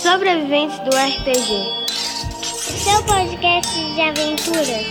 Sobreviventes 0.00 0.78
do 0.78 0.90
RPG. 0.90 1.48
Seu 2.54 3.04
podcast 3.06 3.74
de 3.96 4.00
aventuras. 4.00 4.86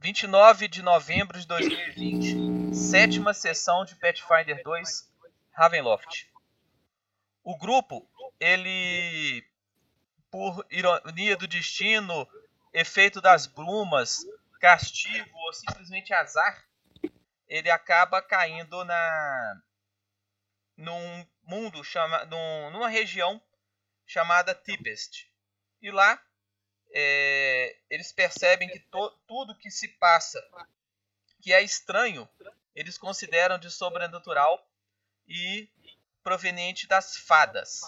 29 0.00 0.68
de 0.68 0.82
novembro 0.82 1.40
de 1.40 1.48
2020, 1.48 2.72
sétima 2.72 3.34
sessão 3.34 3.84
de 3.84 3.96
Pathfinder 3.96 4.62
2, 4.62 5.10
Ravenloft. 5.50 6.28
O 7.42 7.58
grupo, 7.58 8.08
ele, 8.38 9.44
por 10.30 10.64
ironia 10.70 11.36
do 11.36 11.48
destino, 11.48 12.24
efeito 12.72 13.20
das 13.20 13.48
brumas, 13.48 14.24
castigo 14.64 15.38
ou 15.40 15.52
simplesmente 15.52 16.14
azar, 16.14 16.66
ele 17.46 17.68
acaba 17.68 18.22
caindo 18.22 18.82
na 18.82 19.62
num 20.74 21.26
mundo 21.42 21.84
chama, 21.84 22.24
num, 22.24 22.70
numa 22.70 22.88
região 22.88 23.42
chamada 24.06 24.54
Tipest. 24.54 25.30
E 25.82 25.90
lá 25.90 26.18
é, 26.94 27.78
eles 27.90 28.10
percebem 28.10 28.66
que 28.70 28.80
to, 28.80 29.10
tudo 29.26 29.58
que 29.58 29.70
se 29.70 29.86
passa 29.98 30.42
que 31.42 31.52
é 31.52 31.60
estranho, 31.60 32.26
eles 32.74 32.96
consideram 32.96 33.58
de 33.58 33.70
sobrenatural 33.70 34.66
e 35.28 35.68
proveniente 36.22 36.86
das 36.86 37.18
fadas. 37.18 37.82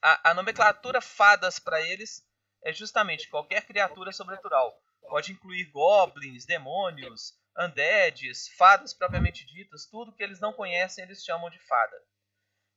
A, 0.00 0.30
a 0.30 0.34
nomenclatura 0.34 1.02
fadas 1.02 1.58
para 1.58 1.82
eles 1.82 2.26
é 2.62 2.72
justamente 2.72 3.28
qualquer 3.28 3.66
criatura 3.66 4.10
sobrenatural. 4.10 4.82
Pode 5.08 5.32
incluir 5.32 5.64
goblins, 5.66 6.44
demônios, 6.44 7.34
undeads, 7.58 8.48
fadas 8.56 8.92
propriamente 8.92 9.46
ditas, 9.46 9.86
tudo 9.86 10.12
que 10.12 10.22
eles 10.22 10.40
não 10.40 10.52
conhecem 10.52 11.04
eles 11.04 11.24
chamam 11.24 11.50
de 11.50 11.58
fada. 11.58 11.96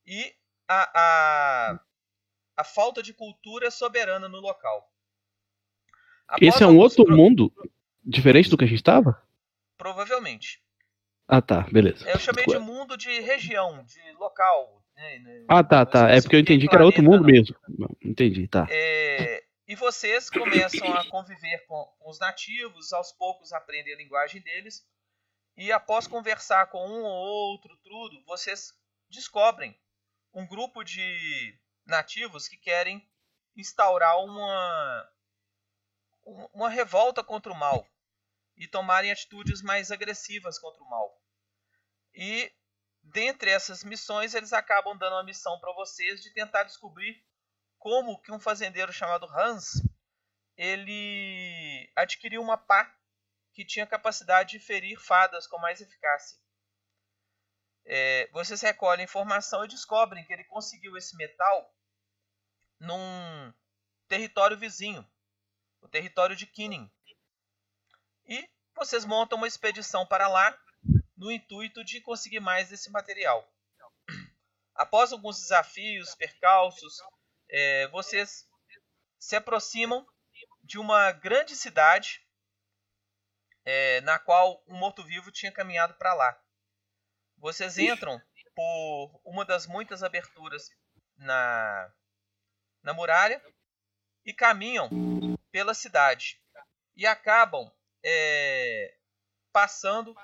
E 0.06 0.34
a, 0.68 0.92
a, 0.96 1.80
a 2.58 2.64
falta 2.64 3.02
de 3.02 3.14
cultura 3.14 3.72
soberana 3.72 4.28
no 4.28 4.40
local. 4.40 4.92
Após 6.28 6.56
Esse 6.56 6.64
é 6.64 6.68
um 6.68 6.78
outro 6.78 7.06
pro... 7.06 7.16
mundo 7.16 7.52
diferente 8.04 8.50
do 8.50 8.58
que 8.58 8.66
a 8.66 8.68
gente 8.68 8.80
estava? 8.80 9.22
Provavelmente. 9.78 10.62
Ah, 11.28 11.42
tá, 11.42 11.62
beleza. 11.72 12.10
Eu 12.10 12.20
chamei 12.20 12.46
de 12.46 12.58
mundo 12.58 12.96
de 12.98 13.20
região, 13.22 13.84
de 13.84 14.00
local. 14.14 14.82
Né, 14.96 15.46
ah, 15.48 15.64
tá, 15.64 15.86
tá. 15.86 16.10
É 16.10 16.22
porque 16.22 16.36
eu 16.36 16.40
entendi 16.40 16.68
que 16.68 16.76
era 16.76 16.86
outro 16.86 17.04
mundo 17.04 17.20
não. 17.20 17.26
mesmo. 17.26 17.56
Entendi, 18.02 18.48
tá. 18.48 18.66
É... 18.70 19.44
E 19.68 19.76
vocês 19.76 20.30
começam 20.30 20.94
a 20.94 21.06
conviver 21.10 21.66
com, 21.68 21.94
os 22.06 22.18
nativos, 22.20 22.94
aos 22.94 23.12
poucos 23.12 23.52
aprendem 23.52 23.94
a 23.94 23.98
linguagem 23.98 24.42
deles. 24.42 24.88
E 25.58 25.74
após 25.74 26.08
conversar 26.08 26.68
com 26.68 26.88
um 26.88 27.04
ou 27.04 27.52
outro, 27.52 27.76
tudo, 27.84 28.24
vocês 28.24 28.74
descobrem 29.10 29.78
um 30.34 30.48
grupo 30.48 30.84
de 30.84 31.60
nativos 31.86 32.48
que 32.48 32.56
querem 32.56 33.06
instaurar 33.58 34.24
uma, 34.24 35.12
uma 36.54 36.70
revolta 36.70 37.22
contra 37.22 37.52
o 37.52 37.56
mal 37.56 37.86
e 38.56 38.68
tomarem 38.68 39.12
atitudes 39.12 39.62
mais 39.62 39.92
agressivas 39.92 40.58
contra 40.58 40.82
o 40.82 40.90
mal. 40.90 41.22
E 42.14 42.50
dentre 43.04 43.50
essas 43.50 43.84
missões, 43.84 44.34
eles 44.34 44.54
acabam 44.54 44.98
dando 44.98 45.14
uma 45.14 45.24
missão 45.24 45.60
para 45.60 45.74
vocês 45.74 46.22
de 46.22 46.34
tentar 46.34 46.64
descobrir 46.64 47.22
como 47.78 48.20
que 48.22 48.32
um 48.32 48.40
fazendeiro 48.40 48.92
chamado 48.92 49.26
Hans 49.28 49.82
ele 50.58 51.92
adquiriu 51.96 52.42
uma 52.42 52.58
pá 52.58 52.94
que 53.54 53.64
tinha 53.64 53.86
capacidade 53.86 54.52
de 54.52 54.60
ferir 54.60 55.00
fadas 55.00 55.48
com 55.48 55.60
mais 55.60 55.82
eficácia. 55.82 56.38
É, 57.86 58.28
vocês 58.32 58.62
recolhem 58.62 59.06
informação 59.06 59.64
e 59.64 59.68
descobrem 59.68 60.26
que 60.26 60.34
ele 60.34 60.44
conseguiu 60.44 60.98
esse 60.98 61.16
metal 61.16 61.74
num 62.80 63.54
território 64.08 64.58
vizinho, 64.58 65.08
o 65.82 65.88
território 65.88 66.36
de 66.36 66.46
Kinning. 66.46 66.92
E 68.26 68.50
vocês 68.76 69.06
montam 69.06 69.38
uma 69.38 69.48
expedição 69.48 70.06
para 70.06 70.28
lá 70.28 70.58
no 71.16 71.32
intuito 71.32 71.84
de 71.84 72.02
conseguir 72.02 72.40
mais 72.40 72.70
desse 72.70 72.92
material. 72.92 73.48
Após 74.76 75.12
alguns 75.12 75.40
desafios, 75.40 76.14
percalços, 76.14 77.02
é, 77.50 77.88
vocês 77.88 78.48
se 79.20 79.36
aproximam 79.36 80.06
de 80.64 80.78
uma 80.78 81.12
grande 81.12 81.56
cidade 81.56 82.26
é, 83.66 84.02
na 84.02 84.20
qual 84.20 84.64
um 84.68 84.78
morto-vivo 84.78 85.32
tinha 85.32 85.52
caminhado 85.52 85.94
para 85.96 86.14
lá. 86.14 86.42
Vocês 87.38 87.78
entram 87.78 88.22
por 88.56 89.22
uma 89.24 89.46
das 89.46 89.68
muitas 89.68 90.04
aberturas 90.04 90.70
na, 91.18 91.94
na 92.82 92.94
muralha 92.94 93.42
e 94.26 94.34
caminham 94.34 94.90
pela 95.52 95.74
cidade 95.74 96.42
e 96.96 97.06
acabam 97.06 97.72
é, 98.04 98.98
passando. 99.52 100.16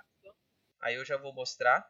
Aí 0.82 0.96
eu 0.96 1.06
já 1.06 1.18
vou 1.18 1.34
mostrar. 1.34 1.90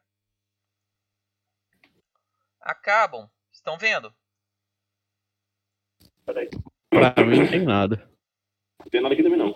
Acabam. 2.61 3.29
Estão 3.51 3.77
vendo? 3.77 4.15
Peraí. 6.25 6.49
Pra 6.89 7.23
mim 7.25 7.39
não 7.39 7.49
tem 7.49 7.63
nada. 7.63 8.09
Não 8.79 8.87
tem 8.89 9.01
nada 9.01 9.13
aqui 9.13 9.23
também 9.23 9.37
não. 9.37 9.55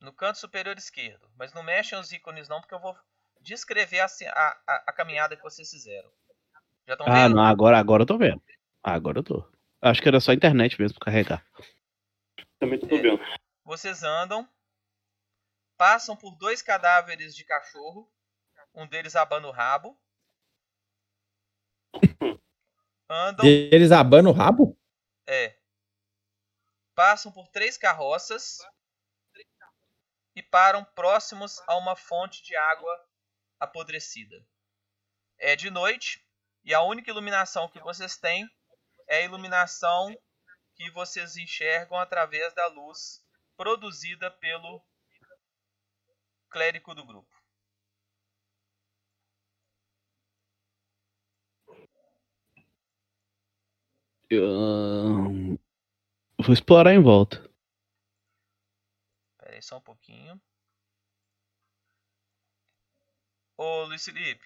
No 0.00 0.12
canto 0.12 0.38
superior 0.38 0.76
esquerdo. 0.76 1.28
Mas 1.36 1.52
não 1.52 1.62
mexem 1.62 1.98
os 1.98 2.12
ícones 2.12 2.48
não, 2.48 2.60
porque 2.60 2.74
eu 2.74 2.80
vou 2.80 2.96
descrever 3.40 4.00
a, 4.00 4.06
a, 4.06 4.84
a 4.88 4.92
caminhada 4.92 5.36
que 5.36 5.42
vocês 5.42 5.70
fizeram. 5.70 6.10
Já 6.86 6.94
estão 6.94 7.06
ah, 7.06 7.10
vendo? 7.10 7.24
Ah, 7.24 7.28
não, 7.28 7.42
agora, 7.42 7.78
agora 7.78 8.02
eu 8.02 8.06
tô 8.06 8.18
vendo. 8.18 8.42
Agora 8.82 9.18
eu 9.18 9.24
tô. 9.24 9.48
Acho 9.80 10.00
que 10.00 10.08
era 10.08 10.20
só 10.20 10.30
a 10.30 10.34
internet 10.34 10.80
mesmo 10.80 10.98
pra 10.98 11.06
carregar. 11.06 11.46
Também 12.58 12.78
tô 12.78 12.86
é, 12.86 13.00
vendo. 13.00 13.20
Vocês 13.64 14.02
andam, 14.02 14.48
passam 15.76 16.16
por 16.16 16.36
dois 16.36 16.62
cadáveres 16.62 17.34
de 17.34 17.44
cachorro, 17.44 18.10
um 18.74 18.86
deles 18.86 19.16
abana 19.16 19.48
o 19.48 19.52
rabo. 19.52 19.98
Andam. 23.08 23.46
Eles 23.46 23.92
abanam 23.92 24.32
o 24.32 24.34
rabo? 24.34 24.78
É. 25.26 25.56
Passam 26.94 27.30
por 27.30 27.48
três 27.48 27.76
carroças 27.76 28.58
e 30.34 30.42
param 30.42 30.84
próximos 30.84 31.60
a 31.66 31.76
uma 31.76 31.94
fonte 31.94 32.42
de 32.42 32.56
água 32.56 33.06
apodrecida. 33.60 34.36
É 35.38 35.54
de 35.54 35.70
noite 35.70 36.26
e 36.64 36.74
a 36.74 36.82
única 36.82 37.10
iluminação 37.10 37.68
que 37.68 37.80
vocês 37.80 38.16
têm 38.16 38.48
é 39.08 39.18
a 39.18 39.22
iluminação 39.22 40.14
que 40.74 40.90
vocês 40.90 41.36
enxergam 41.36 41.98
através 41.98 42.54
da 42.54 42.66
luz 42.66 43.24
produzida 43.56 44.30
pelo 44.30 44.84
clérigo 46.50 46.94
do 46.94 47.06
grupo. 47.06 47.35
Eu... 54.28 55.58
Vou 56.38 56.52
explorar 56.52 56.92
em 56.92 57.02
volta. 57.02 57.36
Espera 59.32 59.54
aí 59.54 59.62
só 59.62 59.78
um 59.78 59.80
pouquinho. 59.80 60.40
Ô 63.56 63.84
Luiz 63.84 64.04
Felipe. 64.04 64.44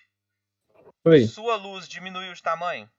Oi. 1.05 1.27
Sua 1.27 1.57
luz 1.57 1.89
diminuiu 1.89 2.33
de 2.33 2.43
tamanho? 2.43 2.91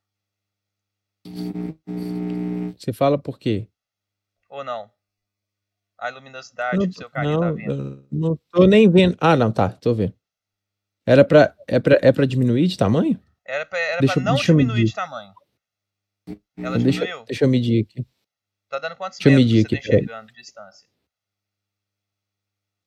Você 2.76 2.92
fala 2.92 3.18
por 3.18 3.38
quê? 3.38 3.68
Ou 4.50 4.64
não? 4.64 4.92
A 5.98 6.10
luminosidade 6.10 6.78
não, 6.78 6.88
que 6.88 6.94
seu 6.94 7.10
carinha 7.12 7.40
tá 7.40 7.52
vendo. 7.52 8.08
Não 8.12 8.36
tô 8.50 8.66
nem 8.66 8.90
vendo. 8.90 9.16
Ah, 9.22 9.36
não, 9.36 9.52
tá, 9.52 9.70
tô 9.70 9.94
vendo. 9.94 10.16
Era 11.06 11.24
pra, 11.24 11.56
é, 11.68 11.80
pra, 11.80 12.00
é 12.02 12.12
pra 12.12 12.26
diminuir 12.26 12.68
de 12.68 12.78
tamanho? 12.78 13.22
Era 13.46 13.66
pra, 13.66 13.78
era 13.78 14.00
deixa, 14.00 14.16
pra 14.16 14.24
não 14.24 14.36
diminuir 14.36 14.86
de 14.86 14.96
tamanho. 14.96 15.34
Ela 16.58 16.78
deixa, 16.78 17.00
diminuiu? 17.00 17.26
Deixa 17.26 17.46
eu 17.46 17.50
medir 17.50 17.84
aqui. 17.84 18.06
Tá 18.70 18.80
dando 18.80 18.96
quantos 18.96 19.18
deixa 19.20 19.30
metros 19.30 19.46
medir 19.46 19.68
você 19.68 19.76
aqui, 19.76 19.88
tá 19.88 19.96
enxergando 19.96 20.34
distância? 20.34 20.88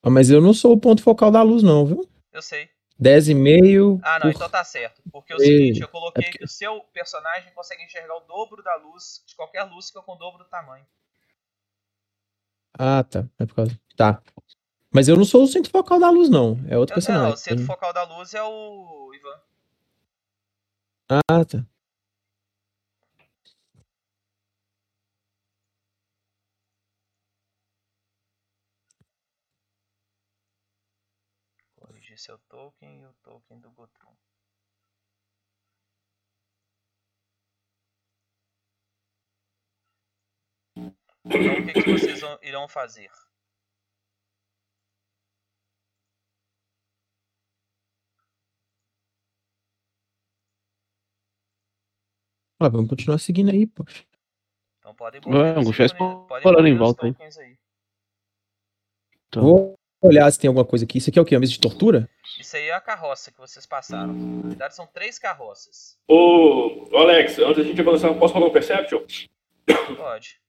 Ah, 0.02 0.10
mas 0.10 0.30
eu 0.30 0.40
não 0.40 0.52
sou 0.52 0.72
o 0.72 0.80
ponto 0.80 1.02
focal 1.02 1.30
da 1.30 1.42
luz, 1.42 1.62
não, 1.62 1.86
viu? 1.86 2.08
Eu 2.32 2.42
sei. 2.42 2.68
10,5. 3.00 4.00
Ah, 4.02 4.18
não, 4.18 4.30
por... 4.30 4.36
então 4.36 4.48
tá 4.48 4.62
certo. 4.62 5.02
Porque 5.10 5.32
é 5.32 5.36
o 5.36 5.38
seguinte, 5.38 5.80
eu 5.80 5.88
coloquei 5.88 6.24
é 6.24 6.26
porque... 6.26 6.38
que 6.38 6.44
o 6.44 6.48
seu 6.48 6.80
personagem 6.92 7.52
consegue 7.54 7.82
enxergar 7.82 8.16
o 8.16 8.20
dobro 8.20 8.62
da 8.62 8.76
luz, 8.76 9.22
de 9.26 9.34
qualquer 9.34 9.64
luz 9.64 9.90
que 9.90 9.98
eu 9.98 10.02
com 10.02 10.12
o 10.12 10.16
dobro 10.16 10.44
do 10.44 10.48
tamanho. 10.48 10.84
Ah, 12.78 13.02
tá. 13.02 13.26
É 13.38 13.46
por 13.46 13.54
causa. 13.54 13.80
Tá. 13.96 14.22
Mas 14.92 15.08
eu 15.08 15.16
não 15.16 15.24
sou 15.24 15.42
o 15.42 15.48
centro 15.48 15.70
focal 15.70 15.98
da 15.98 16.10
luz, 16.10 16.28
não. 16.28 16.60
É 16.68 16.76
outro 16.76 16.92
eu, 16.92 16.96
personagem. 16.96 17.28
Não, 17.28 17.34
o 17.34 17.36
centro 17.36 17.64
focal 17.64 17.92
da 17.92 18.04
luz 18.04 18.34
é 18.34 18.42
o 18.42 19.12
Ivan. 19.14 19.40
Ah, 21.08 21.44
tá. 21.44 21.64
dividir 32.04 32.12
seu 32.24 32.38
token 32.48 33.02
e 33.02 33.04
o 33.04 33.12
token 33.22 33.60
do 33.60 33.70
Gotrum. 33.72 34.16
Então, 40.74 41.58
o 41.58 41.66
que, 41.66 41.72
que 41.74 41.92
vocês 41.92 42.20
vão- 42.20 42.38
irão 42.42 42.66
fazer? 42.66 43.10
Ah, 52.58 52.70
vamos 52.70 52.88
continuar 52.88 53.18
seguindo 53.18 53.50
aí, 53.50 53.66
pô. 53.66 53.84
Então 54.78 54.94
podem 54.94 55.20
Vamos, 55.20 55.68
os 55.68 55.76
podem 56.26 56.52
mover 56.52 56.66
em 56.66 56.78
volta 56.78 57.04
aí. 57.04 57.12
tokens 57.12 57.36
aí. 57.36 57.58
Então, 59.28 59.76
olhar 60.06 60.30
se 60.30 60.38
tem 60.38 60.48
alguma 60.48 60.64
coisa 60.64 60.84
aqui. 60.84 60.98
Isso 60.98 61.10
aqui 61.10 61.18
é 61.18 61.22
o 61.22 61.24
quê? 61.24 61.34
Uma 61.34 61.40
mesa 61.40 61.52
de 61.52 61.60
tortura? 61.60 62.08
Isso 62.38 62.56
aí 62.56 62.64
é 62.68 62.74
a 62.74 62.80
carroça 62.80 63.30
que 63.32 63.38
vocês 63.38 63.64
passaram. 63.66 64.12
Na 64.12 64.48
verdade, 64.48 64.74
são 64.74 64.86
três 64.86 65.18
carroças. 65.18 65.98
Ô, 66.08 66.88
ô, 66.92 66.96
Alex, 66.98 67.38
antes 67.38 67.56
da 67.58 67.62
gente 67.64 67.80
avançar, 67.80 68.12
posso 68.14 68.34
rolar 68.34 68.46
um 68.46 68.52
Perception? 68.52 69.00
Pode. 69.96 70.40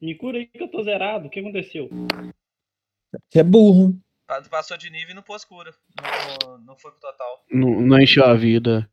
Me 0.00 0.14
cura 0.14 0.38
aí 0.38 0.46
que 0.46 0.62
eu 0.62 0.70
tô 0.70 0.82
zerado. 0.82 1.26
O 1.26 1.30
que 1.30 1.40
aconteceu? 1.40 1.88
Você 3.28 3.40
é 3.40 3.42
burro. 3.42 3.98
Pa- 4.26 4.42
Passou 4.42 4.76
de 4.76 4.90
nível 4.90 5.10
e 5.12 5.14
não 5.14 5.22
pôs 5.22 5.44
cura. 5.44 5.74
Não, 6.02 6.48
não- 6.50 6.58
não 6.58 6.76
foi 6.76 6.90
pro 6.90 7.00
total. 7.00 7.44
não, 7.50 7.80
não 7.80 7.98
encheu 8.00 8.24
a 8.24 8.34
vida. 8.34 8.88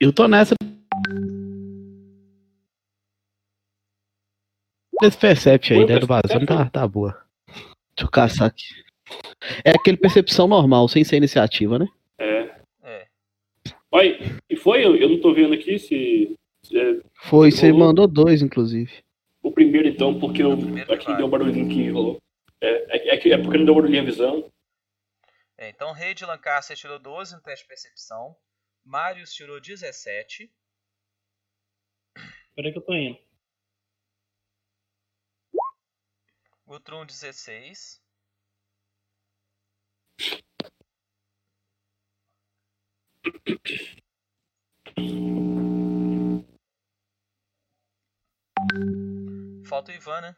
Eu 0.00 0.12
tô 0.12 0.28
nessa. 0.28 0.54
Esse 5.02 5.18
Percept 5.18 5.72
aí, 5.72 5.84
né, 5.86 5.98
do 5.98 6.06
vazando, 6.06 6.46
tá, 6.46 6.68
tá 6.70 6.88
boa. 6.88 7.12
Deixa 7.46 8.02
eu 8.02 8.10
caçar 8.10 8.48
aqui. 8.48 8.64
É 9.64 9.70
aquele 9.70 9.96
percepção 9.96 10.46
normal, 10.46 10.88
sem 10.88 11.04
ser 11.04 11.16
iniciativa, 11.16 11.78
né? 11.78 11.86
É. 12.18 12.54
É. 12.82 13.06
Olha, 13.90 14.18
e 14.48 14.56
foi? 14.56 14.84
Eu, 14.84 14.96
eu 14.96 15.08
não 15.08 15.20
tô 15.20 15.34
vendo 15.34 15.54
aqui 15.54 15.78
se. 15.78 16.34
se 16.64 16.78
é 16.78 17.00
Foi, 17.22 17.50
você 17.50 17.70
Rolou. 17.70 17.88
mandou 17.88 18.06
dois, 18.06 18.42
inclusive. 18.42 18.92
o 19.42 19.52
primeiro, 19.52 19.88
então, 19.88 20.18
porque 20.18 20.42
eu, 20.42 20.52
aqui 20.52 21.06
vai. 21.06 21.16
deu 21.16 21.26
um 21.26 21.30
barulhinho 21.30 21.68
que 21.68 21.90
rolou. 21.90 22.18
É, 22.60 22.96
é, 22.96 23.14
é, 23.14 23.28
é 23.30 23.38
porque 23.38 23.58
não 23.58 23.66
deu 23.66 23.74
barulhinho 23.74 24.02
a 24.02 24.06
visão. 24.06 24.50
É, 25.58 25.68
então, 25.68 25.92
Rei 25.92 26.14
de 26.14 26.24
Lancaster 26.24 26.76
tirou 26.76 26.98
12 26.98 27.34
no 27.34 27.42
teste 27.42 27.64
de 27.64 27.68
percepção. 27.68 28.34
Marius 28.84 29.32
tirou 29.32 29.60
17. 29.60 30.50
Peraí 32.54 32.72
que 32.72 32.78
eu 32.78 32.82
tô 32.82 32.94
indo. 32.94 33.18
Gutrum 36.66 37.06
16. 37.06 38.00
Falta 49.66 49.92
o 49.92 49.94
Ivan, 49.94 50.20
né? 50.20 50.36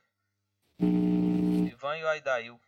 Ivan 1.70 1.96
e 1.98 2.04
o 2.04 2.08
Aidail. 2.08 2.60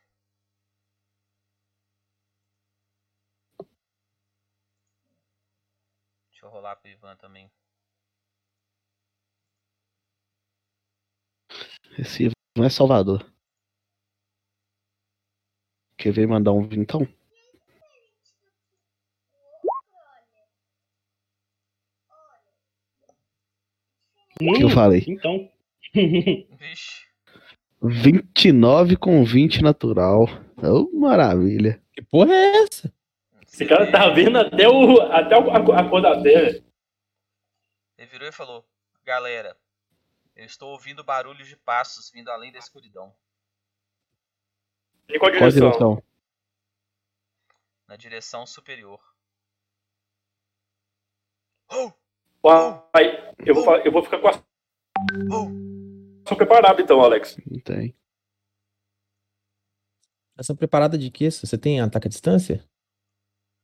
Deixa 6.31 6.47
eu 6.47 6.51
rolar 6.51 6.77
pro 6.77 6.89
Ivan 6.89 7.17
também. 7.17 7.51
Esse 11.99 12.31
não 12.57 12.65
é 12.65 12.71
Salvador. 12.71 13.38
Quer 15.99 16.13
ver 16.13 16.29
mandar 16.29 16.53
um 16.53 16.67
vintão? 16.67 17.07
O 24.41 24.53
que 24.55 24.63
eu 24.63 24.69
Hum, 24.69 24.71
falei? 24.71 25.05
Então. 25.09 25.51
Vixe. 25.93 27.09
29 27.83 28.97
com 28.97 29.25
20 29.25 29.63
natural. 29.63 30.27
Oh, 30.63 30.89
maravilha. 30.99 31.83
Que 31.93 32.03
porra 32.03 32.33
é 32.33 32.63
essa? 32.63 32.93
Esse 33.43 33.67
cara 33.67 33.91
tá 33.91 34.09
vendo 34.11 34.39
até, 34.39 34.69
o, 34.69 35.01
até 35.13 35.35
a, 35.35 35.57
a 35.81 35.89
cor 35.89 36.01
da 36.01 36.21
terra. 36.23 36.63
Ele 37.97 38.07
virou 38.07 38.29
e 38.29 38.33
falou: 38.33 38.65
Galera, 39.05 39.57
eu 40.37 40.45
estou 40.45 40.71
ouvindo 40.71 41.03
barulhos 41.03 41.49
de 41.49 41.57
passos 41.57 42.11
vindo 42.13 42.31
além 42.31 42.53
da 42.53 42.59
escuridão, 42.59 43.13
Em 45.09 45.19
qual 45.19 45.31
Qual 45.33 45.45
a 45.45 45.49
direção? 45.49 45.71
direção? 45.71 46.03
na 47.89 47.97
direção 47.97 48.47
superior. 48.47 49.01
Oh! 51.73 51.91
Uai, 52.45 53.35
eu, 53.47 53.55
vou, 53.55 53.65
fa- 53.65 53.79
eu 53.79 53.91
vou 53.91 54.03
ficar 54.03 54.19
com 54.21 54.29
a 54.29 54.43
Oh! 55.31 56.23
ação 56.27 56.37
preparada, 56.37 56.83
então, 56.83 57.01
Alex. 57.01 57.37
Não 57.51 57.59
tem. 57.61 57.95
Ação 60.37 60.55
preparada 60.55 60.99
de 60.99 61.11
quê? 61.11 61.31
Você 61.31 61.57
tem 61.59 61.81
ataque 61.81 62.07
à 62.09 62.11
distância? 62.11 62.63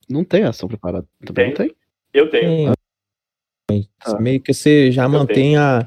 Não 0.09 0.25
tem 0.25 0.45
ação 0.45 0.69
preparada. 0.69 1.07
Também 1.25 1.49
não 1.49 1.55
tem? 1.55 1.77
Eu 2.13 2.31
tenho. 2.31 2.73
Tem. 3.69 3.89
Ah. 4.01 4.19
Meio 4.21 4.43
que 4.43 4.53
você 4.55 4.91
já 4.91 5.07
mantém 5.09 5.57
a, 5.57 5.81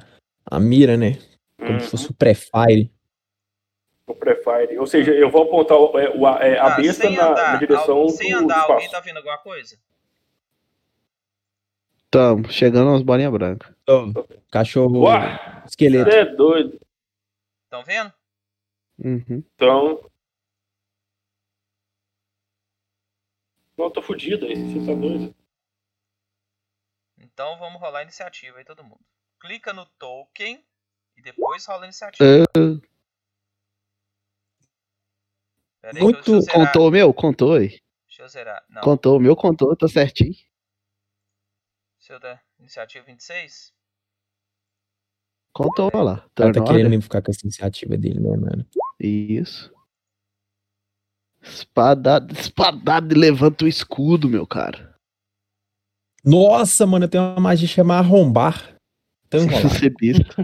a 0.45 0.59
mira, 0.59 0.95
né? 0.95 1.13
Como 1.57 1.73
Hum, 1.73 1.79
se 1.79 1.89
fosse 1.91 2.11
o 2.11 2.13
pré-fire. 2.13 2.91
O 4.07 4.15
pré-fire. 4.15 4.79
Ou 4.79 4.87
seja, 4.87 5.11
eu 5.13 5.29
vou 5.29 5.43
apontar 5.43 5.77
o- 5.77 5.99
é, 5.99 6.09
o- 6.09 6.25
a, 6.25 6.39
é, 6.39 6.57
a 6.57 6.73
Ah, 6.73 6.77
besta 6.77 7.09
na, 7.09 7.27
andar, 7.31 7.51
na 7.53 7.57
direção 7.59 8.05
do, 8.05 8.09
sem 8.11 8.31
do 8.31 8.37
andar, 8.39 8.61
alguém 8.61 8.77
espaço. 8.77 8.91
tá 8.91 8.99
vendo 9.01 9.17
alguma 9.17 9.37
coisa? 9.37 9.77
Tamo, 12.09 12.49
chegando 12.49 12.89
umas 12.89 13.01
bolinhas 13.03 13.31
brancas. 13.33 13.69
Cachorro 14.49 15.03
Ué, 15.03 15.61
esqueleto. 15.65 16.09
você 16.09 16.17
é 16.19 16.25
doido. 16.25 16.79
Estão 17.65 17.83
vendo? 17.83 18.13
Uhum. 18.97 19.43
Então... 19.55 20.09
Não, 23.77 23.85
eu 23.85 23.91
tô 23.91 24.01
fudido 24.01 24.45
aí. 24.45 24.55
Você 24.55 24.85
tá 24.87 24.93
doido. 24.99 25.35
Então 27.19 27.59
vamos 27.59 27.79
rolar 27.79 27.99
a 27.99 28.03
iniciativa 28.03 28.57
aí, 28.57 28.63
todo 28.65 28.83
mundo. 28.83 29.01
Clica 29.39 29.73
no 29.73 29.85
token 29.99 30.63
e 31.17 31.21
depois 31.21 31.65
rola 31.65 31.81
a 31.83 31.85
iniciativa. 31.85 32.25
Uh, 32.57 32.81
Pera 35.91 36.03
muito- 36.03 36.45
contou 36.47 36.87
o 36.87 36.91
meu? 36.91 37.13
Contou 37.13 37.53
aí. 37.53 37.79
Deixa 38.07 38.23
eu 38.23 38.27
zerar. 38.27 38.63
Não, 38.69 38.81
Contou 38.81 39.17
o 39.17 39.19
meu, 39.19 39.35
contou, 39.35 39.75
tá 39.75 39.87
certinho. 39.87 40.33
deixa 41.99 42.13
eu 42.13 42.19
dar. 42.19 42.41
Iniciativa 42.59 43.05
26? 43.05 43.71
Contou, 45.53 45.89
olha 45.93 46.03
lá. 46.03 46.15
Tá 46.35 46.51
Turn 46.51 46.53
querendo 46.65 46.85
order. 46.85 47.01
ficar 47.01 47.21
com 47.21 47.31
essa 47.31 47.41
iniciativa 47.45 47.95
dele, 47.97 48.19
né, 48.19 48.35
mano? 48.37 48.65
Isso. 48.99 49.71
Espadada, 51.41 52.33
espadada 52.33 53.13
e 53.13 53.17
levanta 53.17 53.65
o 53.65 53.67
escudo, 53.67 54.27
meu 54.29 54.45
cara. 54.45 54.95
Nossa, 56.23 56.85
mano, 56.85 57.05
eu 57.05 57.09
tenho 57.09 57.23
uma 57.23 57.39
magia 57.39 57.67
chamada 57.67 58.05
arrombar. 58.05 58.75
Tão 59.29 59.39
enrolado. 59.43 59.69
Você 59.69 59.89
besta. 59.89 60.35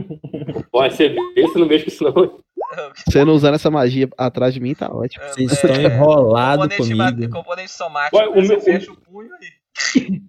Você 0.72 1.10
vê, 1.10 1.42
você 1.42 1.60
não 1.60 1.68
mexe 1.68 1.86
com 1.86 1.90
isso 1.92 2.04
não. 2.04 2.43
Você 3.08 3.24
não 3.26 3.34
usando 3.34 3.56
essa 3.56 3.70
magia 3.72 4.10
atrás 4.18 4.54
de 4.54 4.60
mim, 4.60 4.74
tá 4.74 4.90
ótimo. 4.94 5.24
Vocês 5.26 5.52
É, 5.52 5.54
estão 5.56 5.76
enrolados 5.82 6.68
componente, 6.68 6.96
ma- 6.96 7.12
comigo. 7.12 7.34
componente 7.34 7.72
somático. 7.72 8.18
Ué, 8.18 8.28
o 8.28 8.34
você 8.34 8.48
meu- 8.48 8.62
fecha 8.62 8.92
o 8.92 8.98
punho 8.98 9.30
aí. 9.34 9.50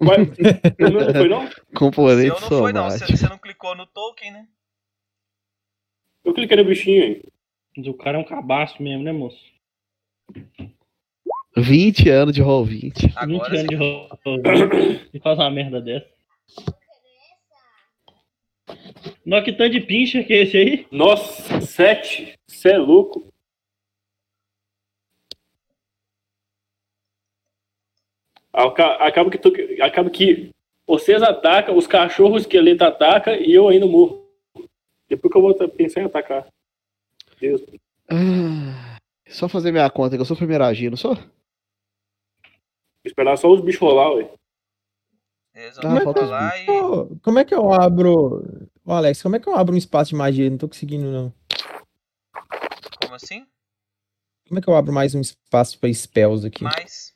Ué, 0.00 0.16
o 0.16 0.90
meu 0.90 1.04
não 1.04 1.12
foi 1.14 1.28
não? 1.28 1.48
Componente 1.74 2.28
não 2.28 2.48
foi, 2.48 2.72
não. 2.72 2.84
Você, 2.90 2.98
somático. 2.98 3.18
você 3.18 3.28
não 3.28 3.38
clicou 3.38 3.74
no 3.76 3.86
token, 3.86 4.30
né? 4.32 4.46
Eu 6.24 6.32
cliquei 6.34 6.56
no 6.56 6.64
bichinho 6.64 7.02
aí. 7.02 7.22
Mas 7.76 7.86
o 7.86 7.94
cara 7.94 8.18
é 8.18 8.20
um 8.20 8.24
cabaço 8.24 8.82
mesmo, 8.82 9.02
né, 9.04 9.12
moço? 9.12 9.38
20 11.56 12.08
anos 12.10 12.34
de 12.34 12.40
roll 12.42 12.64
20. 12.64 13.02
20 13.06 13.12
Agora 13.16 13.48
anos 13.48 13.60
sim. 13.60 13.66
de 13.66 13.74
rolo. 13.74 14.08
E 15.12 15.18
faz 15.20 15.38
uma 15.38 15.50
merda 15.50 15.80
dessa. 15.80 16.06
Que 19.44 19.52
tanto 19.52 19.70
de 19.70 19.80
pincher 19.80 20.26
que 20.26 20.32
é 20.32 20.42
esse 20.42 20.56
aí? 20.56 20.86
Nossa, 20.90 21.60
sete. 21.60 22.34
Você 22.46 22.70
é 22.72 22.78
louco. 22.78 23.26
Aca- 28.52 28.96
Acaba 29.06 29.30
que, 29.30 29.38
tu, 29.38 29.52
acaba 29.82 30.10
que 30.10 30.50
vocês 30.86 31.22
atacam, 31.22 31.76
os 31.76 31.86
cachorros 31.86 32.42
esqueleto 32.42 32.84
atacam 32.84 33.34
e 33.34 33.52
eu 33.52 33.68
ainda 33.68 33.86
morro. 33.86 34.26
Depois 35.08 35.30
que 35.30 35.38
eu 35.38 35.42
vou 35.42 35.68
pensar 35.70 36.00
em 36.00 36.04
atacar. 36.04 36.46
Deus. 37.40 37.62
Ah, 38.10 38.98
só 39.28 39.48
fazer 39.48 39.70
minha 39.70 39.88
conta, 39.90 40.16
que 40.16 40.20
eu 40.20 40.24
sou 40.26 40.36
primeiro 40.36 40.64
agir, 40.64 40.90
não 40.90 40.96
sou? 40.96 41.16
Esperar 43.04 43.36
só 43.36 43.48
os 43.50 43.60
bichos 43.60 43.80
rolar, 43.80 44.12
ué. 44.14 44.30
Tá, 45.80 45.94
os 45.94 46.02
falar 46.02 46.54
e. 46.56 46.70
Ô, 46.70 47.16
como 47.22 47.38
é 47.38 47.44
que 47.44 47.54
eu 47.54 47.72
abro. 47.72 48.44
Ô, 48.84 48.92
Alex, 48.92 49.22
como 49.22 49.36
é 49.36 49.40
que 49.40 49.48
eu 49.48 49.54
abro 49.54 49.74
um 49.74 49.78
espaço 49.78 50.10
de 50.10 50.16
magia? 50.16 50.48
Não 50.48 50.58
tô 50.58 50.68
conseguindo, 50.68 51.10
não. 51.10 51.32
assim? 53.12 53.46
Como 54.46 54.58
é 54.58 54.62
que 54.62 54.68
eu 54.68 54.76
abro 54.76 54.92
mais 54.92 55.14
um 55.14 55.20
espaço 55.20 55.78
pra 55.78 55.92
spells 55.92 56.46
aqui? 56.46 56.64
Mais. 56.64 57.14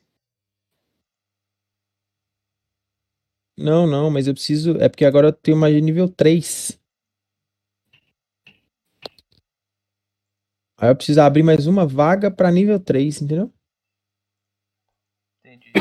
Não, 3.57 3.87
não, 3.87 4.11
mas 4.11 4.27
eu 4.27 4.35
preciso. 4.35 4.77
É 4.79 4.89
porque 4.89 5.05
agora 5.05 5.29
eu 5.29 5.33
tenho 5.33 5.57
magia 5.57 5.81
nível 5.81 6.09
3. 6.09 6.79
Aí 10.79 10.91
eu 10.91 10.97
preciso 10.97 11.21
abrir 11.21 11.45
mais 11.45 11.67
uma 11.67 11.87
vaga 11.87 12.31
pra 12.31 12.51
nível 12.51 12.81
3, 12.81 13.23
entendeu? 13.23 13.53
Entendi. 15.45 15.73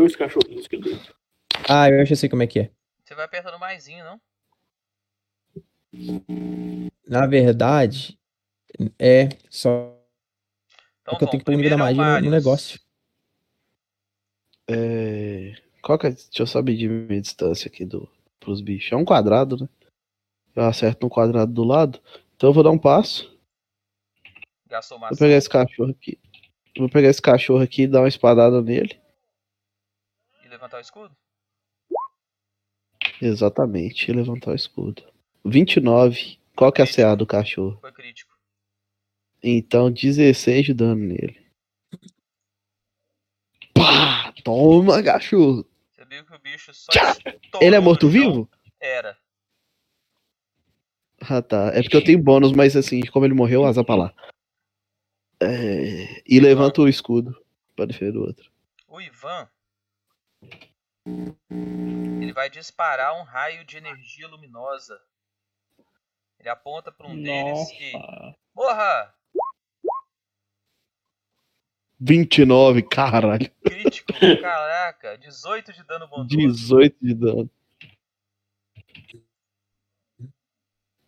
Dois 0.00 0.16
cachorrinhos 0.16 0.66
que 0.66 0.78
doido. 0.78 1.14
Ah, 1.68 1.90
eu 1.90 2.06
já 2.06 2.16
sei 2.16 2.26
como 2.26 2.42
é 2.42 2.46
que 2.46 2.60
é. 2.60 2.70
Você 3.04 3.14
vai 3.14 3.26
apertando 3.26 3.58
maisinho, 3.58 4.02
não? 4.02 4.18
Na 7.06 7.26
verdade, 7.26 8.18
é 8.98 9.28
só 9.50 9.94
Então 11.02 11.18
que 11.18 11.24
eu 11.24 11.28
tenho 11.28 11.40
que 11.40 11.44
pôr 11.44 11.52
o 11.52 11.56
nível 11.58 11.76
da 11.76 11.84
Primeiro 11.84 12.00
é 12.00 12.04
o 12.04 12.06
magia 12.12 12.20
no- 12.22 12.30
negócio. 12.34 12.80
É... 14.70 15.54
Qual 15.82 15.98
que 15.98 16.06
é... 16.06 16.10
Deixa 16.12 16.42
eu 16.42 16.46
só 16.46 16.62
medir 16.62 16.88
minha 16.88 17.20
distância 17.20 17.68
aqui 17.68 17.84
do... 17.84 18.08
pros 18.38 18.62
bichos. 18.62 18.90
É 18.92 18.96
um 18.96 19.04
quadrado, 19.04 19.58
né? 19.58 19.68
Eu 20.56 20.64
acerto 20.64 21.04
no 21.04 21.10
quadrado 21.10 21.52
do 21.52 21.62
lado. 21.62 22.00
Então 22.36 22.48
eu 22.48 22.54
vou 22.54 22.62
dar 22.62 22.70
um 22.70 22.78
passo. 22.78 23.38
Gastou 24.66 24.98
Vou 24.98 25.10
pegar 25.10 25.36
esse 25.36 25.48
cachorro 25.50 25.90
aqui. 25.90 26.18
Vou 26.78 26.88
pegar 26.88 27.10
esse 27.10 27.20
cachorro 27.20 27.62
aqui 27.62 27.82
e 27.82 27.86
dar 27.86 28.00
uma 28.00 28.08
espadada 28.08 28.62
nele. 28.62 28.98
Levantar 30.60 30.76
o 30.76 30.80
escudo? 30.80 31.16
Exatamente. 33.22 34.10
E 34.10 34.14
levantar 34.14 34.50
o 34.50 34.54
escudo. 34.54 35.02
29. 35.42 36.38
Qual 36.54 36.70
que 36.70 36.82
é 36.82 36.84
a 36.84 36.86
CA 36.86 37.14
do 37.14 37.26
cachorro? 37.26 37.78
Foi 37.80 37.90
crítico. 37.90 38.36
Então 39.42 39.90
16 39.90 40.66
de 40.66 40.74
dano 40.74 40.96
nele. 40.96 41.40
Pá! 43.72 44.34
Toma, 44.44 45.02
cachorro! 45.02 45.64
Você 45.92 46.04
viu 46.04 46.26
que 46.26 46.34
o 46.34 46.38
bicho 46.38 46.74
só 46.74 46.92
Ele 47.58 47.76
é 47.76 47.80
morto-vivo? 47.80 48.46
Era. 48.78 49.16
Ah, 51.22 51.40
tá. 51.40 51.70
É 51.72 51.80
porque 51.80 51.96
eu 51.96 52.04
tenho 52.04 52.22
bônus, 52.22 52.52
mas 52.52 52.76
assim, 52.76 53.00
como 53.06 53.24
ele 53.24 53.32
morreu, 53.32 53.64
asa 53.64 53.82
pra 53.82 53.94
lá. 53.94 54.14
É... 55.40 56.22
E 56.26 56.38
levanta 56.38 56.82
o 56.82 56.88
escudo 56.88 57.34
pra 57.74 57.86
defender 57.86 58.18
o 58.18 58.26
outro. 58.26 58.52
O 58.86 59.00
Ivan. 59.00 59.48
Ele 61.50 62.32
vai 62.32 62.48
disparar 62.50 63.18
um 63.20 63.24
raio 63.24 63.64
de 63.64 63.76
energia 63.76 64.28
luminosa. 64.28 65.00
Ele 66.38 66.48
aponta 66.48 66.90
para 66.90 67.06
um 67.06 67.22
deles 67.22 67.70
e. 67.78 67.92
Nossa. 67.92 68.36
Morra! 68.54 69.14
29, 72.00 72.82
caralho. 72.82 73.50
Crítico, 73.62 74.12
caraca. 74.40 75.18
18 75.18 75.72
de 75.72 75.84
dano 75.84 76.08
bondoso. 76.08 76.28
18 76.36 76.96
de 77.00 77.14
dano. 77.14 77.50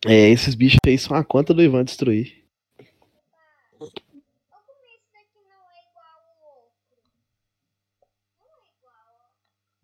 É, 0.05 0.29
esses 0.29 0.53
bichos 0.53 0.79
aí 0.85 0.97
são 0.97 1.15
a 1.15 1.23
conta 1.23 1.53
do 1.53 1.63
Ivan 1.63 1.83
destruir. 1.83 2.42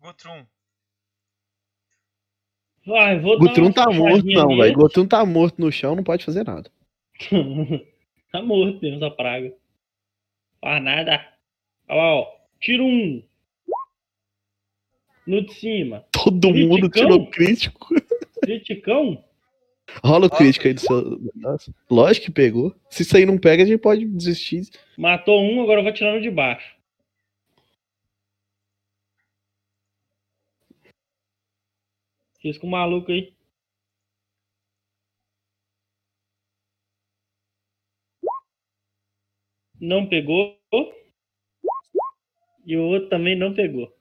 Gutrum. 0.00 0.46
Vai, 2.86 3.20
vou 3.20 3.38
dar 3.38 3.46
Gutrum 3.46 3.70
tá 3.70 3.90
morto, 3.90 4.26
não, 4.26 4.56
velho. 4.56 4.74
Gutrum 4.74 5.06
tá 5.06 5.24
morto 5.26 5.60
no 5.60 5.70
chão, 5.70 5.94
não 5.94 6.02
pode 6.02 6.24
fazer 6.24 6.44
nada. 6.44 6.70
tá 8.32 8.42
morto 8.42 8.80
mesmo 8.80 8.96
essa 8.96 9.14
praga. 9.14 9.54
Faz 10.60 10.82
nada. 10.82 11.24
Olha 11.88 11.98
lá, 11.98 12.14
ó. 12.16 12.26
Tiro 12.58 12.84
um. 12.84 13.22
No 15.26 15.44
de 15.44 15.54
cima. 15.54 16.04
Todo 16.12 16.52
mundo 16.52 16.90
Criticão? 16.90 17.02
tirou 17.02 17.30
crítico. 17.30 17.94
Criticão. 18.42 19.24
Rola 20.02 20.26
o 20.26 20.30
crítico 20.30 20.66
aí 20.66 20.74
do 20.74 20.80
seu. 20.80 21.20
Nossa, 21.34 21.74
lógico 21.90 22.26
que 22.26 22.32
pegou. 22.32 22.74
Se 22.88 23.02
isso 23.02 23.16
aí 23.16 23.26
não 23.26 23.36
pega, 23.36 23.62
a 23.62 23.66
gente 23.66 23.80
pode 23.80 24.04
desistir. 24.06 24.62
Matou 24.96 25.42
um, 25.42 25.60
agora 25.62 25.80
eu 25.80 25.84
vou 25.84 25.92
tirar 25.92 26.14
no 26.14 26.22
de 26.22 26.30
baixo. 26.30 26.79
Fiz 32.40 32.56
com 32.58 32.66
o 32.66 32.70
maluco 32.70 33.12
aí. 33.12 33.34
Não 39.80 40.08
pegou. 40.08 40.58
E 42.64 42.76
o 42.76 42.82
outro 42.82 43.08
também 43.08 43.36
não 43.36 43.54
pegou. 43.54 43.94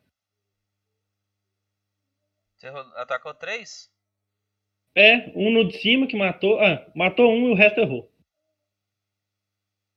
Você 2.57 2.67
atacou 2.67 3.33
3? 3.33 3.89
É, 4.95 5.31
um 5.35 5.51
no 5.51 5.67
de 5.67 5.79
cima 5.79 6.07
que 6.07 6.17
matou. 6.17 6.59
Ah, 6.59 6.91
matou 6.95 7.31
um 7.31 7.49
e 7.49 7.51
o 7.51 7.55
resto 7.55 7.79
errou. 7.79 8.11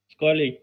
Escolhe 0.09 0.43
aí. 0.43 0.62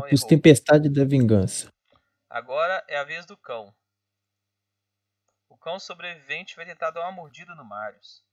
Então 0.00 0.06
eu 0.06 0.10
pus 0.10 0.20
errou. 0.20 0.28
Tempestade 0.28 0.88
da 0.88 1.04
Vingança. 1.04 1.72
Agora 2.28 2.84
é 2.88 2.96
a 2.96 3.04
vez 3.04 3.26
do 3.26 3.36
cão. 3.36 3.74
O 5.48 5.56
cão 5.56 5.78
sobrevivente 5.78 6.56
vai 6.56 6.64
tentar 6.64 6.90
dar 6.90 7.02
uma 7.02 7.12
mordida 7.12 7.54
no 7.54 7.64
Marius. 7.64 8.24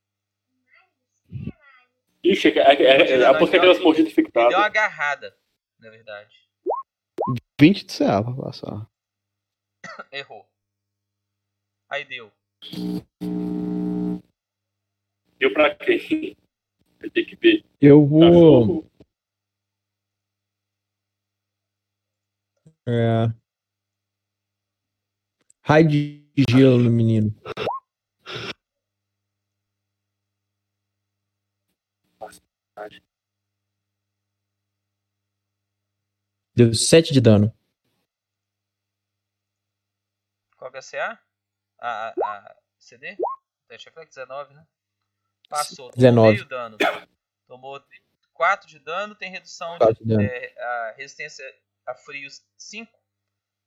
Ixi, 2.24 2.50
é, 2.50 2.74
é, 2.74 3.12
é, 3.22 3.26
aposto 3.26 3.52
que 3.52 3.58
aquelas 3.58 3.80
mordidas 3.80 4.12
Ele 4.18 4.22
deu 4.24 4.34
uma 4.34 4.42
infectadas. 4.48 4.66
agarrada, 4.66 5.38
na 5.80 5.90
verdade. 5.90 6.36
20 7.60 7.86
de 7.86 7.98
CA 7.98 8.24
pra 8.24 8.34
passar. 8.34 8.90
Errou. 10.12 10.48
Aí 11.90 12.06
deu. 12.06 12.32
Deu 15.40 15.54
pra 15.54 15.74
quem? 15.76 16.36
Vai 17.00 17.10
ter 17.10 17.26
que 17.26 17.36
ver. 17.36 17.64
Eu 17.80 18.06
vou. 18.06 18.86
É... 22.90 23.28
Raio 25.62 25.90
de 25.90 26.26
gelo 26.50 26.78
no 26.78 26.90
menino. 26.90 27.36
Deu 36.56 36.74
7 36.74 37.12
de 37.12 37.20
dano. 37.20 37.54
Qual 40.56 40.72
que 40.72 40.78
é 40.78 40.80
a 40.80 40.84
CA? 40.84 41.22
A, 41.80 42.08
a, 42.08 42.10
a 42.10 42.56
CD? 42.80 43.18
Teste 43.68 43.90
reflexo 43.90 44.16
19, 44.16 44.54
né? 44.54 44.66
Passou. 45.50 45.92
Tomou 45.92 45.98
19. 45.98 46.32
meio 46.32 46.46
dano. 46.46 46.78
Tomou 47.48 47.84
4 48.34 48.66
de 48.66 48.80
dano, 48.80 49.14
tem 49.14 49.30
redução 49.30 49.78
de 49.78 49.94
de 49.94 50.06
dano. 50.06 50.22
é, 50.24 50.94
resistência 50.96 51.44
a 51.88 51.96
frios 51.96 52.46
5. 52.58 52.92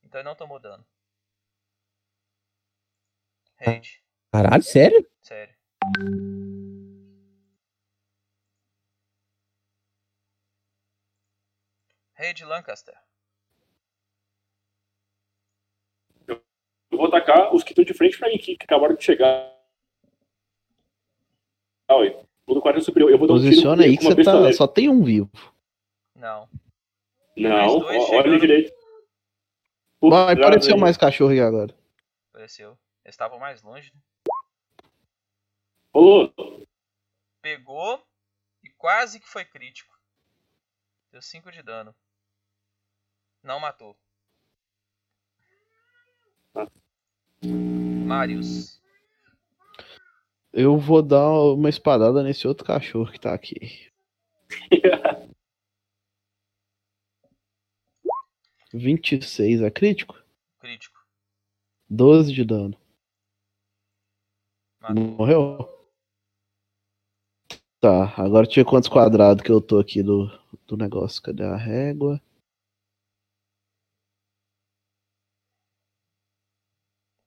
Então 0.05 0.21
ele 0.21 0.29
não 0.29 0.37
tomou 0.37 0.61
dano. 0.61 0.85
Raid, 3.57 4.03
Caralho, 4.33 4.63
sério? 4.63 5.11
sério. 5.23 5.55
Raid 12.15 12.45
Lancaster. 12.45 12.95
Eu 16.29 16.43
vou 16.91 17.07
atacar 17.07 17.55
os 17.55 17.65
que 17.65 17.71
estão 17.71 17.85
de 17.85 17.95
frente 17.95 18.19
pra 18.19 18.29
mim 18.29 18.39
que 18.39 18.57
acabaram 18.61 18.95
de 18.95 19.03
chegar. 19.03 19.57
Ah, 21.89 21.97
oi. 21.97 22.15
Vou 22.47 22.57
no 22.57 22.83
superior. 22.83 23.11
Eu 23.11 23.19
vou 23.19 23.27
dar 23.27 23.35
um 23.35 23.39
tiro 23.39 23.51
Posiciona 23.51 23.85
aí 23.85 23.97
que 23.97 24.05
você 24.05 24.23
tá. 24.23 24.53
Só 24.53 24.67
tem 24.67 24.89
um 24.89 25.03
vivo. 25.03 25.31
Não. 26.15 26.49
Não, 27.41 27.79
olha 27.79 28.39
direito. 28.39 28.73
Por 29.99 30.11
Vai, 30.11 30.35
apareceu 30.35 30.75
aí. 30.75 30.81
mais 30.81 30.97
cachorro 30.97 31.31
aí 31.31 31.41
agora. 31.41 31.75
Apareceu. 32.31 32.79
Eles 33.05 33.15
estavam 33.15 33.39
mais 33.39 33.63
longe. 33.63 33.93
né? 33.95 34.01
Rolou. 35.95 36.33
Pegou 37.41 38.03
e 38.63 38.69
quase 38.71 39.19
que 39.19 39.27
foi 39.27 39.45
crítico. 39.45 39.99
Deu 41.11 41.23
5 41.23 41.51
de 41.51 41.63
dano. 41.63 41.95
Não 43.43 43.59
matou. 43.59 43.97
Ah. 46.55 46.67
Marius. 47.43 48.81
Eu 50.53 50.77
vou 50.77 51.01
dar 51.01 51.29
uma 51.31 51.69
espadada 51.71 52.23
nesse 52.23 52.47
outro 52.47 52.67
cachorro 52.67 53.11
que 53.11 53.19
tá 53.21 53.33
aqui. 53.33 53.91
26 58.73 59.61
é 59.61 59.71
crítico? 59.71 60.17
Crítico. 60.59 60.99
12 61.89 62.33
de 62.33 62.45
dano. 62.45 62.79
Matou. 64.81 65.05
Morreu? 65.05 65.81
Tá, 67.81 68.15
agora 68.17 68.47
tinha 68.47 68.65
quantos 68.65 68.89
quadrados 68.89 69.43
que 69.43 69.51
eu 69.51 69.61
tô 69.61 69.79
aqui 69.79 70.03
do, 70.03 70.27
do 70.67 70.77
negócio? 70.77 71.23
Cadê 71.23 71.45
a 71.45 71.57
régua? 71.57 72.21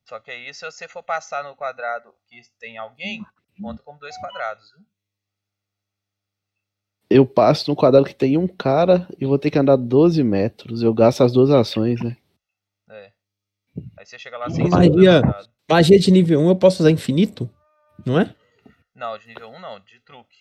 Só 0.07 0.19
que 0.19 0.29
aí, 0.29 0.53
se 0.53 0.63
você 0.63 0.87
for 0.87 1.01
passar 1.01 1.43
no 1.43 1.55
quadrado 1.55 2.13
que 2.27 2.41
tem 2.59 2.77
alguém, 2.77 3.25
conta 3.59 3.81
como 3.81 3.97
dois 3.99 4.15
quadrados, 4.19 4.71
viu? 4.71 4.85
Eu 7.13 7.25
passo 7.27 7.69
no 7.69 7.75
quadrado 7.75 8.05
que 8.07 8.15
tem 8.15 8.37
um 8.37 8.47
cara 8.47 9.07
e 9.19 9.25
vou 9.25 9.37
ter 9.37 9.51
que 9.51 9.59
andar 9.59 9.75
12 9.75 10.23
metros. 10.23 10.81
Eu 10.81 10.93
gasto 10.93 11.23
as 11.23 11.31
duas 11.31 11.49
ações, 11.51 12.01
né? 12.01 12.17
É. 12.89 13.11
Aí 13.97 14.05
você 14.05 14.17
chega 14.17 14.37
lá 14.37 14.49
sem 14.49 14.67
Magia. 14.69 15.21
Magia 15.69 15.99
de 15.99 16.11
nível 16.11 16.39
1 16.41 16.49
eu 16.49 16.55
posso 16.55 16.81
usar 16.81 16.91
infinito? 16.91 17.49
Não 18.05 18.19
é? 18.19 18.35
Não, 18.95 19.17
de 19.17 19.27
nível 19.27 19.49
1 19.49 19.59
não, 19.59 19.79
de 19.79 19.99
truque. 19.99 20.37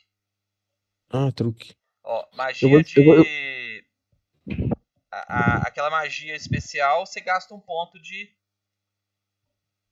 Ah, 1.10 1.30
truque. 1.32 1.74
Ó, 2.04 2.26
magia 2.34 2.68
vou- 2.68 2.82
de. 2.82 2.98
eu 2.98 3.04
vou- 3.04 3.24
A- 5.10 5.36
a- 5.38 5.56
aquela 5.68 5.90
magia 5.90 6.34
especial, 6.34 7.04
você 7.06 7.20
gasta 7.20 7.54
um 7.54 7.60
ponto 7.60 8.00
de. 8.00 8.34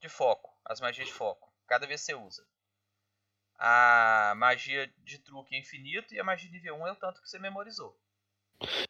de 0.00 0.08
foco. 0.08 0.50
As 0.64 0.80
magias 0.80 1.06
de 1.08 1.12
foco. 1.12 1.52
Cada 1.66 1.86
vez 1.86 2.00
você 2.00 2.14
usa. 2.14 2.42
A 3.62 4.32
magia 4.36 4.90
de 5.04 5.18
truque 5.18 5.54
é 5.54 5.58
infinito 5.58 6.14
e 6.14 6.18
a 6.18 6.24
magia 6.24 6.48
de 6.48 6.56
nível 6.56 6.76
1 6.76 6.86
é 6.86 6.92
o 6.92 6.96
tanto 6.96 7.20
que 7.20 7.28
você 7.28 7.38
memorizou. 7.38 7.94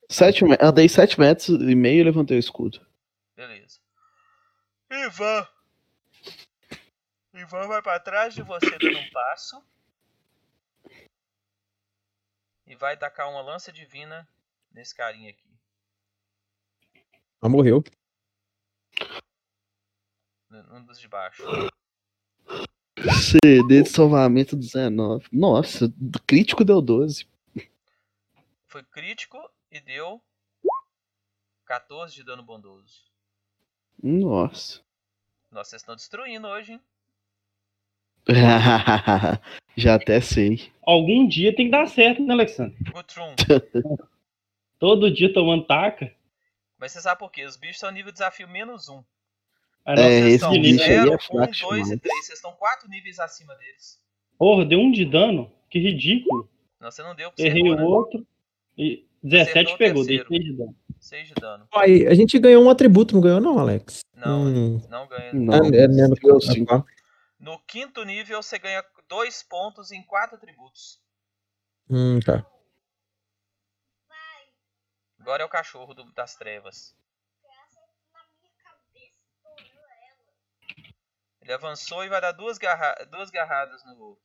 Sete, 0.09 0.45
andei 0.61 0.89
7 0.89 1.19
metros 1.19 1.49
e 1.49 1.75
meio 1.75 2.03
e 2.03 2.05
levantei 2.05 2.37
o 2.37 2.39
escudo. 2.39 2.87
Beleza. 3.35 3.81
Ivan. 4.89 5.49
Ivan 7.35 7.67
vai 7.67 7.83
pra 7.83 7.99
trás 7.99 8.33
de 8.33 8.43
você 8.43 8.71
dando 8.79 8.97
um 8.97 9.11
passo. 9.11 9.61
E 12.65 12.77
vai 12.77 12.97
tacar 12.97 13.29
uma 13.29 13.43
lança 13.43 13.73
divina 13.73 14.29
nesse 14.71 14.95
carinha 14.95 15.31
aqui. 15.31 15.51
Ah, 17.43 17.49
morreu. 17.49 17.83
Um 20.53 20.85
dos 20.85 21.01
de 21.01 21.09
baixo. 21.09 21.43
CD 23.09 23.83
de 23.83 23.89
salvamento 23.89 24.57
19. 24.57 25.27
Nossa, 25.33 25.93
crítico 26.27 26.65
deu 26.65 26.83
12. 26.83 27.27
Foi 28.67 28.83
crítico 28.85 29.39
e 29.71 29.81
deu 29.81 30.21
14 31.65 32.15
de 32.15 32.25
dano 32.25 32.43
bondoso. 32.43 33.05
Nossa. 34.03 34.81
Nossa, 35.51 35.71
vocês 35.71 35.83
estão 35.83 35.97
destruindo 35.97 36.47
hoje, 36.47 36.73
hein? 36.73 36.81
Já 39.77 39.95
até 39.95 40.21
sei. 40.21 40.71
Algum 40.83 41.27
dia 41.27 41.55
tem 41.55 41.67
que 41.67 41.73
dar 41.73 41.87
certo, 41.87 42.23
né, 42.23 42.35
Alexandre? 42.35 42.77
Gutrum. 42.93 43.35
Todo 44.79 45.13
dia 45.13 45.33
tomando 45.33 45.67
taca. 45.67 46.15
Mas 46.79 46.93
você 46.93 47.01
sabe 47.01 47.19
por 47.19 47.31
quê? 47.31 47.45
Os 47.45 47.57
bichos 47.57 47.79
são 47.79 47.91
nível 47.91 48.13
desafio 48.13 48.49
menos 48.49 48.89
1. 48.89 49.05
A 49.91 49.95
É, 49.95 50.21
nossa 50.21 50.29
esse 50.47 50.59
bicho 50.61 50.83
aí 50.85 50.89
0, 50.89 51.13
é 51.13 51.15
1, 51.17 51.19
fraco 51.19 51.53
2 51.53 51.57
e 51.57 51.59
demais. 51.59 52.01
3. 52.01 52.27
Vocês 52.27 52.39
estão 52.39 52.53
4 52.53 52.89
níveis 52.89 53.19
acima 53.19 53.55
deles. 53.57 54.01
Porra, 54.39 54.65
deu 54.65 54.79
um 54.79 54.93
de 54.93 55.05
dano. 55.05 55.53
Que 55.69 55.79
ridículo. 55.81 56.49
Não, 56.79 56.91
você 56.91 57.03
não 57.03 57.15
deu 57.15 57.31
porque 57.31 57.43
você 57.43 57.49
Errei 57.49 57.71
o 57.73 57.75
né? 57.77 57.83
outro. 57.83 58.25
E 58.79 59.05
17 59.23 59.51
Acertou 59.51 59.75
o 59.75 59.79
pegou, 59.79 60.05
dei 60.07 60.19
terceiro. 60.19 60.43
6 60.43 60.45
de 60.45 60.57
dano. 60.57 60.77
6 61.01 61.29
de 61.29 61.35
dano. 61.35 61.69
Aí, 61.75 62.07
a 62.07 62.15
gente 62.15 62.39
ganhou 62.39 62.63
um 62.65 62.71
atributo, 62.71 63.15
não 63.15 63.21
ganhou 63.21 63.41
não, 63.41 63.59
Alex? 63.59 64.01
Não, 64.15 64.45
Hum. 64.47 64.81
não 64.89 65.07
ganha. 65.09 65.33
Não, 65.33 65.55
Ah, 65.55 65.67
é 65.67 65.89
mesmo. 65.89 66.15
deu 66.15 66.37
Ah, 66.37 66.41
cinco. 66.41 66.67
tá. 66.83 66.85
No 67.39 67.59
quinto 67.61 68.05
nível, 68.05 68.41
você 68.43 68.59
ganha 68.59 68.85
2 69.09 69.43
pontos 69.43 69.91
em 69.91 70.03
4 70.05 70.37
atributos. 70.37 71.01
Hum, 71.91 72.21
tá. 72.21 72.47
Agora 75.19 75.43
é 75.43 75.47
o 75.47 75.51
cachorro 75.51 75.93
do- 75.95 76.13
das 76.13 76.35
trevas. 76.37 76.95
Ele 81.43 81.53
avançou 81.53 82.05
e 82.05 82.09
vai 82.09 82.21
dar 82.21 82.33
duas, 82.33 82.59
garra 82.59 82.95
duas 83.07 83.31
garradas 83.31 83.85
no. 83.85 84.19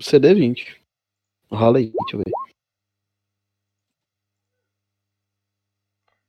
CD 0.00 0.34
20. 0.34 0.82
Rola 1.50 1.78
aí, 1.78 1.90
deixa 1.90 2.16
eu 2.16 2.18
ver. 2.18 2.32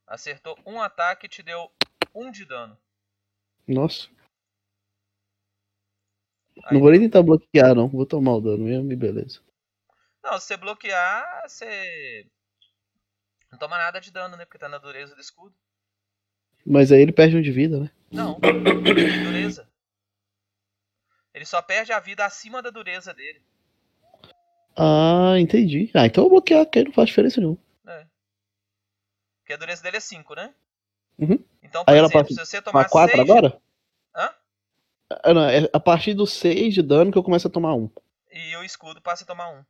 Acertou 0.05 0.57
um 0.65 0.81
ataque 0.81 1.25
e 1.25 1.29
te 1.29 1.41
deu 1.41 1.71
um 2.13 2.29
de 2.29 2.45
dano. 2.45 2.77
Nossa. 3.67 4.09
Aí 6.65 6.73
Não 6.73 6.81
vou 6.81 6.91
nem 6.91 7.01
tentar 7.01 7.23
bloquear, 7.23 7.73
não. 7.73 7.89
Vou 7.89 8.05
tomar 8.05 8.35
o 8.35 8.41
dano 8.41 8.65
mesmo 8.65 8.91
e 8.91 8.95
beleza. 8.95 9.41
Não, 10.23 10.39
se 10.39 10.47
você 10.47 10.57
bloquear, 10.57 11.43
você. 11.47 12.29
Não 13.51 13.57
toma 13.57 13.77
nada 13.77 13.99
de 13.99 14.11
dano, 14.11 14.37
né? 14.37 14.45
Porque 14.45 14.59
tá 14.59 14.69
na 14.69 14.77
dureza 14.77 15.15
do 15.15 15.21
escudo. 15.21 15.55
Mas 16.65 16.91
aí 16.91 17.01
ele 17.01 17.11
perde 17.11 17.37
um 17.37 17.41
de 17.41 17.51
vida, 17.51 17.79
né? 17.79 17.91
Não, 18.11 18.39
dureza. 18.39 19.67
Ele 21.33 21.45
só 21.45 21.61
perde 21.61 21.91
a 21.91 21.99
vida 21.99 22.23
acima 22.25 22.61
da 22.61 22.69
dureza 22.69 23.13
dele. 23.13 23.41
Ah, 24.75 25.35
entendi. 25.39 25.89
Ah, 25.93 26.05
então 26.05 26.23
eu 26.23 26.29
vou 26.29 26.39
bloquear, 26.39 26.65
que 26.65 26.79
aí 26.79 26.85
não 26.85 26.91
faz 26.91 27.09
diferença 27.09 27.39
nenhuma. 27.39 27.57
É. 27.87 28.05
Porque 29.39 29.53
a 29.53 29.57
dureza 29.57 29.83
dele 29.83 29.97
é 29.97 29.99
5, 29.99 30.35
né? 30.35 30.53
Uhum. 31.17 31.43
Então, 31.61 31.83
por 31.83 31.91
Aí 31.91 31.97
ela 31.97 32.07
exemplo, 32.07 32.27
passa 32.29 32.45
se 32.45 32.51
você 32.51 32.61
tomar 32.61 32.85
Tomar 32.85 32.89
4 32.89 33.17
seis- 33.17 33.29
agora? 33.29 33.61
Hã? 34.15 34.33
Ah, 35.23 35.33
não, 35.33 35.43
é 35.49 35.69
a 35.71 35.79
partir 35.79 36.13
do 36.13 36.25
6 36.25 36.73
de 36.73 36.81
dano 36.81 37.11
que 37.11 37.17
eu 37.17 37.23
começo 37.23 37.47
a 37.47 37.51
tomar 37.51 37.75
um. 37.75 37.89
E 38.31 38.55
o 38.57 38.63
escudo 38.63 39.01
passa 39.01 39.23
a 39.23 39.27
tomar 39.27 39.49
1. 39.51 39.57
Um. 39.59 39.63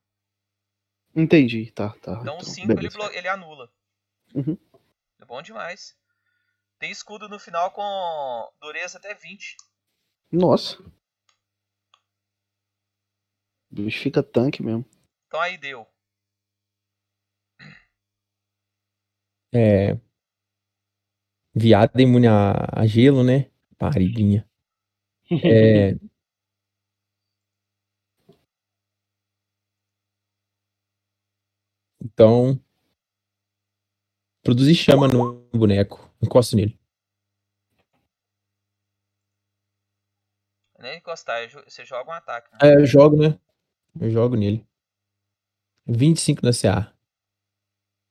Entendi, 1.15 1.71
tá, 1.71 1.89
tá. 2.01 2.19
Então 2.21 2.36
o 2.36 2.41
então, 2.41 2.53
5 2.53 2.71
ele, 2.71 2.89
ele 3.17 3.27
anula. 3.27 3.69
Uhum. 4.34 4.58
É 5.21 5.25
bom 5.25 5.41
demais. 5.41 5.95
Tem 6.84 6.91
escudo 6.91 7.30
no 7.30 7.39
final 7.39 7.72
com 7.72 8.52
dureza 8.60 8.98
até 8.98 9.15
20. 9.15 9.56
Nossa. 10.30 10.84
O 13.72 13.76
bicho 13.76 14.04
fica 14.04 14.22
tanque 14.22 14.62
mesmo. 14.62 14.86
Então 15.26 15.39
aí 15.39 15.58
deu. 15.58 15.88
É. 19.56 19.98
Viado 21.56 22.02
imune 22.02 22.28
a, 22.28 22.52
a 22.74 22.86
gelo, 22.86 23.24
né? 23.24 23.50
Pariguinha. 23.78 24.46
É. 25.32 25.96
Então. 32.02 32.62
Produzir 34.43 34.76
chama 34.76 35.08
no 35.08 35.48
boneco. 35.54 36.12
Encosto 36.23 36.55
nele. 36.55 36.79
Nem 40.79 40.97
encostar, 40.97 41.41
é 41.41 41.47
você 41.47 41.86
joga 41.86 42.09
um 42.09 42.13
ataque. 42.13 42.51
Né? 42.51 42.57
É, 42.62 42.75
eu 42.75 42.86
jogo, 42.86 43.15
né? 43.15 43.39
Eu 43.99 44.09
jogo 44.09 44.36
nele. 44.36 44.65
25 45.86 46.45
na 46.45 46.51
CA. 46.51 46.93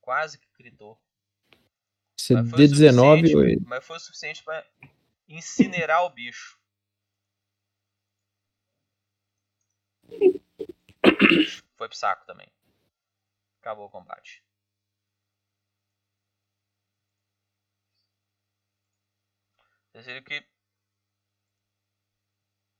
Quase 0.01 0.37
que 0.39 0.47
gritou. 0.57 0.93
O 0.93 2.33
D19 2.55 3.27
suficiente- 3.27 3.35
ou- 3.35 3.67
Mas 3.67 3.85
foi 3.85 3.97
o 3.97 3.99
suficiente 3.99 4.43
pra 4.43 4.65
incinerar 5.27 6.03
o 6.05 6.09
bicho. 6.09 6.57
Foi 11.75 11.87
pro 11.89 11.97
saco 11.97 12.25
também. 12.25 12.47
Acabou 13.59 13.87
o 13.87 13.89
combate. 13.89 14.42
Viram 19.95 20.23
que 20.23 20.43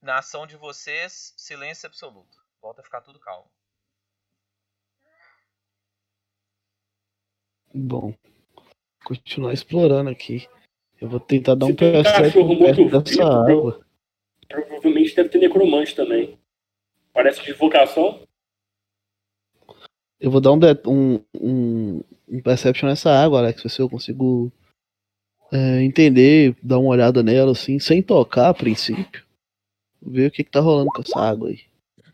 na 0.01 0.17
ação 0.17 0.45
de 0.47 0.57
vocês, 0.57 1.33
silêncio 1.37 1.87
absoluto. 1.87 2.37
Volta 2.61 2.81
a 2.81 2.83
ficar 2.83 3.01
tudo 3.01 3.19
calmo. 3.19 3.49
Bom. 7.73 8.13
Continuar 9.05 9.53
explorando 9.53 10.09
aqui. 10.09 10.47
Eu 10.99 11.09
vou 11.09 11.19
tentar 11.19 11.55
dar 11.55 11.67
Se 11.67 11.71
um 11.71 11.75
tem 11.75 11.89
um 11.89 12.59
perto 12.59 12.89
dessa 12.89 13.23
água. 13.23 13.85
Provavelmente 14.47 15.15
deve 15.15 15.29
ter 15.29 15.39
necromante 15.39 15.95
também. 15.95 16.39
Parece 17.13 17.43
de 17.43 17.51
invocação. 17.51 18.25
Eu 20.19 20.31
vou 20.31 20.39
dar 20.39 20.51
um, 20.53 20.59
de- 20.59 20.81
um, 20.87 21.15
um, 21.33 22.03
um 22.27 22.41
perception 22.41 22.87
nessa 22.87 23.11
água, 23.11 23.39
Alex. 23.39 23.61
Ver 23.61 23.69
se 23.69 23.81
eu 23.81 23.89
consigo 23.89 24.51
é, 25.53 25.83
entender, 25.83 26.57
dar 26.63 26.79
uma 26.79 26.89
olhada 26.89 27.21
nela 27.21 27.51
assim, 27.51 27.77
sem 27.79 28.01
tocar 28.01 28.49
a 28.49 28.53
princípio. 28.55 29.23
Ver 30.01 30.27
o 30.27 30.31
que, 30.31 30.43
que 30.43 30.49
tá 30.49 30.59
rolando 30.59 30.89
com 30.89 31.01
essa 31.01 31.19
água 31.19 31.49
aí. 31.49 31.63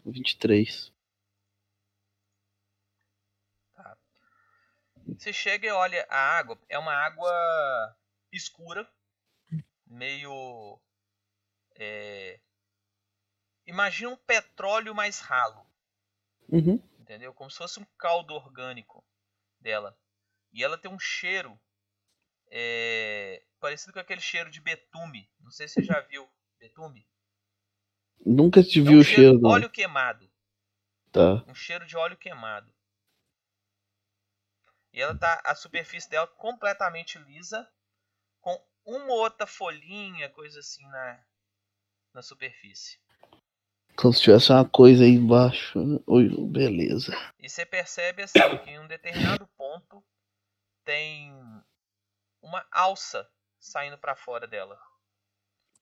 23. 0.06 0.92
Você 5.18 5.34
chega 5.34 5.68
e 5.68 5.72
olha 5.72 6.06
a 6.10 6.38
água, 6.38 6.60
é 6.68 6.78
uma 6.78 6.94
água 6.94 7.32
escura, 8.32 8.88
meio. 9.88 10.80
É... 11.76 12.40
Imagina 13.66 14.10
um 14.10 14.18
petróleo 14.18 14.94
mais 14.94 15.20
ralo, 15.20 15.66
Uhum. 16.48 16.82
entendeu? 17.00 17.34
Como 17.34 17.50
se 17.50 17.58
fosse 17.58 17.80
um 17.80 17.86
caldo 17.98 18.34
orgânico 18.34 19.04
dela. 19.60 19.98
E 20.52 20.64
ela 20.64 20.78
tem 20.78 20.92
um 20.92 21.00
cheiro 21.00 21.60
é, 22.50 23.44
parecido 23.60 23.94
com 23.94 24.00
aquele 24.00 24.22
cheiro 24.22 24.50
de 24.50 24.62
betume. 24.62 25.30
Não 25.40 25.52
sei 25.52 25.68
se 25.68 25.76
você 25.76 25.84
já 25.84 26.00
viu 26.02 26.28
betume. 26.60 27.08
Nunca 28.26 28.64
te 28.64 28.80
É 28.80 28.84
vi 28.84 28.96
um 28.96 29.00
o 29.00 29.04
cheiro, 29.04 29.38
de 29.38 29.42
não. 29.42 29.50
óleo 29.50 29.70
queimado. 29.70 30.30
Tá. 31.12 31.44
Um 31.48 31.56
cheiro 31.56 31.86
de 31.86 31.96
óleo 31.98 32.18
queimado. 32.18 32.74
E 34.94 35.02
ela 35.02 35.18
tá 35.18 35.42
a 35.46 35.54
superfície 35.56 36.10
dela 36.10 36.28
completamente 36.28 37.18
lisa, 37.20 37.68
com 38.42 38.60
uma 38.86 39.14
ou 39.14 39.20
outra 39.20 39.46
folhinha, 39.48 40.30
coisa 40.30 40.60
assim 40.60 40.86
na 40.88 41.24
na 42.14 42.22
superfície. 42.24 43.00
Como 43.96 44.14
se 44.14 44.22
tivesse 44.24 44.52
uma 44.52 44.68
coisa 44.68 45.04
aí 45.04 45.12
embaixo. 45.12 45.80
né? 45.80 46.00
Oi, 46.08 46.30
beleza. 46.48 47.12
E 47.40 47.48
você 47.50 47.66
percebe 47.66 48.24
assim 48.24 48.40
que 48.64 48.72
em 48.72 48.80
um 48.80 48.88
determinado 48.88 49.48
ponto 49.58 50.04
tem 50.84 51.32
uma 52.42 52.66
alça 52.72 53.30
saindo 53.60 53.98
para 53.98 54.16
fora 54.16 54.48
dela. 54.48 54.80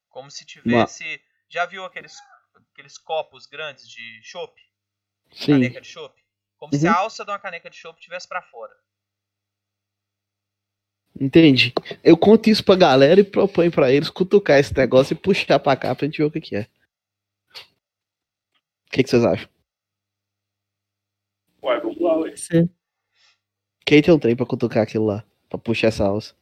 Como 0.10 0.32
se 0.32 0.46
tivesse, 0.46 1.22
já 1.50 1.65
viu 1.65 1.84
aqueles 1.86 2.15
aqueles 2.72 2.98
copos 2.98 3.46
grandes 3.46 3.88
de 3.88 4.22
chopp? 4.24 4.60
Caneca 5.46 5.80
de 5.82 5.88
chopp? 5.88 6.24
Como 6.58 6.74
se 6.76 6.86
Uhum. 6.88 6.91
a 6.93 6.98
alça 6.98 7.24
de 7.24 7.30
uma 7.32 7.39
caneca 7.39 7.70
de 7.70 7.76
chopp 7.76 8.00
tivesse 8.02 8.28
para 8.28 8.41
fora. 8.41 8.76
Entendi. 11.20 11.74
Eu 12.04 12.15
conto 12.17 12.50
isso 12.50 12.63
pra 12.63 12.76
galera 12.76 13.20
e 13.20 13.24
proponho 13.24 13.72
pra 13.72 13.91
eles 13.91 14.10
cutucar 14.10 14.60
esse 14.60 14.76
negócio 14.76 15.13
e 15.13 15.17
puxar 15.17 15.60
pra 15.60 15.76
cá 15.76 15.96
pra 15.96 16.06
gente 16.06 16.17
ver 16.20 16.26
o 16.26 16.32
que, 16.32 16.39
que 16.41 16.56
é. 16.56 16.67
O 18.86 18.89
que, 18.91 19.04
que 19.04 19.10
vocês 19.10 19.24
acham? 19.26 19.50
Ué, 21.63 21.80
vamos 21.80 22.00
lá, 22.00 22.17
ué. 22.17 22.36
Sim. 22.36 22.70
Quem 23.86 24.02
tem 24.02 24.13
um 24.13 24.20
trem 24.20 24.36
pra 24.36 24.46
cutucar 24.46 24.84
aquilo 24.84 25.06
lá? 25.06 25.24
Pra 25.50 25.58
puxar 25.58 25.88
essa 25.88 26.06
alça? 26.06 26.36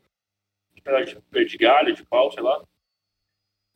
Pedaço 0.85 1.21
de- 1.31 1.45
de 1.45 1.57
galho, 1.57 1.95
de 1.95 2.05
pau, 2.05 2.31
sei 2.31 2.43
lá. 2.43 2.63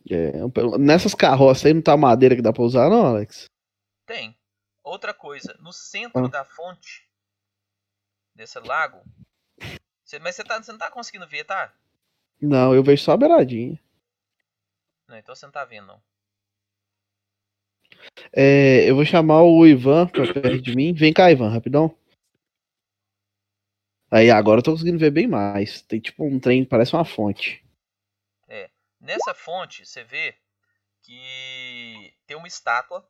É, 0.09 0.31
nessas 0.77 1.13
carroças 1.13 1.65
aí 1.65 1.73
não 1.73 1.81
tá 1.81 1.97
madeira 1.97 2.35
que 2.35 2.41
dá 2.41 2.53
pra 2.53 2.63
usar, 2.63 2.89
não, 2.89 3.05
Alex? 3.07 3.45
Tem. 4.05 4.37
Outra 4.83 5.13
coisa, 5.13 5.57
no 5.59 5.73
centro 5.73 6.25
Ah. 6.25 6.29
da 6.29 6.45
fonte 6.45 7.07
desse 8.33 8.59
lago, 8.59 9.01
você- 10.03 10.19
mas 10.19 10.35
você, 10.35 10.43
tá, 10.43 10.61
você 10.61 10.71
não 10.71 10.79
tá 10.79 10.89
conseguindo 10.89 11.27
ver, 11.27 11.43
tá? 11.43 11.73
Não, 12.41 12.73
eu 12.73 12.81
vejo 12.83 13.03
só 13.03 13.11
a 13.13 13.17
beiradinha. 13.17 13.77
Não, 15.07 15.17
então 15.17 15.35
você 15.35 15.45
não 15.45 15.51
tá 15.51 15.65
vendo, 15.65 15.87
não. 15.87 16.01
É, 18.31 18.89
eu 18.89 18.95
vou 18.95 19.03
chamar 19.05 19.41
o 19.43 19.65
Ivan 19.67 20.07
pra 20.07 20.31
perto 20.31 20.61
de 20.61 20.75
mim. 20.75 20.93
Vem 20.93 21.11
cá, 21.11 21.31
Ivan, 21.31 21.49
rapidão. 21.49 21.93
Aí, 24.11 24.31
agora 24.31 24.59
eu 24.59 24.63
tô 24.63 24.71
conseguindo 24.71 24.99
ver 24.99 25.11
bem 25.11 25.27
mais. 25.27 25.81
Tem 25.81 25.99
tipo 25.99 26.25
um 26.25 26.39
trem, 26.39 26.65
parece 26.65 26.93
uma 26.93 27.05
fonte. 27.05 27.63
Nessa 28.99 29.33
fonte, 29.33 29.85
você 29.85 30.03
vê 30.03 30.37
que 31.01 32.13
tem 32.27 32.35
uma 32.35 32.47
estátua 32.47 33.09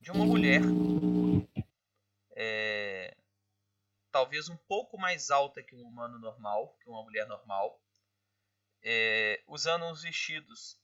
de 0.00 0.10
uma 0.10 0.24
mulher, 0.24 0.62
é, 2.34 3.14
talvez 4.10 4.48
um 4.48 4.56
pouco 4.56 4.98
mais 4.98 5.30
alta 5.30 5.62
que 5.62 5.74
um 5.76 5.82
humano 5.82 6.18
normal, 6.18 6.76
que 6.82 6.88
uma 6.88 7.02
mulher 7.02 7.26
normal, 7.26 7.78
é, 8.82 9.42
usando 9.46 9.84
uns 9.84 10.02
vestidos, 10.02 10.80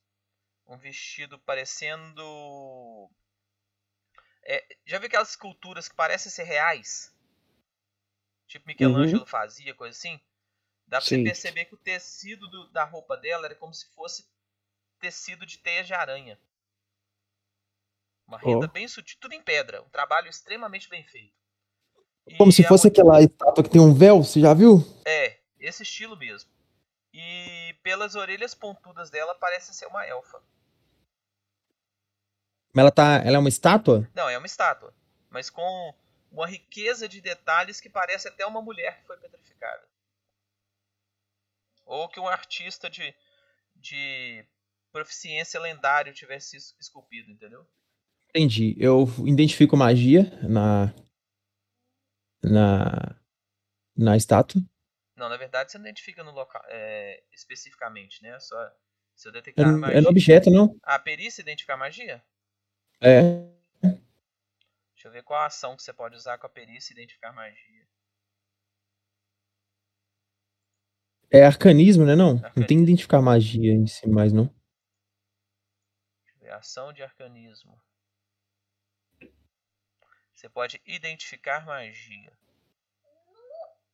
um 0.67 0.77
vestido 0.77 1.39
parecendo, 1.39 3.11
é, 4.43 4.77
já 4.85 4.99
viu 4.99 5.07
aquelas 5.07 5.31
esculturas 5.31 5.89
que 5.89 5.97
parecem 5.97 6.31
ser 6.31 6.45
reais, 6.45 7.15
tipo 8.51 8.67
Michelangelo 8.67 9.25
fazia, 9.25 9.73
coisa 9.75 9.97
assim? 9.97 10.21
Dá 10.87 10.99
pra 10.99 11.07
você 11.07 11.17
Sim. 11.17 11.25
perceber 11.25 11.67
que 11.67 11.75
o 11.75 11.79
tecido 11.79 12.49
do- 12.49 12.69
da 12.71 12.85
roupa 12.85 13.17
dela 13.17 13.47
era 13.47 13.55
como 13.55 13.73
se 13.73 13.87
fosse 13.95 14.29
tecido 14.99 15.47
de 15.47 15.59
teia 15.59 15.85
de 15.85 15.95
aranha. 15.95 16.39
Uma 18.27 18.39
renda 18.39 18.67
bem 18.67 18.87
sutil, 18.89 19.17
tudo 19.21 19.35
em 19.35 19.43
pedra, 19.43 19.83
um 19.83 19.89
trabalho 19.89 20.29
extremamente 20.29 20.89
bem 20.89 21.05
feito. 21.05 21.33
Como 22.39 22.51
E 22.51 22.55
se 22.55 22.65
a 22.65 22.69
fosse 22.69 22.89
aquela 22.89 23.21
estátua 23.21 23.63
que 23.65 23.71
tem 23.71 23.81
um 23.81 23.95
véu, 23.95 24.23
você 24.23 24.41
já 24.41 24.53
viu? 24.53 24.85
É, 25.05 25.39
esse 25.59 25.83
estilo 25.83 26.17
mesmo. 26.17 26.51
E 27.13 27.75
pelas 27.83 28.15
orelhas 28.15 28.55
pontudas 28.55 29.11
dela 29.11 29.35
parece 29.35 29.75
ser 29.75 29.87
uma 29.87 30.05
elfa. 30.07 30.41
Mas 32.73 32.83
ela 32.83 32.91
tá. 32.93 33.17
Ela 33.25 33.37
é 33.37 33.39
uma 33.39 33.49
estátua? 33.49 34.09
Não, 34.15 34.29
é 34.29 34.39
uma 34.39 34.47
estátua, 34.47 34.95
mas 35.29 35.51
com 35.51 35.95
uma 36.31 36.47
riqueza 36.47 37.09
de 37.09 37.21
detalhes 37.21 37.81
que 37.81 37.89
parece 37.91 38.29
até 38.29 38.47
uma 38.47 38.63
mulher 38.63 39.01
que 39.01 39.07
foi 39.07 39.17
petrificada. 39.19 39.89
Ou 41.85 42.09
que 42.09 42.21
um 42.21 42.29
artista 42.29 42.89
de, 42.89 43.15
de 43.77 44.45
proficiência 44.93 45.59
lendário 45.61 46.15
tivesse 46.15 46.57
es- 46.57 46.75
esculpido, 46.81 47.31
entendeu? 47.31 47.67
Entendi. 48.31 48.77
Eu 48.79 49.05
identifico 49.27 49.77
magia 49.77 50.23
na. 50.49 50.95
Na. 52.43 53.17
Na 53.97 54.17
estátua. 54.17 54.63
Não, 55.17 55.29
na 55.29 55.37
verdade 55.37 55.71
você 55.73 55.79
não 55.79 55.85
identifica 55.85 56.25
no 56.25 56.31
local 56.31 56.63
é, 56.69 57.23
especificamente, 57.33 58.23
né? 58.23 58.39
Só 58.41 58.57
se 59.15 59.29
eu 59.29 59.31
É, 59.31 59.35
detectar 59.35 59.71
no- 59.73 59.79
magia. 59.79 59.99
é 59.99 60.01
no 60.01 60.09
objeto, 60.09 60.51
não? 60.51 60.75
A 60.83 60.99
perícia 60.99 61.43
identificar 61.43 61.77
magia? 61.77 62.23
É. 63.03 63.51
Deixa 65.01 65.09
eu 65.09 65.13
ver 65.13 65.23
qual 65.23 65.41
a 65.41 65.47
ação 65.47 65.75
que 65.75 65.83
você 65.83 65.95
pode 65.95 66.15
usar 66.15 66.37
com 66.37 66.47
a 66.47 66.51
perícia 66.51 66.93
identificar 66.93 67.33
magia. 67.33 67.89
É 71.31 71.43
arcanismo, 71.43 72.05
né? 72.05 72.15
Não? 72.15 72.35
Não 72.35 72.41
tem 72.41 72.49
Arcanismo. 72.49 72.83
identificar 72.83 73.23
magia 73.23 73.73
em 73.73 73.87
si 73.87 74.07
mais, 74.07 74.31
não. 74.31 74.45
Deixa 74.45 76.35
eu 76.35 76.39
ver, 76.41 76.53
ação 76.53 76.93
de 76.93 77.03
arcanismo. 77.03 77.81
Você 80.35 80.51
pode 80.51 80.83
identificar 80.85 81.65
magia. 81.65 82.31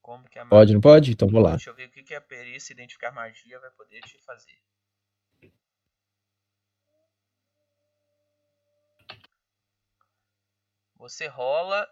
Como 0.03 0.29
que 0.29 0.41
a 0.41 0.47
Pode, 0.47 0.75
não 0.75 0.81
pode? 0.81 1.13
Então 1.13 1.29
vou 1.29 1.41
lá. 1.41 1.51
Deixa 1.51 1.71
eu 1.71 1.75
ver 1.77 1.87
o 1.87 1.91
que, 1.93 2.03
que 2.03 2.17
a 2.17 2.21
perícia 2.21 2.73
identificar 2.73 3.13
magia 3.13 3.61
vai 3.61 3.71
poder 3.71 4.01
te 4.01 4.19
fazer. 4.25 4.61
Você 10.97 11.27
rola. 11.27 11.87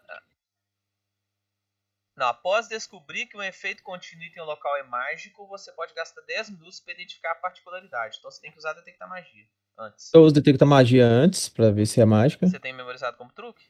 Não, 2.15 2.27
após 2.27 2.67
descobrir 2.67 3.25
que 3.27 3.37
um 3.37 3.43
efeito 3.43 3.83
contínuo 3.83 4.23
em 4.23 4.41
um 4.41 4.45
local 4.45 4.75
é 4.77 4.83
mágico, 4.83 5.45
você 5.47 5.71
pode 5.73 5.93
gastar 5.93 6.21
10 6.21 6.49
minutos 6.49 6.79
para 6.79 6.93
identificar 6.93 7.33
a 7.33 7.35
particularidade. 7.35 8.17
Então 8.17 8.31
você 8.31 8.41
tem 8.41 8.51
que 8.51 8.57
usar 8.57 8.73
detectar 8.73 9.07
magia 9.07 9.45
antes. 9.77 10.13
Eu 10.13 10.21
uso 10.21 10.33
detectar 10.33 10.67
magia 10.67 11.05
antes, 11.05 11.49
pra 11.49 11.71
ver 11.71 11.85
se 11.85 11.99
é 11.99 12.05
mágica. 12.05 12.47
Você 12.47 12.59
tem 12.59 12.73
memorizado 12.73 13.17
como 13.17 13.31
truque? 13.33 13.69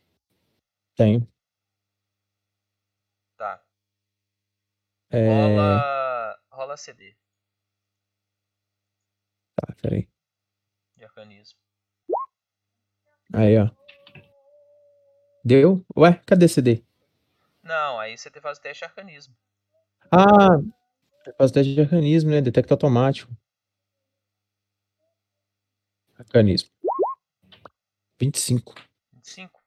Tenho. 0.96 1.28
Tá. 3.36 3.62
É. 5.10 5.28
Rola. 5.28 6.40
Rola 6.52 6.78
CD 6.78 7.16
Tá, 9.56 9.74
peraí. 9.82 10.08
de 10.98 11.04
arcanismo. 11.04 11.60
Aí, 13.34 13.58
ó. 13.58 13.70
Deu? 15.46 15.86
Ué, 15.96 16.20
cadê 16.26 16.48
CD? 16.48 16.84
Não, 17.62 18.00
aí 18.00 18.18
você 18.18 18.32
fazer 18.42 18.60
o 18.60 18.64
teste 18.64 18.80
de 18.80 18.86
arcanismo. 18.86 19.36
Ah, 20.12 20.58
faz 21.38 21.52
teste 21.52 21.76
de 21.76 21.82
arcanismo, 21.82 22.32
né? 22.32 22.42
Detecta 22.42 22.74
automático. 22.74 23.32
Arcanismo. 26.18 26.72
25. 28.20 28.74
25. 29.14 29.62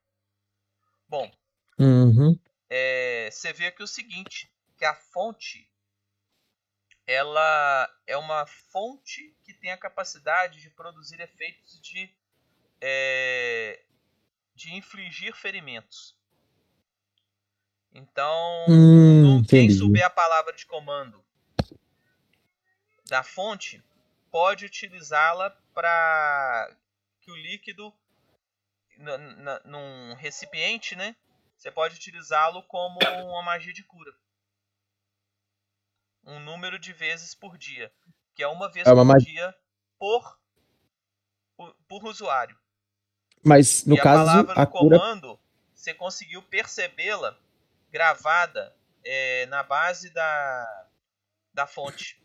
Bom, 1.08 1.30
Uhum. 1.78 2.36
é, 2.68 3.30
você 3.30 3.52
vê 3.52 3.66
aqui 3.66 3.82
o 3.82 3.86
seguinte, 3.86 4.50
que 4.76 4.84
a 4.84 4.94
fonte 4.94 5.70
ela 7.06 7.88
é 8.06 8.16
uma 8.16 8.46
fonte 8.46 9.34
que 9.44 9.54
tem 9.54 9.70
a 9.70 9.78
capacidade 9.78 10.60
de 10.60 10.70
produzir 10.70 11.20
efeitos 11.20 11.80
de 11.80 12.12
é, 12.80 13.82
de 14.58 14.74
infligir 14.74 15.32
ferimentos. 15.36 16.18
Então, 17.94 18.66
Hum, 18.68 19.42
quem 19.48 19.66
entendi. 19.66 19.78
souber 19.78 20.04
a 20.04 20.10
palavra 20.10 20.52
de 20.52 20.66
comando 20.66 21.24
da 23.06 23.22
fonte, 23.22 23.82
pode 24.32 24.66
utilizá-la 24.66 25.50
para 25.72 26.76
que 27.20 27.30
o 27.30 27.36
líquido 27.36 27.94
num 29.64 30.14
recipiente, 30.14 30.96
né? 30.96 31.14
Você 31.56 31.70
pode 31.70 31.94
utilizá-lo 31.94 32.62
como 32.64 32.98
uma 33.30 33.42
magia 33.42 33.72
de 33.72 33.84
cura. 33.84 34.12
Um 36.24 36.40
número 36.40 36.78
de 36.80 36.92
vezes 36.92 37.32
por 37.34 37.56
dia, 37.56 37.92
que 38.34 38.42
é 38.42 38.48
uma 38.48 38.68
vez 38.70 38.86
É 38.88 38.92
uma 38.92 39.02
por 39.02 39.12
magia- 39.12 39.32
dia 39.32 39.54
por 39.98 40.38
por- 41.56 41.74
por 41.88 42.04
usuário. 42.04 42.58
Mas 43.44 43.84
no 43.84 43.96
e 43.96 44.00
a 44.00 44.02
caso, 44.02 44.24
palavra 44.24 44.54
no 44.54 44.60
a 44.60 44.66
cura. 44.66 44.98
comando, 44.98 45.40
você 45.74 45.94
conseguiu 45.94 46.42
percebê-la 46.42 47.38
gravada 47.90 48.74
é, 49.04 49.46
na 49.46 49.62
base 49.62 50.10
da, 50.10 50.86
da 51.54 51.66
fonte. 51.66 52.20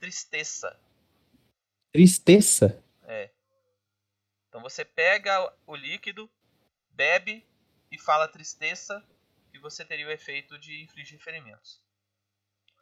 Tristeza. 0.00 0.78
Tristeza. 1.92 2.82
É. 3.04 3.30
Então 4.48 4.60
você 4.62 4.84
pega 4.84 5.52
o 5.66 5.74
líquido, 5.74 6.30
bebe 6.90 7.46
e 7.90 7.98
fala 7.98 8.28
tristeza, 8.28 9.02
e 9.52 9.58
você 9.58 9.84
teria 9.84 10.06
o 10.06 10.10
efeito 10.10 10.58
de 10.58 10.82
infligir 10.82 11.18
ferimentos. 11.20 11.80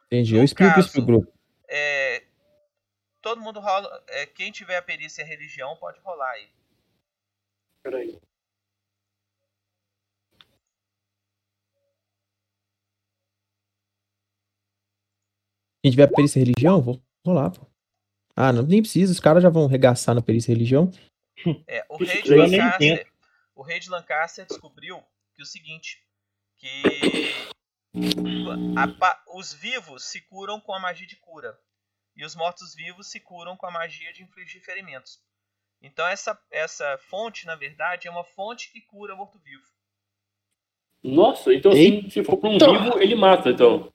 Entendi. 0.07 0.33
No 0.33 0.39
Eu 0.39 0.43
explico 0.43 0.79
isso 0.79 0.91
pro 0.91 1.01
caso- 1.01 1.05
grupo. 1.05 1.33
É, 1.67 2.23
todo 3.21 3.41
mundo 3.41 3.59
rola. 3.59 4.03
é, 4.07 4.25
quem 4.25 4.51
tiver 4.51 4.77
a 4.77 4.81
perícia 4.81 5.23
religião 5.25 5.75
pode 5.77 5.99
rolar 5.99 6.31
aí. 6.31 6.49
Peraí. 7.83 8.17
Quem 15.83 15.91
tiver 15.91 16.07
perícia 16.07 16.39
em 16.39 16.43
religião, 16.43 16.81
vou 16.81 17.01
rolar, 17.25 17.51
pô. 17.51 17.67
Ah, 18.35 18.53
não, 18.53 18.63
nem 18.63 18.81
precisa, 18.81 19.11
os 19.11 19.19
caras 19.19 19.43
já 19.43 19.49
vão 19.49 19.67
regaçar 19.67 20.15
na 20.15 20.21
perícia 20.21 20.53
religião. 20.53 20.89
É, 21.67 21.83
o 21.89 21.97
rei 21.97 22.21
de 22.21 22.35
Lancaster, 22.35 23.11
o 23.55 23.63
rei 23.63 23.79
de 23.79 23.89
Lancaster 23.89 24.45
descobriu 24.45 25.03
que 25.33 25.41
o 25.41 25.45
seguinte, 25.45 26.01
que 26.55 26.83
a 28.77 29.23
os 29.35 29.51
vivos 29.51 30.05
se 30.05 30.21
curam 30.21 30.61
com 30.61 30.73
a 30.73 30.79
magia 30.79 31.07
de 31.07 31.15
cura 31.15 31.59
e 32.15 32.23
os 32.23 32.35
mortos-vivos 32.35 33.07
se 33.07 33.19
curam 33.19 33.57
com 33.57 33.65
a 33.65 33.71
magia 33.71 34.13
de 34.13 34.23
infligir 34.23 34.61
ferimentos. 34.61 35.19
Então 35.83 36.07
essa 36.07 36.39
essa 36.49 36.97
fonte, 37.09 37.45
na 37.45 37.55
verdade, 37.55 38.07
é 38.07 38.11
uma 38.11 38.23
fonte 38.23 38.71
que 38.71 38.79
cura 38.81 39.15
morto-vivo. 39.15 39.61
Nossa, 41.03 41.53
então 41.53 41.71
assim, 41.73 42.09
se 42.09 42.23
for 42.23 42.37
pra 42.37 42.49
um 42.49 42.55
Então- 42.55 42.81
vivo, 42.81 42.99
ele 42.99 43.15
mata, 43.15 43.49
então. 43.49 43.91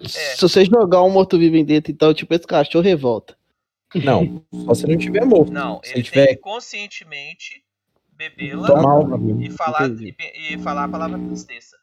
É. 0.00 0.08
Se 0.08 0.40
você 0.40 0.64
jogar 0.64 1.02
um 1.02 1.10
morto-vivo 1.10 1.56
em 1.56 1.64
dentro, 1.64 1.92
então, 1.92 2.12
tipo, 2.14 2.32
esse 2.34 2.46
cachorro 2.46 2.82
revolta. 2.84 3.36
Não, 3.94 4.44
só 4.66 4.74
se 4.74 4.86
não 4.86 4.96
tiver 4.98 5.24
morto. 5.24 5.52
Não, 5.52 5.80
se 5.82 5.92
ele 5.94 6.02
tiver 6.02 6.26
tem 6.26 6.34
que 6.36 6.40
conscientemente 6.42 7.62
bebê-la 8.12 8.68
e 9.40 9.50
falar 9.50 9.88
e, 9.90 10.14
e 10.54 10.58
falar 10.58 10.84
a 10.84 10.88
palavra 10.88 11.18
tristeza. 11.18 11.76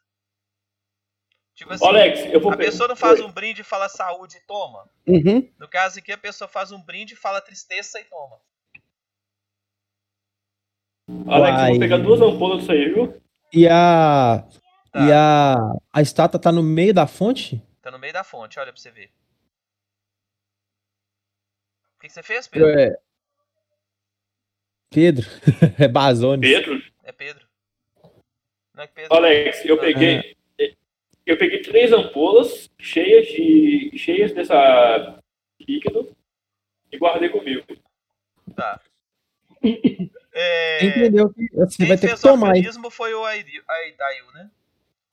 Tipo 1.56 1.72
assim, 1.74 1.86
Alex, 1.86 2.20
eu 2.34 2.42
vou 2.42 2.52
a 2.52 2.58
pe- 2.58 2.66
pessoa 2.66 2.88
não 2.90 2.96
faz 2.96 3.20
um 3.22 3.32
brinde 3.32 3.62
e 3.62 3.64
fala 3.64 3.88
saúde 3.88 4.38
e 4.38 4.42
toma. 4.42 4.90
Uhum. 5.08 5.48
No 5.60 5.68
caso 5.68 6.00
aqui, 6.00 6.12
a 6.12 6.18
pessoa 6.18 6.48
faz 6.48 6.72
um 6.72 6.82
brinde, 6.82 7.16
fala 7.16 7.40
tristeza 7.40 8.00
e 8.00 8.04
toma. 8.06 8.40
Alex, 11.28 11.58
eu 11.58 11.64
Uai. 11.64 11.72
vou 11.72 11.80
pegar 11.80 11.98
duas 11.98 12.22
ampolas 12.22 12.60
disso 12.60 12.72
aí, 12.72 12.94
viu? 12.94 13.22
E 13.54 13.68
a. 13.68 14.48
Tá. 14.92 15.08
E 15.08 15.12
a. 15.12 15.56
A 15.92 16.02
estátua 16.02 16.40
tá 16.40 16.52
no 16.52 16.64
meio 16.64 16.94
da 16.94 17.06
fonte? 17.06 17.62
Tá 17.82 17.92
no 17.92 18.00
meio 18.00 18.14
da 18.14 18.24
fonte, 18.24 18.60
olha 18.60 18.72
pra 18.72 18.82
você 18.82 18.90
ver. 18.90 19.12
O 21.98 22.00
que, 22.02 22.08
que 22.08 22.14
você 22.14 22.24
fez, 22.24 22.48
Pedro? 22.48 22.70
É... 22.70 22.98
Pedro. 24.90 25.28
é 25.80 25.88
Bazone. 25.88 26.42
Pedro? 26.42 26.82
É 27.04 27.12
Pedro. 27.12 27.46
Não 28.74 28.84
é 28.84 28.88
Pedro. 28.88 29.16
Alex, 29.16 29.66
eu 29.66 29.78
peguei. 29.78 30.36
Eu 31.26 31.38
peguei 31.38 31.62
três 31.62 31.92
ampolas 31.92 32.70
cheias 32.80 33.28
de. 33.28 33.98
cheias 33.98 34.34
dessa 34.34 35.20
líquido 35.60 36.16
e 36.92 36.98
guardei 36.98 37.30
comigo. 37.30 37.66
Tá. 38.56 38.82
É, 40.36 40.86
entendeu 40.86 41.32
que 41.32 41.48
você 41.54 41.78
quem 41.78 41.88
vai 41.88 41.98
ter 41.98 42.02
que 42.02 42.08
fez 42.08 42.20
o 42.24 42.28
tomar 42.28 42.48
arcanismo 42.50 42.90
foi 42.90 43.14
o 43.14 43.24
Aidail, 43.24 44.32
né? 44.34 44.50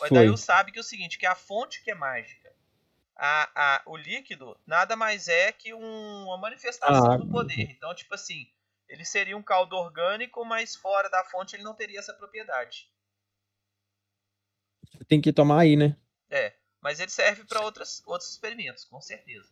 O. 0.00 0.04
Aidail 0.04 0.36
sabe 0.36 0.72
que 0.72 0.78
é 0.78 0.80
o 0.80 0.84
seguinte, 0.84 1.18
que 1.18 1.26
a 1.26 1.34
fonte 1.34 1.84
que 1.84 1.90
é 1.90 1.94
mágica, 1.94 2.50
a, 3.14 3.50
a, 3.54 3.82
o 3.84 3.96
líquido 3.98 4.58
nada 4.66 4.96
mais 4.96 5.28
é 5.28 5.52
que 5.52 5.74
um- 5.74 6.24
uma 6.24 6.38
manifestação 6.38 7.12
Ah, 7.12 7.16
do 7.18 7.26
poder. 7.26 7.70
Então, 7.70 7.94
tipo 7.94 8.14
assim, 8.14 8.46
ele 8.88 9.04
seria 9.04 9.36
um 9.36 9.42
caldo 9.42 9.76
orgânico, 9.76 10.42
mas 10.44 10.74
fora 10.74 11.10
da 11.10 11.22
fonte 11.24 11.54
ele 11.54 11.62
não 11.62 11.74
teria 11.74 11.98
essa 11.98 12.14
propriedade. 12.14 12.90
Você 14.92 15.04
tem 15.04 15.20
que 15.20 15.32
tomar 15.34 15.60
aí, 15.60 15.76
né? 15.76 15.96
É, 16.30 16.54
mas 16.80 16.98
ele 16.98 17.10
serve 17.10 17.44
para 17.44 17.60
outros 17.60 18.02
experimentos, 18.30 18.84
com 18.86 19.00
certeza. 19.02 19.50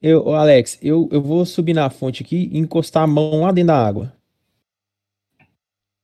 Eu, 0.00 0.34
Alex, 0.34 0.78
eu, 0.82 1.08
eu 1.10 1.22
vou 1.22 1.46
subir 1.46 1.72
na 1.72 1.88
fonte 1.88 2.22
aqui 2.22 2.50
e 2.52 2.58
encostar 2.58 3.02
a 3.04 3.06
mão 3.06 3.40
lá 3.40 3.50
dentro 3.50 3.68
da 3.68 3.86
água. 3.86 4.14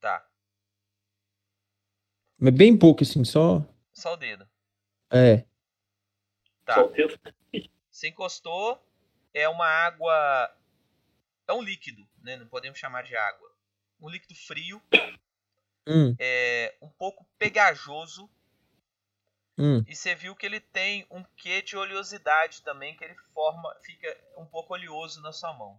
Tá, 0.01 0.27
Mas 2.42 2.52
bem 2.55 2.76
pouco, 2.76 3.05
assim, 3.05 3.24
só. 3.24 3.64
só 3.92 4.14
o 4.14 4.16
dedo. 4.16 4.44
É. 5.12 5.44
Tá. 6.64 6.74
Só 6.74 6.87
o 6.87 6.88
dedo. 6.88 7.16
Você 7.88 8.09
encostou, 8.09 8.85
é 9.33 9.48
uma 9.48 9.64
água. 9.64 10.12
É 11.46 11.52
um 11.52 11.62
líquido, 11.62 12.05
né? 12.20 12.37
Não 12.37 12.48
podemos 12.48 12.81
chamar 12.81 13.02
de 13.05 13.14
água. 13.14 13.48
Um 14.00 14.09
líquido 14.09 14.35
frio, 14.35 14.83
Hum, 15.87 16.16
é 16.18 16.74
um 16.83 16.88
pouco 16.88 17.24
pegajoso. 17.38 18.28
hum. 19.57 19.85
E 19.87 19.94
você 19.94 20.12
viu 20.12 20.35
que 20.35 20.44
ele 20.44 20.59
tem 20.59 21.07
um 21.12 21.22
quê 21.37 21.62
de 21.62 21.76
oleosidade 21.76 22.62
também, 22.62 22.96
que 22.96 23.05
ele 23.05 23.14
forma, 23.33 23.72
fica 23.85 24.16
um 24.37 24.46
pouco 24.46 24.74
oleoso 24.74 25.20
na 25.22 25.33
sua 25.33 25.52
mão. 25.57 25.78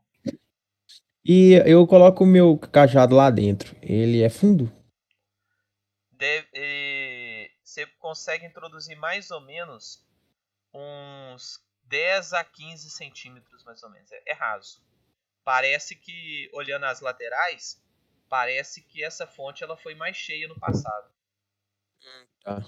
E 1.25 1.61
eu 1.65 1.85
coloco 1.85 2.23
o 2.23 2.27
meu 2.27 2.57
cajado 2.57 3.15
lá 3.15 3.29
dentro. 3.29 3.75
Ele 3.81 4.21
é 4.21 4.29
fundo? 4.29 4.71
Deve- 6.23 7.51
você 7.61 7.85
consegue 7.99 8.45
introduzir 8.45 8.95
mais 8.95 9.29
ou 9.29 9.41
menos 9.41 10.07
uns 10.73 11.61
10 11.83 12.31
a 12.31 12.45
15 12.45 12.89
centímetros, 12.89 13.61
mais 13.65 13.83
ou 13.83 13.89
menos. 13.89 14.09
É, 14.09 14.23
é 14.31 14.33
raso. 14.33 14.81
Parece 15.43 15.97
que, 15.97 16.49
olhando 16.53 16.85
as 16.85 17.01
laterais, 17.01 17.83
parece 18.29 18.81
que 18.83 19.03
essa 19.03 19.27
fonte 19.27 19.65
ela 19.65 19.75
foi 19.75 19.95
mais 19.95 20.15
cheia 20.15 20.47
no 20.47 20.57
passado. 20.57 21.13
Tá. 22.41 22.61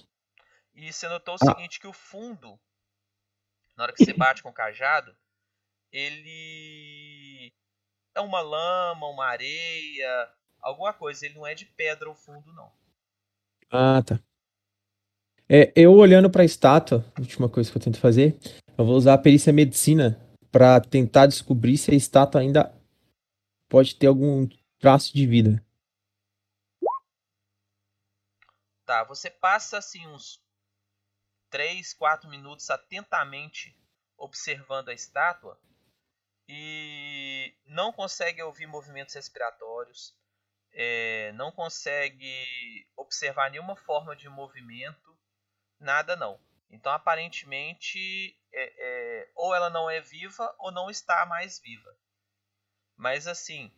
E 0.73 0.91
você 0.91 1.07
notou 1.07 1.35
o 1.35 1.37
Ah. 1.41 1.45
seguinte, 1.45 1.79
que 1.79 1.87
o 1.87 1.93
fundo, 1.93 2.59
na 3.77 3.83
hora 3.83 3.93
que 3.93 4.03
você 4.03 4.11
bate 4.11 4.43
com 4.43 4.49
o 4.49 4.53
cajado, 4.53 5.15
ele 5.93 7.53
é 8.13 8.19
uma 8.19 8.41
lama, 8.41 9.07
uma 9.07 9.25
areia, 9.27 10.29
alguma 10.59 10.91
coisa. 10.93 11.25
Ele 11.25 11.35
não 11.35 11.47
é 11.47 11.55
de 11.55 11.65
pedra 11.65 12.09
o 12.09 12.15
fundo, 12.15 12.51
não. 12.51 12.69
Ah, 13.71 14.01
tá. 14.03 14.19
É, 15.47 15.71
eu 15.75 15.93
olhando 15.93 16.29
estátua, 16.43 17.05
a 17.15 17.21
última 17.21 17.47
coisa 17.47 17.71
que 17.71 17.77
eu 17.77 17.81
tento 17.81 17.99
fazer, 17.99 18.37
eu 18.77 18.85
vou 18.85 18.95
usar 18.95 19.13
a 19.13 19.17
perícia 19.17 19.53
medicina 19.53 20.19
pra 20.51 20.81
tentar 20.81 21.27
descobrir 21.27 21.77
se 21.77 21.91
a 21.91 21.95
estátua 21.95 22.41
ainda 22.41 22.73
pode 23.69 23.95
ter 23.95 24.07
algum 24.07 24.47
traço 24.79 25.13
de 25.13 25.27
vida. 25.27 25.63
Tá, 28.85 29.03
você 29.03 29.29
passa 29.29 29.77
assim 29.77 30.05
uns 30.07 30.39
3, 31.49 31.93
4 31.93 32.29
minutos 32.29 32.69
atentamente 32.69 33.75
observando 34.17 34.89
a 34.89 34.93
estátua 34.93 35.59
e 36.47 37.53
não 37.65 37.91
consegue 37.91 38.41
ouvir 38.41 38.67
movimentos 38.67 39.15
respiratórios, 39.15 40.15
é, 40.75 41.31
não 41.31 41.51
consegue 41.51 42.85
observar 42.97 43.49
nenhuma 43.49 43.77
forma 43.77 44.15
de 44.15 44.27
movimento, 44.27 45.17
nada 45.79 46.15
não. 46.15 46.39
Então 46.69 46.91
aparentemente 46.91 48.37
é, 48.53 48.73
é, 48.77 49.31
ou 49.33 49.55
ela 49.55 49.69
não 49.69 49.89
é 49.89 50.01
viva 50.01 50.53
ou 50.59 50.71
não 50.71 50.89
está 50.89 51.25
mais 51.25 51.59
viva. 51.59 51.95
Mas 52.97 53.25
assim, 53.25 53.71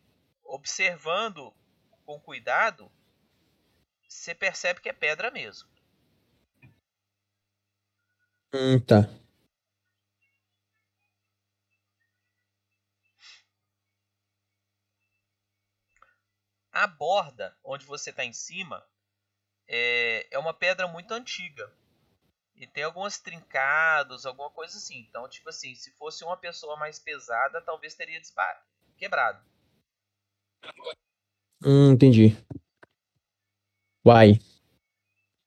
observando 0.44 1.54
com 2.04 2.20
cuidado, 2.20 2.90
você 4.08 4.34
percebe 4.34 4.80
que 4.80 4.88
é 4.88 4.92
pedra 4.92 5.30
mesmo. 5.30 5.68
Hum, 8.52 8.80
tá. 8.80 9.08
A 16.78 16.86
borda, 16.86 17.56
onde 17.64 17.84
você 17.84 18.10
está 18.10 18.24
em 18.24 18.32
cima, 18.32 18.86
é, 19.66 20.28
é 20.30 20.38
uma 20.38 20.54
pedra 20.54 20.86
muito 20.86 21.12
antiga. 21.12 21.68
E 22.54 22.68
tem 22.68 22.84
alguns 22.84 23.18
trincados, 23.18 24.24
alguma 24.24 24.48
coisa 24.48 24.78
assim. 24.78 25.00
Então, 25.00 25.28
tipo 25.28 25.48
assim, 25.48 25.74
se 25.74 25.90
fosse 25.96 26.22
uma 26.22 26.36
pessoa 26.36 26.76
mais 26.76 27.00
pesada, 27.00 27.60
talvez 27.62 27.96
teria 27.96 28.22
quebrado. 28.96 29.44
Hum, 31.64 31.90
entendi. 31.94 32.36
Uai. 34.06 34.38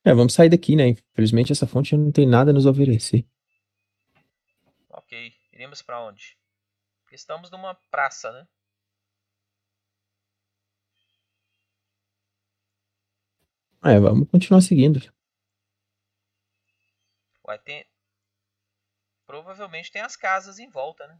É, 0.04 0.12
vamos 0.12 0.34
sair 0.34 0.50
daqui, 0.50 0.76
né? 0.76 0.88
Infelizmente 0.88 1.50
essa 1.50 1.66
fonte 1.66 1.96
não 1.96 2.12
tem 2.12 2.26
nada 2.26 2.50
a 2.50 2.54
nos 2.54 2.66
oferecer. 2.66 3.26
Ok, 4.90 5.34
iremos 5.50 5.80
pra 5.80 5.98
onde? 5.98 6.36
Estamos 7.10 7.50
numa 7.50 7.74
praça, 7.90 8.30
né? 8.32 8.46
É, 13.84 13.98
vamos 13.98 14.28
continuar 14.30 14.60
seguindo. 14.60 15.00
Ué, 17.46 17.58
tem. 17.58 17.84
Provavelmente 19.26 19.90
tem 19.90 20.02
as 20.02 20.14
casas 20.16 20.58
em 20.58 20.68
volta, 20.68 21.06
né? 21.06 21.18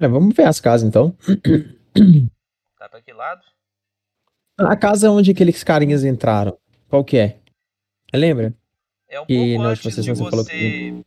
É, 0.00 0.08
vamos 0.08 0.34
ver 0.34 0.46
as 0.46 0.60
casas 0.60 0.86
então. 0.88 1.16
Tá 2.78 2.88
pra 2.88 3.00
que 3.00 3.12
lado? 3.12 3.42
A 4.58 4.76
casa 4.76 5.08
onde 5.08 5.30
aqueles 5.30 5.62
carinhas 5.62 6.02
entraram, 6.02 6.58
qual 6.88 7.04
que 7.04 7.16
é? 7.16 7.38
Lembra? 8.12 8.52
É 9.08 9.20
um 9.20 9.26
pouco 9.26 9.62
antes 9.62 9.86
última 9.86 10.02
de 10.02 10.10
você 10.10 10.30
falou 10.30 10.44
você. 10.44 11.04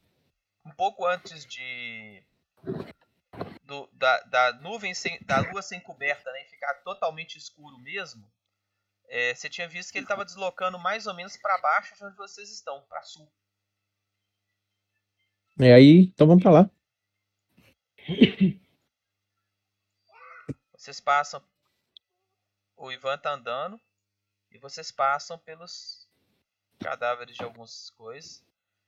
Um 0.66 0.72
pouco 0.78 1.06
antes 1.06 1.46
de. 1.46 2.24
do- 3.66 3.85
da, 3.96 4.20
da 4.22 4.54
nuvem 4.54 4.94
sem. 4.94 5.20
da 5.24 5.40
lua 5.40 5.62
sem 5.62 5.80
coberta, 5.80 6.32
né? 6.32 6.44
E 6.44 6.50
ficar 6.50 6.74
totalmente 6.84 7.38
escuro 7.38 7.78
mesmo. 7.80 8.30
é, 9.08 9.34
você 9.34 9.50
tinha 9.50 9.68
visto 9.68 9.92
que 9.92 9.98
ele 9.98 10.06
estava 10.06 10.26
deslocando 10.26 10.78
mais 10.80 11.08
ou 11.08 11.14
menos 11.14 11.38
para 11.38 11.58
baixo 11.60 11.96
de 11.96 12.04
onde 12.04 12.18
vocês 12.18 12.52
estão, 12.52 12.82
para 12.84 13.02
sul. 13.04 13.32
É 15.60 15.74
aí, 15.74 16.12
então 16.14 16.28
vamos 16.28 16.44
pra 16.44 16.52
lá. 16.52 16.70
Vocês 20.74 21.00
passam. 21.00 21.42
O 22.76 22.92
Ivan 22.92 23.18
tá 23.18 23.32
andando. 23.32 23.80
E 24.52 24.60
vocês 24.60 24.92
passam 24.92 25.40
pelos 25.40 26.08
cadáveres 26.80 27.36
de 27.36 27.44
algumas 27.44 27.90
coisas. 27.92 28.46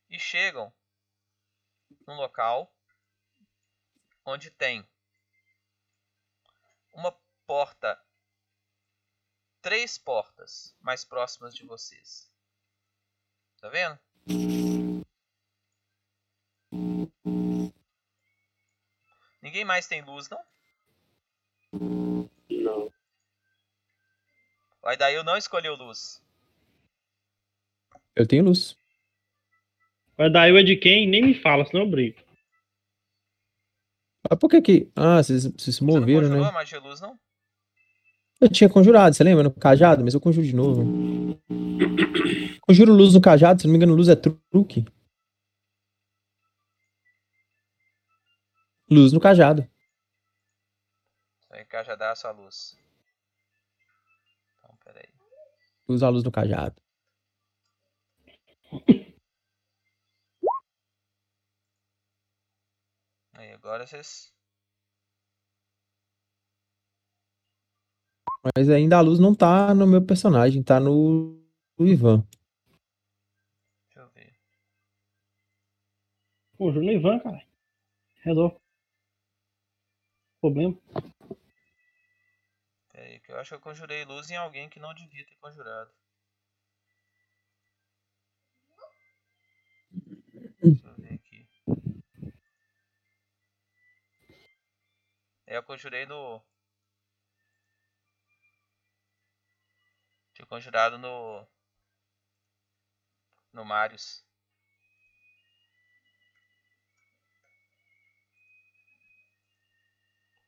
E 0.10 0.20
chegam 0.20 0.72
num 2.06 2.16
local 2.16 2.72
onde 4.26 4.52
tem 4.52 4.88
uma 6.98 7.16
porta. 7.46 7.98
Três 9.62 9.98
portas 9.98 10.76
mais 10.82 11.06
próximas 11.06 11.56
de 11.56 11.64
vocês. 11.66 12.30
Tá 13.62 13.70
vendo? 13.70 14.00
Ninguém 19.42 19.64
mais 19.64 19.88
tem 19.88 20.02
luz, 20.02 20.28
não? 20.30 20.44
Não. 22.50 22.92
O 24.82 24.88
Aidail 24.88 25.24
não 25.24 25.38
escolheu 25.38 25.76
luz. 25.76 26.22
Eu 28.16 28.28
tenho 28.28 28.46
luz. 28.46 28.78
Vai 30.16 30.30
dar 30.32 30.50
eu 30.50 30.58
é 30.58 30.64
de 30.64 30.76
quem? 30.76 31.08
Nem 31.08 31.22
me 31.22 31.40
fala, 31.40 31.66
senão 31.66 31.84
eu 31.84 31.90
brigo. 31.90 32.27
Mas 34.30 34.40
por 34.40 34.50
que 34.50 34.62
que... 34.62 34.92
Ah, 34.96 35.22
vocês, 35.22 35.44
vocês 35.44 35.62
se 35.62 35.72
Você 35.72 35.84
não 35.84 36.00
moveram, 36.00 36.30
né? 36.30 36.48
a 36.48 36.52
magia 36.52 36.80
luz, 36.80 37.00
não? 37.02 37.18
Eu 38.40 38.50
tinha 38.50 38.70
conjurado, 38.70 39.16
você 39.16 39.24
lembra? 39.24 39.44
No 39.44 39.52
cajado, 39.52 40.04
mas 40.04 40.14
eu 40.14 40.22
conjuro 40.22 40.46
de 40.46 40.56
novo. 40.56 40.84
Conjuro 42.62 42.94
luz 42.94 43.14
no 43.14 43.22
cajado, 43.22 43.62
se 43.62 43.68
não 43.68 43.72
me 43.72 43.78
engano, 43.78 43.96
luz 43.96 44.10
é 44.10 44.16
truque. 44.16 44.86
Luz 48.90 49.12
no 49.12 49.20
cajado. 49.20 49.68
Vai 51.50 51.62
encajadar 51.62 52.12
a 52.12 52.16
sua 52.16 52.32
luz. 52.32 52.78
Então, 54.58 54.78
peraí. 54.84 55.08
Usa 55.88 56.08
a 56.08 56.10
luz 56.10 56.24
no 56.24 56.32
cajado. 56.32 56.76
Aí, 63.38 63.54
agora 63.54 63.86
vocês. 63.86 64.34
Mas 68.44 68.68
ainda 68.68 68.98
a 68.98 69.02
luz 69.02 69.20
não 69.20 69.36
tá 69.36 69.76
no 69.76 69.86
meu 69.86 70.04
personagem, 70.04 70.64
tá 70.64 70.80
no, 70.80 71.40
no 71.78 71.88
Ivan. 71.88 72.28
Deixa 73.86 74.00
eu 74.00 74.10
ver. 74.10 74.36
Pô, 76.58 76.72
juro 76.72 76.84
no 76.84 76.92
Ivan, 76.92 77.20
cara. 77.20 77.46
Resolve. 78.24 78.58
Problema. 80.42 80.76
Peraí, 82.92 83.20
que 83.20 83.32
eu 83.32 83.38
acho 83.38 83.50
que 83.50 83.56
eu 83.56 83.62
conjurei 83.62 84.04
luz 84.04 84.32
em 84.32 84.36
alguém 84.36 84.68
que 84.68 84.80
não 84.80 84.96
devia 84.96 85.24
ter 85.24 85.36
conjurado. 85.36 85.92
Deixa 90.60 90.88
eu 90.88 90.97
eu 95.48 95.64
conjurei 95.64 96.06
no. 96.06 96.42
Tinha 100.34 100.46
conjurado 100.46 100.98
no. 100.98 101.48
No 103.54 103.66
Marius. 103.66 104.24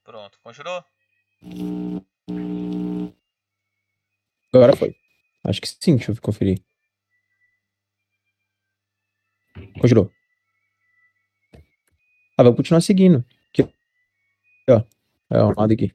Pronto, 0.03 0.39
conjurou? 0.41 0.83
Agora 4.53 4.75
foi. 4.75 4.95
Acho 5.43 5.61
que 5.61 5.67
sim, 5.67 5.95
deixa 5.95 6.11
eu 6.11 6.21
conferir. 6.21 6.61
Conjurou. 9.79 10.11
Ah, 12.37 12.43
vou 12.43 12.55
continuar 12.55 12.81
seguindo. 12.81 13.23
Aqui, 14.69 14.85
ó. 15.29 15.35
É, 15.35 15.41
ó, 15.41 15.53
nada 15.53 15.73
aqui. 15.73 15.93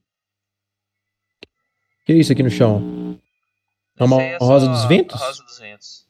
Que 2.04 2.12
é 2.12 2.16
isso 2.16 2.32
aqui 2.32 2.42
no 2.42 2.50
chão? 2.50 3.18
É 3.96 4.04
uma 4.04 4.20
aí 4.20 4.36
rosa 4.38 4.68
dos 4.68 4.84
ventos? 4.86 5.20
A 5.20 5.26
rosa 5.26 5.42
dos 5.44 5.58
ventos. 5.58 6.08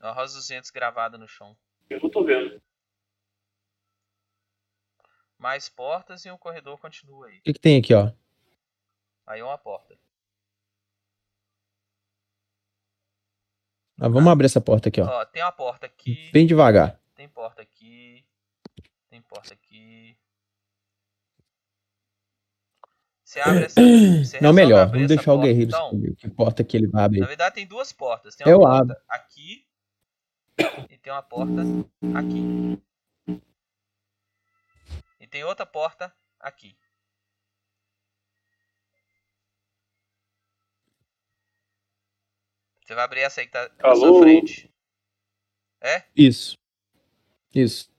É 0.00 0.06
uma 0.06 0.12
rosa 0.12 0.36
dos 0.36 0.48
ventos 0.48 0.70
gravada 0.70 1.18
no 1.18 1.28
chão. 1.28 1.56
Eu 1.88 2.00
não 2.00 2.10
tô 2.10 2.24
vendo. 2.24 2.60
Mais 5.38 5.68
portas 5.68 6.24
e 6.24 6.30
o 6.30 6.38
corredor 6.38 6.78
continua 6.78 7.26
aí. 7.26 7.38
O 7.38 7.42
que, 7.42 7.52
que 7.52 7.60
tem 7.60 7.78
aqui, 7.78 7.92
ó? 7.94 8.12
Aí 9.26 9.40
é 9.40 9.44
uma 9.44 9.58
porta. 9.58 9.98
Ah, 14.00 14.08
vamos 14.08 14.32
abrir 14.32 14.46
essa 14.46 14.60
porta 14.60 14.88
aqui, 14.88 15.00
ó. 15.00 15.06
Ó, 15.06 15.24
tem 15.26 15.42
uma 15.42 15.52
porta 15.52 15.86
aqui, 15.86 16.30
Bem 16.32 16.46
devagar. 16.46 17.00
tem 17.14 17.28
porta 17.28 17.62
aqui, 17.62 18.24
tem 19.08 19.22
porta 19.22 19.54
aqui. 19.54 20.16
Você 23.32 23.40
abre 23.40 23.64
essa. 23.64 23.80
Você 23.80 24.40
Não, 24.42 24.52
melhor. 24.52 24.86
Vamos 24.90 25.08
deixar 25.08 25.32
o 25.32 25.40
guerreiro 25.40 25.70
então? 25.70 25.86
escolher 25.86 26.14
que 26.16 26.28
porta 26.28 26.62
que 26.62 26.76
ele 26.76 26.86
vai 26.86 27.04
abrir. 27.04 27.20
Na 27.20 27.26
verdade 27.26 27.54
tem 27.54 27.66
duas 27.66 27.90
portas. 27.90 28.36
Tem 28.36 28.46
uma 28.46 28.52
Eu 28.52 28.58
porta 28.60 29.02
aqui 29.08 29.66
e 30.90 30.98
tem 30.98 31.10
uma 31.10 31.22
porta 31.22 31.62
aqui. 32.14 32.82
E 35.18 35.26
tem 35.26 35.44
outra 35.44 35.64
porta 35.64 36.14
aqui. 36.38 36.76
Você 42.84 42.94
vai 42.94 43.04
abrir 43.04 43.20
essa 43.20 43.40
aí 43.40 43.46
que 43.46 43.52
tá 43.52 43.70
na 43.82 43.96
sua 43.96 44.08
Alô? 44.08 44.20
frente. 44.20 44.70
É? 45.80 46.02
Isso. 46.14 46.58
Isso. 47.54 47.90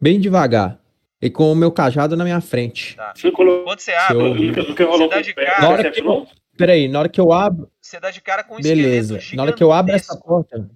Bem 0.00 0.20
devagar. 0.20 0.79
E 1.22 1.28
com 1.30 1.52
o 1.52 1.54
meu 1.56 1.70
cajado 1.70 2.16
na 2.16 2.24
minha 2.24 2.40
frente. 2.40 2.96
Tá. 2.96 3.12
Você 3.14 3.30
colocou. 3.30 3.64
Quando 3.64 3.80
você 3.80 3.92
abre, 3.92 4.16
eu- 4.16 4.34
Nunca, 4.34 4.62
nunca 4.62 4.84
rolou 4.86 5.08
Você 5.08 5.14
dá 5.14 5.20
de 5.20 5.34
com 5.34 5.40
o 5.40 5.44
pé, 5.44 5.50
cara. 5.50 5.60
Na 5.62 5.68
hora 5.70 5.90
que 5.90 6.00
não? 6.02 6.26
Peraí, 6.56 6.88
na 6.88 6.98
hora 6.98 7.08
que 7.08 7.20
eu 7.20 7.32
abro. 7.32 7.70
você 7.80 8.00
dá 8.00 8.10
de 8.10 8.20
cara 8.20 8.42
com 8.44 8.56
um 8.56 8.60
Beleza. 8.60 9.18
Na 9.34 9.42
hora 9.42 9.52
que 9.52 9.62
eu 9.62 9.72
abro 9.72 9.94
essa 9.94 10.16
porta. 10.18 10.70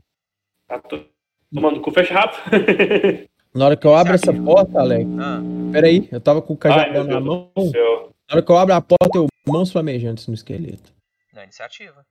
Tá 0.68 0.78
to- 0.78 1.04
tomando 1.52 1.80
cu, 1.80 1.90
fecha 1.90 2.14
rápido. 2.14 2.42
Na 3.54 3.66
hora 3.66 3.76
que 3.76 3.86
eu 3.86 3.94
abro 3.94 4.14
essa 4.14 4.32
porta, 4.34 4.80
Alex. 4.80 5.08
Ah, 5.20 5.40
Peraí, 5.72 6.08
eu 6.10 6.20
tava 6.20 6.42
com 6.42 6.54
o 6.54 6.56
Ai, 6.56 6.58
cajadão 6.58 7.04
meu 7.04 7.14
na 7.14 7.20
mão. 7.20 7.52
Na 7.56 8.34
hora 8.34 8.42
que 8.42 8.50
eu 8.50 8.56
abro 8.58 8.74
a 8.74 8.80
porta, 8.80 9.16
eu 9.16 9.26
mãos 9.46 9.70
flamejantes 9.70 10.26
no 10.26 10.34
esqueleto. 10.34 10.92
na 11.32 11.44
iniciativa. 11.44 12.04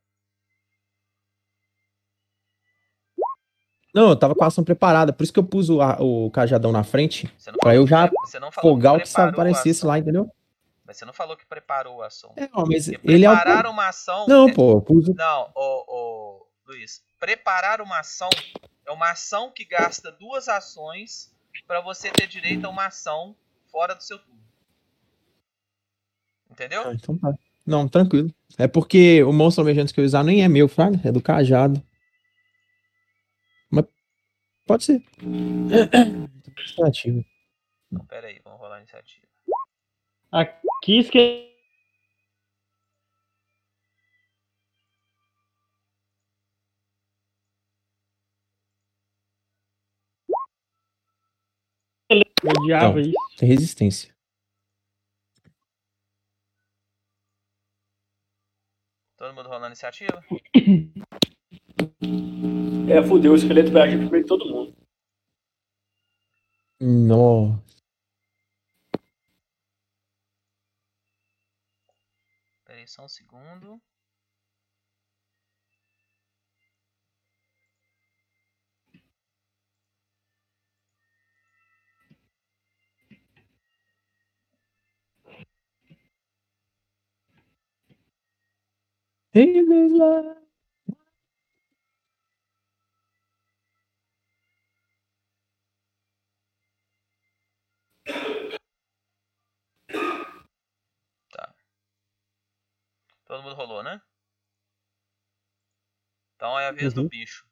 Não, 3.93 4.09
eu 4.09 4.15
tava 4.15 4.33
com 4.33 4.43
a 4.43 4.47
ação 4.47 4.63
preparada, 4.63 5.13
por 5.13 5.23
isso 5.23 5.31
que 5.31 5.39
eu 5.39 5.43
pus 5.43 5.69
o, 5.69 5.79
a- 5.81 5.97
o 6.01 6.31
cajadão 6.31 6.71
na 6.71 6.83
frente, 6.83 7.31
não 7.47 7.53
pra 7.59 7.75
eu 7.75 7.85
já 7.85 8.09
não 8.41 8.51
fogar 8.51 8.95
o 8.95 8.99
que 9.01 9.21
aparecesse 9.21 9.85
lá, 9.85 9.99
entendeu? 9.99 10.29
mas 10.85 10.97
você 10.97 11.05
não 11.05 11.13
falou 11.13 11.37
que 11.37 11.45
preparou 11.45 12.01
a 12.03 12.07
ação. 12.07 12.33
É, 12.35 12.49
ó, 12.53 12.65
mas 12.67 12.87
Porque 12.89 13.07
ele 13.11 13.25
é 13.25 13.29
preparar 13.29 13.67
uma 13.67 13.87
ação. 13.87 14.27
Não, 14.27 14.49
é- 14.49 14.53
pô, 14.53 14.71
eu 14.73 14.81
pus 14.81 15.07
o- 15.07 15.13
Não, 15.13 15.49
ô, 15.55 15.85
ô, 15.87 16.47
Luiz. 16.67 17.01
Preparar 17.19 17.79
uma 17.81 17.99
ação 17.99 18.29
é 18.85 18.91
uma 18.91 19.11
ação 19.11 19.49
que 19.51 19.63
gasta 19.63 20.11
duas 20.11 20.49
ações 20.49 21.31
pra 21.65 21.79
você 21.79 22.09
ter 22.11 22.27
direito 22.27 22.65
a 22.65 22.69
uma 22.69 22.87
ação 22.87 23.33
fora 23.71 23.93
do 23.95 24.03
seu 24.03 24.19
turno. 24.19 24.41
Entendeu? 26.51 26.83
Ah, 26.87 26.93
então 26.93 27.17
tá. 27.17 27.33
Não, 27.65 27.87
tranquilo. 27.87 28.29
É 28.57 28.67
porque 28.67 29.23
o 29.23 29.31
monstro 29.31 29.61
almejante 29.61 29.93
que 29.93 29.99
eu 30.01 30.05
usar 30.05 30.23
nem 30.23 30.43
é 30.43 30.47
meu, 30.49 30.67
fraga. 30.67 30.99
É 31.03 31.11
do 31.11 31.21
cajado. 31.21 31.81
Pode 34.66 34.86
ser. 34.86 35.03
Iniciativa. 35.22 37.24
Então, 37.91 38.05
pera 38.05 38.28
aí, 38.28 38.39
vamos 38.43 38.59
rolar 38.59 38.76
a 38.76 38.80
iniciativa. 38.80 39.28
Aqui 40.32 40.99
esque... 40.99 41.49
Eu 52.09 52.51
odiava 52.59 52.95
Não. 52.95 53.01
isso. 53.01 53.38
Tem 53.38 53.47
resistência. 53.49 54.14
Todo 59.18 59.34
mundo 59.34 59.47
rolando 59.49 59.68
iniciativa? 59.68 60.24
É, 62.89 63.01
fudeu, 63.01 63.32
o 63.34 63.36
esqueleto 63.36 63.71
vai 63.71 63.84
agir 63.84 63.97
primeiro 63.97 64.24
que 64.24 64.30
todo 64.30 64.45
mundo. 64.45 64.76
Nossa. 66.80 67.63
Pera 72.65 72.80
aí, 72.80 72.88
só 72.88 73.05
um 73.05 73.07
segundo. 73.07 73.82
Eles 89.34 89.91
lá. 101.38 101.56
Todo 103.26 103.43
mundo 103.43 103.56
rolou, 103.56 103.84
né? 103.84 104.01
Então 106.36 106.60
é 106.60 106.68
a 106.68 106.72
vez 106.72 106.93
do 106.93 107.01
Uhum. 107.01 107.08
bicho. 107.08 107.47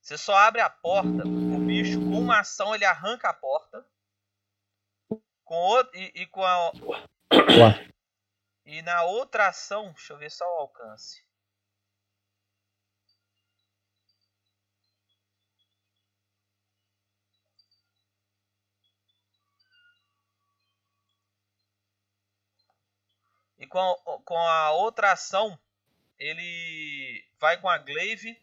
Você 0.00 0.18
só 0.18 0.36
abre 0.36 0.60
a 0.60 0.68
porta, 0.68 1.24
o 1.26 1.58
bicho, 1.66 1.98
com 1.98 2.20
uma 2.20 2.40
ação, 2.40 2.74
ele 2.74 2.84
arranca 2.84 3.30
a 3.30 3.34
porta. 3.34 3.86
Com 5.44 5.54
outro, 5.56 5.96
e, 5.98 6.22
e 6.22 6.26
com 6.26 6.44
a, 6.44 6.72
Ué. 7.32 7.90
e 8.64 8.82
na 8.82 9.04
outra 9.04 9.48
ação, 9.48 9.92
deixa 9.92 10.12
eu 10.12 10.18
ver 10.18 10.30
só 10.30 10.44
o 10.44 10.60
alcance. 10.60 11.24
Com 23.74 23.80
a, 23.80 24.18
com 24.24 24.38
a 24.38 24.70
outra 24.70 25.10
ação, 25.10 25.58
ele 26.16 27.24
vai 27.40 27.60
com 27.60 27.68
a 27.68 27.76
glaive 27.76 28.38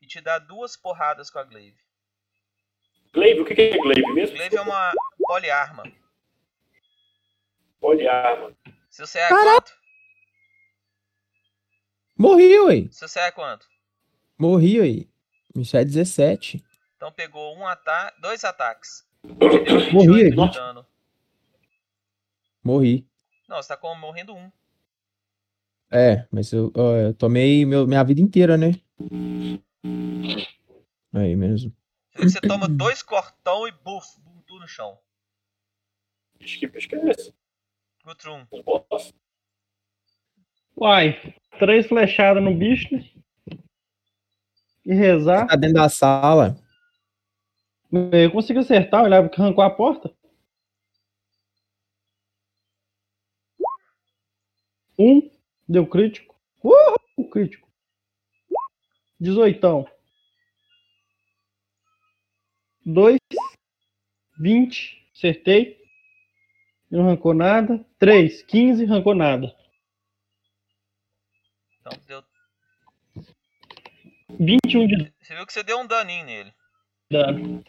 e 0.00 0.06
te 0.06 0.18
dá 0.18 0.38
duas 0.38 0.78
porradas 0.78 1.28
com 1.28 1.38
a 1.38 1.44
glaive. 1.44 1.78
Glaive, 3.12 3.40
o 3.40 3.44
que 3.44 3.52
é 3.52 3.76
glaive 3.76 4.14
mesmo? 4.14 4.34
Glaive 4.34 4.56
é 4.56 4.60
uma 4.62 4.92
poliarma. 5.18 5.82
Olha 7.82 8.10
a 8.10 8.30
arma. 8.30 8.56
Se 8.88 9.06
você 9.06 9.18
é 9.18 9.28
quanto? 9.28 9.72
Morri, 12.16 12.58
ué. 12.60 12.88
Se 12.90 13.06
você 13.06 13.20
é 13.20 13.30
quanto? 13.30 13.68
Morri, 14.38 14.80
ué. 14.80 15.06
Isso 15.54 15.76
é 15.76 15.84
17. 15.84 16.64
Então 16.96 17.12
pegou 17.12 17.54
um 17.58 17.66
ataque, 17.66 18.18
dois 18.22 18.42
ataques. 18.42 19.06
Te 19.22 19.34
deu 19.34 19.80
28 19.80 19.92
Morri, 19.92 20.30
de 20.30 20.56
dano. 20.56 20.86
Morri. 22.64 23.06
Não, 23.46 23.56
você 23.62 23.68
tá 23.68 23.76
com, 23.76 23.94
morrendo 23.96 24.34
um. 24.34 24.50
É, 25.92 26.26
mas 26.32 26.50
eu, 26.52 26.72
ó, 26.74 26.96
eu 26.96 27.12
tomei 27.12 27.66
meu, 27.66 27.86
minha 27.86 28.02
vida 28.02 28.22
inteira, 28.22 28.56
né? 28.56 28.72
Aí, 31.12 31.36
um. 31.36 31.70
Você 32.16 32.40
toma 32.48 32.66
dois 32.66 33.02
cortão 33.02 33.68
e 33.68 33.72
buf, 33.72 34.18
buntu 34.20 34.58
no 34.58 34.66
chão. 34.66 34.98
Acho 36.40 36.58
que, 36.58 36.78
acho 36.78 36.88
que 36.88 36.96
é 36.96 37.10
esse. 37.10 37.34
Gutrum. 38.02 38.46
Uai, 40.74 41.36
três 41.58 41.86
flechadas 41.86 42.42
no 42.42 42.56
bicho, 42.56 42.88
né? 42.94 43.04
E 44.86 44.94
rezar. 44.94 45.46
Tá 45.46 45.56
dentro 45.56 45.74
da 45.74 45.90
sala. 45.90 46.56
Eu 48.10 48.32
consegui 48.32 48.60
acertar, 48.60 49.04
olhava 49.04 49.28
que 49.28 49.38
arrancou 49.38 49.62
a 49.62 49.68
porta. 49.68 50.10
Um, 54.98 55.30
deu 55.68 55.86
crítico. 55.86 56.34
Uhul, 56.62 57.30
crítico. 57.30 57.68
Dezoitão. 59.18 59.88
Dois, 62.84 63.18
vinte, 64.38 65.08
acertei. 65.14 65.80
Não 66.90 67.06
arrancou 67.06 67.32
nada. 67.32 67.84
Três, 67.98 68.42
quinze, 68.42 68.84
arrancou 68.84 69.14
nada. 69.14 69.54
Então 71.80 71.92
deu. 72.06 72.24
Vinte 74.38 74.74
e 74.74 74.78
um 74.78 74.86
de 74.86 75.12
Você 75.20 75.34
viu 75.34 75.46
que 75.46 75.52
você 75.52 75.62
deu 75.62 75.78
um 75.78 75.86
daninho 75.86 76.24
nele. 76.24 76.52
dano. 77.10 77.64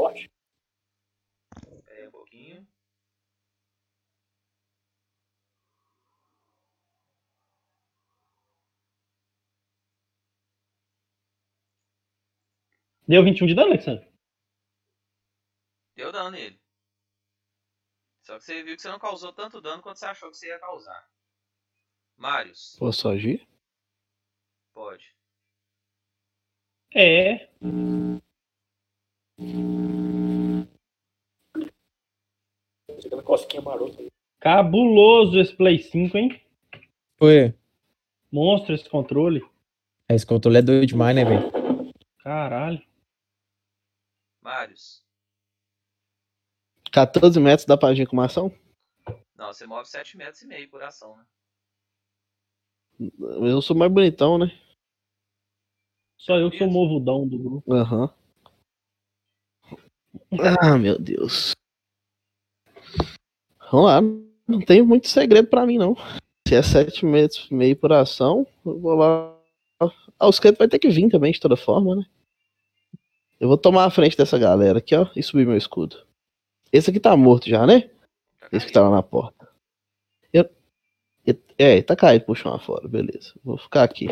Forte. 0.00 0.30
Pera 1.84 2.00
aí 2.00 2.08
um 2.08 2.10
pouquinho. 2.10 2.66
Deu 13.06 13.22
21 13.22 13.46
de 13.46 13.54
dano, 13.54 13.68
Alexandre? 13.72 14.08
Deu 15.94 16.10
dano 16.10 16.30
nele. 16.30 16.60
Só 18.22 18.38
que 18.38 18.44
você 18.44 18.62
viu 18.62 18.74
que 18.74 18.80
você 18.82 18.88
não 18.88 18.98
causou 18.98 19.32
tanto 19.32 19.60
dano 19.60 19.82
quanto 19.82 19.98
você 19.98 20.06
achou 20.06 20.30
que 20.30 20.36
você 20.36 20.48
ia 20.48 20.58
causar. 20.58 21.08
Marius, 22.16 22.76
Posso 22.78 23.08
agir? 23.08 23.46
pode. 24.72 25.14
É. 26.94 27.48
Chegando 33.00 33.22
cosquinha 33.24 33.60
marota. 33.60 34.02
Cabuloso 34.40 35.38
esse 35.40 35.54
Play 35.56 35.78
5, 35.78 36.16
hein? 36.16 36.40
Foi. 37.16 37.54
Monstro 38.30 38.74
esse 38.74 38.88
controle. 38.88 39.42
É, 40.08 40.14
Esse 40.14 40.26
controle 40.26 40.58
é 40.58 40.62
doido 40.62 40.86
demais, 40.86 41.16
né, 41.16 41.24
velho? 41.24 41.50
Caralho. 42.18 42.82
Marius. 44.42 45.02
14 46.92 47.40
metros 47.40 47.66
dá 47.66 47.76
pra 47.76 47.88
agir 47.88 48.06
com 48.06 48.14
uma 48.14 48.26
ação? 48.26 48.52
Não, 49.34 49.52
você 49.52 49.66
move 49.66 49.88
7 49.88 50.16
metros 50.16 50.42
e 50.42 50.46
meio 50.46 50.68
por 50.70 50.82
ação, 50.82 51.16
né? 51.16 51.24
Eu 53.50 53.60
sou 53.60 53.76
mais 53.76 53.90
bonitão, 53.90 54.38
né? 54.38 54.46
Só 56.24 56.38
eu 56.38 56.50
que 56.50 56.56
sou 56.56 56.68
o 56.68 56.70
movudão 56.72 57.28
do 57.28 57.38
grupo. 57.38 57.74
Aham. 57.74 58.10
Ah, 60.62 60.78
meu 60.78 60.98
Deus. 60.98 61.52
Vamos 63.70 63.86
lá. 63.86 64.00
Não 64.48 64.60
tem 64.60 64.82
muito 64.82 65.06
segredo 65.08 65.48
pra 65.48 65.66
mim, 65.66 65.76
não. 65.76 65.94
Se 66.48 66.54
é 66.54 66.62
7 66.62 67.04
metros 67.04 67.46
e 67.50 67.54
meio 67.54 67.76
por 67.76 67.92
ação, 67.92 68.46
eu 68.64 68.78
vou 68.80 68.94
lá. 68.94 69.36
Ah, 70.18 70.26
o 70.26 70.30
esqueleto 70.30 70.58
vai 70.60 70.68
ter 70.68 70.78
que 70.78 70.88
vir 70.88 71.10
também, 71.10 71.30
de 71.30 71.40
toda 71.40 71.56
forma, 71.58 71.96
né? 71.96 72.06
Eu 73.38 73.46
vou 73.48 73.58
tomar 73.58 73.84
a 73.84 73.90
frente 73.90 74.16
dessa 74.16 74.38
galera 74.38 74.78
aqui, 74.78 74.94
ó, 74.94 75.06
e 75.14 75.22
subir 75.22 75.46
meu 75.46 75.58
escudo. 75.58 76.06
Esse 76.72 76.88
aqui 76.88 76.98
tá 77.00 77.14
morto 77.14 77.50
já, 77.50 77.66
né? 77.66 77.90
Esse 78.50 78.64
que 78.64 78.72
tá 78.72 78.80
lá 78.80 78.90
na 78.90 79.02
porta. 79.02 79.46
Eu... 80.32 80.48
eu- 81.26 81.36
É, 81.58 81.82
tá 81.82 81.94
caído 81.94 82.24
pro 82.24 82.34
chão 82.34 82.58
fora, 82.58 82.88
beleza. 82.88 83.34
Vou 83.44 83.58
ficar 83.58 83.82
aqui. 83.82 84.08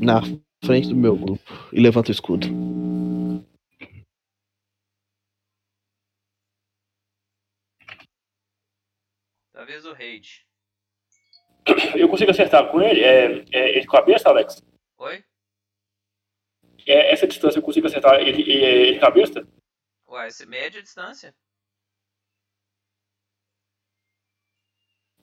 Na 0.00 0.20
frente 0.64 0.88
do 0.88 0.96
meu 0.96 1.16
grupo. 1.16 1.42
E 1.72 1.80
levanta 1.80 2.08
o 2.08 2.12
escudo. 2.12 2.46
Talvez 9.52 9.84
o 9.86 9.92
raid. 9.92 10.46
Eu 11.98 12.08
consigo 12.08 12.30
acertar 12.30 12.70
com 12.70 12.80
ele? 12.80 13.02
É, 13.02 13.44
é, 13.52 13.70
ele 13.70 13.80
de 13.80 13.86
cabeça, 13.86 14.28
Alex? 14.28 14.62
Oi? 14.98 15.24
É, 16.86 17.12
essa 17.12 17.26
distância 17.26 17.58
eu 17.58 17.62
consigo 17.62 17.86
acertar 17.86 18.20
ele, 18.20 18.42
ele, 18.42 18.94
de 18.94 19.00
cabeça? 19.00 19.46
Uai, 20.06 20.28
esse 20.28 20.46
média 20.46 20.80
distância. 20.80 21.34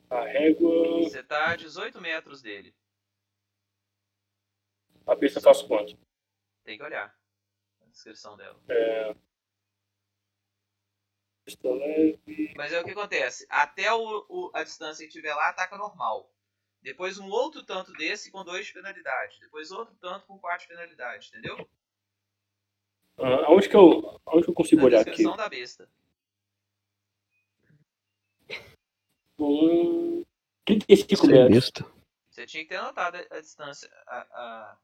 A 0.09 0.25
régua. 0.25 1.03
Você 1.03 1.23
tá 1.23 1.51
a 1.51 1.55
18 1.55 2.01
metros 2.01 2.41
dele. 2.41 2.75
Cabeça 5.05 5.39
eu 5.39 5.43
faço 5.43 5.67
quanto? 5.67 5.97
Tem 6.63 6.77
que 6.77 6.83
olhar 6.83 7.13
a 7.81 7.85
descrição 7.87 8.37
dela. 8.37 8.59
É. 8.69 9.15
Pista 11.45 11.69
leve. 11.69 12.53
Mas 12.55 12.71
é 12.71 12.79
o 12.79 12.83
que 12.85 12.91
acontece. 12.91 13.45
Até 13.49 13.91
o, 13.93 14.25
o- 14.29 14.51
a 14.53 14.63
distância 14.63 15.05
que 15.05 15.11
tiver 15.11 15.33
lá, 15.35 15.49
ataca 15.49 15.77
normal. 15.77 16.31
Depois 16.81 17.17
um 17.17 17.29
outro 17.29 17.63
tanto 17.63 17.91
desse 17.93 18.31
com 18.31 18.43
dois 18.45 18.65
de 18.65 18.73
penalidade. 18.73 19.39
Depois 19.41 19.71
outro 19.71 19.93
tanto 19.95 20.25
com 20.25 20.39
quatro 20.39 20.61
de 20.61 20.67
penalidade, 20.69 21.27
entendeu? 21.29 21.69
Ah, 23.17 23.45
aonde, 23.45 23.69
que 23.69 23.75
eu, 23.75 24.19
aonde 24.25 24.45
que 24.45 24.49
eu 24.49 24.55
consigo 24.55 24.81
Na 24.81 24.87
olhar 24.87 25.01
aqui? 25.01 25.09
descrição 25.11 25.35
da 25.37 25.47
besta. 25.49 25.89
Hum, 29.39 30.23
35 30.65 31.21
Sem 31.25 31.29
metros. 31.35 31.49
besta. 31.55 31.93
Você 32.29 32.45
tinha 32.45 32.63
que 32.63 32.69
ter 32.69 32.77
anotado 32.77 33.17
a, 33.17 33.35
a 33.37 33.41
distância. 33.41 33.89
A, 34.07 34.17
a... 34.19 34.77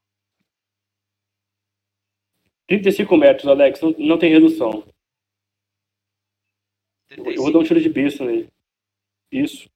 35 2.70 3.18
metros, 3.18 3.48
Alex. 3.48 3.82
Não, 3.82 3.92
não 3.98 4.20
tem 4.20 4.32
redução. 4.32 4.88
Eu, 7.10 7.26
eu 7.32 7.42
vou 7.42 7.52
dar 7.52 7.60
um 7.60 7.64
tiro 7.64 7.82
de 7.82 7.90
besta 7.90 8.24
nele. 8.24 8.50
Isso. 9.32 9.70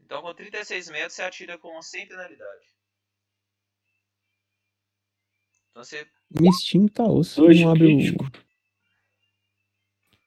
Então 0.00 0.22
com 0.22 0.32
36 0.32 0.88
metros 0.88 1.12
você 1.12 1.22
atira 1.22 1.58
com 1.58 1.82
100 1.82 2.08
penalidade. 2.08 2.66
Então 5.70 5.84
você, 5.84 6.08
Steam 6.54 6.88
tá 6.88 7.04
osso. 7.04 7.42
Dois 7.42 7.60
Não 7.60 7.70
abre 7.70 7.84
o. 7.84 8.16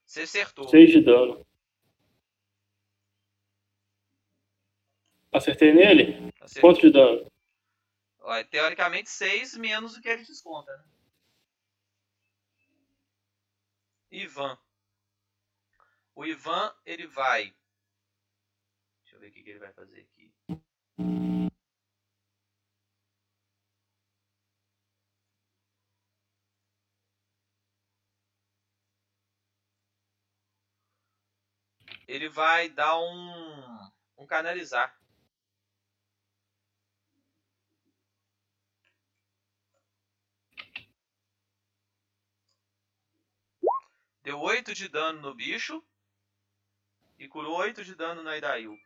você 0.05 0.21
acertou. 0.21 0.69
6 0.69 0.91
de 0.91 1.01
dano. 1.01 1.43
Acertei 5.31 5.73
nele? 5.73 6.31
Acertou. 6.41 6.71
Quanto 6.71 6.81
de 6.81 6.91
dano? 6.91 7.31
Ó, 8.19 8.43
teoricamente 8.43 9.09
6 9.09 9.57
menos 9.57 9.95
o 9.95 10.01
que 10.01 10.09
ele 10.09 10.23
desconta, 10.23 10.75
né? 10.77 10.83
Ivan. 14.11 14.57
O 16.13 16.25
Ivan, 16.25 16.75
ele 16.85 17.07
vai. 17.07 17.55
Deixa 19.03 19.15
eu 19.15 19.19
ver 19.21 19.29
o 19.29 19.31
que, 19.31 19.41
que 19.41 19.49
ele 19.51 19.59
vai 19.59 19.71
fazer 19.71 20.01
aqui. 20.01 20.31
Ele 32.07 32.27
vai 32.27 32.67
dar 32.67 32.99
um. 32.99 33.89
um 34.17 34.27
canalizar. 34.27 35.00
Deu 44.23 44.39
8 44.39 44.73
de 44.73 44.87
dano 44.87 45.21
no 45.21 45.33
bicho. 45.33 45.83
E 47.17 47.27
curou 47.27 47.57
8 47.57 47.83
de 47.83 47.95
dano 47.95 48.23
na 48.23 48.37
Idail. 48.37 48.77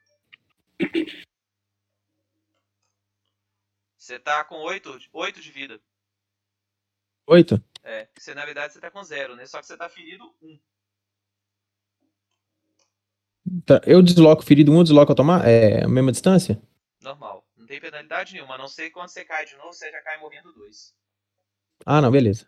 Você 3.97 4.19
tá 4.19 4.43
com 4.43 4.57
8, 4.57 4.99
8 5.11 5.41
de 5.41 5.51
vida. 5.51 5.81
Oito? 7.27 7.61
É, 7.83 8.07
você 8.15 8.33
na 8.33 8.45
verdade 8.45 8.73
você 8.73 8.79
tá 8.79 8.91
com 8.91 9.03
0, 9.03 9.35
né? 9.35 9.45
Só 9.45 9.59
que 9.59 9.65
você 9.65 9.77
tá 9.77 9.89
ferido 9.89 10.33
1. 10.41 10.59
Tá, 13.65 13.81
Eu 13.85 14.01
desloco 14.01 14.43
ferido 14.43 14.71
um, 14.71 14.77
eu 14.77 14.83
desloco 14.83 15.11
automático. 15.11 15.49
É 15.49 15.83
a 15.83 15.87
mesma 15.87 16.11
distância? 16.11 16.61
Normal. 17.01 17.47
Não 17.55 17.65
tem 17.65 17.79
penalidade 17.79 18.33
nenhuma. 18.33 18.55
A 18.55 18.57
não 18.57 18.67
ser 18.67 18.89
quando 18.91 19.09
você 19.09 19.25
cai 19.25 19.45
de 19.45 19.55
novo, 19.55 19.73
você 19.73 19.91
já 19.91 20.01
cai 20.01 20.19
morrendo 20.19 20.53
2. 20.53 20.95
Ah, 21.85 22.01
não, 22.01 22.11
beleza. 22.11 22.47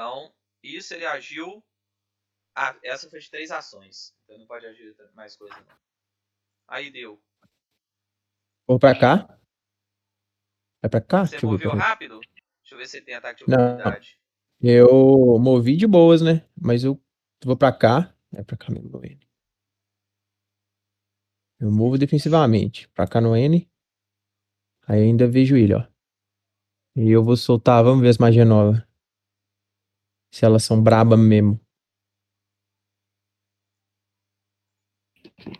Então, 0.00 0.32
isso 0.62 0.94
ele 0.94 1.04
agiu. 1.04 1.62
Ah, 2.56 2.74
essa 2.82 3.10
foi 3.10 3.20
de 3.20 3.30
3 3.30 3.50
ações. 3.50 4.16
Então 4.24 4.38
não 4.38 4.46
pode 4.46 4.64
agir 4.64 4.96
mais 5.14 5.36
coisa 5.36 5.54
não. 5.54 5.76
Aí 6.68 6.90
deu. 6.90 7.22
Vou 8.66 8.78
pra 8.78 8.98
cá. 8.98 9.26
Vai 10.82 10.88
pra 10.90 11.02
cá? 11.02 11.26
Você 11.26 11.32
Deixa 11.32 11.46
moveu 11.46 11.72
rápido? 11.72 12.18
Deixa 12.20 12.74
eu 12.74 12.78
ver 12.78 12.88
se 12.88 13.02
tem 13.02 13.14
ataque 13.14 13.44
de 13.44 13.50
Não. 13.50 13.58
oportunidade. 13.58 14.18
Eu 14.58 15.38
movi 15.38 15.76
de 15.76 15.86
boas, 15.86 16.22
né? 16.22 16.48
Mas 16.58 16.82
eu 16.82 16.98
vou 17.44 17.56
pra 17.56 17.70
cá. 17.70 18.16
É 18.34 18.42
pra 18.42 18.56
cá 18.56 18.72
mesmo, 18.72 19.04
N. 19.04 19.20
Eu 21.58 21.70
movo 21.70 21.98
defensivamente. 21.98 22.88
Pra 22.88 23.06
cá 23.06 23.20
no 23.20 23.36
N. 23.36 23.70
Aí 24.88 25.02
ainda 25.02 25.28
vejo 25.28 25.58
ele, 25.58 25.74
ó. 25.74 25.86
E 26.96 27.10
eu 27.10 27.22
vou 27.22 27.36
soltar. 27.36 27.84
Vamos 27.84 28.00
ver 28.00 28.08
as 28.08 28.16
magias 28.18 28.48
novas. 28.48 28.89
Se 30.30 30.44
elas 30.44 30.64
são 30.64 30.82
braba 30.82 31.16
mesmo. 31.16 31.60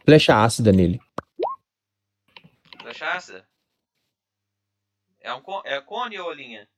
Flecha 0.05 0.43
ácida 0.43 0.73
nele. 0.73 1.01
Flecha 2.81 3.07
ácida? 3.13 3.49
É 5.21 5.35
um 5.35 5.43
é 5.65 5.81
cone 5.81 6.19
ou 6.19 6.33
linha? 6.33 6.69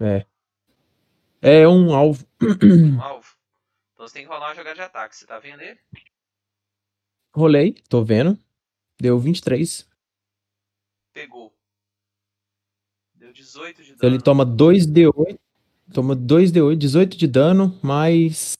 É. 0.00 0.26
É 1.42 1.68
um 1.68 1.94
alvo. 1.94 2.26
Um 2.62 3.00
alvo. 3.00 3.36
Então 3.92 4.06
você 4.06 4.14
tem 4.14 4.22
que 4.24 4.28
rolar 4.28 4.48
uma 4.48 4.54
jogada 4.54 4.74
de 4.74 4.82
ataque. 4.82 5.16
Você 5.16 5.26
tá 5.26 5.38
vendo 5.38 5.62
ele? 5.62 5.80
Rolei, 7.34 7.74
tô 7.88 8.04
vendo. 8.04 8.38
Deu 9.00 9.18
23. 9.18 9.88
Pegou. 11.12 11.54
Deu 13.40 13.46
18 13.46 13.82
de 13.82 13.92
Então 13.92 14.08
dano. 14.08 14.14
ele 14.16 14.22
toma 14.22 14.44
2d8. 14.44 15.38
Toma 15.92 16.14
2d8, 16.14 16.76
18 16.76 17.16
de 17.16 17.26
dano, 17.26 17.76
mais 17.82 18.52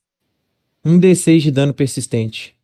1d6 0.84 1.40
de 1.42 1.50
dano 1.50 1.74
persistente. 1.74 2.56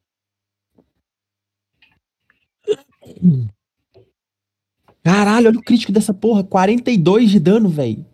Caralho, 5.03 5.49
olha 5.49 5.59
o 5.59 5.62
crítico 5.62 5.93
dessa 5.93 6.12
porra. 6.12 6.45
42 6.45 7.31
de 7.31 7.41
dano, 7.41 7.69
velho. 7.69 8.05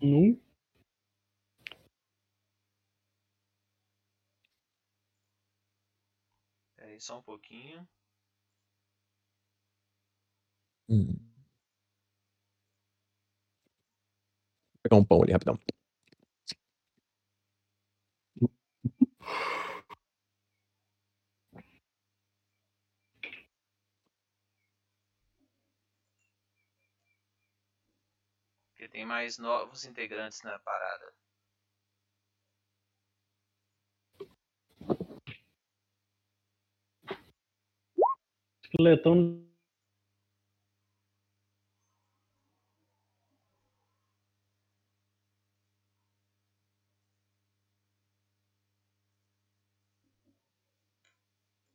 Aí 6.79 7.01
só 7.01 7.19
um 7.19 7.23
pouquinho. 7.23 7.89
Hum. 10.89 11.32
Pegar 14.93 14.97
um 14.97 15.05
pão 15.05 15.23
ali, 15.23 15.33
rapidão. 15.33 15.59
Porque 28.71 28.89
tem 28.89 29.07
mais 29.07 29.39
novos 29.39 29.85
integrantes 29.85 30.43
na 30.43 30.59
parada. 30.59 31.13
Esqueletão 38.65 39.52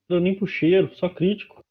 Deu 0.10 0.22
nem 0.22 0.36
pro 0.36 0.48
cheiro, 0.48 0.96
só 0.96 1.10
crítico. 1.10 1.62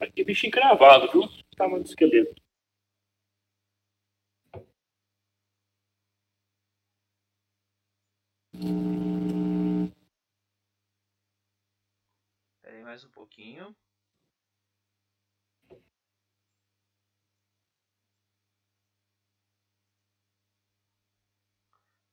Aqui 0.00 0.24
bicho 0.24 0.46
encravado, 0.46 1.12
viu? 1.12 1.22
Tamanho 1.56 1.82
do 1.82 1.88
esqueleto. 1.88 2.34
Pera 12.62 12.76
aí 12.76 12.82
mais 12.82 13.04
um 13.04 13.10
pouquinho. 13.10 13.76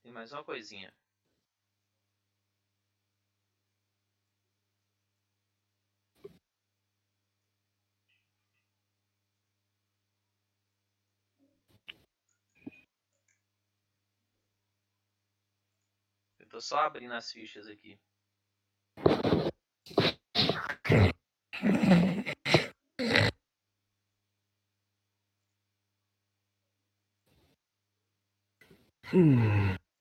Tem 0.04 0.12
mais 0.12 0.34
uma 0.34 0.44
coisinha. 0.44 0.94
Tô 16.58 16.62
só 16.62 16.80
abrindo 16.80 17.14
as 17.14 17.32
fichas 17.32 17.68
aqui. 17.68 18.00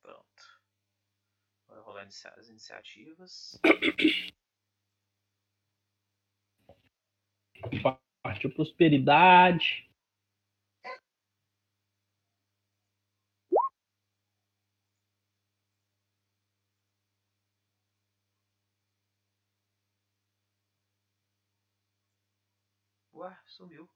Pronto. 0.03 0.61
Vai 1.69 1.81
rolar 1.81 2.05
as 2.05 2.49
iniciativas. 2.49 3.61
Partiu 8.23 8.55
prosperidade. 8.55 9.87
Ué, 23.17 23.35
sumiu. 23.57 23.89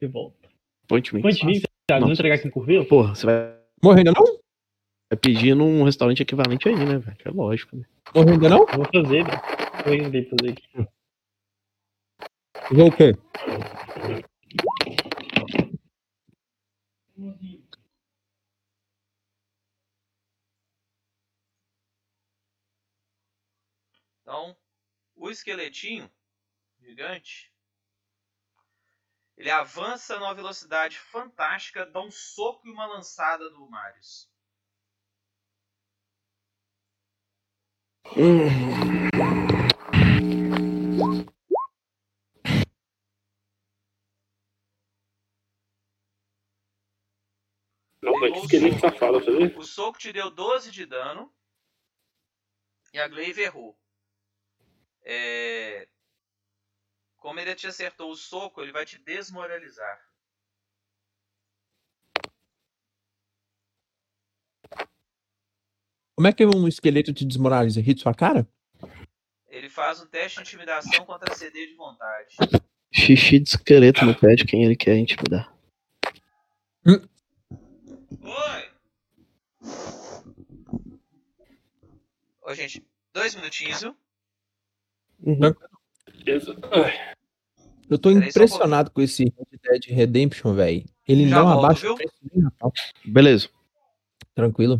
E 0.00 0.06
volta. 0.06 0.48
Point 0.86 1.14
me. 1.14 1.22
Quanto 1.22 1.36
de 1.36 1.46
mim, 1.46 1.60
Thiago? 1.88 2.06
Não 2.06 2.12
entregar 2.12 2.36
aqui 2.36 2.46
em 2.46 2.50
Curvelo? 2.50 2.86
Porra, 2.86 3.14
você 3.14 3.26
vai, 3.26 3.60
Morreu 3.82 3.98
ainda 3.98 4.12
não? 4.12 4.24
vai 4.24 5.18
pedir 5.20 5.54
num 5.54 5.82
restaurante 5.84 6.22
equivalente 6.22 6.68
aí, 6.68 6.76
né, 6.76 6.98
velho? 6.98 7.16
É 7.24 7.30
lógico, 7.30 7.76
né? 7.76 7.84
Morreu 8.14 8.34
ainda 8.34 8.48
não? 8.48 8.66
Vou 8.66 8.84
fazer, 8.84 9.24
velho. 9.24 9.42
Vou 9.84 9.94
entender 9.94 10.30
fazer 10.30 10.52
aqui. 10.52 10.88
Vou 12.70 12.88
o 12.88 12.96
quê? 12.96 13.12
Então, 24.32 24.56
o 25.14 25.28
esqueletinho 25.28 26.10
gigante, 26.80 27.52
ele 29.36 29.50
avança 29.50 30.18
numa 30.18 30.34
velocidade 30.34 30.98
fantástica, 30.98 31.84
dá 31.84 32.00
um 32.00 32.10
soco 32.10 32.66
e 32.66 32.70
uma 32.70 32.86
lançada 32.86 33.50
do 33.50 33.68
Marius. 33.68 34.26
Que 48.00 48.38
esqueleto 48.38 48.80
safado? 48.80 49.18
O 49.58 49.62
soco 49.62 49.98
te 49.98 50.10
deu 50.10 50.30
12 50.30 50.70
de 50.70 50.86
dano 50.86 51.30
e 52.94 52.98
a 52.98 53.06
Glaive 53.06 53.42
errou. 53.42 53.81
É... 55.04 55.88
Como 57.16 57.38
ele 57.38 57.54
te 57.54 57.66
acertou 57.66 58.10
o 58.10 58.16
soco, 58.16 58.60
ele 58.60 58.72
vai 58.72 58.84
te 58.84 58.98
desmoralizar. 58.98 60.00
Como 66.14 66.28
é 66.28 66.32
que 66.32 66.44
um 66.44 66.68
esqueleto 66.68 67.12
te 67.12 67.24
desmoraliza? 67.24 67.80
Ri 67.80 67.94
de 67.94 68.02
sua 68.02 68.14
cara? 68.14 68.46
Ele 69.48 69.68
faz 69.68 70.00
um 70.00 70.06
teste 70.06 70.42
de 70.42 70.48
intimidação 70.48 71.04
contra 71.04 71.34
CD 71.34 71.66
de 71.66 71.74
vontade. 71.74 72.36
Xixi 72.92 73.38
de 73.38 73.48
esqueleto 73.48 74.04
no 74.04 74.14
pé 74.18 74.34
de 74.34 74.44
quem 74.44 74.64
ele 74.64 74.76
quer 74.76 74.96
intimidar. 74.96 75.52
Oi! 76.86 78.72
Ô, 82.42 82.54
gente, 82.54 82.84
dois 83.12 83.34
minutinhos, 83.34 83.80
viu? 83.80 83.96
Uhum. 85.22 85.54
Eu 87.90 87.98
tô 87.98 88.10
Peraí, 88.10 88.22
só 88.22 88.28
impressionado 88.40 88.90
com 88.90 89.00
esse 89.02 89.24
Red 89.24 89.58
Dead 89.80 89.84
Redemption, 89.96 90.54
velho. 90.54 90.84
Ele 91.06 91.28
Já 91.28 91.36
não 91.40 91.46
volto, 91.46 91.64
abaixa 91.64 91.80
viu? 91.82 91.92
o 91.92 91.96
preço 91.96 92.14
nem 92.32 92.42
Natal. 92.44 92.72
Beleza. 93.04 93.48
Tranquilo. 94.34 94.78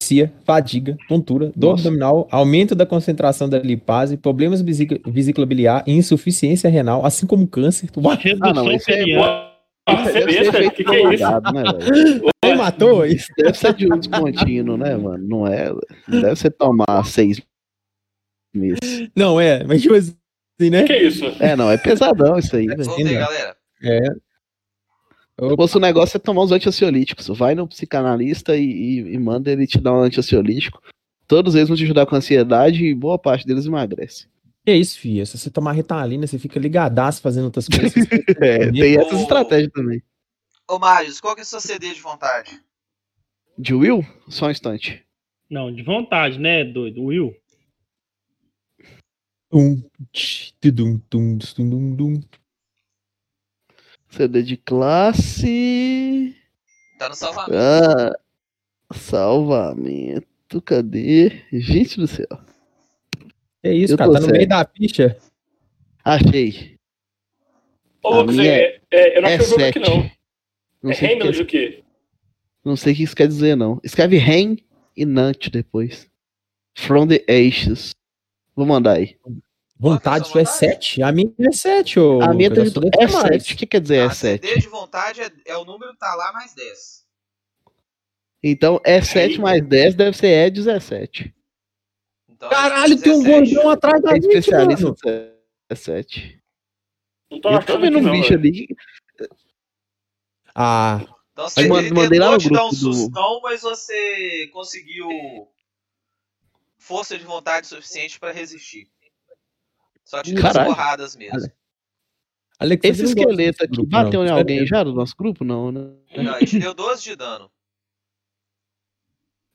Cia, 0.00 0.32
fadiga, 0.44 0.96
tontura, 1.08 1.52
dor 1.56 1.70
Nossa. 1.72 1.82
abdominal, 1.88 2.28
aumento 2.30 2.74
da 2.74 2.86
concentração 2.86 3.48
da 3.48 3.58
lipase, 3.58 4.16
problemas 4.16 4.62
vesic- 4.62 5.02
vesiclobiliar 5.06 5.82
e 5.86 5.92
insuficiência 5.92 6.70
renal, 6.70 7.04
assim 7.04 7.26
como 7.26 7.46
câncer. 7.48 7.90
Redução 7.94 8.48
Ah, 8.50 8.54
não, 8.54 8.70
esse 8.70 8.92
é 8.92 9.04
ser 10.12 10.26
Besta, 10.26 10.52
feito 10.58 10.74
que 10.76 10.84
que 10.84 10.94
é 10.94 11.14
isso? 11.14 11.24
né? 11.24 11.62
Quem 12.44 12.56
matou 12.56 13.04
isso? 13.04 13.26
Deve 13.36 13.54
ser 13.54 13.74
de 13.74 13.92
um 13.92 13.98
descontínuo, 13.98 14.76
né, 14.76 14.96
mano? 14.96 15.26
Não 15.26 15.46
é. 15.46 15.70
Não 16.06 16.20
deve 16.20 16.36
ser 16.36 16.50
tomar 16.50 17.04
seis 17.04 17.40
meses. 18.54 19.08
Não, 19.14 19.40
é, 19.40 19.64
mas 19.64 19.82
tipo 19.82 19.94
assim, 19.94 20.14
né? 20.70 20.84
Que 20.84 20.92
é 20.92 21.02
isso? 21.04 21.24
É, 21.40 21.54
não, 21.56 21.70
é 21.70 21.76
pesadão 21.78 22.38
isso 22.38 22.54
aí. 22.56 22.66
Voltei, 22.66 23.06
Ainda. 23.06 23.18
galera. 23.20 23.56
É. 23.82 24.00
Fosse 25.56 25.76
o 25.76 25.80
negócio 25.80 26.16
é 26.16 26.20
tomar 26.20 26.42
os 26.42 26.50
antiansiolíticos. 26.52 27.28
Vai 27.28 27.54
no 27.54 27.68
psicanalista 27.68 28.56
e, 28.56 28.64
e- 28.64 29.14
e 29.14 29.18
manda 29.18 29.52
ele 29.52 29.66
te 29.66 29.78
dar 29.78 29.92
um 29.94 30.00
antiansiolítico. 30.02 30.82
Todos 31.28 31.54
eles 31.54 31.68
vão 31.68 31.76
te 31.76 31.84
ajudar 31.84 32.06
com 32.06 32.16
ansiedade 32.16 32.84
e 32.84 32.94
boa 32.94 33.18
parte 33.18 33.46
deles 33.46 33.66
emagrece. 33.66 34.26
Que 34.66 34.74
isso, 34.74 34.98
filha? 34.98 35.24
Se 35.24 35.38
você 35.38 35.48
tomar 35.50 35.72
retalina, 35.72 36.26
você 36.26 36.38
fica 36.38 36.58
ligadaço 36.58 37.22
fazendo 37.22 37.44
outras 37.44 37.68
coisas. 37.70 37.94
É, 38.40 38.70
tem 38.72 38.96
essas 38.96 39.20
Ô, 39.20 39.22
estratégias 39.22 39.70
também. 39.72 40.02
Ô, 40.68 40.78
Marius, 40.78 41.20
qual 41.20 41.34
que 41.34 41.40
é 41.40 41.42
a 41.42 41.46
sua 41.46 41.60
CD 41.60 41.94
de 41.94 42.00
vontade? 42.00 42.50
De 43.56 43.74
Will? 43.74 44.04
Só 44.28 44.46
um 44.46 44.50
instante. 44.50 45.02
Não, 45.48 45.72
de 45.72 45.82
vontade, 45.82 46.38
né, 46.38 46.64
doido? 46.64 47.02
Will. 47.04 47.32
Tum. 49.50 49.82
CD 54.10 54.42
de 54.42 54.56
classe. 54.56 56.34
Tá 56.98 57.08
no 57.08 57.14
salvamento. 57.14 57.54
Ah, 57.56 58.18
salvamento. 58.94 60.26
Cadê? 60.64 61.42
Gente 61.52 61.98
do 61.98 62.06
céu. 62.06 62.26
Que 63.62 63.70
isso, 63.72 63.94
Eu 63.94 63.98
cara? 63.98 64.12
Tá 64.12 64.20
no 64.20 64.24
sério. 64.26 64.36
meio 64.36 64.48
da 64.48 64.64
ficha. 64.64 65.18
Achei. 66.04 66.76
Ô, 68.02 68.20
Lucas, 68.22 68.38
é, 68.38 68.80
é, 68.90 69.18
eu 69.18 69.22
não 69.22 69.28
é 69.28 69.34
achei 69.34 69.46
o 69.46 69.50
jogo 69.50 69.64
aqui, 69.64 69.80
7. 69.80 69.90
não. 69.90 70.10
Não 70.82 70.90
É 70.90 70.94
o 70.94 70.96
que, 70.96 71.06
Reynolds 71.06 71.40
o 71.40 71.44
quê? 71.46 71.84
não 72.64 72.76
sei 72.76 72.92
o 72.92 72.96
que 72.96 73.02
isso 73.02 73.16
quer 73.16 73.28
dizer, 73.28 73.56
não. 73.56 73.80
Escreve 73.82 74.16
Ren 74.16 74.56
e 74.96 75.04
Nant 75.04 75.48
depois. 75.50 76.08
From 76.76 77.06
the 77.08 77.24
Ashes. 77.28 77.94
Vou 78.58 78.66
mandar 78.66 78.96
aí. 78.96 79.16
Vontade, 79.78 80.26
é 80.26 80.28
sua 80.32 80.40
é 80.40 80.44
7. 80.44 81.00
A 81.04 81.12
minha 81.12 81.32
é 81.38 81.52
7, 81.52 82.00
ô. 82.00 82.20
a 82.20 82.34
minha 82.34 82.48
sua 82.52 82.64
deve 82.64 82.88
é 82.88 82.90
ter 83.06 83.12
mais. 83.12 83.28
7. 83.44 83.54
O 83.54 83.56
que 83.56 83.66
quer 83.66 83.80
dizer 83.80 83.96
é 83.98 84.02
a 84.06 84.10
7? 84.10 84.44
CD 84.48 84.60
de 84.60 84.66
vontade 84.68 85.20
é, 85.20 85.30
é 85.46 85.56
o 85.56 85.64
número 85.64 85.92
que 85.92 85.98
tá 86.00 86.12
lá 86.16 86.32
mais 86.32 86.52
10. 86.56 87.06
Então, 88.42 88.80
é 88.84 89.00
7 89.00 89.40
mais 89.40 89.64
10 89.64 89.94
deve 89.94 90.16
ser 90.16 90.26
é 90.26 90.50
17. 90.50 91.32
Então, 92.28 92.48
Caralho, 92.50 93.00
tem 93.00 93.12
um 93.12 93.22
17. 93.22 93.54
gordão 93.54 93.70
atrás 93.70 94.02
da 94.02 94.10
É 94.10 94.14
gente, 94.14 94.26
especialista 94.26 94.84
mano. 94.84 94.96
em 95.06 95.32
17. 95.70 96.42
Não 97.30 97.40
tô 97.40 97.50
Eu 97.50 97.64
tô 97.64 97.78
vendo 97.78 97.98
um 97.98 98.10
bicho 98.10 98.34
ali. 98.34 98.66
Ah, 100.52 101.00
Então 101.32 101.48
você 101.48 101.68
mandei 101.92 102.18
lá 102.18 102.32
no 102.32 102.38
te 102.38 102.50
dar 102.50 102.64
um 102.64 102.70
grupo 102.70 102.84
do- 102.84 102.92
sustão, 102.94 103.40
mas 103.40 103.62
você 103.62 104.48
conseguiu 104.52 105.08
força 106.88 107.18
de 107.18 107.24
vontade 107.24 107.66
suficiente 107.66 108.18
pra 108.18 108.32
resistir. 108.32 108.88
Só 110.04 110.22
Caralho. 110.40 110.70
porradas 110.70 111.14
mesmo. 111.14 111.38
Alexandre 112.58 112.88
Esse 112.88 113.04
esqueleto 113.04 113.62
aqui 113.62 113.72
grupo, 113.76 113.90
bateu 113.90 114.20
não. 114.24 114.26
em 114.26 114.30
alguém 114.30 114.66
já 114.66 114.82
do 114.82 114.94
nosso 114.94 115.14
grupo? 115.14 115.44
Não, 115.44 115.70
né? 115.70 115.80
Não, 116.16 116.36
ele 116.36 116.46
te 116.46 116.58
deu 116.58 116.72
12 116.72 117.02
de 117.04 117.14
dano. 117.14 117.50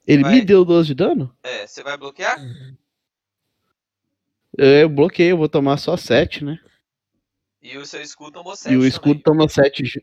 Ele 0.05 0.21
Vai. 0.21 0.35
me 0.35 0.45
deu 0.45 0.63
12 0.63 0.87
de 0.89 0.93
dano? 0.93 1.35
É, 1.41 1.65
você 1.65 1.81
vai 1.81 1.97
bloquear? 1.97 2.37
Eu 4.57 4.87
bloqueei, 4.87 5.31
eu 5.31 5.37
vou 5.37 5.49
tomar 5.49 5.77
só 5.77 5.97
7, 5.97 6.45
né? 6.45 6.59
E 7.61 7.75
o 7.77 7.85
seu 7.85 8.01
escudo 8.01 8.31
tomou 8.33 8.55
7 8.55 8.73
E 8.73 8.77
o 8.77 8.85
escudo 8.85 9.19
toma 9.21 9.49
7 9.49 9.83
ju- 9.85 10.01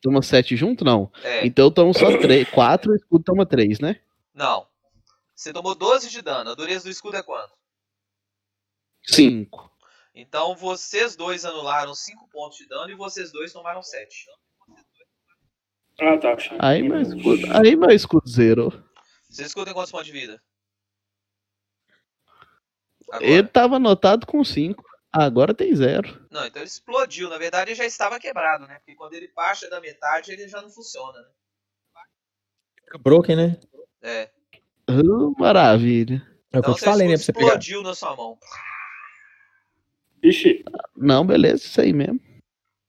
toma 0.00 0.22
7 0.22 0.56
junto? 0.56 0.84
Não. 0.84 1.12
É, 1.22 1.46
Então 1.46 1.66
eu 1.66 1.70
tomo 1.70 1.92
só 1.92 2.16
3, 2.18 2.48
4 2.48 2.92
o 2.92 2.96
escudo 2.96 3.24
toma 3.24 3.44
3, 3.44 3.78
né? 3.78 4.00
não. 4.34 4.66
Você 5.42 5.52
tomou 5.52 5.74
12 5.74 6.08
de 6.08 6.22
dano. 6.22 6.50
A 6.50 6.54
dureza 6.54 6.84
do 6.84 6.90
escudo 6.90 7.16
é 7.16 7.22
quanto? 7.22 7.52
5. 9.02 9.72
Então 10.14 10.54
vocês 10.54 11.16
dois 11.16 11.44
anularam 11.44 11.96
5 11.96 12.28
pontos 12.28 12.58
de 12.58 12.68
dano 12.68 12.92
e 12.92 12.94
vocês 12.94 13.32
dois 13.32 13.52
tomaram 13.52 13.82
7. 13.82 14.26
Ah, 15.98 16.16
tá. 16.16 16.36
Aí 16.60 16.80
meu 16.84 17.00
escudo, 17.02 17.56
aí 17.56 17.74
meu 17.74 17.90
escudo 17.90 18.28
zerou. 18.28 18.70
Vocês 19.28 19.48
escutam 19.48 19.74
quantos 19.74 19.90
pontos 19.90 20.06
de 20.06 20.12
vida? 20.12 20.40
Agora. 23.10 23.26
Ele 23.26 23.48
tava 23.48 23.76
anotado 23.76 24.24
com 24.28 24.44
5. 24.44 24.84
Agora 25.12 25.52
tem 25.52 25.74
0. 25.74 26.28
Não, 26.30 26.46
então 26.46 26.62
ele 26.62 26.68
explodiu. 26.68 27.28
Na 27.28 27.36
verdade, 27.36 27.72
ele 27.72 27.76
já 27.76 27.84
estava 27.84 28.20
quebrado, 28.20 28.64
né? 28.68 28.76
Porque 28.76 28.94
quando 28.94 29.14
ele 29.14 29.26
baixa 29.34 29.68
da 29.68 29.80
metade, 29.80 30.30
ele 30.30 30.46
já 30.46 30.62
não 30.62 30.70
funciona, 30.70 31.20
né? 31.20 31.28
Fica 32.84 32.98
broken, 32.98 33.36
né? 33.36 33.60
É. 34.00 34.30
maravilha. 35.38 36.22
É 36.52 36.58
o 36.58 36.62
que 36.62 36.70
Então 36.70 36.72
eu 36.72 36.74
te 36.76 36.84
falei, 36.84 37.08
né? 37.08 37.14
Pra 37.14 37.22
você 37.22 37.32
pegar. 37.32 37.46
explodiu 37.46 37.82
na 37.82 37.94
sua 37.94 38.16
mão. 38.16 38.38
Ixi, 40.22 40.64
Não, 40.96 41.26
beleza, 41.26 41.64
isso 41.64 41.80
aí 41.80 41.92
mesmo. 41.92 42.20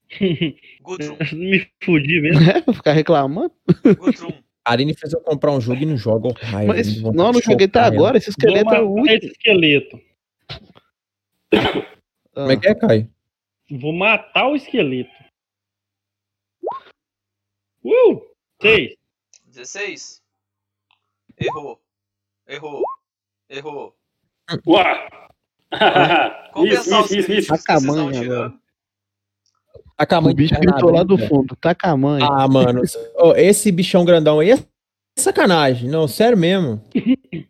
Gudrun. 0.82 1.18
Me 1.34 1.68
fudi 1.84 2.22
mesmo. 2.22 2.42
É, 2.52 2.62
pra 2.62 2.74
ficar 2.74 2.92
reclamando. 2.94 3.54
Gudrun. 3.98 4.32
A 4.66 4.72
Arine 4.72 4.94
fez 4.96 5.12
eu 5.14 5.20
comprar 5.22 5.52
um 5.52 5.60
jogo 5.60 5.82
e 5.82 5.86
não 5.86 5.98
joga. 5.98 6.30
oh, 6.30 6.34
raiva, 6.46 6.74
Mas 6.74 7.02
não, 7.02 7.32
não 7.34 7.42
joguei 7.42 7.66
até 7.68 7.80
chocar 7.80 7.88
ela. 7.88 7.96
agora. 7.96 8.18
Esse 8.18 8.28
Vou 8.32 8.32
esqueleto 8.32 8.70
é 8.76 8.80
o 8.82 8.86
matar 8.90 9.02
último. 9.02 9.18
esse 9.18 9.28
esqueleto. 9.28 10.02
Como 12.34 12.52
é 12.52 12.58
que 12.58 12.68
é, 12.68 12.76
Caio? 12.76 13.10
Vou 13.72 13.92
matar 13.94 14.48
o 14.48 14.56
esqueleto. 14.56 15.12
Uh! 17.84 18.22
Seis. 18.62 18.96
16. 19.48 20.22
Errou. 21.40 21.82
Errou. 22.48 22.84
Errou. 23.50 23.96
uá. 24.68 25.10
isso, 25.72 25.72
Compensar 26.54 27.02
isso, 27.06 27.16
isso, 27.20 27.32
isso. 27.32 27.54
que 27.54 27.58
vocês 27.58 27.84
estão 27.84 28.12
Tacamanha. 28.12 28.54
A 29.98 30.20
O 30.20 30.34
bicho 30.34 30.60
gritou 30.60 30.92
lá 30.92 31.04
do 31.04 31.18
né? 31.18 31.28
fundo. 31.28 31.56
Tá 31.56 31.74
com 31.76 31.88
a 31.88 31.96
mãe. 31.98 32.22
Ah, 32.24 32.48
mano. 32.48 32.82
ô, 33.16 33.34
esse 33.36 33.72
bichão 33.72 34.04
grandão 34.06 34.40
aí 34.40 34.52
é 34.52 34.58
sacanagem. 35.18 35.90
Não, 35.90 36.08
sério 36.08 36.38
mesmo. 36.38 36.82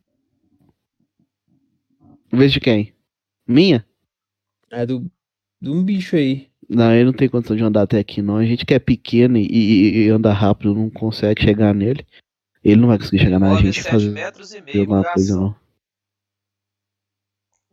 Vez 2.32 2.52
de 2.52 2.60
quem? 2.60 2.94
Minha? 3.48 3.86
É 4.72 4.86
do, 4.86 5.06
de 5.62 5.70
um 5.70 5.84
bicho 5.84 6.16
aí. 6.16 6.50
Não, 6.68 6.92
ele 6.94 7.06
não 7.06 7.14
tem 7.14 7.30
condição 7.30 7.56
de 7.56 7.64
andar 7.64 7.84
até 7.84 8.00
aqui, 8.00 8.22
não. 8.22 8.38
A 8.38 8.46
gente 8.46 8.66
que 8.66 8.74
é 8.74 8.80
pequeno 8.80 9.38
e, 9.38 9.46
e- 9.46 10.06
e 10.06 10.10
anda 10.10 10.32
rápido 10.34 10.74
não 10.74 10.90
consegue 10.90 11.42
chegar 11.44 11.74
nele. 11.76 12.06
Ele 12.64 12.76
não 12.80 12.88
vai 12.88 12.98
conseguir 12.98 13.20
chegar 13.20 13.40
na 13.40 13.56
gente 13.56 13.80
e 13.80 13.84
7 13.84 13.92
fazer 13.92 14.10
metros 14.12 14.54
e 14.54 14.62
meio 14.62 14.80
alguma 14.82 15.04
coisa, 15.14 15.36
não. 15.36 15.56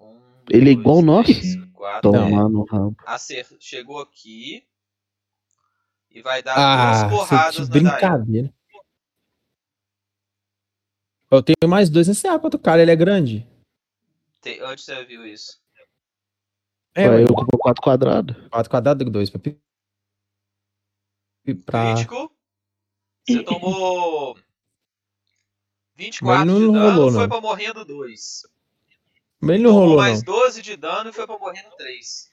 Um, 0.01 0.21
Ele 0.51 0.71
é 0.71 0.73
igual 0.73 0.99
o 0.99 1.03
nosso? 1.03 1.33
três, 1.33 1.65
quatro, 1.73 2.11
Toma 2.13 2.27
é. 2.27 2.49
no 2.49 2.65
rabo. 2.65 2.97
Acer... 3.07 3.47
Chegou 3.61 4.01
aqui. 4.01 4.67
E 6.11 6.21
vai 6.23 6.43
dar 6.43 6.57
Ah, 6.57 7.09
duas 7.09 7.21
você 7.21 7.29
porradas 7.29 7.69
na 7.69 7.73
Daí. 7.75 7.83
brincadeira. 7.83 8.55
Eu 11.31 11.41
tenho 11.43 11.71
mais 11.71 11.89
dois 11.89 12.09
nesse 12.09 12.27
arco, 12.27 12.47
outro 12.47 12.59
cara, 12.59 12.83
ele 12.83 12.91
é 12.91 12.97
grande. 12.97 13.47
Tem- 14.41 14.61
Onde 14.65 14.83
você 14.83 15.05
viu 15.05 15.25
isso? 15.25 15.61
É, 16.97 17.07
eu 17.07 17.27
ocupou 17.27 17.61
4 17.61 17.81
quadrados. 17.81 18.37
4 18.49 18.69
quadrados, 18.69 19.09
2 19.09 19.31
pra... 19.31 19.41
pra... 21.65 21.95
Crítico. 21.95 22.37
Você 23.29 23.45
tomou 23.45 24.37
24 26.01 26.39
Mas 26.39 26.47
não 26.47 26.61
de 26.61 26.73
dano, 26.73 26.91
rolou, 26.95 27.13
foi 27.13 27.21
não. 27.21 27.29
pra 27.29 27.41
morrendo 27.41 27.85
2. 27.85 28.43
Mas 29.41 29.55
ele 29.55 29.63
não 29.63 29.71
Tomou 29.71 29.85
rolou, 29.85 29.97
mais 29.99 30.23
não. 30.25 30.35
12 30.35 30.63
de 30.63 30.77
dano 30.77 31.11
e 31.11 31.13
foi 31.13 31.27
pra 31.27 31.39
morrendo 31.39 31.69
3. 31.79 32.31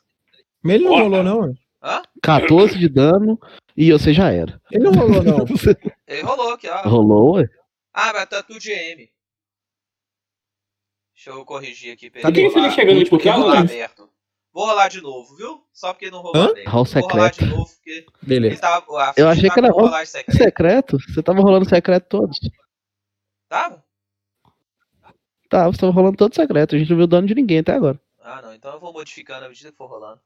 Mas 0.63 0.75
ele 0.75 0.83
não 0.85 0.93
Ó. 0.93 0.99
rolou, 0.99 1.23
não. 1.23 1.53
Hã? 1.83 2.01
14 2.23 2.77
de 2.77 2.89
dano 2.89 3.39
e 3.75 3.91
você 3.91 4.13
já 4.13 4.31
era. 4.31 4.59
Ele 4.71 4.83
não 4.85 4.91
rolou, 4.93 5.23
não. 5.23 5.45
Ele 6.07 6.21
rolou 6.21 6.53
aqui, 6.53 6.67
ó. 6.67 6.81
Rolou, 6.87 7.35
ué? 7.35 7.47
Ah, 7.93 8.11
mas 8.13 8.25
tá 8.29 8.41
tudo 8.41 8.59
GM. 8.59 9.09
Deixa 11.13 11.29
eu 11.29 11.45
corrigir 11.45 11.93
aqui. 11.93 12.09
Tá. 12.09 12.31
Quem 12.31 12.51
que 12.51 12.71
chegando 12.71 12.97
último 12.97 13.17
Porque 13.17 13.29
rolar 13.29 13.59
aberto. 13.59 14.09
Vou 14.53 14.65
rolar 14.65 14.87
de 14.87 15.01
novo, 15.01 15.35
viu? 15.35 15.63
Só 15.71 15.93
porque 15.93 16.09
não 16.09 16.21
rolou 16.21 16.49
aberto. 16.51 16.71
Vou 16.71 16.83
rolar 16.83 17.29
de 17.29 17.35
secreto. 17.35 17.45
novo 17.45 17.69
porque 17.75 17.89
ele 17.91 18.05
Beleza. 18.21 18.61
tava, 18.61 19.13
Eu 19.15 19.27
achei 19.29 19.49
que 19.49 19.59
era 19.59 19.69
rolagem 19.71 20.05
secreta. 20.07 20.43
Secreto? 20.43 20.97
Você 20.99 21.21
tava 21.23 21.41
rolando 21.41 21.69
secreto 21.69 22.05
todos. 22.09 22.39
Tava? 23.49 23.83
Tá, 25.49 25.67
você 25.67 25.79
tava 25.79 25.93
rolando 25.93 26.17
todo 26.17 26.35
secreto. 26.35 26.75
A 26.75 26.79
gente 26.79 26.89
não 26.89 26.97
viu 26.97 27.07
dano 27.07 27.27
de 27.27 27.35
ninguém 27.35 27.59
até 27.59 27.73
agora. 27.73 27.99
Ah, 28.19 28.41
não. 28.41 28.53
Então 28.53 28.73
eu 28.73 28.79
vou 28.79 28.91
modificando 28.91 29.45
à 29.45 29.49
medida 29.49 29.71
que 29.71 29.77
for 29.77 29.87
rolando. 29.87 30.19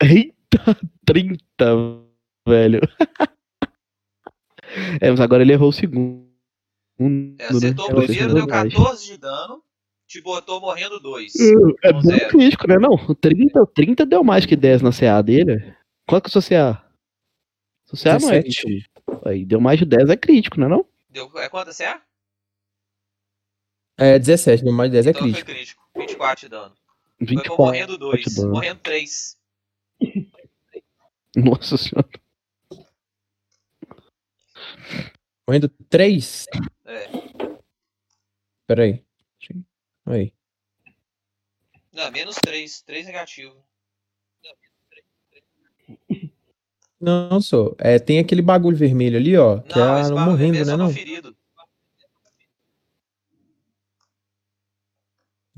Eita, 0.00 0.76
30, 1.04 1.40
velho. 2.46 2.80
é, 5.00 5.10
mas 5.10 5.20
agora 5.20 5.42
ele 5.42 5.52
errou 5.52 5.70
o 5.70 5.72
segundo. 5.72 6.24
É, 7.38 7.46
acertou 7.46 7.88
né? 7.88 7.94
o 7.94 8.04
primeiro, 8.04 8.34
deu 8.34 8.42
vantagem. 8.42 8.78
14 8.78 9.06
de 9.06 9.18
dano. 9.18 9.62
Te 10.06 10.22
botou 10.22 10.60
morrendo 10.60 11.00
2. 11.00 11.34
É 11.34 11.50
Então, 11.50 12.00
bom 12.00 12.28
crítico, 12.28 12.68
né? 12.68 12.78
Não, 12.78 12.94
o 12.94 13.14
30, 13.14 13.66
30 13.74 14.06
deu 14.06 14.22
mais 14.22 14.46
que 14.46 14.54
10 14.54 14.80
na 14.80 14.92
CA 14.92 15.20
dele. 15.20 15.74
Qual 16.06 16.20
que 16.20 16.28
é 16.28 16.30
o 16.30 16.32
seu 16.32 16.42
CA? 16.42 16.84
Seu 17.86 17.98
CA 17.98 18.18
não 18.18 18.30
é 18.30 18.42
17. 18.42 18.66
20. 18.66 18.90
Aí 19.24 19.44
deu 19.44 19.60
mais 19.60 19.78
de 19.78 19.84
10, 19.84 20.10
é 20.10 20.16
crítico, 20.16 20.60
né? 20.60 20.68
Não? 20.68 20.86
Deu, 21.08 21.30
é 21.38 21.48
quanto 21.48 21.72
você 21.72 21.84
é? 21.84 22.00
É 23.98 24.18
17, 24.18 24.62
deu 24.62 24.72
mais 24.72 24.90
10 24.90 25.06
é 25.06 25.10
então 25.10 25.22
crítico. 25.22 25.46
foi 25.46 25.54
crítico. 25.54 25.82
24 25.96 26.40
de 26.40 26.48
dano. 26.48 26.76
Foi 27.18 27.26
pra 27.26 27.34
24. 27.34 27.64
morrendo 27.64 27.98
2. 27.98 28.24
de 28.24 28.36
dano. 28.36 28.52
Morrendo 28.52 28.80
3. 28.80 29.38
Nossa 31.36 31.76
senhora. 31.76 32.08
Morrendo 35.46 35.68
3? 35.88 36.46
É. 36.84 37.08
Pera 38.66 38.82
aí. 38.84 39.04
Aí. 40.06 40.32
Não, 41.92 42.10
menos 42.10 42.36
3. 42.36 42.82
3 42.82 43.06
negativo. 43.06 43.65
Não, 47.00 47.40
sou. 47.40 47.76
É, 47.78 47.98
tem 47.98 48.18
aquele 48.18 48.42
bagulho 48.42 48.76
vermelho 48.76 49.16
ali, 49.18 49.36
ó. 49.36 49.60
Que 49.60 49.78
Não, 49.78 49.96
é 49.98 50.08
morrendo, 50.26 50.58
né? 50.58 50.64
só 50.64 50.76
Não. 50.76 50.90
ferido. 50.92 51.36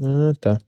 Ah, 0.01 0.33
tá. 0.41 0.61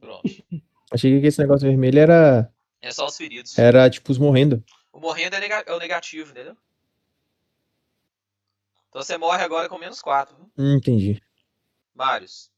Pronto. 0.00 0.22
Achei 0.92 1.20
que 1.20 1.26
esse 1.26 1.40
negócio 1.40 1.66
vermelho 1.68 1.98
era, 1.98 2.52
É 2.82 2.90
só 2.90 3.06
os 3.06 3.16
feridos. 3.16 3.58
era 3.58 3.88
tipo 3.88 4.10
os 4.12 4.18
morrendo. 4.18 4.62
O 4.92 4.98
morrendo 5.00 5.36
é, 5.36 5.40
nega- 5.40 5.64
é 5.66 5.72
o 5.72 5.78
negativo, 5.78 6.30
entendeu? 6.30 6.56
Então 8.88 9.02
você 9.02 9.16
morre 9.16 9.42
agora 9.42 9.68
com 9.68 9.78
menos 9.78 10.02
4. 10.02 10.36
Hum, 10.58 10.74
entendi. 10.76 11.22
Marius. 12.00 12.50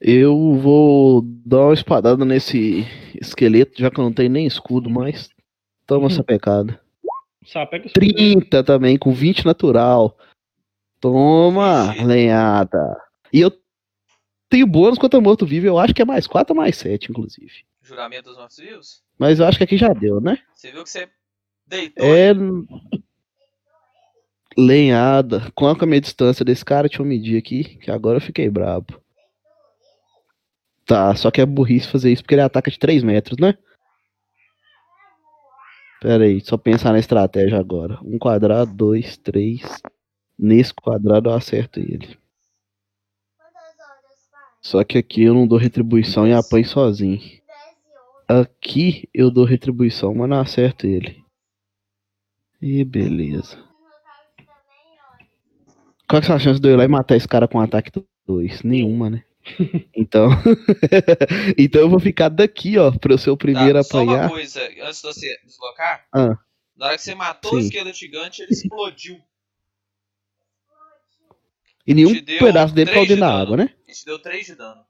Eu 0.00 0.54
vou 0.54 1.20
dar 1.22 1.66
uma 1.66 1.74
espadada 1.74 2.24
nesse 2.24 2.86
esqueleto, 3.20 3.78
já 3.78 3.90
que 3.90 4.00
eu 4.00 4.04
não 4.04 4.12
tenho 4.12 4.30
nem 4.30 4.46
escudo 4.46 4.88
mais. 4.88 5.28
Toma 5.86 6.06
essa 6.06 6.24
pecada. 6.24 6.80
Sapeca 7.44 7.90
30 7.92 8.64
também, 8.64 8.98
com 8.98 9.12
20 9.12 9.44
natural. 9.44 10.16
Toma, 10.98 11.92
lenhada. 12.02 12.96
E 13.30 13.40
eu 13.40 13.52
tenho 14.48 14.66
bônus 14.66 14.98
contra 14.98 15.20
morto-vivo, 15.20 15.66
eu 15.66 15.78
acho 15.78 15.92
que 15.92 16.00
é 16.00 16.06
mais 16.06 16.26
4 16.26 16.54
ou 16.54 16.56
mais 16.56 16.76
7, 16.76 17.10
inclusive. 17.10 17.66
Juramento 17.82 18.30
dos 18.30 18.38
mortos-vivos? 18.38 19.02
Mas 19.18 19.38
eu 19.38 19.46
acho 19.46 19.58
que 19.58 19.64
aqui 19.64 19.76
já 19.76 19.92
deu, 19.92 20.20
né? 20.22 20.38
Você 20.54 20.72
viu 20.72 20.82
que 20.82 20.90
você 20.90 21.08
deitou. 21.66 22.04
É. 22.04 22.32
Lenhada. 24.56 25.50
Qual 25.54 25.74
é 25.74 25.76
a 25.78 25.86
minha 25.86 26.00
distância 26.00 26.44
desse 26.44 26.64
cara? 26.64 26.88
Deixa 26.88 27.02
eu 27.02 27.06
medir 27.06 27.36
aqui, 27.36 27.64
que 27.76 27.90
agora 27.90 28.16
eu 28.16 28.22
fiquei 28.22 28.48
brabo. 28.48 29.00
Tá, 30.86 31.14
só 31.16 31.30
que 31.30 31.40
é 31.40 31.46
burrice 31.46 31.88
fazer 31.88 32.12
isso 32.12 32.22
porque 32.22 32.34
ele 32.34 32.42
ataca 32.42 32.70
de 32.70 32.78
3 32.78 33.02
metros, 33.02 33.38
né? 33.38 33.58
Pera 36.00 36.24
aí, 36.24 36.40
só 36.40 36.56
pensar 36.56 36.92
na 36.92 36.98
estratégia 36.98 37.58
agora. 37.58 37.98
Um 38.04 38.18
quadrado, 38.18 38.72
dois, 38.72 39.16
três. 39.16 39.62
Nesse 40.38 40.72
quadrado 40.72 41.30
eu 41.30 41.34
acerto 41.34 41.80
ele. 41.80 42.16
Só 44.62 44.84
que 44.84 44.98
aqui 44.98 45.22
eu 45.22 45.34
não 45.34 45.46
dou 45.46 45.58
retribuição 45.58 46.26
e 46.26 46.32
apanho 46.32 46.66
sozinho. 46.66 47.20
Aqui 48.28 49.08
eu 49.12 49.30
dou 49.30 49.44
retribuição, 49.44 50.14
mas 50.14 50.28
não 50.28 50.40
acerto 50.40 50.86
ele. 50.86 51.24
E 52.60 52.84
beleza. 52.84 53.65
Qual 56.08 56.22
que 56.22 56.30
é 56.30 56.34
a 56.34 56.38
chance 56.38 56.60
de 56.60 56.68
eu 56.68 56.72
ir 56.74 56.76
lá 56.76 56.84
e 56.84 56.88
matar 56.88 57.16
esse 57.16 57.26
cara 57.26 57.48
com 57.48 57.58
um 57.58 57.60
ataque 57.60 57.90
2? 58.26 58.62
Nenhuma, 58.62 59.10
né? 59.10 59.24
Então. 59.94 60.28
então 61.56 61.80
eu 61.80 61.88
vou 61.88 62.00
ficar 62.00 62.28
daqui, 62.28 62.76
ó, 62.78 62.90
pra 62.92 63.12
eu 63.12 63.18
ser 63.18 63.30
o 63.30 63.36
primeiro 63.36 63.74
Tá, 63.74 63.80
a 63.80 63.82
só 63.84 64.02
uma 64.02 64.12
apanhar. 64.14 64.30
coisa, 64.30 64.60
antes 64.82 65.00
de 65.00 65.06
você 65.06 65.38
deslocar. 65.44 66.04
Ah. 66.12 66.36
Na 66.76 66.86
hora 66.86 66.96
que 66.96 67.02
você 67.02 67.14
matou 67.14 67.54
o 67.54 67.60
Sim. 67.60 67.66
esqueleto 67.66 67.96
gigante, 67.96 68.42
ele 68.42 68.52
explodiu. 68.52 69.18
E 71.86 71.94
nenhum 71.94 72.12
pedaço 72.24 72.74
dele 72.74 72.90
caiu 72.90 73.02
dentro 73.06 73.14
de 73.14 73.20
da 73.20 73.28
dano. 73.30 73.42
água, 73.42 73.56
né? 73.56 73.70
Te 73.86 74.04
deu 74.04 74.18
3 74.18 74.46
de 74.46 74.54
dano. 74.56 74.82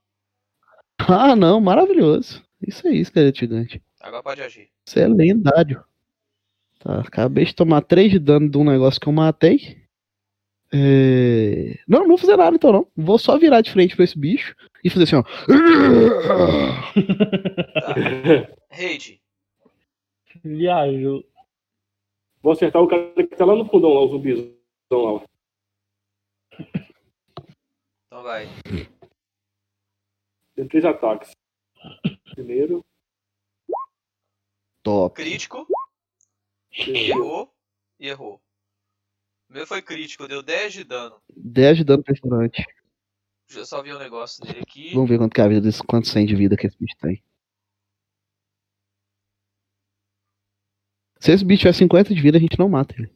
Ah, 0.99 1.37
não, 1.37 1.61
maravilhoso. 1.61 2.43
Isso 2.67 2.89
aí, 2.89 2.99
esqueleto 2.99 3.39
gigante. 3.39 3.83
Agora 4.01 4.23
pode 4.23 4.41
agir. 4.43 4.71
Isso 4.87 4.99
é 4.99 5.07
lendário. 5.07 5.85
Tá, 6.79 7.01
acabei 7.01 7.45
de 7.45 7.55
tomar 7.55 7.83
3 7.83 8.11
de 8.11 8.19
dano 8.19 8.49
de 8.49 8.57
um 8.57 8.65
negócio 8.65 9.01
que 9.01 9.07
eu 9.07 9.13
matei. 9.13 9.86
É... 10.77 11.79
Não, 11.89 12.01
não 12.01 12.09
vou 12.09 12.19
fazer 12.19 12.37
nada 12.37 12.57
então 12.57 12.73
não. 12.73 12.87
Vou 12.97 13.19
só 13.19 13.39
virar 13.39 13.63
de 13.63 13.73
frente 13.73 13.97
pra 13.97 14.05
esse 14.05 14.19
bicho 14.19 14.55
e 14.85 14.91
fazer 14.91 15.05
assim, 15.05 15.17
ó. 15.17 15.23
Raid, 18.71 19.23
Viajou. 20.45 21.25
Vou 22.43 22.53
acertar 22.53 22.83
o 22.83 22.89
cara 22.89 23.13
que 23.15 23.37
tá 23.37 23.45
lá 23.45 23.57
no 23.57 23.67
fundão, 23.67 23.93
lá, 23.93 24.01
o 24.03 24.09
zumbizão 24.09 24.53
lá. 24.93 25.23
então 28.07 28.23
vai. 28.23 28.49
Tem 30.55 30.69
três 30.69 30.85
ataques. 30.85 31.33
Primeiro, 32.35 32.85
Top. 34.87 35.17
Crítico, 35.17 35.67
errou 36.71 37.53
e 37.99 38.07
errou. 38.07 38.41
O 39.49 39.53
meu 39.53 39.67
foi 39.67 39.81
crítico, 39.81 40.27
deu 40.27 40.43
10 40.43 40.73
de 40.73 40.85
dano. 40.85 41.21
10 41.37 41.79
de 41.79 41.85
dano 41.85 42.03
perfurante. 42.03 42.65
Deixa 43.49 43.61
eu 43.61 43.67
só 43.67 43.83
ver 43.83 43.95
o 43.95 43.99
negócio 43.99 44.45
dele 44.45 44.61
aqui. 44.61 44.93
Vamos 44.93 45.09
ver 45.09 45.19
quanto 45.19 45.35
que 45.35 45.41
é 45.41 45.45
a 45.45 45.49
vida 45.49 45.61
desse, 45.61 45.83
quanto 45.83 46.09
100 46.09 46.27
de 46.27 46.35
vida 46.35 46.57
que 46.57 46.67
esse 46.67 46.77
bicho 46.79 46.97
tem. 47.01 47.23
Se 51.21 51.33
esse 51.33 51.45
bicho 51.45 51.61
tiver 51.61 51.73
50 51.73 52.15
de 52.15 52.21
vida, 52.21 52.39
a 52.39 52.41
gente 52.41 52.59
não 52.59 52.69
mata 52.69 52.95
ele. 52.99 53.15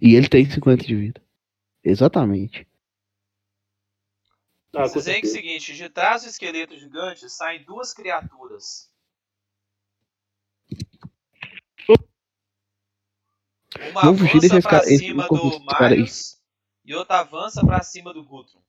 E 0.00 0.14
ele 0.14 0.28
tem 0.28 0.48
50 0.48 0.84
de 0.84 0.94
vida. 0.94 1.22
Exatamente. 1.84 2.66
Ah, 4.72 4.86
veem 4.86 5.20
que 5.20 5.26
é 5.26 5.30
o 5.30 5.32
seguinte, 5.32 5.74
de 5.74 5.88
trás 5.88 6.22
do 6.22 6.28
esqueleto 6.28 6.78
gigante 6.78 7.28
saem 7.28 7.64
duas 7.64 7.92
criaturas. 7.92 8.89
Uma 13.88 14.02
Vamos 14.02 14.20
fugir 14.20 14.36
avança 14.36 14.48
desses 14.48 14.62
pra 14.62 14.70
cara- 14.70 14.84
cima 14.84 15.28
do. 15.28 15.60
Marius 15.60 16.40
e 16.84 16.94
outra 16.94 17.20
avança 17.20 17.64
pra 17.64 17.82
cima 17.82 18.12
do 18.12 18.24
Guthrum. 18.24 18.60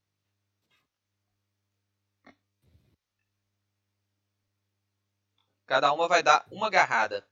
Cada 5.66 5.92
uma 5.94 6.08
vai 6.08 6.22
dar 6.22 6.46
uma 6.52 6.68
agarrada. 6.68 7.26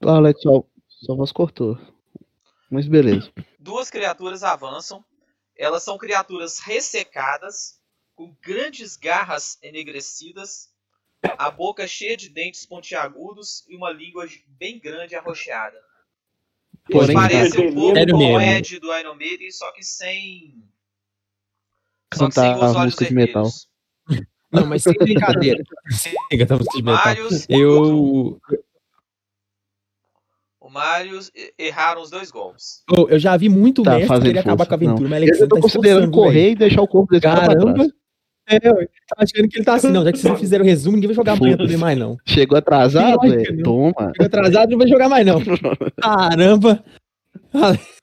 Ah, 0.00 0.16
Alex, 0.16 0.40
só, 0.42 0.64
só 0.88 1.14
voz 1.14 1.32
cortou. 1.32 1.76
Mas 2.70 2.86
beleza. 2.86 3.32
Duas 3.58 3.90
criaturas 3.90 4.42
avançam. 4.42 5.04
Elas 5.56 5.82
são 5.82 5.98
criaturas 5.98 6.58
ressecadas, 6.60 7.80
com 8.14 8.34
grandes 8.40 8.96
garras 8.96 9.58
enegrecidas, 9.62 10.72
a 11.38 11.50
boca 11.50 11.86
cheia 11.86 12.16
de 12.16 12.28
dentes 12.28 12.64
pontiagudos 12.66 13.64
e 13.68 13.76
uma 13.76 13.90
língua 13.90 14.26
bem 14.46 14.78
grande 14.80 15.14
e 15.14 15.16
arroxeada. 15.16 15.78
Porém, 16.90 17.14
parecem 17.14 17.60
um 17.60 17.62
cara, 17.64 17.74
pouco 17.74 17.94
sério 17.94 18.14
com 18.14 18.34
o. 18.34 18.40
Ed 18.40 18.80
do 18.80 18.98
Iron 18.98 19.14
Maiden, 19.14 19.50
só 19.52 19.70
que 19.72 19.84
sem. 19.84 20.54
Só 22.14 22.28
que 22.28 22.34
Cantar 22.34 22.42
sem 22.42 22.54
os 22.56 22.62
a 22.62 22.66
olhos 22.80 22.84
música 22.94 23.04
de 23.06 23.14
metal. 23.14 23.48
Não, 24.52 24.66
mas 24.66 24.82
sem 24.82 24.92
brincadeira. 24.94 25.62
Siga, 26.30 26.46
tá 26.46 26.56
música 26.56 26.76
de 26.76 26.82
metal. 26.82 27.04
Marius. 27.04 27.46
Eu, 27.48 28.38
O 30.60 30.68
Marius 30.70 31.30
e- 31.34 31.54
erraram 31.58 32.02
os 32.02 32.10
dois 32.10 32.30
golpes. 32.30 32.82
eu, 32.94 33.08
eu 33.10 33.18
já 33.18 33.36
vi 33.36 33.48
muito 33.48 33.82
Tá 33.82 33.96
mestre 33.98 34.20
querer 34.22 34.38
acabar 34.40 34.66
com 34.66 34.74
a 34.74 34.76
aventura, 34.76 35.08
mas 35.08 35.22
Eu 35.22 35.28
Alexandre 35.28 35.48
tô 35.48 35.56
tá 35.56 35.62
considerando 35.62 36.10
correr 36.12 36.32
velho. 36.32 36.52
e 36.52 36.56
deixar 36.56 36.82
o 36.82 36.88
corpo 36.88 37.10
desse 37.10 37.22
cara 37.22 37.40
pra 37.44 37.48
Caramba. 37.54 37.74
trás. 37.74 37.92
É, 38.56 38.60
tá 38.60 39.16
achando 39.18 39.48
que 39.48 39.58
ele 39.58 39.64
tá 39.64 39.74
assim, 39.74 39.90
não. 39.90 40.04
Já 40.04 40.12
que 40.12 40.18
vocês 40.18 40.40
fizeram 40.40 40.64
o 40.64 40.66
resumo, 40.66 40.96
ninguém 40.96 41.08
vai 41.08 41.16
jogar 41.16 41.32
amanhã 41.32 41.56
também 41.56 41.76
mais, 41.76 41.98
não. 41.98 42.16
Chegou 42.26 42.56
atrasado, 42.58 43.32
é? 43.32 43.44
Toma. 43.62 44.12
Chegou 44.12 44.26
atrasado, 44.26 44.70
não 44.70 44.78
vai 44.78 44.88
jogar 44.88 45.08
mais, 45.08 45.26
não. 45.26 45.40
Caramba! 46.00 46.84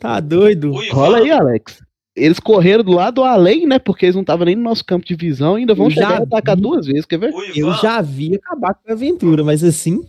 Tá 0.00 0.18
doido. 0.18 0.72
Rola 0.90 1.18
aí, 1.18 1.30
Alex. 1.30 1.80
Eles 2.16 2.38
correram 2.38 2.84
do 2.84 2.92
lado 2.92 3.22
além, 3.22 3.66
né? 3.66 3.78
Porque 3.78 4.06
eles 4.06 4.14
não 4.14 4.22
estavam 4.22 4.44
nem 4.44 4.56
no 4.56 4.62
nosso 4.62 4.84
campo 4.84 5.06
de 5.06 5.14
visão, 5.14 5.56
ainda 5.56 5.74
vão 5.74 5.86
Eu 5.86 5.90
já 5.90 6.02
chegar 6.02 6.20
e 6.20 6.22
atacar 6.24 6.56
duas 6.56 6.86
vezes, 6.86 7.04
quer 7.04 7.18
ver? 7.18 7.32
o 7.32 7.42
Eu 7.42 7.72
já 7.74 8.00
vi 8.00 8.34
acabar 8.34 8.74
com 8.74 8.90
a 8.90 8.92
aventura, 8.92 9.42
mas 9.42 9.62
assim. 9.64 10.04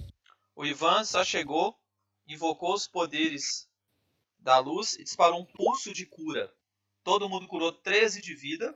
o 0.56 0.66
Ivan 0.66 1.04
só 1.04 1.24
chegou, 1.24 1.76
invocou 2.28 2.74
os 2.74 2.88
poderes 2.88 3.68
da 4.40 4.60
luz 4.60 4.94
e 5.00 5.04
disparou 5.04 5.42
um 5.42 5.46
pulso 5.46 5.94
de 5.94 6.06
cura. 6.06 6.50
Todo 7.04 7.30
mundo 7.30 7.48
curou 7.48 7.72
13 7.72 8.22
de 8.22 8.36
vida. 8.36 8.76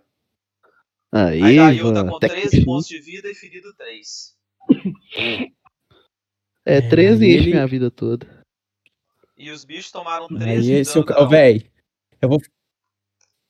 Aí, 1.11 1.41
Aí 1.41 1.55
tá 1.57 1.73
Ivan, 1.73 2.07
com 2.07 2.17
até 2.17 2.27
13 2.29 2.59
que 2.59 2.65
pontos 2.65 2.87
de 2.87 2.99
vida 2.99 3.29
e 3.29 3.35
ferido 3.35 3.73
3. 3.75 4.35
É, 6.65 6.81
13 6.81 7.25
aí 7.25 7.31
enche 7.31 7.39
ele- 7.43 7.51
minha 7.51 7.67
vida 7.67 7.89
toda. 7.89 8.27
E 9.37 9.49
os 9.51 9.63
bichos 9.63 9.91
tomaram 9.91 10.27
13 10.27 10.45
Aí 10.45 10.61
de 10.61 10.71
esse 10.73 10.93
dano. 10.93 11.01
eu, 11.01 11.05
cada 11.07 11.23
oh, 11.23 11.29
véi, 11.29 11.65
eu 12.21 12.29
vou 12.29 12.39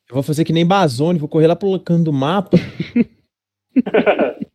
eu 0.10 0.14
vou 0.16 0.24
fazer 0.24 0.44
que 0.44 0.54
nem 0.54 0.66
Bazone, 0.66 1.20
vou 1.20 1.30
correr 1.30 1.48
lá 1.48 1.56
pro 1.56 1.80
canto 1.80 2.06
do 2.06 2.14
mapa. 2.14 2.58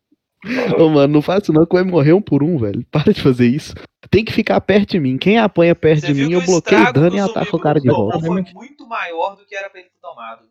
Ô, 0.77 0.89
mano, 0.89 1.13
não 1.13 1.21
faça 1.21 1.43
isso 1.43 1.53
não 1.53 1.65
que 1.65 1.73
vai 1.73 1.83
morrer 1.83 2.13
um 2.13 2.21
por 2.21 2.43
um, 2.43 2.57
velho. 2.57 2.85
Para 2.91 3.13
de 3.13 3.21
fazer 3.21 3.47
isso. 3.47 3.73
Tem 4.09 4.23
que 4.23 4.33
ficar 4.33 4.59
perto 4.61 4.91
de 4.91 4.99
mim. 4.99 5.17
Quem 5.17 5.39
apanha 5.39 5.73
perto 5.73 6.01
Você 6.01 6.13
de 6.13 6.13
mim, 6.13 6.33
eu 6.33 6.39
o 6.39 6.45
bloqueio 6.45 6.93
dano 6.93 7.17
e 7.17 7.21
o 7.21 7.25
ataco 7.25 7.55
o 7.55 7.59
cara 7.59 7.79
de 7.79 7.87
volta. 7.87 8.19
foi 8.19 8.43
muito 8.53 8.87
maior 8.87 9.35
do 9.35 9.45
que 9.45 9.55
era 9.55 9.69
pra 9.69 9.79
ele 9.79 9.89
ter 9.89 9.99
tomado. 9.99 10.45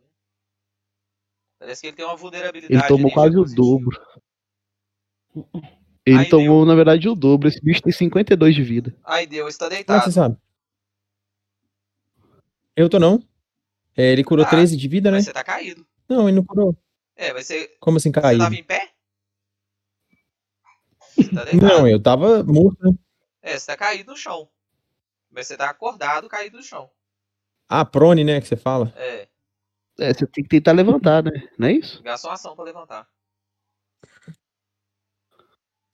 Parece 1.65 1.81
que 1.81 1.87
ele 1.87 1.97
tem 1.97 2.05
uma 2.05 2.15
vulnerabilidade. 2.15 2.75
Ele 2.75 2.87
tomou 2.87 3.11
quase 3.11 3.39
o 3.39 3.45
dobro. 3.47 3.99
Ele 6.05 6.19
Aí 6.19 6.29
tomou, 6.29 6.67
na 6.67 6.75
verdade, 6.75 7.09
o 7.09 7.15
dobro. 7.15 7.49
Esse 7.49 7.59
bicho 7.59 7.81
tem 7.81 7.91
52 7.91 8.55
de 8.55 8.63
vida. 8.63 8.95
Aí 9.03 9.27
deu, 9.27 9.49
está 9.49 9.67
deitado. 9.67 10.05
você 10.05 10.13
sabe? 10.13 10.37
Eu 12.77 12.91
tô 12.91 12.99
não. 12.99 13.27
É, 13.97 14.13
ele 14.13 14.23
curou 14.23 14.45
Ah, 14.45 14.51
13 14.51 14.77
de 14.77 14.87
vida, 14.87 15.11
né? 15.11 15.23
Você 15.23 15.33
tá 15.33 15.43
caído. 15.43 15.87
Não, 16.07 16.29
ele 16.29 16.37
não 16.37 16.45
curou. 16.45 16.77
É, 17.17 17.33
mas 17.33 17.47
você, 17.47 17.75
Como 17.81 17.97
assim 17.97 18.13
você 18.13 18.21
caído? 18.21 18.45
tava 18.45 18.55
em 18.55 18.63
pé? 18.65 18.91
Você 21.17 21.31
tá 21.31 21.45
deitado. 21.45 21.67
Não, 21.67 21.89
eu 21.89 22.03
tava 22.03 22.45
morto, 22.45 22.77
né? 22.83 22.95
É, 23.41 23.59
você 23.59 23.67
tá 23.69 23.77
caído 23.79 24.11
no 24.11 24.19
chão. 24.19 24.51
Mas 25.31 25.47
você 25.47 25.57
tá 25.57 25.71
acordado, 25.71 26.29
caído 26.29 26.59
no 26.59 26.63
chão. 26.63 26.91
Ah, 27.67 27.87
prone, 27.87 28.23
né, 28.23 28.39
que 28.39 28.49
você 28.49 28.57
fala. 28.57 28.93
É, 28.97 29.29
É, 29.99 30.13
você 30.13 30.27
tem 30.27 30.43
que 30.43 30.51
tentar 30.51 30.73
levantar, 30.73 31.23
né? 31.23 31.31
Não 31.59 31.69
é 31.69 31.73
isso? 31.73 32.03
gasta 32.03 32.27
uma 32.27 32.35
ação 32.35 32.55
pra 32.57 32.65
levantar. 32.65 33.07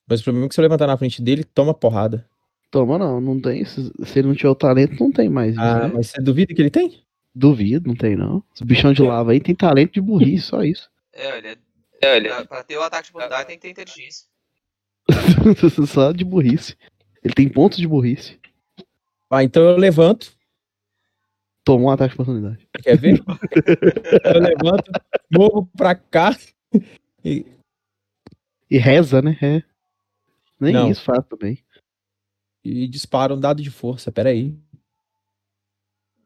Mas 0.08 0.20
o 0.20 0.24
problema 0.24 0.46
é 0.46 0.48
que 0.48 0.54
se 0.54 0.60
eu 0.60 0.62
levantar 0.62 0.86
na 0.86 0.96
frente 0.96 1.22
dele, 1.22 1.44
toma 1.44 1.72
porrada. 1.72 2.28
Toma 2.70 2.98
não, 2.98 3.20
não 3.20 3.40
tem. 3.40 3.64
Se, 3.64 3.92
se 4.04 4.18
ele 4.18 4.28
não 4.28 4.34
tiver 4.34 4.48
o 4.48 4.54
talento, 4.54 4.98
não 4.98 5.12
tem 5.12 5.28
mais. 5.28 5.56
Ah, 5.58 5.86
né? 5.86 5.92
mas 5.94 6.08
você 6.08 6.20
duvida 6.20 6.54
que 6.54 6.60
ele 6.60 6.70
tem? 6.70 7.04
Duvido, 7.34 7.88
não 7.88 7.94
tem 7.94 8.16
não. 8.16 8.42
Esse 8.54 8.64
bichão 8.64 8.92
de 8.92 9.02
lava 9.02 9.32
aí 9.32 9.40
tem 9.40 9.54
talento 9.54 9.92
de 9.92 10.00
burrice, 10.00 10.46
só 10.46 10.62
isso. 10.62 10.90
É, 12.02 12.16
ele 12.16 12.28
é. 12.28 12.34
pra, 12.34 12.44
pra 12.46 12.64
ter 12.64 12.78
o 12.78 12.82
ataque 12.82 13.04
de 13.04 13.10
oportunidade 13.10 13.46
tem 13.46 13.58
que 13.58 13.62
ter 13.62 13.70
inteligência. 13.70 14.26
só 15.86 16.12
de 16.12 16.24
burrice. 16.24 16.74
Ele 17.22 17.34
tem 17.34 17.46
pontos 17.46 17.76
de 17.76 17.86
burrice. 17.86 18.40
Ah, 19.30 19.44
então 19.44 19.62
eu 19.62 19.76
levanto. 19.76 20.32
Tomou 21.70 21.88
um 21.88 21.92
ataque 21.92 22.16
de 22.16 22.20
oportunidade. 22.20 22.68
Quer 22.82 22.98
ver? 22.98 23.22
eu 24.24 24.40
levanto, 24.40 24.90
movo 25.30 25.70
pra 25.76 25.94
cá. 25.94 26.30
E... 27.24 27.46
E 28.68 28.76
reza, 28.76 29.22
né? 29.22 29.38
É. 29.40 29.62
Nem 30.58 30.72
Não. 30.72 30.90
isso 30.90 31.04
faz 31.04 31.24
também. 31.28 31.64
e 32.64 32.88
disparo 32.88 33.36
um 33.36 33.40
dado 33.40 33.62
de 33.62 33.70
força. 33.70 34.10
Pera 34.10 34.30
aí. 34.30 34.58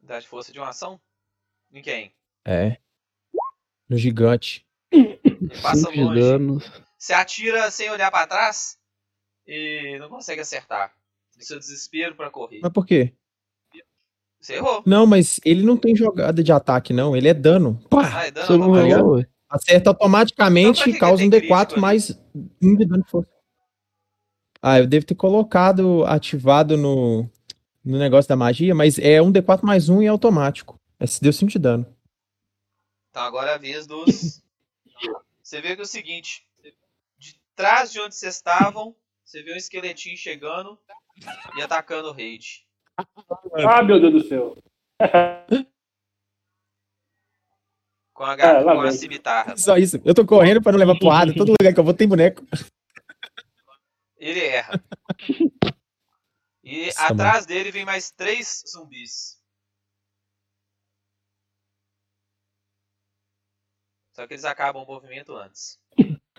Dá 0.01 0.19
de 0.19 0.27
força 0.27 0.51
de 0.51 0.57
uma 0.57 0.69
ação? 0.69 0.99
Em 1.71 1.83
quem? 1.83 2.11
É. 2.43 2.77
No 3.87 3.97
gigante. 3.99 4.65
Passa 5.61 5.91
5 5.91 5.91
de 5.91 5.99
longe. 6.03 6.19
danos. 6.21 6.71
Você 6.97 7.13
atira 7.13 7.69
sem 7.69 7.91
olhar 7.91 8.09
pra 8.09 8.25
trás 8.25 8.79
e 9.45 9.95
não 9.99 10.09
consegue 10.09 10.41
acertar. 10.41 10.91
No 11.37 11.43
seu 11.43 11.59
desespero 11.59 12.15
pra 12.15 12.31
correr. 12.31 12.61
Mas 12.63 12.73
por 12.73 12.83
quê? 12.83 13.13
Você 14.45 14.57
errou. 14.57 14.83
Não, 14.85 15.07
mas 15.07 15.39
ele 15.43 15.63
não 15.63 15.75
tem 15.75 15.95
jogada 15.95 16.43
de 16.43 16.51
ataque, 16.51 16.93
não. 16.93 17.17
Ele 17.17 17.27
é 17.27 17.33
dano. 17.33 17.81
Pá! 17.89 18.11
Ah, 18.13 18.27
é 18.27 18.31
dano 18.31 18.45
Você 18.45 18.57
não 18.57 18.71
ué. 19.13 19.27
Acerta 19.49 19.89
Então, 19.89 19.93
automaticamente 19.93 20.83
que 20.83 20.91
e 20.91 20.99
causa 20.99 21.23
um 21.23 21.29
tem 21.31 21.41
D4 21.41 21.65
crítico 21.65 21.79
mais 21.79 22.11
um 22.61 22.75
de 22.75 22.85
dano 22.85 23.03
de 23.03 23.09
força. 23.09 23.31
Ah, 24.61 24.77
eu 24.77 24.85
devo 24.85 25.03
ter 25.03 25.15
colocado 25.15 26.05
ativado 26.05 26.77
no, 26.77 27.27
no 27.83 27.97
negócio 27.97 28.29
da 28.29 28.35
magia, 28.35 28.75
mas 28.75 28.99
é 28.99 29.19
um 29.19 29.31
D4 29.31 29.63
mais 29.63 29.89
um 29.89 29.99
e 29.99 30.05
é 30.05 30.09
automático. 30.09 30.79
Esse 30.99 31.19
deu 31.19 31.33
5 31.33 31.51
de 31.51 31.57
dano. 31.57 31.85
Então 33.09 33.23
agora 33.23 33.51
é 33.51 33.55
a 33.55 33.57
vez 33.57 33.87
dos. 33.87 34.43
Você 35.41 35.59
vê 35.59 35.73
que 35.75 35.81
é 35.81 35.83
o 35.83 35.87
seguinte: 35.87 36.47
de 37.17 37.35
trás 37.55 37.91
de 37.91 37.99
onde 37.99 38.13
vocês 38.13 38.35
estavam, 38.35 38.95
você 39.23 39.41
vê 39.41 39.53
um 39.53 39.57
esqueletinho 39.57 40.17
chegando 40.17 40.77
e 41.57 41.61
atacando 41.63 42.09
o 42.09 42.11
raid. 42.11 42.64
Ah, 43.67 43.83
meu 43.83 43.99
Deus 43.99 44.13
do 44.13 44.27
céu. 44.27 44.57
Com 48.13 48.23
a, 48.23 48.35
gar... 48.35 48.57
Ah, 48.57 48.63
com 48.63 48.81
a 48.81 48.91
cimitarra. 48.91 49.57
Só 49.57 49.77
isso. 49.77 49.99
Eu 50.05 50.13
tô 50.13 50.25
correndo 50.25 50.61
pra 50.61 50.71
não 50.71 50.79
levar 50.79 50.97
porrada. 50.97 51.33
Todo 51.33 51.53
lugar 51.59 51.73
que 51.73 51.79
eu 51.79 51.83
vou 51.83 51.93
tem 51.93 52.07
boneco. 52.07 52.45
Ele 54.17 54.39
erra. 54.39 54.81
E 56.63 56.85
Nossa, 56.87 57.07
atrás 57.07 57.45
dele 57.45 57.71
vem 57.71 57.85
mais 57.85 58.11
três 58.11 58.63
zumbis. 58.67 59.39
Só 64.13 64.25
que 64.25 64.33
eles 64.33 64.45
acabam 64.45 64.81
o 64.81 64.87
movimento 64.87 65.35
antes. 65.35 65.77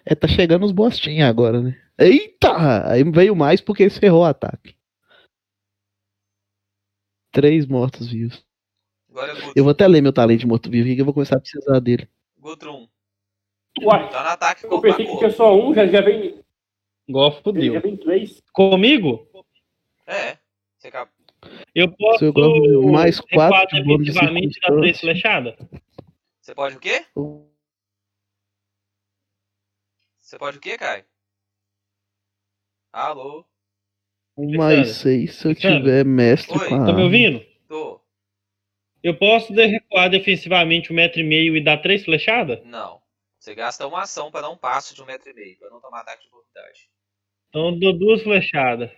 É, 0.04 0.14
tá 0.14 0.26
chegando 0.26 0.64
os 0.64 0.72
bostinhos 0.72 1.28
agora, 1.28 1.60
né? 1.60 1.80
Eita! 1.98 2.90
Aí 2.90 3.04
veio 3.04 3.36
mais 3.36 3.60
porque 3.60 3.82
ele 3.82 3.90
ferrou 3.90 4.22
o 4.22 4.24
ataque. 4.24 4.75
Três 7.36 7.66
mortos-vivos. 7.66 8.42
Agora 9.10 9.32
é. 9.38 9.52
Eu 9.54 9.62
vou 9.62 9.72
até 9.72 9.86
ler 9.86 10.00
meu 10.00 10.10
talento 10.10 10.40
de 10.40 10.46
morto-vivo 10.46 10.86
que 10.94 10.98
eu 10.98 11.04
vou 11.04 11.12
começar 11.12 11.36
a 11.36 11.40
precisar 11.40 11.80
dele. 11.80 12.08
Gutrum. 12.38 12.88
Uai, 13.82 14.08
Tá 14.10 14.22
no 14.22 14.28
ataque 14.30 14.64
eu 14.64 14.80
pensei 14.80 15.04
que 15.04 15.18
tinha 15.18 15.30
só 15.30 15.54
um, 15.54 15.74
já, 15.74 15.86
já 15.86 16.00
vem. 16.00 16.42
Já 17.06 17.30
fudeu. 17.42 17.78
vem 17.82 17.94
três. 17.98 18.42
Comigo, 18.54 19.28
É. 20.06 20.38
Você 20.78 20.88
acaba... 20.88 21.10
eu 21.74 21.94
posso. 21.94 22.20
Seu 22.20 22.32
golpe 22.32 22.90
mais 22.90 23.20
quatro 23.20 23.76
de 23.76 23.84
bônus 23.84 24.06
de 24.06 24.12
definitivamente 24.12 24.60
da 24.60 24.76
três 24.78 24.98
flechadas? 25.00 25.54
Você 26.40 26.54
pode 26.54 26.76
o 26.76 26.80
quê? 26.80 27.04
Você 30.16 30.38
pode 30.38 30.56
o 30.56 30.60
quê, 30.60 30.78
Caio? 30.78 31.04
Alô? 32.94 33.44
Um 34.36 34.56
mais 34.56 34.88
seis 34.96 35.34
se 35.36 35.46
eu 35.46 35.50
Alexandre. 35.50 35.78
tiver 35.78 36.04
mestre 36.04 36.58
Oi, 36.58 36.68
com 36.68 36.74
a 36.82 36.86
Tá 36.86 36.92
me 36.92 37.02
ouvindo? 37.02 37.44
Tô. 37.68 38.00
Eu 39.02 39.16
posso 39.16 39.52
recuar 39.52 40.10
defensivamente 40.10 40.92
um 40.92 40.96
metro 40.96 41.20
e 41.20 41.24
meio 41.24 41.56
e 41.56 41.62
dar 41.62 41.78
três 41.78 42.04
flechadas? 42.04 42.60
Não. 42.64 43.00
Você 43.38 43.54
gasta 43.54 43.86
uma 43.86 44.02
ação 44.02 44.30
pra 44.30 44.40
dar 44.40 44.50
um 44.50 44.56
passo 44.56 44.94
de 44.94 45.02
um 45.02 45.06
metro 45.06 45.30
e 45.30 45.34
meio, 45.34 45.56
pra 45.58 45.70
não 45.70 45.80
tomar 45.80 46.00
ataque 46.00 46.22
de 46.22 46.28
oportunidade. 46.28 46.88
Então 47.48 47.66
eu 47.68 47.78
dou 47.78 47.92
duas 47.98 48.22
flechadas. 48.22 48.90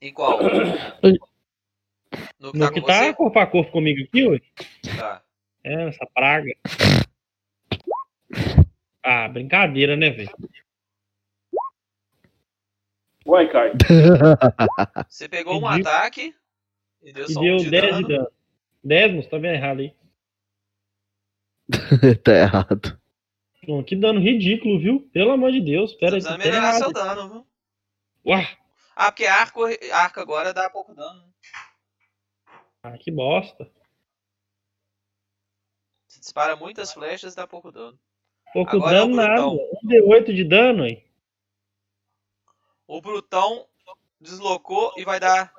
Em 0.00 0.12
qual? 0.12 0.38
No 2.38 2.52
que 2.52 2.58
No 2.58 2.58
tá 2.58 2.72
que 2.72 2.80
com 2.80 2.86
tá 2.86 3.04
você? 3.04 3.14
corpo 3.14 3.38
a 3.38 3.46
corpo 3.46 3.72
comigo 3.72 4.02
aqui, 4.02 4.26
ué? 4.26 4.40
Tá. 4.96 5.22
É, 5.62 5.88
essa 5.88 6.06
praga. 6.14 6.50
Ah, 9.02 9.28
brincadeira, 9.28 9.96
né, 9.96 10.10
velho? 10.10 10.30
Uai, 13.26 13.50
Caio. 13.50 13.72
Você 15.08 15.28
pegou 15.28 15.54
um 15.60 15.66
Entendi. 15.66 15.88
ataque 15.88 16.34
e 17.02 17.12
deu 17.12 17.24
E 17.24 17.32
só 17.32 17.40
deu 17.40 17.54
um 17.54 17.56
de 17.58 17.70
10 17.70 17.82
dano. 17.92 18.06
de 18.08 18.14
dano. 18.16 18.30
10, 18.84 19.14
moço, 19.14 19.30
tá 19.30 19.38
vendo 19.38 19.54
errado 19.54 19.80
aí. 19.80 19.94
tá 22.22 22.32
errado. 22.32 23.00
Pô, 23.66 23.82
que 23.82 23.96
dano 23.96 24.20
ridículo, 24.20 24.78
viu? 24.78 25.08
Pelo 25.12 25.30
amor 25.32 25.50
de 25.52 25.60
Deus. 25.60 25.92
Você 25.92 25.98
Pera 25.98 26.16
aí, 26.16 26.22
precisa 26.22 26.38
tá 26.38 26.44
melhorar 26.44 26.68
errado. 26.68 26.78
seu 26.82 26.92
dano, 26.92 27.28
viu? 27.30 27.46
Uá, 28.26 28.40
Ah, 28.94 29.10
porque 29.10 29.26
arco, 29.26 29.62
arco 29.92 30.20
agora 30.20 30.52
dá 30.52 30.68
pouco 30.68 30.94
dano. 30.94 31.20
né? 31.22 31.28
ah, 32.82 32.98
que 32.98 33.10
bosta. 33.10 33.70
Você 36.08 36.20
dispara 36.20 36.56
muitas 36.56 36.92
flechas 36.92 37.32
e 37.32 37.36
dá 37.36 37.46
pouco 37.46 37.72
dano. 37.72 37.98
Pouco 38.52 38.76
Agora 38.76 38.96
é 38.96 39.00
dano 39.00 39.16
nada. 39.16 39.32
brutão. 39.42 39.56
Um 39.82 39.88
D8 39.88 40.32
de 40.34 40.44
dano, 40.44 40.86
hein? 40.86 41.03
O 42.86 43.00
Brutão 43.00 43.68
deslocou 44.20 44.92
e 44.96 45.04
vai 45.04 45.18
dar 45.18 45.54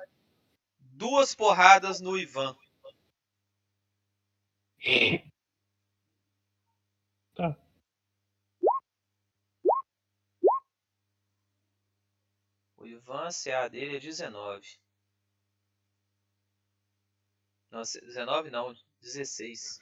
duas 0.78 1.34
porradas 1.34 2.00
no 2.00 2.18
Ivan. 2.18 2.56
Tá. 7.34 7.56
O 12.76 12.86
Ivan, 12.86 13.28
CA 13.30 13.68
dele 13.68 13.96
é 13.96 14.00
19. 14.00 14.78
Não, 17.70 17.82
19 17.82 18.50
não, 18.50 18.74
16. 19.00 19.80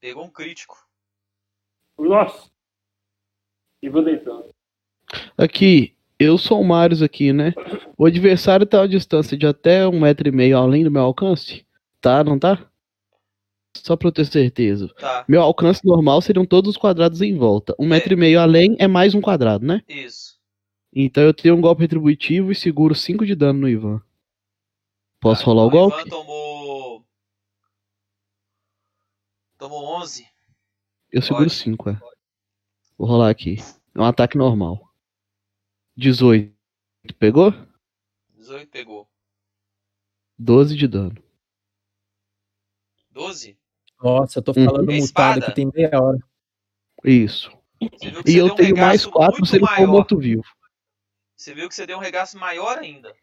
Pegou 0.00 0.24
um 0.24 0.30
crítico. 0.30 0.86
Nossa. 1.96 2.55
E 3.86 3.88
vou 3.88 4.02
deitando. 4.02 4.46
Aqui, 5.38 5.94
eu 6.18 6.36
sou 6.36 6.60
o 6.60 6.64
Marius 6.64 7.02
aqui, 7.02 7.32
né? 7.32 7.54
O 7.96 8.04
adversário 8.04 8.66
tá 8.66 8.82
a 8.82 8.86
distância 8.88 9.36
de 9.36 9.46
até 9.46 9.86
um 9.86 10.00
metro 10.00 10.26
e 10.26 10.32
meio 10.32 10.58
além 10.58 10.82
do 10.82 10.90
meu 10.90 11.02
alcance? 11.02 11.64
Tá, 12.00 12.24
não 12.24 12.36
tá? 12.36 12.68
Só 13.76 13.94
pra 13.94 14.08
eu 14.08 14.12
ter 14.12 14.24
certeza. 14.24 14.88
Tá, 14.98 15.24
Meu 15.28 15.40
alcance 15.40 15.84
normal 15.84 16.20
seriam 16.20 16.44
todos 16.44 16.70
os 16.72 16.76
quadrados 16.76 17.22
em 17.22 17.36
volta. 17.36 17.76
Um 17.78 17.86
metro 17.86 18.12
e 18.12 18.16
meio 18.16 18.40
além 18.40 18.74
é 18.80 18.88
mais 18.88 19.14
um 19.14 19.20
quadrado, 19.20 19.64
né? 19.64 19.82
isso. 19.88 20.34
Então 20.92 21.22
eu 21.22 21.32
tenho 21.34 21.54
um 21.54 21.60
golpe 21.60 21.82
retributivo 21.82 22.50
e 22.50 22.54
seguro 22.56 22.94
5 22.94 23.24
de 23.24 23.36
dano 23.36 23.60
no 23.60 23.68
Ivan. 23.68 24.02
Posso 25.20 25.42
Tá, 25.42 25.46
rolar 25.46 25.64
o 25.64 25.68
então 25.68 25.78
golpe? 25.80 26.00
Ivan 26.00 26.08
tomou. 26.10 27.04
Tomou 29.58 29.84
11. 30.00 30.26
Eu 31.12 31.22
seguro 31.22 31.44
Pode. 31.44 31.54
5, 31.54 31.90
é. 31.90 32.00
Vou 32.98 33.06
rolar 33.08 33.30
aqui. 33.30 33.56
É 33.94 34.00
um 34.00 34.04
ataque 34.04 34.36
normal. 34.38 34.90
18. 35.96 36.54
Pegou? 37.18 37.52
18 38.34 38.70
pegou. 38.70 39.08
12 40.38 40.76
de 40.76 40.86
dano. 40.88 41.14
12? 43.10 43.58
Nossa, 44.02 44.38
eu 44.38 44.42
tô 44.42 44.52
Uhum. 44.56 44.64
falando 44.66 44.86
Tem 44.88 45.00
mutado 45.00 45.38
aqui 45.42 45.52
tem 45.54 45.70
meia 45.74 45.90
hora. 46.00 46.18
Isso. 47.04 47.50
Que 47.78 48.08
E 48.30 48.36
eu 48.36 48.46
um 48.46 48.54
tenho 48.54 48.76
mais 48.76 49.02
regaço 49.02 49.10
4 49.10 49.32
muito 49.38 49.46
se 49.46 49.56
ele 49.56 49.66
for 49.66 49.86
morto-vivo. 49.86 50.42
Você 51.36 51.54
viu 51.54 51.68
que 51.68 51.74
você 51.74 51.86
deu 51.86 51.98
um 51.98 52.00
regaço 52.00 52.38
maior 52.38 52.78
ainda. 52.78 53.14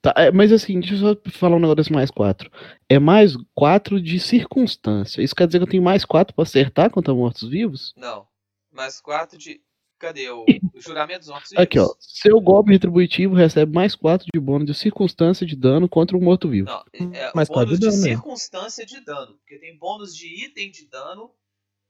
Tá, 0.00 0.14
é, 0.16 0.30
mas 0.30 0.52
assim, 0.52 0.78
deixa 0.78 0.94
eu 0.94 0.98
só 0.98 1.30
falar 1.30 1.56
um 1.56 1.60
negócio 1.60 1.76
desse 1.76 1.92
mais 1.92 2.10
4. 2.10 2.50
É 2.88 2.98
mais 2.98 3.34
4 3.54 4.00
de 4.00 4.20
circunstância. 4.20 5.20
Isso 5.22 5.34
quer 5.34 5.46
dizer 5.46 5.58
que 5.58 5.64
eu 5.64 5.68
tenho 5.70 5.82
mais 5.82 6.04
4 6.04 6.34
pra 6.34 6.42
acertar 6.44 6.90
contra 6.90 7.12
mortos-vivos? 7.14 7.92
Não. 7.96 8.26
Mais 8.70 9.00
4 9.00 9.36
de. 9.38 9.60
Cadê 9.98 10.30
o, 10.30 10.44
o 10.74 10.80
juramento 10.80 11.18
dos 11.20 11.28
mortos 11.28 11.50
Aqui, 11.56 11.76
ó. 11.76 11.88
Seu 11.98 12.40
golpe 12.40 12.70
retributivo 12.70 13.34
recebe 13.34 13.72
mais 13.74 13.96
4 13.96 14.28
de 14.32 14.38
bônus 14.38 14.68
de 14.68 14.74
circunstância 14.74 15.44
de 15.44 15.56
dano 15.56 15.88
contra 15.88 16.16
um 16.16 16.20
morto-vivo. 16.22 16.68
Não, 16.68 16.84
é 17.12 17.32
Mais 17.34 17.48
o 17.48 17.52
quatro 17.52 17.70
bônus 17.76 17.80
de 17.80 17.86
de 17.86 17.90
dano, 17.90 18.02
né? 18.04 18.08
circunstância 18.10 18.86
de 18.86 19.00
dano. 19.00 19.34
Porque 19.38 19.58
tem 19.58 19.76
bônus 19.76 20.14
de 20.14 20.44
item 20.46 20.70
de 20.70 20.86
dano 20.88 21.32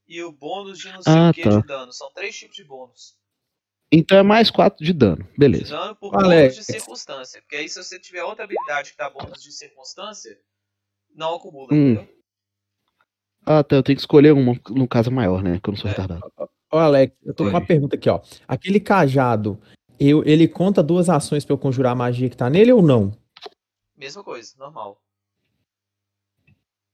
e 0.07 0.23
o 0.23 0.33
bônus 0.33 0.79
de 0.79 0.91
não 0.91 1.03
sei 1.03 1.13
Ah, 1.13 1.29
o 1.29 1.35
que 1.35 1.43
tá. 1.43 1.61
de 1.61 1.67
dano. 1.67 1.93
São 1.93 2.11
três 2.15 2.35
tipos 2.35 2.57
de 2.57 2.65
bônus. 2.65 3.15
Então 3.91 4.19
é 4.19 4.23
mais 4.23 4.51
4 4.51 4.85
de 4.85 4.93
dano. 4.93 5.25
De 5.25 5.39
Beleza. 5.39 5.77
dano 5.77 5.97
por 5.97 6.11
bônus 6.13 6.55
de 6.57 6.65
circunstância. 6.65 7.41
Porque 7.41 7.57
aí 7.57 7.69
se 7.69 7.83
você 7.83 7.99
tiver 7.99 8.23
outra 8.23 8.45
habilidade 8.45 8.91
que 8.93 8.99
dá 8.99 9.09
bônus 9.09 9.43
de 9.43 9.51
circunstância, 9.53 10.39
não 11.15 11.37
acumula, 11.37 11.69
Hum. 11.73 11.93
entendeu? 11.93 12.19
Ah, 13.47 13.65
tá. 13.65 13.77
Eu 13.77 13.83
tenho 13.83 13.97
que 13.97 14.03
escolher 14.03 14.33
uma, 14.33 14.55
no 14.71 14.87
caso 14.87 15.11
maior, 15.11 15.43
né? 15.43 15.59
Que 15.63 15.71
eu 15.71 15.73
não 15.73 15.79
sou 15.79 15.89
É. 15.89 15.93
retardado. 15.93 16.21
Ô, 16.71 16.77
Alex, 16.77 17.17
eu 17.25 17.33
tô 17.33 17.45
Oi. 17.45 17.51
com 17.51 17.57
uma 17.57 17.67
pergunta 17.67 17.97
aqui, 17.97 18.11
ó. 18.11 18.21
Aquele 18.47 18.79
cajado 18.79 19.59
eu, 19.99 20.23
ele 20.25 20.47
conta 20.47 20.83
duas 20.83 21.09
ações 21.09 21.45
pra 21.47 21.55
eu 21.55 21.59
conjurar 21.59 21.93
a 21.93 21.97
magia 21.97 22.29
que 22.29 22.37
tá 22.37 22.51
nele 22.51 22.73
ou 22.73 22.83
não? 22.83 23.17
Mesma 23.97 24.23
coisa, 24.23 24.55
normal. 24.59 25.03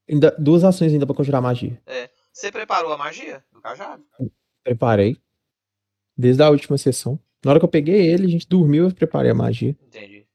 Ainda, 0.09 0.31
duas 0.39 0.63
ações 0.63 0.93
ainda 0.93 1.05
pra 1.05 1.13
conjurar 1.15 1.39
a 1.39 1.41
magia. 1.41 1.81
É. 1.85 2.09
Você 2.31 2.51
preparou 2.51 2.91
a 2.93 2.97
magia 2.97 3.43
do 3.51 3.59
cajado? 3.61 4.03
Preparei. 4.63 5.17
Desde 6.17 6.41
a 6.43 6.49
última 6.49 6.77
sessão. 6.77 7.19
Na 7.43 7.51
hora 7.51 7.59
que 7.59 7.65
eu 7.65 7.69
peguei 7.69 8.07
ele, 8.09 8.25
a 8.25 8.29
gente 8.29 8.47
dormiu, 8.47 8.85
eu 8.85 8.93
preparei 8.95 9.31
a 9.31 9.35
magia. 9.35 9.75
Entendi. 9.87 10.25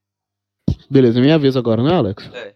Beleza, 0.88 1.20
minha 1.20 1.38
vez 1.38 1.56
agora, 1.56 1.82
né, 1.82 1.92
Alex? 1.94 2.28
É. 2.32 2.54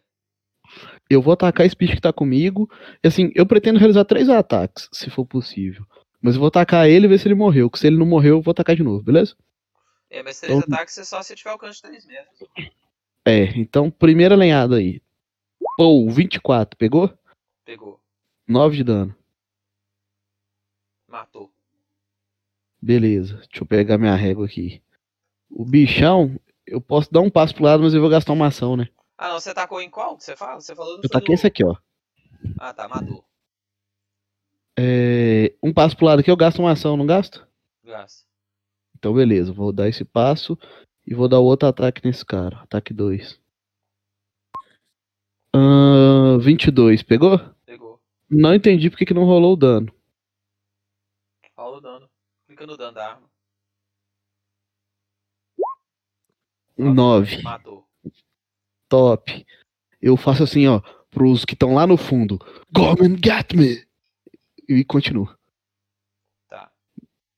Eu 1.11 1.21
vou 1.21 1.33
atacar 1.33 1.67
esse 1.67 1.77
bicho 1.77 1.95
que 1.95 2.01
tá 2.01 2.13
comigo. 2.13 2.69
E, 3.03 3.09
Assim, 3.09 3.31
eu 3.35 3.47
pretendo 3.47 3.79
realizar 3.79 4.05
três 4.05 4.29
ataques, 4.29 4.89
se 4.93 5.11
for 5.11 5.25
possível. 5.27 5.85
Mas 6.21 6.35
eu 6.35 6.41
vou 6.41 6.49
atacar 6.49 6.89
ele 6.89 7.07
e 7.07 7.09
ver 7.09 7.19
se 7.19 7.29
ele 7.29 7.35
morreu. 7.35 7.69
Que 7.71 7.79
se 7.79 7.87
ele 7.87 7.97
não 7.99 8.07
morreu, 8.07 8.37
eu 8.37 8.43
vou 8.43 8.53
atacar 8.53 8.75
de 8.75 8.83
novo, 8.83 9.03
beleza? 9.03 9.37
É, 10.11 10.23
mas 10.23 10.41
três 10.41 10.57
Então- 10.57 10.75
ataques 10.75 10.97
é 10.99 11.05
só 11.05 11.21
se 11.23 11.35
tiver 11.35 11.51
alcance 11.51 11.77
de 11.77 11.83
3 11.83 12.07
metros. 12.07 12.49
É, 13.27 13.45
então, 13.59 13.91
primeira 13.91 14.35
lenhada 14.37 14.77
aí. 14.77 15.01
Pô, 15.77 16.09
24, 16.11 16.77
pegou? 16.79 17.13
Pegou. 17.65 18.01
9 18.47 18.77
de 18.77 18.85
dano. 18.85 19.15
Matou. 21.09 21.51
Beleza, 22.85 23.37
deixa 23.37 23.63
eu 23.63 23.67
pegar 23.67 23.97
minha 23.97 24.15
régua 24.15 24.45
aqui. 24.45 24.83
O 25.49 25.65
bichão, 25.65 26.39
eu 26.67 26.83
posso 26.83 27.11
dar 27.11 27.23
um 27.23 27.31
passo 27.31 27.55
pro 27.55 27.65
lado, 27.65 27.83
mas 27.83 27.95
eu 27.95 28.01
vou 28.03 28.11
gastar 28.11 28.35
uma 28.35 28.49
ação, 28.49 28.77
né? 28.77 28.87
Ah, 29.17 29.31
não, 29.31 29.41
você 29.41 29.55
tacou 29.55 29.81
em 29.81 29.89
qual 29.89 30.19
que 30.19 30.23
você 30.23 30.37
fala? 30.37 30.61
Você 30.61 30.75
falou 30.75 30.99
do 30.99 31.03
Eu 31.03 31.09
taquei 31.09 31.35
esse 31.35 31.47
aqui, 31.47 31.65
ó. 31.65 31.75
Ah, 32.59 32.75
tá, 32.75 32.87
matou. 32.87 33.25
É, 34.79 35.55
um 35.63 35.73
passo 35.73 35.97
pro 35.97 36.05
lado 36.05 36.19
aqui, 36.19 36.31
eu 36.31 36.37
gasto 36.37 36.59
uma 36.59 36.73
ação, 36.73 36.95
não 36.95 37.07
gasto? 37.07 37.49
Gasta. 37.83 38.27
Então, 38.99 39.15
beleza, 39.15 39.51
vou 39.51 39.73
dar 39.73 39.89
esse 39.89 40.05
passo 40.05 40.59
e 41.07 41.15
vou 41.15 41.27
dar 41.27 41.39
o 41.39 41.45
outro 41.45 41.67
ataque 41.67 42.03
nesse 42.05 42.23
cara. 42.23 42.59
Ataque 42.59 42.93
2. 42.93 43.41
Ahn, 45.55 46.39
22, 46.39 47.03
pegou? 47.03 47.41
Pegou. 47.65 47.99
Não 48.29 48.55
entendi 48.55 48.91
porque 48.91 49.07
que 49.07 49.15
não 49.15 49.25
rolou 49.25 49.55
o 49.55 49.57
dano. 49.57 49.91
Dano. 52.65 52.73
No 52.73 52.77
dano 52.77 52.93
da 52.93 53.11
arma. 53.11 53.31
9. 56.77 57.43
Matou. 57.43 57.89
Top. 58.89 59.47
Eu 60.01 60.17
faço 60.17 60.43
assim, 60.43 60.67
ó, 60.67 60.81
pros 61.11 61.45
que 61.45 61.55
estão 61.55 61.75
lá 61.75 61.87
no 61.87 61.97
fundo. 61.97 62.39
Come 62.75 63.07
and 63.07 63.17
get 63.25 63.53
me! 63.55 63.87
E 64.69 64.85
continuo. 64.85 65.29
Tá. 66.49 66.73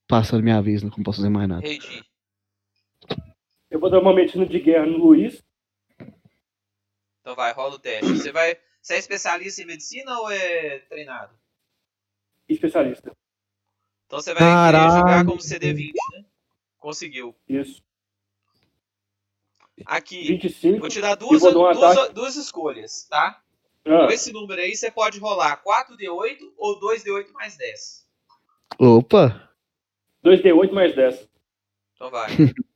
Passa 0.08 0.36
a 0.36 0.42
minha 0.42 0.62
vez, 0.62 0.82
não 0.82 0.90
posso 0.90 1.18
fazer 1.18 1.28
mais 1.28 1.48
nada. 1.48 1.66
Eu 3.70 3.80
vou 3.80 3.90
dar 3.90 4.00
uma 4.00 4.14
medicina 4.14 4.46
de 4.46 4.60
guerra 4.60 4.86
no 4.86 4.98
Luiz. 4.98 5.44
Então 7.20 7.34
vai, 7.34 7.52
rola 7.52 7.74
o 7.74 7.78
teste. 7.78 8.06
Você 8.06 8.32
vai. 8.32 8.56
Você 8.80 8.94
é 8.94 8.98
especialista 8.98 9.60
em 9.60 9.66
medicina 9.66 10.18
ou 10.20 10.30
é 10.30 10.78
treinado? 10.80 11.36
Especialista. 12.48 13.12
Então 14.06 14.20
você 14.20 14.32
vai 14.34 14.42
querer 14.42 14.82
jogar 14.84 15.02
Caralho. 15.04 15.26
como 15.28 15.38
CD20, 15.40 15.92
né? 16.12 16.24
Conseguiu. 16.78 17.34
Isso. 17.48 17.82
Aqui, 19.84 20.26
25. 20.28 20.78
vou 20.80 20.88
te 20.88 21.00
dar 21.00 21.14
duas, 21.16 21.42
duas, 21.42 21.82
ataque. 21.82 22.14
duas 22.14 22.36
escolhas, 22.36 23.04
tá? 23.10 23.42
Ah, 23.84 24.06
Com 24.06 24.12
esse 24.12 24.32
número 24.32 24.60
aí, 24.60 24.74
você 24.74 24.90
pode 24.90 25.18
rolar 25.18 25.62
4D8 25.62 26.38
ou 26.56 26.80
2D8 26.80 27.30
mais 27.32 27.56
10. 27.56 28.06
Opa! 28.78 29.50
2D8 30.24 30.72
mais 30.72 30.94
10. 30.94 31.28
Então 31.94 32.10
vai. 32.10 32.30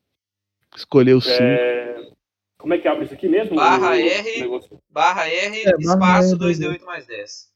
Escolheu 0.76 1.20
sim. 1.20 1.30
É... 1.32 2.10
Como 2.58 2.74
é 2.74 2.78
que 2.78 2.86
abre 2.86 3.06
isso 3.06 3.14
aqui 3.14 3.28
mesmo? 3.28 3.56
Barra 3.56 3.90
O- 3.90 3.94
R. 3.94 4.40
negócio? 4.40 4.82
Barra 4.88 5.26
R, 5.28 5.60
É, 5.62 5.72
barra 5.78 6.20
espaço 6.20 6.34
R, 6.34 6.38
2D8 6.38 6.84
mais 6.84 7.06
10. 7.06 7.50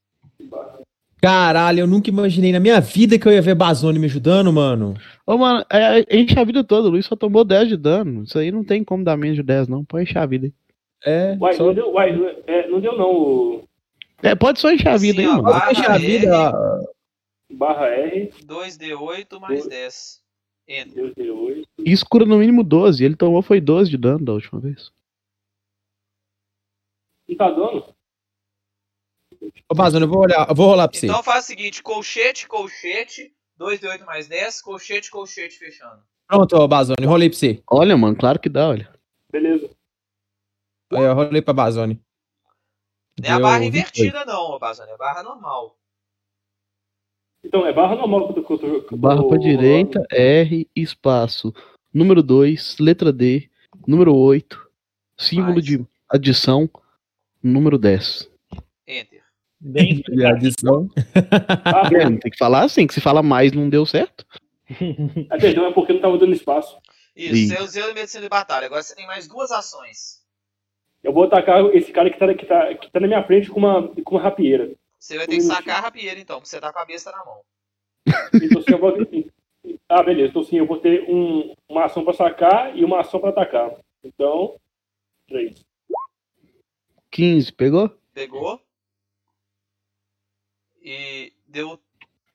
Caralho, 1.24 1.80
eu 1.80 1.86
nunca 1.86 2.10
imaginei 2.10 2.52
na 2.52 2.60
minha 2.60 2.78
vida 2.82 3.18
que 3.18 3.26
eu 3.26 3.32
ia 3.32 3.40
ver 3.40 3.54
Bazone 3.54 3.98
me 3.98 4.04
ajudando, 4.04 4.52
mano. 4.52 4.92
Ô, 5.26 5.38
mano, 5.38 5.64
é, 5.72 6.00
é, 6.00 6.20
enche 6.20 6.38
a 6.38 6.44
vida 6.44 6.62
toda. 6.62 6.86
O 6.88 6.90
Luiz 6.90 7.06
só 7.06 7.16
tomou 7.16 7.42
10 7.46 7.66
de 7.68 7.78
dano. 7.78 8.24
Isso 8.24 8.38
aí 8.38 8.52
não 8.52 8.62
tem 8.62 8.84
como 8.84 9.02
dar 9.02 9.16
menos 9.16 9.36
de 9.36 9.42
10, 9.42 9.66
não. 9.66 9.82
Pode 9.86 10.02
encher 10.04 10.18
a 10.18 10.26
vida. 10.26 10.52
É, 11.02 11.34
Uai, 11.40 11.54
só 11.54 11.64
não 11.64 11.72
deu, 11.72 11.90
uai, 11.92 12.14
não- 12.14 12.28
é, 12.46 12.68
não 12.68 12.78
deu 12.78 12.98
não. 12.98 13.10
O 13.10 13.68
É, 14.22 14.34
pode 14.34 14.60
só 14.60 14.70
encher 14.70 14.88
a 14.88 14.98
vida 14.98 15.22
Assim, 15.22 15.30
aí, 15.30 15.38
ó, 15.38 15.42
mano. 15.42 15.44
barra 15.44 15.66
deixa 15.72 15.92
a 15.92 15.96
vida. 15.98 16.52
barra 17.52 17.86
R, 17.86 18.30
2D8 18.44 19.40
mais 19.40 19.66
10. 19.66 20.20
Entra. 20.68 21.02
2D8. 21.04 21.64
Isso 21.86 22.04
cura 22.06 22.26
no 22.26 22.36
mínimo 22.36 22.62
12. 22.62 23.02
Ele 23.02 23.16
tomou 23.16 23.40
foi 23.40 23.62
12 23.62 23.90
de 23.90 23.96
dano 23.96 24.22
da 24.22 24.32
última 24.34 24.60
vez. 24.60 24.90
Não 27.26 27.34
tá 27.34 27.50
dando? 27.50 27.94
Ô, 29.68 29.74
Bazone, 29.74 30.04
eu 30.04 30.08
vou 30.10 30.20
olhar, 30.22 30.46
eu 30.48 30.54
vou 30.54 30.66
rolar 30.68 30.88
pra 30.88 30.98
você. 30.98 31.06
Então 31.06 31.22
faz 31.22 31.44
o 31.44 31.46
seguinte: 31.46 31.82
colchete, 31.82 32.46
colchete, 32.48 33.32
2D8 33.58 34.04
mais 34.04 34.28
10, 34.28 34.60
colchete, 34.62 35.10
colchete 35.10 35.56
fechando. 35.58 36.02
Pronto, 36.26 36.56
ô, 36.56 36.66
Bazone, 36.68 37.04
rolei 37.06 37.28
pra 37.28 37.38
você. 37.38 37.62
Olha, 37.70 37.96
mano, 37.96 38.16
claro 38.16 38.38
que 38.40 38.48
dá, 38.48 38.68
olha. 38.68 38.92
Beleza. 39.30 39.70
Aí, 40.92 41.02
Eu 41.02 41.14
rolei 41.14 41.42
pra 41.42 41.52
Bazone. 41.54 42.00
Não 43.20 43.28
é 43.28 43.32
a 43.32 43.38
barra 43.40 43.58
28. 43.60 43.76
invertida, 44.00 44.24
não, 44.24 44.58
Bazone. 44.58 44.90
É 44.90 44.94
a 44.94 44.98
barra 44.98 45.22
normal. 45.22 45.76
Então, 47.44 47.66
é 47.66 47.72
barra 47.72 47.94
normal 47.96 48.32
que 48.32 48.38
eu 48.38 48.42
tô... 48.44 48.58
que 48.58 48.64
eu 48.64 48.82
tô- 48.86 48.96
Barra 48.96 49.26
pra 49.28 49.36
direita, 49.38 50.02
R, 50.10 50.68
espaço. 50.74 51.52
Número 51.92 52.22
2, 52.22 52.78
letra 52.78 53.12
D, 53.12 53.48
número 53.86 54.14
8, 54.16 54.68
símbolo 55.18 55.52
Mais. 55.54 55.64
de 55.64 55.86
adição, 56.08 56.68
número 57.42 57.78
10. 57.78 58.28
Enter. 58.86 59.23
Bem 59.64 60.02
E 60.12 60.24
a 60.24 60.30
adição. 60.30 60.88
Ah, 61.64 61.88
não 61.90 62.18
tem 62.18 62.30
que 62.30 62.38
falar 62.38 62.64
assim, 62.64 62.86
que 62.86 62.92
se 62.92 63.00
fala 63.00 63.22
mais 63.22 63.52
não 63.52 63.70
deu 63.70 63.86
certo. 63.86 64.26
ah, 65.30 65.38
perdão, 65.38 65.66
é 65.66 65.72
porque 65.72 65.94
não 65.94 66.00
tava 66.00 66.18
dando 66.18 66.34
espaço. 66.34 66.76
Isso, 67.16 67.34
Ih. 67.34 67.46
você 67.48 67.62
usou 67.62 67.90
a 67.90 67.94
medicina 67.94 68.22
de 68.22 68.28
batalha. 68.28 68.66
Agora 68.66 68.82
você 68.82 68.94
tem 68.94 69.06
mais 69.06 69.26
duas 69.26 69.50
ações. 69.50 70.22
Eu 71.02 71.12
vou 71.12 71.24
atacar 71.24 71.64
esse 71.74 71.92
cara 71.92 72.10
que 72.10 72.18
tá, 72.18 72.34
que 72.34 72.46
tá, 72.46 72.74
que 72.74 72.90
tá 72.90 73.00
na 73.00 73.06
minha 73.06 73.24
frente 73.24 73.50
com 73.50 73.58
uma, 73.58 73.88
com 73.88 74.16
uma 74.16 74.22
rapieira. 74.22 74.72
Você 74.98 75.16
vai 75.16 75.26
ter 75.26 75.36
que 75.36 75.42
sacar 75.42 75.78
a 75.78 75.80
rapieira, 75.80 76.18
então, 76.18 76.36
porque 76.36 76.48
você 76.48 76.60
tá 76.60 76.72
com 76.72 76.78
a 76.78 76.84
besta 76.84 77.12
na 77.12 77.24
mão. 77.24 77.40
Então, 78.34 78.60
assim, 78.60 78.72
eu 78.72 78.78
vou... 78.78 78.96
Ah, 79.88 80.02
beleza. 80.02 80.30
Então, 80.30 80.42
sim, 80.42 80.56
eu 80.56 80.66
vou 80.66 80.78
ter 80.78 81.04
um, 81.08 81.54
uma 81.68 81.84
ação 81.84 82.04
pra 82.04 82.14
sacar 82.14 82.76
e 82.76 82.84
uma 82.84 83.00
ação 83.00 83.20
pra 83.20 83.30
atacar. 83.30 83.70
Então, 84.02 84.56
três. 85.28 85.62
15, 87.10 87.52
pegou? 87.52 87.90
Pegou. 88.14 88.60
E 90.84 91.32
deu 91.48 91.80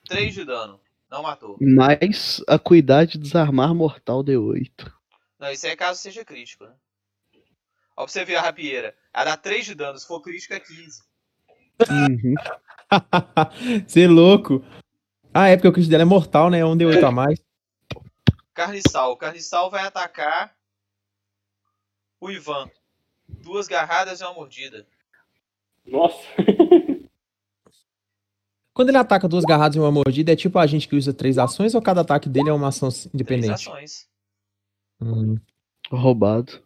3 0.08 0.34
de 0.34 0.44
dano. 0.44 0.82
Não 1.10 1.22
matou. 1.22 1.58
Mais 1.62 2.42
acuidade 2.48 3.14
de 3.14 3.20
desarmar 3.20 3.76
mortal 3.76 4.24
D8. 4.24 4.92
Não, 5.38 5.52
isso 5.52 5.68
é 5.68 5.76
caso 5.76 6.02
seja 6.02 6.26
crítico, 6.26 6.66
né? 6.66 6.74
Ó, 7.96 8.04
pra 8.04 8.08
você 8.08 8.26
ver 8.26 8.38
a 8.38 8.42
rapieira. 8.42 8.96
Ela 9.14 9.26
dá 9.26 9.38
3 9.38 9.66
de 9.66 9.76
dano. 9.76 10.00
Se 10.00 10.08
for 10.08 10.22
crítico, 10.22 10.54
é 10.54 10.60
15. 10.60 11.04
Uhum. 11.90 12.34
Você 13.88 14.04
é 14.04 14.08
louco. 14.08 14.64
Ah, 15.34 15.48
é 15.48 15.56
porque 15.56 15.68
o 15.68 15.74
crit 15.74 15.90
dela 15.90 16.02
é 16.02 16.06
mortal, 16.06 16.50
né? 16.50 16.66
Um 16.66 16.76
D8 16.76 17.04
a 17.04 17.12
mais. 17.12 17.40
Carniçal. 18.54 19.12
O 19.12 19.18
Carniçal 19.18 19.70
vai 19.70 19.86
atacar 19.86 20.56
o 22.20 22.30
Ivan. 22.30 22.70
Duas 23.28 23.68
garradas 23.68 24.20
e 24.20 24.24
uma 24.24 24.34
mordida. 24.34 24.86
Nossa. 25.86 26.18
Quando 28.80 28.88
ele 28.92 28.98
ataca 28.98 29.28
duas 29.28 29.44
garradas 29.44 29.76
e 29.76 29.80
uma 29.80 29.92
mordida, 29.92 30.32
é 30.32 30.38
tipo 30.38 30.58
a 30.58 30.66
gente 30.66 30.88
que 30.88 30.96
usa 30.96 31.14
três 31.14 31.38
ações 31.38 31.76
ou 31.76 31.82
cada 31.82 32.00
ataque 32.00 32.30
dele 32.30 32.48
é 32.48 32.54
uma 32.54 32.70
ação 32.70 32.88
Três 32.88 33.14
independente? 33.14 33.52
ações. 33.52 34.08
Hum. 35.02 35.36
Roubado. 35.92 36.64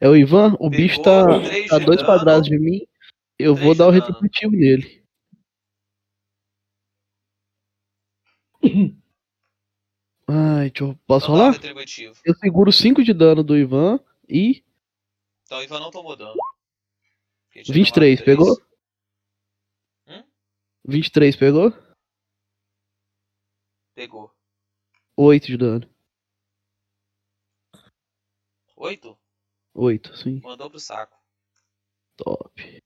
É 0.00 0.08
o 0.08 0.16
Ivan, 0.16 0.56
o 0.58 0.68
bicho 0.68 1.00
tá 1.00 1.24
Pegou, 1.24 1.42
três 1.44 1.70
a 1.70 1.78
de 1.78 1.84
dois 1.84 2.02
quadrados 2.02 2.48
de 2.48 2.58
mim. 2.58 2.80
Eu 3.38 3.54
Três 3.54 3.64
vou 3.64 3.76
dar 3.76 3.86
o 3.86 3.90
retributivo 3.92 4.50
nele. 4.50 5.04
Ai, 10.26 10.70
deixa 10.70 10.82
eu... 10.82 10.98
Posso 11.06 11.30
um 11.30 11.36
rolar? 11.36 11.54
Eu 12.24 12.34
seguro 12.34 12.72
5 12.72 13.04
de 13.04 13.14
dano 13.14 13.44
do 13.44 13.56
Ivan 13.56 14.00
e 14.28 14.64
Então 15.44 15.58
o 15.58 15.62
Ivan 15.62 15.78
não 15.78 15.92
tomou 15.92 16.16
dano. 16.16 16.34
Porque 17.44 17.62
tinha 17.62 17.72
23, 17.72 18.18
tomado 18.18 18.24
três. 18.24 18.36
pegou? 18.36 18.69
Hum? 20.86 20.92
23, 20.92 21.36
pegou? 21.36 21.72
Pegou. 23.94 24.30
8 25.16 25.46
de 25.46 25.56
dano. 25.56 25.90
8? 28.76 29.16
8, 29.74 30.16
sim. 30.16 30.40
Mandou 30.42 30.70
pro 30.70 30.80
saco. 30.80 31.16
Top. 32.16 32.82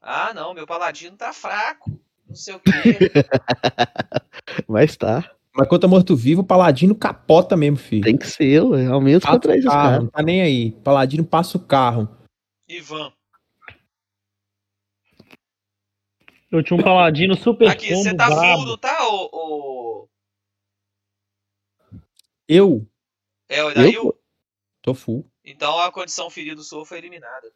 Ah, 0.00 0.32
não, 0.32 0.54
meu 0.54 0.66
paladino 0.66 1.16
tá 1.16 1.32
fraco. 1.32 1.90
Não 2.26 2.34
sei 2.34 2.54
o 2.54 2.60
quê. 2.60 2.72
Mas 4.68 4.96
tá. 4.96 5.30
Mas 5.54 5.68
contra 5.68 5.88
morto-vivo, 5.88 6.42
o 6.42 6.46
Paladino 6.46 6.94
capota 6.94 7.56
mesmo, 7.56 7.78
filho. 7.78 8.04
Tem 8.04 8.16
que 8.16 8.26
ser, 8.26 8.62
ué. 8.62 8.86
Ao 8.86 9.00
menos 9.00 9.22
Passa 9.22 9.34
contra 9.34 9.52
o 9.52 9.54
esses 9.54 9.64
carro, 9.64 9.82
caras. 9.82 10.02
não 10.04 10.10
tá 10.10 10.22
nem 10.22 10.42
aí. 10.42 10.72
Paladino 10.82 11.24
passa 11.24 11.56
o 11.56 11.60
carro. 11.66 12.08
Ivan. 12.68 13.10
Eu 16.50 16.62
tinha 16.62 16.78
um 16.78 16.82
paladino 16.82 17.34
super 17.36 17.68
Aqui, 17.68 17.94
você 17.94 18.10
combo 18.10 18.16
tá 18.16 18.26
full, 18.26 18.36
brabo. 18.36 18.64
não 18.64 18.78
tá, 18.78 19.08
ô. 19.08 19.28
ô... 19.32 20.08
Eu 22.48 22.86
É 23.48 23.62
o 23.64 23.74
Dail? 23.74 24.02
pô? 24.12 24.18
tô 24.82 24.94
full. 24.94 25.28
Então 25.44 25.78
a 25.80 25.90
condição 25.90 26.30
ferido 26.30 26.62
sua 26.62 26.86
foi 26.86 26.98
eliminada. 26.98 27.52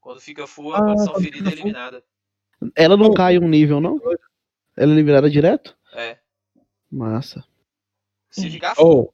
Quando 0.00 0.20
fica 0.20 0.46
full, 0.46 0.74
a 0.74 0.78
Ah, 0.78 0.82
condição 0.84 1.14
ferida 1.14 1.48
é 1.48 1.52
eliminada. 1.52 2.04
Ela 2.74 2.96
não 2.96 3.12
cai 3.14 3.38
um 3.38 3.48
nível, 3.48 3.80
não? 3.80 3.98
Ela 4.76 4.92
é 4.92 4.94
liberada 4.94 5.30
direto? 5.30 5.76
É. 5.92 6.18
Massa. 6.90 7.44
Se 8.30 8.50
ficar 8.50 8.74
full. 8.74 9.02
Ô, 9.02 9.12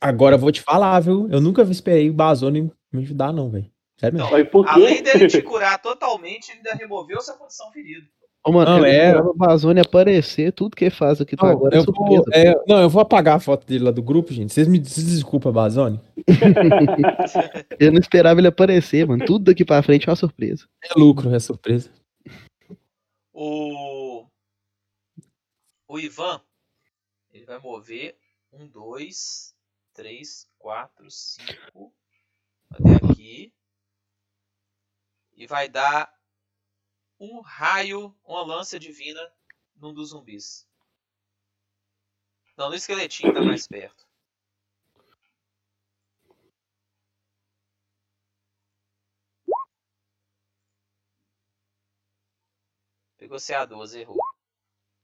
agora 0.00 0.36
eu 0.36 0.38
vou 0.38 0.52
te 0.52 0.60
falar, 0.60 1.00
viu? 1.00 1.28
Eu 1.30 1.40
nunca 1.40 1.62
esperei 1.62 2.10
o 2.10 2.14
Bazone 2.14 2.70
me 2.92 3.02
ajudar, 3.02 3.32
não, 3.32 3.50
velho. 3.50 3.70
Sério 3.96 4.18
mesmo. 4.18 4.36
Não, 4.36 4.46
por 4.46 4.64
quê? 4.64 4.70
além 4.72 5.02
dele 5.02 5.26
te 5.28 5.40
curar 5.42 5.80
totalmente, 5.80 6.50
ele 6.50 6.58
ainda 6.58 6.74
removeu 6.74 7.20
sua 7.20 7.36
condição 7.36 7.70
ferida. 7.72 8.06
Ô, 8.46 8.52
mano, 8.52 8.78
Não, 8.78 8.84
é- 8.84 9.18
o 9.18 9.32
Bazone 9.32 9.80
aparecer, 9.80 10.52
tudo 10.52 10.76
que 10.76 10.84
ele 10.84 10.90
faz 10.94 11.18
aqui 11.18 11.34
tá 11.34 11.46
Não, 11.46 11.52
agora 11.52 11.76
é 11.76 11.78
eu 11.78 11.84
vou, 11.84 11.94
surpresa. 11.94 12.24
é, 12.34 12.54
não, 12.68 12.82
eu 12.82 12.90
vou 12.90 13.00
apagar 13.00 13.36
a 13.36 13.40
foto 13.40 13.66
dele 13.66 13.84
lá 13.84 13.90
do 13.90 14.02
grupo, 14.02 14.34
gente. 14.34 14.52
Vocês 14.52 14.68
me 14.68 14.78
desculpa, 14.78 15.50
Bazone. 15.50 15.98
Eu 17.80 17.90
não 17.90 17.98
esperava 17.98 18.38
ele 18.40 18.48
aparecer, 18.48 19.06
mano. 19.06 19.24
Tudo 19.24 19.46
daqui 19.46 19.64
pra 19.64 19.82
frente 19.82 20.06
é 20.06 20.10
uma 20.10 20.16
surpresa. 20.16 20.68
É 20.82 20.88
lucro, 20.94 21.34
é 21.34 21.38
surpresa. 21.38 21.90
O. 23.32 24.26
O 25.88 25.98
Ivan. 25.98 26.40
Ele 27.32 27.46
vai 27.46 27.58
mover. 27.58 28.16
Um, 28.52 28.66
dois, 28.68 29.54
três, 29.94 30.46
quatro, 30.58 31.10
cinco. 31.10 31.92
Até 32.70 32.94
aqui. 33.10 33.52
E 35.44 35.46
vai 35.46 35.68
dar 35.68 36.10
um 37.20 37.42
raio, 37.42 38.16
uma 38.24 38.42
lança 38.42 38.78
divina 38.78 39.20
num 39.76 39.92
dos 39.92 40.08
zumbis. 40.08 40.66
Não, 42.56 42.70
no 42.70 42.74
esqueletinho 42.74 43.34
tá 43.34 43.42
mais 43.42 43.68
perto. 43.68 44.06
Pegou 53.18 53.36
CA12, 53.36 54.00
errou. 54.00 54.16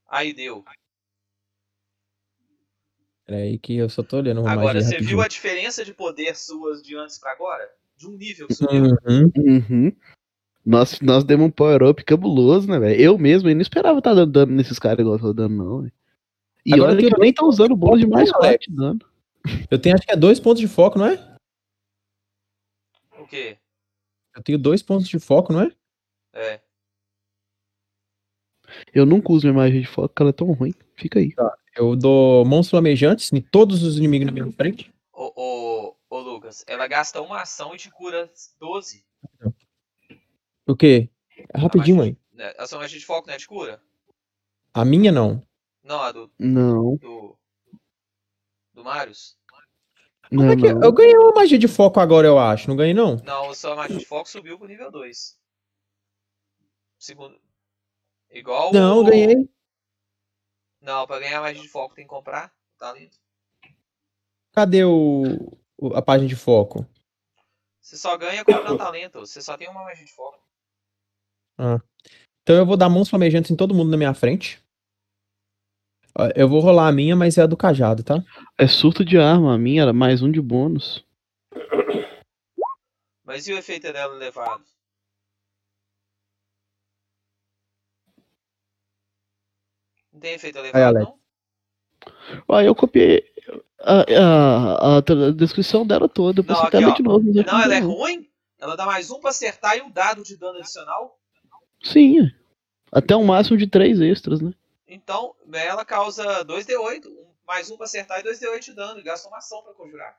Aí 0.09 0.33
deu. 0.33 0.65
Peraí 3.27 3.59
que 3.59 3.77
eu 3.77 3.91
só 3.91 4.03
tô 4.03 4.17
olhando 4.17 4.41
uma 4.41 4.51
Agora, 4.53 4.81
você 4.81 4.93
rapidinho. 4.93 5.09
viu 5.11 5.21
a 5.21 5.29
diferença 5.29 5.85
de 5.85 5.93
poder 5.93 6.35
suas 6.35 6.83
de 6.83 6.97
antes 6.97 7.19
pra 7.19 7.31
agora? 7.33 7.71
De 7.95 8.09
um 8.09 8.13
nível 8.13 8.49
que 8.49 8.55
subiu. 8.55 8.85
Uhum. 9.07 9.31
Uhum. 9.37 9.97
Nós, 10.65 11.01
nós 11.01 11.25
demos 11.25 11.47
um 11.47 11.51
power-up 11.51 12.05
cabuloso, 12.05 12.69
né, 12.69 12.79
velho? 12.79 13.01
Eu 13.01 13.19
mesmo 13.19 13.49
eu 13.49 13.55
não 13.55 13.63
esperava 13.63 13.99
estar 13.99 14.15
dando 14.15 14.33
dano 14.33 14.53
nesses 14.53 14.79
caras 14.79 15.01
igual 15.01 15.17
eu 15.17 15.21
tô 15.21 15.33
dando, 15.33 15.57
não, 15.57 15.81
velho. 15.81 15.93
E 16.65 16.75
Agora 16.75 16.93
olha 16.93 17.09
que 17.09 17.15
eu 17.15 17.19
nem 17.19 17.33
tô 17.33 17.47
usando 17.47 17.75
bônus 17.75 18.01
de 18.01 18.07
mais. 18.07 18.31
4 18.31 18.71
de 18.71 18.77
dano. 18.77 19.01
Eu 19.71 19.81
tenho 19.81 19.95
acho 19.95 20.05
que 20.05 20.13
é 20.13 20.17
dois 20.17 20.39
pontos 20.39 20.61
de 20.61 20.69
foco, 20.69 20.99
não 20.99 21.07
é? 21.07 21.37
O 23.19 23.27
quê? 23.27 23.57
Eu 24.37 24.43
tenho 24.43 24.59
dois 24.59 24.83
pontos 24.83 25.09
de 25.09 25.19
foco, 25.19 25.53
não 25.53 25.63
é? 25.63 25.73
É. 26.35 26.61
Eu 28.95 29.07
nunca 29.07 29.33
uso 29.33 29.47
minha 29.47 29.57
magia 29.57 29.81
de 29.81 29.87
foco, 29.87 30.09
porque 30.09 30.23
ela 30.23 30.31
é 30.31 30.35
tão 30.35 30.53
ruim. 30.53 30.75
Fica 30.95 31.19
aí. 31.19 31.33
Eu 31.75 31.97
dou 31.97 32.45
monstros 32.45 32.71
flamejantes 32.71 33.33
em 33.33 33.41
todos 33.41 33.83
os 33.83 33.97
inimigos 33.97 34.27
na 34.27 34.33
minha 34.33 34.53
frente. 34.53 34.93
Ô, 35.13 35.33
ô, 35.35 35.97
ô, 36.09 36.19
Lucas, 36.19 36.65
ela 36.67 36.87
gasta 36.87 37.21
uma 37.21 37.43
ação 37.43 37.75
e 37.75 37.79
te 37.79 37.91
cura 37.91 38.31
12. 38.61 39.05
O 40.67 40.77
quê? 40.77 41.11
É 41.55 41.59
rapidinho, 41.59 41.97
mãe. 41.97 42.17
Né? 42.33 42.55
A 42.59 42.67
sua 42.67 42.79
magia 42.79 42.99
de 42.99 43.05
foco, 43.05 43.27
né? 43.29 43.37
Te 43.37 43.47
cura? 43.47 43.83
A 44.73 44.85
minha 44.85 45.11
não. 45.11 45.43
Não, 45.83 46.01
a 46.03 46.13
do. 46.13 46.31
Não, 46.39 46.97
Do, 46.97 47.39
do 48.75 48.85
Marius? 48.85 49.37
não, 50.31 50.43
Como 50.47 50.53
é 50.53 50.57
que 50.57 50.73
não. 50.75 50.83
Eu 50.83 50.93
ganhei 50.93 51.17
uma 51.17 51.33
magia 51.33 51.59
de 51.59 51.67
foco 51.69 51.99
agora, 51.99 52.27
eu 52.27 52.39
acho. 52.39 52.69
Não 52.69 52.77
ganhei, 52.77 52.95
não? 52.95 53.17
Não, 53.25 53.51
a 53.51 53.55
sua 53.55 53.75
magia 53.75 53.97
de 53.99 54.05
foco 54.05 54.29
subiu 54.29 54.59
pro 54.59 54.69
nível 54.69 54.91
2. 54.91 55.39
Segundo. 56.99 57.41
Igual. 58.31 58.73
Não, 58.73 59.01
o- 59.01 59.05
ganhei. 59.05 59.49
Não, 60.81 61.07
pra 61.07 61.19
ganhar 61.19 61.41
magia 61.41 61.61
de 61.63 61.69
foco 61.69 61.95
tem 61.95 62.05
que 62.05 62.11
comprar 62.11 62.53
talento. 62.79 63.19
Cadê 64.53 64.85
o, 64.85 65.23
o- 65.79 65.95
a 65.95 66.03
página 66.03 66.29
de 66.29 66.37
foco? 66.37 66.87
Você 67.81 67.97
só 67.97 68.17
ganha 68.17 68.45
comprando 68.45 68.79
talento. 68.79 69.21
Você 69.21 69.43
só 69.43 69.57
tem 69.57 69.69
uma 69.69 69.83
magia 69.85 70.05
de 70.05 70.13
foco. 70.13 70.40
Então 72.43 72.57
eu 72.57 72.67
vou 72.67 72.77
dar 72.77 72.89
mãos 72.89 73.09
flamejantes 73.09 73.51
em 73.51 73.57
todo 73.57 73.75
mundo 73.75 73.91
na 73.91 73.97
minha 73.97 74.15
frente. 74.15 74.63
Eu 76.35 76.49
vou 76.49 76.61
rolar 76.61 76.89
a 76.89 76.93
minha, 76.93 77.15
mas 77.15 77.39
é 77.39 77.43
a 77.43 77.47
do 77.47 77.57
cajado, 77.57 78.03
tá? 78.03 78.23
É 78.59 78.67
surto 78.67 79.05
de 79.05 79.17
arma, 79.19 79.55
a 79.55 79.59
minha 79.59 79.83
era 79.83 79.93
mais 79.93 80.23
um 80.23 80.31
de 80.31 80.41
bônus. 80.41 81.05
Mas 83.25 83.47
e 83.47 83.53
o 83.53 83.59
efeito 83.59 83.93
dela 83.93 84.17
elevado? 84.17 84.65
Não 90.13 90.21
tem 90.21 90.35
efeito 90.35 90.59
elevado, 90.59 90.83
Alex. 90.85 91.07
não? 91.07 91.21
Ó, 92.49 92.61
eu 92.61 92.75
copiei 92.75 93.25
a, 93.81 94.01
a, 94.01 94.99
a 94.99 95.31
descrição 95.33 95.87
dela 95.87 96.09
toda. 96.09 96.43
Depois 96.43 96.59
Não, 96.59 96.67
aqui, 96.67 96.77
até 96.77 96.87
lê 96.87 96.93
ó. 96.93 96.95
de 96.95 97.03
novo. 97.03 97.25
mas 97.27 97.47
Não, 97.47 97.63
ela 97.63 97.75
é 97.77 97.81
não. 97.81 97.93
ruim? 97.93 98.31
Ela 98.59 98.77
dá 98.77 98.85
mais 98.85 99.11
um 99.11 99.21
pra 99.21 99.31
acertar 99.31 99.77
e 99.79 99.83
um 99.83 99.91
dado 99.91 100.23
de 100.23 100.37
dano 100.37 100.59
adicional? 100.59 101.20
Sim, 101.83 102.21
é. 102.27 102.31
até 102.93 103.17
um 103.17 103.25
máximo 103.25 103.57
de 103.57 103.67
três 103.67 104.01
extras, 104.01 104.41
né? 104.41 104.53
Então, 104.87 105.35
ela 105.53 105.85
causa 105.85 106.43
2d8, 106.45 107.09
um- 107.09 107.27
mais 107.47 107.71
um 107.71 107.77
pra 107.77 107.87
acertar 107.87 108.21
e 108.21 108.23
2d8 108.23 108.65
de 108.67 108.75
dano. 108.75 109.01
E 109.01 109.03
gasta 109.03 109.29
uma 109.29 109.39
ação 109.39 109.63
pra 109.63 109.73
conjurar. 109.75 110.19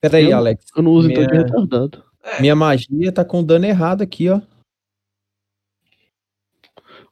Pera 0.00 0.18
aí, 0.18 0.30
Eu- 0.30 0.36
Alex. 0.36 0.66
Eu 0.76 0.82
não 0.82 0.92
uso 0.92 1.10
então 1.10 1.24
de 1.26 1.30
Minha- 1.32 1.44
retardado. 1.44 2.04
É, 2.22 2.40
Minha 2.40 2.56
magia 2.56 3.12
tá 3.12 3.24
com 3.24 3.44
dano 3.44 3.66
errado 3.66 4.02
aqui, 4.02 4.28
ó. 4.30 4.40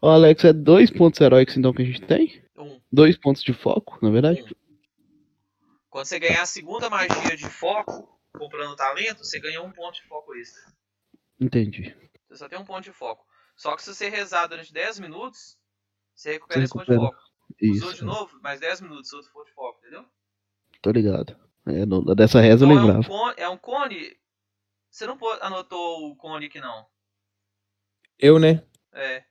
Ó, 0.01 0.11
Alex, 0.11 0.45
é 0.45 0.53
dois 0.53 0.91
pontos 0.91 1.21
heróicos 1.21 1.57
então 1.57 1.73
que 1.73 1.83
a 1.83 1.85
gente 1.85 2.03
tem? 2.03 2.43
um. 2.57 2.81
Dois 2.91 3.17
pontos 3.17 3.43
de 3.43 3.53
foco, 3.53 3.99
na 4.03 4.11
verdade? 4.11 4.45
Quando 5.91 6.07
você 6.07 6.19
ganhar 6.19 6.43
a 6.43 6.47
segunda 6.47 6.89
magia 6.91 7.37
de 7.37 7.49
foco, 7.49 8.19
comprando 8.37 8.75
talento, 8.77 9.19
você 9.25 9.39
ganha 9.39 9.63
um 9.63 9.71
ponto 9.71 9.95
de 9.95 10.03
foco 10.09 10.35
extra. 10.35 10.73
Entendi. 11.43 11.95
Você 12.29 12.37
só 12.37 12.49
tem 12.49 12.59
um 12.59 12.65
ponto 12.65 12.85
de 12.85 12.93
foco. 12.93 13.27
Só 13.57 13.75
que 13.77 13.83
se 13.83 13.95
você 13.95 14.09
rezar 14.09 14.47
durante 14.47 14.73
10 14.73 14.99
minutos, 14.99 15.59
você 16.15 16.33
recupera 16.33 16.61
Você 16.61 16.65
esse 16.65 16.73
ponto 16.73 16.87
de 16.87 16.93
recupera. 16.93 17.13
foco. 17.17 17.33
Usou 17.63 17.91
de 17.91 17.97
Isso, 17.97 18.05
novo, 18.07 18.41
mais 18.41 18.61
10 18.61 18.81
minutos, 18.81 19.13
outro 19.13 19.31
ponto 19.33 19.47
de 19.47 19.53
foco, 19.53 19.79
entendeu? 19.81 20.05
tô 20.81 20.91
ligado. 20.91 21.37
É, 21.67 21.85
no- 21.87 22.15
dessa 22.15 22.41
reza 22.41 22.65
eu 22.65 22.71
Então 22.71 22.81
é 22.81 22.83
um, 22.83 22.87
lembrava. 22.87 23.09
cone, 23.09 23.35
é 23.37 23.49
um 23.49 23.57
cone. 23.57 24.17
Você 24.91 25.07
não 25.07 25.19
anotou 25.41 26.11
o 26.11 26.17
cone 26.17 26.47
aqui 26.47 26.61
não. 26.61 26.87
Eu, 28.19 28.39
né? 28.39 28.65
É, 28.93 29.25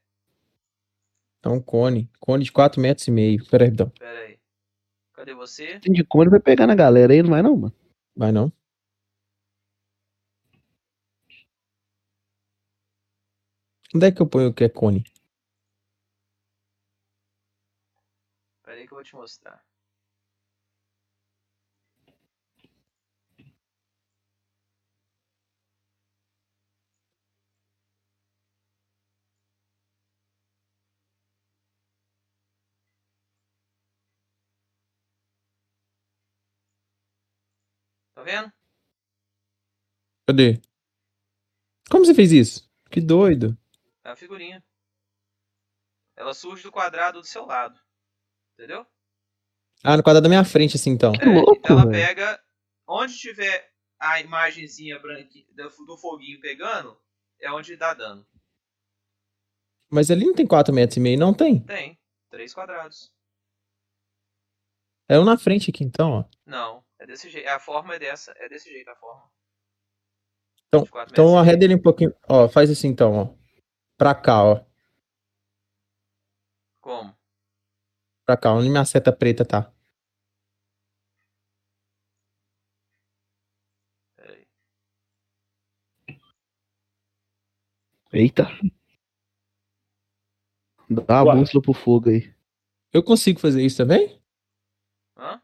É 1.44 1.50
um 1.50 1.62
cone. 1.62 2.10
Cone 2.20 2.44
de 2.44 2.52
4 2.52 2.80
metros 2.80 3.08
e 3.08 3.12
meio. 3.12 3.44
Pera 3.50 3.64
aí, 3.66 3.70
então. 3.72 3.90
pera 3.90 4.20
aí. 4.20 4.40
Cadê 5.14 5.34
você? 5.34 5.80
Tem 5.80 5.92
de 5.92 6.04
cone 6.04 6.30
vai 6.30 6.40
pegar 6.40 6.68
na 6.68 6.76
galera 6.76 7.12
aí, 7.14 7.22
não 7.24 7.32
vai 7.32 7.42
não, 7.42 7.58
mano? 7.58 7.76
Vai 8.16 8.32
não. 8.32 8.52
Onde 13.94 14.08
é 14.08 14.12
que 14.12 14.22
eu 14.22 14.28
ponho 14.28 14.50
o 14.50 14.54
que 14.54 14.64
é 14.64 14.70
cone? 14.70 15.04
Pera 18.64 18.78
aí 18.78 18.88
que 18.88 18.94
eu 18.94 18.98
vou 18.98 19.04
te 19.04 19.16
mostrar. 19.16 19.62
Tá 38.16 38.24
vendo? 38.24 38.52
Cadê? 40.28 40.62
Como 41.90 42.06
você 42.06 42.14
fez 42.14 42.32
isso? 42.32 42.70
Que 42.90 43.02
doido. 43.02 43.58
É 44.04 44.10
a 44.12 44.16
figurinha. 44.16 44.64
Ela 46.16 46.34
surge 46.34 46.64
do 46.64 46.72
quadrado 46.72 47.20
do 47.22 47.26
seu 47.28 47.46
lado. 47.46 47.80
Entendeu? 48.54 48.86
Ah, 49.84 49.98
no 49.98 50.04
quadrado 50.04 50.24
da 50.24 50.30
minha 50.30 50.44
frente, 50.44 50.76
assim, 50.76 50.92
então. 50.92 51.12
Que 51.14 51.26
louco, 51.26 51.56
então 51.58 51.80
ela 51.80 51.90
velho. 51.90 52.06
pega. 52.08 52.44
Onde 52.88 53.18
tiver 53.18 53.72
a 54.00 54.20
imagenzinha 54.20 55.00
branqui- 55.00 55.48
do, 55.54 55.98
foguinho 55.98 56.40
pegando, 56.42 57.00
é 57.40 57.52
onde 57.52 57.76
dá 57.78 57.94
dano. 57.94 58.28
Mas 59.90 60.10
ali 60.12 60.26
não 60.26 60.34
tem 60.36 60.46
4 60.48 60.74
metros 60.74 60.98
e 60.98 61.00
meio, 61.00 61.20
não 61.20 61.34
tem? 61.34 61.64
Tem. 61.64 62.00
Três 62.30 62.54
quadrados. 62.54 63.14
É 65.10 65.20
um 65.20 65.26
na 65.26 65.38
frente 65.38 65.70
aqui, 65.70 65.84
então, 65.84 66.12
ó. 66.12 66.26
Não, 66.46 66.86
é 66.98 67.06
desse 67.06 67.30
jeito. 67.30 67.48
A 67.50 67.60
forma 67.60 67.96
é 67.96 68.00
dessa. 68.00 68.34
É 68.38 68.48
desse 68.48 68.70
jeito 68.70 68.90
a 68.90 68.96
forma. 68.96 69.30
Então, 70.68 70.82
24 70.82 71.14
então 71.14 71.38
arreda 71.38 71.66
ele 71.66 71.76
um 71.76 71.82
pouquinho. 71.82 72.16
Ó, 72.30 72.48
faz 72.48 72.70
assim 72.72 72.88
então, 72.88 73.14
ó. 73.14 73.41
Pra 74.02 74.16
cá, 74.16 74.44
ó. 74.44 74.66
Como? 76.82 77.16
Pra 78.26 78.36
cá, 78.36 78.52
onde 78.52 78.68
minha 78.68 78.84
seta 78.84 79.16
preta 79.16 79.46
tá. 79.46 79.72
Peraí. 84.16 84.48
Eita. 88.12 88.48
Dá 90.90 91.20
a 91.22 91.36
bússola 91.36 91.62
pro 91.62 91.74
fogo 91.74 92.10
aí. 92.10 92.34
Eu 92.92 93.04
consigo 93.04 93.40
fazer 93.40 93.62
isso 93.64 93.78
também? 93.78 94.20
Hã? 95.16 95.40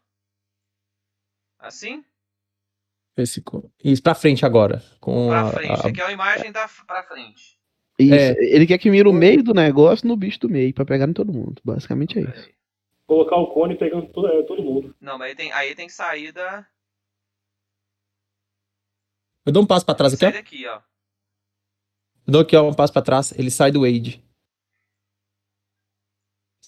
Assim? 1.59 2.03
Esse, 3.15 3.43
isso 3.83 4.01
pra 4.01 4.15
frente 4.15 4.43
agora. 4.45 4.79
Com 4.99 5.27
Pra 5.27 5.41
a- 5.47 5.51
frente. 5.51 5.85
a- 5.85 5.89
Aqui 5.89 6.01
é 6.01 6.05
a 6.05 6.11
imagem 6.11 6.51
da 6.51 6.67
pra 6.87 7.03
frente. 7.03 7.56
Isso, 7.99 8.13
É. 8.13 8.31
ele 8.43 8.67
quer 8.67 8.77
que 8.77 8.91
mira 8.91 9.09
o 9.09 9.13
meio 9.13 9.43
do 9.43 9.53
negócio 9.53 10.07
no 10.07 10.15
bicho 10.15 10.39
do 10.39 10.49
meio, 10.49 10.73
pra 10.73 10.85
pegar 10.85 11.07
em 11.07 11.13
todo 11.13 11.33
mundo. 11.33 11.61
Basicamente 11.65 12.19
é 12.19 12.21
isso. 12.23 12.49
Colocar 13.07 13.37
o 13.37 13.53
cone 13.53 13.77
pegando 13.77 14.07
todo, 14.11 14.27
é, 14.27 14.43
todo 14.43 14.61
mundo. 14.61 14.95
Não, 15.01 15.17
mas 15.17 15.29
aí 15.29 15.35
tem, 15.35 15.51
aí 15.51 15.73
tem 15.75 15.87
que 15.87 15.93
sair 15.93 16.31
da. 16.31 16.67
Eu 19.45 19.51
dou 19.53 19.63
um 19.63 19.67
passo 19.67 19.85
pra 19.85 19.95
trás 19.95 20.13
aqui, 20.13 20.19
Sai 20.19 20.29
ó. 20.29 20.33
daqui, 20.33 20.67
ó. 20.67 20.81
Eu 22.27 22.31
dou 22.33 22.41
aqui, 22.41 22.55
ó, 22.55 22.69
um 22.69 22.73
passo 22.73 22.91
pra 22.93 23.01
trás. 23.01 23.31
Ele 23.31 23.49
sai 23.49 23.71
do 23.71 23.81
Wade. 23.81 24.21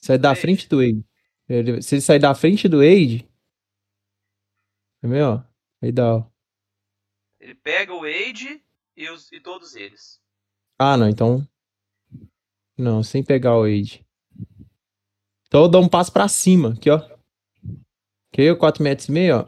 Sai 0.02 0.18
da 0.18 0.30
Wade. 0.30 0.42
frente 0.42 0.68
do 0.70 0.78
Wade. 0.78 1.06
Ele- 1.48 1.82
se 1.82 1.96
ele 1.96 2.02
sair 2.02 2.20
da 2.20 2.34
frente 2.34 2.68
do 2.70 2.78
Wade. 2.78 3.28
Tá 5.02 5.08
vendo, 5.08 5.26
ó? 5.26 5.44
Aí 5.82 5.92
dá, 5.92 6.16
ó. 6.16 6.26
Ele 7.40 7.56
pega 7.56 7.94
o 7.94 8.02
Wade 8.02 8.64
e, 8.96 9.10
os, 9.10 9.32
e 9.32 9.40
todos 9.40 9.76
eles. 9.76 10.22
Ah, 10.82 10.96
não, 10.96 11.10
então. 11.10 11.46
Não, 12.78 13.04
sem 13.04 13.22
pegar 13.22 13.58
o 13.58 13.64
Wade. 13.64 14.06
Então 15.48 15.64
eu 15.64 15.68
dou 15.68 15.84
um 15.84 15.90
passo 15.90 16.14
pra 16.14 16.30
cima, 16.30 16.72
aqui, 16.72 16.90
ó. 16.90 17.00
Que 18.32 18.44
aí, 18.44 18.56
4 18.56 18.82
metros 18.82 19.10
e 19.10 19.12
meio, 19.12 19.40
ó. 19.40 19.46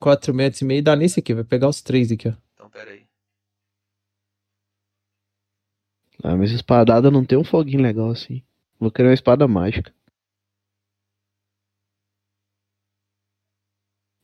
4 0.00 0.32
metros 0.32 0.62
e 0.62 0.64
meio 0.64 0.84
dá 0.84 0.94
nesse 0.94 1.18
aqui, 1.18 1.34
vai 1.34 1.42
pegar 1.42 1.68
os 1.68 1.82
três 1.82 2.12
aqui, 2.12 2.28
ó. 2.28 2.34
Então, 2.52 2.70
peraí. 2.70 3.08
Ah, 6.22 6.36
mas 6.36 6.52
espadada 6.52 7.10
não 7.10 7.24
tem 7.24 7.36
um 7.36 7.44
foguinho 7.44 7.82
legal 7.82 8.10
assim. 8.10 8.40
Vou 8.78 8.90
querer 8.90 9.08
uma 9.08 9.14
espada 9.14 9.48
mágica. 9.48 9.92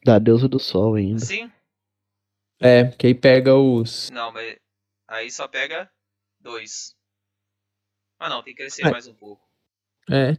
Da 0.05 0.19
deusa 0.21 0.49
do 0.49 0.61
sol 0.61 0.95
ainda. 0.95 1.17
Assim? 1.17 1.51
É, 2.61 2.93
que 2.93 3.09
aí 3.09 3.15
pega 3.15 3.57
os. 3.57 4.09
Não, 4.11 4.33
mas 4.33 4.57
aí 5.11 5.31
só 5.31 5.47
pega 5.49 5.91
dois. 6.41 6.97
Ah 8.19 8.29
não, 8.29 8.43
tem 8.43 8.55
que 8.55 8.63
crescer 8.63 8.87
É. 8.87 8.91
mais 8.91 9.07
um 9.07 9.15
pouco. 9.15 9.47
É. 10.11 10.37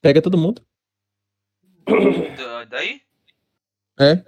Pega 0.00 0.20
todo 0.22 0.38
mundo. 0.38 0.64
Da- 2.36 2.64
daí? 2.64 3.02
É. 3.98 4.22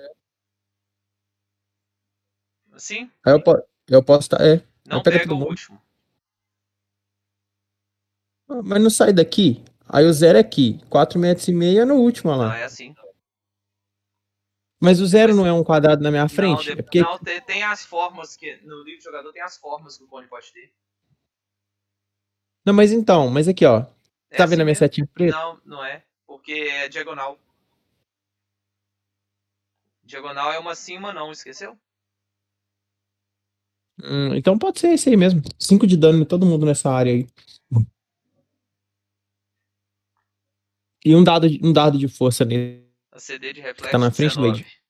Assim? 2.72 3.10
Aí 3.24 3.32
eu, 3.32 3.42
po 3.42 3.62
eu 3.88 4.02
posso 4.02 4.28
tá. 4.28 4.36
É. 4.40 4.56
Não 4.86 5.02
pega 5.02 5.18
pega 5.18 5.24
todo 5.28 5.36
o 5.36 5.38
mundo. 5.40 5.50
último. 5.50 5.80
Ah, 8.48 8.62
Mas 8.62 8.82
não 8.82 8.90
sai 8.90 9.12
daqui. 9.12 9.62
Aí 9.88 10.04
o 10.04 10.12
zero 10.12 10.38
é 10.38 10.40
aqui. 10.40 10.78
4 10.88 11.18
metros 11.18 11.46
e 11.48 11.52
meio 11.52 11.80
é 11.82 11.84
no 11.84 11.94
último, 11.96 12.30
olha 12.30 12.38
lá. 12.48 12.58
é 12.58 12.64
assim. 12.64 12.94
Mas 14.84 15.00
o 15.00 15.06
zero 15.06 15.28
Mas- 15.28 15.36
não 15.36 15.46
é 15.46 15.52
um 15.52 15.64
quadrado 15.64 16.02
na 16.02 16.10
minha 16.10 16.28
frente? 16.28 16.66
Não, 16.66 16.72
É 16.72 16.82
porque. 16.82 17.00
não, 17.00 17.18
tem, 17.18 17.40
tem 17.40 17.62
as 17.62 17.84
formas 17.84 18.36
que. 18.36 18.56
No 18.64 18.82
livro 18.82 18.98
de 18.98 19.04
jogador 19.04 19.32
tem 19.32 19.42
as 19.42 19.56
formas 19.56 19.96
que 19.96 20.04
o 20.04 20.06
cone 20.06 20.26
pode 20.28 20.52
ter. 20.52 20.72
Não, 22.64 22.72
mas 22.74 22.92
então, 22.92 23.28
mas 23.30 23.48
aqui, 23.48 23.64
ó. 23.64 23.86
É 24.30 24.36
Tá 24.36 24.44
assim 24.44 24.50
vendo 24.50 24.60
a 24.60 24.64
minha 24.64 24.66
mesmo? 24.66 24.78
setinha 24.78 25.06
preta? 25.12 25.36
Não, 25.36 25.60
não 25.64 25.84
é. 25.84 26.02
Porque 26.26 26.52
é 26.52 26.88
diagonal. 26.88 27.38
Diagonal 30.02 30.52
é 30.52 30.58
uma 30.58 30.72
uma 30.98 31.12
não, 31.12 31.32
esqueceu? 31.32 31.78
Hum, 34.02 34.34
então 34.34 34.58
pode 34.58 34.80
ser 34.80 34.88
esse 34.88 35.08
aí 35.08 35.16
mesmo. 35.16 35.40
5 35.58 35.86
de 35.86 35.96
dano 35.96 36.20
em 36.22 36.24
todo 36.24 36.44
mundo 36.44 36.66
nessa 36.66 36.90
área 36.90 37.12
aí. 37.12 37.26
E 41.04 41.14
um 41.14 41.22
dado, 41.22 41.48
de- 41.48 41.60
um 41.64 41.72
dado 41.72 41.98
de 41.98 42.08
força 42.08 42.44
nele. 42.44 42.83
A 43.14 43.20
CD 43.20 43.52
de 43.52 43.60
reflexo. 43.60 43.92
Tá 43.92 43.98
na 43.98 44.10
frente 44.10 44.34
do 44.34 44.42
19. 44.42 44.62
Wade. 44.64 44.84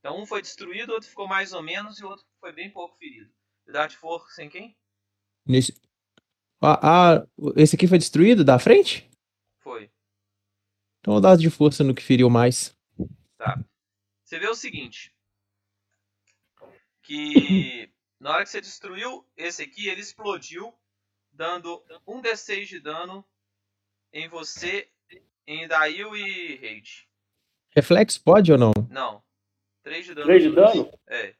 Então 0.00 0.20
um 0.20 0.26
foi 0.26 0.42
destruído, 0.42 0.90
outro 0.92 1.08
ficou 1.08 1.28
mais 1.28 1.52
ou 1.52 1.62
menos 1.62 2.00
e 2.00 2.04
o 2.04 2.08
outro 2.08 2.26
foi 2.40 2.52
bem 2.52 2.68
pouco 2.68 2.96
ferido. 2.98 3.32
Dá 3.66 3.86
de 3.86 3.96
força 3.96 4.42
em 4.42 4.50
quem? 4.50 4.76
Nesse... 5.46 5.80
Ah, 6.60 7.16
ah, 7.16 7.26
esse 7.56 7.76
aqui 7.76 7.86
foi 7.86 7.96
destruído 7.96 8.44
da 8.44 8.58
frente? 8.58 9.08
Foi. 9.60 9.90
Então 11.04 11.16
o 11.16 11.20
dado 11.20 11.38
de 11.38 11.50
força 11.50 11.84
no 11.84 11.94
que 11.94 12.02
feriu 12.02 12.30
mais. 12.30 12.74
Tá. 13.36 13.62
Você 14.24 14.38
vê 14.38 14.48
o 14.48 14.54
seguinte. 14.54 15.14
Que 17.02 17.92
na 18.18 18.30
hora 18.30 18.42
que 18.42 18.48
você 18.48 18.58
destruiu 18.58 19.22
esse 19.36 19.62
aqui, 19.62 19.86
ele 19.86 20.00
explodiu, 20.00 20.72
dando 21.30 21.84
um 22.06 22.22
D6 22.22 22.64
de 22.64 22.80
dano 22.80 23.22
em 24.14 24.30
você, 24.30 24.88
em 25.46 25.68
Dail 25.68 26.16
e 26.16 26.56
Raid. 26.56 27.06
Reflexo 27.76 28.22
pode 28.24 28.50
ou 28.50 28.56
não? 28.56 28.72
Não. 28.88 29.22
3 29.82 30.06
de 30.06 30.14
dano. 30.14 30.26
3 30.26 30.42
de 30.42 30.50
dano? 30.52 30.98
É. 31.06 31.34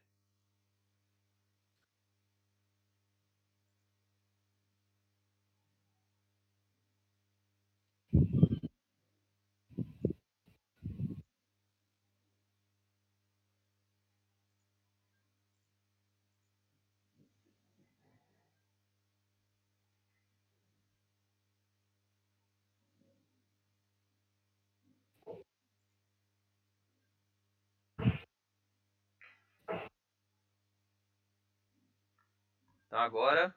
Então 32.95 33.03
agora. 33.03 33.53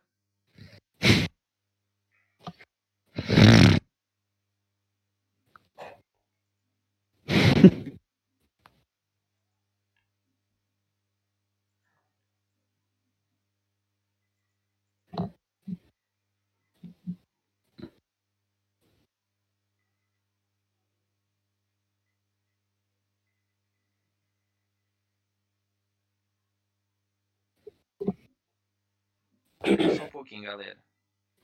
Só 29.98 30.06
um 30.06 30.10
pouquinho, 30.10 30.44
galera. 30.44 30.82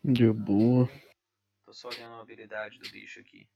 De 0.03 0.31
boa. 0.31 0.89
Tô 1.65 1.73
só 1.73 1.89
olhando 1.89 2.15
a 2.15 2.21
habilidade 2.21 2.77
do 2.79 2.89
bicho 2.89 3.19
aqui. 3.19 3.47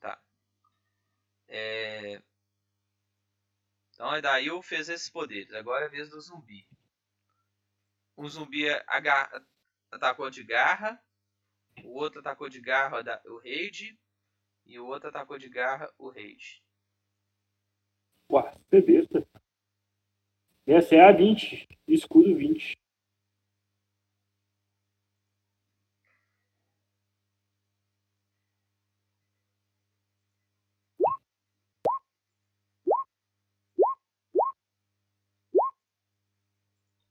Tá. 0.00 0.20
É... 1.48 2.22
A 4.10 4.20
Dail 4.20 4.60
fez 4.62 4.88
esses 4.88 5.08
poderes. 5.08 5.52
Agora 5.54 5.84
é 5.84 5.86
a 5.86 5.90
vez 5.90 6.10
do 6.10 6.20
zumbi. 6.20 6.66
O 8.16 8.28
zumbi 8.28 8.68
agarra, 8.86 9.46
atacou 9.90 10.28
de 10.30 10.42
garra. 10.42 11.00
O 11.84 11.94
outro 11.94 12.20
atacou 12.20 12.48
de 12.48 12.60
garra 12.60 13.00
o 13.26 13.38
raid. 13.38 13.98
E 14.66 14.78
o 14.78 14.86
outro 14.86 15.08
atacou 15.08 15.38
de 15.38 15.48
garra 15.48 15.92
o 15.98 16.08
raid. 16.08 16.62
É 18.70 18.80
besta. 18.80 19.26
Essa 20.66 20.94
é 20.94 21.00
a 21.00 21.12
20. 21.12 21.68
Escudo 21.88 22.36
20. 22.36 22.78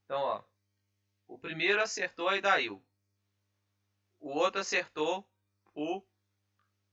Então, 0.09 0.21
ó. 0.21 0.43
O 1.27 1.37
primeiro 1.37 1.79
acertou 1.79 2.27
a 2.27 2.35
Idail. 2.35 2.83
O 4.19 4.29
outro 4.29 4.59
acertou 4.59 5.23
o 5.75 6.03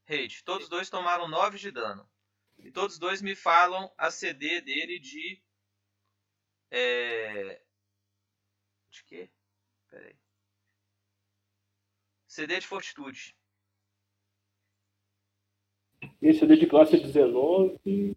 Raid. 0.04 0.44
Todos 0.44 0.64
os 0.64 0.68
dois 0.68 0.90
tomaram 0.90 1.26
9 1.26 1.56
de 1.56 1.70
dano. 1.70 2.06
E 2.58 2.70
todos 2.70 2.96
os 2.96 2.98
dois 2.98 3.22
me 3.22 3.34
falam 3.34 3.90
a 3.96 4.10
CD 4.10 4.60
dele 4.60 4.98
de. 4.98 5.42
É. 6.70 7.64
De 8.90 9.02
quê? 9.04 9.30
Pera 9.88 10.08
aí. 10.08 10.18
CD 12.28 12.60
de 12.60 12.66
Fortitude. 12.66 13.34
Esse 16.20 16.44
é 16.44 16.46
de 16.46 16.66
classe 16.66 16.98
19. 16.98 18.14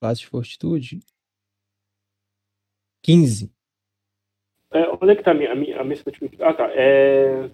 Classe 0.00 0.20
de 0.22 0.26
fortitude. 0.26 1.00
15. 3.02 3.52
É, 4.72 4.88
onde 4.90 5.10
é 5.12 5.16
que 5.16 5.22
tá 5.22 5.32
a 5.32 5.34
minha, 5.34 5.52
a 5.52 5.54
minha, 5.54 5.80
a 5.80 5.84
minha? 5.84 6.00
Ah, 6.40 6.54
tá. 6.54 6.70
É. 6.72 7.50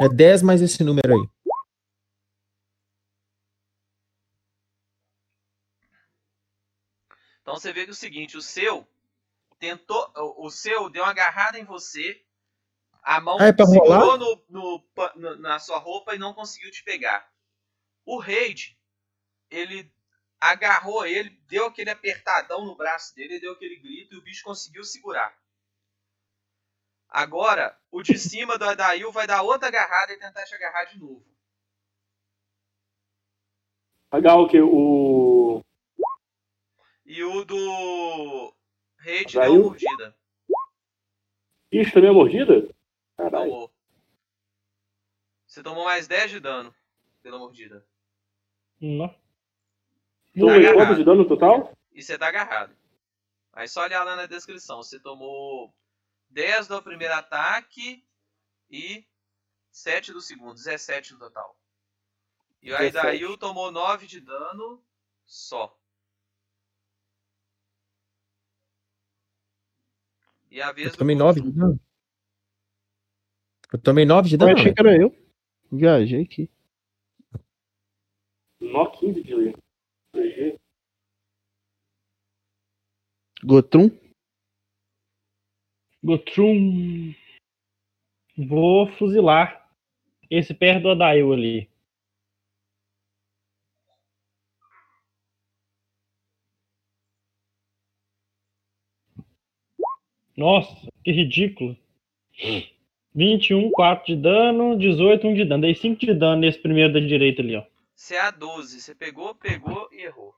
É 0.00 0.08
10 0.08 0.42
mais 0.42 0.60
esse 0.60 0.84
número 0.84 1.12
aí. 1.12 1.28
Então 7.42 7.54
você 7.56 7.72
vê 7.72 7.84
que 7.84 7.90
é 7.90 7.92
o 7.92 7.96
seguinte, 7.96 8.36
o 8.36 8.42
seu 8.42 8.86
tentou, 9.58 10.12
o 10.36 10.50
seu 10.50 10.90
deu 10.90 11.02
uma 11.02 11.10
agarrada 11.10 11.58
em 11.58 11.64
você, 11.64 12.22
a 13.02 13.20
mão 13.20 13.38
Ah, 13.40 13.48
é 13.48 13.66
segurou 13.66 14.18
no, 14.18 14.44
no- 15.16 15.36
na 15.38 15.58
sua 15.58 15.78
roupa 15.78 16.14
e 16.14 16.18
não 16.18 16.34
conseguiu 16.34 16.70
te 16.70 16.84
pegar. 16.84 17.26
O 18.04 18.18
Raid, 18.18 18.78
ele 19.50 19.90
agarrou 20.40 21.06
ele, 21.06 21.30
deu 21.48 21.66
aquele 21.66 21.90
apertadão 21.90 22.64
no 22.64 22.76
braço 22.76 23.14
dele, 23.14 23.40
deu 23.40 23.52
aquele 23.52 23.76
grito 23.76 24.14
e 24.14 24.18
o 24.18 24.22
bicho 24.22 24.44
conseguiu 24.44 24.84
segurar. 24.84 25.36
Agora, 27.08 27.78
o 27.90 28.02
de 28.02 28.18
cima 28.18 28.58
do 28.58 28.64
Adail 28.64 29.10
vai 29.10 29.26
dar 29.26 29.42
outra 29.42 29.68
agarrada 29.68 30.12
e 30.12 30.18
tentar 30.18 30.44
te 30.44 30.54
agarrar 30.54 30.84
de 30.84 30.98
novo. 30.98 31.26
Legal 34.12 34.48
que 34.48 34.60
o. 34.60 35.62
E 37.04 37.22
o 37.24 37.44
do 37.44 38.54
Raid 38.98 39.32
deu 39.32 39.42
Adail? 39.42 39.60
uma 39.60 39.64
mordida. 39.70 40.18
Ixi, 41.72 41.92
também 41.92 42.10
é 42.10 42.12
mordida? 42.12 42.74
Caralho. 43.16 43.50
Tomou. 43.50 43.72
Você 45.46 45.62
tomou 45.62 45.84
mais 45.84 46.06
10 46.06 46.30
de 46.30 46.40
dano 46.40 46.74
pela 47.22 47.38
mordida. 47.38 47.86
Não. 48.80 49.14
Não, 50.38 50.48
Tá 50.48 50.54
é 50.54 50.58
agarrado. 50.58 50.76
quanto 50.88 50.98
de 50.98 51.04
dano 51.04 51.26
total? 51.28 51.76
E 51.92 52.02
você 52.02 52.16
tá 52.18 52.28
agarrado. 52.28 52.76
Aí 53.52 53.66
só 53.68 53.82
olhar 53.82 54.04
lá 54.04 54.14
na 54.16 54.26
descrição. 54.26 54.82
Você 54.82 55.00
tomou 55.00 55.74
10 56.30 56.68
do 56.68 56.82
primeiro 56.82 57.14
ataque 57.14 58.04
e 58.70 59.04
7 59.70 60.12
do 60.12 60.20
segundo. 60.20 60.54
17 60.54 61.12
no 61.14 61.18
total. 61.18 61.58
E 62.62 62.72
o 62.72 62.76
17. 62.78 62.98
Aidail 63.06 63.36
tomou 63.38 63.70
9 63.72 64.06
de 64.06 64.20
dano 64.20 64.82
só. 65.26 65.76
E 70.50 70.60
a 70.62 70.72
vez 70.72 70.92
Eu 70.92 70.96
tomei 70.98 71.14
Guto. 71.14 71.24
9 71.26 71.40
de 71.42 71.52
dano. 71.52 71.80
Eu 73.72 73.78
tomei 73.82 74.04
9 74.06 74.28
de 74.28 74.34
Eu 74.34 74.38
dano. 74.38 74.52
achei 74.52 74.64
velho. 74.64 74.74
que 74.74 74.80
era 74.80 74.96
eu. 74.96 75.28
Viajei 75.70 76.22
aqui. 76.22 76.50
Nó 78.60 78.86
15 78.90 79.22
de 79.22 79.34
PG. 80.18 80.58
Gotrum? 83.44 83.90
Gotrum. 86.02 87.14
Vou 88.36 88.88
fuzilar 88.98 89.70
esse 90.28 90.52
perto 90.52 90.82
do 90.82 90.90
Adail 90.90 91.32
ali. 91.32 91.70
Nossa, 100.36 100.88
que 101.04 101.12
ridículo. 101.12 101.76
21, 103.14 103.70
4 103.70 104.06
de 104.06 104.20
dano, 104.20 104.76
18, 104.78 105.26
1 105.26 105.34
de 105.34 105.44
dano. 105.44 105.62
Dei 105.62 105.74
5 105.74 106.00
de 106.00 106.14
dano 106.14 106.40
nesse 106.40 106.58
primeiro 106.60 106.92
da 106.92 107.00
direita 107.00 107.42
ali, 107.42 107.56
ó. 107.56 107.64
CA12. 107.98 108.80
Você 108.80 108.94
pegou, 108.94 109.34
pegou 109.34 109.88
e 109.92 110.02
errou. 110.02 110.34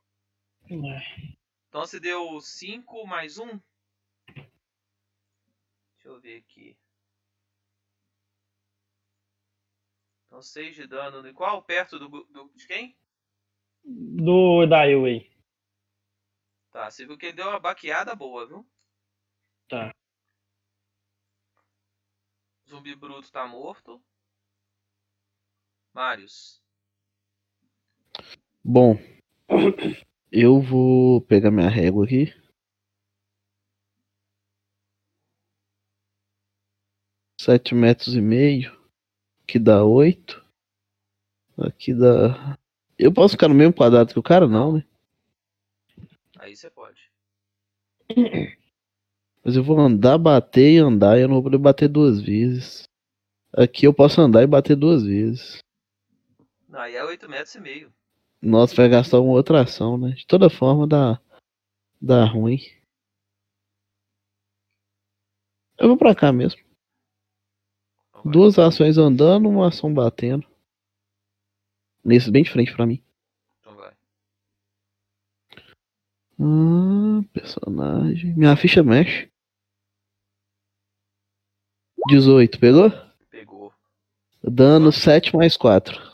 Então 1.69 1.83
você 1.83 2.01
deu 2.01 2.41
5 2.41 3.07
mais 3.07 3.39
1. 3.39 3.47
Deixa 5.95 6.09
eu 6.09 6.21
ver 6.21 6.39
aqui. 6.39 6.77
Então 10.27 10.41
6 10.41 10.75
de 10.75 10.87
dano. 10.87 11.23
no 11.23 11.35
Qual? 11.35 11.63
Perto 11.63 11.99
do, 11.99 12.09
do- 12.09 12.51
de 12.57 12.67
quem? 12.67 12.97
Do 13.85 14.65
aí. 15.05 15.31
Tá, 16.71 16.91
você 16.91 17.05
viu 17.05 17.19
que 17.19 17.27
ele 17.27 17.37
deu 17.37 17.49
uma 17.49 17.59
baqueada 17.61 18.15
boa, 18.15 18.47
viu? 18.47 18.67
Tá. 19.69 19.93
Zumbi 22.69 22.95
bruto 22.95 23.31
tá 23.31 23.47
morto. 23.47 24.03
Marius. 25.93 26.60
Bom, 28.63 28.99
eu 30.31 30.61
vou 30.61 31.23
pegar 31.23 31.51
minha 31.51 31.69
régua 31.69 32.05
aqui. 32.05 32.33
Sete 37.41 37.75
metros 37.75 38.15
e 38.15 38.21
meio. 38.21 38.79
Aqui 39.43 39.59
dá 39.59 39.83
oito. 39.83 40.45
Aqui 41.57 41.95
dá. 41.95 42.59
Eu 42.99 43.13
posso 43.13 43.33
ficar 43.33 43.49
no 43.49 43.55
mesmo 43.55 43.73
quadrado 43.73 44.13
que 44.13 44.19
o 44.19 44.23
cara? 44.23 44.47
Não, 44.47 44.75
né? 44.75 44.85
Aí 46.39 46.55
você 46.55 46.71
pode. 46.71 47.11
Mas 49.43 49.57
eu 49.57 49.65
vou 49.65 49.81
andar, 49.81 50.19
bater 50.19 50.75
e 50.75 50.79
andar. 50.79 51.19
E 51.19 51.23
eu 51.23 51.29
não 51.29 51.37
vou 51.37 51.45
poder 51.45 51.59
bater 51.59 51.89
duas 51.89 52.21
vezes. 52.21 52.83
Aqui 53.55 53.87
eu 53.87 53.95
posso 53.95 54.21
andar 54.21 54.43
e 54.43 54.47
bater 54.47 54.77
duas 54.77 55.03
vezes. 55.03 55.59
Não, 56.69 56.79
aí 56.79 56.95
é 56.95 57.03
8 57.03 57.27
metros 57.29 57.55
e 57.55 57.61
meio. 57.61 57.93
Nossa, 58.43 58.75
vai 58.75 58.89
gastar 58.89 59.21
uma 59.21 59.33
outra 59.33 59.63
ação, 59.63 59.99
né? 59.99 60.11
De 60.11 60.27
toda 60.27 60.49
forma 60.49 60.87
dá, 60.87 61.21
dá 62.01 62.25
ruim. 62.25 62.59
Eu 65.79 65.89
vou 65.89 65.97
pra 65.97 66.15
cá 66.15 66.33
mesmo. 66.33 66.61
Duas 68.25 68.59
ações 68.59 68.99
andando, 68.99 69.49
uma 69.49 69.69
ação 69.69 69.93
batendo. 69.93 70.47
Nesse 72.05 72.31
bem 72.31 72.43
de 72.43 72.51
frente 72.51 72.75
pra 72.75 72.87
mim. 72.87 73.03
Então 73.61 73.75
vai. 73.75 73.93
Hum, 76.39 77.23
personagem. 77.33 78.35
Minha 78.35 78.57
ficha 78.57 78.83
mexe. 78.83 79.31
18, 82.09 82.59
pegou? 82.59 82.91
Pegou. 83.31 83.73
Dano 84.43 84.91
7 84.91 85.37
mais 85.37 85.57
4. 85.57 86.10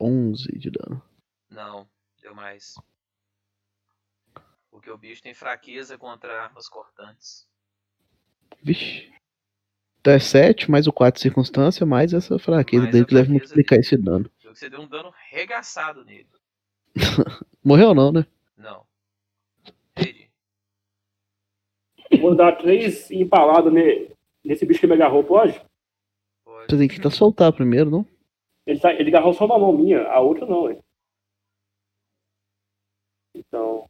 Onze 0.00 0.48
de 0.58 0.70
dano. 0.70 1.02
Não, 1.50 1.88
deu 2.20 2.34
mais. 2.34 2.74
Porque 4.70 4.90
o 4.90 4.98
bicho 4.98 5.22
tem 5.22 5.34
fraqueza 5.34 5.98
contra 5.98 6.42
armas 6.42 6.68
cortantes. 6.68 7.46
Vixe. 8.62 9.12
Então 10.00 10.12
é 10.12 10.18
7 10.18 10.70
mais 10.70 10.86
o 10.86 10.92
4 10.92 11.18
de 11.18 11.22
circunstância, 11.22 11.84
mais 11.84 12.12
essa 12.14 12.38
fraqueza 12.38 12.82
Mais 12.84 12.92
dele 12.92 13.06
que 13.06 13.14
deve 13.14 13.30
multiplicar 13.32 13.78
dele. 13.78 13.80
esse 13.86 13.96
dano. 13.96 14.30
Você 14.44 14.70
deu 14.70 14.80
um 14.80 14.88
dano 14.88 15.12
regaçado 15.30 16.04
nele. 16.04 16.28
Morreu 17.64 17.94
não, 17.94 18.12
né? 18.12 18.26
Não. 18.56 18.86
Ele. 19.96 20.30
Vou 22.20 22.34
dar 22.34 22.52
três 22.52 23.10
empaladas 23.10 23.72
ne- 23.72 24.10
nesse 24.44 24.64
bicho 24.64 24.80
que 24.80 24.86
me 24.86 24.94
agarrou, 24.94 25.22
pode? 25.24 25.60
Pode. 26.44 26.70
Você 26.70 26.78
tem 26.78 26.88
que 26.88 26.96
tentar 26.96 27.10
soltar 27.10 27.52
primeiro, 27.52 27.90
não? 27.90 28.06
Ele, 28.68 28.78
tá, 28.78 28.92
ele 28.92 29.08
agarrou 29.08 29.32
só 29.32 29.46
uma 29.46 29.58
mão 29.58 29.72
minha, 29.72 30.06
a 30.08 30.20
outra 30.20 30.44
não, 30.44 30.70
hein? 30.70 30.78
Então. 33.34 33.88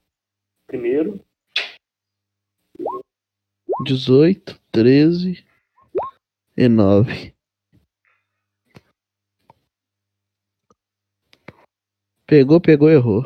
Primeiro. 0.69 1.19
18, 3.85 4.57
13 4.71 5.45
e 6.57 6.69
9. 6.69 7.35
Pegou, 12.25 12.61
pegou, 12.61 12.89
errou. 12.89 13.23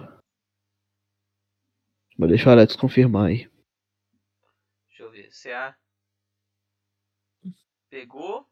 Mas 2.17 2.31
deixa 2.31 2.49
o 2.49 2.53
Alex 2.53 2.75
confirmar 2.77 3.27
aí. 3.27 3.51
Deixa 4.89 5.03
eu 5.03 5.11
ver. 5.11 5.29
CA 5.31 5.77
pegou 7.91 8.49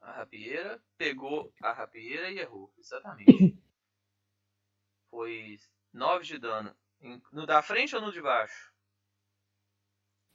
a 0.00 0.12
rapieira, 0.12 0.82
pegou 0.96 1.52
a 1.62 1.72
rapieira 1.72 2.30
e 2.30 2.38
errou. 2.38 2.72
Exatamente. 2.78 3.56
Foi 5.10 5.58
9 5.92 6.24
de 6.24 6.38
dano. 6.38 6.76
No 7.32 7.46
da 7.46 7.62
frente 7.62 7.94
ou 7.94 8.02
no 8.02 8.12
de 8.12 8.20
baixo? 8.20 8.72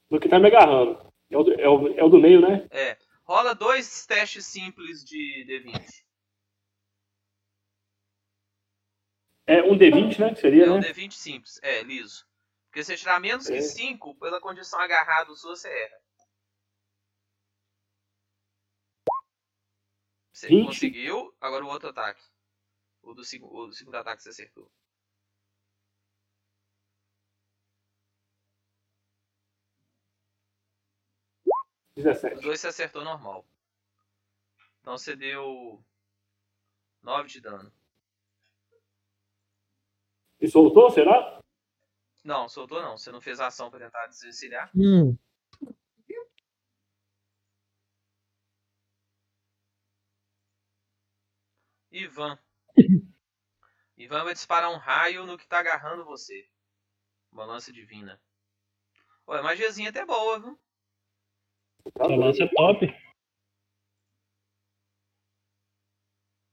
No 0.10 0.20
que 0.20 0.30
tá 0.30 0.40
me 0.40 0.48
agarrando. 0.48 1.12
É 1.30 1.38
o, 1.38 1.44
do- 1.44 1.54
é 1.54 1.70
o, 1.70 1.88
é 2.00 2.04
o 2.04 2.10
do 2.10 2.20
meio, 2.20 2.42
né? 2.42 2.68
É. 2.70 2.98
Rola 3.24 3.56
dois 3.56 4.06
testes 4.06 4.46
simples 4.46 5.04
de 5.06 5.46
D20. 5.48 6.04
É 9.46 9.62
um 9.64 9.78
D20, 9.78 10.20
né? 10.20 10.34
Que 10.34 10.40
seria, 10.42 10.66
É 10.66 10.72
um 10.72 10.80
né? 10.80 10.82
D20 10.82 11.14
simples. 11.14 11.60
É, 11.62 11.84
liso. 11.84 12.26
Porque 12.68 12.84
se 12.84 12.96
tirar 12.96 13.20
menos 13.20 13.48
que 13.48 13.54
É. 13.58 13.62
5, 13.62 14.16
pela 14.16 14.40
condição 14.40 14.80
agarrado 14.80 15.36
sua, 15.36 15.56
você 15.56 15.68
erra. 15.70 16.01
Você 20.42 20.48
20? 20.48 20.66
conseguiu, 20.66 21.36
agora 21.40 21.64
o 21.64 21.68
outro 21.68 21.90
ataque. 21.90 22.24
O 23.04 23.14
do, 23.14 23.22
o 23.22 23.68
do 23.68 23.74
segundo 23.74 23.94
ataque 23.94 24.24
você 24.24 24.30
acertou. 24.30 24.72
17. 31.96 32.38
Os 32.38 32.42
dois 32.42 32.60
você 32.60 32.68
acertou 32.70 33.04
normal. 33.04 33.46
Então 34.80 34.98
você 34.98 35.16
deu 35.16 35.80
9 37.04 37.30
de 37.30 37.40
dano. 37.40 37.72
E 40.40 40.48
soltou, 40.48 40.90
será? 40.90 41.40
Não, 42.24 42.50
soltou 42.50 42.82
não. 42.82 42.98
Você 42.98 43.12
não 43.12 43.22
fez 43.22 43.40
ação 43.40 43.70
pra 43.70 43.80
tentar 43.80 44.08
desvencilhar. 44.08 44.72
Hum, 44.76 45.16
Ivan. 51.92 52.40
Ivan 53.98 54.24
vai 54.24 54.34
disparar 54.34 54.72
um 54.72 54.78
raio 54.78 55.26
no 55.26 55.38
que 55.38 55.48
tá 55.48 55.60
agarrando 55.60 56.06
você. 56.06 56.50
Uma 57.32 57.46
lança 57.46 57.72
divina. 57.72 58.22
Pô, 59.26 59.34
a 59.34 59.44
magiazinha 59.44 59.90
até 59.90 60.06
boa, 60.06 60.40
viu? 60.40 60.60
Tá 61.94 62.06
Essa 62.06 62.16
lança 62.16 62.44
é 62.44 62.48
top. 62.48 62.88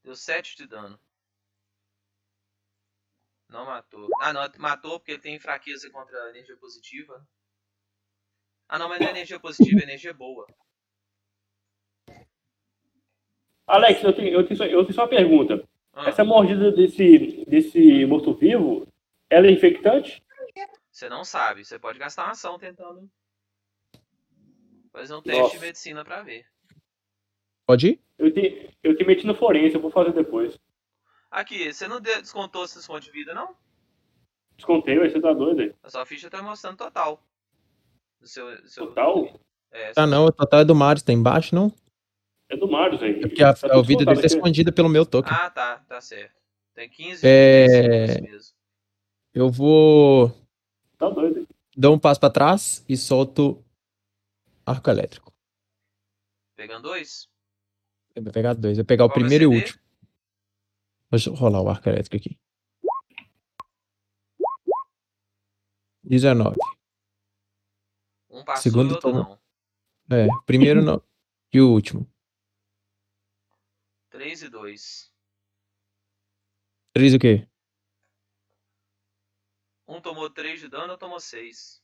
Deu 0.03 0.17
7 0.17 0.57
de 0.57 0.67
dano. 0.67 1.01
Não 3.49 3.65
matou. 3.65 4.09
Ah, 4.21 4.33
não, 4.33 4.43
matou 4.59 4.99
porque 4.99 5.13
ele 5.13 5.23
tem 5.23 5.41
fraqueza 5.41 5.91
contra 5.91 6.23
a 6.25 6.31
energia 6.31 6.57
positiva. 6.57 7.27
Ah, 8.69 8.79
não, 8.79 8.89
mas 8.89 9.01
não 9.01 9.07
é 9.07 9.11
energia 9.11 9.41
positiva, 9.41 9.81
é 9.81 9.85
energia 9.85 10.13
boa. 10.13 10.47
Alex, 13.69 14.03
eu 14.03 14.13
tenho, 14.13 14.29
eu, 14.29 14.45
tenho 14.47 14.57
só, 14.57 14.65
eu 14.65 14.83
tenho 14.83 14.95
só 14.95 15.03
uma 15.03 15.09
pergunta. 15.09 15.63
Ah, 15.93 16.09
Essa 16.09 16.25
mordida 16.25 16.73
desse, 16.73 17.45
desse 17.47 18.07
morto-vivo, 18.07 18.87
ela 19.29 19.47
é 19.47 19.51
infectante? 19.51 20.23
você 20.91 21.09
não 21.09 21.25
sabe. 21.25 21.65
Você 21.65 21.79
pode 21.79 21.99
gastar 21.99 22.25
uma 22.25 22.33
ação 22.33 22.59
tentando 22.59 23.09
fazer 24.93 25.15
um 25.15 25.23
teste 25.23 25.41
Nossa. 25.41 25.55
de 25.55 25.61
medicina 25.65 26.05
pra 26.05 26.23
ver. 26.23 26.45
pode 27.67 27.89
ir? 27.89 28.01
Eu 28.19 28.33
tenho, 28.35 28.69
eu 28.83 28.97
tenho 28.97 29.07
medicina 29.07 29.35
forense, 29.35 29.77
eu 29.77 29.81
vou 29.81 29.91
fazer 29.93 30.13
depois. 30.13 30.59
Aqui, 31.31 31.73
você 31.73 31.87
não 31.87 32.01
de- 32.01 32.21
descontou 32.23 32.65
esses 32.65 32.85
pontos 32.87 33.05
de 33.05 33.13
vida, 33.13 33.33
não? 33.35 33.55
Descontei, 34.57 34.99
você 34.99 35.21
tá 35.21 35.33
doido 35.33 35.61
aí. 35.61 35.75
A 35.85 35.91
sua 35.91 36.05
ficha 36.07 36.29
tá 36.29 36.43
mostrando 36.43 36.77
total. 36.79 37.23
Do 38.21 38.27
seu, 38.27 38.61
do 38.61 38.69
seu... 38.69 38.87
Total? 38.89 39.41
É, 39.71 39.93
Ah, 39.95 40.07
não, 40.07 40.25
o 40.25 40.33
total 40.33 40.61
é 40.61 40.65
do 40.65 40.75
Marius, 40.75 41.03
tá 41.05 41.13
embaixo, 41.13 41.55
não? 41.55 41.73
É 42.49 42.57
do 42.57 42.69
Marius 42.71 43.03
aí. 43.03 43.17
É 43.19 43.21
porque 43.29 43.43
a, 43.43 43.53
Tá 43.55 43.79
a 43.79 43.83
vida 43.83 44.05
dele 44.05 44.21
tá 44.21 44.27
escondida 44.27 44.73
pelo 44.73 44.89
meu 44.89 45.05
token. 45.05 45.33
Ah, 45.33 45.51
tá, 45.51 45.79
tá 45.87 46.01
certo. 46.01 46.35
Tem 46.75 46.89
15 46.89 47.27
É. 47.27 48.21
mesmo. 48.21 48.55
Eu 49.35 49.51
vou 49.51 50.31
Tá 50.97 51.09
doido 51.11 51.47
dar 51.77 51.91
um 51.91 51.99
passo 51.99 52.19
pra 52.19 52.31
trás 52.31 52.85
e 52.89 52.97
solto 52.97 53.63
arco 54.67 54.89
elétrico. 54.91 55.33
Pegando 56.57 56.83
dois? 56.85 57.29
Eu 58.15 58.23
vou 58.23 58.33
pegar 58.33 58.55
dois. 58.55 58.79
Eu 58.79 58.83
vou 58.83 58.87
pegar 58.89 59.05
o 59.05 59.09
Qual 59.09 59.15
vai 59.15 59.21
primeiro 59.21 59.45
e 59.45 59.47
o 59.47 59.53
último. 59.53 59.81
Deixa 61.11 61.31
eu 61.31 61.35
rolar 61.35 61.63
o 61.63 61.69
arco 61.69 61.89
elétrico 61.89 62.17
aqui. 62.17 62.39
19. 66.03 66.57
Um 68.31 68.45
passou 68.45 68.63
Segundo 68.63 68.91
e 68.91 68.95
outro 68.95 69.11
tomou. 69.11 69.39
não. 70.09 70.17
É, 70.17 70.27
primeiro 70.47 70.83
não. 70.83 71.03
E 71.53 71.61
o 71.61 71.71
último. 71.71 72.07
3 74.19 74.43
e 74.43 74.49
2. 74.49 75.15
3 76.93 77.15
o 77.15 77.21
quê? 77.21 77.49
Um 79.87 80.01
tomou 80.01 80.29
3 80.29 80.59
de 80.59 80.69
dano, 80.69 80.91
outro 80.95 81.07
tomou 81.07 81.21
6. 81.21 81.81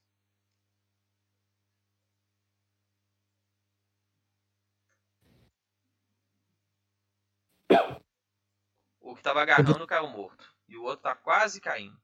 O 9.01 9.15
que 9.15 9.23
tava 9.23 9.41
agarrando 9.41 9.87
caiu 9.87 10.09
morto. 10.09 10.53
E 10.67 10.77
o 10.77 10.83
outro 10.83 11.05
tá 11.05 11.15
quase 11.15 11.61
caindo. 11.61 11.97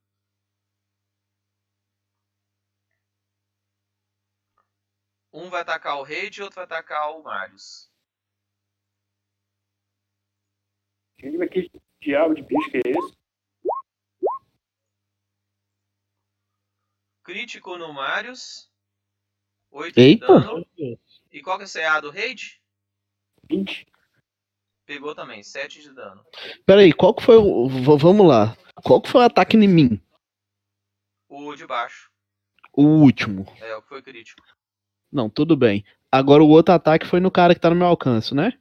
Um 5.32 5.50
vai 5.50 5.62
atacar 5.62 5.96
o 5.98 6.04
Raid 6.04 6.38
e 6.38 6.42
outro 6.44 6.54
vai 6.54 6.64
atacar 6.66 7.10
o 7.16 7.24
Marius. 7.24 7.89
Gente, 11.20 11.48
Que 11.48 11.70
diabo 12.00 12.34
de 12.34 12.42
bicho 12.42 12.70
que 12.70 12.78
é 12.78 12.90
esse? 12.90 13.20
Crítico 17.22 17.76
no 17.76 17.92
Marius. 17.92 18.70
8 19.70 19.94
de 19.94 20.16
dano. 20.16 20.66
E 21.30 21.40
qual 21.42 21.58
que 21.58 21.64
é 21.64 21.66
o 21.66 21.70
CA 21.70 22.00
do 22.00 22.10
Raid? 22.10 22.60
20. 23.48 23.86
Pegou 24.86 25.14
também, 25.14 25.42
7 25.42 25.82
de 25.82 25.94
dano. 25.94 26.24
Peraí, 26.66 26.92
qual 26.92 27.14
que 27.14 27.22
foi 27.22 27.36
o. 27.36 27.68
Vamos 27.68 28.26
lá. 28.26 28.56
Qual 28.82 29.00
que 29.00 29.08
foi 29.08 29.20
o 29.20 29.24
ataque 29.24 29.56
em 29.56 29.68
mim? 29.68 30.00
O 31.28 31.54
de 31.54 31.66
baixo. 31.66 32.10
O 32.72 32.82
último. 32.82 33.46
É, 33.60 33.76
o 33.76 33.82
que 33.82 33.88
foi 33.88 34.02
crítico. 34.02 34.42
Não, 35.12 35.28
tudo 35.30 35.56
bem. 35.56 35.84
Agora 36.10 36.42
o 36.42 36.48
outro 36.48 36.74
ataque 36.74 37.06
foi 37.06 37.20
no 37.20 37.30
cara 37.30 37.54
que 37.54 37.60
tá 37.60 37.70
no 37.70 37.76
meu 37.76 37.86
alcance, 37.86 38.34
né? 38.34 38.59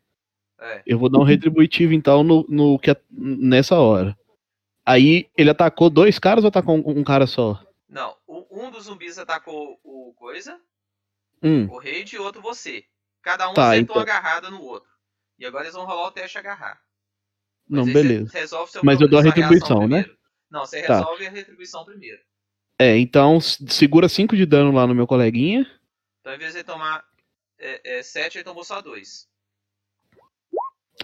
É. 0.61 0.83
Eu 0.85 0.99
vou 0.99 1.09
dar 1.09 1.19
um 1.19 1.23
retributivo 1.23 1.93
então 1.93 2.23
no, 2.23 2.45
no 2.49 2.77
que 2.79 2.91
é- 2.91 3.01
nessa 3.11 3.77
hora. 3.77 4.17
Aí 4.85 5.29
ele 5.37 5.49
atacou 5.49 5.89
dois 5.89 6.17
caras 6.19 6.43
ou 6.43 6.49
atacou 6.49 6.75
um, 6.75 6.99
um 6.99 7.03
cara 7.03 7.25
só? 7.27 7.63
Não, 7.87 8.15
um 8.27 8.69
dos 8.71 8.85
zumbis 8.85 9.17
atacou 9.17 9.79
o 9.83 10.13
coisa, 10.15 10.59
Hum, 11.41 11.67
o 11.71 11.79
raid 11.79 12.13
e 12.15 12.19
outro 12.19 12.41
você. 12.41 12.83
Cada 13.21 13.49
um 13.49 13.53
Tá, 13.53 13.67
uma 13.67 13.77
então. 13.77 13.97
agarrada 13.99 14.49
no 14.49 14.61
outro. 14.61 14.89
E 15.37 15.45
agora 15.45 15.63
eles 15.63 15.73
vão 15.75 15.85
rolar 15.85 16.07
o 16.07 16.11
teste 16.11 16.37
agarrar. 16.37 16.81
não, 17.67 17.85
Mas 17.85 17.95
aí 17.95 18.03
beleza. 18.03 18.31
Mas 18.83 18.99
eu 18.99 19.07
dou 19.07 19.19
a 19.19 19.23
retribuição, 19.23 19.87
né? 19.87 20.01
primeiro. 20.03 20.17
Não, 20.51 20.65
você 20.65 20.81
Tá. 20.81 20.97
resolve 20.99 21.27
a 21.27 21.29
retribuição 21.29 21.85
primeiro. 21.85 22.19
É, 22.77 22.97
então 22.97 23.39
segura 23.39 24.09
5 24.09 24.35
de 24.35 24.45
dano 24.45 24.71
lá 24.71 24.85
no 24.87 24.95
meu 24.95 25.05
coleguinha. 25.07 25.65
Então, 26.19 26.33
em 26.33 26.37
vez 26.37 26.51
de 26.51 26.57
ele 26.59 26.63
tomar 26.65 27.05
7, 28.03 28.37
ele 28.37 28.43
tomou 28.43 28.63
só 28.63 28.81
2. 28.81 29.27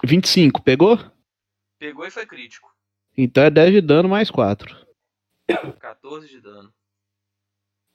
25, 0.05 0.61
pegou? 0.61 0.97
Pegou 1.79 2.05
e 2.05 2.11
foi 2.11 2.25
crítico. 2.25 2.73
Então 3.17 3.43
é 3.43 3.49
10 3.49 3.73
de 3.73 3.81
dano 3.81 4.09
mais 4.09 4.29
4. 4.29 4.85
14 5.79 6.27
de 6.27 6.41
dano. 6.41 6.73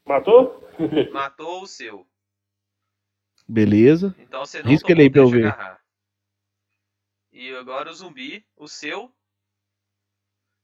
Matou? 0.07 0.62
Matou 1.12 1.62
o 1.62 1.66
seu. 1.66 2.07
Beleza. 3.49 4.15
Então 4.19 4.45
você 4.45 4.62
não 4.62 4.70
Risca 4.70 4.89
tomou 4.89 4.97
ele 5.01 5.03
aí 5.09 5.11
pra 5.11 5.20
eu 5.23 5.28
ver. 5.28 5.47
agarrar. 5.47 5.81
E 7.32 7.55
agora 7.57 7.91
o 7.91 7.95
zumbi, 7.95 8.45
o 8.57 8.66
seu, 8.69 9.12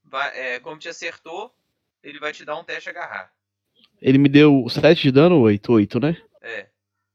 vai, 0.04 0.36
é, 0.38 0.60
como 0.60 0.78
te 0.78 0.88
acertou, 0.88 1.54
ele 2.02 2.18
vai 2.18 2.32
te 2.32 2.44
dar 2.44 2.56
um 2.58 2.64
teste 2.64 2.88
agarrar. 2.88 3.32
Ele 4.00 4.18
me 4.18 4.28
deu 4.28 4.68
7 4.68 5.02
de 5.02 5.12
dano, 5.12 5.40
8, 5.40 5.72
8, 5.72 6.00
né? 6.00 6.22
É. 6.40 6.70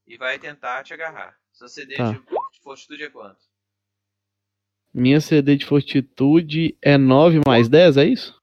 E 0.07 0.17
vai 0.17 0.37
tentar 0.39 0.83
te 0.83 0.93
agarrar. 0.93 1.37
Seu 1.51 1.67
CD 1.67 1.95
Tá. 1.95 2.11
de 2.11 2.19
for- 2.19 2.49
fortitude 2.61 3.03
é 3.03 3.09
quanto? 3.09 3.39
Minha 4.93 5.22
CD 5.22 5.55
de 5.55 5.65
fortitude 5.65 6.77
é 6.81 6.97
9 6.97 7.41
mais 7.47 7.69
10, 7.69 7.97
é 7.97 8.05
isso? 8.05 8.39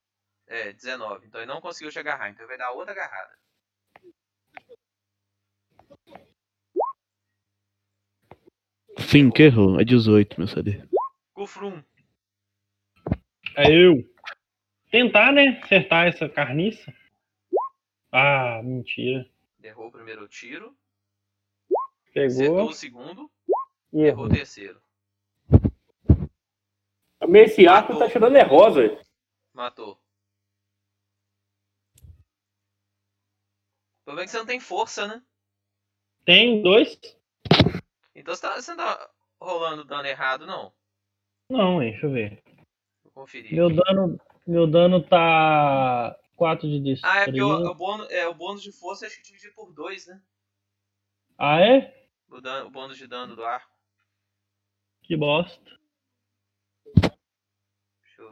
É, 0.47 0.73
19. 0.73 1.27
Então 1.27 1.41
ele 1.41 1.51
não 1.53 1.61
conseguiu 1.61 1.91
te 1.93 1.99
agarrar. 1.99 2.31
Então 2.31 2.43
ele 2.43 2.49
vai 2.49 2.59
dar 2.59 2.73
outra 2.73 2.93
agarrada. 2.93 3.37
Fim, 8.99 9.31
que 9.31 9.43
errou. 9.45 9.81
É 9.81 9.85
18, 9.85 10.39
meu 10.39 10.49
CD. 10.49 10.83
Kufrum. 11.33 11.83
É 13.57 13.71
eu. 13.71 14.05
Tentar, 14.91 15.33
né? 15.33 15.61
Acertar 15.63 16.07
essa 16.09 16.29
carniça. 16.29 16.93
Ah, 18.11 18.61
mentira. 18.65 19.29
Errou 19.63 19.89
o 19.89 19.93
primeiro 19.93 20.27
tiro. 20.29 20.77
Pegou 22.13 22.27
Acertou 22.27 22.69
o 22.69 22.73
segundo. 22.73 23.31
e 23.93 23.99
Errou 24.01 24.07
errou. 24.09 24.27
o 24.27 24.29
terceiro. 24.31 24.81
Mas 27.21 27.51
esse 27.51 27.67
arco 27.67 27.93
Matou. 27.93 28.07
tá 28.07 28.13
tirando 28.13 28.37
é 28.37 28.43
rosa. 28.43 29.01
Matou. 29.53 29.95
O 34.01 34.05
problema 34.05 34.23
é 34.23 34.25
que 34.27 34.31
você 34.31 34.39
não 34.39 34.47
tem 34.47 34.61
força, 34.61 35.07
né? 35.07 35.23
Tem 36.25 36.63
dois? 36.63 36.99
Então 38.15 38.35
você, 38.35 38.43
tá, 38.43 38.55
você 38.61 38.71
não 38.75 38.79
tá 38.79 39.11
rolando 39.41 39.85
dano 39.85 40.07
errado, 40.07 40.47
não. 40.47 40.73
Não, 41.51 41.83
hein? 41.83 41.93
Deixa 41.93 42.07
eu 42.07 42.13
ver. 42.13 42.43
Vou 43.03 43.13
conferir. 43.13 43.55
Meu 43.55 43.69
dano, 43.69 44.21
meu 44.47 44.67
dano 44.67 45.03
tá 45.03 46.19
4 46.37 46.69
de 46.69 46.81
destreza. 46.81 47.15
Ah, 47.15 47.21
é 47.21 47.25
porque 47.25 47.43
o, 47.43 47.71
o, 47.71 47.75
bônus, 47.75 48.11
é, 48.11 48.27
o 48.27 48.35
bônus 48.35 48.63
de 48.63 48.73
força 48.73 49.07
acho 49.07 49.17
que 49.17 49.23
dividido 49.23 49.55
por 49.55 49.73
dois, 49.73 50.07
né? 50.07 50.23
Ah, 51.37 51.61
é? 51.61 52.09
O, 52.29 52.41
dano- 52.41 52.67
o 52.69 52.71
bônus 52.71 52.97
de 52.97 53.07
dano 53.07 53.35
do 53.37 53.45
arco. 53.45 53.73
Que 55.03 55.17
bosta. 55.17 55.78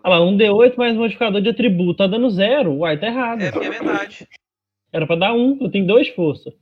Ah 0.02 0.08
lá, 0.10 0.20
um 0.20 0.36
D8 0.36 0.76
mais 0.76 0.96
modificador 0.96 1.40
de 1.40 1.48
atributo. 1.48 1.98
Tá 1.98 2.06
dando 2.06 2.30
zero. 2.30 2.72
Uai, 2.78 2.98
tá 2.98 3.06
errado. 3.06 3.42
É, 3.42 3.50
porque 3.50 3.66
é 3.66 3.70
metade. 3.70 4.28
Era 4.92 5.06
pra 5.06 5.16
dar 5.16 5.32
um. 5.34 5.58
Eu 5.60 5.70
tenho 5.70 5.86
dois 5.86 6.08
força. 6.08 6.52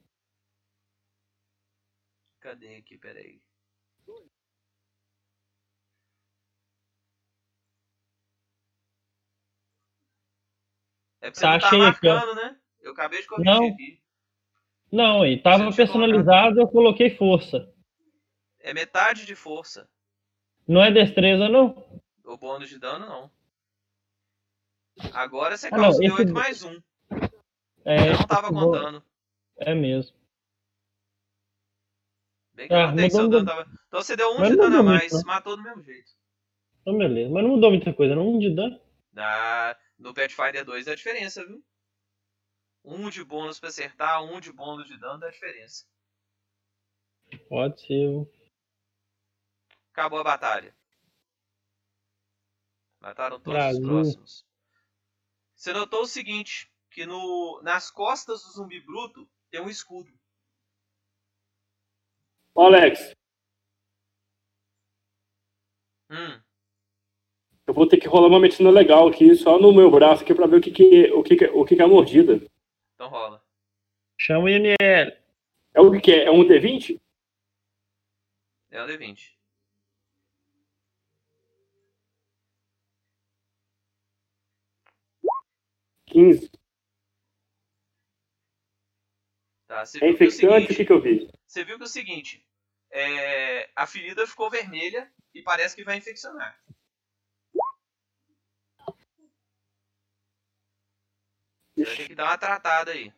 Cadê 2.40 2.76
aqui? 2.76 2.98
Peraí. 2.98 3.40
É 11.20 11.30
porque 11.30 11.38
você 11.38 11.42
Tá, 11.46 11.58
tá 11.58 11.66
achei 11.66 11.80
aqui, 11.80 12.06
marcando, 12.06 12.34
né? 12.34 12.56
Eu 12.82 12.92
acabei 12.92 13.20
de 13.22 13.26
corrigir 13.26 13.52
Não. 13.52 13.66
aqui. 13.68 14.00
Não, 14.92 15.22
aí 15.22 15.42
tava 15.42 15.72
personalizado, 15.72 16.60
eu 16.60 16.68
coloquei 16.68 17.10
força. 17.10 17.68
É 18.60 18.72
metade 18.72 19.26
de 19.26 19.34
força. 19.34 19.88
Não 20.68 20.82
é 20.82 20.90
destreza, 20.90 21.48
não? 21.48 22.02
O 22.24 22.36
bônus 22.36 22.68
de 22.68 22.78
dano, 22.78 23.06
não. 23.06 23.30
Agora 25.12 25.56
você 25.56 25.68
Ah, 25.68 25.70
não, 25.72 25.78
causa 25.84 26.02
esse- 26.04 26.12
8 26.14 26.32
mais 26.32 26.62
1. 26.62 26.82
É, 27.84 28.08
Eu 28.10 28.18
não 28.18 28.26
tava 28.26 28.48
contando. 28.48 29.04
É 29.56 29.74
mesmo. 29.74 30.16
Bem 32.54 32.68
que 32.68 32.74
Ah, 32.74 32.94
eu 32.96 33.10
seu 33.10 33.28
dano 33.28 33.44
tava... 33.44 33.62
Então 33.88 34.00
você 34.02 34.16
deu 34.16 34.30
1 34.32 34.38
Mas 34.38 34.48
de 34.48 34.56
não 34.56 34.64
dano 34.64 34.76
a 34.78 34.82
muito, 34.82 34.94
mais. 35.00 35.12
não. 35.12 35.22
Matou 35.24 35.56
do 35.56 35.62
mesmo 35.62 35.82
jeito. 35.82 36.12
Então, 36.80 36.96
beleza. 36.96 37.30
Mas 37.32 37.42
não 37.42 37.50
mudou 37.50 37.70
muita 37.70 37.92
coisa, 37.92 38.14
não. 38.14 38.28
Um 38.28 38.38
de 38.38 38.54
dano. 38.54 38.80
Na... 39.12 39.76
No 39.98 40.14
Pathfinder 40.14 40.64
2 40.64 40.86
é 40.86 40.92
a 40.92 40.96
diferença, 40.96 41.44
viu? 41.46 41.62
Um 42.84 43.08
de 43.10 43.24
bônus 43.24 43.58
pra 43.60 43.68
acertar, 43.68 44.22
um 44.22 44.40
de 44.40 44.52
bônus 44.52 44.86
de 44.86 44.96
dano 44.98 45.18
dá 45.20 45.30
diferença. 45.30 45.84
Pode 47.48 47.80
ser. 47.80 48.28
Acabou 49.92 50.18
a 50.20 50.24
batalha. 50.24 50.76
Mataram 53.04 53.38
todos 53.38 53.52
Brasil. 53.52 53.82
os 53.82 53.86
próximos. 53.86 54.46
Você 55.54 55.72
notou 55.74 56.00
o 56.00 56.06
seguinte, 56.06 56.72
que 56.90 57.04
no, 57.04 57.60
nas 57.62 57.90
costas 57.90 58.42
do 58.42 58.50
zumbi 58.52 58.80
bruto 58.80 59.28
tem 59.50 59.60
um 59.60 59.68
escudo. 59.68 60.10
Ô, 62.54 62.62
Alex, 62.62 63.14
Hum, 66.10 66.40
eu 67.66 67.74
vou 67.74 67.88
ter 67.88 67.96
que 67.98 68.06
rolar 68.06 68.28
uma 68.28 68.38
medicina 68.38 68.70
legal 68.70 69.08
aqui, 69.08 69.34
só 69.34 69.58
no 69.58 69.72
meu 69.74 69.90
braço 69.90 70.22
aqui, 70.22 70.34
pra 70.34 70.46
ver 70.46 70.56
o 70.56 70.60
que 70.60 70.70
que, 70.70 71.10
o 71.12 71.22
que, 71.22 71.36
que, 71.36 71.44
o 71.46 71.64
que, 71.64 71.76
que 71.76 71.82
é 71.82 71.84
a 71.84 71.88
mordida. 71.88 72.40
então 72.94 73.08
rola. 73.08 73.44
Chama 74.18 74.44
o 74.44 74.48
INL. 74.48 74.76
É 74.80 75.80
o 75.80 75.90
que 75.90 76.00
que 76.00 76.12
é? 76.12 76.24
É 76.24 76.30
um 76.30 76.44
D20? 76.46 77.00
É 78.70 78.82
um 78.82 78.86
D20. 78.86 79.33
Quinze. 86.14 86.48
Tá? 89.66 89.84
Você 89.84 89.98
É 89.98 90.06
o 90.06 90.10
infectante? 90.10 90.72
O 90.72 90.76
que 90.76 90.84
que 90.84 90.92
eu 90.92 91.00
vi? 91.00 91.28
você 91.44 91.64
viu 91.64 91.76
que 91.76 91.82
o 91.82 91.88
seguinte 91.88 92.46
é, 92.92 93.68
a 93.74 93.84
ferida 93.84 94.24
ficou 94.24 94.48
vermelha 94.48 95.12
e 95.34 95.42
parece 95.42 95.74
que 95.74 95.82
vai 95.82 95.96
infeccionar. 95.96 96.56
Ter 101.74 102.06
que 102.06 102.14
dar 102.14 102.26
uma 102.26 102.38
tratada 102.38 102.92
aí. 102.92 103.12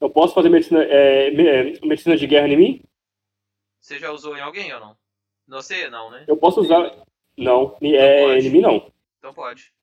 Eu 0.00 0.10
posso 0.10 0.34
fazer 0.34 0.48
medicina, 0.50 0.84
é, 0.84 1.28
é, 1.30 1.80
medicina 1.84 2.16
de 2.16 2.28
guerra 2.28 2.46
em 2.46 2.56
mim? 2.56 2.82
Você 3.80 3.98
já 3.98 4.12
usou 4.12 4.36
em 4.36 4.40
alguém 4.40 4.72
ou 4.72 4.78
não? 4.78 4.96
Você 5.48 5.90
não, 5.90 6.12
né? 6.12 6.24
Eu 6.28 6.36
posso 6.36 6.60
usar. 6.60 7.04
Não, 7.36 7.76
é, 7.82 8.22
pode. 8.22 8.46
em 8.46 8.50
mim 8.50 8.60
não. 8.60 8.92
Então 9.18 9.34
pode. 9.34 9.74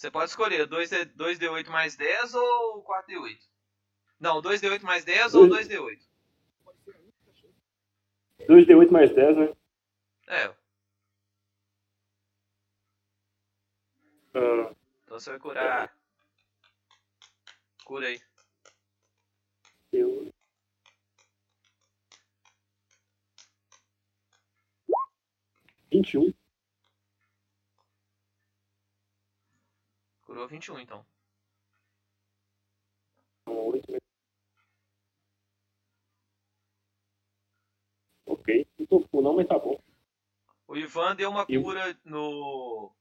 Você 0.00 0.10
pode 0.10 0.30
escolher 0.30 0.66
2D, 0.66 1.14
2D8 1.14 1.68
mais 1.68 1.94
10 1.94 2.34
ou 2.34 2.82
4D8. 2.82 3.38
Não, 4.18 4.40
2D8 4.40 4.80
mais 4.80 5.04
10 5.04 5.34
ou 5.34 5.46
2D8. 5.46 6.00
2D8 8.48 8.90
mais 8.90 9.14
10, 9.14 9.36
né? 9.36 9.52
É, 10.26 10.46
Ah, 14.32 14.74
então 15.04 15.20
você 15.20 15.30
vai 15.32 15.38
curar. 15.38 15.94
Cura 17.84 18.06
aí. 18.06 18.22
eu... 19.92 20.32
Vinte 25.92 26.14
e 26.14 26.18
um. 26.18 26.39
Curou 30.30 30.46
21 30.46 30.78
então. 30.78 31.04
Oito? 33.46 33.96
Ok, 38.26 38.64
não 38.78 39.02
tô 39.08 39.20
não, 39.20 39.34
mas 39.34 39.48
tá 39.48 39.58
bom. 39.58 39.82
O 40.68 40.76
Ivan 40.76 41.16
deu 41.16 41.30
uma 41.30 41.44
Eu- 41.48 41.60
cura 41.64 41.98
no. 42.04 42.94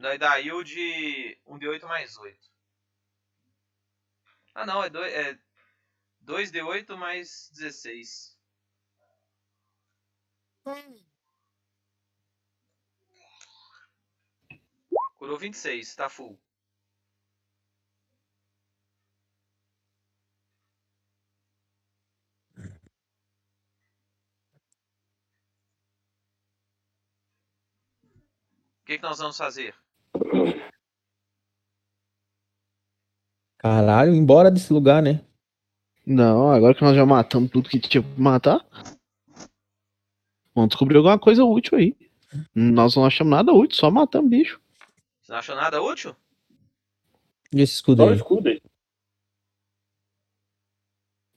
Na 0.00 0.16
Idail 0.16 0.64
de 0.64 1.40
1D8 1.46 1.86
mais 1.86 2.18
8. 2.18 2.50
Ah 4.52 4.66
não, 4.66 4.82
é 4.82 4.90
2, 4.90 5.12
é 5.12 5.38
2D8 6.22 6.96
mais 6.96 7.48
16. 7.54 8.36
Curou 15.26 15.40
26, 15.40 15.96
tá 15.96 16.08
full. 16.08 16.38
O 16.38 16.38
que, 28.84 28.98
que 28.98 29.02
nós 29.02 29.18
vamos 29.18 29.36
fazer? 29.36 29.74
Caralho, 33.58 34.14
embora 34.14 34.48
desse 34.48 34.72
lugar, 34.72 35.02
né? 35.02 35.26
Não, 36.06 36.52
agora 36.52 36.72
que 36.72 36.82
nós 36.82 36.94
já 36.94 37.04
matamos 37.04 37.50
tudo 37.50 37.68
que 37.68 37.80
tinha 37.80 38.00
pra 38.00 38.12
matar. 38.16 38.64
Vamos 40.54 40.68
descobrir 40.68 40.98
alguma 40.98 41.18
coisa 41.18 41.42
útil 41.42 41.78
aí. 41.78 41.96
Nós 42.54 42.94
não 42.94 43.04
achamos 43.04 43.32
nada 43.32 43.52
útil, 43.52 43.76
só 43.76 43.90
matamos 43.90 44.30
bicho. 44.30 44.64
Você 45.26 45.32
não 45.32 45.38
achou 45.40 45.56
nada 45.56 45.82
útil? 45.82 46.14
E 47.52 47.60
esse 47.60 47.74
escudo 47.74 48.04
Só 48.04 48.10
o 48.10 48.14
escudo 48.14 48.48
aí. 48.48 48.62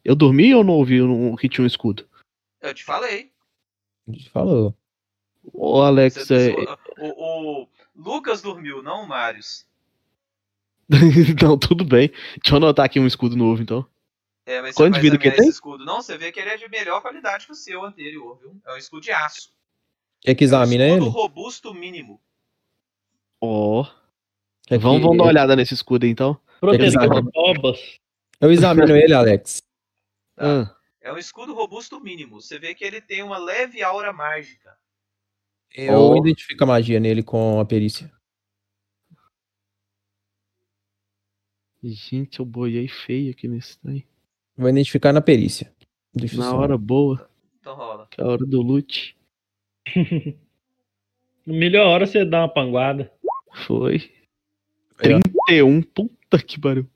Eu 0.05 0.15
dormi 0.15 0.53
ou 0.53 0.63
não 0.63 0.75
ouvi 0.75 1.01
um- 1.01 1.35
que 1.35 1.49
tinha 1.49 1.63
um 1.63 1.67
escudo? 1.67 2.07
Eu 2.61 2.71
te 2.71 2.83
falei. 2.83 3.33
A 4.07 4.11
gente 4.11 4.29
falou. 4.29 4.77
Ô, 5.51 5.81
Alex, 5.81 6.13
Você- 6.17 6.51
é... 6.51 7.03
o, 7.03 7.63
o 7.63 7.69
Lucas 7.95 8.43
dormiu, 8.43 8.83
não 8.83 9.05
o 9.05 9.07
Marius. 9.07 9.67
não, 11.41 11.57
tudo 11.57 11.83
bem. 11.83 12.09
Deixa 12.09 12.51
eu 12.51 12.57
anotar 12.57 12.85
aqui 12.85 12.99
um 12.99 13.07
escudo 13.07 13.35
novo, 13.35 13.59
então. 13.63 13.89
É, 14.45 14.61
mas 14.61 14.75
Quanto 14.75 14.95
você 14.97 15.01
vai 15.09 15.17
que 15.17 15.27
examinar 15.27 15.35
tem? 15.35 15.41
esse 15.45 15.49
escudo. 15.55 15.83
Não, 15.83 15.99
você 16.01 16.15
vê 16.15 16.31
que 16.31 16.39
ele 16.39 16.49
é 16.51 16.57
de 16.57 16.69
melhor 16.69 17.01
qualidade 17.01 17.47
que 17.47 17.51
o 17.51 17.55
seu 17.55 17.83
anterior, 17.83 18.37
viu? 18.39 18.55
É 18.67 18.73
um 18.73 18.77
escudo 18.77 19.01
de 19.01 19.11
aço. 19.11 19.51
Quer 20.21 20.35
que 20.35 20.43
examina 20.43 20.83
é 20.83 20.91
um 20.91 20.97
escudo 20.97 21.05
ele? 21.07 21.15
robusto 21.15 21.73
mínimo. 21.73 22.21
Ó. 23.41 23.83
Quer 24.67 24.77
que- 24.77 24.83
Vamos, 24.83 25.01
vamos 25.01 25.17
dar 25.17 25.23
uma 25.23 25.29
olhada 25.29 25.55
nesse 25.55 25.73
escudo 25.73 26.05
então. 26.05 26.39
Tobas. 27.33 27.99
Eu 28.41 28.51
examino 28.51 28.95
ele, 28.95 29.13
Alex. 29.13 29.61
Tá? 30.35 30.61
Ah, 30.63 30.75
É 31.01 31.11
um 31.13 31.17
escudo 31.17 31.53
robusto 31.53 31.99
mínimo. 31.99 32.41
Você 32.41 32.59
vê 32.59 32.73
que 32.75 32.83
ele 32.83 33.01
tem 33.01 33.23
uma 33.23 33.37
leve 33.37 33.81
aura 33.81 34.11
mágica. 34.13 34.77
Eu 35.73 35.93
Ó. 35.99 36.17
identifico 36.17 36.63
a 36.63 36.67
magia 36.67 36.99
nele 36.99 37.23
com 37.23 37.59
a 37.59 37.65
perícia. 37.65 38.11
gente, 41.81 42.39
eu 42.39 42.45
boiei 42.45 42.87
feio 42.87 43.31
aqui 43.31 43.47
nesse 43.47 43.79
trem. 43.79 44.05
Vou 44.57 44.69
identificar 44.69 45.13
na 45.13 45.21
perícia. 45.21 45.73
Deixa 46.13 46.37
Na 46.37 46.53
hora 46.53 46.77
boa, 46.77 47.29
Então 47.59 47.75
rola. 47.75 48.07
que 48.11 48.19
é 48.19 48.23
a 48.23 48.27
hora 48.27 48.45
do 48.45 48.61
loot. 48.61 49.15
Melhor 51.45 51.87
hora 51.87 52.05
você 52.05 52.25
dá 52.25 52.41
uma 52.41 52.49
panguada. 52.53 53.11
Foi. 53.65 54.11
Aí, 54.99 55.13
ó. 55.13 55.19
31, 55.47 55.81
puta 55.81 56.41
que 56.43 56.59
pariu. 56.59 56.87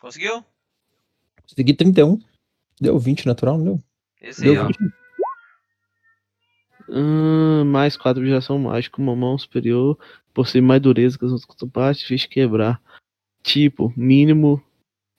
Conseguiu? 0.00 0.44
Consegui 1.42 1.74
31. 1.74 2.20
Deu 2.80 2.98
20 2.98 3.26
natural, 3.26 3.58
não 3.58 3.64
deu? 3.64 3.82
Esse 4.20 4.44
aí, 4.46 4.52
Deu 4.54 4.62
ó. 4.62 4.66
20. 4.66 4.78
Hum, 6.92 7.64
mais 7.66 7.96
4 7.96 8.20
de 8.22 8.28
geração 8.28 8.58
mágica, 8.58 9.00
uma 9.00 9.14
mão 9.14 9.38
superior, 9.38 9.96
possui 10.34 10.60
mais 10.60 10.80
dureza 10.82 11.18
que 11.18 11.24
as 11.24 11.30
outras 11.32 11.70
partes, 11.70 12.04
fiz 12.04 12.26
quebrar. 12.26 12.80
Tipo, 13.42 13.92
mínimo 13.96 14.62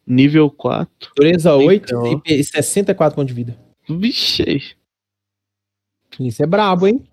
nível 0.05 0.49
4. 0.49 1.11
Dureza 1.15 1.55
8 1.55 1.85
Então. 1.85 2.07
e 2.07 2.21
pe- 2.21 2.43
64 2.43 3.15
pontos 3.15 3.33
de 3.33 3.41
vida. 3.43 3.57
Vixe, 3.87 4.75
Isso 6.19 6.43
é 6.43 6.45
brabo, 6.45 6.87
hein? 6.87 7.07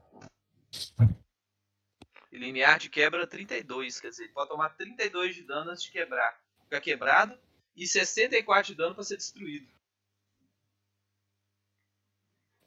E 2.30 2.36
limiar 2.38 2.78
de 2.78 2.88
quebra 2.90 3.26
32. 3.26 4.00
Quer 4.00 4.10
dizer, 4.10 4.24
ele 4.24 4.32
pode 4.32 4.50
tomar 4.50 4.70
32 4.70 5.34
de 5.34 5.42
dano 5.42 5.70
antes 5.70 5.82
de 5.82 5.90
quebrar. 5.90 6.38
Ficar 6.64 6.80
quebrado. 6.80 7.38
E 7.76 7.86
64 7.86 8.72
de 8.72 8.76
dano 8.76 8.94
pra 8.94 9.04
ser 9.04 9.16
destruído. 9.16 9.66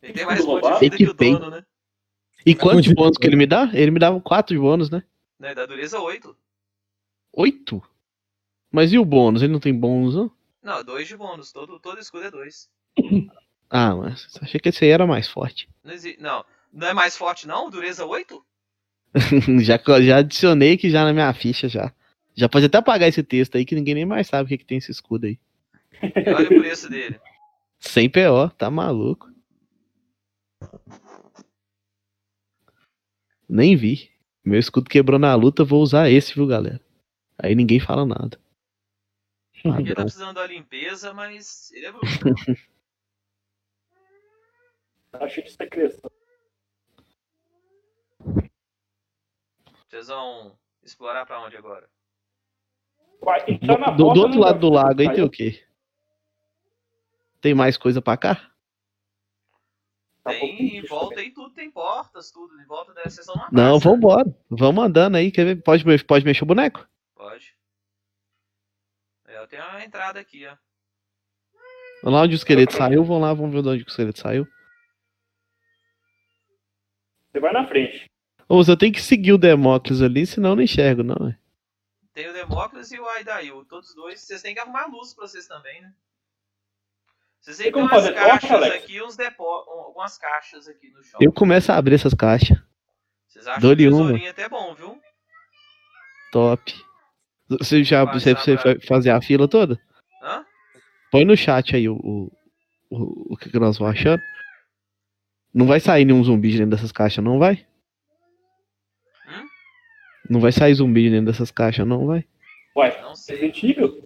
Ele 0.01 0.13
tem 0.13 0.25
mais 0.25 0.43
ponto 0.43 0.67
de 0.73 0.79
vida 0.79 0.97
que 0.97 1.03
o 1.03 1.07
Equipei. 1.07 1.33
dono, 1.33 1.49
né? 1.51 1.65
E 2.45 2.55
quanto 2.55 2.81
de 2.81 2.93
bônus 2.93 3.17
que 3.17 3.27
ele 3.27 3.35
me 3.35 3.45
dá? 3.45 3.69
Ele 3.73 3.91
me 3.91 3.99
dava 3.99 4.19
4 4.19 4.55
de 4.55 4.59
bônus, 4.59 4.89
né? 4.89 5.03
né? 5.39 5.53
Da 5.53 5.65
dureza 5.67 5.99
8. 5.99 6.35
8? 7.33 7.81
Mas 8.71 8.91
e 8.91 8.97
o 8.97 9.05
bônus? 9.05 9.43
Ele 9.43 9.53
não 9.53 9.59
tem 9.59 9.77
bônus, 9.77 10.15
não? 10.15 10.31
Não, 10.63 10.83
2 10.83 11.07
de 11.07 11.15
bônus. 11.15 11.51
Todo, 11.51 11.79
todo 11.79 11.99
escudo 11.99 12.25
é 12.25 12.31
2. 12.31 12.69
Ah, 13.69 13.95
mas 13.95 14.27
achei 14.41 14.59
que 14.59 14.69
esse 14.69 14.83
aí 14.83 14.89
era 14.91 15.05
mais 15.05 15.27
forte. 15.27 15.69
Não, 15.83 15.93
exi- 15.93 16.17
não, 16.19 16.43
não 16.71 16.87
é 16.87 16.93
mais 16.93 17.17
forte 17.17 17.47
não? 17.47 17.69
Dureza 17.69 18.05
8? 18.05 18.45
já, 19.61 19.79
já 20.01 20.17
adicionei 20.17 20.73
aqui 20.73 20.89
já 20.89 21.03
na 21.03 21.13
minha 21.13 21.33
ficha 21.33 21.67
já. 21.67 21.93
Já 22.33 22.47
pode 22.47 22.65
até 22.65 22.77
apagar 22.77 23.09
esse 23.09 23.21
texto 23.21 23.57
aí 23.57 23.65
que 23.65 23.75
ninguém 23.75 23.93
nem 23.93 24.05
mais 24.05 24.27
sabe 24.27 24.45
o 24.45 24.47
que, 24.47 24.57
que 24.57 24.65
tem 24.65 24.77
esse 24.77 24.91
escudo 24.91 25.25
aí. 25.25 25.37
E 26.01 26.29
olha 26.33 26.45
o 26.45 26.61
preço 26.61 26.89
dele. 26.89 27.19
Sem 27.79 28.09
PO, 28.09 28.49
tá 28.57 28.71
maluco. 28.71 29.29
Nem 33.49 33.75
vi. 33.75 34.09
Meu 34.43 34.59
escudo 34.59 34.89
quebrou 34.89 35.19
na 35.19 35.35
luta, 35.35 35.63
vou 35.63 35.81
usar 35.81 36.09
esse, 36.09 36.33
viu, 36.33 36.47
galera? 36.47 36.79
Aí 37.37 37.53
ninguém 37.53 37.79
fala 37.79 38.05
nada. 38.05 38.39
Ele 39.63 39.93
tá 39.93 40.03
precisando 40.03 40.35
da 40.35 40.47
limpeza, 40.47 41.13
mas 41.13 41.71
ele 41.71 41.85
é 41.85 41.91
bruto. 41.91 42.07
Achei 45.13 45.43
que 45.43 45.49
isso 45.49 45.61
é 45.61 45.67
crescendo. 45.67 46.20
Vocês 49.91 50.07
vão 50.07 50.57
explorar 50.81 51.25
pra 51.25 51.41
onde 51.41 51.57
agora? 51.57 51.89
Vai 53.21 53.43
entrar 53.45 53.77
na 53.77 53.91
Do, 53.91 54.13
do 54.13 54.21
outro 54.21 54.39
lado 54.39 54.57
do 54.57 54.69
lago 54.69 55.01
aí 55.01 55.13
tem 55.13 55.21
o 55.21 55.29
quê? 55.29 55.61
Tem 57.41 57.53
mais 57.53 57.75
coisa 57.75 58.01
pra 58.01 58.15
cá? 58.15 58.35
Tá 60.23 60.31
Tem 60.31 60.77
em 60.77 60.85
volta 60.85 61.19
aí 61.19 61.33
tudo, 61.33 61.53
tem 61.53 61.69
portas, 61.69 62.31
tudo. 62.31 62.57
Em 62.61 62.65
volta 62.65 62.93
dessa 62.93 63.09
seção 63.17 63.35
não 63.35 63.49
Não, 63.51 63.73
passa. 63.79 63.89
vambora. 63.89 64.35
Vamos 64.49 64.81
andando 64.81 65.17
aí. 65.17 65.29
Quer 65.29 65.43
ver? 65.43 65.61
Pode, 65.61 65.83
pode 66.05 66.23
mexer 66.23 66.43
o 66.45 66.47
boneco? 66.47 66.87
Pode. 67.13 67.53
É, 69.27 69.39
eu 69.39 69.47
tenho 69.47 69.61
uma 69.67 69.83
entrada 69.83 70.21
aqui, 70.21 70.47
ó. 70.47 70.55
Vamos 72.01 72.17
lá 72.17 72.23
onde 72.23 72.35
o 72.35 72.37
esqueleto 72.37 72.73
saiu. 72.73 73.03
Vamos 73.03 73.21
lá, 73.23 73.33
vamos 73.33 73.51
ver 73.51 73.61
de 73.61 73.67
onde 73.67 73.83
o 73.83 73.87
esqueleto 73.87 74.19
saiu. 74.19 74.47
Você 77.29 77.39
vai 77.41 77.51
na 77.51 77.67
frente. 77.67 78.10
Ô, 78.51 78.61
eu 78.67 78.75
tenho 78.77 78.91
que 78.93 79.01
seguir 79.01 79.31
o 79.33 79.37
Demócles 79.37 80.01
ali, 80.01 80.25
senão 80.25 80.49
eu 80.51 80.55
não 80.57 80.63
enxergo, 80.63 81.03
não. 81.03 81.27
é. 81.27 81.37
Tem 82.13 82.29
o 82.29 82.33
Demócrates 82.33 82.91
e 82.91 82.99
o 82.99 83.07
Aidail. 83.07 83.63
Todos 83.65 83.95
dois. 83.95 84.19
Vocês 84.19 84.41
têm 84.41 84.53
que 84.53 84.59
arrumar 84.59 84.87
luz 84.87 85.13
pra 85.13 85.25
vocês 85.25 85.47
também, 85.47 85.81
né? 85.81 85.93
Vocês 87.39 87.57
têm 87.57 87.67
que 87.67 87.71
ter 87.71 87.79
Tem 87.79 87.97
umas 87.97 88.09
caixas 88.13 88.51
Alex? 88.51 88.83
aqui, 88.83 89.01
uns 89.01 89.15
depó... 89.15 89.65
algumas 89.87 90.17
caixas 90.17 90.67
aqui 90.67 90.89
no 90.89 91.01
chão. 91.01 91.19
Eu 91.21 91.31
começo 91.31 91.71
a 91.71 91.77
abrir 91.77 91.95
essas 91.95 92.13
caixas. 92.13 92.57
Vocês 93.27 93.47
acham 93.47 93.61
dou-lhe 93.61 93.83
que 93.83 93.89
o 93.89 93.95
uma. 93.95 94.03
tesourinho 94.03 94.27
é 94.27 94.31
até 94.31 94.49
bom, 94.49 94.75
viu? 94.75 94.99
Top. 96.33 96.73
Você 97.49 97.83
já 97.83 98.03
você, 98.05 98.33
você 98.35 98.57
pra- 98.57 98.79
fazer 98.85 99.11
a 99.11 99.21
fila 99.21 99.47
toda? 99.47 99.79
Hã? 100.21 100.45
Põe 101.09 101.23
no 101.25 101.35
chat 101.37 101.75
aí 101.75 101.87
o, 101.87 101.95
o, 101.95 102.31
o, 102.89 103.33
o 103.33 103.37
que, 103.37 103.49
que 103.49 103.59
nós 103.59 103.77
vamos 103.77 103.95
achando. 103.97 104.21
Não 105.53 105.65
vai 105.65 105.79
sair 105.79 106.03
nenhum 106.05 106.23
zumbi 106.23 106.51
de 106.51 106.57
dentro 106.57 106.71
dessas 106.71 106.91
caixas, 106.91 107.23
não 107.23 107.39
vai? 107.39 107.65
Não 110.31 110.39
vai 110.39 110.51
sair 110.53 110.73
zumbi 110.73 111.03
de 111.03 111.09
dentro 111.09 111.25
dessas 111.25 111.51
caixas, 111.51 111.85
não 111.85 112.07
vai? 112.07 112.25
Uai, 112.73 113.01
Não 113.01 113.13
sei. 113.15 113.35
Resident? 113.51 114.05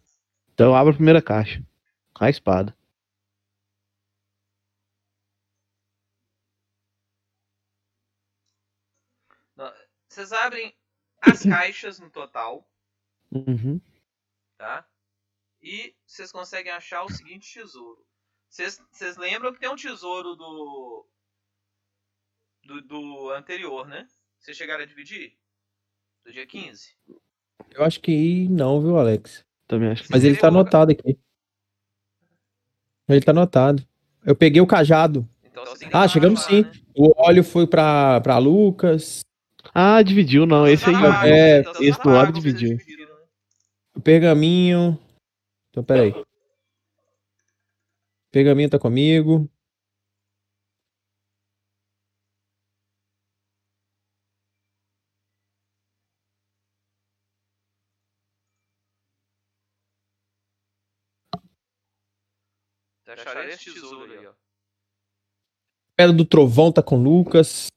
Então 0.53 0.75
abre 0.75 0.91
a 0.91 0.95
primeira 0.95 1.21
caixa. 1.21 1.63
A 2.19 2.29
espada. 2.29 2.75
Vocês 10.07 10.31
abrem 10.31 10.73
as 11.21 11.43
caixas 11.43 11.99
no 11.99 12.09
total, 12.09 12.67
Uhum. 13.31 13.81
tá? 14.57 14.87
E 15.61 15.95
vocês 16.05 16.31
conseguem 16.31 16.71
achar 16.71 17.03
o 17.03 17.09
seguinte 17.11 17.51
tesouro. 17.51 18.05
Vocês 18.49 18.79
vocês 18.91 19.17
lembram 19.17 19.51
que 19.53 19.59
tem 19.59 19.69
um 19.69 19.75
tesouro 19.75 20.35
do, 20.35 21.07
do 22.63 22.81
do 22.81 23.29
anterior, 23.31 23.87
né? 23.87 24.07
Vocês 24.39 24.55
chegaram 24.55 24.83
a 24.83 24.87
dividir? 24.87 25.37
Do 26.25 26.33
dia 26.33 26.45
15? 26.45 26.89
Eu 27.73 27.83
acho 27.83 27.99
que 28.01 28.47
não, 28.49 28.81
viu, 28.81 28.97
Alex? 28.97 29.43
Também 29.67 29.89
acho 29.89 30.03
que 30.03 30.11
Mas 30.11 30.23
ele 30.23 30.35
tá 30.37 30.47
anotado 30.47 30.91
aqui. 30.91 31.17
Ele 33.07 33.21
tá 33.21 33.31
anotado. 33.31 33.85
Eu 34.25 34.35
peguei 34.35 34.61
o 34.61 34.67
cajado. 34.67 35.27
Então, 35.43 35.63
Ah, 35.93 36.07
chegamos 36.07 36.41
lá, 36.43 36.47
sim. 36.49 36.61
né? 36.63 36.71
O 36.95 37.11
óleo 37.21 37.43
foi 37.43 37.67
pra, 37.67 38.19
pra 38.21 38.37
Lucas. 38.37 39.21
Ah, 39.73 40.01
dividiu, 40.01 40.45
não. 40.45 40.67
Esse 40.67 40.89
aí. 40.89 40.93
Tá 40.93 41.27
é, 41.27 41.59
então 41.59 41.73
esse 41.81 41.97
tá 41.97 42.03
do 42.03 42.09
na 42.09 42.19
óleo 42.19 42.33
dividiu. 42.33 42.77
né? 42.77 42.83
O 43.95 44.01
pergaminho. 44.01 44.99
Então, 45.69 45.83
peraí. 45.83 46.11
O 46.11 46.25
pergaminho 48.31 48.69
tá 48.69 48.79
comigo. 48.79 49.49
Tesouro 63.57 64.11
aí, 64.11 64.27
ó. 64.27 64.31
Pedra 65.95 66.13
do 66.13 66.25
Trovão 66.25 66.71
tá 66.71 66.83
com 66.83 66.97
o 66.97 67.03
Lucas. 67.03 67.67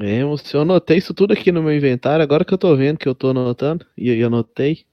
É, 0.00 0.22
eu 0.22 0.60
anotei 0.62 0.96
isso 0.96 1.12
tudo 1.12 1.32
aqui 1.34 1.52
no 1.52 1.62
meu 1.62 1.74
inventário. 1.76 2.22
Agora 2.22 2.44
que 2.44 2.54
eu 2.54 2.58
tô 2.58 2.74
vendo 2.74 2.98
que 2.98 3.08
eu 3.08 3.14
tô 3.14 3.30
anotando. 3.30 3.86
E 3.96 4.08
eu 4.08 4.26
anotei. 4.26 4.86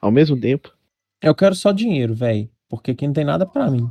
Ao 0.00 0.10
mesmo 0.10 0.40
tempo. 0.40 0.74
Eu 1.20 1.34
quero 1.34 1.54
só 1.54 1.70
dinheiro, 1.72 2.14
velho. 2.14 2.48
Porque 2.68 2.92
aqui 2.92 3.06
não 3.06 3.12
tem 3.12 3.24
nada 3.24 3.44
pra 3.44 3.70
mim. 3.70 3.90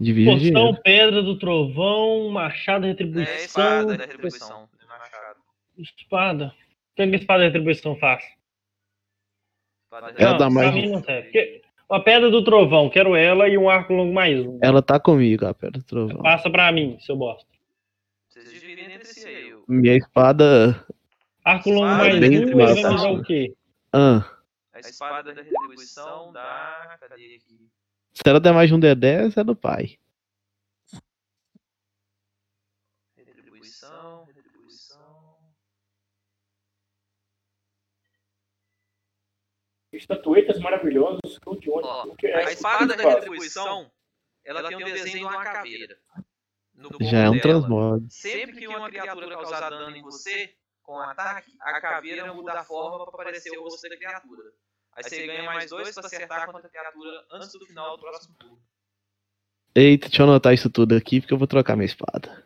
Divide 0.00 0.30
Poção, 0.30 0.40
dinheiro. 0.42 0.80
pedra 0.82 1.22
do 1.22 1.38
trovão, 1.38 2.28
machado, 2.30 2.86
retribuição. 2.86 3.32
É 3.34 3.44
espada 3.44 3.96
da 3.96 4.04
retribuição. 4.04 4.68
do 4.80 4.86
machado. 4.88 5.40
Espada. 5.76 6.46
O 6.92 6.94
que 6.96 7.02
a 7.02 7.06
espada 7.06 7.38
da 7.40 7.46
retribuição 7.46 7.96
faz? 7.96 8.24
Espada 9.84 10.12
da 10.12 10.20
Ela 10.22 10.30
não, 10.32 10.38
dá 10.38 10.44
pra 10.46 10.50
mais- 10.54 10.74
mim 10.74 10.90
não 10.90 11.02
serve. 11.02 11.22
Porque 11.24 11.61
A 11.92 12.00
pedra 12.00 12.30
do 12.30 12.42
trovão, 12.42 12.88
quero 12.88 13.14
ela 13.14 13.48
e 13.48 13.58
um 13.58 13.68
arco 13.68 13.92
longo 13.92 14.14
mais 14.14 14.38
um. 14.46 14.58
Ela 14.62 14.80
tá 14.80 14.98
comigo, 14.98 15.44
a 15.44 15.52
pedra 15.52 15.78
do 15.78 15.84
trovão. 15.84 16.22
Passa 16.22 16.48
pra 16.50 16.72
mim, 16.72 16.98
seu 17.00 17.14
bosta. 17.16 17.46
Vocês 18.28 18.50
dividem 18.50 18.86
entre 18.94 19.04
si 19.06 19.28
aí. 19.28 19.52
o- 19.54 19.64
Minha 19.68 19.94
espada. 19.96 20.86
Arco 21.44 21.68
longo 21.70 21.84
Ah, 21.84 21.96
mais 21.98 22.14
um, 22.14 22.18
me 22.46 22.54
massa. 22.54 22.82
dar 22.82 23.12
o 23.12 23.22
quê? 23.22 23.54
Ah, 23.92 24.24
A 24.72 24.80
espada 24.80 25.34
da 25.34 25.42
retribuição 25.42 26.32
dá. 26.32 26.96
Cadê 26.98 27.14
aqui? 27.36 27.68
se 28.14 28.22
ela 28.26 28.40
der 28.40 28.52
mais 28.54 28.68
de 28.70 28.74
um 28.74 28.80
D10, 28.80 29.36
é 29.36 29.44
do 29.44 29.54
pai. 29.54 29.98
Retribuição, 33.16 34.24
retribuição. 34.24 35.36
Estatuetas 40.02 40.58
maravilhosas, 40.58 41.38
cão 41.38 41.56
de 41.56 41.70
ônibus. 41.70 41.90
Ó, 41.90 42.06
O 42.08 42.16
que 42.16 42.26
é 42.26 42.44
A 42.44 42.52
espada 42.52 42.96
da 42.96 43.08
retribuição, 43.08 43.90
ela 44.44 44.66
tem 44.66 44.76
um 44.76 44.84
desenho 44.84 45.28
de 45.28 45.34
uma 45.34 45.44
caveira. 45.44 45.98
Já 47.00 47.18
é 47.18 47.30
um 47.30 47.38
transmog. 47.38 48.06
Sempre 48.10 48.56
que 48.56 48.66
uma 48.66 48.90
criatura 48.90 49.28
causar 49.28 49.70
dano 49.70 49.96
em 49.96 50.02
você, 50.02 50.54
com 50.82 50.98
ataque, 50.98 51.52
a 51.60 51.80
caveira 51.80 52.32
muda 52.34 52.52
a 52.52 52.64
forma 52.64 53.04
para 53.04 53.24
parecer 53.24 53.56
o 53.56 53.62
rosto 53.62 53.88
da 53.88 53.96
criatura. 53.96 54.52
Aí 54.94 55.04
você 55.04 55.26
ganha 55.26 55.44
mais 55.44 55.70
dois 55.70 55.94
para 55.94 56.06
acertar 56.06 56.46
contra 56.50 56.66
a 56.66 56.70
criatura 56.70 57.26
antes 57.30 57.52
do 57.52 57.64
final 57.64 57.96
do 57.96 58.02
próximo 58.02 58.34
turno. 58.34 58.60
Eita, 59.74 60.08
deixa 60.08 60.22
eu 60.22 60.26
anotar 60.26 60.52
isso 60.52 60.68
tudo 60.68 60.94
aqui, 60.96 61.20
porque 61.20 61.32
eu 61.32 61.38
vou 61.38 61.46
trocar 61.46 61.76
minha 61.76 61.86
espada. 61.86 62.44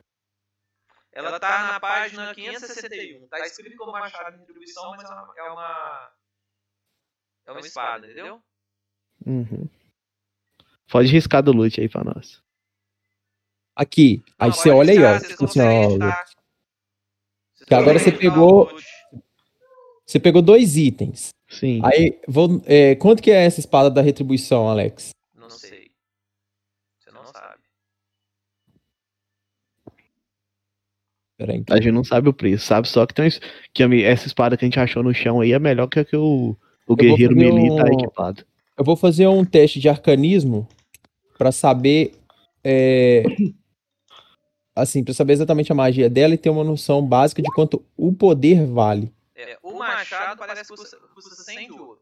Ela 1.11 1.41
tá 1.41 1.73
na 1.73 1.81
página 1.81 2.35
561. 2.35 3.27
Tá 3.29 3.39
escrito 3.47 3.77
como 3.77 3.93
machado 3.93 4.33
de 4.33 4.41
retribuição, 4.41 4.91
mas 4.91 5.11
é 5.11 5.43
uma, 5.51 6.13
é 7.47 7.51
uma. 7.51 7.59
É 7.59 7.61
uma 7.61 7.67
espada, 7.67 8.07
entendeu? 8.07 8.43
Uhum. 9.25 9.69
Pode 10.89 11.09
riscar 11.09 11.43
do 11.43 11.53
loot 11.53 11.81
aí 11.81 11.89
pra 11.89 12.05
nós. 12.05 12.43
Aqui. 13.75 14.23
Aí 14.39 14.49
Não, 14.49 14.57
você 14.57 14.71
olha 14.71 14.93
aí, 14.93 14.99
ó. 15.03 15.19
Que 17.67 17.75
agora 17.75 17.99
você 17.99 18.13
pegou-. 18.13 18.71
Você 20.07 20.21
pegou 20.21 20.41
dois 20.41 20.77
itens. 20.77 21.31
Sim. 21.49 21.81
Aí, 21.85 22.21
vou, 22.29 22.63
é, 22.65 22.95
quanto 22.95 23.23
que 23.23 23.31
é 23.31 23.45
essa 23.45 23.61
espada 23.61 23.91
da 23.91 24.01
retribuição, 24.01 24.69
Alex? 24.69 25.11
Não 25.35 25.51
sei. 25.51 25.91
Você 26.99 27.11
não 27.11 27.25
sabe. 27.27 27.63
Pera 31.37 31.53
aí. 31.53 31.65
A 31.71 31.77
gente 31.77 31.93
não 31.93 32.05
sabe 32.05 32.29
o 32.29 32.33
preço, 32.33 32.65
sabe 32.67 32.89
só 32.89 33.05
que, 33.05 33.15
tem, 33.15 33.29
que 33.75 34.05
essa 34.05 34.27
espada 34.27 34.57
que 34.57 34.65
a 34.65 34.67
gente 34.67 34.81
achou 34.81 35.03
no 35.03 35.13
chão 35.13 35.41
aí 35.41 35.53
é 35.53 35.59
melhor 35.59 35.89
que 35.89 36.01
a 36.01 36.05
que 36.05 36.17
o, 36.17 36.57
o 36.87 36.97
guerreiro 36.97 37.35
fazer 37.35 37.53
melee 37.53 37.77
tá 37.77 37.85
um- 37.85 37.93
equipado. 37.95 38.45
Eu 38.79 38.85
vou 38.85 38.97
fazer 38.97 39.27
um 39.27 39.45
teste 39.45 39.81
de 39.81 39.89
arcanismo 39.89 40.69
pra 41.39 41.51
saber. 41.53 42.13
é, 42.65 43.23
assim, 44.75 45.03
pra 45.05 45.15
saber 45.15 45.33
exatamente 45.35 45.73
a 45.73 45.75
magia 45.75 46.09
dela 46.11 46.35
e 46.35 46.39
ter 46.39 46.51
uma 46.51 46.65
noção 46.65 47.05
básica 47.07 47.41
de 47.43 47.51
quanto 47.53 47.85
o 47.97 48.13
poder 48.13 48.67
vale. 48.67 49.13
É, 49.35 49.57
o 49.63 49.73
machado 49.79 50.39
parece 50.39 50.63
que 50.63 50.69
custa, 50.77 50.97
custa 51.15 51.35
100 51.43 51.67
de 51.69 51.73
ouro. 51.73 51.99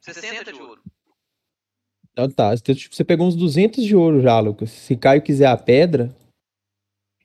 60 0.00 0.52
de 0.52 0.60
ouro. 0.60 0.80
Então 2.12 2.28
tá. 2.30 2.54
Então, 2.54 2.74
tipo, 2.74 2.94
você 2.94 3.04
pegou 3.04 3.26
uns 3.26 3.36
200 3.36 3.84
de 3.84 3.94
ouro 3.94 4.20
já, 4.20 4.38
Lucas. 4.40 4.70
Se 4.70 4.96
Caio 4.96 5.22
quiser 5.22 5.46
a 5.46 5.56
pedra, 5.56 6.14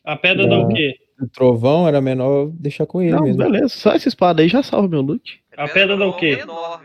A 0.03 0.15
pedra 0.15 0.45
Não. 0.45 0.67
do 0.67 0.73
quê? 0.73 0.93
o 1.19 1.27
trovão 1.30 1.88
era 1.88 2.01
menor 2.01 2.49
deixar 2.51 2.85
com 2.85 3.01
ele 3.01 3.11
Não, 3.13 3.23
mesmo. 3.23 3.38
beleza, 3.41 3.69
só 3.69 3.91
essa 3.93 4.07
espada 4.09 4.41
aí 4.41 4.49
já 4.49 4.61
salva 4.61 4.88
meu 4.88 5.01
loot. 5.01 5.41
A 5.57 5.67
pedra 5.67 5.95
dá 5.97 6.05
o 6.05 6.15
quê? 6.17 6.35
Menor, 6.35 6.81
viu? 6.81 6.85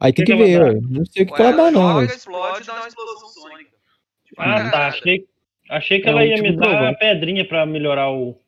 Aí 0.00 0.12
tem 0.12 0.24
que 0.24 0.32
que, 0.32 0.36
que 0.44 0.52
ela 0.52 0.64
ver, 0.70 0.74
ué. 0.76 0.80
Não 0.88 1.04
sei 1.06 1.22
o 1.24 1.26
que, 1.26 1.42
ela 1.42 1.52
dá, 1.52 1.70
não. 1.70 1.94
mas- 1.94 2.14
explode 2.16 2.66
dá 2.66 2.74
uma 2.74 2.88
explosão 2.88 3.28
sônica. 3.28 3.70
Tipo, 4.24 4.42
Ah, 4.42 4.44
uma 4.46 4.54
tá. 4.54 4.60
granada. 4.62 4.86
Achei, 4.88 5.28
achei 5.70 6.00
que 6.00 6.06
É 6.08 6.10
ela 6.10 6.24
ia 6.24 6.36
tipo 6.36 6.48
me 6.48 6.56
dar 6.56 6.68
trovão. 6.68 6.88
a 6.88 6.94
pedrinha 6.94 7.48
pra 7.48 7.66
melhorar 7.66 8.10
o, 8.10 8.40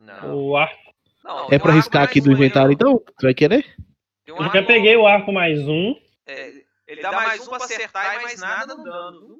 Não. 0.00 0.36
o 0.48 0.56
arco. 0.56 0.82
Não, 1.24 1.38
É 1.38 1.42
um 1.42 1.46
pra 1.46 1.54
arco 1.54 1.70
riscar 1.70 2.00
mais 2.00 2.10
aqui 2.10 2.20
do 2.20 2.30
um 2.30 2.32
inventário 2.32 2.72
então? 2.72 3.00
Você 3.16 3.26
vai 3.26 3.34
querer? 3.34 3.64
Um 3.78 3.84
Eu 4.26 4.42
arco- 4.42 4.56
já 4.56 4.62
peguei 4.64 4.96
o 4.96 5.06
arco 5.06 5.32
mais 5.32 5.60
um. 5.68 5.94
é, 6.26 6.52
ele 6.88 7.00
dá 7.02 7.12
mais 7.12 7.40
um 7.46 7.50
pra 7.50 7.56
acertar 7.58 8.18
e 8.20 8.22
mais 8.22 8.40
nada 8.40 8.74
no 8.74 8.82
dano. 8.84 9.36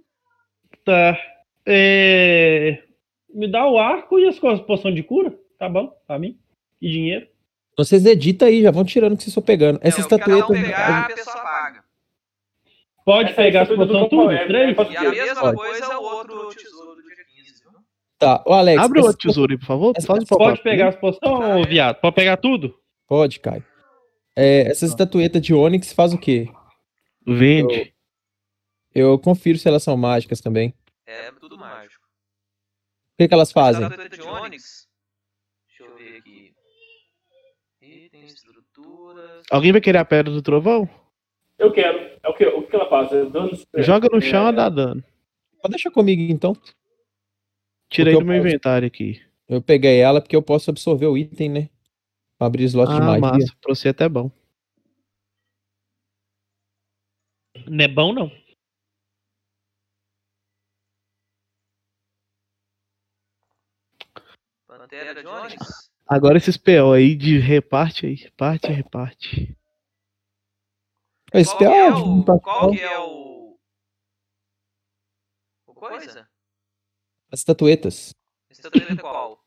Tá. 0.84 1.18
É, 1.66 2.82
Me 3.34 3.48
dá 3.50 3.66
o 3.66 3.78
arco 3.78 4.18
e 4.18 4.28
as 4.28 4.38
coisas, 4.38 4.64
poção 4.66 4.92
de 4.92 5.02
cura. 5.02 5.32
Tá 5.58 5.66
bom, 5.68 5.88
pra 6.06 6.18
mim. 6.18 6.38
E 6.80 6.90
dinheiro. 6.90 7.26
Então 7.72 7.84
vocês 7.84 8.04
editam 8.04 8.48
aí, 8.48 8.62
já 8.62 8.70
vão 8.70 8.84
tirando 8.84 9.14
o 9.14 9.16
que 9.16 9.22
vocês 9.22 9.30
estão 9.32 9.42
pegando. 9.42 9.78
Essa 9.82 9.98
É, 9.98 10.02
estatueta. 10.02 10.46
pegar, 10.52 11.04
a 11.04 11.06
pessoa 11.08 11.36
paga. 11.42 11.84
Pode 13.04 13.30
Essa 13.30 13.36
pegar 13.42 13.66
poções 13.66 13.88
Dom 13.88 14.08
tudo? 14.08 14.28
Três? 14.28 14.78
é- 14.78 14.92
E 14.92 14.96
a 14.96 15.10
mesma 15.10 15.40
Pode. 15.40 15.56
coisa 15.56 15.84
é 15.92 15.96
o 15.96 16.02
outro 16.02 16.48
tesouro 16.54 16.94
do 16.94 17.02
dia 17.02 17.24
15, 17.24 17.62
viu? 17.64 17.72
Tá, 18.18 18.44
o 18.46 18.52
Alex. 18.52 18.80
Abre 18.82 19.00
o 19.00 19.04
outro 19.04 19.18
tesouro 19.18 19.52
aí, 19.52 19.58
por 19.58 19.66
favor. 19.66 19.92
essa- 19.96 20.06
Pode 20.28 20.62
pegar 20.62 20.88
as 20.88 20.96
poções, 20.96 21.66
viado? 21.66 22.00
Pode 22.00 22.14
pegar 22.14 22.36
tudo? 22.36 22.78
Pode, 23.08 23.40
Caio. 23.40 23.64
É, 24.36 24.70
essa 24.70 24.84
estatueta 24.86 25.40
de 25.40 25.52
Onix 25.52 25.92
faz 25.92 26.12
o 26.12 26.18
quê? 26.18 26.48
Vende. 27.26 27.92
Eu 28.94 29.18
confiro 29.18 29.58
se 29.58 29.66
elas 29.68 29.82
são 29.82 29.96
mágicas 29.96 30.40
também. 30.40 30.74
É 31.06 31.30
tudo 31.32 31.58
mágico. 31.58 32.04
O 32.04 33.16
que, 33.18 33.28
que 33.28 33.34
elas 33.34 33.50
fazem? 33.50 33.82
Estatueta 33.82 34.16
de 34.16 34.22
Onix. 34.22 34.86
Deixa 35.68 35.84
eu 35.84 35.96
ver 35.96 36.18
aqui. 36.18 36.52
Item, 37.82 38.24
estruturas. 38.24 39.31
Alguém 39.50 39.72
vai 39.72 39.80
querer 39.80 39.98
a 39.98 40.04
pedra 40.04 40.32
do 40.32 40.42
trovão? 40.42 40.88
Eu 41.58 41.72
quero. 41.72 41.98
É 42.22 42.28
o 42.28 42.34
que, 42.34 42.44
o 42.46 42.62
que 42.66 42.74
ela 42.74 42.88
faz? 42.88 43.12
É 43.12 43.24
danos. 43.26 43.64
Joga 43.76 44.08
no 44.10 44.18
é, 44.18 44.20
chão 44.20 44.48
e 44.48 44.52
dá 44.52 44.68
dano. 44.68 45.02
Pode 45.60 45.72
deixar 45.74 45.90
comigo 45.90 46.20
então. 46.32 46.54
Tirei 47.88 48.14
Porque 48.14 48.24
do 48.24 48.30
eu 48.30 48.32
meu 48.32 48.36
posso- 48.42 48.48
inventário 48.48 48.86
aqui. 48.86 49.22
Eu 49.48 49.60
peguei 49.62 50.00
ela 50.00 50.20
porque 50.20 50.34
eu 50.36 50.42
posso 50.42 50.70
absorver 50.70 51.06
o 51.06 51.16
item, 51.18 51.48
né? 51.50 51.68
Pra 52.38 52.46
abrir 52.46 52.64
slot 52.64 52.88
de 52.88 52.96
Ah, 52.96 53.00
magia. 53.00 53.20
massa. 53.20 53.56
Pra 53.60 53.74
você 53.74 53.88
é 53.88 53.90
até 53.90 54.08
bom. 54.08 54.30
Não 57.68 57.84
é 57.84 57.88
bom, 57.88 58.12
não. 58.12 58.30
Pantera 64.66 65.14
de 65.14 65.26
Onix. 65.26 65.81
Agora 66.14 66.36
esses 66.36 66.56
PO 66.58 66.92
aí 66.92 67.14
de 67.16 67.38
reparte 67.38 68.04
aí. 68.06 68.30
Parte 68.32 68.66
e 68.70 68.74
reparte. 68.74 69.56
Esse 71.32 71.50
Qual 71.56 71.58
que 71.58 71.64
PO 71.64 71.70
é 71.72 71.86
é 71.86 71.90
o... 71.94 72.24
pra- 72.24 72.38
Qual 72.40 72.70
que 72.70 72.80
é 72.80 72.98
o... 72.98 73.58
O 75.66 75.74
coisa? 75.74 76.28
As 77.30 77.40
estatuetas. 77.40 78.14
Estatueta 78.50 78.96
qual? 79.00 79.42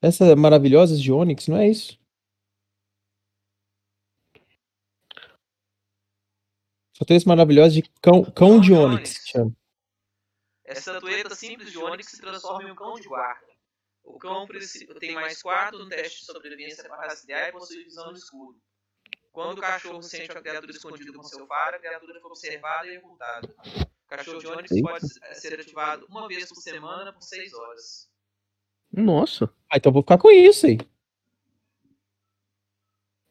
Essas 0.00 0.34
maravilhosas 0.36 1.00
de 1.00 1.12
Onix, 1.12 1.48
não 1.48 1.56
é 1.58 1.68
isso? 1.68 1.98
Estatuetas 6.94 7.24
maravilhosas 7.24 7.74
de 7.74 7.82
cão, 8.00 8.24
cão 8.24 8.60
de 8.60 8.72
Onix. 8.72 9.18
que 9.18 9.30
chama. 9.32 9.52
Essa 10.64 10.92
estatueta 10.92 11.34
simples 11.34 11.70
de 11.70 11.78
Onix 11.78 12.08
se 12.10 12.20
transforma 12.20 12.68
em 12.68 12.72
um 12.72 12.74
cão 12.74 12.94
de 12.94 13.06
guarda. 13.08 13.53
O 14.04 14.18
cão 14.18 14.46
tem 15.00 15.12
mais 15.14 15.42
4 15.42 15.78
no 15.78 15.88
teste 15.88 16.20
de 16.20 16.26
sobrevivência 16.26 16.84
para 16.84 16.96
rastrear 17.06 17.48
e 17.48 17.52
possui 17.52 17.84
visão 17.84 18.10
no 18.10 18.16
escuro. 18.16 18.56
Quando 19.32 19.58
o 19.58 19.60
cachorro 19.60 20.02
sente 20.02 20.30
uma 20.30 20.42
criatura 20.42 20.70
escondida 20.70 21.12
com 21.12 21.22
seu 21.24 21.46
faro, 21.46 21.76
a 21.76 21.78
criatura 21.80 22.20
foi 22.20 22.30
observada 22.30 22.86
e 22.86 22.98
ocultada. 22.98 23.54
O 24.04 24.06
cachorro 24.08 24.62
de 24.62 24.74
Eita. 24.76 24.88
pode 24.88 25.08
ser 25.40 25.58
ativado 25.58 26.06
uma 26.08 26.28
vez 26.28 26.48
por 26.48 26.56
semana 26.60 27.12
por 27.12 27.22
6 27.22 27.52
horas. 27.54 28.08
Nossa, 28.92 29.52
Ah, 29.68 29.76
então 29.78 29.90
eu 29.90 29.94
vou 29.94 30.02
ficar 30.02 30.18
com 30.18 30.30
isso 30.30 30.66
aí. 30.66 30.78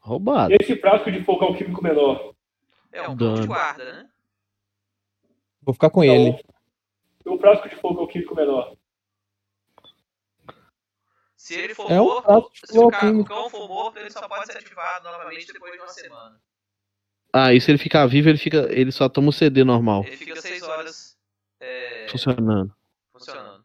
roubado. 0.00 0.54
Esse 0.60 0.76
frasco 0.76 1.10
de 1.10 1.24
fogo 1.24 1.44
alquímico 1.44 1.82
menor. 1.82 2.34
É 2.92 3.08
um 3.08 3.16
cão 3.16 3.34
de 3.40 3.46
guarda, 3.46 3.84
né? 3.92 4.10
Vou 5.62 5.72
ficar 5.72 5.88
com 5.88 6.04
Então, 6.04 6.14
ele. 6.14 6.44
O 7.24 7.38
frasco 7.38 7.68
de 7.70 7.76
fogo 7.76 8.00
alquímico 8.00 8.34
menor. 8.34 8.76
Se 11.44 11.52
ele 11.52 11.74
for 11.74 11.92
É 11.92 12.00
um 12.00 12.04
morto, 12.06 12.52
se 12.66 12.78
o, 12.78 12.90
cão 12.90 13.50
for 13.50 13.68
morto, 13.68 13.98
ele 13.98 14.10
só 14.10 14.26
pode 14.26 14.46
ser 14.46 14.56
ativado 14.56 15.04
novamente 15.04 15.52
depois 15.52 15.74
de 15.74 15.78
uma 15.78 15.88
semana. 15.88 16.40
Ah, 17.30 17.52
e 17.52 17.60
se 17.60 17.70
ele 17.70 17.76
ficar 17.76 18.06
vivo, 18.06 18.30
ele 18.30 18.38
fica. 18.38 18.66
Ele 18.72 18.90
só 18.90 19.10
toma 19.10 19.28
o 19.28 19.32
CD 19.32 19.62
normal. 19.62 20.04
Ele 20.06 20.16
fica 20.16 20.40
6 20.40 20.62
horas 20.62 21.18
é, 21.60 22.06
Funcionando. 22.08 22.74
funcionando. 23.12 23.62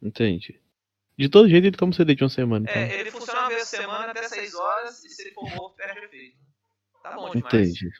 Entendi. 0.00 0.58
De 1.18 1.28
todo 1.28 1.50
jeito 1.50 1.66
ele 1.66 1.76
toma 1.76 1.92
o 1.92 1.94
CD 1.94 2.14
de 2.14 2.24
uma 2.24 2.30
semana, 2.30 2.66
então. 2.66 2.80
É, 2.80 2.98
ele 2.98 3.10
funciona 3.10 3.40
uma 3.40 3.48
vez 3.50 3.68
por 3.68 3.76
semana 3.76 4.10
até 4.12 4.26
6 4.26 4.54
horas 4.54 5.04
e 5.04 5.10
se 5.10 5.20
ele 5.20 5.34
for 5.34 5.54
morto, 5.54 5.76
perde 5.76 6.00
efeito. 6.02 6.38
Tá 7.02 7.14
bom 7.14 7.28
demais. 7.28 7.52
Entendi. 7.52 7.90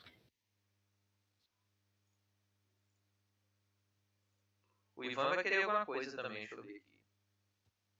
O 4.95 5.03
Ivan 5.03 5.29
vai 5.29 5.43
querer 5.43 5.61
alguma 5.61 5.85
coisa 5.85 6.17
também, 6.17 6.39
deixa 6.39 6.55
eu 6.55 6.63
ver 6.63 6.76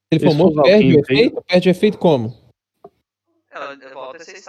ele 0.10 0.24
for 0.24 0.36
morto, 0.36 0.62
perde 0.62 0.96
o 0.96 1.00
efeito? 1.00 1.44
Perde 1.44 1.70
o 1.70 1.72
efeito 1.72 1.98
como? 1.98 2.30
Volta 3.94 4.18
a 4.18 4.26
ser. 4.26 4.42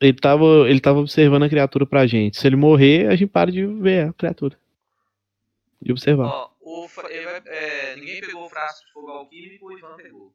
Ele 0.00 0.14
tava, 0.14 0.44
ele 0.68 0.80
tava 0.80 0.98
observando 0.98 1.42
a 1.44 1.48
criatura 1.48 1.86
pra 1.86 2.06
gente. 2.06 2.38
Se 2.38 2.46
ele 2.46 2.56
morrer, 2.56 3.08
a 3.08 3.16
gente 3.16 3.28
para 3.28 3.52
de 3.52 3.66
ver 3.66 4.08
a 4.08 4.12
criatura. 4.12 4.58
de 5.80 5.92
observar. 5.92 6.26
Ó, 6.26 6.50
o, 6.60 6.86
é, 7.46 7.96
ninguém 7.96 8.20
pegou 8.20 8.44
o 8.44 8.48
frasco 8.48 8.86
de 8.86 8.92
fogo 8.92 9.10
alquímico, 9.10 9.66
o 9.66 9.78
Ivan 9.78 9.96
pegou. 9.96 10.34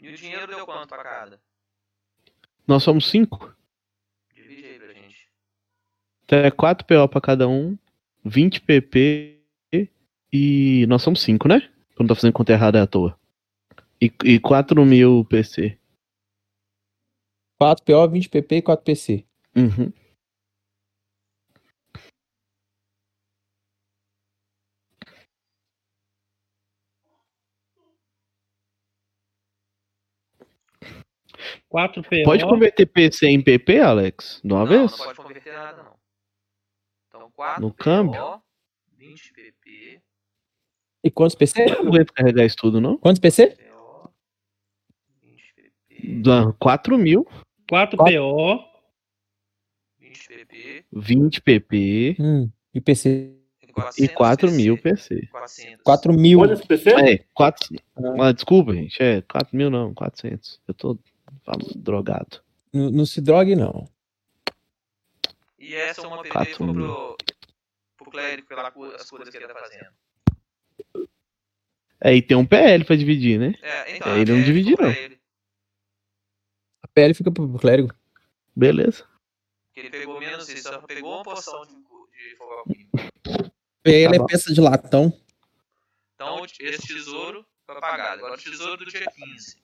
E 0.00 0.08
o 0.08 0.16
dinheiro 0.16 0.46
deu 0.46 0.64
quanto 0.64 0.88
pra 0.88 1.04
cada? 1.04 1.40
Nós 2.66 2.82
somos 2.82 3.10
cinco? 3.10 3.54
Então 6.30 6.38
é 6.38 6.50
4 6.52 6.86
PO 6.86 7.08
pra 7.08 7.20
cada 7.20 7.48
um, 7.48 7.76
20 8.24 8.60
PP 8.60 9.40
e 10.32 10.86
nós 10.86 11.02
somos 11.02 11.20
5, 11.22 11.48
né? 11.48 11.68
Eu 11.98 12.04
não 12.04 12.06
tô 12.06 12.14
fazendo 12.14 12.32
conta 12.32 12.52
errada 12.52 12.80
à 12.80 12.86
toa. 12.86 13.18
E, 14.00 14.12
e 14.24 14.38
4 14.38 14.86
mil 14.86 15.24
PC. 15.24 15.76
4 17.58 17.84
PO, 17.84 18.08
20 18.12 18.28
PP 18.28 18.56
e 18.58 18.62
4 18.62 18.84
PC. 18.84 19.24
Uhum. 19.56 19.92
Quatro 31.68 32.04
PO. 32.04 32.22
Pode 32.24 32.44
converter 32.44 32.86
PC 32.86 33.26
em 33.26 33.42
PP, 33.42 33.80
Alex? 33.80 34.40
De 34.44 34.52
uma 34.52 34.60
não, 34.60 34.66
vez? 34.66 34.92
não 34.92 35.06
pode 35.06 35.16
converter 35.16 35.52
nada, 35.52 35.82
não. 35.82 35.89
Então, 37.40 37.46
4 37.46 37.62
No 37.62 37.70
PO, 37.70 37.76
câmbio? 37.82 38.42
20 38.98 39.32
PP, 39.32 40.00
E 41.02 41.10
quantos 41.10 41.34
PC? 41.34 41.62
Eu 41.64 41.84
não 41.84 41.92
aguento 41.92 42.12
carregar 42.12 42.44
isso 42.44 42.56
tudo, 42.56 42.80
não. 42.80 42.98
Quantos 42.98 43.18
PC? 43.20 43.48
PO, 43.56 44.10
20 45.22 45.54
PP, 45.54 46.20
Dá 46.22 46.52
4 46.58 46.98
mil, 46.98 47.26
Quatro 47.68 47.96
Quatro. 47.96 48.14
PO. 48.14 48.70
20 50.00 50.28
PP 50.28 50.84
20 50.92 51.40
PP 51.42 52.16
Hum, 52.18 52.50
e 52.74 52.80
PC? 52.80 53.36
e 53.62 53.72
400 53.72 53.98
e 53.98 54.08
4 54.08 54.50
mil 54.50 54.76
PC. 54.76 55.14
PC. 55.14 55.26
400. 55.30 55.82
4 55.84 56.12
mil. 56.12 56.38
Quantos 56.40 56.64
PC? 56.66 56.90
É, 56.90 57.18
4. 57.32 57.76
Ah. 57.96 58.26
Ah, 58.28 58.32
desculpa, 58.32 58.74
gente. 58.74 59.00
É, 59.02 59.22
4 59.22 59.56
mil 59.56 59.70
não, 59.70 59.94
400. 59.94 60.60
Eu 60.66 60.74
tô 60.74 60.98
falando 61.44 61.72
drogado. 61.76 62.42
Não, 62.72 62.90
não 62.90 63.06
se 63.06 63.20
drogue, 63.20 63.54
não. 63.54 63.88
E 65.60 65.74
essa 65.74 66.00
é 66.00 66.06
uma 66.06 66.22
mil. 66.72 66.86
pro, 66.86 67.16
pro 67.98 68.10
clérigo 68.10 68.48
pelas 68.48 68.72
coisas 68.72 69.28
que 69.28 69.36
ele 69.36 69.46
tá 69.46 69.54
fazendo. 69.54 69.92
É, 72.02 72.14
e 72.14 72.22
tem 72.22 72.34
um 72.36 72.46
PL 72.46 72.82
pra 72.84 72.96
dividir, 72.96 73.38
né? 73.38 73.54
É, 73.60 73.96
então, 73.96 74.12
É, 74.14 74.20
ele 74.20 74.32
não 74.32 74.42
pra 74.42 74.86
não. 74.86 74.90
Ele, 74.90 75.20
A 76.82 76.88
PL 76.88 77.12
fica 77.12 77.30
pro, 77.30 77.58
clérigo. 77.58 77.94
Beleza. 78.56 79.06
que 79.74 79.80
ele 79.80 79.90
pegou 79.90 80.18
menos 80.18 80.48
isso, 80.48 80.62
só 80.62 80.80
pegou 80.80 81.14
uma 81.16 81.22
porção 81.22 81.62
de, 81.66 81.74
de 81.74 82.36
fogo 82.36 82.52
alquímico. 82.54 82.98
PL 83.82 84.18
Tá 84.18 84.24
é 84.24 84.26
peça 84.26 84.52
de 84.54 84.60
latão. 84.62 85.12
Então, 86.14 86.44
esse 86.44 86.86
tesouro 86.86 87.46
foi 87.66 87.76
apagado. 87.76 88.18
Agora, 88.20 88.34
o 88.34 88.42
tesouro 88.42 88.78
do 88.78 88.90
dia 88.90 89.06
15. 89.10 89.56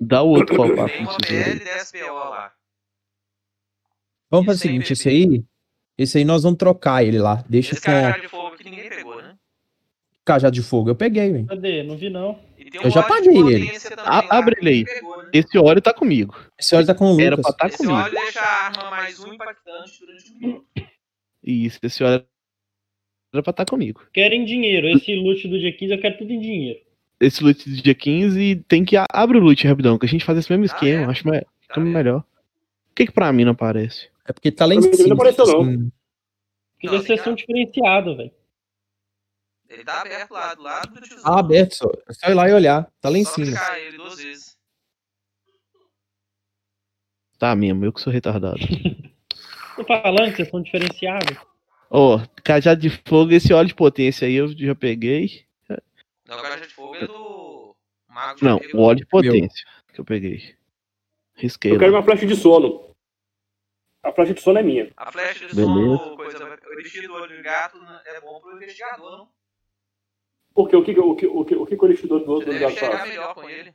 Dá 0.00 0.22
o 0.22 0.28
outro 0.30 0.56
lá 0.74 0.88
Tem 0.88 1.02
uma 1.02 1.16
PL 1.18 1.44
tesouro. 1.44 1.62
e 1.62 1.64
10 1.64 1.92
PO 1.92 2.14
lá. 2.14 2.54
Vamos 4.36 4.46
fazer 4.46 4.58
o 4.58 4.62
seguinte, 4.62 4.92
esse 4.92 5.08
aí. 5.08 5.44
Esse 5.96 6.18
aí 6.18 6.24
nós 6.24 6.42
vamos 6.42 6.58
trocar 6.58 7.04
ele 7.04 7.18
lá. 7.18 7.44
Deixa 7.48 7.72
Esse 7.72 7.80
com 7.82 7.86
cajado 7.92 8.20
de 8.22 8.28
fogo 8.28 8.56
que 8.56 8.64
ninguém 8.64 8.88
pegou, 8.88 9.16
né? 9.22 9.34
cajado 10.24 10.54
de 10.54 10.62
fogo. 10.62 10.90
Eu 10.90 10.94
peguei, 10.96 11.30
velho. 11.30 11.46
Cadê? 11.46 11.82
Não 11.82 11.96
vi 11.96 12.08
não. 12.10 12.38
Eu 12.82 12.90
já 12.90 13.02
paguei 13.02 13.36
ele. 13.36 13.70
A- 13.98 14.20
lá, 14.22 14.26
abre 14.30 14.56
ele 14.60 14.70
aí. 14.70 14.84
pegou, 14.84 15.22
né? 15.22 15.28
Esse 15.32 15.58
óleo 15.58 15.80
tá 15.82 15.92
comigo. 15.92 16.34
Esse 16.58 16.74
óleo 16.74 16.86
tá 16.86 16.94
com 16.94 17.12
o 17.14 17.20
Era 17.20 17.36
Lucas. 17.36 17.54
pra 17.54 17.66
estar 17.66 17.66
Esse 17.68 17.76
comigo. 17.86 17.94
óleo 18.04 18.12
deixa 18.12 18.40
a 18.40 18.66
arma 18.66 18.90
mais 18.90 19.20
um 19.20 19.32
impactante 19.34 20.00
durante 20.00 20.32
um 20.32 20.38
minuto. 20.38 20.64
Isso, 21.42 21.78
esse 21.82 22.02
óleo 22.02 22.24
era 23.32 23.42
pra 23.42 23.50
estar 23.50 23.64
comigo. 23.66 24.00
Quero 24.12 24.34
em 24.34 24.44
dinheiro. 24.44 24.88
Esse 24.88 25.14
loot 25.14 25.46
do 25.46 25.58
dia 25.60 25.72
15 25.72 25.92
eu 25.92 26.00
quero 26.00 26.16
tudo 26.18 26.32
em 26.32 26.40
dinheiro. 26.40 26.80
Esse 27.20 27.44
loot 27.44 27.68
do 27.68 27.82
dia 27.82 27.94
15 27.94 28.64
tem 28.66 28.84
que. 28.84 28.96
Abre 29.12 29.38
o 29.38 29.40
loot 29.40 29.64
rapidão, 29.68 29.98
que 29.98 30.06
a 30.06 30.08
gente 30.08 30.24
faz 30.24 30.38
esse 30.38 30.50
mesmo 30.50 30.64
esquema. 30.64 31.02
é? 31.02 31.06
Acho 31.06 31.22
Tá 31.22 31.42
fica 31.60 31.80
vendo? 31.80 31.92
melhor. 31.92 32.20
Por 32.22 32.94
que, 32.96 33.06
que 33.06 33.12
pra 33.12 33.32
mim 33.32 33.44
não 33.44 33.52
aparece? 33.52 34.08
É 34.26 34.32
porque 34.32 34.50
tá 34.50 34.66
lá 34.66 34.74
em 34.74 34.82
cima. 34.82 35.08
não 35.08 35.16
apareceu, 35.16 35.46
não. 35.46 35.60
assim. 35.62 35.92
Porque 36.74 36.86
Não, 36.86 36.92
deve 36.94 37.06
tem 37.06 37.18
ser 37.18 37.28
um 37.30 37.34
diferenciado, 37.34 38.16
velho. 38.16 38.32
Ele 39.68 39.84
tá 39.84 40.02
aberto 40.02 40.30
lá, 40.32 40.54
do 40.54 40.62
lado 40.62 40.94
do 40.94 41.00
tesouro. 41.00 41.22
Ah, 41.24 41.38
aberto 41.40 41.74
só. 41.74 41.90
É 42.08 42.12
só 42.12 42.30
ir 42.30 42.34
lá 42.34 42.48
e 42.48 42.52
olhar. 42.52 42.90
Tá 43.00 43.08
lá 43.08 43.18
em 43.18 43.24
Só 43.24 43.32
cima. 43.34 43.76
ele 43.78 43.96
duas 43.96 44.16
vezes. 44.16 44.56
Tá 47.38 47.56
mesmo, 47.56 47.84
eu 47.84 47.92
que 47.92 48.00
sou 48.00 48.12
retardado. 48.12 48.58
Tô 49.76 49.84
falando 49.84 50.30
que 50.30 50.36
vocês 50.36 50.48
são 50.48 50.62
diferenciados. 50.62 51.36
Ó, 51.90 52.20
cajado 52.44 52.80
de 52.80 52.90
fogo, 52.90 53.32
esse 53.32 53.52
óleo 53.52 53.68
de 53.68 53.74
potência 53.74 54.26
aí 54.26 54.34
eu 54.34 54.48
já 54.56 54.74
peguei. 54.74 55.44
Não, 56.26 56.38
o 56.38 56.42
caixa 56.42 56.66
de 56.66 56.72
fogo 56.72 56.94
é 56.94 57.06
do 57.06 57.76
Mago 58.08 58.38
de 58.38 58.44
Não, 58.44 58.60
o 58.74 58.80
óleo 58.82 58.98
de 58.98 59.06
potência 59.06 59.66
que 59.92 60.00
eu 60.00 60.04
peguei. 60.04 60.54
Risquei. 61.34 61.72
Eu 61.72 61.78
quero 61.78 61.92
lá. 61.92 61.98
uma 61.98 62.04
flecha 62.04 62.26
de 62.26 62.36
sono. 62.36 62.93
A 64.04 64.12
flecha 64.12 64.34
de 64.34 64.40
sono 64.40 64.58
é 64.58 64.62
minha. 64.62 64.90
A 64.96 65.10
flecha 65.10 65.46
de 65.46 65.54
Beleza. 65.56 65.96
sono, 65.98 66.16
coisa, 66.16 66.44
o 66.66 66.72
elixir 66.74 67.06
do 67.08 67.14
olho 67.14 67.36
de 67.36 67.42
gato 67.42 67.78
né, 67.80 68.00
é 68.04 68.20
bom 68.20 68.38
pro 68.40 68.54
investigador, 68.56 69.10
não? 69.18 69.28
Porque 70.54 70.76
o 70.76 70.84
que 70.84 70.92
o 70.98 71.16
que 71.16 71.26
o 71.26 71.44
que 71.44 71.54
o 71.56 71.66
que 71.66 71.74
o 71.74 71.84
elixir 71.86 72.06
do 72.08 72.20
do 72.20 72.38
deve 72.44 72.58
gato 72.58 72.76
faz? 72.76 73.08
melhor 73.08 73.34
com 73.34 73.48
ele. 73.48 73.74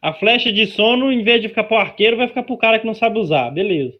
A 0.00 0.12
flecha 0.14 0.52
de 0.52 0.66
sono, 0.66 1.12
em 1.12 1.22
vez 1.22 1.40
de 1.42 1.48
ficar 1.48 1.64
pro 1.64 1.76
arqueiro, 1.76 2.16
vai 2.16 2.26
ficar 2.26 2.42
pro 2.42 2.56
cara 2.58 2.78
que 2.80 2.86
não 2.86 2.94
sabe 2.94 3.18
usar. 3.20 3.50
Beleza. 3.50 3.96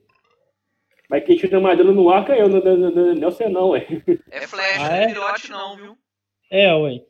Mas 1.08 1.24
quem 1.24 1.36
tira 1.36 1.60
mais 1.60 1.76
dano 1.78 1.92
no 1.92 2.08
arco 2.10 2.32
é 2.32 2.40
eu, 2.40 2.48
não, 2.48 2.58
não, 2.60 2.76
não, 2.76 2.90
não, 2.90 3.14
não 3.14 3.28
é 3.28 3.30
você 3.30 3.48
não, 3.48 3.76
é. 3.76 3.86
É 4.30 4.46
flecha, 4.48 4.80
Ah, 4.86 4.88
não 4.88 4.96
é? 4.96 5.06
virote 5.08 5.50
não, 5.50 5.76
viu? 5.76 5.98
É, 6.50 6.74
ué. 6.74 7.04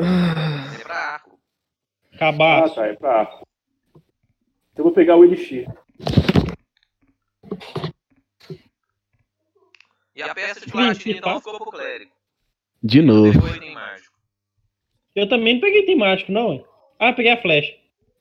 É 0.00 0.82
pra 0.82 0.96
arco. 0.96 1.38
Ah, 2.14 2.18
Cabaço. 2.18 2.74
tá, 2.76 2.86
é 2.86 2.94
pra 2.94 3.20
arco. 3.20 3.46
Então 3.94 4.78
eu 4.78 4.84
vou 4.84 4.92
pegar 4.92 5.16
o 5.16 5.24
elixir. 5.24 5.68
E 10.14 10.22
a 10.22 10.34
peça 10.34 10.60
de 10.60 10.66
Sim, 10.66 10.72
platina 10.72 11.18
então 11.18 11.38
ficou 11.38 11.58
pro 11.58 11.70
clérigo. 11.70 12.12
De 12.82 13.00
novo. 13.00 13.48
Item 13.48 13.74
mágico. 13.74 14.12
Eu 15.14 15.28
também 15.28 15.54
não 15.54 15.60
peguei 15.60 15.84
temático, 15.86 16.32
não, 16.32 16.50
ué. 16.56 16.64
Ah, 16.98 17.12
peguei 17.12 17.32
a 17.32 17.40
flecha. 17.40 17.74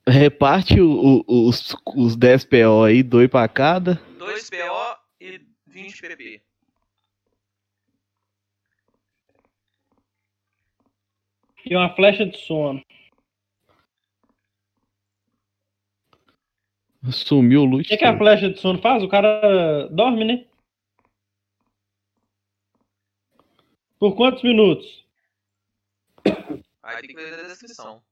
Reparte 0.08 0.80
o- 0.82 1.24
o- 1.28 1.48
os, 1.50 1.76
os 1.96 2.16
10 2.16 2.44
PO 2.46 2.84
aí, 2.84 3.04
dois 3.04 3.30
pra 3.30 3.48
cada. 3.48 3.96
2 4.18 4.50
PO 4.50 4.98
e 5.20 5.42
20 5.68 6.02
PP. 6.02 6.42
E 11.66 11.76
uma 11.76 11.94
flecha 11.96 12.26
de 12.26 12.38
sono. 12.38 12.84
Sumiu 17.10 17.62
o 17.62 17.64
O 17.64 17.68
loot. 17.68 17.88
que, 17.88 17.98
que 17.98 18.06
a 18.06 18.16
flecha 18.18 18.50
de 18.50 18.60
sono 18.60 18.80
faz? 18.82 19.02
O 19.02 19.08
cara 19.10 19.88
dorme, 19.90 20.24
né? 20.24 20.46
Por 23.98 24.16
quantos 24.16 24.44
minutos? 24.44 25.06
Aí 26.84 27.02
tem 27.02 27.10
que 27.10 27.16
ler 27.16 27.34
a 27.40 27.48
descrição. 27.48 28.04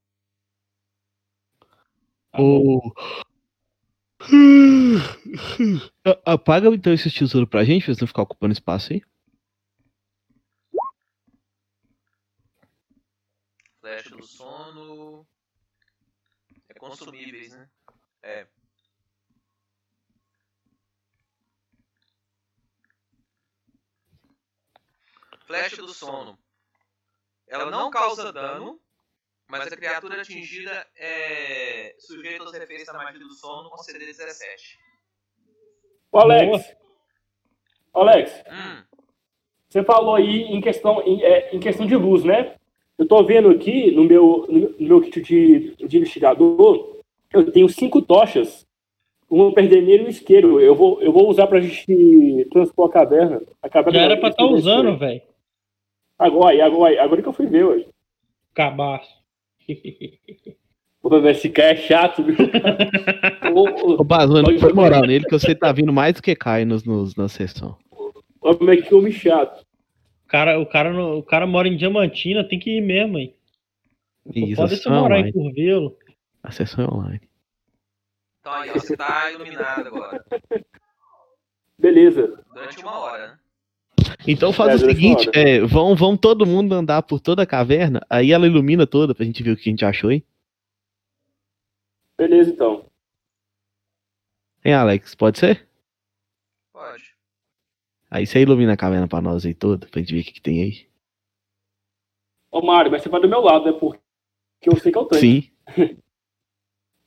A- 6.05 6.33
Apaga 6.33 6.69
então 6.69 6.93
esse 6.93 7.11
tesouro 7.11 7.47
pra 7.47 7.63
gente, 7.63 7.83
pra 7.83 7.91
eles 7.91 7.99
não 7.99 8.07
ficar 8.07 8.23
ocupando 8.23 8.53
espaço 8.53 8.93
aí. 8.93 9.01
Flecha 13.79 14.09
do 14.15 14.23
sono. 14.23 15.25
É 16.67 16.73
consumíveis, 16.73 17.51
né? 17.51 17.69
É. 18.21 18.47
Flecha 25.49 25.81
do 25.81 25.91
sono. 25.91 26.37
Ela 27.47 27.71
não 27.71 27.89
causa 27.89 28.31
dano, 28.31 28.79
mas 29.47 29.65
a 29.65 29.75
criatura 29.75 30.21
atingida 30.21 30.85
é 30.95 31.95
sujeita 31.97 32.43
aos 32.43 32.53
efeitos 32.53 32.85
da 32.85 32.93
magia 32.93 33.19
do 33.19 33.33
sono 33.33 33.67
com 33.71 33.77
CD 33.79 34.05
17. 34.05 34.77
Ô, 36.11 36.19
Alex. 36.19 36.75
Ô, 37.91 38.01
Alex, 38.01 38.43
Hum, 38.47 38.83
você 39.67 39.83
falou 39.83 40.13
aí 40.13 40.41
em 40.43 40.61
questão, 40.61 41.01
em, 41.01 41.23
é, 41.23 41.55
em 41.55 41.59
questão 41.59 41.87
de 41.87 41.95
luz, 41.95 42.23
né? 42.23 42.55
Eu 42.95 43.07
tô 43.07 43.23
vendo 43.23 43.49
aqui 43.49 43.89
no 43.89 44.03
meu, 44.03 44.45
no 44.47 44.75
meu 44.77 45.01
kit 45.01 45.19
de, 45.19 45.75
de 45.77 45.97
investigador, 45.97 47.01
eu 47.33 47.51
tenho 47.51 47.67
cinco 47.67 48.03
tochas. 48.03 48.67
Uma 49.27 49.51
perdeneira 49.51 50.03
e 50.03 50.05
um 50.05 50.09
isqueiro. 50.09 50.59
Eu 50.59 50.75
vou, 50.75 51.01
eu 51.01 51.11
vou 51.11 51.27
usar 51.27 51.47
pra 51.47 51.59
gente 51.59 52.47
transpor 52.51 52.87
a 52.87 52.93
caverna. 52.93 53.41
A 53.63 53.69
caverna 53.69 53.99
Já 53.99 54.05
era 54.05 54.17
pra 54.17 54.29
estar 54.29 54.43
isqueiro, 54.43 54.59
usando, 54.59 54.97
velho. 54.97 55.28
Agora, 56.19 56.65
agora, 56.65 57.01
agora 57.03 57.21
que 57.21 57.27
eu 57.29 57.33
fui 57.33 57.47
ver, 57.47 57.63
ué. 57.65 57.85
Cabaço. 58.53 59.09
Pô, 61.01 61.15
esse 61.27 61.49
cara 61.49 61.69
é 61.71 61.75
chato, 61.77 62.21
viu? 62.23 62.35
Ô, 63.97 64.03
Bazo, 64.03 64.41
não 64.41 64.59
foi 64.59 64.73
moral 64.73 65.01
nele, 65.03 65.23
que 65.25 65.31
você 65.31 65.55
tá 65.55 65.71
vindo 65.71 65.93
mais 65.93 66.13
do 66.15 66.21
que 66.21 66.35
cai 66.35 66.65
nos, 66.65 66.83
nos, 66.83 67.15
na 67.15 67.29
sessão. 67.29 67.77
Olha 68.41 68.57
como 68.57 68.69
é 68.71 68.77
que 68.77 68.93
homem 68.93 69.11
chato. 69.11 69.61
O 70.25 70.27
cara, 70.27 70.59
o, 70.59 70.65
cara, 70.65 70.91
no- 70.91 71.19
o 71.19 71.23
cara 71.23 71.47
mora 71.47 71.67
em 71.69 71.77
Diamantina, 71.77 72.43
tem 72.43 72.59
que 72.59 72.77
ir 72.77 72.81
mesmo, 72.81 73.17
hein? 73.17 73.33
Isso, 74.35 74.57
Pode 74.61 74.75
se 74.77 74.87
é 74.87 74.91
morar 74.91 75.15
em 75.15 75.19
online. 75.21 75.31
Curvelo. 75.33 75.97
A 76.43 76.51
sessão 76.51 76.85
é 76.85 76.93
online. 76.93 77.21
Então 78.41 78.53
aí, 78.53 78.69
ó, 78.69 78.73
você 78.73 78.95
tá 78.97 79.31
iluminado 79.31 79.87
agora. 79.87 80.23
Beleza. 81.79 82.43
Durante 82.53 82.79
uma 82.83 82.99
hora, 82.99 83.27
né? 83.29 83.39
Então 84.31 84.53
faz 84.53 84.73
É, 84.73 84.85
o 84.85 84.87
seguinte, 84.87 85.27
é, 85.33 85.59
vão, 85.61 85.95
vão 85.95 86.15
todo 86.15 86.45
mundo 86.45 86.75
andar 86.75 87.01
por 87.01 87.19
toda 87.19 87.41
a 87.41 87.47
caverna, 87.47 88.05
aí 88.07 88.31
ela 88.31 88.45
ilumina 88.45 88.85
toda 88.85 89.15
pra 89.15 89.25
gente 89.25 89.41
ver 89.41 89.53
o 89.53 89.57
que 89.57 89.67
a 89.67 89.71
gente 89.71 89.83
achou, 89.83 90.11
hein? 90.11 90.23
Beleza, 92.15 92.51
então. 92.51 92.85
Hein, 94.63 94.73
Alex, 94.75 95.15
pode 95.15 95.39
ser? 95.39 95.67
Pode. 96.71 97.15
Aí 98.11 98.27
você 98.27 98.39
ilumina 98.39 98.73
a 98.73 98.77
caverna 98.77 99.07
pra 99.07 99.19
nós 99.19 99.43
aí 99.47 99.55
toda, 99.55 99.87
pra 99.87 99.99
gente 99.99 100.13
ver 100.13 100.21
o 100.21 100.23
que, 100.23 100.33
que 100.33 100.41
tem 100.41 100.61
aí. 100.61 100.87
Ô, 102.51 102.61
Mário, 102.61 102.91
mas 102.91 103.01
você 103.01 103.09
vai 103.09 103.21
do 103.21 103.27
meu 103.29 103.41
lado, 103.41 103.65
né? 103.65 103.71
Porque 103.71 103.99
eu 104.69 104.75
sei 104.77 104.91
que 104.91 104.97
eu 104.97 105.05
tenho. 105.05 105.21
Sim. 105.21 105.51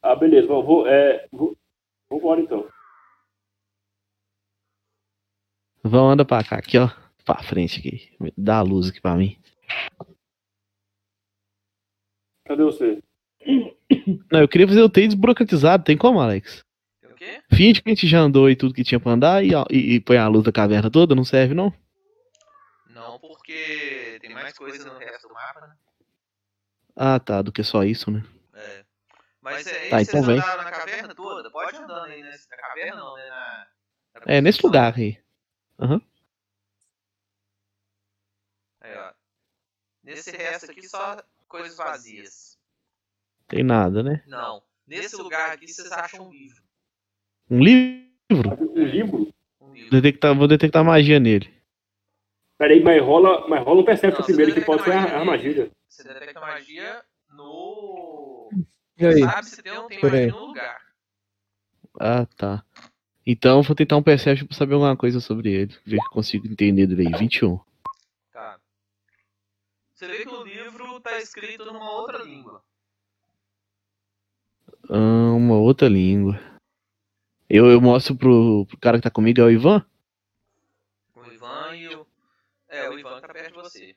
Ah, 0.04 0.16
beleza. 0.16 0.48
Vou, 0.48 0.64
vou, 0.64 0.88
é, 0.88 1.28
vou, 1.30 1.56
vou 2.10 2.18
embora, 2.18 2.40
então. 2.40 2.68
Vão, 5.84 6.10
anda 6.10 6.24
pra 6.24 6.42
cá, 6.42 6.56
aqui, 6.56 6.76
ó. 6.76 6.90
Pra 7.24 7.42
frente 7.42 7.78
aqui. 7.78 8.12
Dá 8.36 8.58
a 8.58 8.62
luz 8.62 8.88
aqui 8.88 9.00
pra 9.00 9.14
mim. 9.14 9.38
Cadê 12.44 12.62
você? 12.64 13.02
Não, 14.30 14.40
eu 14.40 14.48
queria 14.48 14.66
fazer 14.66 14.82
o 14.82 14.88
TI 14.88 15.06
desburocratizado, 15.06 15.84
tem 15.84 15.96
como, 15.96 16.20
Alex? 16.20 16.64
O 17.04 17.14
quê? 17.14 17.42
Finge 17.52 17.80
que 17.80 17.88
a 17.90 17.94
gente 17.94 18.06
já 18.08 18.18
andou 18.20 18.50
e 18.50 18.56
tudo 18.56 18.74
que 18.74 18.82
tinha 18.82 18.98
pra 18.98 19.12
andar 19.12 19.44
e, 19.44 19.50
e, 19.70 19.94
e 19.94 20.00
põe 20.00 20.16
a 20.16 20.26
luz 20.28 20.44
da 20.44 20.50
caverna 20.52 20.90
toda, 20.90 21.14
não 21.14 21.24
serve, 21.24 21.54
não? 21.54 21.72
Não, 22.88 23.18
porque 23.20 24.18
tem 24.20 24.30
mais 24.34 24.56
coisa 24.56 24.84
no 24.92 24.98
resto 24.98 25.28
do 25.28 25.34
mapa, 25.34 25.60
né? 25.66 25.76
Ah, 26.96 27.20
tá, 27.20 27.40
do 27.42 27.52
que 27.52 27.62
só 27.62 27.84
isso, 27.84 28.10
né? 28.10 28.24
É. 28.54 28.84
Mas 29.40 29.66
é, 29.66 29.88
Tá, 29.88 29.96
vocês 29.96 30.08
então 30.08 30.22
vem. 30.22 30.36
na 30.36 30.70
caverna 30.70 31.14
toda? 31.14 31.50
Pode 31.50 31.76
andando 31.76 32.04
aí 32.06 32.22
nesse, 32.22 32.48
na 32.50 32.56
caverna 32.56 32.96
não, 32.96 33.16
né? 33.16 33.28
Na, 33.28 33.66
na 34.26 34.32
É, 34.34 34.40
nesse 34.40 34.64
lugar 34.64 34.94
aí. 34.96 35.18
Aí, 38.80 38.96
ó. 38.96 39.12
Nesse 40.14 40.30
resto 40.30 40.70
aqui 40.70 40.88
só 40.88 41.22
coisas 41.48 41.76
vazias. 41.76 42.58
Tem 43.48 43.62
nada, 43.62 44.02
né? 44.02 44.22
Não. 44.26 44.62
Nesse 44.86 45.16
lugar 45.16 45.50
aqui 45.52 45.68
vocês 45.68 45.90
acham 45.90 46.28
um 46.28 46.30
livro. 46.30 46.62
Um 47.50 47.60
livro? 47.62 48.02
Um 48.30 48.84
livro? 48.84 49.34
Um 49.60 49.72
livro. 49.72 49.90
Detectar, 49.90 50.34
vou 50.34 50.48
detectar 50.48 50.84
magia 50.84 51.18
nele. 51.18 51.52
Peraí, 52.58 52.82
mas 52.82 53.02
rola, 53.02 53.48
mas 53.48 53.64
rola 53.64 53.80
um 53.80 53.84
você 53.84 54.22
primeiro 54.24 54.54
que 54.54 54.60
pode 54.60 54.84
ser 54.84 54.92
a 54.92 55.00
magia 55.00 55.18
armadilha. 55.18 55.70
Você 55.88 56.04
detecta 56.04 56.40
magia 56.40 57.02
no. 57.30 58.50
E 58.98 59.06
aí? 59.06 59.20
Sabe 59.20 59.46
se 59.46 59.62
tem 59.62 59.72
não 59.72 59.88
tem 59.88 59.98
magia 60.02 60.26
no 60.28 60.46
lugar. 60.46 60.80
Ah, 61.98 62.26
tá. 62.36 62.64
Então 63.26 63.58
eu 63.58 63.62
vou 63.62 63.76
tentar 63.76 63.96
um 63.96 64.02
perception 64.02 64.46
pra 64.46 64.56
saber 64.56 64.74
alguma 64.74 64.96
coisa 64.96 65.20
sobre 65.20 65.52
ele. 65.52 65.76
Ver 65.84 65.98
que 65.98 66.08
consigo 66.10 66.46
entender 66.46 66.86
dele 66.86 67.08
aí. 67.08 67.20
21. 67.20 67.58
Você 70.02 70.08
vê 70.08 70.24
que 70.24 70.28
o 70.28 70.42
livro 70.42 70.98
tá 70.98 71.16
escrito 71.20 71.64
numa 71.64 71.92
outra 71.92 72.24
língua. 72.24 72.60
Ah, 74.90 75.32
uma 75.32 75.54
outra 75.54 75.88
língua. 75.88 76.40
Eu, 77.48 77.70
eu 77.70 77.80
mostro 77.80 78.16
pro, 78.16 78.66
pro 78.66 78.76
cara 78.78 78.96
que 78.98 79.04
tá 79.04 79.10
comigo, 79.12 79.40
é 79.40 79.44
o 79.44 79.50
Ivan? 79.52 79.86
O 81.14 81.24
Ivan 81.24 81.76
e 81.76 81.94
o. 81.94 82.04
É, 82.68 82.90
o 82.90 82.98
Ivan 82.98 83.20
tá 83.20 83.28
perto 83.28 83.52
de 83.52 83.54
você. 83.54 83.96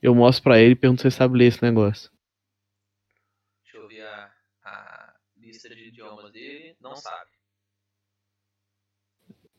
Eu 0.00 0.14
mostro 0.14 0.44
pra 0.44 0.58
ele 0.58 0.72
e 0.72 0.76
pergunto 0.76 1.02
se 1.02 1.08
ele 1.08 1.14
sabe 1.14 1.36
ler 1.36 1.48
esse 1.48 1.62
negócio. 1.62 2.10
Deixa 3.64 3.76
eu 3.76 3.86
ver 3.86 4.00
a, 4.00 4.32
a 4.64 5.14
lista 5.36 5.68
de 5.68 5.88
idiomas 5.88 6.32
dele. 6.32 6.74
Não 6.80 6.96
sabe. 6.96 7.32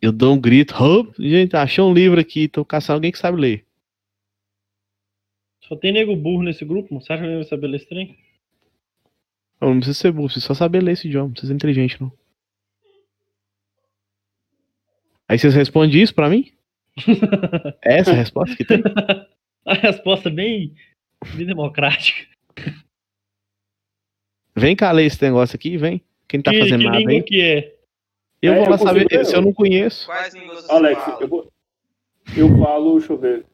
Eu 0.02 0.12
dou 0.12 0.34
um 0.34 0.42
grito, 0.42 0.74
"Hop, 0.74 1.14
gente, 1.20 1.56
achou 1.56 1.92
um 1.92 1.94
livro 1.94 2.20
aqui, 2.20 2.48
tô 2.48 2.66
caçando 2.66 2.96
alguém 2.96 3.12
que 3.12 3.20
sabe 3.20 3.40
ler. 3.40 3.67
Só 5.68 5.76
tem 5.76 5.92
nego 5.92 6.16
burro 6.16 6.44
nesse 6.44 6.64
grupo, 6.66 6.94
mano. 6.94 7.04
Você 7.06 7.14
acha 7.14 7.24
que 7.24 7.30
eu 7.30 7.38
ia 7.40 7.44
saber 7.44 7.68
ler 7.68 7.78
esse 7.78 7.88
trem? 7.90 8.18
Eu 9.60 9.70
não 9.70 9.78
precisa 9.78 9.98
ser 10.00 10.12
burro, 10.12 10.28
precisa 10.28 10.46
só 10.48 10.54
saber 10.54 10.82
ler 10.82 10.92
esse 10.94 11.08
idioma, 11.08 11.26
não 11.26 11.32
precisa 11.32 11.52
ser 11.52 11.56
inteligente, 11.56 12.00
não. 12.02 12.12
Aí 15.28 15.38
vocês 15.38 15.54
respondem 15.54 16.02
isso 16.02 16.14
pra 16.16 16.30
mim? 16.30 16.52
É 17.84 18.00
essa 18.00 18.12
a 18.12 18.16
resposta 18.16 18.56
que 18.56 18.66
tem? 18.66 18.82
A 19.66 19.74
resposta 19.74 20.30
é 20.30 20.32
bem, 20.32 20.74
bem 21.36 21.46
democrática. 21.46 22.26
Vem 24.56 24.76
cá 24.78 24.92
ler 24.94 25.06
esse 25.06 25.22
negócio 25.22 25.58
aqui, 25.58 25.76
vem. 25.76 26.02
Quem 26.28 26.42
tá 26.42 26.52
que, 26.52 26.60
fazendo 26.60 26.80
que 26.80 26.86
nada 26.86 26.98
língua 27.00 27.12
aí. 27.14 27.24
que 27.24 27.42
é? 27.42 27.76
Eu 28.42 28.54
É, 28.54 28.56
vou 28.56 28.66
eu 28.66 28.72
lá 28.72 28.78
saber, 28.78 29.02
consigo 29.04 29.18
ler, 29.20 29.26
se 29.26 29.36
eu 29.36 29.42
não 29.42 29.54
conheço, 29.54 30.06
Quais 30.06 30.34
línguas 30.34 30.64
você 30.64 30.72
Alex, 30.72 31.04
fala? 31.04 31.22
eu 31.22 31.28
vou. 31.28 31.52
Eu 32.38 32.58
falo, 32.58 32.98
deixa 32.98 33.14
eu 33.14 33.18
ver. 33.18 33.46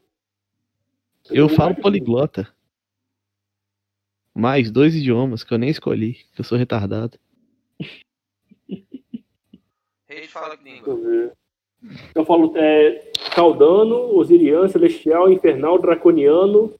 Eu 1.29 1.49
falo 1.49 1.75
poliglota. 1.75 2.47
Mais 4.35 4.71
dois 4.71 4.95
idiomas 4.95 5.43
que 5.43 5.53
eu 5.53 5.57
nem 5.57 5.69
escolhi, 5.69 6.15
que 6.33 6.41
eu 6.41 6.45
sou 6.45 6.57
retardado. 6.57 7.19
Rei 10.07 10.27
fala 10.27 10.57
que 10.57 10.63
língua. 10.63 11.33
eu 12.15 12.25
falo 12.25 12.53
é, 12.57 13.11
Caldano, 13.35 14.15
Osiriano, 14.15 14.69
Celestial, 14.69 15.31
Infernal, 15.31 15.79
Draconiano 15.79 16.73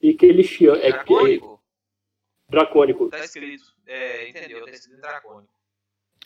e 0.00 0.14
Kelixia. 0.14 0.72
É, 0.72 0.88
é, 0.88 0.92
Dracônico? 0.92 1.60
dracônico. 2.50 3.08
Tá 3.08 3.24
escrito. 3.24 3.72
É, 3.86 4.28
entendeu? 4.28 4.64
Tá 4.64 4.70
escrito 4.72 5.00
dracônico. 5.00 5.52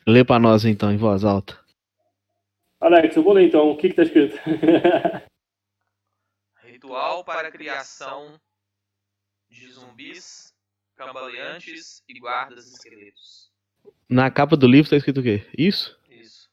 Lê 0.07 0.25
pra 0.25 0.39
nós 0.39 0.65
então, 0.65 0.91
em 0.93 0.97
voz 0.97 1.25
alta. 1.25 1.59
Alex, 2.81 3.17
eu 3.17 3.23
vou 3.23 3.33
ler 3.35 3.47
então. 3.47 3.71
O 3.71 3.77
que 3.77 3.89
que 3.89 3.95
tá 3.95 4.03
escrito? 4.03 4.37
Ritual 6.85 7.25
para 7.25 7.49
a 7.49 7.51
criação 7.51 8.39
de 9.49 9.73
zumbis, 9.73 10.55
cambaleantes 10.95 12.03
e 12.07 12.21
guardas 12.21 12.71
esqueletos. 12.71 13.51
Na 14.07 14.31
capa 14.31 14.55
do 14.55 14.67
livro 14.67 14.91
tá 14.91 14.97
escrito 14.97 15.21
o 15.21 15.23
quê? 15.23 15.49
Isso? 15.57 15.99
Isso. 16.11 16.51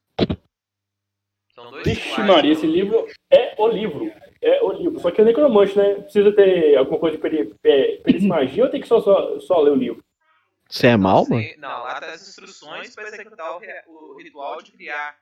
São 1.54 1.70
dois 1.70 1.86
Vixe 1.86 2.22
Maria, 2.24 2.54
esse 2.54 2.66
livro 2.66 3.06
é 3.30 3.56
o 3.58 3.68
livro. 3.68 4.10
É 4.42 4.64
o 4.64 4.72
livro. 4.72 5.02
Só 5.02 5.12
que 5.12 5.20
é 5.20 5.26
necromante, 5.26 5.78
né? 5.78 5.96
Precisa 5.96 6.34
ter 6.34 6.78
alguma 6.78 6.98
coisa 6.98 7.18
de 7.18 7.22
peri, 7.22 7.54
é, 7.66 8.02
em 8.10 8.26
magia 8.26 8.64
ou 8.64 8.72
tem 8.72 8.80
que 8.80 8.88
só, 8.88 9.02
só, 9.02 9.38
só 9.42 9.60
ler 9.60 9.72
o 9.72 9.76
livro? 9.76 10.02
Você 10.70 10.88
é 10.88 10.96
mal, 10.96 11.24
Não, 11.24 11.36
mano? 11.36 11.54
Não, 11.58 11.84
lá 11.84 12.00
tá 12.00 12.14
as 12.14 12.26
instruções 12.26 12.96
para 12.96 13.10
executar 13.10 13.58
o, 13.86 14.14
o 14.14 14.18
ritual 14.18 14.62
de 14.62 14.72
criar 14.72 15.20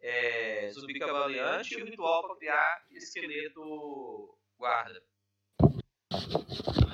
é, 0.00 0.70
zumbi 0.72 0.98
cavaleante 0.98 1.78
e 1.78 1.82
o 1.82 1.86
ritual 1.86 2.26
para 2.26 2.34
criar 2.34 2.84
esqueleto 2.90 4.39
guarda. 4.60 5.02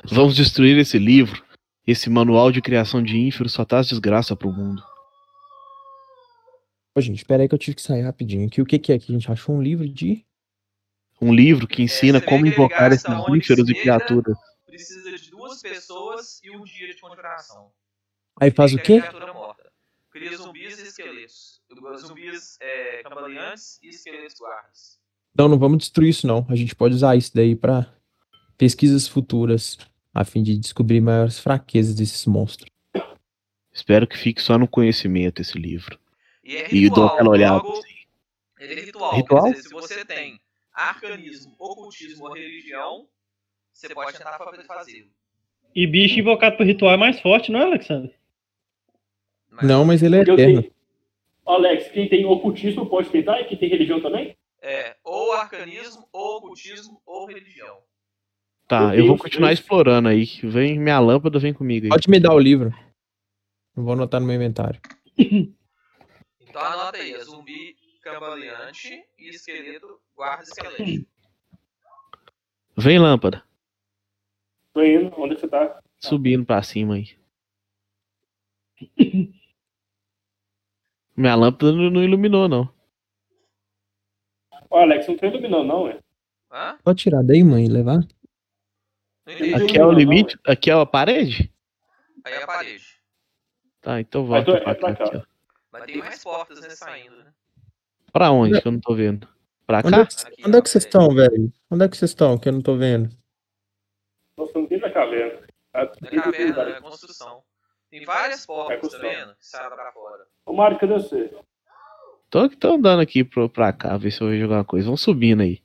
Vamos 0.08 0.36
destruir 0.36 0.78
esse 0.78 0.98
livro. 0.98 1.44
Esse 1.84 2.08
manual 2.08 2.50
de 2.52 2.62
criação 2.62 3.02
de 3.02 3.18
ínfero 3.18 3.48
só 3.48 3.64
traz 3.64 3.88
desgraça 3.88 4.36
pro 4.36 4.52
mundo. 4.52 4.82
Ô, 6.94 7.00
gente, 7.00 7.18
espera 7.18 7.42
aí 7.42 7.48
que 7.48 7.54
eu 7.54 7.58
tive 7.58 7.76
que 7.76 7.82
sair 7.82 8.02
rapidinho. 8.02 8.48
Que 8.48 8.62
o 8.62 8.66
que, 8.66 8.78
que 8.78 8.92
é 8.92 8.98
que 8.98 9.12
a 9.12 9.14
gente 9.14 9.30
achou 9.30 9.56
um 9.56 9.62
livro 9.62 9.88
de. 9.88 10.24
Um 11.20 11.34
livro 11.34 11.66
que 11.66 11.82
ensina 11.82 12.20
vê 12.20 12.26
como 12.26 12.46
invocar 12.46 12.92
esses 12.92 13.08
ínferos 13.28 13.68
e 13.68 13.74
criaturas. 13.74 14.36
Precisa 14.64 15.16
de 15.16 15.30
duas 15.30 15.60
pessoas 15.60 16.40
e 16.44 16.50
um 16.50 16.62
dia 16.62 16.88
de 16.88 17.00
conjuração. 17.00 17.72
Aí 18.40 18.50
faz 18.50 18.74
o 18.74 18.78
quê? 18.78 18.98
a 18.98 19.08
criatura 19.08 19.32
morta. 19.32 19.72
Cria 20.10 20.36
zumbis 20.36 20.78
e 20.78 20.82
esqueletos. 20.82 21.62
Zumbis 21.98 22.58
é, 22.60 23.02
cambaleantes 23.02 23.78
e 23.82 23.88
esqueletos 23.88 24.36
guardas. 24.38 24.98
Não, 25.36 25.48
não 25.48 25.58
vamos 25.58 25.78
destruir 25.78 26.10
isso, 26.10 26.26
não. 26.26 26.46
A 26.48 26.54
gente 26.56 26.74
pode 26.74 26.94
usar 26.94 27.16
isso 27.16 27.34
daí 27.34 27.54
pra 27.54 27.86
pesquisas 28.56 29.06
futuras, 29.06 29.76
a 30.14 30.24
fim 30.24 30.42
de 30.42 30.56
descobrir 30.56 31.00
maiores 31.00 31.38
fraquezas 31.38 31.94
desses 31.94 32.24
monstros. 32.26 32.70
Espero 33.72 34.06
que 34.06 34.16
fique 34.16 34.40
só 34.40 34.56
no 34.56 34.66
conhecimento 34.66 35.42
esse 35.42 35.58
livro. 35.58 35.98
E 36.42 36.56
é 36.56 36.72
E 36.72 36.84
eu 36.84 36.90
dou 36.90 37.06
aquela 37.06 37.28
olhada. 37.30 37.56
logo, 37.56 37.82
ele 38.58 38.80
é 38.80 38.84
ritual. 38.84 39.14
Ritual? 39.16 39.44
Quer 39.44 39.50
dizer, 39.56 39.62
se 39.68 39.74
você 39.74 40.04
tem 40.04 40.40
arcanismo, 40.72 41.54
ocultismo 41.58 42.24
ou 42.26 42.32
religião, 42.34 43.06
você 43.72 43.92
pode 43.94 44.16
tentar 44.16 44.38
fa- 44.38 44.64
fazê-lo. 44.66 45.08
E 45.74 45.86
bicho 45.86 46.18
invocado 46.18 46.56
por 46.56 46.64
ritual 46.64 46.94
é 46.94 46.96
mais 46.96 47.20
forte, 47.20 47.52
não 47.52 47.60
é, 47.60 47.64
Alexandre? 47.64 48.14
Não, 49.62 49.84
mas 49.84 50.02
ele 50.02 50.16
é 50.16 50.20
eterno. 50.20 50.36
tenho... 50.62 50.72
Alex, 51.46 51.88
quem 51.90 52.08
tem 52.08 52.24
ocultismo 52.24 52.86
pode 52.86 53.10
tentar 53.10 53.40
e 53.40 53.44
quem 53.44 53.58
tem 53.58 53.68
religião 53.68 54.00
também? 54.00 54.34
É, 54.62 54.96
ou 55.04 55.32
arcanismo, 55.32 56.08
ou 56.12 56.38
ocultismo, 56.38 57.00
ou 57.04 57.26
religião. 57.26 57.78
Tá, 58.66 58.96
eu 58.96 59.06
vou 59.06 59.16
continuar 59.16 59.52
explorando 59.52 60.08
aí. 60.08 60.26
Vem 60.42 60.78
minha 60.78 60.98
lâmpada, 60.98 61.38
vem 61.38 61.54
comigo 61.54 61.86
aí. 61.86 61.90
Pode 61.90 62.10
me 62.10 62.18
dar 62.18 62.34
o 62.34 62.38
livro. 62.38 62.74
Eu 63.76 63.84
vou 63.84 63.92
anotar 63.92 64.20
no 64.20 64.26
meu 64.26 64.36
inventário. 64.36 64.80
Então 66.48 66.64
anota 66.64 66.96
aí, 66.96 67.12
é 67.12 67.22
zumbi 67.22 67.76
cambaleante 68.00 69.04
e 69.18 69.28
esqueleto 69.28 70.00
guarda 70.16 70.44
esqueleto. 70.44 71.06
Vem 72.74 72.98
lâmpada. 72.98 73.44
Tô 74.72 74.82
indo. 74.82 75.12
Onde 75.20 75.38
você 75.38 75.46
tá? 75.46 75.82
subindo 75.98 76.44
pra 76.44 76.62
cima 76.62 76.94
aí. 76.94 77.16
Minha 81.16 81.34
lâmpada 81.34 81.72
não 81.72 81.90
não 81.90 82.04
iluminou, 82.04 82.48
não. 82.48 82.75
Ó, 84.76 84.82
Alex, 84.82 85.08
não 85.08 85.16
tem 85.16 85.30
iluminou, 85.30 85.64
não, 85.64 85.88
é? 85.88 85.98
Hã? 86.52 86.78
Pode 86.84 87.02
tirar 87.02 87.22
daí, 87.22 87.42
mãe, 87.42 87.64
e 87.64 87.68
levar? 87.68 88.00
Não. 89.26 89.56
Aqui 89.64 89.78
é 89.78 89.84
o 89.86 89.90
limite? 89.90 90.38
Aqui 90.46 90.70
é 90.70 90.74
a 90.74 90.84
parede? 90.84 91.50
Aí 92.22 92.34
é 92.34 92.42
a 92.42 92.46
parede. 92.46 92.84
Tá, 93.80 94.00
então 94.00 94.26
volta 94.26 94.52
tô- 94.58 94.60
pra 94.62 94.72
é 94.72 94.74
pra 94.74 94.94
cá. 94.94 95.10
cá. 95.10 95.16
aqui. 95.18 95.26
Mas 95.72 95.84
tem 95.86 95.96
mais 95.96 96.22
portas, 96.22 96.60
né, 96.60 96.68
saindo, 96.70 97.16
né? 97.16 97.32
Pra 98.12 98.30
onde 98.30 98.60
que 98.60 98.68
eu 98.68 98.72
não 98.72 98.80
tô 98.80 98.94
vendo? 98.94 99.26
Pra 99.66 99.78
Onde 99.78 99.90
cá? 99.90 100.02
é 100.02 100.04
que, 100.30 100.46
onde 100.46 100.58
é 100.58 100.62
que 100.62 100.68
vocês 100.70 100.84
estão, 100.84 101.08
velho? 101.14 101.52
Onde 101.70 101.84
é 101.84 101.88
que 101.88 101.96
vocês 101.96 102.10
estão 102.10 102.38
que 102.38 102.48
eu 102.48 102.52
não 102.52 102.60
tô 102.60 102.76
vendo? 102.76 103.08
Nossa, 104.36 104.58
não 104.58 104.66
tem 104.66 104.78
na 104.78 104.90
caverna. 104.90 105.40
Não 105.74 105.80
é 106.10 106.22
caverna, 106.22 106.62
é 106.76 106.80
construção. 106.82 107.42
Tem 107.90 108.04
várias 108.04 108.44
portas, 108.44 108.76
tá 108.76 108.80
construção. 108.82 109.10
vendo? 109.10 109.36
Que 109.36 109.46
saem 109.46 109.70
pra 109.70 109.90
fora. 109.92 110.26
Ô, 110.44 110.52
Mário, 110.52 110.78
cadê 110.78 110.92
você? 110.92 111.34
Tô, 112.30 112.48
tô 112.48 112.74
andando 112.74 113.00
aqui 113.00 113.24
pro, 113.24 113.48
pra 113.48 113.72
cá, 113.72 113.96
ver 113.96 114.10
se 114.10 114.20
eu 114.20 114.28
vejo 114.28 114.44
alguma 114.44 114.64
coisa. 114.64 114.86
Vamos 114.86 115.00
subindo 115.02 115.42
aí. 115.42 115.62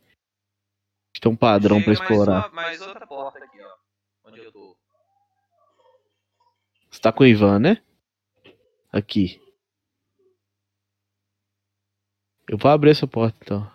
Tem 1.19 1.31
um 1.31 1.35
padrão 1.35 1.81
pra 1.83 1.93
Chega 1.93 1.99
mais 1.99 2.11
explorar. 2.11 2.39
uma- 2.47 2.49
Mais 2.55 2.81
outra 2.81 3.05
porta 3.05 3.43
aqui, 3.43 3.61
ó. 3.61 4.29
Onde 4.29 4.39
eu 4.39 4.51
tô. 4.51 4.75
Você 6.89 6.99
tá 7.01 7.11
com 7.11 7.23
o 7.23 7.27
Ivan, 7.27 7.59
né? 7.59 7.83
Aqui. 8.91 9.39
Eu 12.49 12.57
vou 12.57 12.71
abrir 12.71 12.89
essa 12.91 13.07
porta 13.07 13.37
então. 13.41 13.71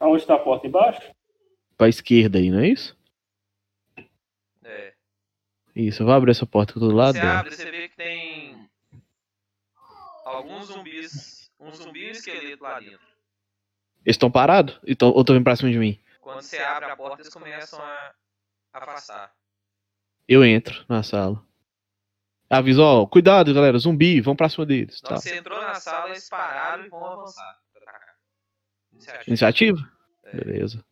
Aonde 0.00 0.26
tá 0.26 0.34
a 0.34 0.38
porta? 0.38 0.66
Embaixo? 0.66 1.00
Pra 1.76 1.88
esquerda 1.88 2.38
aí, 2.38 2.50
não 2.50 2.58
é 2.60 2.68
isso? 2.68 2.96
É. 4.64 4.94
Isso, 5.76 6.02
eu 6.02 6.06
vou 6.06 6.14
abrir 6.14 6.32
essa 6.32 6.44
porta 6.46 6.78
do 6.78 6.90
lado 6.92 7.16
Você 7.18 7.26
abre, 7.26 7.54
você 7.54 7.70
vê 7.70 7.88
que 7.88 7.96
tem 7.96 8.61
alguns 10.32 10.66
zumbis, 10.66 11.50
um 11.58 11.72
zumbi 11.72 12.06
e 12.06 12.08
um 12.08 12.12
esqueleto 12.12 12.62
lá 12.62 12.80
dentro. 12.80 13.12
Eles 14.04 14.16
estão 14.16 14.30
parados? 14.30 14.80
Ou 14.84 15.20
estão 15.20 15.34
vindo 15.34 15.44
pra 15.44 15.56
cima 15.56 15.70
de 15.70 15.78
mim? 15.78 15.98
Quando 16.20 16.42
você 16.42 16.58
abre 16.58 16.90
a 16.90 16.96
porta, 16.96 17.22
eles 17.22 17.32
começam 17.32 17.80
a 17.80 18.12
afastar. 18.72 19.32
Eu 20.28 20.44
entro 20.44 20.84
na 20.88 21.02
sala. 21.02 21.44
Aviso, 22.48 22.82
ó, 22.82 23.06
cuidado, 23.06 23.54
galera, 23.54 23.78
zumbi, 23.78 24.20
vão 24.20 24.36
pra 24.36 24.48
cima 24.48 24.66
deles. 24.66 25.00
Tá. 25.00 25.16
você 25.16 25.36
entrou 25.36 25.60
na 25.60 25.74
sala, 25.74 26.10
eles 26.10 26.28
pararam 26.28 26.84
e 26.84 26.88
vão 26.88 27.04
avançar. 27.04 27.58
Iniciativa. 28.92 29.24
Iniciativa? 29.26 29.92
É. 30.24 30.36
Beleza. 30.36 30.84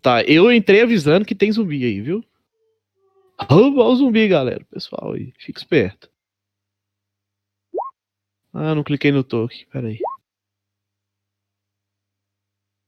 Tá, 0.00 0.22
eu 0.24 0.52
entrei 0.52 0.82
avisando 0.82 1.24
que 1.24 1.34
tem 1.34 1.52
zumbi 1.52 1.84
aí, 1.84 2.00
viu? 2.00 2.24
Rouba 3.40 3.84
o 3.84 3.94
zumbi, 3.96 4.28
galera. 4.28 4.64
Pessoal 4.70 5.12
aí, 5.12 5.32
fica 5.38 5.58
esperto. 5.58 6.11
Ah, 8.52 8.74
não 8.74 8.84
cliquei 8.84 9.10
no 9.10 9.24
toque, 9.24 9.66
peraí. 9.66 9.98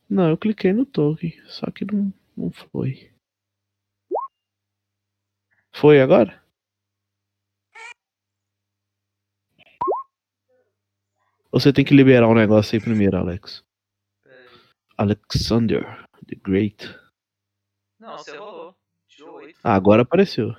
Não, 0.08 0.28
eu 0.28 0.36
cliquei 0.36 0.72
no 0.72 0.84
toque, 0.84 1.40
só 1.46 1.70
que 1.70 1.84
não, 1.84 2.12
não 2.36 2.50
foi. 2.50 3.10
Foi 5.72 6.00
agora? 6.00 6.42
Você 11.50 11.72
tem 11.72 11.84
que 11.84 11.94
liberar 11.94 12.28
um 12.28 12.34
negócio 12.34 12.76
aí 12.76 12.82
primeiro, 12.82 13.16
Alex? 13.16 13.64
Alexander 14.98 16.04
the 16.26 16.36
Great. 16.36 16.84
Não, 17.98 18.18
você 18.18 18.36
rolou. 18.36 18.76
Ah, 19.62 19.74
agora 19.74 20.02
apareceu. 20.02 20.54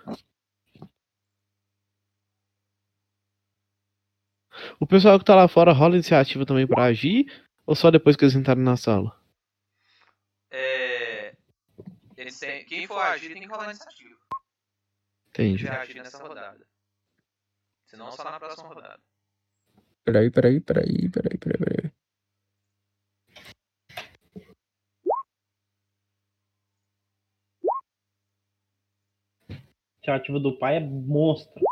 O 4.80 4.88
pessoal 4.88 5.20
que 5.20 5.26
tá 5.26 5.36
lá 5.36 5.48
fora 5.48 5.72
rola 5.72 5.96
iniciativa 5.96 6.46
também 6.46 6.68
pra 6.68 6.84
agir? 6.84 7.32
Ou 7.66 7.76
só 7.76 7.90
depois 7.90 8.16
que 8.16 8.24
eles 8.24 8.36
entraram 8.36 8.62
na 8.62 8.78
sala? 8.78 9.20
É... 10.52 11.36
Eles 12.16 12.40
têm... 12.40 12.66
Quem 12.66 12.88
for 12.88 13.00
agir 13.00 13.34
tem 13.34 13.42
que 13.42 13.48
rolar 13.48 13.66
iniciativa. 13.66 14.16
Entendi. 15.30 15.64
Já 15.64 15.82
agir 15.82 15.96
nessa 15.96 16.18
rodada. 16.18 16.66
Senão 17.88 18.12
só 18.12 18.24
na 18.24 18.40
próxima 18.40 18.70
rodada. 18.70 19.02
Peraí, 20.04 20.30
peraí, 20.30 20.60
peraí, 20.60 21.10
peraí, 21.10 21.38
peraí, 21.38 21.58
peraí. 21.58 21.92
Iniciativa 29.98 30.40
do 30.40 30.58
pai 30.60 30.78
é 30.78 30.80
monstro. 30.80 31.64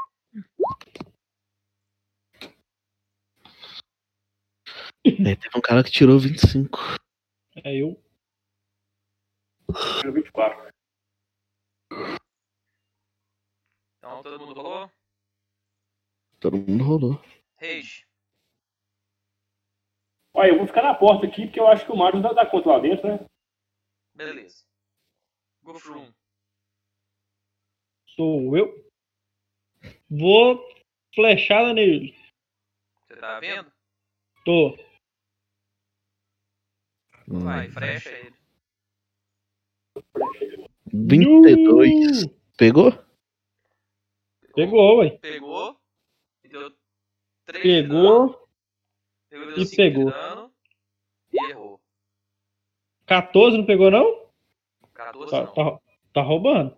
É, 5.20 5.36
teve 5.36 5.58
um 5.58 5.62
cara 5.62 5.84
que 5.84 5.92
tirou 5.92 6.18
25. 6.18 6.80
É 7.64 7.76
eu. 7.76 8.02
Número 9.70 10.14
24. 10.14 10.74
Então 13.98 14.24
todo 14.24 14.40
mundo 14.40 14.54
rolou? 14.54 14.92
Todo 16.40 16.58
mundo 16.58 16.84
rolou. 16.84 17.22
Rage. 17.60 18.06
Olha, 20.34 20.50
eu 20.50 20.58
vou 20.58 20.68
ficar 20.68 20.84
na 20.84 20.96
porta 20.96 21.28
aqui, 21.28 21.46
porque 21.46 21.60
eu 21.60 21.68
acho 21.68 21.86
que 21.86 21.92
o 21.92 21.96
Mário 21.96 22.22
dá, 22.22 22.34
dá 22.34 22.46
conta 22.46 22.70
lá 22.70 22.80
dentro, 22.80 23.08
né? 23.08 23.26
Beleza. 24.16 24.66
Gofrum. 25.62 26.12
Sou 28.08 28.58
eu. 28.58 28.92
Vou 30.10 30.60
flechada 31.14 31.74
nele. 31.74 32.16
Você 33.08 33.16
tá 33.16 33.40
vendo? 33.40 33.72
Tô. 34.44 34.76
Vai, 37.40 37.70
frecha 37.70 38.10
ele. 38.10 38.36
22. 40.92 42.26
Pegou? 42.58 42.92
Pegou, 44.56 45.00
ué. 45.00 45.18
Pegou. 45.18 45.80
E 46.44 46.48
deu 46.50 46.72
3 47.46 47.64
de 47.64 47.88
dano. 47.88 48.30
Pegou. 48.30 48.50
Pegou, 49.30 49.52
e 49.52 49.56
deu 49.56 49.66
5 49.66 49.76
pegou. 49.76 50.06
de 50.06 50.12
dano. 50.12 50.54
E 51.32 51.50
errou. 51.50 51.82
14 53.08 53.58
não 53.58 53.66
pegou, 53.66 53.90
não? 53.90 54.30
14 54.94 55.32
Tá, 55.32 55.44
não. 55.44 55.54
tá, 55.54 55.80
tá 56.14 56.22
roubando. 56.22 56.72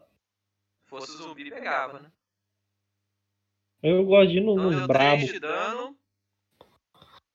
Se 0.84 0.90
fosse 0.90 1.18
zumbi, 1.18 1.50
pegava, 1.50 2.00
né? 2.00 2.12
Eu 3.84 4.06
gosto 4.06 4.32
de 4.32 4.38
ir 4.38 4.42
no- 4.42 4.54
Então 4.54 4.72
nos 4.72 4.88
brabo. 4.88 5.18
3 5.18 5.34
de 5.34 5.40
dano. 5.40 5.98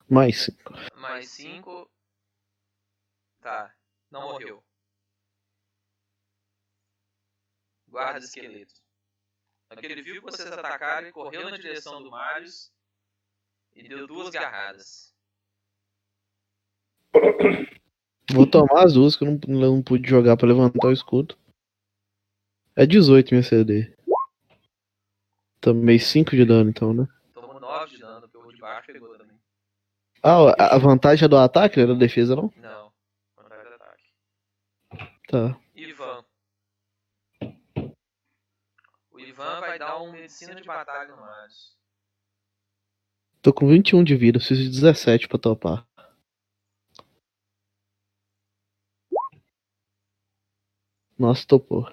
Mais 0.09 0.41
5. 0.45 0.73
Mais 0.97 1.27
5. 1.29 1.89
Tá. 3.41 3.73
Não 4.09 4.21
morreu. 4.21 4.63
Guarda 7.87 8.19
esqueleto. 8.19 8.73
Quando 9.69 9.83
ele 9.85 10.01
viu 10.01 10.15
que 10.15 10.21
vocês 10.21 10.51
atacaram, 10.51 11.03
ele 11.03 11.11
correu 11.11 11.49
na 11.49 11.57
direção 11.57 12.01
do 12.03 12.11
Marius 12.11 12.71
e 13.73 13.87
deu 13.87 14.05
duas 14.07 14.29
garradas. 14.29 15.13
Vou 18.33 18.49
tomar 18.49 18.85
as 18.85 18.93
duas 18.93 19.15
que 19.15 19.23
eu 19.25 19.27
não, 19.31 19.39
não 19.59 19.81
pude 19.83 20.07
jogar 20.09 20.37
pra 20.37 20.47
levantar 20.47 20.87
o 20.87 20.91
escudo. 20.93 21.37
É 22.75 22.85
18 22.85 23.31
minha 23.31 23.43
CD. 23.43 23.93
Tomei 25.59 25.99
5 25.99 26.31
de 26.31 26.45
dano 26.45 26.69
então, 26.69 26.93
né? 26.93 27.07
Tomou 27.33 27.59
9 27.59 27.91
de 27.95 27.99
dano, 28.01 28.29
porque 28.29 28.47
o 28.47 28.51
de 28.53 28.59
baixo 28.61 28.87
pegou 28.91 29.17
também. 29.17 29.37
Ah, 30.23 30.37
a- 30.57 30.75
a 30.75 30.77
vantagem 30.79 31.25
é 31.25 31.27
do 31.27 31.37
ataque, 31.37 31.77
não 31.77 31.83
é 31.83 31.87
da 31.87 31.93
defesa 31.93 32.35
não? 32.35 32.51
Não. 32.57 32.80
Tá. 35.31 35.57
Ivan. 35.73 36.25
O 39.11 39.17
Ivan 39.17 39.61
vai 39.61 39.79
dar 39.79 40.01
um 40.01 40.11
medicina 40.11 40.53
de 40.55 40.67
batalha 40.67 41.15
no 41.15 41.21
Marius. 41.21 41.79
Tô 43.41 43.53
com 43.53 43.65
21 43.65 44.03
de 44.03 44.13
vida, 44.17 44.39
preciso 44.39 44.61
de 44.61 44.69
17 44.69 45.29
pra 45.29 45.39
topar. 45.39 45.87
Nossa, 51.17 51.47
topou. 51.47 51.89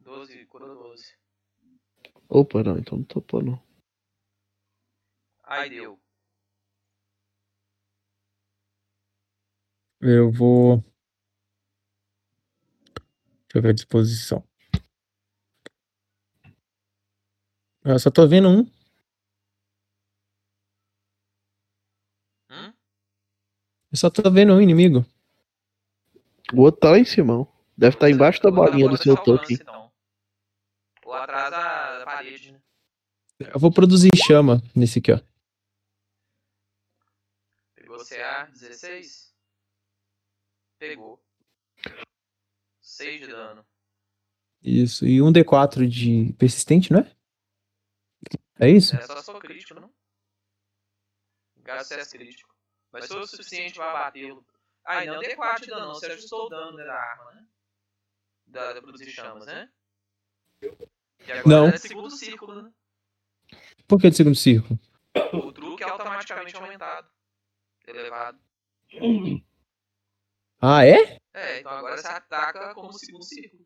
Doze, 0.00 0.44
curou 0.44 0.74
12. 0.90 1.16
Opa, 2.28 2.62
não, 2.62 2.76
então 2.76 2.98
não 2.98 3.04
topou 3.06 3.42
não. 3.42 3.75
Ai, 5.46 5.70
deu. 5.70 5.98
Eu 10.00 10.30
vou. 10.30 10.84
Deixa 13.46 13.58
eu 13.58 13.62
ver 13.62 13.68
a 13.70 13.72
disposição. 13.72 14.46
Eu 17.84 17.98
só 18.00 18.10
tô 18.10 18.26
vendo 18.26 18.48
um. 18.48 18.60
Hum? 22.50 22.72
Eu 23.92 23.96
só 23.96 24.10
tô 24.10 24.28
vendo 24.28 24.52
um 24.52 24.60
inimigo. 24.60 25.06
O 26.52 26.62
outro 26.62 26.80
tá 26.80 26.90
lá 26.90 26.98
em 26.98 27.04
cima. 27.04 27.46
Deve 27.78 27.94
estar 27.94 28.10
embaixo 28.10 28.42
da 28.42 28.48
outro 28.48 28.64
bolinha 28.64 28.88
do 28.88 28.96
seu 28.96 29.16
toque. 29.16 29.58
Ou 31.04 31.14
atrás 31.14 31.50
da, 31.52 31.98
da 32.00 32.04
parede, 32.04 32.50
né? 32.50 32.60
Eu 33.38 33.60
vou 33.60 33.70
produzir 33.70 34.10
chama 34.16 34.60
nesse 34.74 34.98
aqui, 34.98 35.12
ó. 35.12 35.20
Pegou 37.96 38.04
CA 38.04 38.48
16? 38.76 39.34
Pegou. 40.78 41.22
6 42.80 43.20
de 43.20 43.26
dano. 43.28 43.66
Isso. 44.62 45.06
E 45.06 45.22
um 45.22 45.32
D4 45.32 45.88
de 45.88 46.32
persistente, 46.34 46.92
não 46.92 47.00
é? 47.00 47.16
É 48.58 48.68
isso? 48.70 48.96
É 48.96 49.02
só 49.02 49.22
for 49.22 49.40
crítico, 49.40 49.78
não? 49.78 49.92
Gasto 51.58 51.88
sucesso 51.88 52.10
crítico. 52.12 52.54
Mas 52.92 53.04
se 53.04 53.08
for 53.08 53.20
o 53.20 53.26
suficiente 53.26 53.74
pra 53.74 53.92
batê-lo. 53.92 54.46
Ah, 54.84 55.04
não 55.04 55.20
D4 55.20 55.60
de 55.60 55.66
dano, 55.66 55.86
não. 55.86 55.94
Você 55.94 56.06
ajustou 56.06 56.46
o 56.46 56.48
dano 56.48 56.76
né, 56.76 56.84
da 56.84 56.94
arma, 56.94 57.32
né? 57.32 57.46
Da, 58.46 58.72
da 58.72 58.82
produzir 58.82 59.10
chamas, 59.10 59.46
né? 59.46 59.70
E 60.62 61.32
agora 61.32 61.42
Não. 61.44 61.68
é 61.68 61.76
segundo 61.76 62.10
círculo, 62.10 62.62
né? 62.62 62.72
Por 63.86 64.00
que 64.00 64.10
de 64.10 64.16
segundo 64.16 64.36
círculo? 64.36 64.78
O 65.32 65.52
truque 65.52 65.82
é 65.82 65.88
automaticamente 65.88 66.56
aumentado. 66.56 67.10
Elevado. 67.86 68.38
Ah, 70.60 70.84
é? 70.84 71.18
É, 71.34 71.60
então 71.60 71.72
agora 71.72 71.96
você 71.98 72.06
ataca 72.08 72.74
como 72.74 72.92
segundo 72.92 73.22
círculo. 73.24 73.64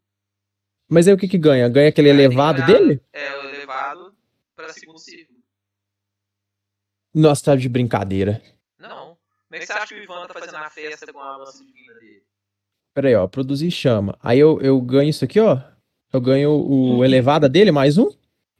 Mas 0.88 1.06
aí 1.06 1.14
o 1.14 1.18
que 1.18 1.28
que 1.28 1.38
ganha? 1.38 1.68
Ganha 1.68 1.88
aquele 1.88 2.08
que 2.08 2.14
elevado 2.14 2.60
ganhar- 2.62 2.78
dele? 2.78 3.00
É, 3.12 3.36
o 3.38 3.48
elevado 3.48 4.14
pra 4.56 4.72
segundo 4.72 4.98
círculo. 4.98 5.38
Nossa, 7.14 7.44
tá 7.44 7.56
de 7.56 7.68
brincadeira. 7.68 8.42
Não. 8.78 9.16
Como 9.48 9.56
é 9.56 9.58
que 9.58 9.66
você 9.66 9.72
acha 9.72 9.94
que 9.94 10.00
o 10.00 10.02
Ivan 10.02 10.26
tá 10.26 10.34
fazendo 10.34 10.56
a 10.56 10.70
festa 10.70 11.12
com 11.12 11.18
a 11.20 11.36
lança 11.36 11.64
divina 11.64 11.94
dele? 11.94 12.22
Pera 12.94 13.08
aí, 13.08 13.14
ó. 13.14 13.26
Produzir 13.28 13.70
chama. 13.70 14.18
Aí 14.20 14.38
eu, 14.38 14.60
eu 14.60 14.80
ganho 14.80 15.10
isso 15.10 15.24
aqui, 15.24 15.38
ó. 15.40 15.60
Eu 16.12 16.20
ganho 16.20 16.50
o 16.50 17.04
elevada 17.04 17.48
dele, 17.48 17.70
mais 17.70 17.96
um. 17.98 18.08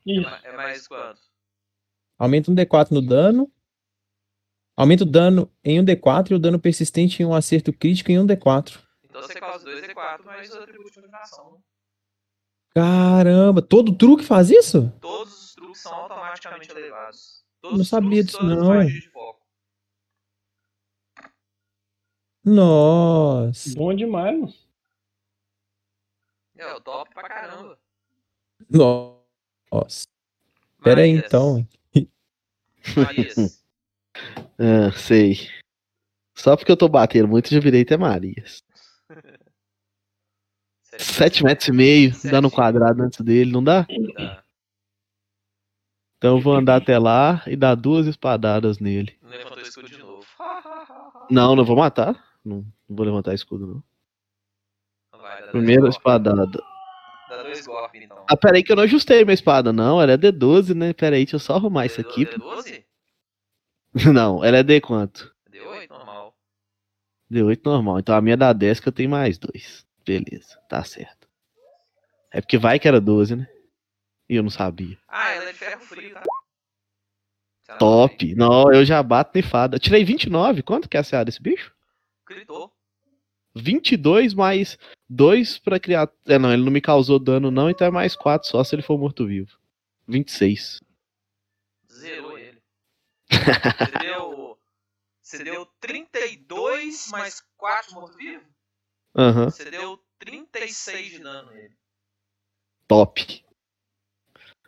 É, 0.06 0.48
é 0.48 0.56
mais 0.56 0.86
quanto? 0.86 1.20
Aumenta 2.18 2.50
um 2.50 2.54
D4 2.54 2.90
no 2.92 3.02
dano. 3.02 3.50
Aumenta 4.80 5.04
o 5.04 5.06
dano 5.06 5.52
em 5.62 5.78
um 5.78 5.84
D4 5.84 6.30
e 6.30 6.34
o 6.34 6.38
dano 6.38 6.58
persistente 6.58 7.22
em 7.22 7.26
um 7.26 7.34
acerto 7.34 7.70
crítico 7.70 8.10
em 8.10 8.18
um 8.18 8.26
D4. 8.26 8.80
Então 9.04 9.20
você 9.20 9.38
causa 9.38 9.62
2 9.62 9.84
D4 9.84 10.24
mais 10.24 10.50
o 10.54 10.58
atributo 10.58 11.02
de 11.02 11.06
né? 11.06 11.18
Caramba, 12.70 13.60
todo 13.60 13.94
truque 13.94 14.24
faz 14.24 14.48
isso? 14.48 14.90
Todos 14.98 15.34
os 15.34 15.54
truques 15.54 15.82
são 15.82 15.92
automaticamente 15.92 16.70
elevados. 16.70 17.44
Todos 17.60 17.76
Não 17.76 17.82
os 17.82 17.88
sabia 17.88 18.24
truques, 18.24 18.40
disso, 18.40 19.12
não. 22.42 22.56
Nossa. 22.56 23.74
Bom 23.76 23.94
demais, 23.94 24.38
moço. 24.40 24.66
É, 26.56 26.72
o 26.72 26.80
top 26.80 27.12
pra 27.12 27.28
caramba. 27.28 27.78
Nossa. 28.70 30.06
Pera 30.82 31.02
aí 31.02 31.10
então. 31.10 31.68
Marias. 32.96 33.59
Ah, 34.58 34.92
sei. 34.92 35.48
Só 36.36 36.56
porque 36.56 36.72
eu 36.72 36.76
tô 36.76 36.88
batendo 36.88 37.28
muito, 37.28 37.50
já 37.50 37.60
virei 37.60 37.82
até 37.82 37.96
Marias. 37.96 38.62
Sete 40.82 41.38
7 41.38 41.44
metros 41.44 41.68
e 41.68 41.72
meio, 41.72 42.12
Sete. 42.14 42.32
dando 42.32 42.48
um 42.48 42.50
quadrado 42.50 43.02
antes 43.02 43.20
dele, 43.20 43.52
não 43.52 43.62
dá? 43.62 43.84
Tá. 43.84 44.42
Então 46.18 46.36
eu 46.36 46.42
vou 46.42 46.54
andar 46.54 46.76
até 46.76 46.98
lá 46.98 47.42
e 47.46 47.56
dar 47.56 47.74
duas 47.74 48.06
espadadas 48.06 48.78
nele. 48.78 49.16
Não 49.22 49.30
levantou 49.30 49.58
o 49.58 49.62
escudo 49.62 49.88
de 49.88 49.98
novo. 49.98 50.26
Não, 51.30 51.54
não 51.54 51.64
vou 51.64 51.76
matar. 51.76 52.22
Não, 52.44 52.56
não 52.88 52.96
vou 52.96 53.06
levantar 53.06 53.34
escudo, 53.34 53.64
não. 53.64 53.84
Não 55.12 55.20
vai, 55.20 55.36
dá 55.36 55.40
dois 55.42 55.52
Primeira 55.52 55.88
espadada. 55.88 56.60
Dá 57.28 57.42
dois 57.44 57.64
golpes, 57.64 58.02
então. 58.02 58.26
Ah, 58.28 58.36
peraí 58.36 58.64
que 58.64 58.72
eu 58.72 58.76
não 58.76 58.82
ajustei 58.82 59.24
minha 59.24 59.34
espada, 59.34 59.72
não. 59.72 60.02
Ela 60.02 60.12
é 60.12 60.18
D12, 60.18 60.74
né? 60.74 60.92
Peraí, 60.92 61.20
deixa 61.24 61.36
eu 61.36 61.40
só 61.40 61.54
arrumar 61.54 61.86
isso 61.86 62.00
aqui. 62.00 62.26
D12? 62.26 62.84
Não, 64.14 64.44
ela 64.44 64.58
é 64.58 64.62
D 64.62 64.80
quanto? 64.80 65.34
D8, 65.50 65.88
normal. 65.88 66.36
D8 67.30 67.60
normal. 67.64 67.98
Então 67.98 68.14
a 68.14 68.20
minha 68.20 68.36
dá 68.36 68.52
10 68.52 68.80
que 68.80 68.88
eu 68.88 68.92
tenho 68.92 69.10
mais 69.10 69.38
dois. 69.38 69.86
Beleza, 70.04 70.58
tá 70.68 70.82
certo. 70.84 71.28
É 72.32 72.40
porque 72.40 72.58
vai 72.58 72.78
que 72.78 72.86
era 72.86 73.00
12, 73.00 73.36
né? 73.36 73.48
E 74.28 74.36
eu 74.36 74.42
não 74.42 74.50
sabia. 74.50 74.96
Ah, 75.08 75.30
ela 75.30 75.48
é 75.48 75.52
de 75.52 75.58
ferro 75.58 75.80
frio, 75.80 76.14
tá? 76.14 76.22
Top! 77.78 78.34
Não, 78.34 78.72
eu 78.72 78.84
já 78.84 79.02
bato 79.02 79.32
de 79.32 79.42
fada. 79.46 79.76
Eu 79.76 79.80
tirei 79.80 80.04
29. 80.04 80.62
Quanto 80.62 80.88
que 80.88 80.96
é 80.96 81.00
a 81.00 81.04
CA 81.04 81.24
desse 81.24 81.40
bicho? 81.40 81.72
Gritou. 82.26 82.72
22 83.54 84.34
mais 84.34 84.78
2 85.08 85.58
pra 85.58 85.80
criar. 85.80 86.08
É, 86.26 86.38
não, 86.38 86.52
ele 86.52 86.64
não 86.64 86.70
me 86.70 86.80
causou 86.80 87.18
dano, 87.18 87.50
não, 87.50 87.68
então 87.68 87.86
é 87.86 87.90
mais 87.90 88.14
4 88.14 88.48
só 88.48 88.62
se 88.62 88.74
ele 88.74 88.82
for 88.82 88.98
morto-vivo. 88.98 89.58
26. 90.06 90.80
Você 93.44 93.98
deu. 93.98 94.58
Você 95.22 95.44
deu 95.44 95.66
32 95.80 97.08
mais 97.10 97.42
4 97.56 97.94
morto-vivo? 97.94 98.44
Aham, 99.16 99.50
Você 99.50 99.70
deu 99.70 100.02
36 100.18 101.10
de 101.12 101.18
dano 101.20 101.50
nele. 101.52 101.74
top. 102.88 103.44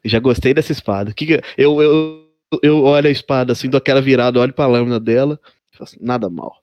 Já 0.05 0.19
gostei 0.21 0.53
dessa 0.55 0.73
espada. 0.73 1.13
Que 1.15 1.27
que- 1.27 1.41
eu, 1.57 1.81
eu, 1.83 2.33
eu 2.63 2.83
olho 2.85 3.09
a 3.09 3.11
espada 3.11 3.53
assim, 3.53 3.69
dou 3.71 3.79
aquela 3.79 4.01
virada, 4.03 4.39
olho 4.41 4.53
pra 4.53 4.67
lâmina 4.67 4.99
dela. 5.01 5.41
Faço, 5.73 5.97
nada 6.01 6.29
mal. 6.29 6.63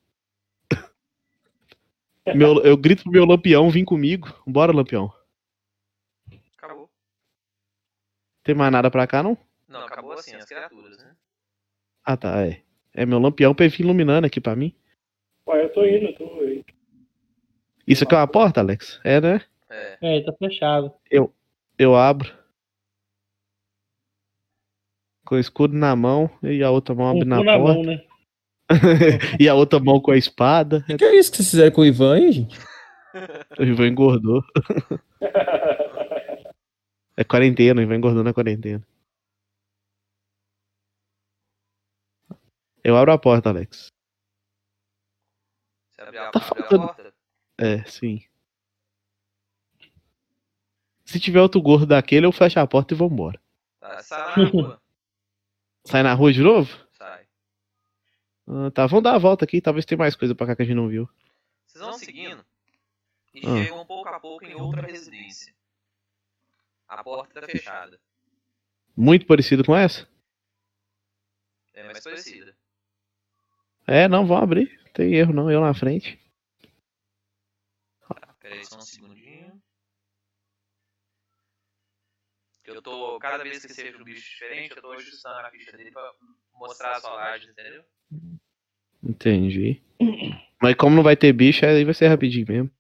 Meu, 2.36 2.62
eu 2.64 2.78
grito 2.78 3.04
pro 3.04 3.12
meu 3.12 3.26
lampião 3.26 3.70
vir 3.70 3.86
comigo. 3.86 4.28
Bora, 4.46 4.72
lampião. 4.72 5.12
Acabou. 6.58 6.90
Tem 8.44 8.54
mais 8.56 8.72
nada 8.72 8.92
pra 8.92 9.08
cá, 9.08 9.24
não? 9.24 9.38
Não, 9.68 9.82
acabou 9.86 10.14
assim, 10.14 10.36
as 10.36 10.46
criaturas, 10.46 10.98
né? 10.98 11.09
Ah, 12.10 12.18
tá, 12.18 12.44
é. 12.44 12.62
É 12.92 13.06
meu 13.06 13.20
lampião 13.20 13.54
pra 13.54 13.66
ele 13.66 13.76
vir 13.76 13.84
iluminando 13.84 14.26
aqui 14.26 14.42
pra 14.42 14.56
mim. 14.56 14.74
Ué, 15.48 15.64
eu 15.66 15.70
tô 15.70 15.86
indo, 15.86 16.08
eu 16.08 16.16
tô 16.16 16.44
indo. 16.44 16.66
Isso 17.86 18.04
aqui 18.04 18.16
é 18.16 18.18
uma 18.18 18.28
porta, 18.28 18.62
Alex? 18.62 19.00
É, 19.04 19.22
né? 19.22 19.42
É. 19.70 20.18
É, 20.18 20.22
tá 20.22 20.34
fechado. 20.34 20.92
Eu 21.78 21.96
abro. 21.96 22.34
Com 25.24 25.36
o 25.36 25.40
escudo 25.40 25.78
na 25.78 25.96
mão 25.96 26.28
e 26.42 26.64
a 26.64 26.72
outra 26.72 26.96
mão 26.96 27.10
abre 27.10 27.26
na 27.26 27.44
na 27.44 27.60
porta. 27.60 27.74
mão, 27.74 27.84
né? 27.84 28.02
e 29.40 29.48
a 29.48 29.54
outra 29.54 29.80
mão 29.80 30.02
com 30.02 30.10
a 30.10 30.18
espada. 30.18 30.84
O 30.90 30.98
que 30.98 31.06
é 31.06 31.16
isso 31.16 31.30
que 31.30 31.38
vocês 31.38 31.52
fizeram 31.52 31.72
com 31.72 31.82
o 31.82 31.86
Ivan 31.86 32.16
aí, 32.16 32.32
gente? 32.32 32.58
O 33.60 33.64
Ivan 33.64 33.88
engordou. 33.88 34.42
É 37.16 37.24
quarentena, 37.26 37.82
o 37.82 37.84
Ivan 37.84 37.98
engordou 37.98 38.24
na 38.24 38.34
quarentena. 38.34 38.82
Eu 42.84 42.96
abro 42.98 43.12
a 43.12 43.18
porta, 43.18 43.50
Alex. 43.50 43.92
Você 45.92 46.02
abriu 46.02 46.22
a, 46.24 46.32
Tá 46.32 46.40
abriu 46.40 46.52
a 46.54 46.68
faltando- 46.70 46.86
porta? 46.88 47.14
É, 47.58 47.84
sim. 47.86 48.24
Se 51.06 51.20
tiver 51.20 51.42
outro 51.42 51.62
gordo 51.62 51.86
daquele, 51.88 52.26
eu 52.26 52.32
fecho 52.32 52.60
a 52.60 52.68
porta 52.68 52.94
e 52.94 52.98
vou 52.98 53.10
embora. 53.10 53.42
Tá, 53.80 54.02
sai 54.04 54.20
na 54.44 54.50
rua. 54.50 54.82
Sai 55.86 56.04
na 56.04 56.14
rua 56.14 56.32
de 56.32 56.42
novo? 56.42 56.70
Sai. 56.92 57.26
Ah, 58.48 58.70
tá, 58.70 58.86
vamos 58.86 59.04
dar 59.04 59.16
a 59.16 59.18
volta 59.18 59.46
aqui, 59.46 59.60
talvez 59.62 59.86
tenha 59.86 59.98
mais 59.98 60.16
coisa 60.16 60.36
pra 60.36 60.46
cá 60.46 60.56
que 60.56 60.62
a 60.62 60.66
gente 60.66 60.76
não 60.76 60.88
viu. 60.90 61.10
Vocês 61.66 61.82
vão 61.84 61.94
seguindo 61.94 62.46
e 63.34 63.40
Ah. 63.48 63.64
chegam 63.64 63.86
pouco 63.86 64.08
a 64.10 64.20
pouco 64.20 64.46
em 64.46 64.54
outra 64.54 64.82
residência. 64.86 65.56
A 66.88 67.02
porta 67.04 67.40
tá 67.42 67.48
fechada. 67.48 68.00
Muito 68.96 69.26
parecido 69.26 69.64
com 69.64 69.76
essa? 69.76 70.08
É 71.74 71.84
mais 71.84 72.04
parecida. 72.04 72.56
É, 73.92 74.08
não, 74.08 74.24
vão 74.24 74.38
abrir. 74.38 74.80
Tem 74.94 75.16
erro 75.16 75.34
não, 75.34 75.50
eu 75.50 75.60
na 75.62 75.74
frente. 75.74 76.20
Peraí 78.40 78.64
só 78.64 78.78
um 78.78 78.82
segundinho. 78.82 79.60
Eu 82.66 82.84
tô, 82.84 83.18
cada 83.18 83.44
vez 83.44 83.66
que 83.66 83.74
seja 83.74 83.98
um 83.98 84.04
bicho 84.04 84.22
diferente, 84.22 84.76
eu 84.76 84.82
tô 84.84 84.92
ajustando 84.92 85.40
a 85.40 85.50
ficha 85.50 85.76
dele 85.76 85.90
pra 85.90 86.14
mostrar 86.54 86.98
as 86.98 87.04
rolagens, 87.04 87.50
entendeu? 87.50 87.84
Entendi. 89.04 89.82
Mas 90.62 90.76
como 90.76 90.96
não 90.96 91.02
vai 91.02 91.18
ter 91.18 91.34
bicho, 91.34 91.66
aí 91.66 91.84
vai 91.84 91.96
ser 91.96 92.10
rapidinho 92.10 92.46
mesmo. 92.48 92.72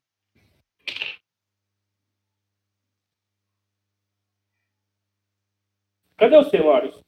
Cadê 6.18 6.36
você, 6.36 6.60
Marius? 6.61 6.99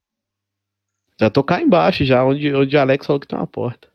Já 1.20 1.30
tô 1.30 1.44
cá 1.44 1.62
embaixo 1.62 2.04
já, 2.04 2.26
onde, 2.26 2.52
onde 2.52 2.76
Alex 2.76 3.06
falou 3.06 3.20
que 3.20 3.28
tem 3.28 3.38
uma 3.38 3.46
porta. 3.46 3.92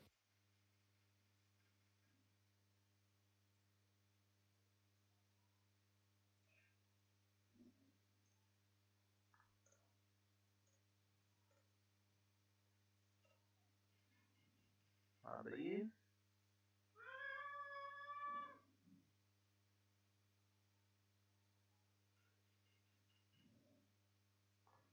Abrir. 15.46 15.88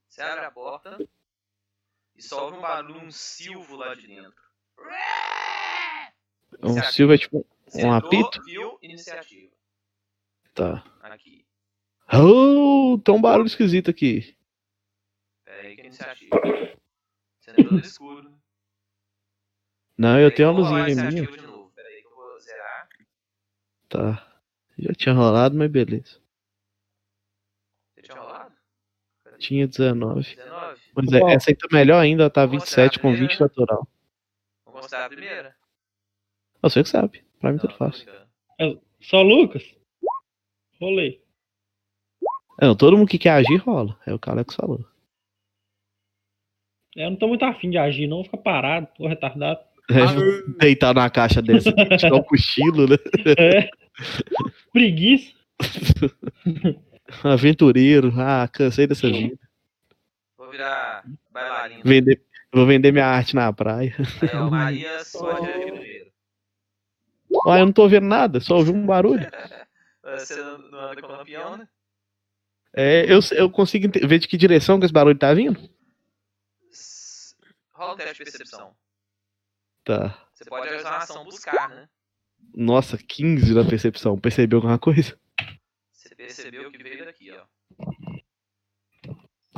Você 0.10 0.22
abre 0.22 0.23
a 0.42 0.52
porta 0.52 0.98
e 2.16 2.22
só 2.22 2.46
ouve 2.46 2.58
um 2.58 2.62
barulho, 2.62 3.02
um 3.02 3.12
silvo 3.12 3.76
lá 3.76 3.94
de 3.96 4.08
dentro. 4.08 4.42
Um. 6.62 6.82
Silva 6.84 7.16
é 7.16 7.18
tipo. 7.18 7.46
Um 7.76 7.92
apito? 7.92 8.42
Viu? 8.44 8.78
Iniciativa. 8.82 9.52
Tá. 10.54 10.84
Aqui. 11.02 11.46
Oh, 12.12 13.00
tem 13.04 13.16
um 13.16 13.22
barulho 13.22 13.48
esquisito 13.48 13.90
aqui. 13.90 14.38
Pera 15.44 15.68
aí 15.68 15.76
que 15.76 15.82
é 15.82 15.86
iniciativa. 15.86 16.40
Você 17.40 17.52
entrou 17.52 17.74
no 17.74 17.80
escuro. 17.80 18.40
Não, 19.98 20.20
eu 20.20 20.34
tenho 20.34 20.52
uma 20.52 20.60
luzinha 20.60 20.84
minha. 20.84 21.10
iniciativa 21.10 21.38
de 21.38 21.48
novo. 21.48 21.72
Pera 21.72 21.88
aí 21.88 22.02
que 22.02 22.08
eu 22.08 22.16
vou 22.16 22.40
zerar. 22.40 22.90
Tá. 23.90 24.42
Já 24.78 24.94
tinha 24.94 25.16
rolado, 25.16 25.56
mas 25.58 25.72
beleza. 25.72 26.22
Você 27.96 28.02
tinha 28.04 28.18
rolado? 28.18 28.56
Pera 29.24 29.33
aí. 29.33 29.33
Tinha 29.44 29.68
19. 29.68 30.36
19. 30.36 30.80
Mas 30.96 31.12
é, 31.12 31.34
essa 31.34 31.52
aí 31.52 31.56
tá 31.56 31.68
melhor 31.72 32.00
ainda, 32.00 32.30
tá 32.30 32.46
Vamos 32.46 32.64
27 32.64 32.98
com 33.00 33.10
considerar 33.10 33.26
a 33.26 33.28
20 33.28 33.38
primeira, 33.38 33.44
natural. 33.44 33.88
Vamos 34.66 34.82
considerar 34.82 35.06
a 35.06 35.10
primeira? 35.10 35.56
Você 36.62 36.84
que 36.84 36.90
sabe. 36.90 37.24
Pra 37.42 37.52
mim 37.52 37.58
Não, 37.58 37.62
tudo 37.62 37.76
fácil. 37.76 38.06
brincando. 38.06 38.82
Só 39.02 39.22
Lucas? 39.22 39.64
Rolei. 40.80 41.22
É, 42.62 42.68
Não, 42.68 42.76
todo 42.76 42.98
mundo 42.98 43.10
que 43.10 43.20
quer 43.20 43.32
agir 43.32 43.58
rola. 43.58 44.00
É 44.08 44.14
o 44.14 44.20
que 44.20 44.30
o 44.30 44.32
Alex 44.32 44.56
falou. 44.56 44.86
Eu 46.96 47.10
não 47.10 47.18
tô 47.18 47.28
muito 47.28 47.44
afim 47.44 47.70
de 47.70 47.78
agir, 47.78 48.08
não. 48.08 48.18
Vou 48.18 48.26
ficar 48.26 48.38
parado, 48.38 48.88
tô 48.96 49.08
retardado. 49.08 49.60
É, 49.90 50.60
deitar 50.60 50.94
na 50.94 51.10
caixa 51.10 51.42
dessa, 51.42 51.74
tirar 51.98 52.16
um 52.16 52.24
cochilo, 52.24 52.88
né? 52.88 52.96
É. 53.38 53.70
Preguiça. 54.72 55.34
Aventureiro. 57.24 58.14
Ah, 58.18 58.48
cansei 58.48 58.88
dessa 58.88 59.10
vida. 59.10 59.38
Vou 60.38 60.50
virar 60.50 61.04
bailarino. 61.32 61.82
Vender, 61.84 62.22
vou 62.52 62.66
vender 62.66 62.92
minha 62.92 63.08
arte 63.08 63.36
na 63.36 63.52
praia. 63.52 63.96
Ó, 64.34 64.50
Maria 64.52 65.02
pode 65.14 65.50
agir 65.50 65.72
primeiro. 65.72 66.12
Ah, 67.48 67.60
eu 67.60 67.66
não 67.66 67.74
tô 67.74 67.88
vendo 67.88 68.06
nada, 68.08 68.40
só 68.40 68.58
ouvi 68.58 68.72
um 68.72 68.86
barulho. 68.86 69.26
Você 70.04 70.36
não 70.36 70.80
anda 70.80 71.02
com 71.02 71.08
lampião, 71.08 71.58
né? 71.58 71.68
É, 72.76 73.06
eu, 73.12 73.20
eu 73.32 73.50
consigo 73.50 73.88
ver 74.08 74.20
de 74.20 74.28
que 74.28 74.36
direção 74.36 74.80
que 74.80 74.86
esse 74.86 74.94
barulho 74.94 75.18
tá 75.18 75.34
vindo? 75.34 75.70
Rola 77.72 77.94
um 77.94 77.98
teste 77.98 78.24
de 78.24 78.32
percepção. 78.32 78.76
Tá. 79.84 80.28
Você 80.34 80.46
pode 80.46 80.74
usar 80.76 80.90
a 80.90 80.98
ação 80.98 81.24
buscar, 81.24 81.70
né? 81.70 81.88
Nossa, 82.56 82.98
15 82.98 83.54
na 83.54 83.66
percepção. 83.66 84.18
Percebeu 84.18 84.58
alguma 84.58 84.80
coisa? 84.80 85.18
Você 85.92 86.16
percebeu 86.16 86.72
que 86.72 86.84
veio. 86.84 87.03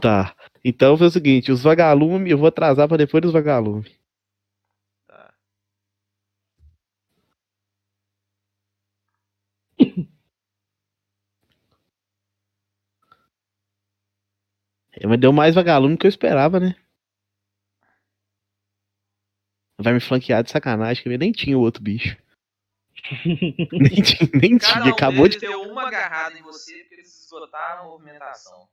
Tá. 0.02 0.36
Então 0.64 0.98
foi 0.98 1.08
o 1.08 1.12
seguinte, 1.12 1.52
os 1.52 1.64
vagalumes, 1.64 2.32
eu 2.32 2.38
vou 2.38 2.48
atrasar 2.48 2.88
pra 2.88 2.98
depois 2.98 3.22
dos 3.22 3.34
vagalumes. 3.34 3.92
Tá. 5.08 5.34
É, 14.98 15.06
mas 15.06 15.20
deu 15.20 15.34
mais 15.34 15.54
vagalume 15.54 15.96
do 15.96 16.00
que 16.00 16.08
eu 16.08 16.10
esperava, 16.10 16.58
né? 16.58 16.74
Vai 19.78 19.94
me 19.94 20.00
flanquear 20.00 20.42
de 20.42 20.52
sacanagem, 20.52 21.04
que 21.04 21.10
eu 21.10 21.18
nem 21.18 21.34
tinha 21.34 21.58
o 21.58 21.62
outro 21.62 21.84
bicho. 21.84 22.16
nem 23.26 24.02
tinha, 24.02 24.30
nem 24.34 24.58
tinha. 24.58 24.86
Acabou 24.86 25.28
de. 25.28 25.38
deu 25.38 25.64
uma 25.64 25.88
agarrada 25.88 26.40
em 26.40 26.42
você 26.42 26.85
eles 27.38 27.50
esgotaram 27.50 27.82
a 27.82 27.84
movimentação. 27.86 28.68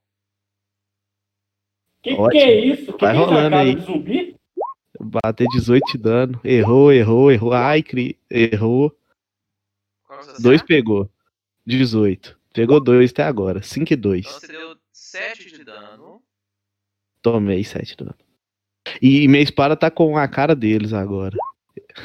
Que 2.02 2.12
Ótimo. 2.14 2.30
que 2.30 2.38
é 2.38 2.64
isso? 2.64 2.92
Que 2.94 3.04
Vai 3.04 3.12
que 3.14 3.18
rolando 3.18 3.56
aí. 3.56 3.74
de 3.74 3.82
zumbi? 3.82 4.36
Bater 5.00 5.46
18 5.48 5.92
de 5.92 5.98
dano. 5.98 6.40
Errou, 6.44 6.92
errou, 6.92 7.30
errou. 7.30 7.52
Ai, 7.52 7.82
cri... 7.82 8.18
errou. 8.30 8.96
É 10.10 10.40
Dois 10.40 10.60
CA? 10.60 10.66
pegou. 10.66 11.10
18. 11.66 12.38
Pegou 12.52 12.80
dois 12.80 13.10
até 13.10 13.22
agora. 13.22 13.62
5 13.62 13.92
e 13.92 13.96
2. 13.96 14.26
Então 14.26 14.40
você 14.40 14.46
deu 14.48 14.76
7 14.92 15.48
de 15.56 15.64
dano. 15.64 16.22
Tomei 17.22 17.64
7 17.64 17.96
dano. 17.96 18.14
E 19.00 19.26
minha 19.28 19.42
espada 19.42 19.76
tá 19.76 19.90
com 19.90 20.16
a 20.18 20.26
cara 20.28 20.54
deles 20.54 20.92
agora. 20.92 21.36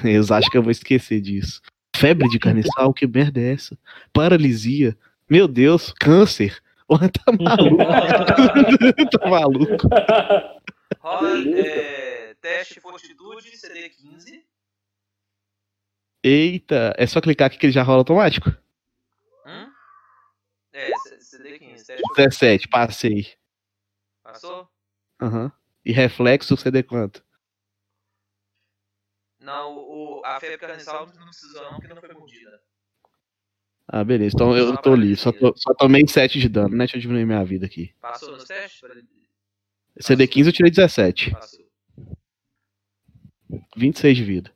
Eles 0.03 0.31
acham 0.31 0.49
que 0.49 0.57
eu 0.57 0.63
vou 0.63 0.71
esquecer 0.71 1.19
disso. 1.19 1.61
Febre 1.95 2.29
de 2.29 2.38
carniçal, 2.39 2.93
que 2.93 3.07
merda 3.07 3.39
é 3.41 3.53
essa? 3.53 3.77
Paralisia. 4.13 4.97
Meu 5.30 5.48
Deus, 5.48 5.91
câncer. 5.94 6.62
Porra, 6.88 7.10
tá 7.10 7.32
maluco. 7.38 7.78
tá 9.12 9.30
maluco. 9.30 9.88
Rola 10.99 11.38
é, 11.58 12.34
teste 12.36 12.76
de 12.76 12.80
fortitude, 12.80 13.58
CD 13.58 13.90
15. 13.90 14.45
Eita, 16.24 16.94
é 16.98 17.06
só 17.06 17.20
clicar 17.22 17.48
aqui 17.48 17.58
que 17.58 17.66
ele 17.66 17.74
já 17.74 17.84
rola 17.84 17.99
automático. 17.99 18.49
Hum? 19.45 19.72
É, 20.74 20.98
C- 20.98 21.22
CD 21.22 21.60
15. 21.60 21.86
Teste 21.86 22.04
de 22.08 22.14
17, 22.16 22.68
passei. 22.70 23.34
Passou? 24.24 24.70
Aham. 25.22 25.52
E 25.86 25.91
reflexo, 25.91 26.56
CD 26.58 26.84
quanto? 26.84 27.24
Não, 29.40 29.78
o, 29.78 30.22
a 30.26 30.40
febre 30.40 30.58
carniçal 30.58 31.06
não 31.06 31.26
precisou 31.26 31.64
não, 31.64 31.72
porque 31.80 31.88
não 31.94 32.02
foi 32.02 32.14
mordida. 32.14 32.62
Ah, 33.88 34.03
beleza. 34.03 34.35
Então 34.35 34.55
eu 34.55 34.76
tô 34.77 34.93
livre. 34.95 35.15
Só, 35.15 35.31
tô- 35.31 35.53
só 35.55 35.73
tomei 35.73 36.05
7 36.07 36.39
de 36.39 36.49
dano, 36.49 36.69
né? 36.69 36.80
Deixa 36.80 36.97
eu 36.97 37.01
diminuir 37.01 37.26
minha 37.26 37.43
vida 37.45 37.65
aqui. 37.65 37.93
Passou 38.01 38.31
nos 38.34 38.43
testes? 38.43 38.81
CD 39.99 40.27
15 40.27 40.49
eu 40.49 40.53
tirei 40.53 40.69
17. 40.72 41.31
Passou. 41.31 41.65
26 43.76 44.18
de 44.18 44.23
vida. 44.23 44.53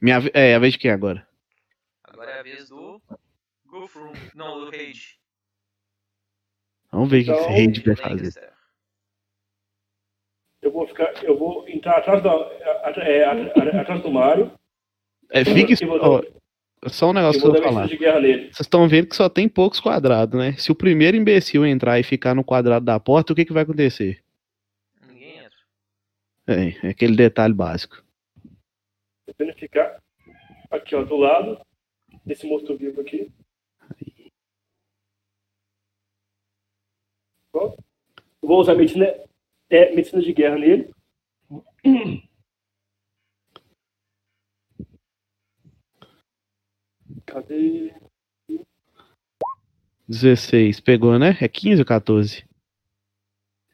Minha, 0.00 0.20
ve- 0.20 0.30
é, 0.34 0.54
a 0.54 0.58
vez 0.58 0.72
de 0.72 0.78
quem 0.78 0.90
agora? 0.90 1.26
Agora 2.02 2.30
é 2.30 2.40
a 2.40 2.42
vez 2.42 2.68
do 2.68 3.00
Gufrum. 3.66 4.12
Não, 4.34 4.58
do 4.60 4.70
Rage. 4.70 5.18
Vamos 6.90 7.10
ver 7.10 7.20
o 7.20 7.24
que 7.24 7.30
Então, 7.30 7.40
esse 7.42 7.48
raid 7.52 7.82
vai 7.82 7.96
fazer. 7.96 8.52
Eu 10.62 10.72
vou 10.72 10.88
ficar, 10.88 11.12
eu 11.22 11.38
vou 11.38 11.68
entrar 11.68 11.98
atrás, 11.98 12.22
da, 12.22 12.30
é, 13.02 13.24
atrás 13.78 14.02
do 14.02 14.10
Mário 14.10 14.50
É, 15.30 15.42
e 15.42 15.84
vou 15.86 15.98
ó, 16.00 16.22
só 16.88 17.10
um 17.10 17.12
negócio 17.12 17.40
que 17.40 17.46
vou 17.46 17.56
eu 17.56 17.62
vou 17.62 17.72
falar. 17.72 17.86
de 17.86 17.96
guerra 17.96 18.20
nele. 18.20 18.42
Vocês 18.44 18.60
estão 18.60 18.88
vendo 18.88 19.08
que 19.08 19.16
só 19.16 19.28
tem 19.28 19.48
poucos 19.48 19.80
quadrados, 19.80 20.38
né? 20.38 20.52
Se 20.58 20.70
o 20.70 20.74
primeiro 20.74 21.16
imbecil 21.16 21.64
entrar 21.66 21.98
e 21.98 22.02
ficar 22.02 22.34
no 22.34 22.44
quadrado 22.44 22.84
da 22.84 22.98
porta, 22.98 23.32
o 23.32 23.36
que, 23.36 23.44
que 23.44 23.52
vai 23.52 23.62
acontecer? 23.62 24.22
Ninguém 25.08 25.38
entra. 25.38 25.50
É, 26.46 26.86
é 26.86 26.90
aquele 26.90 27.16
detalhe 27.16 27.54
básico. 27.54 28.02
Tentando 29.26 29.54
ficar 29.54 30.00
aqui, 30.70 30.94
ó, 30.94 31.02
do 31.02 31.16
lado 31.16 31.60
desse 32.24 32.46
morto-vivo 32.46 33.00
aqui. 33.00 33.30
Eu 37.52 37.76
Vou 38.42 38.60
usar 38.60 38.74
medicina, 38.74 39.12
é, 39.70 39.94
medicina 39.94 40.22
de 40.22 40.32
guerra 40.32 40.58
nele. 40.58 40.90
'Cadê? 47.36 47.92
16, 50.08 50.80
pegou, 50.80 51.18
né? 51.18 51.36
É 51.38 51.46
15 51.46 51.82
ou 51.82 51.86
14? 51.86 52.48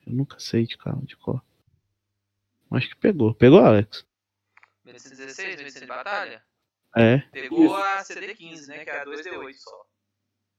Eu 0.04 0.12
nunca 0.14 0.40
sei 0.40 0.66
de 0.66 0.76
carro 0.76 1.06
de 1.06 1.16
cor. 1.16 1.40
Acho 2.72 2.88
que 2.88 2.96
pegou. 2.96 3.34
Pegou, 3.34 3.60
Alex? 3.60 4.04
Medicina 4.84 5.14
16, 5.14 5.56
medicina 5.58 5.80
de 5.82 5.86
batalha? 5.86 6.42
É, 6.96 7.18
Pegou 7.30 7.66
Isso. 7.66 7.74
a 7.74 8.04
CD 8.04 8.34
15, 8.34 8.68
né? 8.68 8.84
Que 8.84 8.90
é 8.90 9.00
a 9.00 9.04
2D8 9.04 9.54
só. 9.54 9.86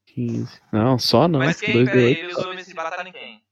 15. 0.06 0.62
Não, 0.72 0.98
só 0.98 1.28
não. 1.28 1.40
Mas 1.40 1.60
quem, 1.60 1.74
2 1.74 1.90
peraí, 1.90 2.14
ele 2.14 2.28
usou 2.32 2.56
de 2.56 2.74
batalha 2.74 3.10
em 3.10 3.12
quem? 3.12 3.44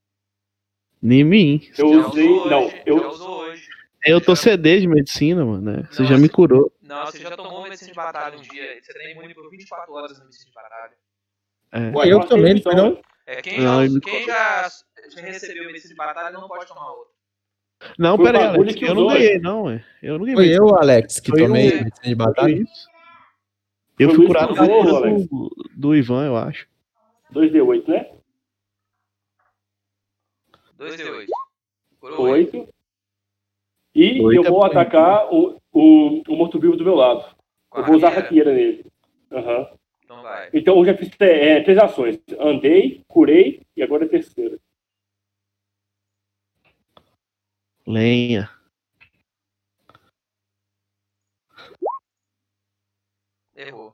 Nem 1.02 1.24
mim. 1.26 1.70
Eu 1.78 2.02
Já 2.02 2.08
usei. 2.08 2.46
Não, 2.46 2.70
eu, 2.86 3.10
usou 3.10 3.40
hoje. 3.42 3.68
Eu 4.06 4.22
tô 4.22 4.36
CD 4.36 4.80
de 4.80 4.88
medicina, 4.88 5.44
mano. 5.44 5.62
Né? 5.62 5.88
Você 5.92 6.04
Não, 6.04 6.10
já 6.10 6.18
me 6.18 6.30
curou. 6.30 6.72
Não, 6.92 7.06
você 7.06 7.20
já 7.20 7.38
tomou 7.38 7.64
medicina 7.64 7.90
de 7.92 7.96
batalha 7.96 8.38
um 8.38 8.42
dia. 8.42 8.82
Você 8.84 8.94
tá 8.94 9.10
imune 9.10 9.34
por 9.34 9.50
24 9.50 9.94
horas 9.94 10.18
na 10.20 10.26
medicina 10.26 10.50
de 10.50 10.56
batalha. 10.56 10.94
É. 11.72 11.80
Ué, 11.98 12.12
eu 12.12 12.18
Nós 12.20 12.28
também, 12.30 12.62
temos, 12.62 12.66
não 12.66 12.72
foi 12.72 12.76
não? 12.76 13.02
É, 13.26 13.42
quem, 13.42 13.62
Não, 13.62 13.88
já, 13.88 14.00
quem 14.02 14.26
já, 14.26 14.70
já 15.10 15.22
recebeu 15.22 15.66
medicina 15.68 15.90
de 15.94 15.96
batalha 15.98 16.32
não 16.32 16.48
pode 16.50 16.66
tomar 16.68 16.92
outra. 16.92 17.14
Não, 17.98 18.18
Foi 18.18 18.26
pera 18.26 18.40
aí, 18.40 18.46
Alex. 18.58 18.76
que 18.76 18.86
Eu 18.86 18.94
não 18.94 19.08
ganhei, 19.08 19.40
não, 19.40 19.64
ué. 19.64 19.86
Eu 20.04 20.18
não 20.20 20.26
ganhei 20.26 20.36
Foi 20.36 20.50
eu, 20.60 20.76
Alex, 20.78 21.20
que 21.22 21.30
Foi 21.32 21.40
tomei 21.44 21.70
o- 21.70 21.76
medicina 21.84 22.08
de 22.08 22.16
batalha. 22.16 22.54
Foi 22.56 22.64
isso. 22.64 22.90
Eu 23.98 24.08
Foi 24.10 24.16
fui 24.18 24.28
curado 24.28 24.54
do, 24.54 24.96
Alex. 24.98 25.28
do 25.78 25.96
Ivan, 25.96 26.26
eu 26.26 26.36
acho. 26.38 26.68
2D8, 27.32 27.88
né? 27.88 28.12
2D8. 30.78 31.28
Por 32.00 32.12
8. 32.20 32.58
8. 32.58 32.74
E 33.94 34.22
Oito 34.22 34.42
eu 34.42 34.46
é 34.46 34.50
vou 34.50 34.60
bom. 34.60 34.66
atacar 34.66 35.32
o, 35.34 35.61
o, 35.72 36.22
o 36.28 36.36
morto-vivo 36.36 36.76
do 36.76 36.84
meu 36.84 36.96
lado. 36.96 37.36
Eu 37.74 37.86
vou 37.86 37.96
usar 37.96 38.08
a 38.08 38.16
raqueira 38.16 38.54
nele. 38.54 38.86
Aham. 39.32 39.70
Então 40.04 40.22
vai. 40.22 40.50
Então 40.54 40.78
eu 40.78 40.86
já 40.86 40.98
fiz 40.98 41.10
é, 41.20 41.62
três 41.62 41.78
ações. 41.78 42.20
Andei, 42.40 43.04
curei 43.08 43.62
e 43.76 43.82
agora 43.82 44.04
é 44.04 44.08
a 44.08 44.10
terceira. 44.10 44.60
Lenha. 47.88 48.50
Errou. 53.56 53.94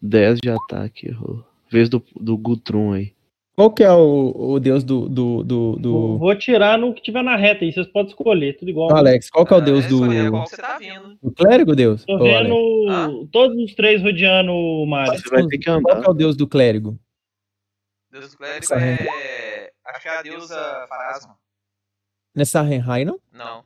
10 0.00 0.40
de 0.40 0.50
ataque, 0.50 1.08
errou. 1.08 1.44
Vez 1.68 1.88
do, 1.88 2.04
do 2.16 2.36
Gutrum 2.36 2.92
aí. 2.92 3.14
Qual 3.54 3.70
que 3.70 3.82
é 3.84 3.92
o, 3.92 4.32
o 4.34 4.58
deus 4.60 4.82
do. 4.82 5.08
do, 5.10 5.44
do, 5.44 5.76
do- 5.76 6.18
Vou 6.18 6.34
tirar 6.34 6.78
no 6.78 6.94
que 6.94 7.02
tiver 7.02 7.22
na 7.22 7.36
reta 7.36 7.64
aí, 7.64 7.72
vocês 7.72 7.86
podem 7.86 8.08
escolher, 8.08 8.56
tudo 8.56 8.70
igual. 8.70 8.88
do 8.88 8.96
Alex? 8.96 9.28
Qual 9.28 9.44
que 9.44 9.52
é 9.52 9.56
o 9.56 9.60
Ah, 9.60 9.62
deus 9.62 9.86
do. 9.86 9.96
escolher 9.96 10.30
Qual 10.30 10.44
que 10.44 10.50
você 10.50 10.56
tá 10.56 10.78
vindo? 10.78 11.18
Do 11.22 11.30
clérigo, 11.32 11.76
Deus? 11.76 12.04
Tô 12.06 12.18
vendo 12.18 12.56
Ah. 12.88 13.08
todos 13.30 13.56
os 13.62 13.74
três 13.74 14.00
rodeando 14.02 14.52
o 14.52 14.86
Mario. 14.86 15.18
Você 15.20 15.28
vai 15.28 15.46
ter 15.46 15.58
que 15.58 15.64
Qual 15.66 15.78
andar. 15.78 16.00
que 16.00 16.06
é 16.06 16.10
o 16.10 16.14
deus 16.14 16.34
do 16.34 16.48
clérigo? 16.48 16.98
Deus 18.10 18.30
do 18.30 18.36
clérigo 18.38 18.64
Essa 18.64 18.76
é. 18.76 19.70
Acho 19.84 20.00
que 20.02 20.08
é 20.08 20.18
a 20.18 20.22
deusa 20.22 20.86
Farasma. 20.88 21.36
Nessa 22.34 22.62
Renhai, 22.62 23.04
não? 23.04 23.18
Não. 23.30 23.64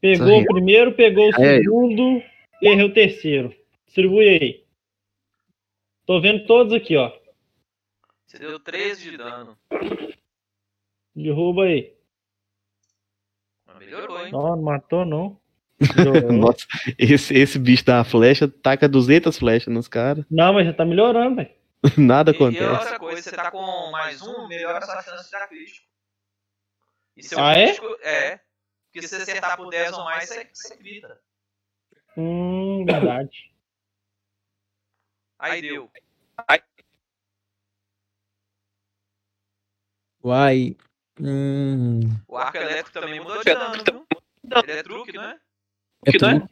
Pegou 0.00 0.28
Essa 0.30 0.42
o 0.42 0.46
primeiro, 0.54 0.92
pegou 0.92 1.26
o 1.28 1.34
É, 1.42 1.58
segundo 1.58 2.22
errei 2.62 2.84
o 2.84 2.92
terceiro. 2.94 3.54
Distribui 3.84 4.26
aí. 4.28 4.64
Tô 6.06 6.18
vendo 6.22 6.46
todos 6.46 6.72
aqui, 6.72 6.96
ó. 6.96 7.12
Você 8.30 8.38
deu 8.38 8.60
13 8.60 9.10
de 9.10 9.16
dano. 9.16 9.58
Derruba 11.16 11.64
aí. 11.64 11.96
Melhorou, 13.76 14.24
hein? 14.24 14.30
Não, 14.30 14.54
não 14.54 14.62
matou, 14.62 15.04
não. 15.04 15.40
Nossa, 16.38 16.64
esse, 16.96 17.34
esse 17.34 17.58
bicho 17.58 17.84
da 17.84 18.04
flecha 18.04 18.46
taca 18.46 18.88
200 18.88 19.36
flechas 19.36 19.74
nos 19.74 19.88
caras. 19.88 20.24
Não, 20.30 20.52
mas 20.52 20.64
já 20.64 20.72
tá 20.72 20.84
melhorando, 20.84 21.36
velho. 21.36 21.50
Nada 21.98 22.30
E, 22.30 22.34
e 22.34 22.36
acontece. 22.36 22.70
outra 22.70 22.98
coisa, 23.00 23.20
você 23.20 23.34
tá 23.34 23.50
com 23.50 23.90
mais 23.90 24.22
um, 24.22 24.46
melhora 24.46 24.78
a 24.78 24.82
sua 24.82 25.02
chance 25.02 25.24
de 25.24 25.30
dar 25.32 25.48
crítico. 25.48 25.86
E 27.16 27.24
seu 27.24 27.40
Ah, 27.40 27.54
é? 27.54 27.66
crítico 27.66 27.86
é? 28.00 28.40
Porque 28.92 29.02
se 29.02 29.08
você 29.08 29.22
acertar 29.22 29.56
por 29.56 29.70
10 29.70 29.92
ou 29.92 30.04
mais, 30.04 30.28
você, 30.28 30.48
você 30.54 30.76
grita. 30.76 31.20
Hum, 32.16 32.84
verdade. 32.84 33.52
Aí 35.36 35.60
deu. 35.62 35.90
Uai. 40.22 40.76
Hum. 41.18 42.00
O 42.28 42.36
arco 42.36 42.56
elétrico 42.56 42.92
também 42.92 43.20
mudou 43.20 43.38
de 43.38 43.54
dano, 43.54 43.84
viu? 43.84 44.06
Ele 44.62 44.72
é 44.72 44.82
truque, 44.82 45.12
não 45.12 45.24
é? 45.24 45.38
É 46.06 46.12
tudo. 46.12 46.48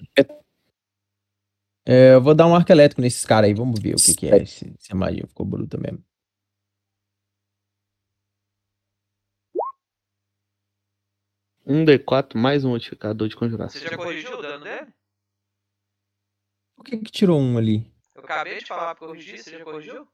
É, 1.86 2.14
eu 2.14 2.22
vou 2.22 2.34
dar 2.34 2.46
um 2.46 2.54
arco 2.54 2.70
elétrico 2.70 3.00
nesses 3.00 3.24
caras 3.24 3.48
aí. 3.48 3.54
Vamos 3.54 3.80
ver 3.80 3.94
o 3.94 3.96
que, 3.96 4.14
que 4.14 4.28
é. 4.28 4.44
Se, 4.44 4.74
se 4.78 4.92
a 4.92 4.94
magia 4.94 5.26
ficou 5.26 5.46
bruta 5.46 5.78
mesmo. 5.78 6.04
Um 11.64 11.84
D4 11.84 12.34
mais 12.38 12.64
um 12.64 12.70
modificador 12.70 13.28
de 13.28 13.34
Você 13.34 13.38
conjuração. 13.38 13.80
já 13.80 13.96
corrigiu 13.96 14.38
o 14.38 14.42
dano 14.42 14.64
dele? 14.64 14.92
Por 16.76 16.84
que, 16.84 16.96
que 16.98 17.10
tirou 17.10 17.38
um 17.38 17.58
ali? 17.58 17.90
Eu 18.14 18.22
acabei 18.22 18.58
de 18.58 18.66
falar 18.66 18.94
pra 18.94 19.06
corrigir, 19.06 19.42
você 19.42 19.58
já 19.58 19.64
corrigiu? 19.64 20.08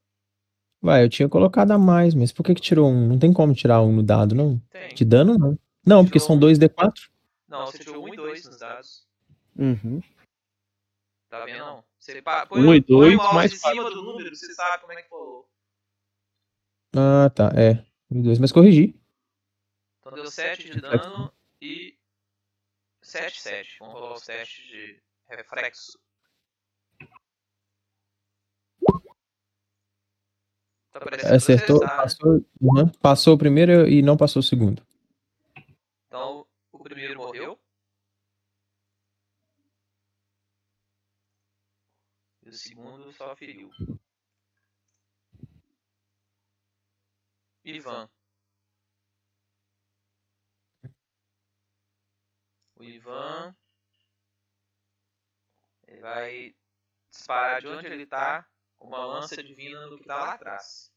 Vai, 0.85 1.03
eu 1.03 1.09
tinha 1.09 1.27
colocado 1.31 1.71
a 1.71 1.79
mais, 1.79 2.15
mas 2.15 2.31
por 2.31 2.43
que, 2.45 2.55
que 2.55 2.61
tirou 2.61 2.91
um? 2.91 3.09
Não 3.09 3.19
tem 3.19 3.33
como 3.33 3.55
tirar 3.55 3.81
um 3.81 3.91
no 3.91 4.03
dado, 4.03 4.35
não? 4.35 4.59
Tem. 4.69 4.95
De 4.95 5.03
dano, 5.03 5.39
não. 5.39 5.59
Não, 5.87 6.05
porque 6.05 6.21
são 6.21 6.39
dois 6.39 6.59
D4. 6.59 7.09
Não, 7.49 7.65
você 7.65 7.79
tirou 7.79 8.05
1 8.05 8.13
e 8.13 8.17
2 8.17 8.45
nos 8.45 8.59
dados. 8.59 9.07
Uhum. 9.57 10.03
Tá 11.31 11.43
vendo? 11.47 11.59
Não. 11.59 11.85
Você 11.99 12.21
pa- 12.21 12.45
põe, 12.45 12.61
Um 12.61 12.75
e 12.75 12.79
o- 12.79 12.83
põe 12.83 12.97
dois, 12.97 13.15
o 13.19 13.35
mais 13.35 13.51
em 13.55 13.57
cima 13.57 13.91
do 13.91 14.03
número, 14.03 14.37
você 14.37 14.53
sabe 14.53 14.83
como 14.83 14.93
é 14.93 15.01
que 15.03 15.09
falou. 15.09 15.49
Ah, 16.95 17.31
tá. 17.35 17.51
É. 17.57 17.83
Um 18.11 18.21
e 18.21 18.23
dois, 18.23 18.39
mas 18.39 18.53
corrigi. 18.53 18.95
Então 20.01 20.13
deu 20.13 20.31
7 20.31 20.71
de 20.71 20.81
dano 20.83 21.33
e 21.63 21.97
7, 23.01 23.41
7. 23.41 23.77
Vamos 23.81 23.95
rolar 23.95 24.13
os 24.17 24.23
testes 24.27 24.67
de 24.67 25.01
reflexo. 25.31 25.99
Tá 30.95 31.35
Acertou, 31.35 31.81
passou, 31.81 32.47
uhum, 32.61 32.89
passou 33.03 33.35
o 33.35 33.39
primeiro 33.39 33.89
e 33.89 34.01
não 34.01 34.17
passou 34.17 34.39
o 34.39 34.43
segundo. 34.45 34.81
Então 36.07 36.47
o 36.71 36.79
primeiro 36.79 37.17
morreu. 37.17 37.59
E 42.45 42.49
o 42.49 42.53
segundo 42.53 43.13
só 43.13 43.35
feriu. 43.35 43.69
Ivan. 47.65 48.09
O 52.77 52.85
Ivan. 52.85 53.57
Ele 55.89 56.01
vai 56.01 56.55
disparar 57.11 57.61
de 57.61 57.67
onde 57.67 57.87
ele 57.89 58.07
tá 58.07 58.47
uma 58.85 59.05
lança 59.05 59.43
divina 59.43 59.89
do 59.89 59.99
que 59.99 60.05
tá 60.05 60.17
lá 60.17 60.35
atrás. 60.35 60.93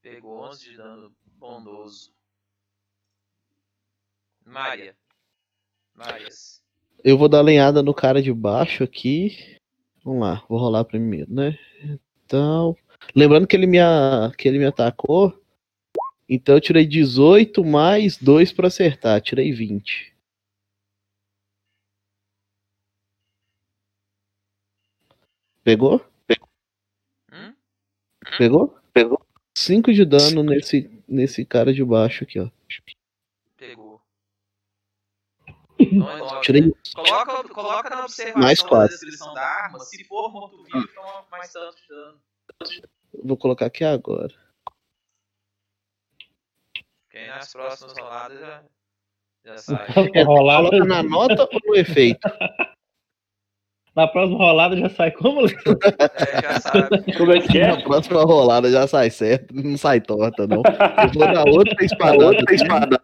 Pegou 0.00 0.40
11 0.40 0.70
de 0.70 0.76
dano 0.76 1.14
bondoso. 1.38 2.12
Maria. 4.44 4.96
Marias. 5.94 6.62
Eu 7.04 7.16
vou 7.16 7.28
dar 7.28 7.40
lenhada 7.40 7.82
no 7.82 7.94
cara 7.94 8.20
de 8.20 8.32
baixo 8.32 8.82
aqui. 8.82 9.60
Vamos 10.04 10.20
lá, 10.20 10.44
vou 10.48 10.58
rolar 10.58 10.84
primeiro, 10.84 11.32
né? 11.32 11.56
Então. 12.32 12.74
Lembrando 13.14 13.46
que 13.46 13.54
ele 13.54 13.66
me, 13.66 13.76
que 14.38 14.48
ele 14.48 14.58
me 14.58 14.64
atacou. 14.64 15.38
Então 16.26 16.54
eu 16.54 16.60
tirei 16.62 16.86
18 16.86 17.62
mais 17.62 18.16
2 18.16 18.52
pra 18.54 18.68
acertar. 18.68 19.20
Tirei 19.20 19.52
20. 19.52 20.14
Pegou? 25.62 26.00
Hum? 27.30 27.54
Pegou? 28.38 28.78
Pegou. 28.94 29.20
5 29.54 29.92
de 29.92 30.04
dano 30.06 30.42
nesse, 30.42 30.90
nesse 31.06 31.44
cara 31.44 31.74
de 31.74 31.84
baixo 31.84 32.24
aqui, 32.24 32.40
ó. 32.40 32.48
Pegou. 35.90 36.02
Então 36.02 36.10
é 36.10 36.18
nove, 36.18 36.40
Tirei 36.42 36.60
né? 36.62 36.72
Coloca, 36.94 37.48
coloca 37.48 37.90
na 37.90 38.04
observação 38.04 38.42
Mais 38.42 38.62
da 38.62 38.86
descrição 38.86 39.34
da 39.34 39.42
arma. 39.42 39.78
Se 39.80 40.04
for 40.04 40.32
morto-vivo, 40.32 40.88
toma 40.94 41.24
mais 41.30 41.52
tanto 41.52 41.76
de 41.76 41.88
dano. 41.88 42.20
Vou 43.24 43.36
colocar 43.36 43.66
aqui 43.66 43.84
agora. 43.84 44.32
Quem 47.10 47.28
nas 47.28 47.52
próximas 47.52 47.98
roladas 47.98 48.40
já, 48.40 48.64
já 49.44 49.58
sabe. 49.58 49.84
rolada, 50.24 50.70
Coloca 50.70 50.84
na 50.86 51.02
nota 51.02 51.42
ou 51.42 51.60
no 51.66 51.76
efeito? 51.76 52.20
na 53.94 54.08
próxima 54.08 54.38
rolada 54.38 54.76
já 54.76 54.88
sai 54.88 55.10
como? 55.10 55.42
É, 55.46 56.42
já 56.42 56.60
sabe. 56.60 57.12
Como 57.18 57.32
é 57.32 57.40
que 57.40 57.58
é? 57.58 57.76
Na 57.76 57.82
próxima 57.82 58.22
rolada 58.22 58.70
já 58.70 58.86
sai 58.86 59.10
certo, 59.10 59.54
não 59.54 59.76
sai 59.76 60.00
torta, 60.00 60.46
não. 60.46 60.62
Eu 61.02 61.12
vou 61.12 61.32
dar 61.32 61.46
outra 61.46 61.84
espada, 61.84 62.26
outra 62.26 62.54
espada. 62.54 63.02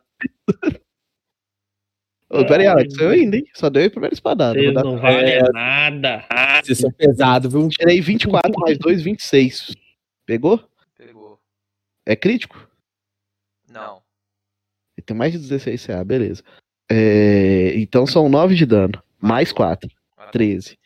Ô, 2.30 2.44
pera 2.44 2.62
aí, 2.62 2.66
Alex, 2.66 2.94
eu 2.98 3.08
ainda, 3.08 3.36
hein? 3.36 3.44
Só 3.54 3.70
deu 3.70 3.86
a 3.86 3.90
primeira 3.90 4.12
espadada. 4.12 4.72
Dar... 4.72 4.84
não 4.84 4.98
valem 4.98 5.40
nada. 5.52 6.24
Vocês 6.62 6.78
são 6.78 6.92
pesados, 6.92 7.50
viu? 7.50 7.66
Tirei 7.68 8.00
24 8.02 8.52
mais 8.60 8.76
2, 8.76 9.00
26. 9.00 9.74
Pegou? 10.26 10.62
Pegou. 10.94 11.40
É 12.04 12.14
crítico? 12.14 12.68
Não. 13.70 14.02
Ele 14.96 15.04
tem 15.04 15.16
mais 15.16 15.32
de 15.32 15.38
16 15.38 15.86
CA, 15.86 16.04
beleza. 16.04 16.42
É, 16.90 17.72
Então 17.76 18.06
são 18.06 18.28
9 18.28 18.54
de 18.54 18.66
dano, 18.66 19.02
mais 19.18 19.50
4, 19.50 19.88
13. 20.30 20.78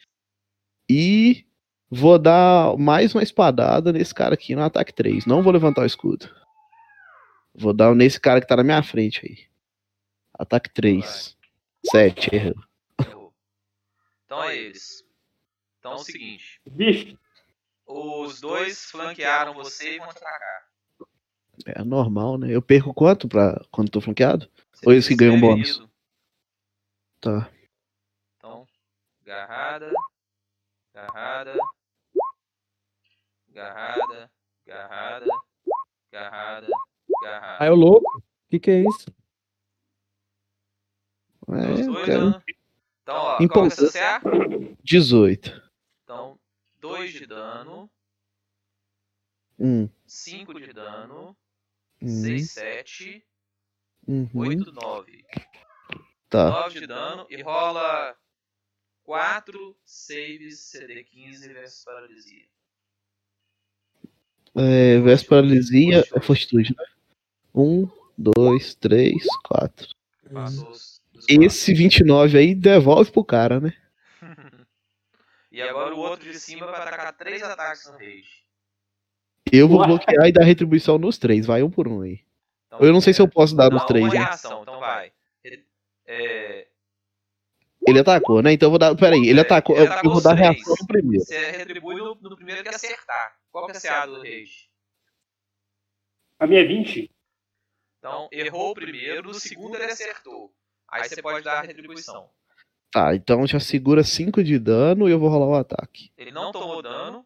E 0.88 1.44
vou 1.90 2.18
dar 2.18 2.76
mais 2.76 3.14
uma 3.14 3.22
espadada 3.22 3.92
nesse 3.92 4.14
cara 4.14 4.34
aqui 4.34 4.54
no 4.54 4.62
ataque 4.62 4.92
3. 4.92 5.26
Não 5.26 5.42
vou 5.42 5.52
levantar 5.52 5.82
o 5.82 5.86
escudo. 5.86 6.28
Vou 7.54 7.72
dar 7.72 7.92
nesse 7.96 8.20
cara 8.20 8.40
que 8.40 8.46
tá 8.46 8.56
na 8.56 8.62
minha 8.62 8.82
frente 8.82 9.22
aí. 9.24 9.51
Ataque 10.42 10.68
3. 10.70 11.36
7, 11.86 12.34
errou. 12.34 12.54
Errou. 12.98 13.34
Então 14.24 14.42
é 14.42 14.56
eles. 14.56 15.04
Então 15.78 15.92
é 15.92 15.94
o 15.94 15.98
seguinte. 15.98 16.60
Vixe, 16.66 17.16
Os 17.86 18.40
dois 18.40 18.84
flanquearam 18.90 19.54
você 19.54 19.94
e 19.94 19.98
vão 20.00 20.08
te 20.08 20.16
atacar. 20.18 20.68
É 21.66 21.84
normal, 21.84 22.38
né? 22.38 22.48
Eu 22.50 22.60
perco 22.60 22.92
quanto 22.92 23.28
pra 23.28 23.64
quando 23.70 23.90
tô 23.90 24.00
flanqueado? 24.00 24.50
Você 24.72 24.88
Ou 24.88 24.92
esse 24.92 25.10
que 25.10 25.16
ganha 25.16 25.30
um 25.30 25.34
fica 25.36 25.46
bônus? 25.46 25.68
ferido. 25.68 25.92
Tá. 27.20 27.48
Então, 28.36 28.66
garrada, 29.22 29.92
garrada, 30.92 31.54
garrada, 33.48 34.30
garrada, 34.66 35.26
garrada, 36.10 36.66
garrada. 37.22 37.56
Ah, 37.60 37.66
é 37.66 37.70
o 37.70 37.76
louco. 37.76 38.18
O 38.18 38.22
que, 38.50 38.58
que 38.58 38.70
é 38.72 38.80
isso? 38.80 39.06
Os 41.52 41.80
É, 41.80 41.84
dois, 41.84 42.06
cara. 42.06 42.30
né? 42.30 42.42
Então, 43.02 43.16
ó, 43.16 43.36
que 43.36 43.44
é 43.58 43.62
o 43.62 43.70
seu 43.70 43.92
CA? 43.92 44.20
18. 44.82 45.62
Então, 46.04 46.38
2 46.80 47.12
de 47.12 47.26
dano, 47.26 47.90
Hum. 49.58 49.88
5 50.06 50.58
de 50.60 50.72
dano, 50.72 51.36
Hum. 52.00 52.08
6, 52.22 52.50
7, 52.50 53.24
Uhum. 54.08 54.28
8, 54.34 54.72
9. 54.72 55.24
Tá. 56.28 56.48
9 56.50 56.80
de 56.80 56.86
dano 56.86 57.26
e 57.28 57.40
rola 57.42 58.16
4 59.04 59.76
saves 59.84 60.72
CD15 60.72 61.52
versus 61.52 61.84
paralisia. 61.84 62.46
É, 64.54 65.00
versus 65.00 65.26
paralisia 65.26 66.04
é 66.14 66.20
fortitude, 66.20 66.74
né? 66.76 66.84
1, 67.54 67.88
2, 68.16 68.74
3, 68.76 69.24
4. 69.44 69.88
Passou 70.32 70.70
os, 70.70 70.78
os 70.78 70.91
Esse 71.28 71.72
29 71.74 72.38
aí 72.38 72.54
devolve 72.54 73.10
pro 73.10 73.24
cara, 73.24 73.60
né? 73.60 73.72
e 75.50 75.60
agora 75.62 75.94
o 75.94 75.98
outro 75.98 76.30
de 76.30 76.38
cima 76.38 76.66
vai 76.66 76.80
atacar 76.80 77.12
3 77.16 77.42
ataques 77.42 77.86
no 77.86 77.92
rage. 77.98 78.42
Eu 79.52 79.68
vou 79.68 79.80
Ué. 79.80 79.86
bloquear 79.86 80.26
e 80.28 80.32
dar 80.32 80.44
retribuição 80.44 80.98
nos 80.98 81.18
três. 81.18 81.44
Vai 81.46 81.62
um 81.62 81.70
por 81.70 81.86
um 81.88 82.00
aí. 82.02 82.20
Então, 82.66 82.80
Eu 82.80 82.92
não 82.92 83.00
sei 83.00 83.12
se 83.12 83.20
eu 83.20 83.28
posso 83.28 83.54
dar 83.54 83.70
nos 83.70 83.80
não, 83.80 83.86
três, 83.86 84.04
uma 84.04 84.14
né? 84.14 84.20
reação, 84.20 84.62
então 84.62 84.80
vai. 84.80 85.12
É, 86.06 86.66
Ele 87.86 87.98
atacou, 88.00 88.42
né? 88.42 88.52
Então 88.52 88.66
eu 88.68 88.70
vou 88.70 88.78
dar. 88.78 88.94
Peraí, 88.96 89.28
ele 89.28 89.40
É, 89.40 89.42
atacou. 89.42 89.76
ele 89.76 89.86
Eu, 89.86 89.92
atacou 89.92 90.10
eu 90.10 90.14
vou 90.14 90.22
dar 90.22 90.36
três. 90.36 90.54
reação 90.56 90.74
no 90.80 90.86
primeiro. 90.86 91.24
você 91.24 91.50
retribui 91.50 91.96
no, 91.96 92.14
no 92.14 92.36
primeiro 92.36 92.62
que 92.62 92.68
acertar. 92.68 93.36
Qual 93.50 93.66
que 93.66 93.72
é 93.72 93.76
a 93.76 93.80
CA 93.80 94.06
do 94.06 94.18
rage? 94.20 94.70
A 96.38 96.46
minha 96.46 96.60
é 96.60 96.64
20. 96.64 97.10
Então, 97.98 98.28
errou 98.32 98.70
o 98.70 98.74
primeiro, 98.74 99.28
no 99.28 99.34
segundo 99.34 99.74
ele 99.76 99.84
acertou. 99.84 100.52
Aí 100.92 101.08
você 101.08 101.22
pode 101.22 101.42
dar 101.42 101.60
a 101.60 101.62
retribuição. 101.62 102.28
Tá, 102.92 103.14
então 103.16 103.46
já 103.46 103.58
segura 103.58 104.04
5 104.04 104.44
de 104.44 104.58
dano 104.58 105.08
e 105.08 105.12
eu 105.12 105.18
vou 105.18 105.30
rolar 105.30 105.46
o 105.46 105.54
ataque. 105.54 106.12
Ele 106.18 106.30
não 106.30 106.52
tomou 106.52 106.82
dano. 106.82 107.24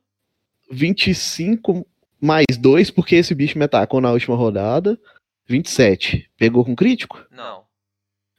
25 0.70 1.84
mais 2.20 2.46
2, 2.56 2.92
porque 2.92 3.16
esse 3.16 3.34
bicho 3.34 3.58
me 3.58 3.64
atacou 3.64 4.00
na 4.00 4.12
última 4.12 4.36
rodada. 4.36 4.98
27. 5.46 6.30
Pegou 6.36 6.64
com 6.64 6.76
crítico? 6.76 7.26
Não. 7.30 7.66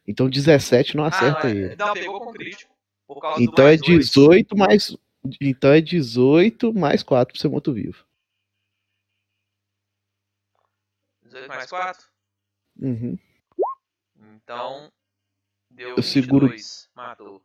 Então 0.08 0.30
17 0.30 0.96
não 0.96 1.04
acerta 1.04 1.48
ah, 1.48 1.50
ele. 1.50 1.76
Não, 1.76 1.94
pegou 1.94 2.22
com 2.22 2.32
crítico. 2.32 2.74
Por 3.06 3.20
causa 3.20 3.38
do 3.38 3.44
Então 3.44 3.66
é 3.66 3.70
mais 3.70 3.82
dois. 3.82 4.10
18 4.10 4.58
mais. 4.58 4.98
Então 5.42 5.72
é 5.72 5.82
18 5.82 6.74
mais 6.74 7.04
4 7.04 7.34
pra 7.34 7.42
ser 7.42 7.50
morto-vivo. 7.50 8.06
18 11.24 11.48
mais 11.50 11.70
4. 11.70 12.06
Uhum. 12.80 13.18
Então, 14.36 14.92
deu 15.78 15.96
Eu 15.96 16.04
seguro- 16.04 16.48
22. 16.48 16.90
Matou. 16.96 17.42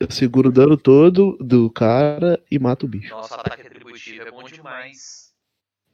Eu 0.00 0.10
seguro 0.10 0.48
o 0.48 0.52
dano 0.52 0.76
todo 0.76 1.36
do 1.38 1.70
cara 1.70 2.42
e 2.50 2.58
mato 2.58 2.86
o 2.86 2.88
bicho. 2.88 3.10
Nossa, 3.10 3.34
ataque 3.34 3.62
retributivo 3.62 4.22
é 4.22 4.30
bom 4.30 4.42
demais. 4.44 5.30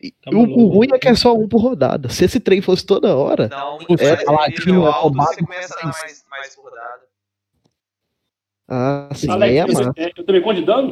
E 0.00 0.12
Tá 0.12 0.30
o, 0.30 0.38
o 0.38 0.66
ruim 0.68 0.88
é 0.94 0.98
que 0.98 1.08
é 1.08 1.14
só 1.16 1.34
um 1.34 1.48
por 1.48 1.60
rodada. 1.60 2.08
Se 2.08 2.24
esse 2.24 2.38
trem 2.38 2.62
fosse 2.62 2.86
toda 2.86 3.16
hora. 3.16 3.48
Não, 3.48 3.78
Putz, 3.78 4.00
é, 4.00 4.24
Paladino, 4.24 4.64
nível 4.66 4.86
alto, 4.86 5.00
roubado, 5.08 5.34
você 5.34 5.40
começa 5.44 5.74
a 5.74 5.76
dar 5.78 5.84
mais, 5.86 6.24
mais 6.30 6.54
por 6.54 6.64
rodada. 6.66 7.02
Ah, 7.02 7.02
sim, 7.02 7.02
Alex, 7.02 7.02
aí 7.02 7.04
é 7.04 7.07
eu, 8.68 9.68
massa. 9.68 9.92
é, 9.96 10.12
eu 10.16 10.24
tomei 10.24 10.40
quanto 10.40 10.60
de 10.60 10.66
dano? 10.66 10.90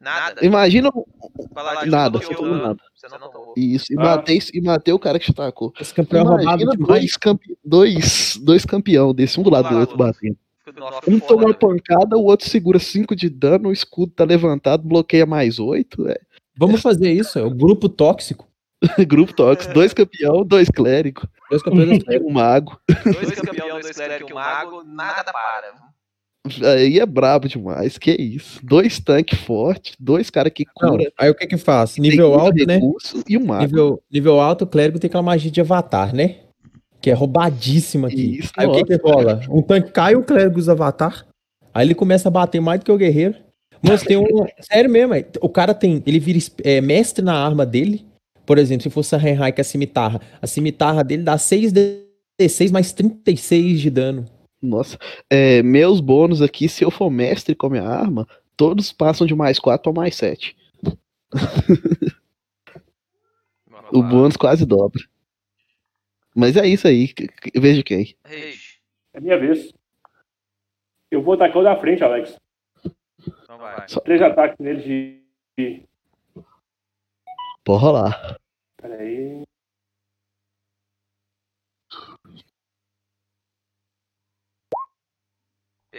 Nada. 0.00 0.44
Imagina 0.44 0.90
Paladino 1.54 1.90
nada, 1.90 2.18
você 2.18 2.34
nada. 2.42 2.76
Você 2.94 3.08
não 3.18 3.30
tomou. 3.30 3.54
isso 3.56 3.90
e, 3.90 3.96
Ah. 3.98 4.02
matei, 4.02 4.38
e 4.52 4.60
matei 4.60 4.92
o 4.92 4.98
cara 4.98 5.18
que 5.18 5.24
te 5.24 5.30
atacou. 5.30 5.72
Esse 5.80 5.94
campeão 5.94 6.20
é 6.20 6.24
roubado 6.24 6.62
Imagina 6.62 6.86
dois, 6.86 7.16
campe... 7.16 7.56
dois, 7.64 8.38
dois 8.42 8.66
campeão 8.66 9.14
desse, 9.14 9.40
um 9.40 9.42
do 9.42 9.50
lado 9.50 9.70
do 9.70 9.78
outro 9.78 9.96
batendo. 9.96 10.36
Um 11.08 11.18
foda, 11.18 11.26
toma 11.26 11.44
uma 11.46 11.54
pancada, 11.54 12.16
o 12.16 12.24
outro 12.24 12.48
segura 12.48 12.78
5 12.78 13.14
de 13.16 13.28
dano, 13.30 13.68
o 13.68 13.72
escudo 13.72 14.12
tá 14.12 14.24
levantado, 14.24 14.86
bloqueia 14.86 15.24
mais 15.24 15.58
8. 15.58 16.08
É. 16.08 16.18
Vamos 16.56 16.82
fazer 16.82 17.10
isso, 17.10 17.38
é 17.38 17.42
o 17.42 17.50
grupo 17.50 17.88
tóxico. 17.88 18.46
Grupo 19.08 19.32
tóxico, 19.32 19.72
dois 19.72 19.94
campeão, 19.94 20.44
dois 20.44 20.68
clérigos 20.68 21.26
Dois 21.48 21.62
campeões 21.62 22.02
um 22.22 22.30
mago. 22.30 22.78
Dois 23.04 23.30
campeões, 23.40 23.82
dois 23.82 23.96
clérigos 23.96 24.30
e 24.30 24.32
um 24.32 24.36
mago, 24.36 24.84
nada 24.84 25.32
para. 25.32 25.72
Aí 26.62 26.98
é 26.98 27.06
brabo 27.06 27.48
demais, 27.48 27.96
que 27.96 28.10
isso. 28.10 28.60
Dois 28.62 28.98
tanques 28.98 29.38
fortes, 29.38 29.94
dois 29.98 30.28
caras 30.28 30.52
que 30.52 30.66
Não, 30.80 30.90
cura. 30.90 31.10
aí 31.16 31.30
o 31.30 31.34
que 31.34 31.46
que 31.46 31.56
faz? 31.56 31.96
Nível 31.96 32.34
alto, 32.34 32.66
né? 32.66 32.78
E 33.26 33.38
um 33.38 33.46
mago. 33.46 33.62
Nível, 33.62 34.02
nível 34.12 34.40
alto, 34.40 34.64
o 34.64 34.66
clérigo 34.66 34.98
tem 34.98 35.08
aquela 35.08 35.22
magia 35.22 35.50
de 35.50 35.62
avatar, 35.62 36.14
né? 36.14 36.36
Que 37.00 37.10
é 37.10 37.14
roubadíssima 37.14 38.08
aqui. 38.08 38.40
Isso, 38.40 38.52
aí 38.58 38.66
o 38.66 38.72
que 38.72 38.84
que 38.84 38.98
nossa. 38.98 39.14
rola? 39.14 39.40
Um 39.48 39.62
tanque 39.62 39.90
cai, 39.90 40.14
o 40.14 40.22
clérigo 40.22 40.58
usa 40.58 40.72
avatar. 40.72 41.26
Aí 41.72 41.86
ele 41.86 41.94
começa 41.94 42.28
a 42.28 42.30
bater 42.30 42.60
mais 42.60 42.78
do 42.78 42.84
que 42.84 42.92
o 42.92 42.98
guerreiro. 42.98 43.36
Mas 43.82 44.02
tem 44.02 44.18
um. 44.18 44.24
Sério 44.60 44.90
mesmo, 44.90 45.14
é, 45.14 45.24
o 45.40 45.48
cara 45.48 45.72
tem. 45.72 46.02
Ele 46.06 46.20
vira 46.20 46.38
é, 46.62 46.80
mestre 46.82 47.24
na 47.24 47.34
arma 47.34 47.64
dele. 47.64 48.04
Por 48.44 48.58
exemplo, 48.58 48.82
se 48.82 48.90
fosse 48.90 49.14
a 49.14 49.18
Renhai, 49.18 49.50
que 49.50 49.60
é 49.60 49.62
a 49.62 49.64
cimitarra. 49.64 50.20
A 50.42 50.46
cimitarra 50.46 51.02
dele 51.02 51.22
dá 51.22 51.36
6d6 51.36 52.70
mais 52.70 52.92
36 52.92 53.80
de 53.80 53.88
dano. 53.88 54.26
Nossa, 54.64 54.98
é, 55.28 55.62
meus 55.62 56.00
bônus 56.00 56.40
aqui, 56.42 56.68
se 56.68 56.82
eu 56.84 56.90
for 56.90 57.10
mestre 57.10 57.54
com 57.54 57.66
a 57.66 57.70
minha 57.70 57.82
arma, 57.84 58.26
todos 58.56 58.92
passam 58.92 59.26
de 59.26 59.34
mais 59.34 59.58
4 59.58 59.82
para 59.92 60.00
mais 60.02 60.14
7. 60.16 60.56
O 63.92 64.02
bônus 64.02 64.36
quase 64.36 64.64
dobra. 64.64 65.02
Mas 66.34 66.56
é 66.56 66.66
isso 66.66 66.88
aí, 66.88 67.12
veja 67.54 67.82
quem. 67.82 68.16
É 69.12 69.20
minha 69.20 69.38
vez. 69.38 69.72
Eu 71.10 71.22
vou 71.22 71.34
atacar 71.34 71.58
o 71.58 71.62
da 71.62 71.76
frente, 71.76 72.02
Alex. 72.02 72.36
Então 73.42 73.58
vai. 73.58 73.86
Três 74.04 74.20
ataques 74.20 74.58
nele 74.58 74.82
de. 74.82 75.22
de- 75.56 75.82
Pode 77.62 77.80
rolar. 77.82 78.36
Peraí. 78.76 79.44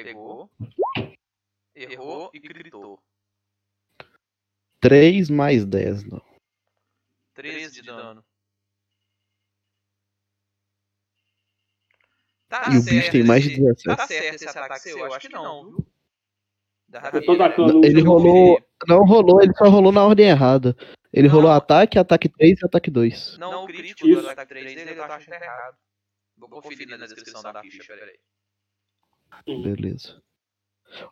Pegou. 0.04 0.50
Errou 1.74 2.30
e 2.34 2.40
gritou. 2.40 3.00
3 4.80 5.30
mais 5.30 5.66
10, 5.66 6.04
não. 6.04 6.22
13 7.34 7.72
de 7.74 7.82
dano. 7.82 8.24
Tá 12.48 12.66
E 12.72 12.78
o 12.78 12.84
bicho 12.84 13.12
tem 13.12 13.24
mais 13.24 13.44
de 13.44 13.50
esse- 13.52 13.62
17. 13.62 13.98
Tá 13.98 14.08
certo 14.08 14.36
esse 14.36 14.48
ataque 14.48 14.80
seu? 14.80 14.98
Eu 15.00 15.14
acho 15.14 15.28
que 15.28 15.34
não, 15.34 15.66
viu? 15.66 15.88
Ele 17.84 18.02
rolou. 18.02 18.62
Não 18.88 19.04
rolou, 19.06 19.42
ele 19.42 19.54
só 19.56 19.68
rolou 19.68 19.92
na 19.92 20.06
ordem 20.06 20.28
errada. 20.28 20.76
Ele 21.12 21.28
Não. 21.28 21.36
rolou 21.36 21.52
ataque, 21.52 21.98
ataque 21.98 22.30
3 22.30 22.60
e 22.62 22.66
ataque 22.66 22.92
2. 22.92 23.38
Não, 23.38 23.64
o 23.64 23.68
crítico 23.68 24.08
Isso. 24.08 24.22
do 24.22 24.30
ataque 24.30 24.50
3 24.50 24.76
dele 24.76 24.92
eu 24.92 24.96
tô 24.96 25.04
achando 25.04 25.24
que 25.34 25.40
tá 25.40 25.46
errado. 25.46 25.78
Vou 26.38 26.50
conferir 26.50 26.88
na 26.88 26.98
descrição 26.98 27.42
da 27.42 27.62
ficha, 27.62 27.96
peraí. 27.96 28.20
Beleza. 29.46 30.22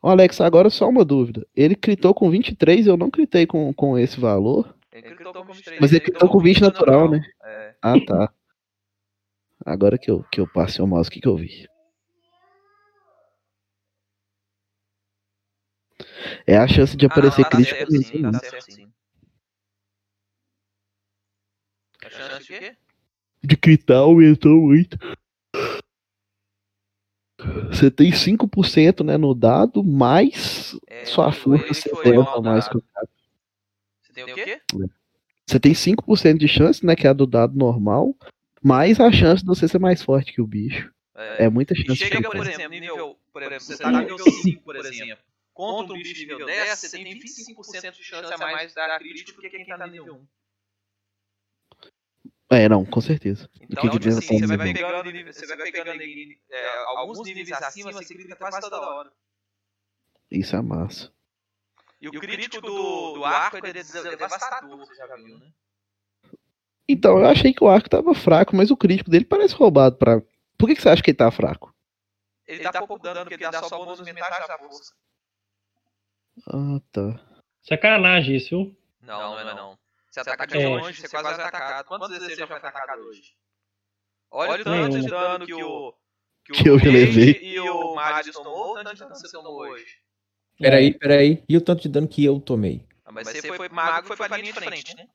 Ó, 0.01 0.09
Alex, 0.09 0.39
agora 0.41 0.69
só 0.69 0.87
uma 0.87 1.03
dúvida. 1.03 1.45
Ele 1.55 1.75
critou 1.75 2.13
com 2.13 2.29
23 2.29 2.87
eu 2.87 2.97
não 2.97 3.09
critei 3.09 3.45
com, 3.45 3.73
com 3.73 3.97
esse 3.97 4.19
valor. 4.19 4.75
Ele 4.91 5.09
gritou 5.09 5.33
com 5.33 5.43
23. 5.43 5.81
Mas 5.81 5.91
ele 5.91 5.99
gritou 6.01 6.29
com 6.29 6.39
20 6.39 6.61
natural, 6.61 7.09
né? 7.09 7.21
É. 7.43 7.75
Ah, 7.81 7.99
tá. 8.05 8.33
Agora 9.65 9.97
que 9.97 10.11
eu, 10.11 10.23
que 10.31 10.39
eu 10.39 10.47
passei 10.47 10.83
o 10.83 10.87
mouse, 10.87 11.09
o 11.09 11.11
que, 11.11 11.21
que 11.21 11.27
eu 11.27 11.37
vi? 11.37 11.67
É 16.45 16.57
a 16.57 16.67
chance 16.67 16.97
de 16.97 17.05
aparecer 17.05 17.41
ah, 17.41 17.49
tá 17.49 17.57
crítico. 17.57 17.77
certo, 17.77 18.03
sim, 18.03 18.21
tá 18.21 18.39
certo, 18.39 18.71
sim. 18.71 18.91
A 22.05 22.09
chance 22.09 22.39
de 22.39 22.59
quê? 22.59 22.75
De 23.41 23.57
critar 23.57 23.97
aumentou 23.97 24.61
muito. 24.61 24.97
Você 27.71 27.91
tem 27.91 28.11
5% 28.11 29.03
né, 29.03 29.17
no 29.17 29.33
dado, 29.33 29.83
mais 29.83 30.77
É, 30.87 31.05
sua 31.05 31.31
força 31.31 31.73
70 31.73 32.13
mal 32.23 32.41
mais 32.41 32.65
dado. 32.65 32.71
que 32.71 32.77
o 32.77 32.81
cara. 32.93 33.07
Você 34.01 34.13
tem 34.13 34.23
o 34.23 34.35
quê? 34.35 34.61
Você 35.45 35.59
tem 35.59 35.73
5% 35.73 36.37
de 36.37 36.47
chance, 36.47 36.85
né? 36.85 36.95
Que 36.95 37.07
é 37.07 37.09
a 37.09 37.13
do 37.13 37.27
dado 37.27 37.57
normal. 37.57 38.15
Mais 38.61 38.99
a 38.99 39.11
chance 39.11 39.41
de 39.41 39.47
você 39.47 39.67
ser 39.67 39.79
mais 39.79 40.01
forte 40.01 40.31
que 40.31 40.41
o 40.41 40.47
bicho. 40.47 40.91
É 41.37 41.49
muita 41.49 41.73
E 41.73 41.77
chance. 41.77 41.95
chega, 41.97 42.17
de 42.17 42.23
por 42.23 42.35
exemplo, 42.37 42.69
nível. 42.69 43.17
Por 43.31 43.43
exemplo, 43.43 43.59
você 43.61 43.77
tá 43.77 43.91
nível 43.91 44.17
5, 44.17 44.63
por 44.63 44.75
exemplo. 44.75 45.17
Contra 45.53 45.93
um 45.93 45.97
bicho 45.97 46.19
nível 46.21 46.45
10, 46.47 46.79
você 46.79 46.89
tem 46.89 47.05
25% 47.05 47.91
de 47.91 48.03
chance 48.03 48.33
a 48.33 48.37
mais 48.37 48.69
de 48.69 48.75
dar 48.75 48.97
crítico 48.97 49.33
do 49.33 49.41
que 49.41 49.49
quem 49.49 49.65
tá 49.65 49.77
no 49.77 49.87
nível 49.91 50.15
1. 50.15 50.19
É, 52.49 52.69
não, 52.69 52.85
com 52.85 53.01
certeza. 53.01 53.49
Então, 53.61 53.83
que 53.83 53.89
tipo 53.89 53.99
devia 53.99 54.19
assim, 54.19 54.39
você 54.39 54.57
vai 54.57 54.73
pegando, 54.73 55.11
nível- 55.11 55.33
você 55.33 55.47
vai 55.47 55.71
pegando 55.71 56.01
é, 56.49 56.77
alguns 56.87 57.23
níveis 57.23 57.51
acima, 57.51 57.91
você 57.91 58.13
grita 58.13 58.35
quase 58.35 58.61
toda 58.61 58.79
hora. 58.79 59.11
Isso 60.29 60.55
é 60.55 60.61
massa. 60.61 61.11
E 62.01 62.07
o 62.09 62.11
crítico 62.19 62.59
do, 62.61 63.13
do 63.13 63.25
arco 63.25 63.57
ele 63.65 63.79
é 63.79 63.81
é 63.81 64.15
devastador, 64.15 64.77
você 64.77 64.95
já 64.95 65.15
viu, 65.15 65.37
né? 65.37 65.51
Então, 66.87 67.17
eu 67.17 67.25
achei 67.25 67.53
que 67.53 67.63
o 67.63 67.69
arco 67.69 67.89
tava 67.89 68.13
fraco, 68.13 68.55
mas 68.55 68.69
o 68.69 68.75
crítico 68.77 69.09
dele 69.09 69.23
parece 69.25 69.55
roubado 69.55 69.95
pra. 69.95 70.21
Por 70.57 70.67
que, 70.67 70.75
que 70.75 70.81
você 70.81 70.89
acha 70.89 71.01
que 71.01 71.11
ele 71.11 71.17
tá 71.17 71.31
fraco? 71.31 71.73
Ele 72.45 72.61
dá 72.61 72.73
pouco 72.73 72.99
dano, 72.99 73.21
porque 73.21 73.35
ele 73.35 73.49
dá 73.49 73.63
só 73.63 73.77
bônus 73.77 74.01
metade 74.01 74.47
da 74.47 74.57
força. 74.57 74.93
Ah, 76.47 76.81
tá. 76.91 77.19
Sacanagem 77.61 78.35
isso, 78.35 78.49
viu? 78.49 78.77
Não, 79.01 79.31
não 79.31 79.39
é 79.39 79.43
não. 79.55 79.79
Se 80.13 80.19
atacar 80.19 80.45
de 80.47 80.57
É. 80.57 80.67
longe, 80.67 81.01
você 81.01 81.09
quase 81.09 81.41
é 81.41 81.43
atacado. 81.43 81.87
Quantas 81.87 82.09
vezes 82.09 82.27
você 82.27 82.35
já 82.35 82.45
foi 82.45 82.57
atacado 82.57 83.01
hoje? 83.01 83.31
Olha 84.29 84.61
o 84.61 84.63
tanto 84.63 84.99
de 84.99 85.07
dano 85.07 85.45
que 85.45 85.53
o. 85.55 85.93
Que, 86.45 86.53
Que 86.53 86.69
eu 86.69 86.75
Mage 86.75 86.89
levei. 86.91 87.39
E 87.41 87.59
o 87.59 87.95
Marius 87.95 88.35
tomou, 88.35 88.71
o 88.73 88.75
tanto 88.75 88.93
de 88.93 88.99
dano 88.99 89.11
que 89.13 89.19
você 89.19 89.31
tomou 89.31 89.55
hoje. 89.61 89.85
Peraí, 90.59 90.93
peraí. 90.93 91.43
E 91.49 91.57
o 91.57 91.61
tanto 91.61 91.81
de 91.81 91.89
dano 91.89 92.07
que 92.07 92.23
eu 92.23 92.39
tomei? 92.39 92.85
Ah, 93.05 93.11
mas 93.11 93.27
você 93.27 93.41
foi 93.53 93.69
mago 93.69 94.05
foi 94.07 94.15
pra 94.27 94.37
linha 94.37 94.53
de 94.53 94.59
frente, 94.59 94.95
né? 94.95 95.07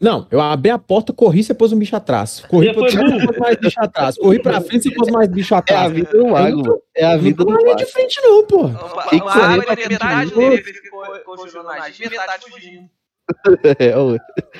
Não, 0.00 0.26
eu 0.30 0.40
abri 0.40 0.70
a 0.70 0.78
porta, 0.78 1.12
corri, 1.12 1.44
você 1.44 1.52
pôs 1.52 1.72
um 1.72 1.78
bicho 1.78 1.94
atrás. 1.94 2.40
Corri 2.40 2.68
Você 2.68 2.72
pra 2.72 2.80
foi 2.82 2.90
trás, 2.92 3.12
você 3.12 3.26
pôs 3.26 3.38
mais 3.38 3.56
bicho 3.58 3.80
atrás. 3.82 4.16
Corri 4.16 4.42
pra 4.42 4.60
frente, 4.62 4.82
você 4.88 4.94
pôs 4.94 5.10
mais 5.10 5.28
bicho 5.28 5.52
É 5.52 5.56
a 5.56 5.60
atrás. 5.60 5.92
vida 5.92 6.10
do 6.10 6.26
mago. 6.28 6.82
É 6.94 7.04
a 7.04 7.16
vida 7.18 7.44
do 7.44 7.50
não 7.50 7.58
é 7.60 7.74
de 7.74 7.82
mago. 7.82 7.86
frente, 7.92 8.20
não, 8.22 8.46
pô. 8.46 8.64
O, 8.64 9.02
Tem 9.10 9.18
que 9.20 9.26
o 9.26 9.28
correr 9.28 9.56
mago, 9.58 9.88
metade 9.88 10.30
frente. 10.30 10.34
dele 10.64 10.80
ficou 10.80 11.18
conjurando 11.36 11.68
magia, 11.68 12.08
metade 12.08 12.50
fugindo. 12.50 12.90
É. 13.78 13.92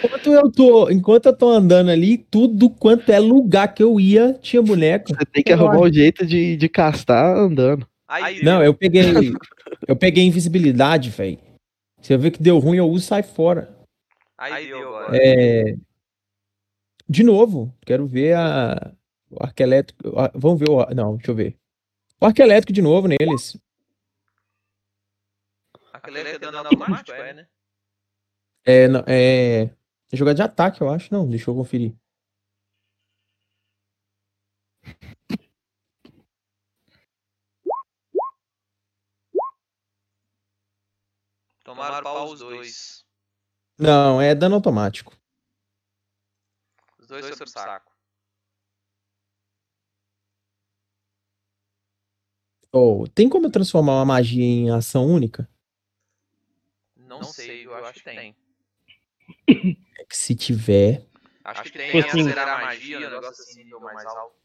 Enquanto 0.05 0.33
eu 0.33 0.51
tô, 0.53 0.91
enquanto 0.91 1.27
eu 1.27 1.37
tô 1.37 1.49
andando 1.51 1.91
ali, 1.91 2.19
tudo 2.19 2.71
quanto 2.71 3.11
é 3.11 3.19
lugar 3.19 3.75
que 3.75 3.83
eu 3.83 3.99
ia, 4.01 4.35
tinha 4.35 4.63
boneco. 4.63 5.09
Você 5.15 5.25
tem 5.27 5.43
que 5.43 5.53
arrumar 5.53 5.81
um 5.81 5.93
jeito 5.93 6.27
de, 6.27 6.57
de 6.57 6.69
castar 6.69 7.37
andando. 7.37 7.87
Aí, 8.09 8.43
Não, 8.43 8.63
eu 8.63 8.75
peguei. 8.75 9.33
eu 9.87 9.95
peguei 9.97 10.25
invisibilidade, 10.25 11.11
velho. 11.11 11.39
Você 12.01 12.17
vê 12.17 12.31
que 12.31 12.43
deu 12.43 12.59
ruim, 12.59 12.79
eu 12.79 12.89
uso 12.89 13.05
e 13.05 13.07
sai 13.09 13.23
fora. 13.23 13.77
aí 14.39 14.67
deu. 14.67 14.99
É. 15.13 15.75
De 17.09 17.23
novo, 17.23 17.75
quero 17.85 18.07
ver 18.07 18.35
a. 18.37 18.93
O 19.31 19.43
arco 19.45 19.63
elétrico. 19.63 20.19
a- 20.19 20.33
Vamos 20.35 20.59
ver 20.59 20.71
o. 20.71 20.85
Não, 20.95 21.17
deixa 21.17 21.31
eu 21.31 21.35
ver. 21.35 21.57
O 22.21 22.27
arco 22.27 22.43
elétrico 22.43 22.73
de 22.73 22.83
novo 22.83 23.07
neles. 23.09 23.57
É 26.03 26.39
dano 26.39 26.59
automático, 26.59 27.13
é, 27.13 27.33
né? 27.35 27.47
É. 28.65 28.89
não- 28.89 29.05
é... 29.07 29.63
é 30.13 30.17
jogada 30.17 30.37
de 30.37 30.43
ataque, 30.43 30.81
eu 30.81 30.91
acho. 30.91 31.13
Não, 31.13 31.29
deixa 31.29 31.51
eu 31.51 31.55
conferir. 31.55 31.95
Tomaram 41.65 42.03
pau 42.03 42.33
os 42.33 42.41
dois. 42.41 43.05
Não, 43.79 44.21
é 44.21 44.35
dano 44.35 44.57
automático. 44.57 45.17
Os 46.99 47.07
dois 47.07 47.25
sobre 47.27 47.45
o 47.45 47.47
saco. 47.47 47.93
Oh, 52.73 53.05
tem 53.15 53.29
como 53.29 53.47
eu 53.47 53.51
transformar 53.51 53.95
uma 53.95 54.05
magia 54.05 54.45
em 54.45 54.71
ação 54.71 55.07
única? 55.07 55.49
Não 56.97 57.23
sei, 57.25 57.67
eu 57.67 57.75
acho 57.85 57.95
que 57.95 58.05
tem. 58.05 58.37
É 59.99 60.05
que 60.05 60.17
se 60.17 60.35
tiver. 60.35 61.07
Acho 61.45 61.63
que 61.65 61.73
tem 61.73 61.87
Tipo 61.91 61.99
assim. 61.99 62.21
acelerar 62.21 62.49
a 62.49 62.61
magia, 62.63 62.99
um 62.99 63.11
negócio 63.11 63.43
assim, 63.43 63.65
nível 63.65 63.81
mais 63.81 64.05
alto. 64.07 64.37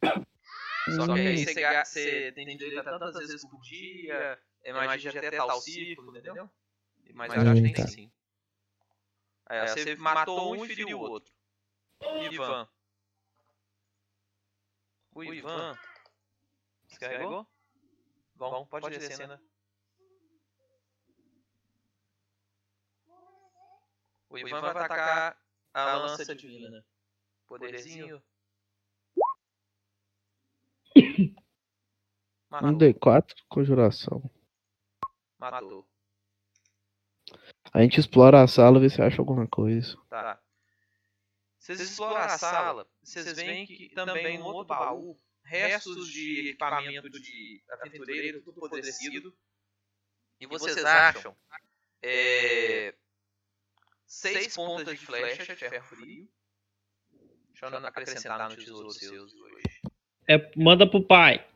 Só 0.95 1.05
que 1.13 1.19
aí 1.19 1.45
você, 1.45 1.83
você 1.83 2.31
tem 2.33 2.57
direito 2.57 2.79
a 2.79 2.83
tantas 2.83 3.15
vezes 3.15 3.47
por 3.47 3.59
dia, 3.61 4.39
é 4.63 4.73
magia 4.73 5.11
até 5.11 5.31
tal 5.31 5.61
ciclo, 5.61 6.17
entendeu? 6.17 6.49
Mas 7.13 7.33
eu 7.33 7.41
acho 7.41 7.61
que 7.61 7.67
Hum, 7.67 7.73
tá. 7.73 7.75
tem 7.75 7.87
sim. 7.87 8.11
Aí, 9.47 9.67
você 9.67 9.95
matou 9.95 10.55
um 10.55 10.65
e 10.65 10.67
feriu 10.67 10.97
o 10.97 11.01
outro. 11.01 11.33
Ivan. 12.31 12.67
O 15.13 15.23
Ivan. 15.23 15.77
Descarregou? 16.87 17.47
Bom, 18.35 18.65
pode 18.65 18.89
descer, 18.89 19.31
a 19.31 19.39
O 24.29 24.37
Ivan 24.37 24.61
vai 24.61 24.71
atacar 24.71 25.37
a 25.73 25.95
lança 25.97 26.35
divina. 26.35 26.85
Poderzinho. 27.47 28.21
Um 30.95 31.35
Matou. 32.49 32.77
D4, 32.77 33.33
conjuração. 33.49 34.31
Matou. 35.37 35.87
A 37.73 37.81
gente 37.81 37.99
explora 37.99 38.41
a 38.41 38.47
sala, 38.47 38.79
vê 38.79 38.89
se 38.89 39.01
acha 39.01 39.21
alguma 39.21 39.47
coisa. 39.47 39.97
Tá. 40.09 40.41
Vocês 41.57 41.79
exploram 41.79 42.17
a 42.17 42.37
sala, 42.37 42.87
vocês 43.03 43.33
veem 43.33 43.65
que 43.65 43.89
também 43.89 44.37
no 44.37 44.45
outro 44.45 44.67
baú, 44.67 45.19
restos 45.43 46.07
de 46.07 46.49
equipamento 46.49 47.09
de 47.09 47.63
aventureiro, 47.69 48.41
tudo 48.43 48.63
apodrecido. 48.63 49.35
E 50.39 50.45
vocês 50.45 50.83
acham 50.85 51.35
é, 52.01 52.95
seis 54.05 54.55
pontas 54.55 54.99
de 54.99 55.05
flecha 55.05 55.43
de 55.43 55.55
ferro 55.55 55.87
frio. 55.87 56.29
Deixa 57.49 57.65
eu 57.67 57.87
acrescentar 57.87 58.49
no 58.49 58.55
tesouro 58.55 58.91
seus 58.91 59.31
de 59.31 59.41
hoje. 59.41 59.81
É, 60.27 60.51
manda 60.57 60.89
pro 60.89 61.05
pai. 61.05 61.47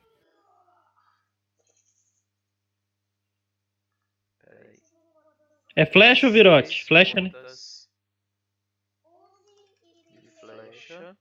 É 5.75 5.85
flecha 5.85 6.27
ou 6.27 6.33
virote? 6.33 6.83
Flecha, 6.83 7.21
né? 7.21 7.29
De 10.09 10.31
flecha. 10.39 11.17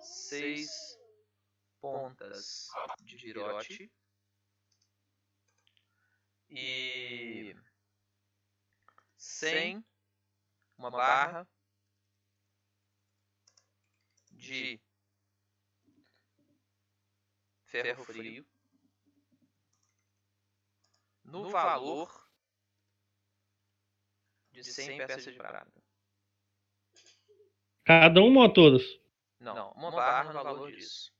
Seis 0.00 0.98
pontas 1.80 2.68
de 3.00 3.16
virote. 3.16 3.90
E 6.50 7.54
cem 9.16 9.84
uma 10.80 10.90
barra 10.90 11.46
de 14.32 14.80
ferro 17.66 18.02
frio 18.02 18.46
no 21.22 21.50
valor 21.50 22.08
de 24.50 24.64
100 24.64 24.96
peças 24.96 25.24
de 25.24 25.34
prata. 25.34 25.82
Cada 27.84 28.22
uma 28.22 28.44
ou 28.44 28.52
todas? 28.52 28.82
Não, 29.38 29.72
uma 29.72 29.90
barra 29.90 30.32
no 30.32 30.42
valor 30.42 30.72
disso. 30.72 31.12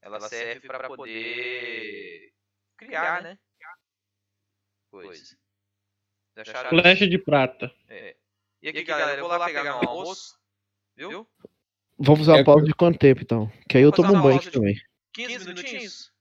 Ela 0.00 0.20
serve 0.20 0.66
para 0.66 0.88
poder 0.88 2.34
criar, 2.78 3.22
né? 3.22 3.38
Coisa. 4.90 5.38
Acharam 6.34 6.70
Flecha 6.70 7.06
de 7.06 7.18
prata. 7.18 7.70
É. 7.88 8.21
E 8.62 8.68
aqui, 8.68 8.84
galera, 8.84 9.20
eu 9.20 9.28
vou 9.28 9.36
lá 9.36 9.44
pegar 9.44 9.76
um 9.76 9.88
almoço. 9.88 10.38
Viu? 10.96 11.28
Vamos 11.98 12.20
usar 12.20 12.36
É, 12.36 12.40
a 12.42 12.44
pausa 12.44 12.64
de 12.64 12.72
quanto 12.72 12.96
tempo, 12.96 13.20
então? 13.20 13.50
Que 13.68 13.76
aí 13.76 13.82
eu 13.82 13.90
tomo 13.90 14.14
um 14.14 14.22
banho 14.22 14.38
aqui 14.38 14.52
também. 14.52 14.80
15 15.14 15.48
minutinhos? 15.48 16.12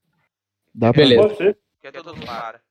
Dá 0.73 0.91
pra... 0.91 1.03
Beleza. 1.03 1.35
Ser. 1.35 1.59
Que 1.79 1.87
é 1.87 1.91
todo 1.91 2.15
mundo 2.15 2.25
para. 2.25 2.63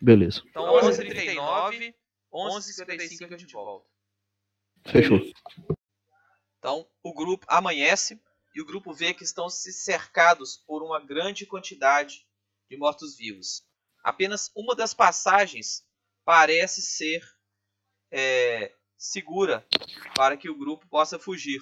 Beleza. 0.00 0.42
Então, 0.46 0.64
11h39, 0.64 1.94
11h55 2.32 3.34
a 3.34 3.38
gente 3.38 3.52
volta. 3.52 3.86
Fechou. 4.86 5.20
Então, 6.58 6.88
o 7.02 7.12
grupo 7.12 7.44
amanhece 7.46 8.18
e 8.54 8.62
o 8.62 8.64
grupo 8.64 8.94
vê 8.94 9.12
que 9.12 9.24
estão 9.24 9.50
se 9.50 9.70
cercados 9.70 10.56
por 10.56 10.82
uma 10.82 10.98
grande 10.98 11.44
quantidade 11.44 12.26
de 12.70 12.76
mortos-vivos. 12.78 13.66
Apenas 14.02 14.50
uma 14.56 14.74
das 14.74 14.94
passagens 14.94 15.86
parece 16.24 16.80
ser 16.80 17.22
é, 18.10 18.72
segura 18.96 19.66
para 20.16 20.36
que 20.36 20.48
o 20.48 20.58
grupo 20.58 20.86
possa 20.88 21.18
fugir. 21.18 21.60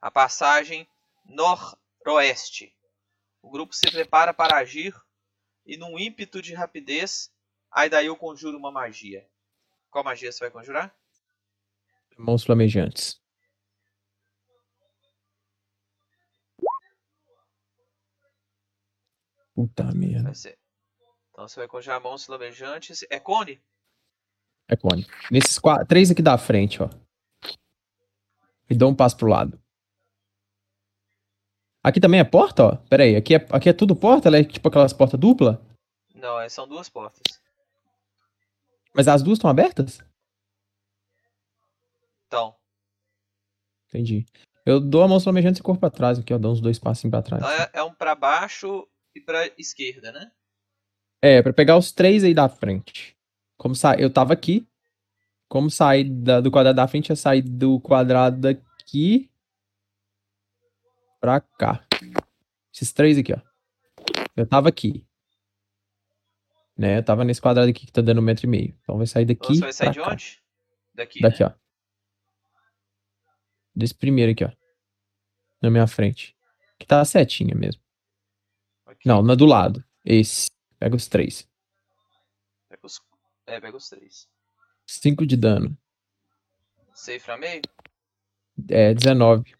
A 0.00 0.10
passagem 0.10 0.88
noroeste. 1.24 2.76
O 3.40 3.50
grupo 3.50 3.74
se 3.74 3.90
prepara 3.90 4.32
para 4.32 4.56
agir 4.58 4.94
e, 5.66 5.76
num 5.76 5.98
ímpeto 5.98 6.40
de 6.42 6.54
rapidez, 6.54 7.32
Aidail 7.70 8.16
conjura 8.16 8.56
uma 8.56 8.70
magia. 8.70 9.28
Qual 9.90 10.04
magia 10.04 10.30
você 10.30 10.40
vai 10.40 10.50
conjurar? 10.50 10.94
Mãos 12.16 12.44
flamejantes. 12.44 13.20
Puta 19.54 19.84
merda. 19.94 20.32
Então 21.30 21.48
você 21.48 21.60
vai 21.60 21.68
conjurar 21.68 22.00
mãos 22.00 22.24
flamejantes. 22.24 23.04
É 23.08 23.20
cone? 23.20 23.62
É 24.68 24.76
cone. 24.76 25.06
Nesses 25.30 25.58
quatro, 25.58 25.86
três 25.86 26.10
aqui 26.10 26.22
da 26.22 26.38
frente, 26.38 26.82
ó. 26.82 26.88
E 28.68 28.74
dou 28.74 28.90
um 28.90 28.94
passo 28.94 29.16
pro 29.16 29.28
lado. 29.28 29.60
Aqui 31.82 32.00
também 32.00 32.18
é 32.20 32.24
porta, 32.24 32.64
ó? 32.64 32.76
Pera 32.76 33.02
aí, 33.02 33.14
aqui 33.14 33.34
é, 33.34 33.46
aqui 33.50 33.68
é 33.68 33.72
tudo 33.74 33.94
porta? 33.94 34.28
Ela 34.28 34.38
é 34.38 34.44
tipo 34.44 34.66
aquelas 34.68 34.92
portas 34.92 35.20
dupla? 35.20 35.60
Não, 36.14 36.40
é- 36.40 36.48
são 36.48 36.66
duas 36.66 36.88
portas. 36.88 37.22
Mas 38.94 39.06
as 39.06 39.22
duas 39.22 39.36
estão 39.38 39.50
abertas? 39.50 39.98
Então, 42.26 42.54
Entendi. 43.88 44.26
Eu 44.66 44.80
dou 44.80 45.04
a 45.04 45.08
mão 45.08 45.20
flamejante 45.20 45.60
e 45.60 45.62
corro 45.62 45.78
pra 45.78 45.88
trás 45.90 46.18
aqui, 46.18 46.34
ó. 46.34 46.38
Dou 46.38 46.50
uns 46.52 46.60
dois 46.60 46.78
passinhos 46.80 47.12
pra 47.12 47.22
trás. 47.22 47.42
Então 47.42 47.54
é, 47.54 47.70
é 47.74 47.82
um 47.84 47.94
pra 47.94 48.14
baixo 48.16 48.88
e 49.14 49.20
pra 49.20 49.46
esquerda, 49.58 50.10
né? 50.10 50.32
É, 51.22 51.40
pra 51.42 51.52
pegar 51.52 51.76
os 51.76 51.92
três 51.92 52.24
aí 52.24 52.34
da 52.34 52.48
frente. 52.48 53.16
Como 53.56 53.74
sa... 53.74 53.94
Eu 53.96 54.10
tava 54.12 54.32
aqui. 54.32 54.66
Como 55.48 55.70
sair 55.70 56.04
da- 56.10 56.40
do 56.40 56.50
quadrado 56.50 56.76
da 56.76 56.88
frente, 56.88 57.12
é 57.12 57.14
sair 57.14 57.42
do 57.42 57.78
quadrado 57.80 58.40
daqui 58.40 59.30
pra 61.20 61.40
cá. 61.40 61.86
Esses 62.72 62.92
três 62.92 63.16
aqui, 63.18 63.32
ó. 63.32 63.40
Eu 64.36 64.46
tava 64.46 64.68
aqui. 64.68 65.06
Né? 66.76 66.98
Eu 66.98 67.04
tava 67.04 67.24
nesse 67.24 67.40
quadrado 67.40 67.70
aqui 67.70 67.86
que 67.86 67.92
tá 67.92 68.02
dando 68.02 68.18
um 68.18 68.24
metro 68.24 68.46
e 68.46 68.48
meio. 68.48 68.76
Então 68.82 68.96
vai 68.96 69.06
sair 69.06 69.24
daqui. 69.24 69.54
Você 69.54 69.60
vai 69.60 69.72
sair 69.72 69.90
de 69.92 70.00
cá. 70.00 70.10
onde? 70.12 70.42
Daqui. 70.92 71.20
Daqui, 71.20 71.42
né? 71.44 71.50
ó. 71.54 71.64
Desse 73.76 73.94
primeiro 73.94 74.32
aqui, 74.32 74.44
ó. 74.44 74.50
Na 75.62 75.70
minha 75.70 75.86
frente. 75.86 76.36
Que 76.78 76.86
tá 76.86 77.00
a 77.00 77.04
setinha 77.04 77.54
mesmo. 77.54 77.80
Ok. 78.86 78.98
Não, 79.06 79.22
na 79.22 79.34
do 79.34 79.46
lado. 79.46 79.84
Esse. 80.04 80.50
Pega 80.78 80.96
os 80.96 81.06
três. 81.06 81.48
É, 83.46 83.60
pega 83.60 83.76
os 83.76 83.88
três. 83.88 84.28
5 84.86 85.26
de 85.26 85.36
dano. 85.36 85.76
Safe 86.94 87.20
pra 87.20 87.36
meio? 87.36 87.62
É, 88.70 88.94
19. 88.94 89.54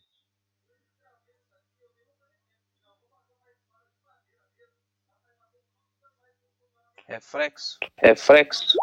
Reflexo. 7.06 7.78
Reflexo. 7.98 8.78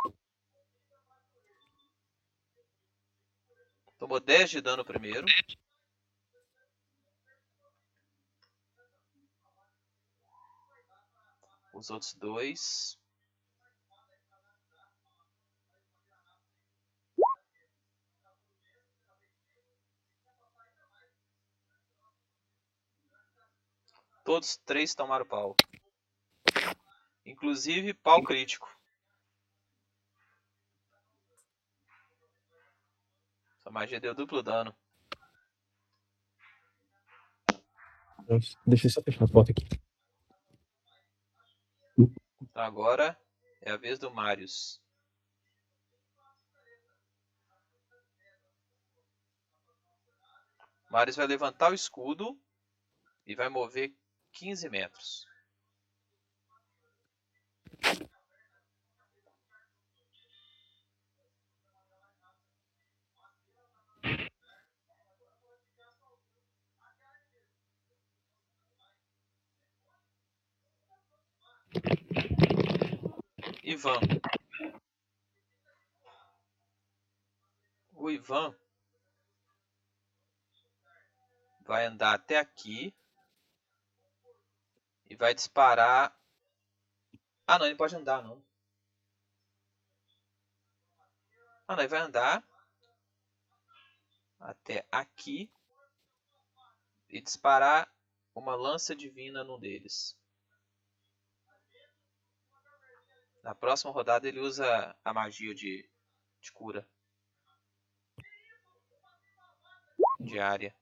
Tomou 3.97 4.19
10 4.19 4.49
de 4.49 4.61
dano 4.61 4.85
primeiro. 4.85 5.25
Os 11.73 11.89
outros 11.89 12.13
dois. 12.13 13.00
Todos 24.23 24.57
três 24.57 24.93
tomaram 24.93 25.25
pau. 25.25 25.55
Inclusive 27.25 27.93
pau 27.93 28.23
crítico. 28.23 28.69
Essa 33.57 33.71
magia 33.71 33.99
deu 33.99 34.13
duplo 34.13 34.43
dano. 34.43 34.75
Deixa 38.65 38.87
eu 38.87 38.91
só 38.91 39.01
fechar 39.01 39.25
a 39.25 39.27
porta 39.27 39.51
aqui. 39.51 39.67
Então 42.41 42.63
agora 42.63 43.19
é 43.61 43.71
a 43.71 43.77
vez 43.77 43.99
do 43.99 44.11
Marius. 44.11 44.81
Marius 50.89 51.15
vai 51.15 51.25
levantar 51.25 51.71
o 51.71 51.73
escudo 51.73 52.39
e 53.25 53.35
vai 53.35 53.47
mover 53.47 53.95
15 54.33 54.69
metros. 54.69 55.25
Ivan. 73.63 73.99
O 77.93 78.09
Ivan 78.09 78.53
vai 81.61 81.85
andar 81.85 82.13
até 82.13 82.37
aqui 82.37 82.93
e 85.11 85.15
vai 85.17 85.35
disparar. 85.35 86.17
Ah, 87.45 87.59
não, 87.59 87.65
ele 87.65 87.75
pode 87.75 87.93
andar, 87.93 88.23
não. 88.23 88.41
Ah, 91.67 91.75
não, 91.75 91.79
ele 91.79 91.89
vai 91.89 91.99
andar 91.99 92.41
até 94.39 94.87
aqui 94.89 95.51
e 97.09 97.19
disparar 97.19 97.93
uma 98.33 98.55
lança 98.55 98.95
divina 98.95 99.43
num 99.43 99.59
deles. 99.59 100.17
Na 103.43 103.53
próxima 103.53 103.91
rodada 103.91 104.29
ele 104.29 104.39
usa 104.39 104.97
a 105.03 105.13
magia 105.13 105.53
de, 105.53 105.89
de 106.39 106.51
cura. 106.53 106.87
Diária. 110.21 110.73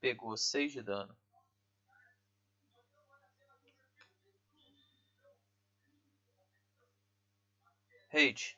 Pegou 0.00 0.36
6 0.36 0.72
de 0.72 0.82
dano. 0.82 1.14
Raid. 8.12 8.56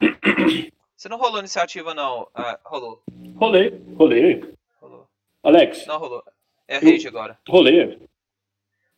Você 0.96 1.08
não 1.08 1.18
rolou 1.18 1.40
iniciativa 1.40 1.94
não? 1.94 2.28
Ah, 2.34 2.58
rolou. 2.64 3.02
Rolei, 3.36 3.70
rolei. 3.96 4.54
Rolou. 4.80 5.08
Alex, 5.42 5.84
Não 5.86 5.98
rolou. 5.98 6.22
É 6.68 6.78
Raid 6.78 7.06
agora. 7.08 7.38
rolei. 7.48 8.08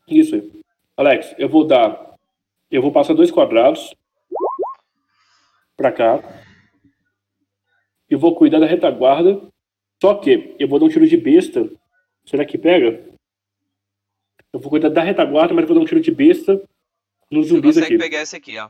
Isso 0.07 0.35
aí. 0.35 0.63
Alex, 0.97 1.35
eu 1.39 1.49
vou 1.49 1.67
dar. 1.67 2.15
Eu 2.71 2.83
vou 2.83 2.93
passar 2.93 3.15
dois 3.15 3.31
quadrados 3.31 3.95
pra 5.77 5.91
cá. 5.91 6.19
E 8.11 8.15
vou 8.17 8.37
cuidar 8.37 8.61
da 8.61 8.67
retaguarda. 8.67 9.41
Só 10.05 10.15
que 10.21 10.55
eu 10.59 10.69
vou 10.69 10.79
dar 10.79 10.85
um 10.85 10.91
tiro 10.91 11.09
de 11.09 11.17
besta. 11.17 11.67
Será 12.27 12.45
que 12.45 12.59
pega? 12.59 13.11
Eu 14.53 14.61
vou 14.61 14.69
cuidar 14.69 14.91
da 14.91 15.03
retaguarda, 15.03 15.55
mas 15.55 15.65
vou 15.65 15.75
dar 15.75 15.81
um 15.81 15.87
tiro 15.87 15.99
de 15.99 16.11
besta 16.11 16.57
nos 17.31 17.47
Você 17.49 17.55
zumbis 17.55 17.77
consegue 17.77 17.95
aqui. 17.95 18.03
pegar 18.05 18.21
esse 18.21 18.37
aqui, 18.37 18.59
ó. 18.59 18.69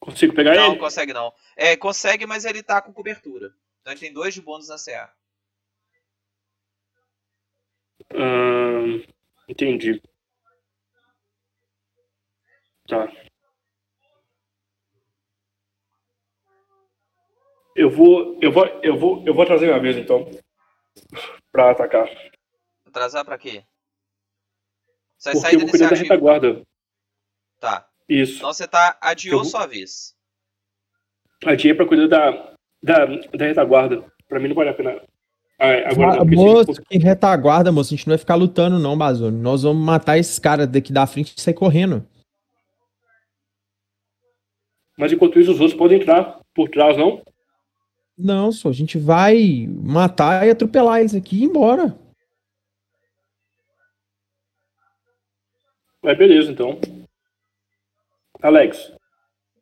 Consigo 0.00 0.34
pegar 0.34 0.56
Não, 0.56 0.72
ele? 0.72 0.80
consegue 0.80 1.12
não. 1.12 1.32
É, 1.56 1.76
consegue, 1.76 2.26
mas 2.26 2.44
ele 2.44 2.60
tá 2.60 2.82
com 2.82 2.92
cobertura. 2.92 3.54
Então 3.82 3.92
ele 3.92 4.00
tem 4.00 4.12
dois 4.12 4.34
de 4.34 4.42
bônus 4.42 4.66
na 4.66 4.76
CA. 4.76 5.14
Ahn, 8.12 9.00
entendi. 9.48 10.02
Tá. 12.88 13.12
Eu 17.74 17.90
vou, 17.90 18.38
eu 18.40 18.52
vou, 18.52 18.66
eu 18.82 18.96
vou, 18.98 19.22
eu 19.26 19.34
vou 19.34 19.44
trazer 19.46 19.66
minha 19.66 19.80
mesa 19.80 19.98
então 19.98 20.30
pra 21.50 21.70
atacar. 21.70 22.08
Atrasar 22.86 23.24
pra 23.24 23.36
quê? 23.38 23.64
Você 25.18 25.30
vai 25.30 25.34
Porque 25.34 25.40
sair 25.40 25.54
eu 25.54 25.60
vou 25.60 25.70
cuidar 25.70 25.90
da 25.90 25.96
retaguarda. 25.96 26.62
Tá. 27.60 27.88
Isso. 28.08 28.36
Então 28.36 28.52
você 28.52 28.68
tá. 28.68 28.96
Adiou 29.00 29.40
vou- 29.42 29.50
sua 29.50 29.66
vez. 29.66 30.14
Adiei 31.44 31.74
pra 31.74 31.86
cuidar 31.86 32.06
da, 32.06 32.54
da, 32.82 33.06
da 33.06 33.46
retaguarda. 33.46 34.04
Pra 34.28 34.38
mim 34.38 34.48
não 34.48 34.54
vale 34.54 34.70
a 34.70 34.74
pena. 34.74 35.02
Ah, 35.58 35.90
agora 35.90 36.20
Ah, 36.20 36.24
moço, 36.24 36.82
que 36.88 36.98
retaguarda, 36.98 37.72
moço. 37.72 37.92
A 37.92 37.96
gente 37.96 38.06
não 38.06 38.12
vai 38.12 38.18
ficar 38.18 38.34
lutando, 38.34 38.78
não, 38.78 38.96
Bazone. 38.96 39.40
Nós 39.40 39.62
vamos 39.62 39.84
matar 39.84 40.18
esses 40.18 40.38
caras 40.38 40.68
daqui 40.68 40.92
da 40.92 41.06
frente 41.06 41.34
e 41.36 41.40
sair 41.40 41.54
correndo. 41.54 42.06
Mas 44.96 45.12
enquanto 45.12 45.40
isso, 45.40 45.52
os 45.52 45.60
outros 45.60 45.76
podem 45.78 46.00
entrar 46.00 46.40
por 46.54 46.68
trás, 46.68 46.96
não? 46.96 47.22
Não, 48.16 48.52
só 48.52 48.68
a 48.68 48.72
gente 48.72 48.98
vai 48.98 49.66
matar 49.68 50.46
e 50.46 50.50
atropelar 50.50 51.00
eles 51.00 51.14
aqui 51.14 51.36
e 51.36 51.40
ir 51.40 51.44
embora. 51.44 51.98
É, 56.02 56.14
beleza, 56.14 56.52
então. 56.52 56.78
Alex, 58.42 58.92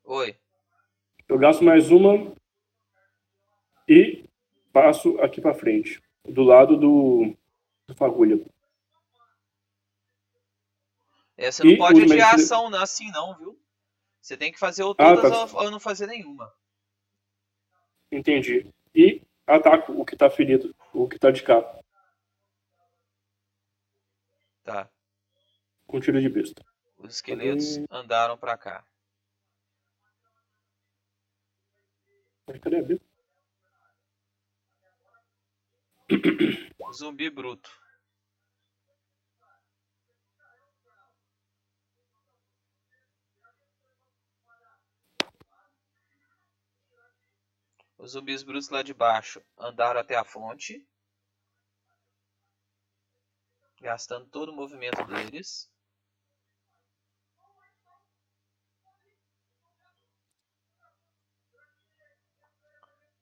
Oi. 0.05 0.37
eu 1.29 1.39
gasto 1.39 1.63
mais 1.65 1.91
uma 1.91 2.35
e 3.89 4.25
passo 4.73 5.19
aqui 5.21 5.41
pra 5.41 5.55
frente, 5.55 6.03
do 6.29 6.43
lado 6.43 6.77
do, 6.77 7.35
do 7.87 7.95
fagulha. 7.95 8.45
É, 11.37 11.51
você 11.51 11.63
não 11.65 11.71
E 11.71 11.79
pode 11.79 12.03
os 12.03 12.11
adiar 12.11 12.33
medici- 12.33 12.53
ação 12.53 12.69
não- 12.69 12.83
assim 12.83 13.11
não, 13.13 13.37
viu? 13.39 13.59
Você 14.21 14.37
tem 14.37 14.53
que 14.53 14.59
fazer 14.59 14.83
ou 14.83 14.93
Ah, 14.99 15.15
todas 15.15 15.31
tá. 15.31 15.59
ou, 15.59 15.65
ou 15.65 15.71
não 15.71 15.81
fazer 15.81 16.07
nenhuma. 16.07 16.53
Entendi. 18.13 18.71
E 18.95 19.23
ataco 19.47 19.93
o 19.93 20.05
que 20.05 20.15
tá 20.15 20.29
ferido, 20.31 20.75
o 20.93 21.09
que 21.09 21.19
tá 21.19 21.31
de 21.31 21.43
cá, 21.43 21.61
Tá. 24.63 24.89
com 25.87 25.99
tiro 25.99 26.21
de 26.21 26.29
besta. 26.29 26.63
Os 26.99 27.15
esqueletos 27.17 27.79
Hum. 27.79 27.87
andaram 27.91 28.37
pra 28.39 28.57
cá. 28.57 28.85
Cadê 32.61 32.77
a 32.79 32.83
Bíblia? 32.83 33.01
Zumbi 36.93 37.31
bruto. 37.31 37.71
Os 48.03 48.11
zumbis 48.11 48.43
brutos 48.43 48.69
lá 48.69 48.83
de 48.83 48.93
baixo 48.93 49.41
andaram 49.57 50.01
até 50.01 50.17
a 50.17 50.25
fonte. 50.25 50.85
Gastando 53.81 54.27
todo 54.27 54.49
o 54.49 54.57
movimento 54.57 55.05
deles. 55.05 55.71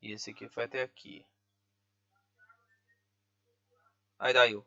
E 0.01 0.13
esse 0.13 0.31
aqui 0.31 0.49
foi 0.49 0.65
até 0.65 0.81
aqui. 0.81 1.27
Aí 4.19 4.33
daí. 4.33 4.63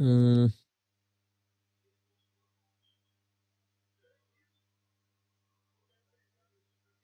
Hum. 0.00 0.48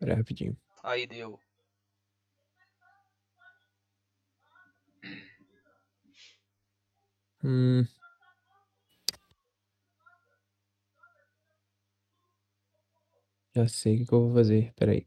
Pera 0.02 0.14
aí, 0.14 0.18
rapidinho. 0.18 0.56
Aí 0.82 1.06
deu. 1.06 1.38
Hum. 7.44 7.84
Já 13.54 13.68
sei 13.68 14.02
o 14.02 14.06
que 14.06 14.12
eu 14.12 14.20
vou 14.26 14.34
fazer. 14.34 14.72
Pera 14.74 14.90
aí. 14.90 15.06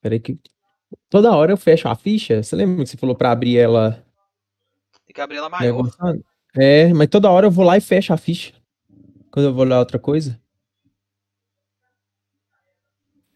Pera 0.00 0.14
aí 0.14 0.20
que. 0.20 0.38
Toda 1.10 1.34
hora 1.34 1.50
eu 1.52 1.56
fecho 1.56 1.88
a 1.88 1.96
ficha. 1.96 2.44
Você 2.44 2.54
lembra 2.54 2.84
que 2.84 2.90
você 2.90 2.96
falou 2.96 3.16
pra 3.16 3.32
abrir 3.32 3.58
ela 3.58 4.04
Tem 5.04 5.14
que 5.14 5.20
abrir 5.20 5.38
ela 5.38 5.48
maior. 5.50 5.74
negociando? 5.82 6.24
É, 6.56 6.94
mas 6.94 7.08
toda 7.08 7.28
hora 7.28 7.46
eu 7.46 7.50
vou 7.50 7.64
lá 7.64 7.76
e 7.76 7.80
fecho 7.80 8.12
a 8.12 8.16
ficha. 8.16 8.54
Quando 9.32 9.46
eu 9.46 9.52
vou 9.52 9.64
olhar 9.64 9.80
outra 9.80 9.98
coisa. 9.98 10.40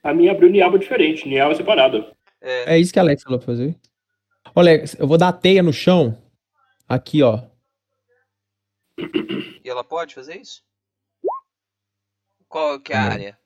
A 0.03 0.13
minha 0.13 0.33
abriu 0.33 0.51
Niaba 0.51 0.79
diferente, 0.79 1.29
Niaba 1.29 1.55
separada. 1.55 2.13
É, 2.41 2.75
É 2.75 2.79
isso 2.79 2.93
que 2.93 2.99
a 2.99 3.03
Alex 3.03 3.23
falou 3.23 3.39
pra 3.39 3.47
fazer. 3.47 3.79
Ô, 4.55 4.61
Alex, 4.61 4.97
eu 4.99 5.07
vou 5.07 5.17
dar 5.17 5.33
teia 5.33 5.63
no 5.63 5.73
chão. 5.73 6.21
Aqui, 6.89 7.23
ó. 7.23 7.41
e 8.99 9.69
ela 9.69 9.85
pode 9.85 10.15
fazer 10.15 10.41
isso? 10.41 10.63
Qual 12.49 12.79
que 12.81 12.93
é 12.93 12.97
a 12.97 13.05
Não. 13.05 13.13
área? 13.13 13.39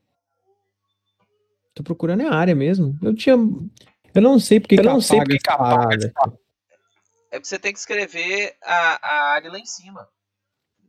Tô 1.74 1.82
procurando 1.82 2.26
a 2.26 2.34
área 2.34 2.54
mesmo. 2.54 2.98
Eu 3.02 3.14
tinha. 3.14 3.36
Eu 4.14 4.22
não 4.22 4.40
sei 4.40 4.58
porque 4.58 4.74
Eu 4.76 4.80
que 4.80 4.84
não 4.88 5.00
sei 5.00 5.18
porque 5.18 5.38
que 5.38 5.48
essa 5.48 5.58
parada. 5.58 6.12
É 7.30 7.36
porque 7.38 7.44
você 7.48 7.58
tem 7.58 7.72
que 7.72 7.78
escrever 7.78 8.56
a, 8.62 8.98
a 9.06 9.22
área 9.34 9.52
lá 9.52 9.58
em 9.58 9.66
cima. 9.66 10.08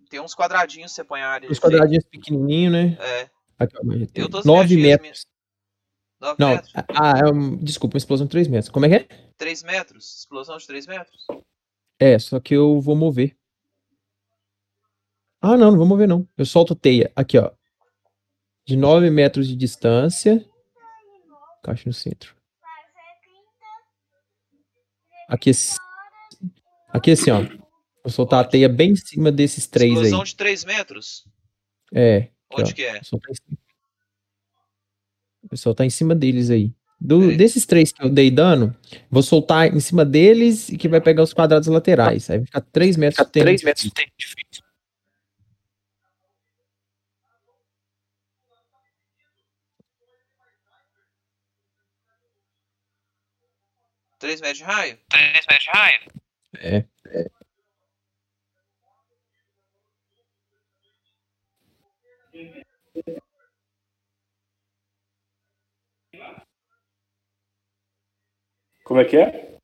Tem 0.09 0.21
uns 0.21 0.33
quadradinhos 0.33 0.91
que 0.91 0.95
você 0.95 1.03
põe 1.03 1.21
a 1.21 1.29
área. 1.29 1.47
Jeito. 1.47 1.61
quadradinhos 1.61 2.05
pequenininhos, 2.05 2.71
né? 2.71 2.97
É, 3.01 3.29
Aqui, 3.59 3.75
ó, 3.77 3.81
Eu 4.15 4.29
tô 4.29 4.41
9 4.43 4.59
certinho, 4.69 4.81
metros. 4.81 5.27
9 6.19 6.35
Não, 6.39 6.49
metros. 6.49 6.73
ah, 6.75 7.19
é 7.19 7.25
um- 7.31 7.57
desculpa, 7.57 7.95
uma 7.95 7.99
explosão 7.99 8.25
de 8.25 8.31
3 8.31 8.47
metros. 8.47 8.69
Como 8.69 8.85
é 8.85 8.89
que 8.89 8.95
é? 8.95 9.07
3 9.37 9.63
metros. 9.63 10.19
Explosão 10.19 10.57
de 10.57 10.65
3 10.65 10.87
metros. 10.87 11.25
É, 11.99 12.17
só 12.19 12.39
que 12.39 12.55
eu 12.55 12.79
vou 12.81 12.95
mover. 12.95 13.35
Ah, 15.41 15.55
não, 15.57 15.69
não 15.71 15.77
vou 15.77 15.85
mover 15.85 16.07
não. 16.07 16.27
Eu 16.37 16.45
solto 16.45 16.73
teia. 16.75 17.11
Aqui, 17.15 17.37
ó. 17.37 17.51
De 18.65 18.75
9 18.75 19.09
metros 19.11 19.47
de 19.47 19.55
distância. 19.55 20.43
Caixa 21.63 21.83
no 21.87 21.93
centro. 21.93 22.35
Aqui, 25.29 25.51
aqui 26.89 27.11
assim, 27.11 27.31
ó. 27.31 27.41
Vou 28.03 28.11
soltar 28.11 28.39
a 28.39 28.47
teia 28.47 28.69
bem 28.69 28.91
em 28.91 28.95
cima 28.95 29.31
desses 29.31 29.67
três 29.67 29.91
aí. 29.91 30.03
Explosão 30.05 30.23
de 30.23 30.35
3 30.35 30.63
metros? 30.65 31.27
É. 31.93 32.17
Aqui, 32.49 32.61
Onde 32.61 32.71
ó. 32.71 32.75
que 32.75 32.83
é? 32.85 33.01
Vou 35.43 35.57
soltar 35.57 35.57
em 35.57 35.57
cima. 35.57 35.57
Vou 35.57 35.57
soltar 35.57 35.85
em 35.85 35.89
cima 35.89 36.15
deles 36.15 36.49
aí. 36.49 36.71
Do- 36.99 37.37
desses 37.37 37.65
três 37.65 37.91
que 37.91 38.03
eu 38.03 38.09
dei 38.09 38.31
dano, 38.31 38.75
vou 39.09 39.21
soltar 39.21 39.67
em 39.73 39.79
cima 39.79 40.03
deles 40.03 40.67
e 40.69 40.77
que 40.77 40.87
vai 40.87 40.99
pegar 40.99 41.21
os 41.21 41.31
quadrados 41.33 41.67
laterais. 41.67 42.27
Aí 42.29 42.37
vai 42.39 42.45
ficar 42.47 42.61
3 42.61 42.97
metros. 42.97 43.17
Fica 43.17 43.25
de 43.25 43.31
3 43.31 43.45
tênis. 43.61 43.63
metros 43.63 43.83
de 43.85 43.91
tempo 43.93 44.11
difícil. 44.17 44.63
Três 54.19 54.41
metros 54.41 54.57
de 54.57 54.63
raio? 54.63 54.97
3 55.09 55.45
metros 55.47 55.63
de 55.63 55.69
raio? 55.69 56.11
É. 56.59 56.85
Como 68.87 69.01
é 69.01 69.05
que 69.05 69.17
é? 69.17 69.57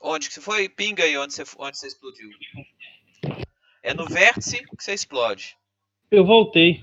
Onde 0.00 0.28
que 0.28 0.32
você 0.32 0.40
foi? 0.40 0.66
Pinga 0.66 1.04
aí 1.04 1.18
onde 1.18 1.34
você, 1.34 1.44
onde 1.58 1.76
você 1.76 1.88
explodiu. 1.88 2.30
É 3.82 3.92
no 3.92 4.06
vértice 4.06 4.64
que 4.64 4.82
você 4.82 4.94
explode. 4.94 5.58
Eu 6.10 6.24
voltei. 6.24 6.82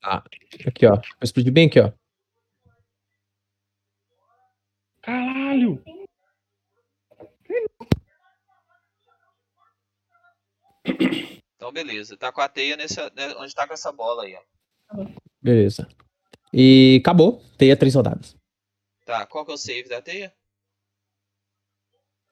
Aqui, 0.00 0.86
ó. 0.86 0.94
Vou 0.94 1.04
explodir 1.24 1.52
bem 1.52 1.66
aqui, 1.66 1.80
ó. 1.80 1.92
Caralho! 5.02 5.82
Então 11.56 11.72
beleza. 11.72 12.16
Tá 12.16 12.30
com 12.30 12.40
a 12.40 12.48
teia 12.48 12.76
nessa, 12.76 13.10
né, 13.10 13.34
onde 13.38 13.52
tá 13.52 13.66
com 13.66 13.74
essa 13.74 13.90
bola 13.90 14.22
aí, 14.22 14.36
ó. 14.36 15.04
Beleza. 15.42 15.88
E 16.52 16.98
acabou. 17.00 17.42
Teia 17.56 17.76
três 17.76 17.94
rodadas. 17.94 18.36
Tá, 19.04 19.26
qual 19.26 19.44
que 19.44 19.50
é 19.52 19.54
o 19.54 19.58
save 19.58 19.88
da 19.88 20.00
teia? 20.00 20.32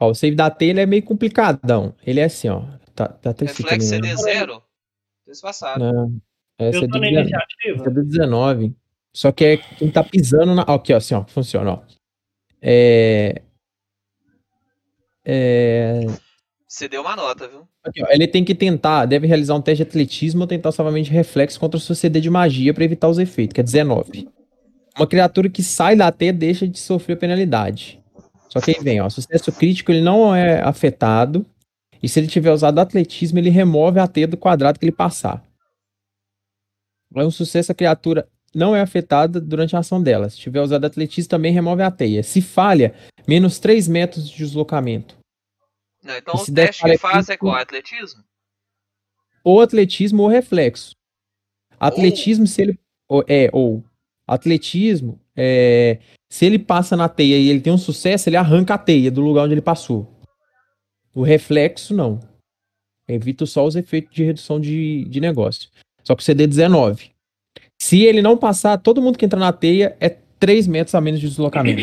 Ó, 0.01 0.11
o 0.11 0.15
save 0.15 0.37
da 0.37 0.51
teia 0.51 0.71
ele 0.71 0.81
é 0.81 0.87
meio 0.87 1.03
complicadão. 1.03 1.95
Ele 2.07 2.21
é 2.21 2.25
assim, 2.25 2.49
ó. 2.49 2.63
Tá, 2.95 3.09
tá 3.09 3.31
até 3.31 3.45
escrito 3.45 3.69
Reflexo 3.69 3.95
ali, 3.95 4.03
né? 4.03 4.17
CD 4.17 4.23
0? 4.39 4.63
Vocês 5.25 5.41
passaram. 5.41 5.93
Não. 5.93 6.21
É, 6.59 6.69
Eu 6.69 6.81
tô 6.89 6.99
na 6.99 7.01
19, 7.01 7.21
iniciativa. 7.21 7.77
essa 7.77 7.89
é 7.89 7.93
do 7.93 8.05
19. 8.05 8.77
Só 9.13 9.33
que 9.33 9.45
é 9.45 9.57
quem 9.57 9.91
tá 9.91 10.03
pisando 10.05 10.55
na. 10.55 10.65
ó, 10.69 10.75
Aqui, 10.75 10.93
ó, 10.93 10.97
assim, 10.97 11.15
ó. 11.15 11.25
Funciona, 11.27 11.73
ó. 11.73 11.83
É. 12.61 13.43
É. 15.25 16.01
Você 16.69 16.87
deu 16.87 17.01
uma 17.01 17.17
nota, 17.17 17.49
viu? 17.49 17.67
Aqui, 17.83 18.03
ó, 18.03 18.09
ele 18.11 18.29
tem 18.29 18.45
que 18.45 18.55
tentar, 18.55 19.07
deve 19.07 19.27
realizar 19.27 19.55
um 19.55 19.63
teste 19.63 19.83
de 19.83 19.89
atletismo 19.89 20.43
ou 20.43 20.47
tentar 20.47 20.71
salvamento 20.71 21.07
de 21.07 21.13
reflexo 21.13 21.59
contra 21.59 21.79
o 21.79 21.81
seu 21.81 21.95
CD 21.95 22.21
de 22.21 22.29
magia 22.29 22.75
para 22.75 22.85
evitar 22.85 23.09
os 23.09 23.19
efeitos, 23.19 23.55
que 23.55 23.61
é 23.61 23.65
19. 23.65 24.29
Uma 24.95 25.07
criatura 25.07 25.49
que 25.49 25.63
sai 25.63 25.97
da 25.97 26.13
teia 26.13 26.33
deixa 26.33 26.69
de 26.69 26.79
sofrer 26.79 27.17
penalidade. 27.17 27.99
Só 28.51 28.61
que 28.61 28.73
aí 28.73 28.83
vem, 28.83 29.01
ó, 29.01 29.09
sucesso 29.09 29.51
crítico 29.51 29.91
ele 29.91 30.03
não 30.03 30.35
é 30.35 30.61
afetado, 30.61 31.47
e 32.03 32.09
se 32.09 32.21
ele 32.21 32.29
tiver 32.29 32.53
usado 32.53 32.79
atletismo, 32.79 33.39
ele 33.39 33.51
remove 33.51 33.99
a 33.99 34.07
teia 34.07 34.29
do 34.29 34.37
quadrado 34.37 34.79
que 34.79 34.85
ele 34.85 34.93
passar. 34.93 35.43
É 37.15 37.25
um 37.25 37.31
sucesso 37.31 37.73
a 37.73 37.75
criatura 37.75 38.29
não 38.55 38.77
é 38.77 38.81
afetada 38.83 39.41
durante 39.41 39.75
a 39.75 39.79
ação 39.79 40.03
dela. 40.03 40.29
Se 40.29 40.37
tiver 40.37 40.61
usado 40.61 40.85
atletismo, 40.85 41.31
também 41.31 41.53
remove 41.53 41.83
a 41.83 41.91
teia. 41.91 42.23
Se 42.23 42.43
falha, 42.43 42.95
menos 43.27 43.59
3 43.59 43.89
metros 43.89 44.29
de 44.29 44.37
deslocamento. 44.37 45.17
Não, 46.09 46.17
então 46.17 46.35
Esse 46.37 46.51
o 46.51 46.55
teste 46.55 46.83
que 46.83 46.99
faz 46.99 47.29
é 47.29 47.37
qual? 47.37 47.55
Atletismo? 47.55 48.25
ou 49.45 49.61
atletismo 49.61 50.23
ou 50.23 50.29
reflexo. 50.29 50.97
Atletismo, 51.79 52.47
se 52.47 52.63
ele. 52.63 52.79
ou- 53.09 53.25
É, 53.29 53.49
ou. 53.53 53.85
Atletismo, 54.27 55.21
é, 55.37 55.99
se 56.31 56.45
ele 56.45 56.59
passa 56.59 56.97
na 56.97 57.09
teia 57.09 57.39
e 57.39 57.49
ele 57.49 57.61
tem 57.61 57.73
um 57.73 57.79
sucesso, 57.79 58.29
ele 58.29 58.37
arranca 58.37 58.75
a 58.75 58.79
teia 58.79 59.11
do 59.11 59.21
lugar 59.23 59.45
onde 59.45 59.55
ele 59.55 59.63
passou. 59.63 60.13
O 61.15 61.23
reflexo, 61.23 61.95
não. 61.95 62.21
Evita 63.09 63.47
só 63.47 63.65
os 63.67 63.75
efeitos 63.77 64.15
de 64.15 64.23
redução 64.25 64.61
de, 64.61 65.05
de 65.05 65.21
negócio. 65.21 65.71
Só 66.05 66.15
que 66.15 66.21
o 66.23 66.25
CD 66.25 66.47
19. 66.47 67.11
Se 67.81 68.03
ele 68.05 68.21
não 68.21 68.37
passar, 68.37 68.77
todo 68.79 69.01
mundo 69.01 69.17
que 69.17 69.25
entra 69.25 69.39
na 69.41 69.53
teia 69.53 69.97
é 70.01 70.09
3 70.11 70.67
metros 70.67 70.95
a 70.95 71.01
menos 71.01 71.21
de 71.21 71.29
deslocamento. 71.29 71.83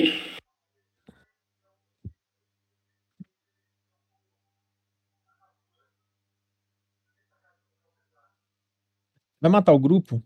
Vai 9.46 9.52
matar 9.52 9.74
o 9.74 9.80
grupo? 9.80 10.24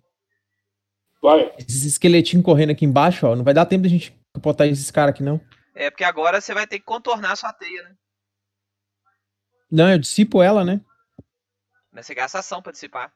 Vai. 1.22 1.54
Esses 1.58 1.84
esqueletinhos 1.84 2.46
correndo 2.46 2.70
aqui 2.70 2.86
embaixo, 2.86 3.28
ó. 3.28 3.36
Não 3.36 3.44
vai 3.44 3.54
dar 3.54 3.66
tempo 3.66 3.84
da 3.84 3.90
gente 3.90 4.18
botar 4.42 4.66
esses 4.66 4.90
caras 4.90 5.14
aqui, 5.14 5.22
não. 5.22 5.42
É 5.76 5.92
porque 5.92 6.06
agora 6.06 6.40
você 6.40 6.54
vai 6.54 6.66
ter 6.66 6.80
que 6.80 6.86
contornar 6.86 7.34
a 7.34 7.36
sua 7.36 7.52
teia, 7.52 7.84
né? 7.84 7.98
Não, 9.70 9.92
eu 9.92 10.00
dissipo 10.00 10.42
ela, 10.42 10.64
né? 10.64 10.80
Mas 11.92 12.06
você 12.06 12.16
gasta 12.16 12.40
ação 12.40 12.62
pra 12.62 12.72
dissipar. 12.72 13.14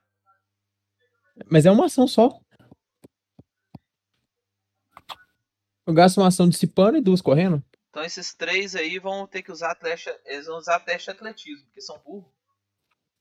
Mas 1.50 1.66
é 1.66 1.72
uma 1.72 1.86
ação 1.86 2.06
só. 2.06 2.38
Eu 5.88 5.94
gasto 5.94 6.18
uma 6.18 6.28
ação 6.28 6.50
dissipando 6.50 6.98
e 6.98 7.02
duas 7.02 7.22
correndo. 7.22 7.64
Então 7.92 8.04
esses 8.04 8.34
três 8.34 8.76
aí 8.76 9.00
vão 9.00 9.26
ter 9.26 9.42
que 9.42 9.54
usar 9.54 9.74
teste. 9.76 10.14
Eles 10.26 10.48
vão 10.48 10.58
usar 10.58 10.82
teste 10.82 11.06
de 11.06 11.12
atletismo, 11.12 11.64
porque 11.68 11.80
são 11.80 11.98
burros. 12.00 12.30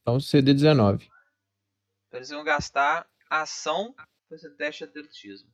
Então 0.00 0.16
CD19. 0.16 1.11
Então 2.12 2.18
eles 2.18 2.28
vão 2.28 2.44
gastar 2.44 3.08
ação 3.30 3.94
pra 4.28 4.36
esse 4.36 4.50
teste 4.50 4.84
de 4.84 4.90
atletismo. 4.90 5.50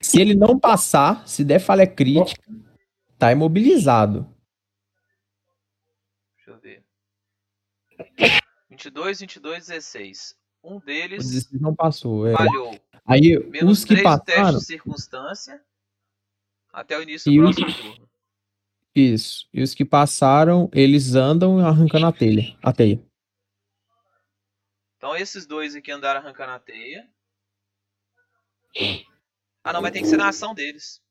Se 0.00 0.20
ele 0.20 0.36
não 0.36 0.56
passar, 0.56 1.26
se 1.26 1.44
der 1.44 1.58
falha 1.58 1.84
crítica, 1.84 2.40
tá 3.18 3.32
imobilizado. 3.32 4.32
Deixa 6.36 6.50
eu 6.52 6.60
ver. 6.60 6.84
22, 8.70 9.18
22, 9.18 9.66
16. 9.66 10.38
Um 10.62 10.76
O 10.76 10.80
deles 10.80 11.28
16 11.28 11.60
não 11.60 11.74
passou. 11.74 12.24
é. 12.28 12.34
falhou. 12.36 12.80
Aí 13.04 13.36
Menos 13.50 13.80
os 13.80 13.84
que 13.84 13.96
3 13.96 14.04
no 14.04 14.20
teste 14.20 14.40
passaram. 14.40 14.58
de 14.60 14.64
circunstância. 14.64 15.64
Até 16.72 16.96
o 16.96 17.02
início 17.02 17.32
do 17.32 17.38
próximo 17.52 17.74
turno. 17.74 18.05
Isso. 18.96 19.46
E 19.52 19.62
os 19.62 19.74
que 19.74 19.84
passaram, 19.84 20.70
eles 20.72 21.14
andam 21.14 21.58
arrancando 21.58 22.06
a 22.06 22.12
telha. 22.12 22.56
A 22.62 22.72
teia. 22.72 22.98
Então 24.96 25.14
esses 25.14 25.46
dois 25.46 25.74
aqui 25.76 25.92
andaram 25.92 26.20
arrancando 26.20 26.52
a 26.52 26.58
teia. 26.58 27.06
Ah 29.62 29.74
não, 29.74 29.82
mas 29.82 29.92
tem 29.92 30.00
que 30.00 30.08
ser 30.08 30.16
na 30.16 30.28
ação 30.28 30.54
deles. 30.54 31.02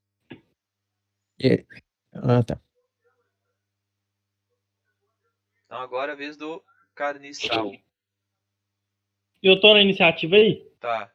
Ah, 2.12 2.42
tá. 2.44 2.60
Então 5.66 5.80
agora 5.80 6.14
é 6.14 6.16
a 6.16 6.18
vez 6.18 6.36
do 6.36 6.64
carniçal. 6.96 7.72
Eu 9.44 9.62
tô 9.62 9.76
na 9.76 9.84
iniciativa 9.84 10.38
aí? 10.38 10.68
Tá. 10.80 11.14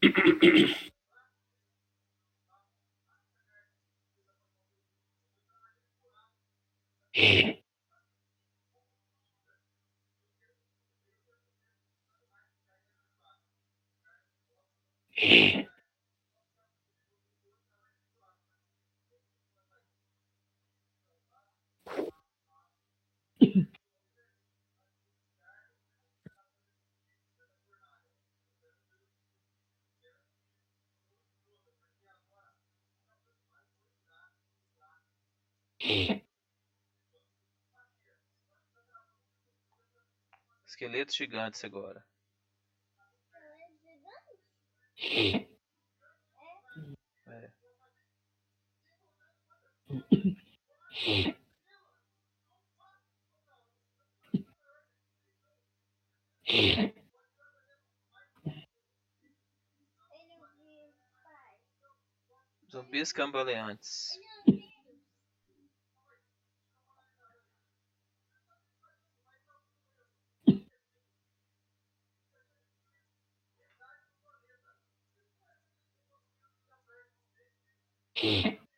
Yeah. 7.14 7.52
Esqueletos 40.82 41.14
gigantes 41.14 41.64
agora. 41.64 42.04
É. 44.98 45.46
Zumbis 62.68 63.12
cambaleantes. 63.12 64.18
Estão 78.22 78.68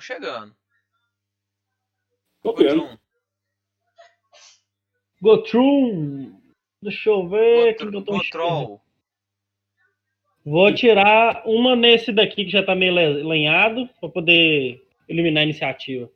chegando. 0.00 0.56
Tô. 2.42 2.52
Gotrum. 2.52 2.98
Gotrum. 5.22 6.43
Deixa 6.84 7.08
eu 7.08 7.26
ver. 7.28 7.74
quem 7.76 7.90
que 7.90 7.96
eu. 7.96 8.02
Gotrol. 8.02 8.80
Vou 10.44 10.74
tirar 10.74 11.42
uma 11.46 11.74
nesse 11.74 12.12
daqui 12.12 12.44
que 12.44 12.50
já 12.50 12.62
tá 12.62 12.74
meio 12.74 12.94
le- 12.94 13.22
lenhado 13.22 13.88
pra 13.98 14.10
poder 14.10 14.86
eliminar 15.08 15.40
a 15.40 15.44
iniciativa. 15.44 16.10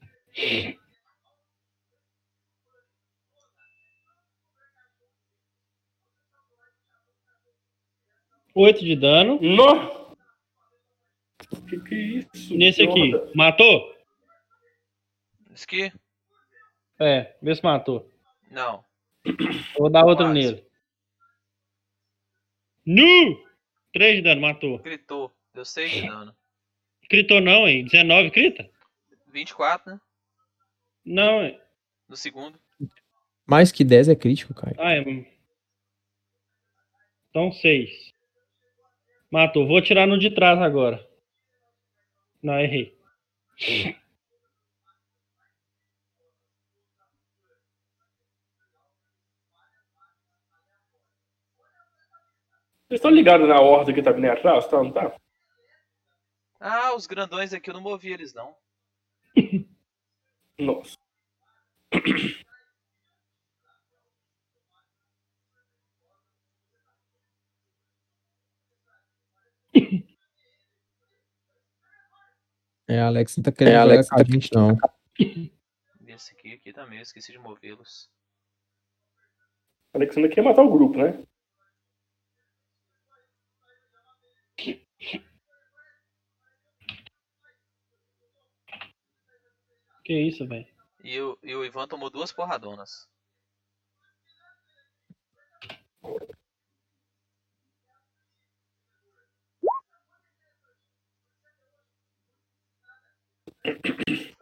Oito 8.55 8.85
de 8.85 8.97
dano. 8.97 9.39
Nó! 9.41 10.15
Que 11.69 11.81
que 11.81 11.95
é 11.95 11.99
isso? 11.99 12.57
Nesse 12.57 12.83
aqui. 12.83 13.11
Droga. 13.11 13.31
Matou? 13.35 13.95
Esqui? 15.55 15.93
É, 16.99 17.37
vê 17.41 17.55
se 17.55 17.63
matou. 17.63 18.11
Não. 18.51 18.85
Vou 19.77 19.91
dar 19.91 20.05
outro 20.05 20.27
Quase. 20.27 20.39
nele. 20.39 20.67
Nu! 22.87 23.49
3 23.93 24.17
de 24.17 24.23
dano, 24.23 24.41
matou. 24.41 24.79
Gritou. 24.79 25.33
Deu 25.53 25.65
6 25.65 25.91
de 25.91 26.07
dano. 26.07 26.37
Critou 27.09 27.41
não, 27.41 27.67
hein? 27.67 27.85
19 27.85 28.31
crita? 28.31 28.71
24, 29.33 29.93
né? 29.93 30.01
Não, 31.05 31.43
hein? 31.43 31.61
No 32.09 32.17
segundo. 32.17 32.59
Mais 33.47 33.73
que 33.73 33.85
10 33.85 34.11
é 34.11 34.15
crítico, 34.15 34.55
cara. 34.55 34.77
Ah, 34.79 34.95
é. 34.95 35.03
Então 37.31 37.51
6. 37.51 38.13
Matou. 39.31 39.67
Vou 39.67 39.81
tirar 39.81 40.07
no 40.07 40.19
de 40.19 40.31
trás 40.31 40.61
agora. 40.61 41.07
Não, 42.43 42.59
errei. 42.59 42.97
Vocês 52.89 53.01
estão 53.01 53.11
ligados 53.11 53.47
na 53.47 53.61
horda 53.61 53.93
que 53.93 54.03
tá 54.03 54.13
vindo 54.13 54.31
atrás? 54.31 54.67
Tá, 54.67 54.83
não 54.83 54.91
tá? 54.91 55.15
Ah, 56.59 56.95
os 56.97 57.07
grandões 57.07 57.53
aqui 57.53 57.69
eu 57.69 57.75
não 57.75 57.83
movi 57.83 58.11
eles 58.11 58.33
não. 58.33 58.57
Nossa. 60.59 60.97
É, 72.89 73.03
Alex 73.03 73.37
não 73.37 73.45
tá 73.45 73.53
querendo 73.53 73.83
jogar 73.83 74.09
com 74.09 74.15
a 74.19 74.25
gente, 74.25 74.51
não. 74.55 74.79
Esse 76.07 76.33
aqui, 76.33 76.55
aqui 76.55 76.73
também, 76.73 77.01
eu 77.01 77.03
esqueci 77.03 77.33
de 77.33 77.39
movê-los. 77.39 78.11
Alexandre 79.93 80.31
quer 80.31 80.43
matar 80.43 80.63
o 80.63 80.71
grupo, 80.71 80.97
né? 80.97 81.23
Que 90.05 90.15
isso, 90.15 90.47
velho? 90.49 90.67
E 91.05 91.21
o, 91.21 91.39
e 91.43 91.55
o 91.55 91.65
Ivan 91.65 91.87
tomou 91.87 92.11
duas 92.11 92.33
porradonas. 92.33 93.09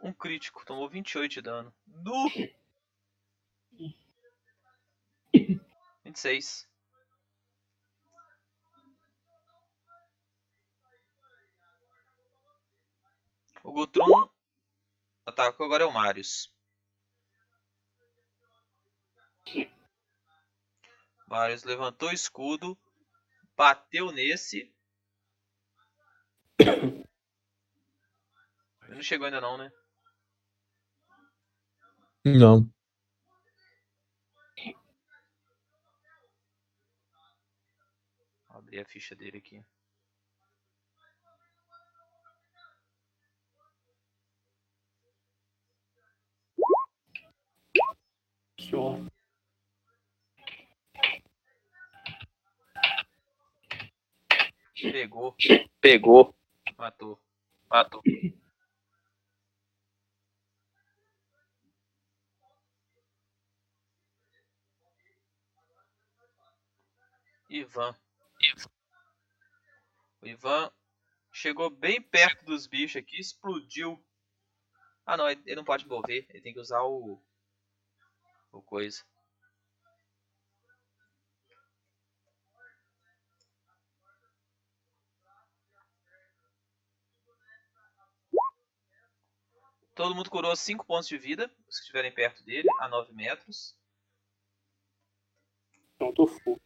Um 0.01 0.13
crítico, 0.13 0.65
tomou 0.65 0.89
28 0.89 1.33
de 1.33 1.41
dano. 1.41 1.73
Nu! 1.85 2.31
26. 6.03 6.67
O 13.67 13.73
Gutrum 13.73 14.29
atacou, 15.25 15.65
agora 15.65 15.83
é 15.83 15.85
o 15.85 15.91
Marius. 15.91 16.49
Marius 21.27 21.65
levantou 21.65 22.07
o 22.07 22.13
escudo, 22.13 22.79
bateu 23.57 24.09
nesse. 24.13 24.73
Ele 26.57 27.03
não 28.95 29.03
chegou 29.03 29.25
ainda 29.25 29.41
não, 29.41 29.57
né? 29.57 29.69
Não. 32.23 32.71
Vou 38.47 38.59
abrir 38.59 38.79
a 38.79 38.85
ficha 38.85 39.13
dele 39.13 39.39
aqui. 39.39 39.61
Pegou, 54.91 55.35
Pegou. 55.79 56.35
matou. 56.77 57.19
Matou. 57.69 58.01
Ivan. 67.49 67.95
O 70.21 70.27
Ivan 70.27 70.71
chegou 71.31 71.69
bem 71.69 72.01
perto 72.01 72.43
dos 72.45 72.67
bichos 72.67 72.97
aqui, 72.97 73.19
explodiu. 73.19 74.03
Ah 75.05 75.15
não, 75.15 75.29
ele 75.29 75.41
ele 75.45 75.55
não 75.55 75.63
pode 75.63 75.87
mover, 75.87 76.25
ele 76.29 76.41
tem 76.41 76.53
que 76.53 76.59
usar 76.59 76.81
o. 76.83 77.21
O 78.57 78.61
coisa. 78.63 79.05
Todo 89.93 90.15
mundo 90.15 90.29
curou 90.29 90.55
5 90.55 90.85
pontos 90.85 91.07
de 91.07 91.17
vida, 91.19 91.51
os 91.67 91.75
que 91.75 91.81
estiverem 91.81 92.11
perto 92.11 92.43
dele, 92.43 92.67
a 92.79 92.87
9 92.87 93.13
metros. 93.13 93.75
Então 95.95 96.11
tô 96.13 96.27
full. 96.27 96.59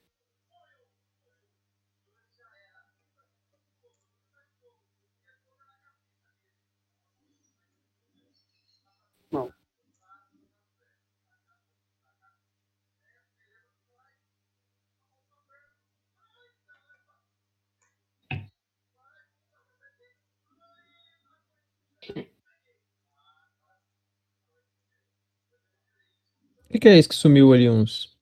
Que, 26.82 26.88
que 26.88 26.90
é 26.90 26.98
isso 26.98 27.10
que 27.10 27.16
sumiu 27.16 27.54
ali 27.54 27.70
uns? 27.70 28.18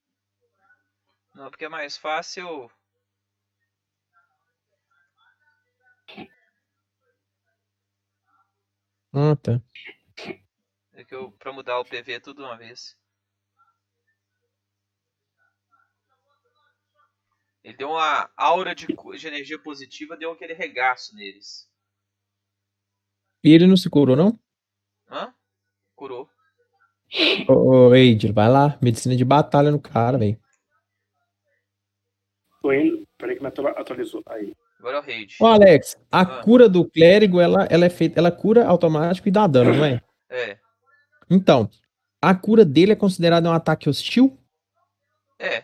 Não, 1.33 1.49
porque 1.49 1.63
é 1.63 1.69
mais 1.69 1.95
fácil. 1.97 2.69
Ah, 9.13 9.35
tá. 9.37 9.61
É 10.93 11.05
que 11.05 11.15
eu, 11.15 11.31
pra 11.31 11.53
mudar 11.53 11.79
o 11.79 11.85
PV 11.85 12.19
tudo 12.19 12.41
de 12.41 12.43
uma 12.43 12.57
vez. 12.57 12.97
Ele 17.63 17.77
deu 17.77 17.89
uma 17.89 18.29
aura 18.35 18.75
de, 18.75 18.85
de 18.87 19.27
energia 19.27 19.57
positiva, 19.59 20.17
deu 20.17 20.31
aquele 20.31 20.53
regaço 20.53 21.15
neles. 21.15 21.69
E 23.41 23.53
ele 23.53 23.67
não 23.67 23.77
se 23.77 23.89
curou, 23.89 24.17
não? 24.17 24.37
Hã? 25.09 25.33
Curou. 25.95 26.29
Ô, 27.47 27.87
ô 27.87 27.89
vai 28.33 28.49
lá. 28.49 28.77
Medicina 28.81 29.15
de 29.15 29.25
batalha 29.25 29.71
no 29.71 29.79
cara, 29.79 30.17
velho. 30.17 30.39
Tô 32.61 32.71
indo. 32.71 33.07
Peraí 33.17 33.35
que 33.35 33.41
me 33.41 33.47
atu- 33.47 33.67
atualizou. 33.67 34.21
Aí. 34.27 34.53
Agora 34.79 34.97
é 34.97 34.99
o 34.99 35.03
Raid. 35.03 35.35
Ô, 35.41 35.45
Alex, 35.47 35.97
a 36.11 36.21
Ah. 36.21 36.43
cura 36.43 36.69
do 36.69 36.89
clérigo, 36.89 37.39
ela, 37.39 37.65
ela 37.69 37.85
é 37.85 37.89
feita. 37.89 38.19
Ela 38.19 38.31
cura 38.31 38.65
automático 38.65 39.27
e 39.27 39.31
dá 39.31 39.45
dano, 39.47 39.73
não 39.73 39.85
é? 39.85 40.01
É, 40.31 40.59
Então, 41.27 41.67
a 42.21 42.35
cura 42.35 42.63
dele 42.63 42.91
é 42.91 42.95
considerada 42.95 43.49
um 43.49 43.53
ataque 43.53 43.89
hostil, 43.89 44.37
é. 45.39 45.63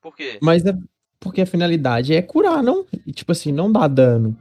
Por 0.00 0.14
quê? 0.14 0.38
mas 0.40 0.64
é 0.64 0.72
porque 1.18 1.40
a 1.40 1.46
finalidade 1.46 2.14
é 2.14 2.22
curar, 2.22 2.62
não? 2.62 2.86
E, 3.04 3.12
tipo 3.12 3.32
assim, 3.32 3.50
não 3.50 3.72
dá 3.72 3.88
dano. 3.88 4.40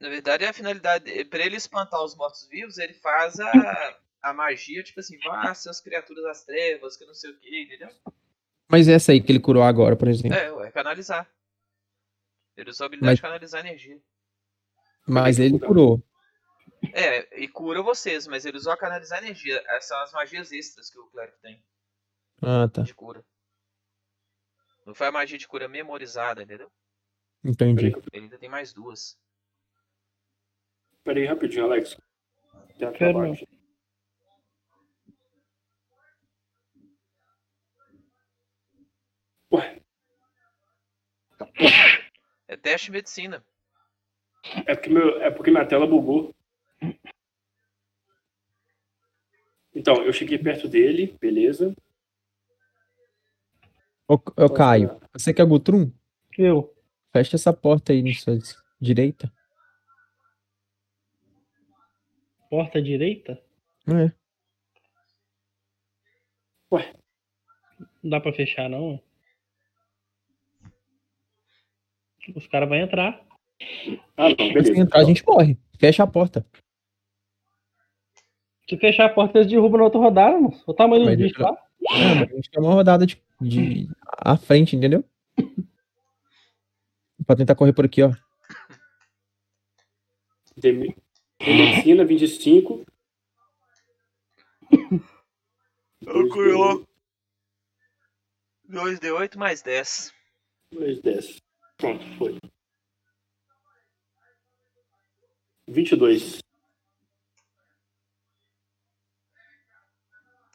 Na 0.00 0.08
verdade, 0.08 0.44
a 0.46 0.52
finalidade. 0.52 1.24
Pra 1.26 1.44
ele 1.44 1.56
espantar 1.56 2.02
os 2.02 2.16
mortos-vivos, 2.16 2.78
ele 2.78 2.94
faz 2.94 3.38
a, 3.38 3.98
a 4.22 4.32
magia, 4.32 4.82
tipo 4.82 4.98
assim, 5.00 5.18
vá, 5.18 5.54
seus 5.54 5.78
criaturas 5.80 6.24
das 6.24 6.44
trevas, 6.44 6.96
que 6.96 7.04
não 7.04 7.14
sei 7.14 7.30
o 7.30 7.38
que, 7.38 7.62
entendeu? 7.64 7.90
Mas 8.68 8.88
essa 8.88 9.12
aí 9.12 9.20
que 9.22 9.30
ele 9.30 9.40
curou 9.40 9.62
agora, 9.62 9.96
por 9.96 10.08
exemplo. 10.08 10.36
É, 10.36 10.50
ué, 10.52 10.70
canalizar. 10.70 11.30
Ele 12.56 12.70
usou 12.70 12.84
a 12.84 12.86
habilidade 12.86 13.10
Mas- 13.10 13.16
de 13.18 13.22
canalizar 13.22 13.60
energia. 13.66 14.00
Mas 15.06 15.38
ele 15.38 15.58
curou. 15.58 16.02
É, 16.94 17.42
e 17.42 17.46
cura 17.48 17.82
vocês, 17.82 18.26
mas 18.26 18.44
ele 18.46 18.56
usou 18.56 18.72
a 18.72 18.76
canalizar 18.76 19.22
energia. 19.22 19.62
Essas 19.66 19.88
são 19.88 20.00
as 20.00 20.12
magias 20.12 20.50
extras 20.52 20.88
que 20.88 20.98
o 20.98 21.06
clérigo 21.08 21.36
tem 21.42 21.62
Ah, 22.40 22.68
tá. 22.68 22.82
de 22.82 22.94
cura. 22.94 23.22
Não 24.86 24.94
foi 24.94 25.08
a 25.08 25.12
magia 25.12 25.36
de 25.36 25.46
cura 25.48 25.68
memorizada, 25.68 26.42
entendeu? 26.42 26.70
Entendi. 27.44 27.86
Ele 28.12 28.24
ainda 28.24 28.38
tem 28.38 28.48
mais 28.48 28.72
duas. 28.72 29.18
Peraí 31.04 31.24
rapidinho, 31.26 31.64
Alex. 31.64 31.96
Tem. 32.98 33.46
Ué, 39.52 39.82
É 42.46 42.56
teste 42.56 42.86
de 42.86 42.92
medicina. 42.92 43.44
é 44.66 44.74
porque, 44.74 44.90
meu, 44.90 45.20
é 45.20 45.30
porque 45.30 45.50
minha 45.50 45.66
tela 45.66 45.86
bugou. 45.86 46.34
Então, 49.74 50.02
eu 50.02 50.12
cheguei 50.12 50.38
perto 50.38 50.68
dele, 50.68 51.16
beleza. 51.20 51.74
Ô, 54.08 54.14
ô 54.14 54.50
Caio, 54.52 55.00
você 55.12 55.32
que 55.32 55.40
é 55.40 55.44
Gutrum? 55.44 55.92
Eu. 56.36 56.74
Fecha 57.12 57.36
essa 57.36 57.52
porta 57.52 57.92
aí 57.92 58.02
na 58.02 58.12
sua 58.14 58.38
direita. 58.80 59.32
Porta 62.50 62.82
direita? 62.82 63.40
É. 63.88 64.12
Não 68.02 68.10
dá 68.10 68.20
pra 68.20 68.32
fechar, 68.32 68.68
não. 68.68 69.00
Os 72.34 72.46
caras 72.48 72.68
vão 72.68 72.78
entrar. 72.78 73.24
Ah, 74.16 74.28
não, 74.30 74.64
Se 74.64 74.72
entrar, 74.78 75.00
a 75.00 75.04
gente 75.04 75.24
morre. 75.26 75.56
Fecha 75.78 76.02
a 76.02 76.06
porta. 76.06 76.44
Se 78.68 78.76
fechar 78.78 79.06
a 79.06 79.08
porta, 79.14 79.38
eles 79.38 79.50
derrubam 79.50 79.78
na 79.78 79.84
outra 79.84 80.00
rodada, 80.00 80.34
mano. 80.40 80.60
O 80.66 80.74
tamanho 80.74 81.04
bichos 81.16 81.18
deixa- 81.36 81.42
lá. 81.42 81.56
É, 81.92 82.14
mas 82.14 82.30
a 82.30 82.34
gente 82.36 82.50
quer 82.50 82.60
uma 82.60 82.72
rodada 82.72 83.06
de, 83.06 83.20
de 83.40 83.88
à 84.18 84.36
frente, 84.36 84.76
entendeu? 84.76 85.04
Pra 87.26 87.36
tentar 87.36 87.54
correr 87.54 87.72
por 87.72 87.84
aqui, 87.84 88.02
ó. 88.02 88.12
Tem 90.60 90.80
tem 90.80 90.96
medicina, 91.40 92.04
25. 92.04 92.84
Calculou. 96.04 96.86
2d8 98.68 99.36
mais 99.36 99.62
10. 99.62 100.14
2, 100.72 101.00
10. 101.00 101.42
Pronto, 101.76 102.04
foi. 102.16 102.38
22. 105.66 106.40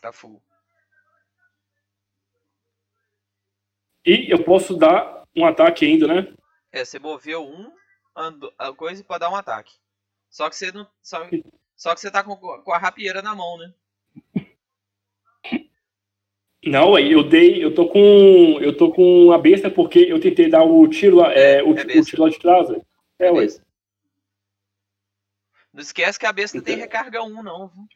Tá 0.01 0.11
full. 0.11 0.41
E 4.05 4.31
eu 4.31 4.43
posso 4.43 4.77
dar 4.77 5.23
um 5.35 5.45
ataque 5.45 5.85
ainda, 5.85 6.07
né? 6.07 6.33
É, 6.71 6.85
você 6.85 6.99
moveu 6.99 7.43
um, 7.43 7.71
andou, 8.15 8.53
a 8.57 8.71
coisa 8.71 9.03
pra 9.03 9.17
dar 9.17 9.31
um 9.31 9.35
ataque. 9.35 9.73
Só 10.35 10.49
que 10.49 10.55
você 10.57 10.69
não. 10.69 10.85
Só, 11.01 11.19
só 11.77 11.93
que 11.95 12.01
você 12.01 12.11
tá 12.11 12.21
com, 12.21 12.35
com 12.35 12.73
a 12.73 12.77
rapieira 12.77 13.21
na 13.21 13.33
mão, 13.33 13.57
né? 13.57 13.73
Não, 16.61 16.99
eu 16.99 17.23
dei, 17.23 17.63
eu 17.63 17.73
tô 17.73 17.87
com, 17.87 18.59
eu 18.59 18.75
tô 18.75 18.91
com 18.91 19.31
a 19.31 19.37
besta 19.37 19.71
porque 19.71 19.99
eu 19.99 20.19
tentei 20.19 20.49
dar 20.49 20.63
o 20.65 20.85
tiro 20.89 21.15
lá, 21.17 21.31
é, 21.31 21.63
o, 21.63 21.67
É 21.77 21.83
o 21.83 21.85
besta. 21.87 22.03
tiro 22.03 22.23
lá 22.23 22.29
de 22.29 22.37
trás. 22.37 22.67
velho. 22.67 22.85
É, 23.17 23.31
ué. 23.31 23.47
Não 25.71 25.79
esquece 25.81 26.19
que 26.19 26.25
a 26.25 26.33
besta 26.33 26.61
tem 26.61 26.73
Então- 26.73 26.83
recarga 26.85 27.23
1, 27.23 27.41
não. 27.41 27.69
viu? 27.69 27.87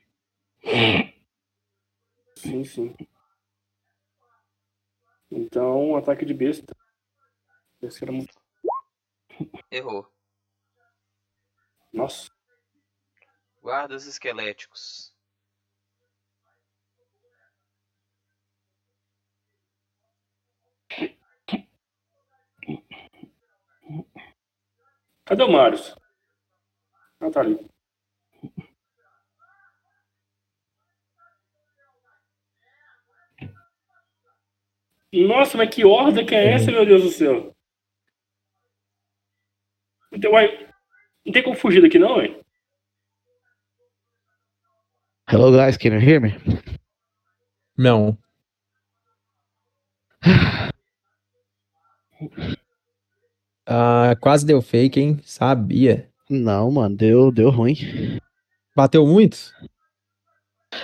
Sim, 2.37 2.63
sim. 2.63 2.95
Então, 5.29 5.97
ataque 5.97 6.23
de 6.23 6.33
besta. 6.33 6.73
Esse 7.81 8.01
era 8.01 8.13
muito. 8.13 8.33
Errou. 9.69 10.09
Nossa. 11.91 12.29
Guardas 13.61 14.05
esqueléticos. 14.05 15.13
Cadê 25.25 25.43
o 25.43 25.51
Marius? 25.51 25.95
Ah, 27.19 27.29
tá 27.29 27.41
ali. 27.41 27.69
Nossa, 35.11 35.57
mas 35.57 35.73
que 35.73 35.83
horda 35.83 36.23
que 36.25 36.35
é 36.35 36.53
essa, 36.53 36.71
meu 36.71 36.85
Deus 36.85 37.03
do 37.03 37.09
céu? 37.09 37.55
Então, 40.11 40.31
uai, 40.31 40.68
não 41.25 41.33
tem 41.33 41.43
como 41.43 41.55
fugir 41.55 41.81
daqui, 41.81 41.99
não, 41.99 42.17
ué? 42.17 42.39
Hello 45.31 45.51
guys, 45.51 45.77
can 45.77 45.89
you 45.93 45.99
hear 46.01 46.19
me? 46.19 46.35
Não. 47.77 48.17
Ah, 53.71 54.15
quase 54.19 54.45
deu 54.47 54.61
fake, 54.63 54.99
hein? 54.99 55.19
Sabia. 55.23 56.09
Não, 56.27 56.71
mano, 56.71 56.95
deu, 56.95 57.31
deu 57.31 57.51
ruim. 57.51 57.75
Bateu 58.75 59.05
muito? 59.05 59.37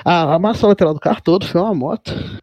Ah, 0.06 0.36
amassou 0.36 0.68
a 0.68 0.70
lateral 0.70 0.94
do 0.94 1.00
carro 1.00 1.20
todo, 1.22 1.48
foi 1.48 1.62
uma 1.62 1.74
moto. 1.74 2.10
O 2.10 2.40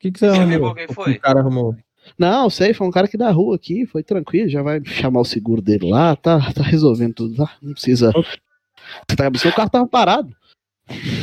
que, 0.00 0.10
que 0.10 0.18
você 0.18 0.30
Você 0.30 0.38
arrumou? 0.40 0.74
quem 0.74 0.88
foi? 0.88 1.12
O 1.12 1.20
cara 1.20 1.40
arrumou. 1.40 1.76
Não, 2.18 2.48
sei, 2.50 2.74
foi 2.74 2.86
um 2.86 2.90
cara 2.90 3.06
aqui 3.06 3.16
da 3.16 3.30
rua 3.30 3.56
aqui, 3.56 3.86
foi 3.86 4.02
tranquilo, 4.02 4.48
já 4.48 4.62
vai 4.62 4.84
chamar 4.84 5.20
o 5.20 5.24
seguro 5.24 5.60
dele 5.60 5.90
lá, 5.90 6.14
tá, 6.16 6.52
tá 6.52 6.62
resolvendo 6.62 7.14
tudo 7.14 7.40
lá, 7.42 7.50
não 7.62 7.72
precisa. 7.72 8.12
Você 8.12 9.16
tá 9.16 9.48
o 9.48 9.54
carro 9.54 9.70
tava 9.70 9.86
parado. 9.86 10.34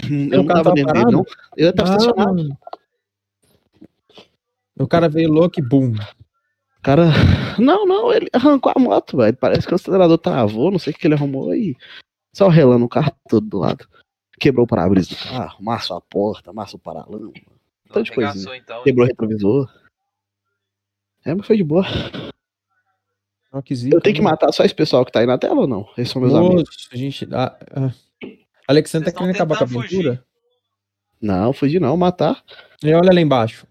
Eu 0.10 0.43
não 0.43 0.45
tava 0.45 0.74
dentro 0.74 0.93
dele, 0.93 1.06
parado? 1.06 1.11
não. 1.11 1.26
Eu 1.56 1.74
tava 1.74 1.92
estacionado. 1.92 2.35
mano. 2.35 2.58
O 4.80 4.88
cara 4.88 5.08
veio 5.08 5.32
louco 5.32 5.60
e 5.60 5.64
boom. 5.64 5.93
O 5.93 6.82
cara. 6.82 7.11
Não, 7.60 7.85
não, 7.85 8.11
ele 8.11 8.27
arrancou 8.34 8.72
a 8.76 8.80
moto, 8.80 9.18
velho. 9.18 9.38
Parece 9.38 9.68
que 9.68 9.74
o 9.74 9.76
acelerador 9.76 10.18
travou, 10.18 10.72
não 10.72 10.80
sei 10.80 10.93
o 10.93 10.95
que 10.95 11.06
ele 11.06 11.14
arrumou 11.14 11.53
e. 11.53 11.77
Só 12.34 12.48
relando 12.48 12.85
o 12.85 12.90
carro 12.90 13.11
todo 13.30 13.45
do 13.45 13.60
lado. 13.60 13.85
Quebrou 14.40 14.64
o 14.64 14.68
para-brisa 14.68 15.10
do 15.10 15.18
carro, 15.18 15.58
amassou 15.60 15.98
a 15.98 16.01
porta, 16.01 16.50
amassou 16.50 16.80
o 16.80 16.82
paralama. 16.82 17.32
De 18.01 18.11
coisinha. 18.11 18.56
então. 18.56 18.84
Quebrou 18.84 19.06
o 19.06 19.08
retrovisor. 19.08 19.69
É, 21.25 21.33
mas 21.33 21.45
foi 21.45 21.58
de 21.58 21.64
boa. 21.64 21.85
Ó, 23.51 23.61
que 23.61 23.75
zica, 23.75 23.95
Eu 23.95 24.01
tenho 24.01 24.16
que 24.16 24.22
mano. 24.22 24.33
matar 24.33 24.51
só 24.51 24.64
esse 24.64 24.74
pessoal 24.74 25.06
que 25.06 25.11
tá 25.11 25.19
aí 25.19 25.25
na 25.25 25.38
tela 25.38 25.61
ou 25.61 25.67
não? 25.67 25.88
Esses 25.98 26.11
são 26.11 26.22
meus 26.22 26.33
amigos. 26.33 26.64
Moço, 26.64 26.90
a 26.91 26.95
gente. 26.95 27.27
Ah, 27.32 27.58
ah. 27.72 27.91
Alexandre 28.67 29.06
Vocês 29.06 29.14
tá 29.14 29.19
querendo 29.19 29.35
acabar 29.35 29.58
com 29.58 29.64
a 29.64 29.67
aventura? 29.67 30.25
Não, 31.22 31.53
fugir 31.53 31.80
não, 31.80 31.95
matar. 31.98 32.43
E 32.83 32.93
olha 32.93 33.14
lá 33.14 33.22
embaixo. 33.22 33.67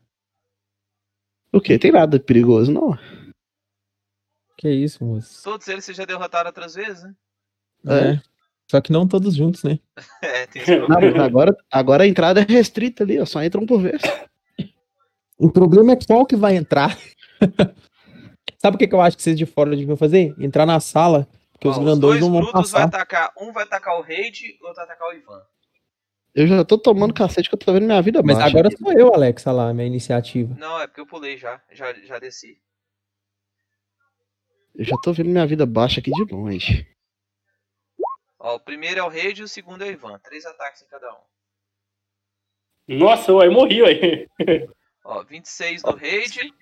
O 1.52 1.60
quê? 1.60 1.78
Tem 1.78 1.90
nada 1.90 2.18
de 2.18 2.24
perigoso, 2.24 2.70
não. 2.70 2.96
Que 4.56 4.70
isso, 4.70 5.02
moço. 5.04 5.42
Todos 5.42 5.66
eles 5.66 5.84
você 5.84 5.94
já 5.94 6.04
derrotaram 6.04 6.48
outras 6.48 6.74
vezes, 6.74 7.02
né? 7.02 7.14
É. 7.88 8.20
Só 8.70 8.80
que 8.80 8.92
não 8.92 9.08
todos 9.08 9.34
juntos, 9.34 9.64
né? 9.64 9.80
É, 10.22 10.46
tem 10.46 10.62
esse 10.62 10.76
Não, 10.76 11.24
agora, 11.24 11.56
agora 11.72 12.04
a 12.04 12.06
entrada 12.06 12.40
é 12.40 12.44
restrita 12.44 13.02
ali, 13.02 13.18
ó. 13.18 13.24
Só 13.24 13.42
entra 13.42 13.60
um 13.60 13.66
por 13.66 13.80
vez. 13.80 14.00
O 15.38 15.50
problema 15.50 15.92
é 15.92 15.96
qual 15.96 16.26
que 16.26 16.36
vai 16.36 16.54
entrar. 16.54 16.96
Sabe 18.59 18.77
o 18.77 18.78
que, 18.78 18.86
que 18.86 18.94
eu 18.94 19.01
acho 19.01 19.17
que 19.17 19.23
vocês 19.23 19.39
de 19.39 19.47
fora 19.47 19.75
deviam 19.75 19.97
fazer? 19.97 20.35
Entrar 20.39 20.67
na 20.67 20.81
sala, 20.81 21.27
porque 21.52 21.67
Ó, 21.67 21.70
os 21.70 21.78
os 21.78 21.85
grandões 21.85 22.01
dois 22.01 22.20
não 22.20 22.31
vão 22.31 22.41
brutos 22.43 22.70
vai 22.70 22.83
passar. 22.83 22.85
atacar. 23.02 23.33
Um 23.41 23.52
vai 23.52 23.65
atacar 23.65 23.99
o 23.99 24.02
Raid, 24.02 24.59
o 24.60 24.67
outro 24.67 24.77
vai 24.77 24.85
atacar 24.85 25.09
o 25.09 25.12
Ivan. 25.12 25.43
Eu 26.35 26.47
já 26.47 26.65
tô 26.65 26.78
tomando 26.78 27.12
cacete 27.12 27.49
que 27.49 27.55
eu 27.55 27.59
tô 27.59 27.73
vendo 27.73 27.86
minha 27.86 28.01
vida 28.01 28.23
Mas 28.23 28.36
baixa 28.39 28.51
agora 28.51 28.70
sou 28.77 28.93
eu, 28.93 29.12
Alex, 29.12 29.47
olha 29.47 29.57
lá, 29.57 29.75
minha 29.75 29.86
iniciativa. 29.86 30.55
Não, 30.59 30.81
é 30.81 30.86
porque 30.86 31.01
eu 31.01 31.07
pulei 31.07 31.36
já. 31.36 31.60
Já, 31.73 31.93
já 31.93 32.19
desci. 32.19 32.60
Eu 34.75 34.85
já 34.85 34.97
tô 35.02 35.12
vendo 35.12 35.31
minha 35.31 35.47
vida 35.47 35.67
baixa 35.67 36.01
aqui 36.01 36.10
de 36.12 36.33
longe. 36.33 36.86
Ó, 38.39 38.55
o 38.55 38.60
primeiro 38.60 39.01
é 39.01 39.02
o 39.02 39.09
Raid 39.09 39.41
e 39.41 39.44
o 39.44 39.49
segundo 39.49 39.83
é 39.83 39.89
o 39.89 39.91
Ivan. 39.91 40.19
Três 40.20 40.47
ataques 40.47 40.83
em 40.83 40.86
cada 40.86 41.12
um. 41.12 41.20
Nossa, 42.97 43.33
ué, 43.35 43.49
morri, 43.49 43.83
ué. 43.83 44.27
Ó, 45.05 45.23
26 45.25 45.83
do 45.83 45.97
Raid. 45.97 46.55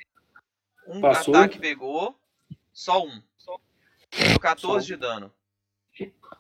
Um 0.89 1.01
Passou. 1.01 1.35
ataque 1.35 1.59
pegou. 1.59 2.19
Só 2.73 3.05
um. 3.05 3.23
Deu 4.31 4.41
14 4.41 4.87
de 4.87 4.97
dano. 4.97 5.33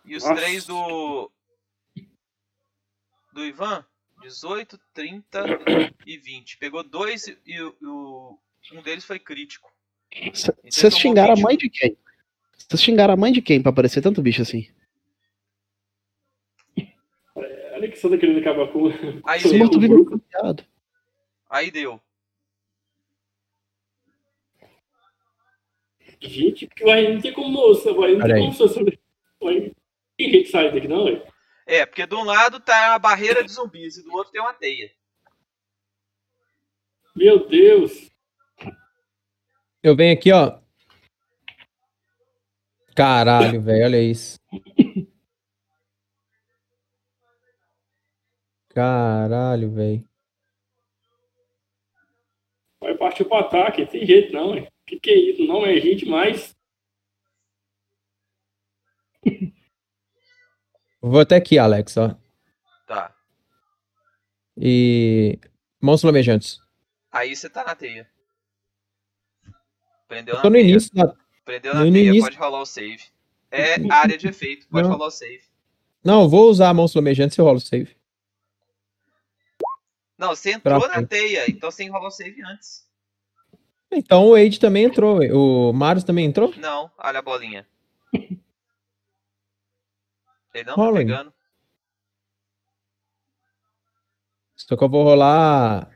E 0.04 0.16
os 0.16 0.22
Nossa. 0.24 0.34
três 0.36 0.64
do. 0.66 1.30
Do 3.32 3.44
Ivan? 3.44 3.84
18, 4.22 4.78
30 4.94 5.44
e 6.06 6.16
20. 6.16 6.56
Pegou 6.58 6.82
dois 6.82 7.26
e, 7.28 7.38
e 7.46 7.60
o- 7.60 7.76
e 7.80 7.86
o- 7.86 8.38
um 8.72 8.82
deles 8.82 9.04
foi 9.04 9.18
crítico. 9.18 9.70
Então 10.10 10.32
Vocês 10.64 10.94
tomou 10.94 11.00
xingaram 11.00 11.32
a 11.32 11.34
21. 11.36 11.42
mãe 11.48 11.56
de 11.56 11.68
quem? 11.70 11.96
Vocês 12.56 12.82
xingaram 12.82 13.14
a 13.14 13.16
mãe 13.16 13.32
de 13.32 13.42
quem 13.42 13.62
pra 13.62 13.70
aparecer 13.70 14.00
tanto 14.02 14.22
bicho 14.22 14.42
assim? 14.42 14.68
Olha 17.36 17.88
que 17.90 17.96
você 17.96 18.08
tá 18.10 18.18
querendo 18.18 18.40
acabar 18.40 18.72
com. 18.72 18.88
Aí 19.24 19.42
deu. 19.42 20.20
Aí 21.48 21.70
deu. 21.70 22.00
Gente, 26.20 26.66
porque 26.66 26.84
ué, 26.84 27.12
não 27.12 27.20
tem 27.20 27.32
como 27.32 27.48
moça, 27.48 27.92
ué, 27.92 28.12
não 28.14 28.24
Olha 28.24 28.34
tem 28.34 28.48
aí. 28.48 28.56
como. 28.56 28.90
Ué, 29.42 29.70
tem 30.16 30.30
gente 30.30 30.44
que 30.44 30.50
sai 30.50 30.72
daqui, 30.72 30.88
não, 30.88 31.04
ué? 31.04 31.22
É, 31.66 31.84
porque 31.86 32.06
de 32.06 32.14
um 32.14 32.24
lado 32.24 32.58
tá 32.60 32.94
a 32.94 32.98
barreira 32.98 33.44
de 33.44 33.52
zumbis 33.52 33.98
e 33.98 34.02
do 34.02 34.12
outro 34.12 34.32
tem 34.32 34.40
uma 34.40 34.54
teia. 34.54 34.90
Meu 37.14 37.46
Deus. 37.48 38.10
Eu 39.82 39.94
venho 39.94 40.14
aqui, 40.14 40.32
ó. 40.32 40.58
Caralho, 42.96 43.60
velho, 43.60 43.84
olha 43.84 44.02
isso. 44.02 44.40
Caralho, 48.70 49.70
velho. 49.70 50.08
Vai 52.80 52.96
partir 52.96 53.24
pro 53.24 53.36
ataque, 53.36 53.86
tem 53.86 54.06
jeito 54.06 54.32
não, 54.32 54.50
ué. 54.50 54.68
Que 54.88 54.98
que 54.98 55.10
é 55.10 55.16
isso? 55.30 55.44
Não 55.46 55.64
é 55.66 55.78
gente 55.80 56.06
mais. 56.06 56.56
Vou 61.00 61.20
até 61.20 61.36
aqui, 61.36 61.58
Alex, 61.58 61.96
ó. 61.96 62.16
Tá. 62.86 63.14
E. 64.56 65.38
Monstros 65.80 66.08
lamejantes. 66.08 66.58
Aí 67.12 67.34
você 67.36 67.48
tá 67.48 67.64
na 67.64 67.74
teia. 67.74 68.08
Prendeu 70.08 70.32
Eu 70.34 70.36
na 70.38 70.42
tô 70.42 70.48
no 70.50 70.56
teia. 70.56 70.68
início 70.70 70.94
da. 70.94 71.14
Prendeu 71.44 71.74
no 71.74 71.84
na 71.84 71.92
teia, 71.92 72.08
início- 72.08 72.22
pode 72.24 72.36
rolar 72.36 72.60
o 72.60 72.66
save. 72.66 73.04
É 73.50 73.74
área 73.92 74.18
de 74.18 74.26
efeito, 74.28 74.66
pode 74.68 74.84
Não. 74.88 74.94
rolar 74.94 75.06
o 75.06 75.10
save. 75.10 75.42
Não, 76.04 76.28
vou 76.28 76.48
usar 76.50 76.74
monstros 76.74 77.02
lamejantes 77.02 77.36
e 77.36 77.40
eu 77.40 77.44
rolo 77.44 77.58
o 77.58 77.60
save. 77.60 77.96
Não, 80.18 80.28
você 80.34 80.50
entrou 80.52 80.78
Pra 80.80 80.88
na 80.88 80.94
frente. 80.94 81.08
teia, 81.08 81.48
então 81.50 81.70
você 81.70 81.84
enrolou 81.84 82.08
o 82.08 82.10
save 82.10 82.42
antes. 82.42 82.87
Então 83.90 84.26
o 84.26 84.32
Wade 84.32 84.60
também 84.60 84.84
entrou. 84.84 85.20
O 85.32 85.72
Marius 85.72 86.04
também 86.04 86.26
entrou? 86.26 86.54
Não, 86.56 86.90
olha 86.98 87.18
a 87.18 87.22
bolinha. 87.22 87.66
Ele 90.54 90.64
não 90.64 90.74
Rola 90.74 90.92
tá 90.92 90.98
pegando. 90.98 91.32
Só 94.56 94.76
que 94.76 94.84
eu 94.84 94.88
vou 94.88 95.04
rolar. 95.04 95.88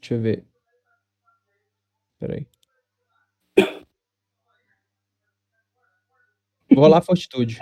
Deixa 0.00 0.14
eu 0.14 0.20
ver. 0.20 0.44
Peraí. 2.18 2.46
Vou 6.68 6.80
rolar 6.84 7.00
fortitude. 7.00 7.58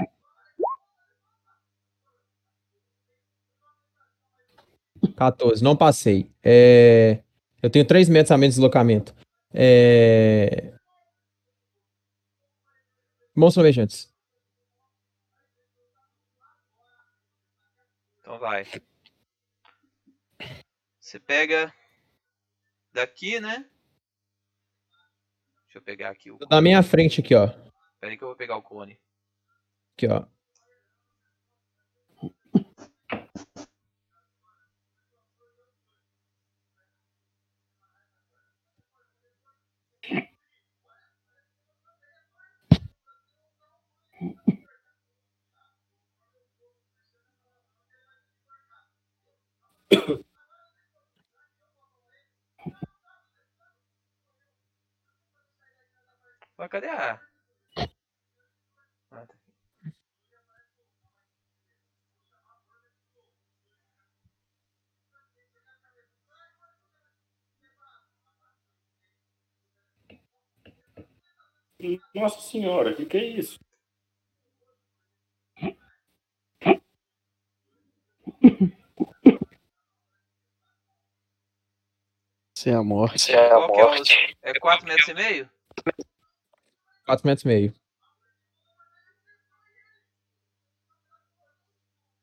Quatorze, 5.16 5.62
não 5.62 5.76
passei. 5.76 6.32
É, 6.42 7.22
Eu 7.62 7.70
tenho 7.70 7.86
3 7.86 8.08
metros 8.08 8.32
a 8.32 8.36
menos 8.36 8.54
de 8.54 8.60
deslocamento. 8.60 9.14
É... 9.54 10.74
Monstros 13.34 13.58
almejantes. 13.58 14.12
Então 18.20 18.38
vai. 18.38 18.66
Você 20.98 21.20
pega 21.20 21.72
daqui, 22.92 23.38
né? 23.40 23.68
Deixa 25.64 25.78
eu 25.78 25.82
pegar 25.82 26.10
aqui 26.10 26.30
o. 26.30 26.38
Na 26.50 26.60
minha 26.60 26.82
frente 26.82 27.20
aqui, 27.20 27.34
ó. 27.34 27.48
Peraí 28.00 28.18
que 28.18 28.24
eu 28.24 28.28
vou 28.28 28.36
pegar 28.36 28.56
o 28.56 28.62
cone. 28.62 28.98
Aqui, 29.94 30.08
ó. 30.08 30.26
Mas 56.56 56.68
cadê 56.70 56.88
a. 56.88 57.20
Ah, 59.10 59.26
tá. 59.26 59.34
Nossa 72.14 72.40
senhora, 72.40 72.92
o 72.92 72.96
que, 72.96 73.04
que 73.06 73.16
é 73.18 73.24
isso? 73.24 73.58
É 82.66 82.74
a 82.74 82.82
morte. 82.82 83.32
Qual 83.32 83.72
que 83.72 83.80
é 83.80 83.84
o. 83.84 83.94
É 84.42 84.58
4 84.58 84.86
metros 84.86 85.08
e 85.08 85.14
meio? 85.14 85.50
4 87.04 87.26
metros 87.26 87.44
e 87.44 87.48
meio. 87.48 87.74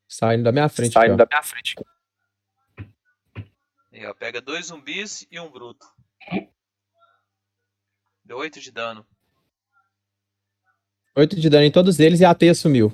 Saindo 0.08 0.44
da 0.44 0.52
minha 0.52 0.70
frente. 0.70 0.94
Saindo 0.94 1.18
da 1.18 1.26
minha 1.26 1.44
frente. 1.44 1.76
Aí, 3.92 4.06
ó, 4.06 4.14
pega 4.14 4.42
dois 4.42 4.68
zumbis 4.68 5.28
e 5.30 5.40
um 5.40 5.50
bruto. 5.52 5.86
Deu 8.24 8.38
8 8.38 8.60
de 8.60 8.72
dano. 8.72 9.06
8 11.16 11.36
de 11.40 11.50
dano 11.50 11.66
em 11.66 11.72
todos 11.72 12.00
eles 12.00 12.20
e 12.22 12.26
a 12.26 12.34
teia 12.34 12.54
sumiu. 12.54 12.94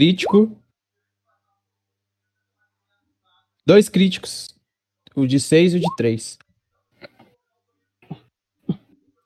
Crítico. 0.00 0.58
Dois 3.66 3.90
críticos. 3.90 4.58
O 5.14 5.26
de 5.26 5.38
6 5.38 5.74
e 5.74 5.76
o 5.76 5.80
de 5.80 5.94
3. 5.94 6.38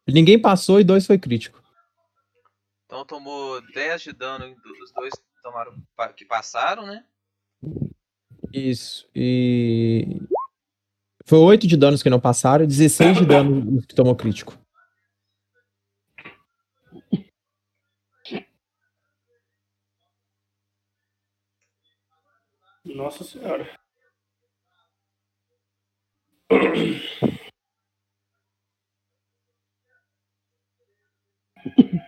Ninguém 0.08 0.36
passou 0.36 0.80
e 0.80 0.84
dois 0.84 1.06
foi 1.06 1.16
crítico. 1.16 1.62
Então 2.86 3.06
tomou 3.06 3.62
10 3.72 4.02
de 4.02 4.12
dano 4.14 4.52
dos 4.56 4.92
dois 4.92 5.14
que 5.14 5.42
tomaram 5.44 5.80
que 6.16 6.24
passaram, 6.24 6.88
né? 6.88 7.04
Isso. 8.52 9.08
E. 9.14 10.22
Foi 11.24 11.38
8 11.38 11.68
de 11.68 11.76
danos 11.76 12.02
que 12.02 12.10
não 12.10 12.18
passaram 12.18 12.64
e 12.64 12.66
16 12.66 13.18
de 13.18 13.26
dano 13.26 13.80
que 13.82 13.94
tomou 13.94 14.16
crítico. 14.16 14.58
Nossa 22.94 23.24
senhora. 23.24 23.68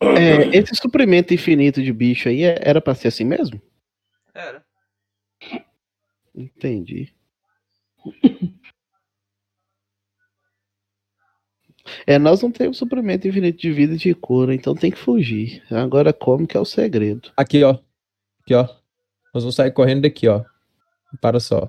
É, 0.00 0.56
esse 0.56 0.74
suprimento 0.76 1.32
infinito 1.32 1.82
de 1.82 1.92
bicho 1.92 2.28
aí 2.28 2.42
é- 2.42 2.58
era 2.62 2.80
pra 2.80 2.94
ser 2.94 3.08
assim 3.08 3.24
mesmo? 3.24 3.60
Era. 4.34 4.64
Entendi. 6.34 7.14
É, 12.06 12.16
nós 12.18 12.40
não 12.40 12.50
temos 12.50 12.78
suprimento 12.78 13.26
infinito 13.26 13.58
de 13.58 13.72
vida 13.72 13.94
e 13.94 13.98
de 13.98 14.14
cura, 14.14 14.54
então 14.54 14.74
tem 14.74 14.90
que 14.90 14.96
fugir. 14.98 15.62
Agora 15.70 16.12
como 16.12 16.46
que 16.46 16.56
é 16.56 16.60
o 16.60 16.64
segredo? 16.64 17.32
Aqui, 17.36 17.62
ó. 17.64 17.76
Aqui, 18.42 18.54
ó. 18.54 18.62
Nós 19.34 19.42
vamos 19.42 19.56
sair 19.56 19.72
correndo 19.72 20.02
daqui, 20.02 20.28
ó. 20.28 20.44
Para 21.20 21.40
só. 21.40 21.68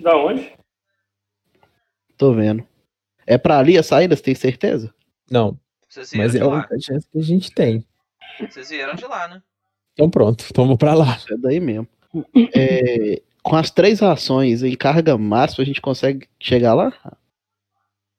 Da 0.00 0.16
onde? 0.16 0.52
Tô 2.18 2.34
vendo. 2.34 2.66
É 3.26 3.38
pra 3.38 3.58
ali 3.58 3.78
a 3.78 3.82
saída, 3.82 4.16
você 4.16 4.22
tem 4.22 4.34
certeza? 4.34 4.92
Não, 5.30 5.58
Vocês 5.88 6.10
vieram 6.10 6.24
mas 6.24 6.32
de 6.32 6.38
é 6.38 6.42
a 6.42 6.48
única 6.48 6.80
chance 6.80 7.08
que 7.10 7.18
a 7.18 7.22
gente 7.22 7.50
tem. 7.52 7.86
Vocês 8.40 8.68
vieram 8.68 8.94
de 8.94 9.04
lá, 9.06 9.28
né? 9.28 9.42
Então 9.92 10.10
pronto, 10.10 10.44
vamos 10.54 10.76
pra 10.76 10.94
lá. 10.94 11.18
É 11.30 11.36
daí 11.36 11.60
mesmo. 11.60 11.88
É, 12.54 13.22
com 13.42 13.56
as 13.56 13.70
três 13.70 14.02
ações 14.02 14.62
em 14.62 14.76
carga 14.76 15.16
máxima, 15.16 15.62
a 15.62 15.66
gente 15.66 15.80
consegue 15.80 16.28
chegar 16.40 16.74
lá? 16.74 16.92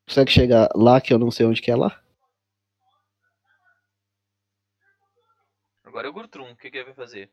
Consegue 0.08 0.32
chegar 0.32 0.70
lá 0.76 1.02
que 1.02 1.14
eu 1.14 1.20
não 1.20 1.32
sei 1.32 1.46
onde 1.46 1.62
que 1.62 1.72
é 1.72 1.76
lá? 1.76 2.00
Agora 5.84 6.08
é 6.08 6.10
o 6.10 6.14
Gurtrum. 6.14 6.52
O 6.52 6.56
que, 6.56 6.70
que 6.70 6.78
ele 6.78 6.86
vai 6.86 6.94
fazer? 6.94 7.30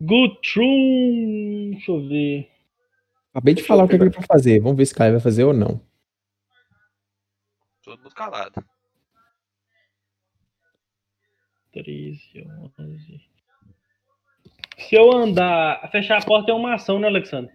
Gutrum. 0.00 1.70
Deixa 1.72 1.90
eu 1.90 2.08
ver. 2.08 2.50
Acabei 3.32 3.54
de 3.54 3.62
falar 3.62 3.84
o 3.84 3.88
que 3.88 3.96
ele 3.96 4.08
vai 4.08 4.24
fazer. 4.24 4.60
Vamos 4.60 4.76
ver 4.76 4.86
se 4.86 4.92
o 4.92 4.96
Caio 4.96 5.12
vai 5.12 5.20
fazer 5.20 5.44
ou 5.44 5.52
não. 5.52 5.80
Todo 7.88 8.02
mundo 8.02 8.14
calado. 8.14 8.62
13, 11.72 12.46
11. 12.78 13.30
Se 14.76 14.94
eu 14.94 15.10
andar. 15.10 15.90
Fechar 15.90 16.18
a 16.18 16.24
porta 16.24 16.50
é 16.50 16.54
uma 16.54 16.74
ação, 16.74 16.98
né, 16.98 17.06
Alexandre? 17.06 17.50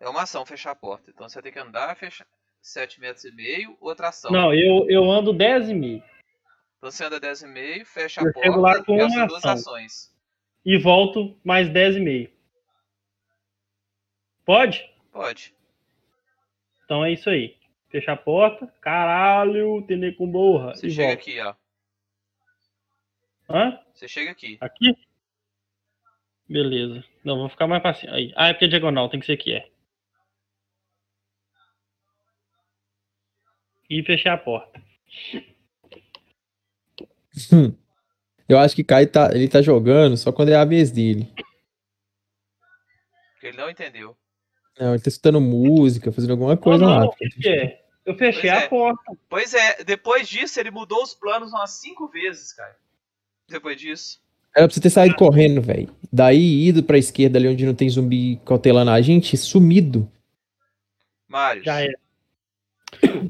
É 0.00 0.08
uma 0.08 0.22
ação 0.22 0.46
fechar 0.46 0.70
a 0.70 0.74
porta. 0.74 1.10
Então 1.10 1.28
você 1.28 1.42
ter 1.42 1.52
que 1.52 1.58
andar, 1.58 1.94
fechar 1.96 2.26
7 2.62 2.98
metros 2.98 3.26
e 3.26 3.30
meio, 3.30 3.76
outra 3.78 4.08
ação. 4.08 4.30
Não, 4.30 4.54
eu, 4.54 4.88
eu 4.88 5.10
ando 5.10 5.34
10 5.34 5.68
e 5.68 5.74
meio. 5.74 6.02
Então 6.78 6.90
você 6.90 7.04
anda 7.04 7.20
10 7.20 7.42
e 7.42 7.46
meio, 7.46 7.84
fecha 7.84 8.22
Eu 8.22 8.30
a 8.30 8.32
chego 8.32 8.58
lá 8.58 8.70
porta 8.70 8.84
com 8.86 8.96
e 8.96 9.02
uma 9.02 9.26
duas 9.26 9.44
ação. 9.44 9.52
ações. 9.52 10.16
E 10.64 10.78
volto 10.78 11.38
mais 11.44 11.68
10 11.68 11.96
e 11.96 12.00
meio. 12.00 12.32
Pode? 14.46 14.90
Pode. 15.12 15.54
Então 16.86 17.04
é 17.04 17.12
isso 17.12 17.28
aí. 17.28 17.59
Fechar 17.90 18.12
a 18.12 18.16
porta. 18.16 18.66
Caralho, 18.80 19.82
tender 19.86 20.16
com 20.16 20.30
borra. 20.30 20.74
Você 20.74 20.88
chega 20.88 21.08
volto. 21.08 21.18
aqui, 21.18 21.40
ó. 21.40 21.54
Hã? 23.48 23.80
Você 23.92 24.06
chega 24.06 24.30
aqui. 24.30 24.56
Aqui? 24.60 24.96
Beleza. 26.48 27.04
Não, 27.24 27.38
vou 27.38 27.48
ficar 27.48 27.66
mais 27.66 27.82
pra 27.82 27.94
cima. 27.94 28.14
Aí. 28.14 28.32
Ah, 28.36 28.48
é 28.48 28.52
porque 28.52 28.66
é 28.66 28.68
diagonal, 28.68 29.08
tem 29.08 29.18
que 29.20 29.26
ser 29.26 29.32
aqui, 29.32 29.54
é. 29.54 29.68
E 33.88 34.02
fechar 34.04 34.34
a 34.34 34.38
porta. 34.38 34.80
Eu 38.48 38.58
acho 38.58 38.74
que 38.76 38.84
Caio 38.84 39.10
tá, 39.10 39.30
ele 39.32 39.48
tá 39.48 39.60
jogando 39.60 40.16
só 40.16 40.30
quando 40.32 40.50
é 40.50 40.56
a 40.56 40.64
vez 40.64 40.90
dele. 40.92 41.32
Porque 43.32 43.46
ele 43.48 43.56
não 43.56 43.68
entendeu. 43.70 44.16
Não, 44.78 44.94
ele 44.94 45.02
tá 45.02 45.08
escutando 45.08 45.40
música, 45.40 46.12
fazendo 46.12 46.30
alguma 46.32 46.54
Não, 46.54 46.56
coisa 46.56 46.84
não, 46.84 46.98
lá. 46.98 47.06
o 47.06 47.10
que 47.14 47.28
que 47.28 47.48
é? 47.48 47.79
Eu 48.10 48.16
fechei 48.16 48.50
Pois 48.50 48.62
a 48.62 48.64
é. 48.64 48.68
porta. 48.68 49.12
Pois 49.28 49.54
é, 49.54 49.84
depois 49.84 50.28
disso 50.28 50.58
ele 50.60 50.70
mudou 50.70 51.02
os 51.02 51.14
planos 51.14 51.50
umas 51.52 51.70
5 51.72 52.08
vezes, 52.08 52.52
cara. 52.52 52.76
Depois 53.48 53.76
disso. 53.80 54.20
Era 54.56 54.66
pra 54.66 54.74
você 54.74 54.80
ter 54.80 54.90
saído 54.90 55.14
correndo, 55.16 55.60
velho. 55.62 55.88
Daí 56.12 56.66
ido 56.66 56.82
pra 56.82 56.98
esquerda 56.98 57.38
ali 57.38 57.46
onde 57.48 57.64
não 57.64 57.74
tem 57.74 57.88
zumbi 57.88 58.40
cautelando 58.44 58.90
a 58.90 59.00
gente, 59.00 59.36
sumido. 59.36 60.10
Mário. 61.28 61.62
Já 61.64 61.80
é. 61.82 61.88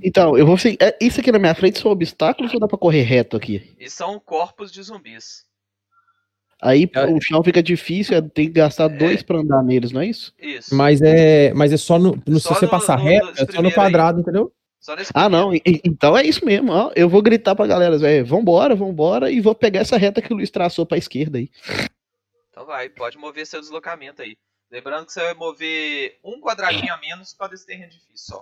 Então, 0.02 0.36
eu 0.38 0.46
vou 0.46 0.56
seguir. 0.56 0.78
é, 0.80 0.96
Isso 1.00 1.20
aqui 1.20 1.30
na 1.30 1.38
minha 1.38 1.54
frente 1.54 1.78
são 1.78 1.90
obstáculos 1.90 2.52
ou 2.54 2.58
dá 2.60 2.66
pra 2.66 2.78
correr 2.78 3.02
reto 3.02 3.36
aqui? 3.36 3.74
E 3.78 3.90
são 3.90 4.18
corpos 4.18 4.72
de 4.72 4.82
zumbis. 4.82 5.44
Aí 6.62 6.88
É. 6.94 7.06
o 7.06 7.20
chão 7.20 7.42
fica 7.42 7.62
difícil, 7.62 8.16
é, 8.16 8.20
tem 8.22 8.46
que 8.46 8.52
gastar 8.54 8.88
dois 8.88 9.22
pra 9.22 9.38
andar 9.38 9.62
neles, 9.62 9.92
não 9.92 10.00
é 10.00 10.06
isso? 10.06 10.34
Isso. 10.38 10.74
Mas 10.74 11.00
é, 11.02 11.52
mas 11.54 11.72
é 11.72 11.76
só 11.76 11.98
no, 11.98 12.18
no- 12.26 12.40
Só 12.40 12.54
se 12.54 12.60
você 12.60 12.64
no- 12.66 12.70
passar 12.70 12.98
no- 12.98 13.04
reto, 13.04 13.32
é 13.42 13.52
só 13.52 13.62
no 13.62 13.72
quadrado, 13.72 14.20
entendeu? 14.20 14.52
Ah, 15.14 15.28
não. 15.28 15.54
e- 15.54 15.62
Então 15.84 16.16
é 16.16 16.24
isso 16.24 16.44
mesmo. 16.44 16.72
Ó. 16.72 16.90
Eu 16.96 17.08
vou 17.08 17.20
gritar 17.22 17.54
pra 17.54 17.66
galera, 17.66 17.98
velho. 17.98 18.24
Vambora, 18.24 18.74
vambora. 18.74 19.30
E 19.30 19.40
vou 19.40 19.54
pegar 19.54 19.80
essa 19.80 19.96
reta 19.98 20.22
que 20.22 20.32
o 20.32 20.36
Luiz 20.36 20.50
traçou 20.50 20.86
pra 20.86 20.96
esquerda 20.98 21.38
aí. 21.38 21.50
Então 22.50 22.64
vai, 22.66 22.88
pode 22.88 23.16
mover 23.18 23.46
seu 23.46 23.60
deslocamento 23.60 24.22
aí. 24.22 24.36
Lembrando 24.70 25.06
que 25.06 25.12
você 25.12 25.20
vai 25.20 25.34
mover 25.34 26.18
um 26.24 26.40
quadradinho 26.40 26.92
a 26.92 26.96
menos 26.98 27.34
para 27.34 27.54
esse 27.54 27.66
terreno 27.66 27.90
difícil 27.90 28.14
só. 28.16 28.40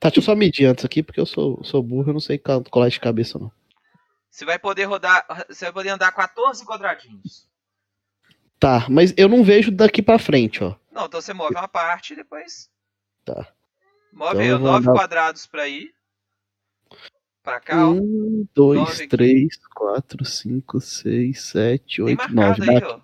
Tá, 0.00 0.08
deixa 0.08 0.18
eu 0.18 0.22
só 0.22 0.34
medir 0.34 0.66
antes 0.66 0.84
aqui, 0.84 1.02
porque 1.02 1.20
eu 1.20 1.26
sou, 1.26 1.62
sou 1.62 1.82
burro, 1.82 2.08
eu 2.10 2.14
não 2.14 2.20
sei 2.20 2.38
colar 2.70 2.88
de 2.88 2.98
cabeça, 2.98 3.38
não. 3.38 3.50
Você 4.30 4.44
vai 4.44 4.58
poder 4.58 4.84
rodar. 4.84 5.24
Você 5.48 5.66
vai 5.66 5.72
poder 5.72 5.90
andar 5.90 6.10
14 6.10 6.64
quadradinhos. 6.64 7.46
Tá, 8.58 8.86
mas 8.88 9.12
eu 9.16 9.28
não 9.28 9.44
vejo 9.44 9.70
daqui 9.70 10.02
pra 10.02 10.18
frente, 10.18 10.64
ó. 10.64 10.74
Não, 10.90 11.06
então 11.06 11.20
você 11.20 11.32
move 11.32 11.54
uma 11.54 11.68
parte 11.68 12.12
e 12.14 12.16
depois. 12.16 12.68
Tá. 13.24 13.46
Move 14.14 14.30
Então 14.30 14.42
eu 14.42 14.58
vou 14.58 14.68
9 14.72 14.88
andar- 14.88 14.92
quadrados 15.00 15.46
pra 15.46 15.68
ir. 15.68 15.92
Pra 17.42 17.60
cá, 17.60 17.86
ó. 17.86 17.90
Um, 17.90 18.46
dois, 18.54 18.78
Nove 18.80 18.92
aqui. 18.92 19.08
três, 19.08 19.56
quatro, 19.66 20.24
cinco, 20.24 20.80
seis, 20.80 21.42
sete, 21.42 21.96
Tem 21.96 22.04
oito, 22.06 22.18
marcado 22.34 22.58
nove. 22.64 22.70
aí, 22.70 22.80
Dá- 22.80 22.88
ó. 22.96 23.00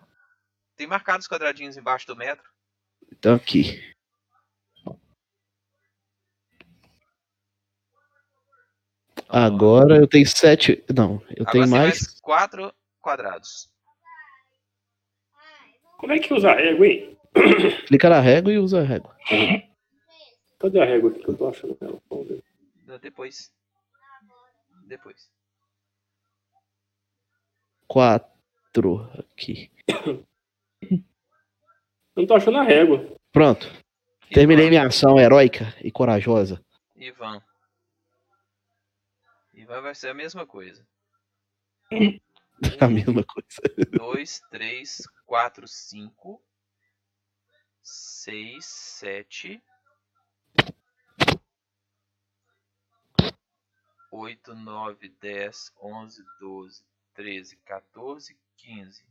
Tem 0.77 0.87
marcado 0.87 1.19
os 1.21 1.29
quadradinhos 1.29 1.77
embaixo 1.77 2.07
do 2.07 2.17
metro. 2.17 2.49
Então 3.13 3.35
aqui. 3.35 3.83
Agora 9.29 9.97
eu 9.97 10.07
tenho 10.09 10.27
sete. 10.27 10.83
Não, 10.95 11.23
eu 11.37 11.43
Agora 11.43 11.53
tenho 11.53 11.69
mais. 11.69 12.01
mais 12.01 12.21
4 12.21 12.73
quadrados. 13.01 13.69
Como 15.99 16.13
é 16.13 16.19
que 16.19 16.33
usa 16.33 16.51
a 16.51 16.55
régua, 16.55 16.87
hein? 16.87 17.17
Clica 17.87 18.09
na 18.09 18.21
régua 18.21 18.53
e 18.53 18.59
usa 18.59 18.81
a 18.81 18.85
régua. 18.85 19.15
Cadê 20.61 20.79
a 20.79 20.85
régua 20.85 21.11
aqui 21.11 21.21
que 21.21 21.29
eu 21.29 21.37
tô 21.39 21.49
achando 21.49 21.77
ela? 21.81 21.99
Vamos 22.11 22.29
ver. 22.29 22.45
Depois. 23.01 23.51
Depois. 24.85 25.31
Quatro 27.89 29.11
aqui. 29.19 29.71
Eu 32.17 32.23
não 32.23 32.27
tô 32.27 32.35
achando 32.35 32.59
a 32.59 32.63
régua. 32.63 33.17
Pronto. 33.33 33.67
Terminei 34.35 34.67
Ivan. 34.67 34.71
minha 34.71 34.87
ação 34.87 35.19
heróica 35.19 35.75
e 35.83 35.91
corajosa. 35.91 36.63
Ivan. 36.97 37.43
Ivan 39.55 39.81
vai 39.81 39.95
ser 39.95 40.09
a 40.09 40.15
mesma 40.15 40.45
coisa. 40.47 40.87
A 42.79 42.89
mesma 42.89 43.25
coisa. 43.25 43.59
2, 43.91 44.41
3, 44.51 45.03
4, 45.25 45.67
5, 45.67 46.43
6, 47.83 48.65
7, 48.67 49.63
8, 54.11 54.55
9, 54.55 55.09
10, 55.21 55.73
11, 55.81 56.25
12, 56.41 56.83
13, 57.15 57.57
14, 57.59 58.37
15. 58.57 59.05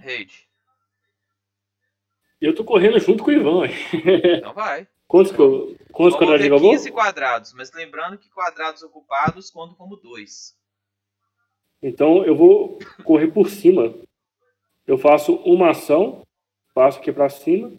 Reide. 0.00 0.48
E 2.40 2.46
eu 2.46 2.54
tô 2.54 2.64
correndo 2.64 2.98
junto 2.98 3.22
com 3.22 3.30
o 3.30 3.32
Ivan. 3.34 3.66
Então 4.38 4.52
vai. 4.54 4.88
Quantos, 5.06 5.32
eu- 5.32 5.76
quantos 5.92 6.18
quadrados 6.18 6.46
acabou? 6.46 6.70
15 6.70 6.90
quadrados, 6.90 7.52
mas 7.52 7.72
lembrando 7.72 8.18
que 8.18 8.28
quadrados 8.30 8.82
ocupados 8.82 9.50
contam 9.50 9.74
como 9.76 9.96
2. 9.96 10.58
Então 11.82 12.24
eu 12.24 12.34
vou 12.34 12.78
correr 13.04 13.28
por 13.28 13.48
cima. 13.50 13.94
Eu 14.86 14.98
faço 14.98 15.34
uma 15.36 15.70
ação, 15.70 16.26
passo 16.74 16.98
aqui 16.98 17.12
pra 17.12 17.28
cima. 17.28 17.72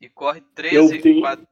E 0.00 0.08
corre 0.08 0.40
Eu 0.40 0.44
13 0.54 1.00
tenho- 1.00 1.20
quad... 1.20 1.46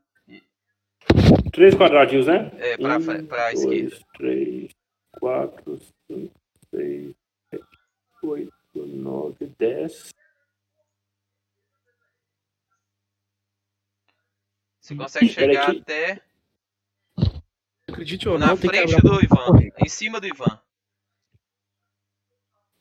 Três 1.53 1.75
quadradinhos, 1.75 2.27
né? 2.27 2.51
é, 2.59 2.77
pra, 2.77 2.97
Um, 2.99 3.27
pra 3.27 3.53
dois, 3.53 3.65
esquerda. 3.65 4.07
três, 4.15 4.71
quatro, 5.19 5.79
cinco, 6.07 6.41
seis, 6.75 7.15
sete, 7.51 7.65
oito, 8.23 8.53
nove, 8.75 9.47
dez. 9.59 10.11
Você 14.81 14.95
consegue 14.95 15.29
chegar 15.29 15.71
até 15.71 16.21
Acredite 17.89 18.29
ou 18.29 18.39
na 18.39 18.49
não, 18.49 18.57
que 18.57 18.69
frente 18.69 18.95
abrir 18.95 19.03
do 19.03 19.23
Ivan. 19.23 19.73
Em 19.85 19.89
cima 19.89 20.21
do 20.21 20.27
Ivan. 20.27 20.61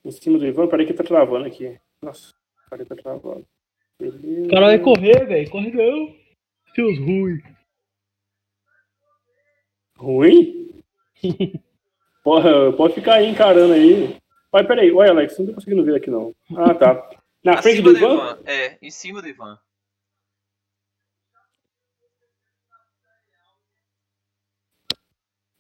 Em 0.06 0.12
cima 0.12 0.38
do 0.38 0.46
Ivan, 0.46 0.68
peraí 0.68 0.86
que 0.86 0.94
tá 0.94 1.04
travando 1.04 1.46
aqui. 1.46 1.80
Nossa, 2.02 2.34
peraí 2.70 2.86
que 2.86 2.96
tá 2.96 3.02
travando. 3.02 3.46
Beleza. 4.00 4.48
O 4.48 4.50
cara 4.50 4.68
vai 4.68 4.80
correr, 4.80 5.26
velho. 5.26 5.50
Corre 5.50 5.72
não. 5.72 6.16
Seus 6.74 6.98
ruins. 7.00 7.42
Ruim? 10.00 10.82
Porra, 12.24 12.72
pode 12.72 12.94
ficar 12.94 13.16
aí 13.16 13.28
encarando 13.28 13.74
aí. 13.74 14.18
Mas 14.52 14.66
peraí, 14.66 14.92
olha 14.94 15.12
Alex, 15.12 15.38
não 15.38 15.48
tô 15.48 15.54
conseguindo 15.54 15.84
ver 15.84 15.98
aqui 15.98 16.10
não. 16.10 16.34
Ah, 16.56 16.74
tá. 16.74 17.10
Na 17.44 17.62
frente 17.62 17.82
Acima 17.82 17.92
do 17.92 17.98
Ivan? 17.98 18.40
É, 18.46 18.78
em 18.82 18.90
cima 18.90 19.22
do 19.22 19.28
Ivan. 19.28 19.60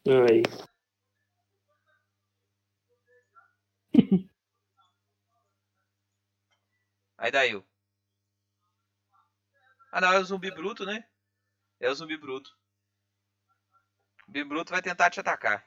Aí. 0.08 0.44
Aí 7.18 7.32
daí. 7.32 7.62
Ah 9.92 10.00
não, 10.00 10.14
é 10.14 10.20
o 10.20 10.24
zumbi 10.24 10.50
bruto, 10.52 10.86
né? 10.86 11.04
É 11.82 11.90
o 11.90 11.94
zumbi 11.94 12.16
bruto. 12.16 12.59
O 14.30 14.32
zumbi 14.32 14.44
bruto 14.44 14.72
vai 14.72 14.82
tentar 14.82 15.10
te 15.10 15.20
atacar. 15.20 15.66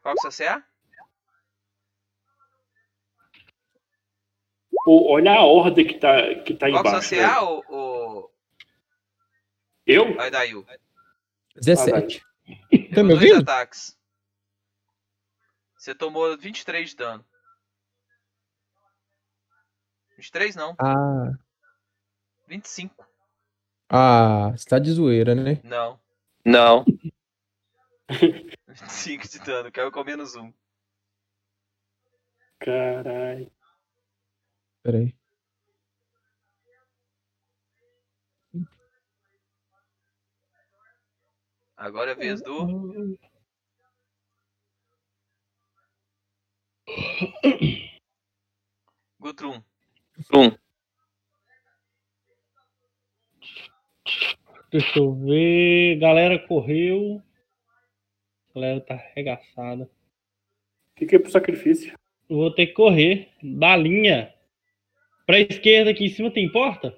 Qual 0.00 0.14
que 0.14 0.26
é 0.44 0.62
o 4.86 5.12
olha 5.12 5.32
a 5.32 5.44
horda 5.44 5.82
que 5.82 5.94
tá, 5.94 6.12
que 6.44 6.54
tá 6.54 6.70
Qual 6.70 6.82
que 6.82 6.88
é 6.88 6.92
o 6.92 6.94
embaixo. 6.94 7.08
ô... 7.68 8.30
Eu? 9.84 10.20
Aí 10.20 10.30
daí. 10.30 10.54
ó. 10.54 10.62
17. 11.56 12.20
Tá 12.20 12.24
Deu 12.92 13.04
me 13.04 13.14
dois 13.16 13.30
ouvindo? 13.30 13.42
ataques. 13.42 13.95
Você 15.86 15.94
tomou 15.94 16.36
23 16.36 16.90
de 16.90 16.96
dano. 16.96 17.24
23 20.16 20.56
não, 20.56 20.74
Ah, 20.80 21.30
25. 22.48 23.06
ah, 23.88 24.50
você 24.50 24.68
tá 24.68 24.80
de 24.80 24.90
zoeira, 24.90 25.32
né? 25.36 25.60
Não. 25.62 26.00
Não. 26.44 26.84
25 28.66 29.28
de 29.28 29.38
dano, 29.38 29.70
caiu 29.70 29.92
com 29.92 30.02
menos 30.02 30.34
um. 30.34 30.52
Caralho. 32.58 33.52
Pera 34.82 34.98
aí. 34.98 35.16
Agora 41.76 42.10
é 42.10 42.14
a 42.14 42.16
vez 42.16 42.42
do. 42.42 43.16
Gutrum. 49.18 49.62
Um. 50.32 50.50
Deixa 54.70 54.98
eu 54.98 55.14
ver. 55.14 55.98
Galera 55.98 56.38
correu. 56.46 57.22
Galera 58.54 58.80
tá 58.80 58.94
arregaçada. 58.94 59.90
Fiquei 60.96 61.18
pro 61.18 61.30
sacrifício. 61.30 61.98
Eu 62.28 62.36
vou 62.36 62.50
ter 62.50 62.68
que 62.68 62.72
correr. 62.72 63.30
Balinha. 63.42 64.32
Pra 65.26 65.40
esquerda 65.40 65.90
aqui 65.90 66.04
em 66.04 66.08
cima 66.10 66.30
tem 66.30 66.50
porta? 66.50 66.96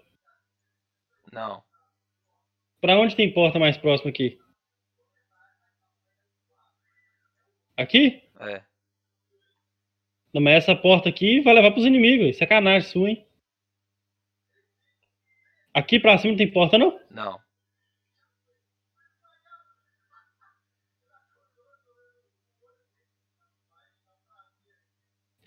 Não. 1.33 1.63
Pra 2.81 2.99
onde 2.99 3.17
tem 3.17 3.33
porta 3.33 3.59
mais 3.59 3.77
próxima 3.77 4.11
aqui? 4.11 4.39
Aqui? 7.77 8.23
É. 8.41 8.68
Não, 10.33 10.43
mas 10.43 10.65
essa 10.65 10.77
porta 10.77 11.09
aqui 11.09 11.41
vai 11.41 11.55
levar 11.55 11.71
pros 11.71 11.87
inimigos. 11.87 12.37
Sacanagem 12.37 12.89
sua, 12.89 13.11
hein? 13.11 13.27
Aqui 15.73 15.99
pra 15.99 16.19
cima 16.19 16.33
não 16.33 16.39
tem 16.39 16.51
porta, 16.51 16.77
não? 16.77 17.01
Não. 17.11 17.41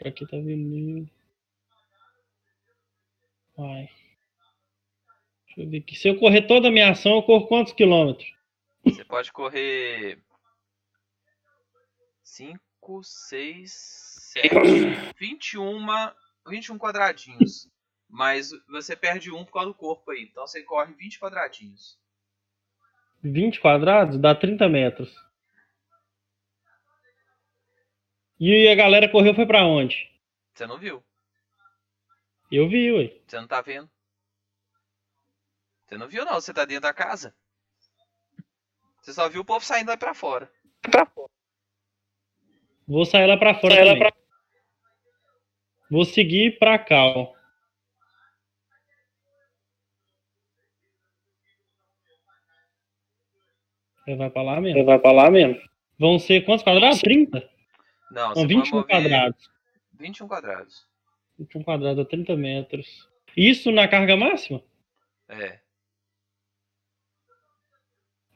Aqui 0.04 0.26
tá 0.26 0.38
vindo. 0.38 1.08
Vai. 3.56 3.88
Deixa 5.46 5.62
eu 5.62 5.70
ver 5.70 5.78
aqui. 5.78 5.96
Se 5.96 6.08
eu 6.08 6.18
correr 6.18 6.44
toda 6.44 6.70
a 6.70 6.72
minha 6.72 6.90
ação, 6.90 7.16
eu 7.18 7.24
corro 7.24 7.48
quantos 7.48 7.74
quilômetros? 7.74 8.34
Você 8.84 9.06
pode 9.06 9.32
correr 9.32 10.18
5, 12.24 13.04
6, 13.04 14.11
7, 14.32 14.50
21, 15.18 15.86
21 16.48 16.78
quadradinhos. 16.78 17.70
Mas 18.08 18.52
você 18.70 18.96
perde 18.96 19.30
um 19.30 19.44
por 19.44 19.52
causa 19.52 19.68
do 19.68 19.76
corpo 19.76 20.10
aí. 20.12 20.24
Então 20.24 20.48
você 20.48 20.64
corre 20.64 20.94
20 20.94 21.20
quadradinhos. 21.20 22.00
20 23.22 23.60
quadrados 23.60 24.18
dá 24.18 24.34
30 24.34 24.70
metros. 24.70 25.14
E 28.40 28.70
a 28.70 28.76
galera 28.76 29.10
correu 29.10 29.36
foi 29.36 29.46
pra 29.46 29.66
onde? 29.66 30.10
Você 30.54 30.66
não 30.66 30.78
viu? 30.78 31.04
Eu 32.50 32.70
vi, 32.70 32.92
ué. 32.92 33.22
Você 33.28 33.40
não 33.40 33.48
tá 33.48 33.62
vendo? 33.62 33.90
Você 35.86 35.98
não 35.98 36.08
viu 36.08 36.24
não, 36.24 36.36
você 36.36 36.54
tá 36.54 36.64
dentro 36.64 36.84
da 36.84 36.94
casa. 36.94 37.36
Você 39.02 39.14
só 39.14 39.28
viu 39.28 39.42
o 39.42 39.46
povo 39.46 39.66
saindo 39.66 39.90
lá 39.90 39.98
pra 39.98 40.14
fora. 40.14 40.50
Vou 42.88 43.06
sair 43.06 43.28
lá 43.28 43.38
pra 43.38 43.60
fora 43.60 43.76
também. 43.76 44.21
Vou 45.92 46.06
seguir 46.06 46.58
pra 46.58 46.80
cá, 46.80 47.06
ó. 47.06 47.34
Você 54.06 54.16
vai 54.16 54.30
pra 54.30 54.42
lá 54.42 54.62
mesmo? 54.62 54.80
Você 54.80 54.86
vai 54.86 55.00
pra 55.00 55.12
lá 55.12 55.30
mesmo. 55.30 55.62
Vão 56.00 56.18
ser 56.18 56.46
quantos 56.46 56.64
quadrados? 56.64 57.00
30? 57.02 57.50
Não, 58.12 58.30
Não, 58.30 58.36
você 58.36 58.48
21 58.48 58.60
pode 58.62 58.72
mover 58.72 58.88
quadrados. 58.90 59.50
21 60.00 60.28
quadrados. 60.28 60.88
21 61.38 61.64
quadrados 61.64 62.00
a 62.00 62.06
30 62.08 62.36
metros. 62.36 63.10
Isso 63.36 63.72
na 63.72 63.88
carga 63.88 64.16
máxima? 64.16 64.64
É. 65.30 65.60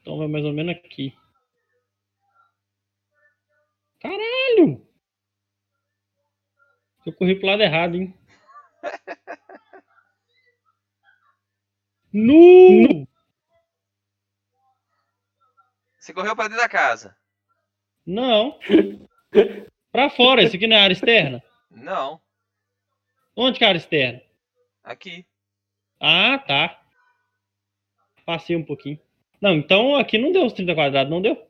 Então 0.00 0.18
vai 0.18 0.28
mais 0.28 0.44
ou 0.44 0.52
menos 0.52 0.76
aqui. 0.76 1.16
Caralho! 3.98 4.86
Eu 7.06 7.12
corri 7.12 7.36
pro 7.36 7.46
lado 7.46 7.62
errado, 7.62 7.96
hein? 7.96 8.12
Nu! 12.12 13.06
Você 15.98 16.12
correu 16.12 16.34
pra 16.34 16.48
dentro 16.48 16.62
da 16.62 16.68
casa? 16.68 17.16
Não. 18.04 18.58
Pra 19.92 20.10
fora, 20.10 20.42
isso 20.42 20.56
aqui 20.56 20.66
não 20.66 20.76
é 20.76 20.80
área 20.80 20.94
externa? 20.94 21.42
Não. 21.70 22.20
Onde 23.36 23.58
que 23.58 23.64
é 23.64 23.66
a 23.66 23.70
área 23.70 23.78
externa? 23.78 24.22
Aqui. 24.82 25.26
Ah, 26.00 26.38
tá. 26.38 26.82
Passei 28.24 28.56
um 28.56 28.64
pouquinho. 28.64 28.98
Não, 29.40 29.52
então 29.54 29.94
aqui 29.96 30.16
não 30.16 30.32
deu 30.32 30.46
os 30.46 30.52
30 30.52 30.74
quadrados, 30.74 31.10
não 31.10 31.20
deu? 31.20 31.48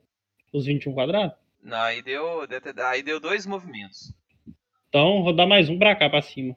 Os 0.53 0.65
21 0.65 0.93
quadrados? 0.93 1.37
Não, 1.63 1.77
aí 1.77 2.01
deu, 2.01 2.41
aí 2.89 3.01
deu 3.01 3.19
dois 3.19 3.45
movimentos. 3.45 4.13
Então 4.89 5.23
vou 5.23 5.33
dar 5.33 5.45
mais 5.45 5.69
um 5.69 5.77
pra 5.77 5.95
cá, 5.95 6.09
pra 6.09 6.21
cima. 6.21 6.55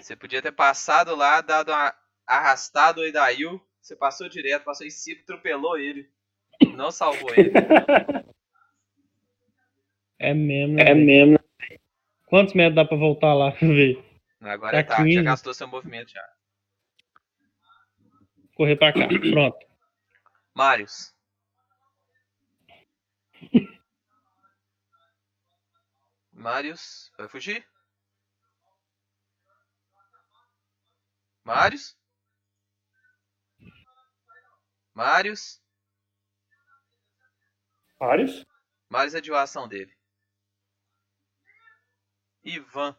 Você 0.00 0.16
podia 0.16 0.40
ter 0.40 0.52
passado 0.52 1.14
lá, 1.14 1.40
dado 1.40 1.70
uma 1.70 1.94
arrastado 2.26 3.00
o 3.00 3.04
Edail. 3.04 3.60
Você 3.80 3.94
passou 3.94 4.28
direto, 4.28 4.64
passou 4.64 4.86
em 4.86 4.90
cima, 4.90 5.20
atropelou 5.20 5.76
ele. 5.78 6.08
Não 6.74 6.90
salvou 6.90 7.32
ele. 7.34 7.52
É 10.22 10.34
mesmo, 10.34 10.74
né? 10.74 10.82
É 10.82 10.94
mesmo. 10.94 11.38
Quantos 12.26 12.52
metros 12.52 12.74
dá 12.74 12.84
pra 12.84 12.94
voltar 12.94 13.32
lá? 13.32 13.50
Ver. 13.58 14.04
Agora 14.38 14.76
é 14.76 14.82
Tá 14.82 14.96
tarde, 14.96 15.12
já 15.14 15.20
15. 15.20 15.24
gastou 15.24 15.54
seu 15.54 15.66
movimento 15.66 16.10
já. 16.10 16.22
Correr 18.54 18.76
pra 18.76 18.92
cá. 18.92 19.08
Pronto. 19.32 19.56
Marius. 20.54 21.14
Marius, 26.40 27.12
vai 27.18 27.28
fugir? 27.28 27.68
Marius? 31.44 31.94
Marius? 34.94 35.60
Vários? 37.98 38.46
Marius 38.88 39.14
é 39.14 39.20
de 39.20 39.30
ação 39.34 39.68
dele. 39.68 39.94
Ivan. 42.42 42.96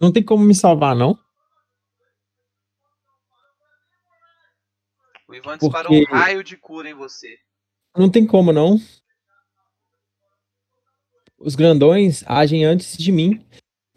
Não 0.00 0.10
tem 0.10 0.24
como 0.24 0.42
me 0.42 0.54
salvar, 0.54 0.96
não? 0.96 1.27
O 5.28 5.34
Ivan 5.34 5.58
Porque- 5.58 5.66
disparou 5.66 5.92
um 5.92 6.04
raio 6.04 6.42
de 6.42 6.56
cura 6.56 6.88
em 6.88 6.94
você. 6.94 7.38
Não 7.96 8.10
tem 8.10 8.26
como, 8.26 8.52
não. 8.52 8.80
Os 11.38 11.54
grandões 11.54 12.24
agem 12.26 12.64
antes 12.64 12.96
de 12.96 13.12
mim. 13.12 13.44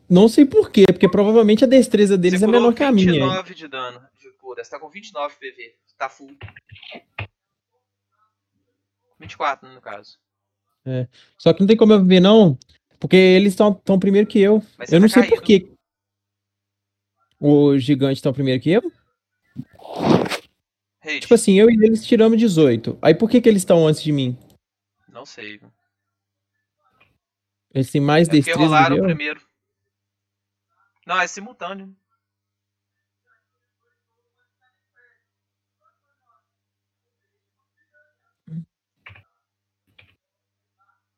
Não 0.09 0.27
sei 0.27 0.45
por 0.45 0.69
quê, 0.69 0.85
porque 0.87 1.07
provavelmente 1.09 1.63
a 1.63 1.67
destreza 1.67 2.17
deles 2.17 2.43
é 2.43 2.47
menor 2.47 2.73
que 2.73 2.83
a 2.83 2.91
minha. 2.91 3.11
29 3.13 3.55
de 3.55 3.67
dano 3.67 4.01
de 4.19 4.29
cura. 4.33 4.63
Você 4.63 4.69
tá 4.71 4.79
com 4.79 4.89
29 4.89 5.35
PV. 5.39 5.75
Tá 5.97 6.09
full. 6.09 6.35
24, 9.19 9.69
no 9.69 9.79
caso. 9.79 10.19
Só 11.37 11.53
que 11.53 11.61
não 11.61 11.67
tem 11.67 11.77
como 11.77 11.93
eu 11.93 12.01
viver, 12.01 12.19
não. 12.19 12.57
Porque 12.99 13.15
eles 13.15 13.53
estão 13.53 13.73
tão 13.73 13.97
primeiro 13.97 14.27
que 14.27 14.39
eu. 14.39 14.61
Eu 14.91 14.99
não 14.99 15.07
tá 15.07 15.21
sei 15.21 15.29
por 15.29 15.41
quê. 15.41 15.71
Os 17.39 17.83
gigantes 17.83 18.17
estão 18.17 18.33
primeiro 18.33 18.61
que 18.61 18.71
eu? 18.71 18.81
Rage. 21.03 21.21
Tipo 21.21 21.33
assim, 21.33 21.59
eu 21.59 21.69
e 21.69 21.73
eles 21.83 22.05
tiramos 22.05 22.37
18. 22.39 22.97
Aí 23.01 23.13
por 23.15 23.29
que, 23.29 23.41
que 23.41 23.49
eles 23.49 23.61
estão 23.61 23.87
antes 23.87 24.03
de 24.03 24.11
mim? 24.11 24.37
Não 25.09 25.25
sei. 25.25 25.59
Eles 27.73 27.89
têm 27.91 28.01
mais 28.01 28.27
É 28.27 28.31
porque 28.31 28.37
destreza 28.43 28.59
do 28.59 28.65
rolaram 28.65 29.01
primeiro. 29.03 29.41
Não, 31.05 31.19
é 31.19 31.25
simultâneo. 31.27 31.95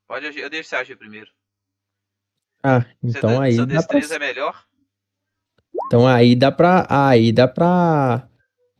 Pode 0.07 0.27
agir. 0.27 0.39
Eu 0.41 0.49
deixo 0.49 0.69
você 0.69 0.75
agir 0.75 0.95
primeiro. 0.95 1.29
Ah, 2.61 2.85
Você 3.01 3.17
então 3.17 3.37
dá- 3.37 3.43
aí 3.43 3.55
sua 3.55 3.65
dá 3.65 3.73
pra... 3.73 3.79
destreza 3.99 4.15
é 4.15 4.19
melhor? 4.19 4.65
Então 5.85 6.07
aí 6.07 6.35
dá 6.35 6.51
pra... 6.51 6.87
Aí 6.89 7.31
dá 7.31 7.47
pra... 7.47 8.27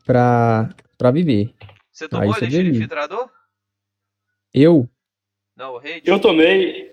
Pra... 0.06 0.70
Pra 0.98 1.12
viver. 1.12 1.54
Você 1.92 2.06
Aí 2.06 2.10
tomou 2.10 2.34
você 2.34 2.46
elixir 2.46 2.68
infiltrador? 2.68 3.30
Eu? 4.54 4.88
Não, 5.56 5.74
o 5.74 5.78
rei. 5.78 6.02
Eu 6.06 6.20
tomei. 6.20 6.92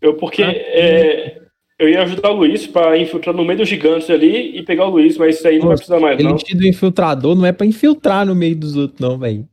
Eu 0.00 0.16
porque 0.16 0.42
Ah. 0.42 0.50
é, 0.52 1.42
eu 1.78 1.88
ia 1.88 2.02
ajudar 2.02 2.30
o 2.30 2.34
Luiz 2.36 2.66
pra 2.66 2.96
infiltrar 2.98 3.34
no 3.34 3.44
meio 3.44 3.58
dos 3.58 3.68
gigantes 3.68 4.10
ali 4.10 4.58
e 4.58 4.62
pegar 4.64 4.86
o 4.86 4.90
Luiz, 4.90 5.16
mas 5.16 5.36
isso 5.36 5.46
aí 5.48 5.58
não 5.58 5.68
vai 5.68 5.76
precisar 5.76 6.00
mais, 6.00 6.22
não. 6.22 6.30
Elixir 6.30 6.56
do 6.56 6.66
infiltrador 6.66 7.34
não 7.34 7.46
é 7.46 7.52
pra 7.52 7.66
infiltrar 7.66 8.26
no 8.26 8.34
meio 8.34 8.56
dos 8.56 8.76
outros, 8.76 9.00
não, 9.00 9.18
velho. 9.18 9.48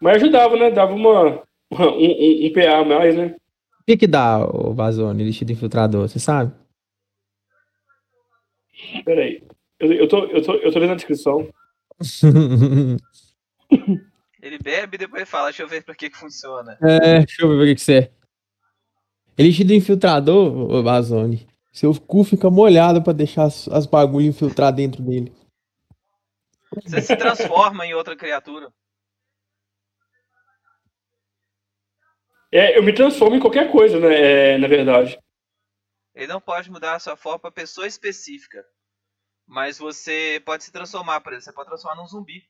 Mas 0.00 0.16
ajudava, 0.16 0.56
né? 0.56 0.70
Dava 0.70 0.92
uma, 0.92 1.42
uma- 1.70 1.92
um, 1.92 2.04
um, 2.06 2.46
um 2.46 2.52
PA 2.52 2.78
a 2.80 2.84
mais, 2.84 3.16
né? 3.16 3.34
O 3.80 3.84
que 3.86 3.96
que 3.96 4.06
dá, 4.06 4.44
o 4.44 4.74
Vazone, 4.74 5.22
elixir 5.22 5.46
do 5.46 5.52
infiltrador, 5.52 6.08
você 6.08 6.18
sabe? 6.18 6.52
Pera 9.04 9.22
aí. 9.22 9.42
Eu, 9.78 9.92
eu, 9.92 10.08
tô, 10.08 10.24
eu, 10.26 10.42
tô, 10.42 10.54
eu 10.54 10.72
tô 10.72 10.78
lendo 10.78 10.92
a 10.92 10.96
descrição. 10.96 11.48
Ele 14.42 14.58
bebe 14.58 14.96
e 14.96 14.98
depois 14.98 15.28
fala, 15.28 15.46
deixa 15.46 15.62
eu 15.62 15.68
ver 15.68 15.82
pra 15.82 15.94
que 15.94 16.10
que 16.10 16.16
funciona. 16.16 16.78
É, 16.82 17.18
deixa 17.18 17.42
eu 17.42 17.48
ver 17.48 17.62
o 17.62 17.64
que 17.64 17.74
que 17.74 17.80
você 17.80 17.98
é. 17.98 18.12
Elixir 19.38 19.66
do 19.66 19.74
infiltrador, 19.74 20.56
ô 20.56 20.82
Vazone. 20.82 21.48
Seu 21.72 21.92
cu 22.00 22.24
fica 22.24 22.48
molhado 22.48 23.02
pra 23.02 23.12
deixar 23.12 23.44
as, 23.44 23.68
as 23.68 23.86
bagulhas 23.86 24.34
infiltrar 24.34 24.72
dentro 24.72 25.02
dele. 25.02 25.32
Você 26.82 27.02
se 27.02 27.16
transforma 27.16 27.84
em 27.86 27.92
outra 27.94 28.16
criatura. 28.16 28.72
É, 32.52 32.78
eu 32.78 32.82
me 32.82 32.94
transformo 32.94 33.36
em 33.36 33.40
qualquer 33.40 33.70
coisa, 33.70 34.00
né? 34.00 34.54
É, 34.54 34.58
na 34.58 34.68
verdade. 34.68 35.18
Ele 36.14 36.28
não 36.28 36.40
pode 36.40 36.70
mudar 36.70 36.94
a 36.94 36.98
sua 36.98 37.16
forma 37.16 37.38
pra 37.38 37.50
pessoa 37.50 37.86
específica. 37.86 38.64
Mas 39.46 39.78
você 39.78 40.42
pode 40.44 40.64
se 40.64 40.72
transformar, 40.72 41.20
por 41.20 41.32
exemplo. 41.32 41.44
Você 41.44 41.52
pode 41.52 41.68
transformar 41.68 41.96
num 42.00 42.06
zumbi. 42.08 42.44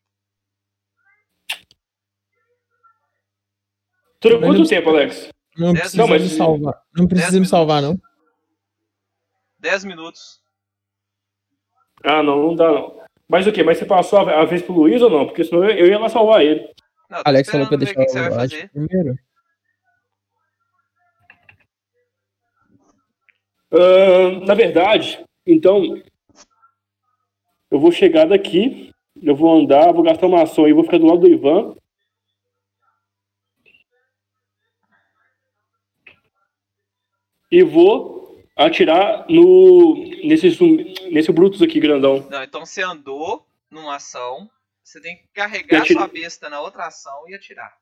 Dura 4.20 4.38
quanto 4.38 4.58
não- 4.58 4.66
tempo, 4.66 4.88
Alex? 4.90 5.28
Não 5.56 5.72
Dez 5.72 5.80
precisa 5.92 6.04
minutos. 6.04 6.32
me 6.32 6.38
salvar. 6.38 6.82
Não 6.96 7.06
precisa 7.08 7.40
me 7.40 7.46
salvar, 7.46 7.82
não. 7.82 8.00
10 9.58 9.84
minutos. 9.84 10.42
Ah, 12.04 12.22
não, 12.22 12.36
não 12.42 12.54
dá 12.54 12.70
não. 12.70 13.02
Mas 13.28 13.46
o 13.46 13.52
quê? 13.52 13.62
Mas 13.62 13.78
você 13.78 13.84
passou 13.86 14.20
a, 14.20 14.44
vez 14.44 14.62
pro 14.62 14.74
Luiz 14.74 15.00
ou 15.02 15.10
não? 15.10 15.26
Porque 15.26 15.44
senão 15.44 15.64
eu, 15.64 15.76
eu 15.78 15.86
ia 15.86 15.98
lá 15.98 16.08
salvar 16.08 16.42
ele. 16.42 16.72
Não, 17.10 17.22
Alex 17.24 17.50
falou 17.50 17.66
pra 17.68 17.76
deixar 17.76 17.94
o 17.94 17.96
que, 17.96 18.04
que 18.06 18.10
você 18.12 18.18
o 18.18 18.22
vai 18.22 18.32
Alex 18.32 18.52
fazer. 18.52 18.70
primeiro. 18.70 19.18
Ah, 23.72 24.46
na 24.46 24.54
verdade, 24.54 25.24
então. 25.46 25.82
Eu 27.70 27.80
vou 27.80 27.90
chegar 27.90 28.26
daqui. 28.26 28.92
Eu 29.22 29.34
vou 29.34 29.54
andar, 29.58 29.92
vou 29.92 30.02
gastar 30.02 30.26
uma 30.26 30.42
ação 30.42 30.64
aí, 30.64 30.72
vou 30.72 30.84
ficar 30.84 30.98
do 30.98 31.06
lado 31.06 31.20
do 31.20 31.28
Ivan. 31.28 31.74
E 37.50 37.62
vou 37.62 38.44
atirar 38.56 39.26
no. 39.28 39.94
Nesse, 40.24 40.48
nesse 41.10 41.32
Brutus 41.32 41.62
aqui, 41.62 41.80
grandão. 41.80 42.26
Não, 42.28 42.42
então 42.42 42.66
você 42.66 42.82
andou 42.82 43.46
numa 43.70 43.96
ação. 43.96 44.50
Você 44.82 45.00
tem 45.00 45.16
que 45.16 45.28
carregar 45.34 45.78
Eu 45.78 45.82
atirei. 45.82 45.96
sua 45.96 46.08
besta 46.08 46.48
na 46.50 46.60
outra 46.60 46.86
ação 46.86 47.28
e 47.28 47.34
atirar. 47.34 47.76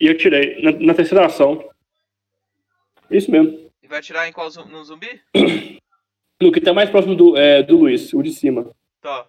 E 0.00 0.06
eu 0.06 0.16
tirei 0.18 0.60
na, 0.62 0.72
na 0.72 0.94
terceira 0.94 1.26
ação. 1.26 1.70
Isso 3.10 3.30
mesmo. 3.30 3.70
E 3.82 3.86
vai 3.86 3.98
atirar 3.98 4.28
em 4.28 4.32
qual 4.32 4.50
no 4.66 4.84
zumbi? 4.84 5.20
No 6.44 6.52
que 6.52 6.60
tá 6.60 6.74
mais 6.74 6.90
próximo 6.90 7.14
do, 7.16 7.38
é, 7.38 7.62
do 7.62 7.74
Luiz, 7.78 8.12
o 8.12 8.20
de 8.22 8.30
cima. 8.30 8.70
Tá. 9.00 9.26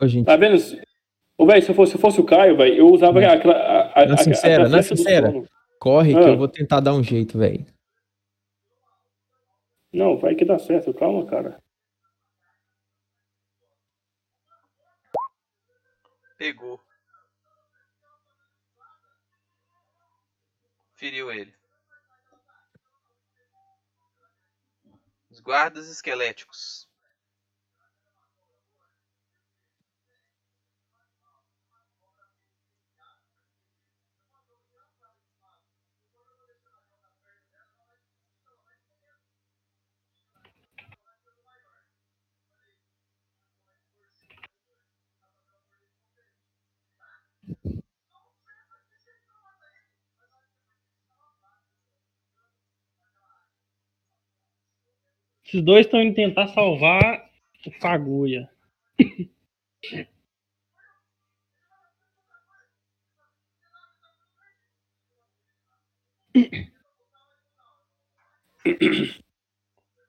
Ô, 0.00 0.06
gente, 0.06 0.24
Tá 0.26 0.36
vendo? 0.36 0.56
Ô, 1.36 1.44
velho, 1.44 1.60
se 1.60 1.68
eu 1.68 1.74
fosse, 1.74 1.90
se 1.90 1.96
eu 1.96 2.00
fosse 2.00 2.20
o 2.20 2.24
Caio, 2.24 2.56
velho, 2.56 2.76
eu 2.76 2.86
usava 2.88 3.18
aquela. 3.18 3.54
A, 3.56 4.02
a, 4.02 4.06
Na 4.06 4.16
sincera, 4.16 4.66
a 4.66 4.68
na 4.68 4.80
sincera. 4.80 5.32
corre 5.80 6.12
que 6.12 6.20
Ah. 6.20 6.28
eu 6.28 6.38
vou 6.38 6.46
tentar 6.46 6.78
dar 6.78 6.94
um 6.94 7.02
jeito, 7.02 7.36
velho. 7.36 7.66
Não, 9.92 10.16
vai 10.16 10.36
que 10.36 10.44
dá 10.44 10.56
certo, 10.56 10.94
calma, 10.94 11.26
cara. 11.26 11.60
Pegou. 16.38 16.80
Feriu 20.94 21.30
ele. 21.32 21.52
Os 25.30 25.35
guardas 25.46 25.88
esqueléticos. 25.88 26.88
Esses 55.46 55.62
dois 55.62 55.86
estão 55.86 56.02
indo 56.02 56.14
tentar 56.14 56.48
salvar 56.48 57.30
o 57.64 57.70
Fagulha. 57.80 58.50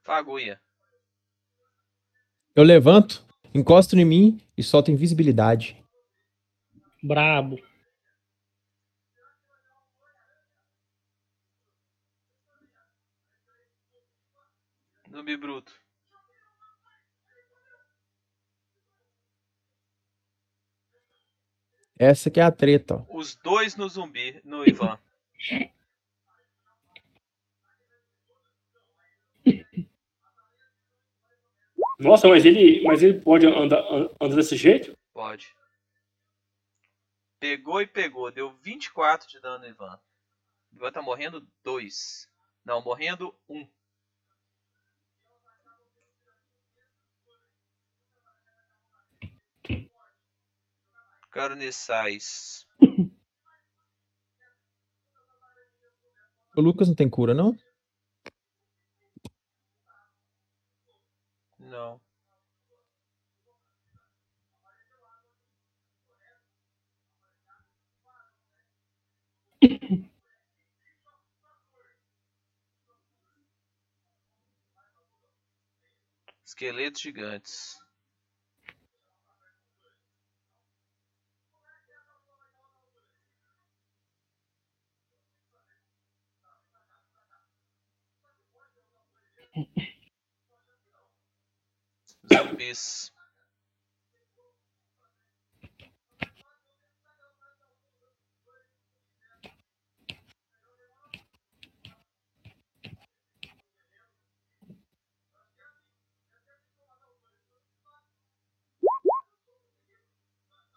Fagulha. 0.04 0.60
Eu 2.56 2.64
levanto, 2.64 3.24
encosto 3.54 3.96
em 3.96 4.04
mim 4.04 4.42
e 4.58 4.64
solto 4.64 4.90
invisibilidade. 4.90 5.78
Brabo. 7.04 7.60
Zumbi 15.28 15.36
bruto. 15.42 15.74
Essa 22.00 22.32
que 22.32 22.40
é 22.40 22.44
a 22.44 22.52
treta, 22.52 22.96
ó. 23.10 23.18
Os 23.18 23.36
dois 23.36 23.76
no 23.76 23.90
zumbi, 23.90 24.40
no 24.46 24.66
Ivan. 24.66 24.98
Nossa, 32.00 32.28
mas 32.28 32.46
ele, 32.46 32.84
mas 32.84 33.02
ele 33.02 33.20
pode 33.20 33.48
andar, 33.48 33.80
an- 33.92 34.10
andar 34.22 34.36
desse 34.36 34.56
jeito? 34.56 34.96
Pode. 35.14 35.56
Pegou 37.40 37.82
e 37.82 37.88
pegou. 37.88 38.32
Deu 38.32 38.52
24 38.62 39.28
de 39.28 39.40
dano 39.40 39.60
no 39.60 39.68
Ivan. 39.70 40.00
O 40.72 40.76
Ivan 40.76 40.92
tá 40.92 41.02
morrendo 41.02 41.48
2. 41.64 42.30
Não, 42.64 42.82
morrendo 42.84 43.34
1. 43.50 43.58
Um. 43.62 43.68
Carniçais. 51.38 52.66
O 56.56 56.62
Lucas 56.62 56.88
não 56.88 56.96
tem 56.96 57.08
cura, 57.08 57.36
não? 57.36 57.56
Não. 61.60 62.02
Esqueletos 76.44 77.00
gigantes. 77.00 77.78
Zumbis. 92.32 93.12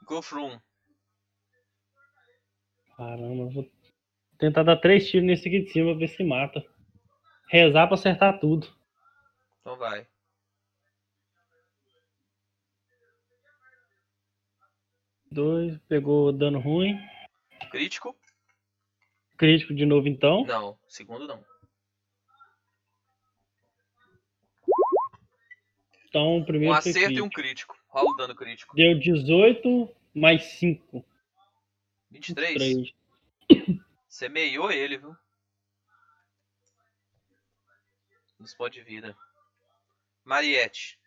Go 0.07 0.23
from. 0.23 0.60
Caramba, 2.97 3.47
vou 3.49 3.70
tentar 4.39 4.65
dar 4.65 4.76
três 4.76 5.09
tiros 5.09 5.26
nesse 5.26 5.49
aqui 5.49 5.60
de 5.60 5.70
cima 5.70 5.97
ver 5.97 6.09
se 6.09 6.25
mata. 6.25 6.65
Rezar 7.51 7.89
pra 7.89 7.97
acertar 7.97 8.39
tudo. 8.39 8.73
Então 9.61 9.77
vai. 9.77 10.07
Dois, 15.33 15.77
pegou 15.89 16.33
dano 16.33 16.61
ruim. 16.61 16.97
Crítico? 17.73 18.17
Crítico 19.37 19.75
de 19.75 19.85
novo 19.85 20.07
então. 20.07 20.45
Não. 20.45 20.79
Segundo 20.87 21.27
não. 21.27 21.45
Então 26.09 26.45
primeiro 26.45 26.73
Um 26.73 26.77
acerto 26.77 27.12
e 27.12 27.20
um 27.20 27.29
crítico. 27.29 27.77
Rola 27.89 28.11
o 28.11 28.15
dano 28.15 28.35
crítico. 28.37 28.77
Deu 28.77 28.97
18 28.97 29.93
mais 30.15 30.45
5. 30.53 31.05
23. 32.12 32.55
3. 32.55 32.95
Você 34.09 34.29
meiou 34.29 34.70
ele, 34.70 34.99
viu? 34.99 35.17
Nos 38.41 38.55
pontos 38.55 38.73
de 38.73 38.83
vida. 38.83 39.15
Mariette. 40.25 40.99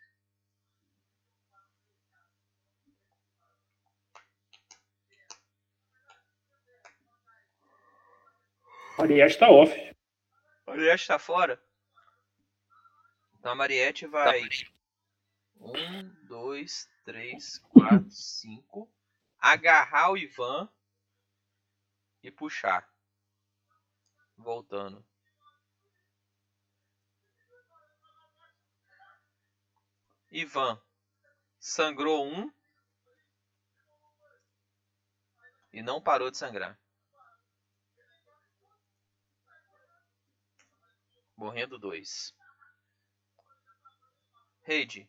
Mariette 8.99 9.39
tá 9.39 9.49
off. 9.49 9.73
Mariette 10.67 11.07
tá 11.07 11.17
fora? 11.17 11.59
Então 13.39 13.51
a 13.51 13.55
Mariette 13.55 14.05
vai. 14.05 14.47
Um, 15.59 16.09
dois, 16.27 16.87
três, 17.03 17.57
quatro, 17.57 18.11
cinco. 18.11 18.87
Agarrar 19.39 20.11
o 20.11 20.17
Ivan 20.17 20.69
e 22.21 22.29
puxar. 22.29 22.87
Voltando. 24.37 25.03
Ivan 30.33 30.81
sangrou 31.59 32.25
um 32.25 32.51
e 35.71 35.83
não 35.83 36.01
parou 36.01 36.31
de 36.31 36.37
sangrar. 36.37 36.79
Morrendo 41.37 41.77
dois. 41.77 42.33
Reide. 44.63 45.07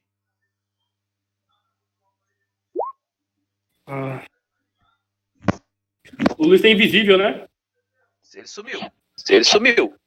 Ah. 3.86 4.26
O 6.36 6.46
Luiz 6.46 6.62
é 6.64 6.68
invisível, 6.68 7.16
né? 7.16 7.48
Ele 8.34 8.46
sumiu. 8.46 8.80
Ele 9.28 9.44
sumiu. 9.44 10.00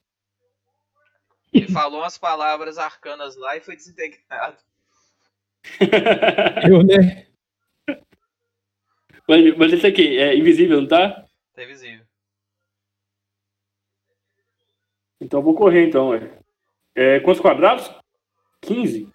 Ele 1.52 1.72
falou 1.72 2.02
umas 2.02 2.18
palavras 2.18 2.78
arcanas 2.78 3.36
lá 3.36 3.56
e 3.56 3.62
foi 3.62 3.76
desintegrado. 3.76 4.67
Eu, 6.70 6.84
né? 6.84 7.28
Mas, 9.28 9.58
mas 9.58 9.74
esse 9.74 9.86
aqui 9.88 10.18
é 10.18 10.36
invisível, 10.36 10.82
não 10.82 10.88
tá? 10.88 11.26
Tá 11.54 11.64
invisível. 11.64 12.06
Então 15.20 15.40
eu 15.40 15.44
vou 15.44 15.56
correr 15.56 15.86
então, 15.88 16.10
ué. 16.10 16.40
É, 16.96 17.20
quantos 17.20 17.42
quadrados? 17.42 17.92
15? 18.62 19.12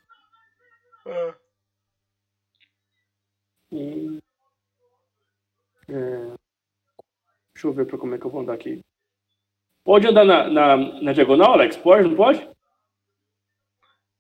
Hum. 3.70 4.18
É, 5.88 6.36
Deixa 7.54 7.68
eu 7.68 7.72
ver 7.72 7.86
pra 7.86 7.96
como 7.96 8.14
é 8.14 8.18
que 8.18 8.26
eu 8.26 8.30
vou 8.30 8.40
andar 8.40 8.54
aqui. 8.54 8.84
Pode 9.84 10.06
andar 10.06 10.24
na, 10.24 10.48
na, 10.48 10.76
na 10.76 11.12
diagonal, 11.12 11.52
Alex? 11.52 11.76
Pode, 11.76 12.08
não 12.08 12.16
pode? 12.16 12.51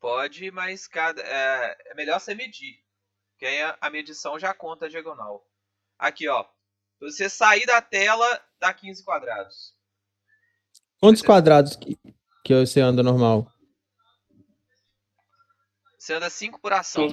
Pode, 0.02 0.50
mas 0.50 0.88
cada, 0.88 1.22
é, 1.22 1.76
é 1.86 1.94
melhor 1.94 2.18
você 2.18 2.34
medir. 2.34 2.82
Que 3.38 3.46
aí 3.46 3.62
a, 3.62 3.78
a 3.80 3.88
medição 3.88 4.36
já 4.36 4.52
conta 4.52 4.86
a 4.86 4.88
diagonal. 4.88 5.48
Aqui, 5.96 6.26
ó. 6.28 6.42
Se 6.98 7.04
você 7.12 7.28
sair 7.30 7.64
da 7.66 7.80
tela, 7.80 8.44
dá 8.58 8.74
15 8.74 9.04
quadrados. 9.04 9.76
Quantos 11.00 11.22
quadrados 11.22 11.76
que, 11.76 11.96
que 12.44 12.52
você 12.52 12.80
anda 12.80 13.00
normal? 13.00 13.46
Você 15.96 16.14
anda 16.14 16.28
5 16.28 16.60
por 16.60 16.72
ação. 16.72 17.06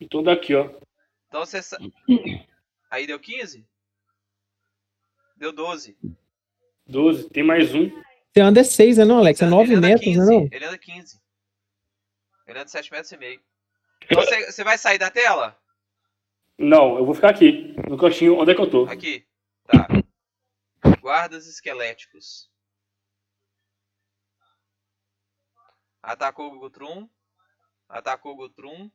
Então 0.00 0.22
daqui, 0.22 0.54
ó. 0.54 0.70
Então 1.26 1.44
você. 1.44 1.60
sa- 1.60 1.78
Aí 2.88 3.08
deu 3.08 3.18
15? 3.18 3.68
Deu 5.36 5.50
12. 5.52 5.98
12. 6.86 7.28
Tem 7.30 7.42
mais 7.42 7.74
um. 7.74 7.90
Você 8.32 8.40
anda 8.40 8.62
6, 8.62 8.98
né, 8.98 9.04
não, 9.04 9.18
Alex? 9.18 9.40
É 9.40 9.44
Ele 9.44 9.50
9 9.50 9.74
anda 9.74 9.88
metros, 9.88 10.04
15, 10.04 10.18
né, 10.18 10.24
não? 10.26 10.48
Ele 10.52 10.64
anda 10.64 10.78
15. 10.78 11.20
Ele 12.46 12.58
anda 12.58 12.68
7 12.68 12.92
metros 12.92 13.12
e 13.12 13.16
meio. 13.16 13.40
Então 14.04 14.22
você, 14.22 14.52
você 14.52 14.64
vai 14.64 14.78
sair 14.78 14.98
da 14.98 15.10
tela? 15.10 15.58
Não, 16.58 16.96
eu 16.98 17.04
vou 17.04 17.14
ficar 17.14 17.30
aqui. 17.30 17.74
No 17.88 17.96
cantinho. 17.96 18.38
Onde 18.38 18.52
é 18.52 18.54
que 18.54 18.60
eu 18.60 18.70
tô? 18.70 18.84
Aqui. 18.84 19.26
Tá. 19.66 19.86
Guardas 21.00 21.46
esqueléticos. 21.46 22.50
Atacou 26.02 26.52
o 26.52 26.58
Gutrum. 26.58 27.08
Atacou 27.88 28.32
o 28.32 28.36
Gutrum. 28.36 28.90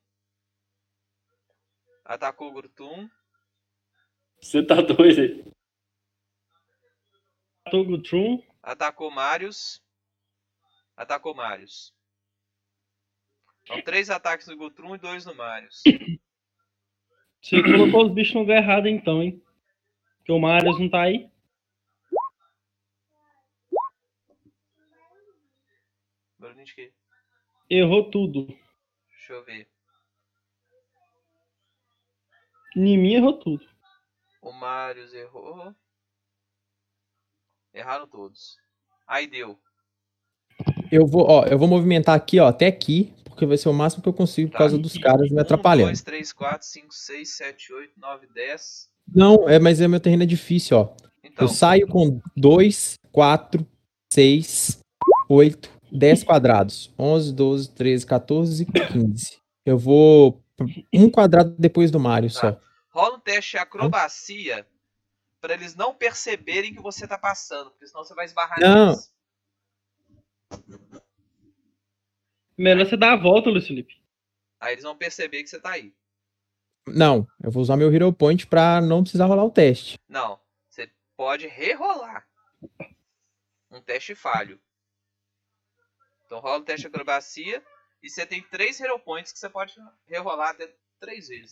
Atacou 2.05 2.49
o 2.49 2.53
Gutrum. 2.53 3.09
Você 4.41 4.65
tá 4.65 4.81
doido 4.81 5.21
aí. 5.21 5.53
Togutrum. 7.71 8.43
Atacou 8.63 9.11
Marius. 9.11 9.83
Atacou 10.95 11.35
Marius. 11.35 11.93
São 13.67 13.81
três 13.81 14.09
ataques 14.09 14.47
no 14.47 14.55
Gutrum 14.55 14.95
e 14.95 14.97
dois 14.97 15.25
no 15.25 15.35
Marius. 15.35 15.83
Você 17.41 17.61
colocou 17.61 18.05
os 18.05 18.13
bichos 18.13 18.35
no 18.35 18.41
lugar 18.41 18.57
errado 18.57 18.87
então, 18.87 19.21
hein? 19.21 19.43
Porque 20.17 20.31
o 20.31 20.39
Marius 20.39 20.79
não 20.79 20.89
tá 20.89 21.01
aí. 21.01 21.29
Barulhinho 26.39 26.65
de 26.65 26.73
quê? 26.73 26.93
Errou 27.69 28.09
tudo. 28.09 28.47
Deixa 29.09 29.33
eu 29.33 29.43
ver. 29.43 29.69
Mim 32.75 33.13
errou 33.13 33.39
tudo. 33.39 33.65
O 34.41 34.51
Marius 34.51 35.13
errou. 35.13 35.75
Erraram 37.73 38.07
todos. 38.07 38.57
Aí 39.07 39.27
deu. 39.27 39.57
Eu 40.91 41.07
vou, 41.07 41.25
ó, 41.27 41.45
eu 41.45 41.57
vou 41.57 41.67
movimentar 41.67 42.15
aqui, 42.15 42.39
ó, 42.39 42.47
até 42.47 42.67
aqui, 42.67 43.13
porque 43.25 43.45
vai 43.45 43.57
ser 43.57 43.69
o 43.69 43.73
máximo 43.73 44.03
que 44.03 44.09
eu 44.09 44.13
consigo 44.13 44.49
por 44.49 44.53
Tá. 44.53 44.59
causa 44.59 44.77
dos 44.77 44.97
caras 44.97 45.29
me 45.31 45.39
atrapalhando. 45.41 45.87
2, 45.89 46.01
3, 46.01 46.31
4, 46.33 46.67
5, 46.67 46.93
6, 46.93 47.29
7, 47.29 47.73
8, 47.73 47.99
9, 47.99 48.27
10. 48.33 48.89
Não, 49.13 49.49
é, 49.49 49.59
mas 49.59 49.81
é 49.81 49.87
meu 49.87 49.99
terreno 49.99 50.23
é 50.23 50.25
difícil, 50.27 50.77
ó. 50.77 50.95
Então, 51.23 51.45
Eu 51.45 51.49
saio 51.49 51.87
com 51.87 52.21
2, 52.37 52.99
4, 53.11 53.65
6, 54.11 54.79
8, 55.27 55.69
10 55.91 56.23
quadrados. 56.23 56.93
11, 56.97 57.33
12, 57.33 57.69
13, 57.71 58.05
14 58.05 58.63
e 58.63 58.65
15. 58.87 59.37
Eu 59.65 59.77
vou 59.77 60.43
um 60.93 61.09
quadrado 61.09 61.55
depois 61.57 61.89
do 61.89 61.99
Mario 61.99 62.29
só. 62.29 62.59
rola 62.91 63.15
um 63.15 63.19
teste 63.19 63.51
de 63.51 63.57
acrobacia 63.57 64.65
pra 65.43 65.55
eles 65.55 65.75
não 65.75 65.93
perceberem 65.93 66.73
que 66.73 66.81
você 66.81 67.05
tá 67.05 67.17
passando, 67.17 67.69
porque 67.71 67.85
senão 67.85 68.05
você 68.05 68.15
vai 68.15 68.23
esbarrar 68.23 68.61
Não. 68.61 68.91
neles. 68.91 69.13
Melhor 72.57 72.85
você 72.85 72.95
dar 72.95 73.11
a 73.11 73.17
volta, 73.17 73.49
Luiz 73.49 73.67
Felipe. 73.67 74.01
Aí 74.57 74.71
eles 74.71 74.85
vão 74.85 74.95
perceber 74.95 75.43
que 75.43 75.49
você 75.49 75.59
tá 75.59 75.71
aí. 75.71 75.93
Não, 76.87 77.27
eu 77.43 77.51
vou 77.51 77.61
usar 77.61 77.75
meu 77.75 77.93
Hero 77.93 78.13
Point 78.13 78.47
pra 78.47 78.79
não 78.79 79.03
precisar 79.03 79.25
rolar 79.25 79.43
o 79.43 79.51
teste. 79.51 79.99
Não, 80.07 80.39
você 80.69 80.89
pode 81.17 81.45
rerolar. 81.45 82.25
Um 83.69 83.81
teste 83.81 84.15
falho. 84.15 84.57
Então 86.25 86.39
rola 86.39 86.59
o 86.59 86.63
teste 86.63 86.83
de 86.83 86.87
acrobacia 86.87 87.61
e 88.01 88.09
você 88.09 88.25
tem 88.25 88.41
três 88.43 88.79
hero 88.79 88.97
points 88.97 89.33
que 89.33 89.39
você 89.39 89.49
pode 89.49 89.75
rerolar 90.07 90.51
até 90.51 90.73
três 91.01 91.27
vezes. 91.27 91.51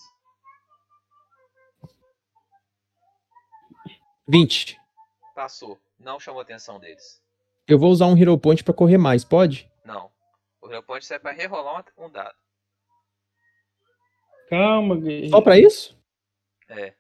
20. 4.32 4.80
Passou. 5.35 5.77
Não 6.00 6.18
chamou 6.18 6.40
a 6.40 6.43
atenção 6.43 6.80
deles. 6.80 7.22
Eu 7.68 7.77
vou 7.77 7.92
usar 7.92 8.06
um 8.06 8.18
Hero 8.18 8.38
Point 8.38 8.64
pra 8.64 8.74
correr 8.74 8.98
mais, 8.98 9.26
pode? 9.26 9.69
Não. 9.84 10.10
O 10.61 10.72
hero 10.72 10.84
point 10.84 11.03
serve 11.06 11.24
pra 11.24 11.34
rerolar 11.34 11.84
um 11.98 12.10
dado. 12.10 12.38
Calma, 14.50 14.95
Gui. 14.95 15.30
Só 15.30 15.42
pra 15.42 15.60
isso? 15.60 15.98
É. 16.69 16.95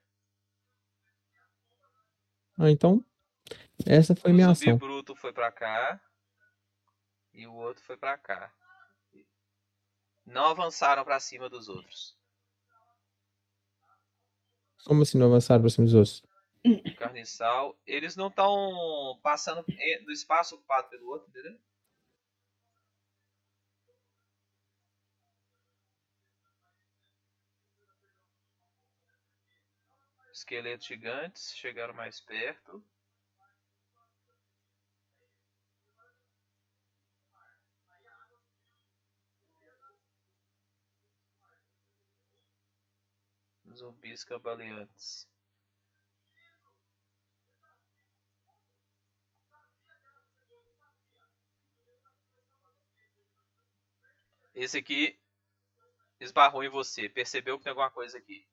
Ah, 2.59 2.69
então. 2.69 3.03
Essa 3.85 4.13
foi 4.13 4.31
o 4.31 4.33
minha 4.33 4.49
ação. 4.49 4.77
bruto 4.77 5.15
foi 5.15 5.31
pra 5.31 5.51
cá. 5.53 6.01
E 7.33 7.47
o 7.47 7.53
outro 7.53 7.81
foi 7.83 7.95
pra 7.95 8.17
cá. 8.17 8.51
Não 10.25 10.47
avançaram 10.47 11.05
pra 11.05 11.19
cima 11.19 11.49
dos 11.49 11.69
outros. 11.69 12.17
Como 14.83 15.03
assim 15.03 15.17
não 15.17 15.27
avançaram 15.27 15.61
pra 15.61 15.69
cima 15.69 15.85
dos 15.85 15.95
outros? 15.95 16.30
Carniçal. 16.97 17.77
Eles 17.85 18.15
não 18.15 18.27
estão 18.27 19.19
passando 19.23 19.63
do 20.05 20.11
espaço 20.11 20.55
ocupado 20.55 20.89
pelo 20.89 21.09
outro, 21.09 21.29
entendeu? 21.29 21.59
Esqueletos 30.33 30.87
gigantes 30.87 31.53
chegaram 31.55 31.93
mais 31.93 32.19
perto. 32.19 32.83
Zumbis 43.73 44.23
cambaleantes. 44.25 45.30
Esse 54.53 54.77
aqui 54.77 55.17
esbarrou 56.19 56.63
em 56.63 56.69
você. 56.69 57.09
Percebeu 57.09 57.57
que 57.57 57.63
tem 57.63 57.71
alguma 57.71 57.89
coisa 57.89 58.17
aqui. 58.17 58.45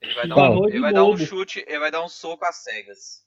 Ele 0.00 0.14
vai 0.14 0.26
dar 0.28 0.36
um, 0.50 0.68
ele 0.68 0.80
vai 0.80 0.92
dar 0.92 1.04
um 1.04 1.16
chute, 1.16 1.60
ele 1.66 1.78
vai 1.78 1.90
dar 1.90 2.02
um 2.02 2.08
soco 2.08 2.44
às 2.44 2.56
cegas. 2.56 3.26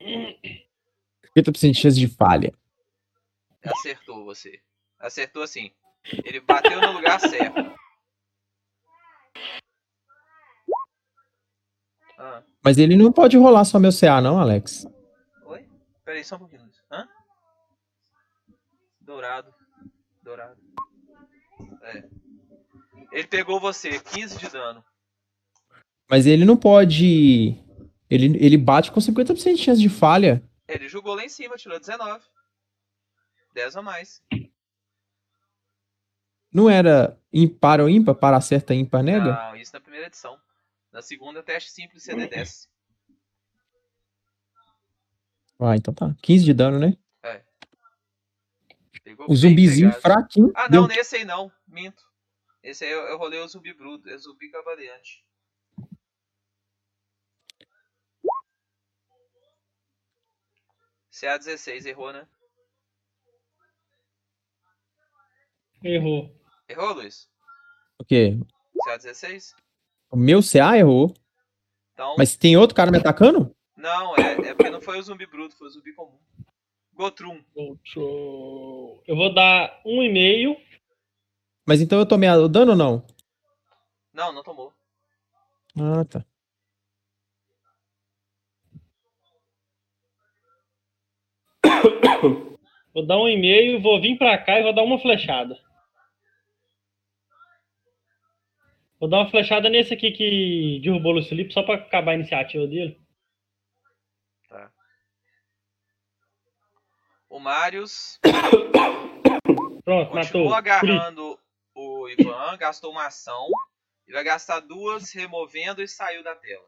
50% 0.00 1.72
de 1.72 1.80
chance 1.80 1.98
de 1.98 2.06
falha. 2.08 2.52
Acertou 3.64 4.24
você. 4.24 4.62
Acertou 4.98 5.42
assim. 5.42 5.74
Ele 6.24 6.40
bateu 6.40 6.80
no 6.80 6.92
lugar 6.92 7.20
certo. 7.20 7.76
Ah, 12.16 12.42
Mas 12.64 12.78
ele 12.78 12.96
não 12.96 13.12
pode 13.12 13.36
rolar 13.36 13.64
só 13.64 13.78
meu 13.78 13.90
CA, 13.92 14.20
não, 14.20 14.38
Alex. 14.40 14.86
oi? 15.44 15.68
Peraí, 16.04 16.24
só 16.24 16.36
um 16.36 16.40
pouquinho. 16.40 16.68
Hã? 16.90 17.08
Dourado. 19.00 19.54
Dourado. 20.28 20.60
É. 21.84 22.04
Ele 23.10 23.26
pegou 23.26 23.58
você, 23.58 23.98
15 23.98 24.38
de 24.38 24.50
dano. 24.50 24.84
Mas 26.06 26.26
ele 26.26 26.44
não 26.44 26.54
pode. 26.54 27.56
Ele, 28.10 28.36
ele 28.36 28.58
bate 28.58 28.92
com 28.92 29.00
50% 29.00 29.54
de 29.54 29.62
chance 29.62 29.80
de 29.80 29.88
falha. 29.88 30.42
Ele 30.68 30.86
jogou 30.86 31.14
lá 31.14 31.24
em 31.24 31.30
cima, 31.30 31.56
tirou 31.56 31.80
19. 31.80 32.22
10 33.54 33.76
a 33.76 33.80
mais. 33.80 34.22
Não 36.52 36.68
era 36.68 37.18
impar 37.32 37.80
ou 37.80 37.88
ímpar? 37.88 38.14
Para 38.14 38.36
acerta 38.36 38.74
ímpar 38.74 39.02
nega? 39.02 39.32
Não, 39.32 39.56
isso 39.56 39.72
na 39.72 39.80
primeira 39.80 40.08
edição. 40.08 40.38
Na 40.92 41.00
segunda, 41.00 41.42
teste 41.42 41.70
simples 41.70 42.04
CD10. 42.04 42.68
Ah, 45.58 45.74
então 45.74 45.94
tá. 45.94 46.14
15 46.20 46.44
de 46.44 46.52
dano, 46.52 46.78
né? 46.78 46.98
Pegou 49.08 49.26
O 49.26 49.34
zumbizinho 49.34 49.88
pegado. 49.88 50.02
fraquinho. 50.02 50.52
Ah, 50.54 50.68
deu 50.68 50.82
não, 50.82 50.88
nesse 50.88 51.16
aí 51.16 51.24
não. 51.24 51.50
Minto. 51.66 52.02
Esse 52.62 52.84
aí 52.84 52.90
eu, 52.90 53.00
eu 53.04 53.16
rolei 53.16 53.40
o 53.40 53.48
zumbi 53.48 53.72
bruto. 53.72 54.06
É 54.10 54.18
zumbi 54.18 54.50
cavaleante. 54.50 55.24
CA16, 61.10 61.86
errou, 61.86 62.12
né? 62.12 62.28
Errou. 65.82 66.30
Errou, 66.68 66.92
Luiz? 66.92 67.30
O 67.98 68.04
quê? 68.04 68.38
CA16? 68.86 69.54
O 70.10 70.16
meu 70.16 70.40
CA 70.42 70.76
errou. 70.76 71.14
Então. 71.94 72.14
Mas 72.18 72.36
tem 72.36 72.56
outro 72.56 72.76
cara 72.76 72.90
me 72.90 72.98
atacando? 72.98 73.54
Não, 73.74 74.14
é, 74.16 74.32
é 74.50 74.54
porque 74.54 74.70
não 74.70 74.82
foi 74.82 74.98
o 74.98 75.02
zumbi 75.02 75.26
bruto, 75.26 75.56
foi 75.56 75.68
o 75.68 75.70
zumbi 75.70 75.92
comum. 75.94 76.18
Gotrum. 76.98 77.40
Eu 79.06 79.14
vou 79.14 79.32
dar 79.32 79.80
um 79.86 80.02
e 80.02 80.08
meio. 80.08 80.56
Mas 81.64 81.80
então 81.80 81.96
eu 81.96 82.06
tomei 82.06 82.28
o 82.28 82.48
dano 82.48 82.72
ou 82.72 82.76
não? 82.76 83.06
Não, 84.12 84.32
não 84.32 84.42
tomou. 84.42 84.72
Ah, 85.78 86.04
tá. 86.04 86.26
Vou 92.92 93.06
dar 93.06 93.18
um 93.18 93.28
e 93.28 93.36
meio, 93.36 93.80
vou 93.80 94.00
vir 94.00 94.18
pra 94.18 94.36
cá 94.38 94.58
e 94.58 94.62
vou 94.64 94.74
dar 94.74 94.82
uma 94.82 94.98
flechada. 94.98 95.56
Vou 98.98 99.08
dar 99.08 99.18
uma 99.18 99.30
flechada 99.30 99.68
nesse 99.68 99.94
aqui 99.94 100.10
que 100.10 100.80
derrubou 100.82 101.12
o 101.12 101.14
Luiz 101.16 101.28
Felipe, 101.28 101.52
só 101.52 101.62
pra 101.62 101.76
acabar 101.76 102.12
a 102.12 102.14
iniciativa 102.16 102.66
dele. 102.66 102.98
Tá. 104.48 104.72
O 107.28 107.38
Marius 107.38 108.18
Pronto, 109.84 110.10
continuou 110.10 110.50
matou. 110.50 110.54
agarrando 110.54 111.38
o 111.74 112.08
Ivan, 112.08 112.56
gastou 112.58 112.90
uma 112.90 113.06
ação. 113.06 113.48
E 114.06 114.12
vai 114.12 114.24
gastar 114.24 114.60
duas 114.60 115.12
removendo 115.12 115.82
e 115.82 115.88
saiu 115.88 116.22
da 116.22 116.34
tela. 116.34 116.66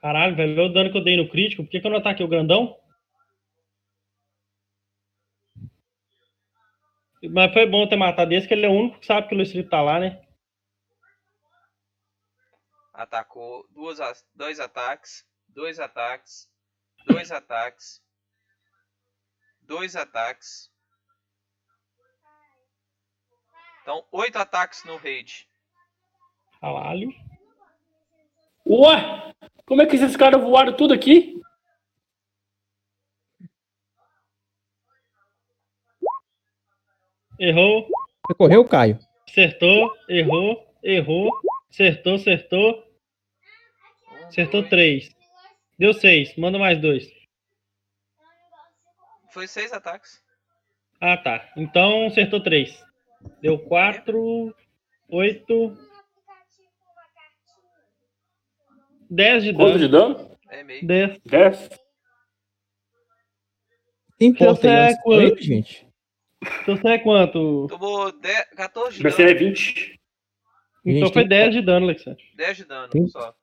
Caralho, 0.00 0.36
velho, 0.36 0.64
o 0.64 0.72
dano 0.72 0.90
que 0.90 0.98
eu 0.98 1.04
dei 1.04 1.16
no 1.16 1.28
crítico. 1.28 1.62
Por 1.62 1.70
que, 1.70 1.80
que 1.80 1.86
eu 1.86 1.90
não 1.90 1.98
ataquei 1.98 2.24
o 2.24 2.28
grandão? 2.28 2.78
Mas 7.30 7.52
foi 7.52 7.66
bom 7.66 7.88
ter 7.88 7.96
matado 7.96 8.32
esse, 8.32 8.46
que 8.46 8.54
ele 8.54 8.66
é 8.66 8.68
o 8.68 8.72
único 8.72 9.00
que 9.00 9.06
sabe 9.06 9.28
que 9.28 9.34
o 9.34 9.38
Luiz 9.38 9.52
tá 9.68 9.82
lá, 9.82 9.98
né? 9.98 10.22
Atacou 12.92 13.66
duas, 13.70 13.98
dois 14.34 14.60
ataques, 14.60 15.24
dois 15.48 15.80
ataques, 15.80 16.48
dois 17.06 17.30
ataques, 17.32 18.00
dois 19.66 19.96
ataques. 19.96 20.70
Então, 23.82 24.04
oito 24.12 24.36
ataques 24.36 24.84
no 24.84 24.96
raid. 24.96 25.48
Caralho. 26.60 27.12
Ué! 28.66 29.32
Como 29.64 29.82
é 29.82 29.86
que 29.86 29.96
esses 29.96 30.16
caras 30.16 30.40
voaram 30.42 30.76
tudo 30.76 30.92
aqui? 30.94 31.40
Errou, 37.38 37.86
Você 38.26 38.34
correu, 38.34 38.64
Caio? 38.64 38.98
acertou, 39.28 39.92
errou, 40.08 40.66
errou, 40.82 41.30
acertou, 41.70 42.14
acertou, 42.14 42.84
acertou 44.26 44.66
três. 44.68 45.14
Deu 45.78 45.92
seis, 45.92 46.34
manda 46.36 46.58
mais 46.58 46.80
dois. 46.80 47.06
Foi 49.36 49.46
seis 49.46 49.70
ataques. 49.70 50.22
Ah, 50.98 51.14
tá. 51.14 51.46
Então 51.58 52.06
acertou 52.06 52.42
três. 52.42 52.82
Deu 53.42 53.58
quatro, 53.58 54.54
oito, 55.10 55.76
dez 59.10 59.44
de 59.44 59.52
Quanto 59.52 59.78
de 59.78 59.88
dano. 59.88 60.14
dano? 60.14 60.38
É 60.48 60.64
meio. 60.64 60.86
Dez. 60.86 61.20
10. 61.26 61.68
Tem 64.18 64.30
aí 64.30 64.46
Você 64.46 64.68
é 64.68 64.96
quanto? 65.02 65.42
gente? 65.42 65.86
Então 66.62 66.76
você 66.78 66.88
é 66.88 66.98
quanto? 66.98 67.66
Tomou 67.68 68.10
10, 68.18 68.48
14 68.56 68.96
de 68.96 69.02
Vai 69.02 69.12
ser 69.12 69.34
dano. 69.34 69.38
20. 69.50 70.00
Então 70.82 70.92
Gente, 71.08 71.12
foi 71.12 71.22
tem- 71.24 71.28
10 71.28 71.54
de 71.56 71.60
dano, 71.60 71.84
Alexandre. 71.84 72.24
10 72.36 72.56
de 72.56 72.64
dano 72.64 72.88
Tem- 72.88 73.06
só. 73.08 73.34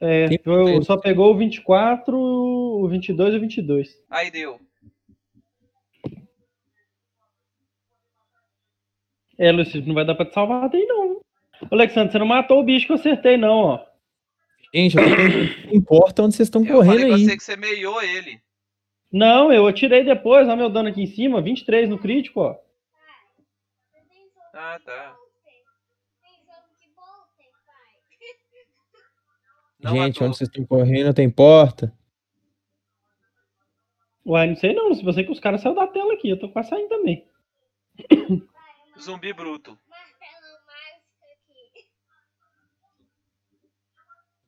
É, 0.00 0.28
Tem- 0.28 0.82
só 0.84 0.96
pegou 0.96 1.32
o 1.34 1.36
24, 1.36 2.16
o 2.16 2.86
22 2.88 3.34
e 3.34 3.36
o 3.36 3.40
22. 3.40 4.00
Aí 4.08 4.30
deu. 4.30 4.60
É, 9.44 9.52
Luciano, 9.52 9.86
não 9.86 9.94
vai 9.94 10.04
dar 10.06 10.14
pra 10.14 10.24
te 10.24 10.32
salvar 10.32 10.70
daí 10.70 10.86
não. 10.86 11.16
Ô, 11.16 11.20
Alexandre, 11.72 12.12
você 12.12 12.18
não 12.18 12.26
matou 12.26 12.60
o 12.60 12.64
bicho 12.64 12.86
que 12.86 12.92
eu 12.92 12.96
acertei 12.96 13.36
não, 13.36 13.58
ó. 13.58 13.86
Gente, 14.74 14.96
eu 14.96 15.02
não 15.06 15.74
importa 15.74 16.22
onde 16.22 16.34
vocês 16.34 16.46
estão 16.46 16.64
Eu 16.64 16.76
correndo 16.76 17.00
falei 17.00 17.12
aí. 17.14 17.24
você 17.26 17.36
que 17.36 17.42
você 17.44 17.56
meiou 17.56 18.02
ele. 18.02 18.40
Não, 19.12 19.52
eu 19.52 19.66
atirei 19.66 20.02
depois, 20.02 20.48
olha 20.48 20.56
meu 20.56 20.70
dano 20.70 20.88
aqui 20.88 21.02
em 21.02 21.06
cima, 21.06 21.42
23 21.42 21.88
no 21.90 21.98
crítico, 21.98 22.40
ó. 22.40 22.56
Ah, 24.54 24.80
tá. 24.84 25.14
Não 29.78 29.92
Gente, 29.92 30.14
matou. 30.14 30.26
onde 30.28 30.36
vocês 30.38 30.48
estão 30.48 30.64
correndo 30.64 31.12
tem 31.12 31.28
porta. 31.28 31.92
Uai, 34.24 34.46
não 34.48 34.56
sei 34.56 34.72
não, 34.72 34.94
se 34.94 35.04
você 35.04 35.22
que 35.22 35.30
os 35.30 35.38
caras 35.38 35.60
saíram 35.60 35.76
da 35.78 35.86
tela 35.86 36.14
aqui, 36.14 36.30
eu 36.30 36.38
tô 36.38 36.48
quase 36.48 36.70
saindo 36.70 36.88
também. 36.88 37.26
Zumbi 39.00 39.32
bruto. 39.32 39.78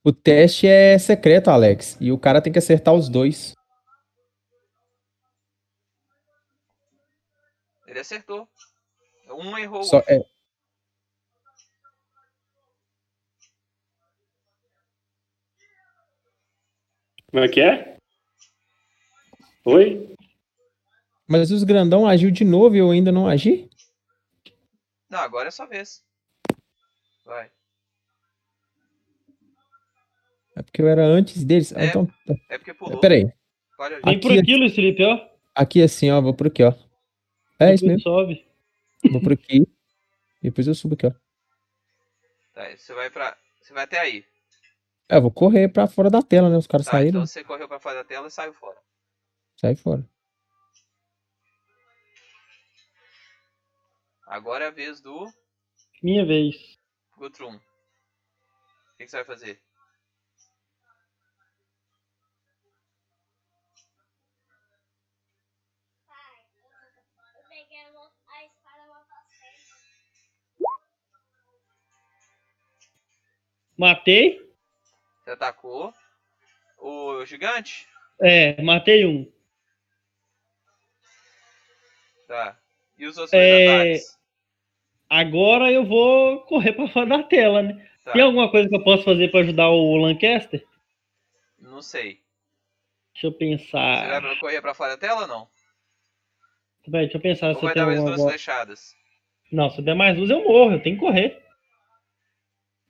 O 0.04 0.12
teste 0.12 0.66
é 0.68 0.98
secreto, 0.98 1.48
Alex. 1.50 1.96
E 2.00 2.12
o 2.12 2.18
cara 2.18 2.40
tem 2.40 2.52
que 2.52 2.58
acertar 2.58 2.94
os 2.94 3.08
dois. 3.08 3.54
Ele 7.86 7.98
acertou. 7.98 8.48
Um 9.28 9.58
errou. 9.58 9.82
Só, 9.82 9.98
é, 10.06 10.20
Como 17.36 17.44
é 17.44 17.48
que 17.48 17.60
é? 17.60 17.96
Oi? 19.64 20.14
mas 21.28 21.50
os 21.50 21.64
grandão 21.64 22.06
agiu 22.06 22.30
de 22.30 22.44
novo 22.44 22.76
e 22.76 22.78
eu 22.78 22.90
ainda 22.90 23.10
não 23.10 23.26
agi? 23.26 23.68
Não, 25.16 25.22
agora 25.22 25.48
é 25.48 25.50
sua 25.50 25.64
vez. 25.64 26.04
Vai. 27.24 27.50
É 30.54 30.62
porque 30.62 30.82
eu 30.82 30.88
era 30.88 31.06
antes 31.06 31.42
deles. 31.42 31.72
Ah, 31.74 31.80
É. 31.84 31.86
então, 31.86 32.04
tá. 32.26 32.34
É 32.50 32.58
porque 32.58 32.74
pulou. 32.74 33.00
Peraí. 33.00 33.32
Pode 33.78 33.94
agir. 33.94 34.04
Vem 34.04 34.20
por 34.20 34.30
Aqui- 34.32 34.40
aqui, 34.40 34.56
Luiz 34.56 34.74
Felipe, 34.74 35.02
ó. 35.04 35.26
Aqui 35.54 35.82
assim, 35.82 36.10
ó. 36.10 36.20
Vou 36.20 36.34
por 36.34 36.48
aqui, 36.48 36.62
ó. 36.62 36.74
É 37.58 37.72
isso 37.72 37.86
mesmo. 37.86 38.00
Sobe. 38.02 38.46
Vou 39.10 39.22
por 39.22 39.32
aqui. 39.32 39.66
Depois 40.42 40.66
eu 40.66 40.74
subo 40.74 40.92
aqui, 40.94 41.06
ó. 41.06 41.12
Tá, 42.52 42.76
você 42.76 42.92
vai 42.92 43.08
pra. 43.08 43.34
Você 43.62 43.72
vai 43.72 43.84
até 43.84 43.98
aí. 43.98 44.22
É, 45.08 45.16
eu 45.16 45.22
vou 45.22 45.30
correr 45.30 45.68
pra 45.68 45.86
fora 45.86 46.10
da 46.10 46.20
tela, 46.20 46.50
né? 46.50 46.58
Os 46.58 46.66
caras 46.66 46.84
Tá, 46.84 46.92
saíram. 46.92 47.08
então 47.20 47.26
você 47.26 47.42
correu 47.42 47.66
pra 47.66 47.80
fora 47.80 47.94
da 47.96 48.04
tela 48.04 48.26
e 48.26 48.30
saiu 48.30 48.52
fora. 48.52 48.76
Sai 49.56 49.74
fora. 49.76 50.06
Agora 54.26 54.64
é 54.64 54.68
a 54.68 54.72
vez 54.72 55.00
do. 55.00 55.32
Minha 56.02 56.26
vez. 56.26 56.56
Gutrum. 57.16 57.54
O 57.54 57.60
que, 58.98 59.06
você 59.06 59.16
vai 59.18 59.24
fazer? 59.24 59.62
Matei. 73.78 74.40
Você 75.22 75.30
atacou. 75.30 75.94
O 76.78 77.24
gigante? 77.26 77.86
É, 78.20 78.60
matei 78.62 79.04
um. 79.04 79.30
Tá. 82.26 82.58
E 82.96 83.06
os 83.06 83.18
outros 83.18 83.34
é... 83.34 83.66
ataques? 83.66 84.15
Agora 85.08 85.70
eu 85.70 85.84
vou 85.84 86.40
correr 86.42 86.72
pra 86.72 86.88
fora 86.88 87.06
da 87.06 87.22
tela, 87.22 87.62
né? 87.62 87.88
Tá. 88.04 88.12
Tem 88.12 88.22
alguma 88.22 88.50
coisa 88.50 88.68
que 88.68 88.74
eu 88.76 88.82
posso 88.84 89.04
fazer 89.04 89.30
pra 89.30 89.40
ajudar 89.40 89.68
o 89.70 89.96
Lancaster? 89.96 90.64
Não 91.58 91.80
sei. 91.82 92.20
Deixa 93.12 93.28
eu 93.28 93.32
Você 93.32 93.38
pensar. 93.38 94.20
vai 94.20 94.36
correr 94.38 94.60
pra 94.60 94.74
fora 94.74 94.90
da 94.92 94.98
tela 94.98 95.22
ou 95.22 95.26
não? 95.28 95.48
Peraí, 96.84 97.06
deixa 97.06 97.16
eu 97.18 97.20
pensar 97.22 97.48
Ou 97.48 97.54
se 97.54 97.60
eu 97.60 97.64
vai 97.66 97.74
dar 97.74 97.86
mais 97.86 98.00
duas 98.02 98.16
bola. 98.16 98.30
flechadas? 98.30 98.94
Não, 99.50 99.70
se 99.70 99.78
eu 99.80 99.84
der 99.84 99.94
mais 99.94 100.16
luz 100.18 100.30
eu 100.30 100.44
morro, 100.44 100.72
eu 100.72 100.82
tenho 100.82 100.96
que 100.96 101.00
correr. 101.00 101.42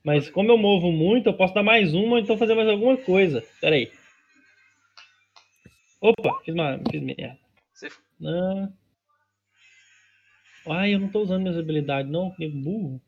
Mas 0.04 0.28
como 0.30 0.50
eu 0.50 0.58
movo 0.58 0.92
muito, 0.92 1.28
eu 1.28 1.34
posso 1.34 1.54
dar 1.54 1.62
mais 1.62 1.94
uma 1.94 2.20
então 2.20 2.36
fazer 2.38 2.54
mais 2.54 2.68
alguma 2.68 2.96
coisa. 2.96 3.42
Pera 3.60 3.76
aí. 3.76 3.90
Opa, 6.00 6.40
fiz, 6.44 6.54
uma, 6.54 6.78
fiz 6.90 7.02
merda. 7.02 7.38
Você... 7.72 7.88
Ah. 8.24 8.68
Ai, 10.68 10.94
eu 10.94 10.98
não 10.98 11.08
tô 11.08 11.20
usando 11.20 11.42
minhas 11.42 11.58
habilidades, 11.58 12.10
não. 12.10 12.30
Que 12.32 12.48
burro. 12.48 13.00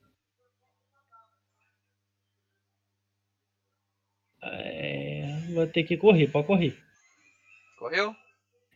É, 4.42 5.26
vou 5.52 5.66
ter 5.66 5.82
que 5.82 5.96
correr, 5.96 6.28
pode 6.28 6.46
correr. 6.46 6.78
Correu? 7.78 8.14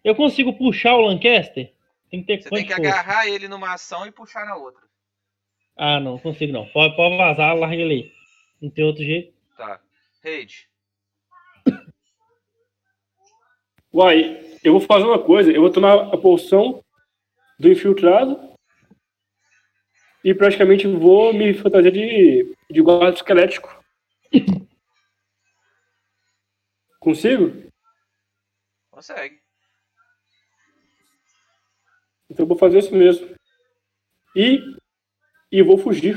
Eu 0.02 0.14
consigo 0.14 0.52
puxar 0.52 0.96
o 0.96 1.02
Lancaster? 1.02 1.72
Tem 2.10 2.20
que 2.20 2.26
ter 2.26 2.42
Você 2.42 2.50
tem 2.50 2.66
que 2.66 2.74
força? 2.74 2.90
agarrar 2.90 3.26
ele 3.28 3.48
numa 3.48 3.72
ação 3.72 4.06
e 4.06 4.12
puxar 4.12 4.44
na 4.44 4.56
outra. 4.56 4.82
Ah, 5.76 6.00
não, 6.00 6.18
consigo 6.18 6.52
não. 6.52 6.66
Pode, 6.66 6.94
pode 6.96 7.16
vazar, 7.16 7.56
larga 7.56 7.76
ele 7.76 7.94
aí. 7.94 8.12
Não 8.60 8.68
tem 8.68 8.84
outro 8.84 9.02
jeito. 9.02 9.32
Tá. 9.56 9.80
Raid. 10.22 10.68
Uai, 13.94 14.58
eu 14.64 14.72
vou 14.72 14.80
fazer 14.80 15.04
uma 15.04 15.22
coisa. 15.22 15.50
Eu 15.50 15.60
vou 15.60 15.70
tomar 15.70 16.12
a 16.12 16.16
poção 16.16 16.84
do 17.58 17.70
infiltrado 17.70 18.51
e 20.24 20.34
praticamente 20.34 20.86
vou 20.86 21.32
me 21.32 21.52
fantasiar 21.54 21.92
de, 21.92 22.54
de 22.70 22.80
guarda 22.80 23.16
esquelético. 23.16 23.82
Consigo? 27.00 27.70
Consegue. 28.90 29.42
Então 32.30 32.44
eu 32.44 32.48
vou 32.48 32.56
fazer 32.56 32.78
isso 32.78 32.94
mesmo. 32.94 33.34
E, 34.36 34.60
e 35.50 35.62
vou 35.62 35.76
fugir. 35.76 36.16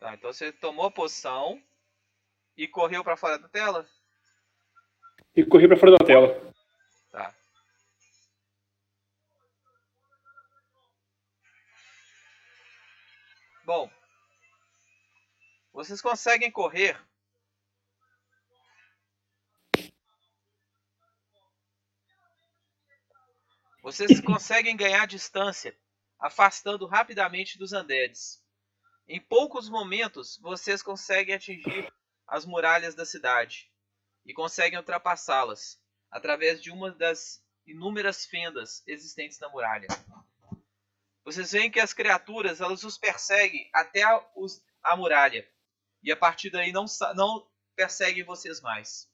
Tá, 0.00 0.14
então 0.14 0.32
você 0.32 0.50
tomou 0.50 0.86
a 0.86 0.90
poção 0.90 1.62
e 2.56 2.66
correu 2.66 3.04
pra 3.04 3.16
fora 3.16 3.38
da 3.38 3.48
tela? 3.48 3.86
E 5.36 5.44
correr 5.44 5.68
pra 5.68 5.76
fora 5.76 5.92
da 5.92 6.04
tela. 6.04 6.51
Bom, 13.64 13.90
vocês 15.72 16.00
conseguem 16.00 16.50
correr 16.50 17.00
Vocês 23.82 24.20
conseguem 24.22 24.76
ganhar 24.76 25.06
distância, 25.06 25.76
afastando 26.18 26.86
rapidamente 26.86 27.58
dos 27.58 27.72
undeads. 27.72 28.40
Em 29.08 29.20
poucos 29.20 29.68
momentos, 29.68 30.38
vocês 30.40 30.82
conseguem 30.82 31.34
atingir 31.34 31.92
as 32.26 32.46
muralhas 32.46 32.94
da 32.94 33.04
cidade 33.04 33.70
e 34.24 34.32
conseguem 34.32 34.78
ultrapassá-las 34.78 35.80
através 36.10 36.62
de 36.62 36.70
uma 36.70 36.92
das 36.92 37.44
inúmeras 37.66 38.24
fendas 38.24 38.82
existentes 38.86 39.40
na 39.40 39.48
muralha. 39.48 39.88
Vocês 41.24 41.52
veem 41.52 41.70
que 41.70 41.80
as 41.80 41.92
criaturas 41.92 42.60
elas 42.60 42.82
os 42.84 42.98
perseguem 42.98 43.68
até 43.72 44.02
a, 44.02 44.24
os- 44.34 44.62
a 44.82 44.96
muralha 44.96 45.48
e 46.02 46.10
a 46.10 46.16
partir 46.16 46.50
daí 46.50 46.72
não, 46.72 46.84
não 47.14 47.46
perseguem 47.76 48.24
vocês 48.24 48.60
mais. 48.60 49.08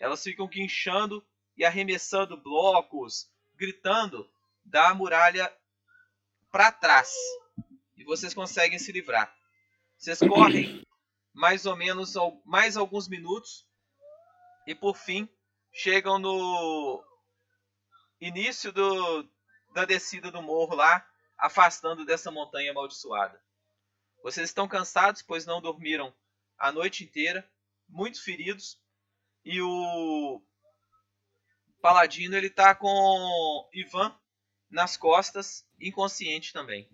Elas 0.00 0.22
ficam 0.22 0.46
guinchando 0.48 1.24
e 1.56 1.64
arremessando 1.64 2.36
blocos, 2.36 3.30
gritando 3.54 4.28
da 4.64 4.92
muralha 4.94 5.52
para 6.50 6.72
trás. 6.72 7.12
E 7.96 8.04
vocês 8.04 8.34
conseguem 8.34 8.78
se 8.78 8.92
livrar. 8.92 9.32
Vocês 9.96 10.18
correm 10.20 10.84
mais 11.32 11.66
ou 11.66 11.76
menos 11.76 12.14
mais 12.44 12.76
alguns 12.76 13.08
minutos 13.08 13.66
e 14.66 14.74
por 14.74 14.96
fim 14.96 15.28
chegam 15.72 16.18
no 16.18 17.04
início 18.20 18.72
do, 18.72 19.28
da 19.72 19.84
descida 19.84 20.30
do 20.30 20.42
morro 20.42 20.74
lá, 20.74 21.04
afastando 21.38 22.04
dessa 22.04 22.30
montanha 22.30 22.72
amaldiçoada. 22.72 23.40
Vocês 24.22 24.48
estão 24.48 24.66
cansados, 24.66 25.22
pois 25.22 25.46
não 25.46 25.60
dormiram 25.60 26.12
a 26.58 26.72
noite 26.72 27.04
inteira, 27.04 27.48
muito 27.88 28.22
feridos, 28.22 28.78
e 29.44 29.62
o 29.62 30.42
paladino 31.80 32.36
ele 32.36 32.50
tá 32.50 32.74
com 32.74 33.68
Ivan 33.72 34.14
nas 34.68 34.96
costas, 34.96 35.64
inconsciente 35.80 36.52
também. 36.52 36.88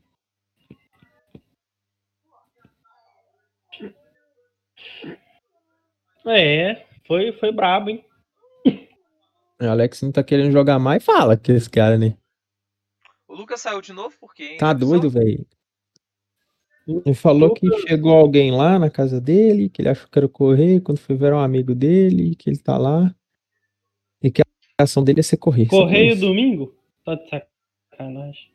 É, 6.26 6.86
foi, 7.06 7.32
foi 7.38 7.52
brabo, 7.52 7.90
hein? 7.90 8.04
O 9.60 9.66
Alex 9.66 10.02
não 10.02 10.12
tá 10.12 10.22
querendo 10.22 10.52
jogar 10.52 10.78
mais, 10.78 11.04
fala 11.04 11.36
que 11.36 11.52
esse 11.52 11.68
cara, 11.68 11.98
né? 11.98 12.16
O 13.34 13.36
Lucas 13.36 13.62
saiu 13.62 13.80
de 13.80 13.92
novo 13.92 14.14
porque 14.20 14.56
Tá 14.58 14.72
doido, 14.72 15.10
velho. 15.10 15.44
Ele 16.86 17.14
falou 17.16 17.52
que 17.52 17.66
chegou 17.80 18.12
alguém 18.12 18.52
lá 18.52 18.78
na 18.78 18.88
casa 18.88 19.20
dele, 19.20 19.68
que 19.68 19.82
ele 19.82 19.88
achou 19.88 20.08
que 20.08 20.16
era 20.16 20.26
o 20.26 20.28
correio, 20.28 20.80
quando 20.80 20.98
foi 20.98 21.16
ver 21.16 21.32
um 21.34 21.40
amigo 21.40 21.74
dele, 21.74 22.36
que 22.36 22.48
ele 22.48 22.58
tá 22.58 22.78
lá. 22.78 23.12
E 24.22 24.30
que 24.30 24.40
a 24.40 24.84
ação 24.84 25.02
dele 25.02 25.18
é 25.18 25.22
ser 25.24 25.38
correr. 25.38 25.66
Correio 25.66 26.16
domingo? 26.16 26.76
Tá 27.04 27.16
de 27.16 27.28
sacanagem. 27.28 28.53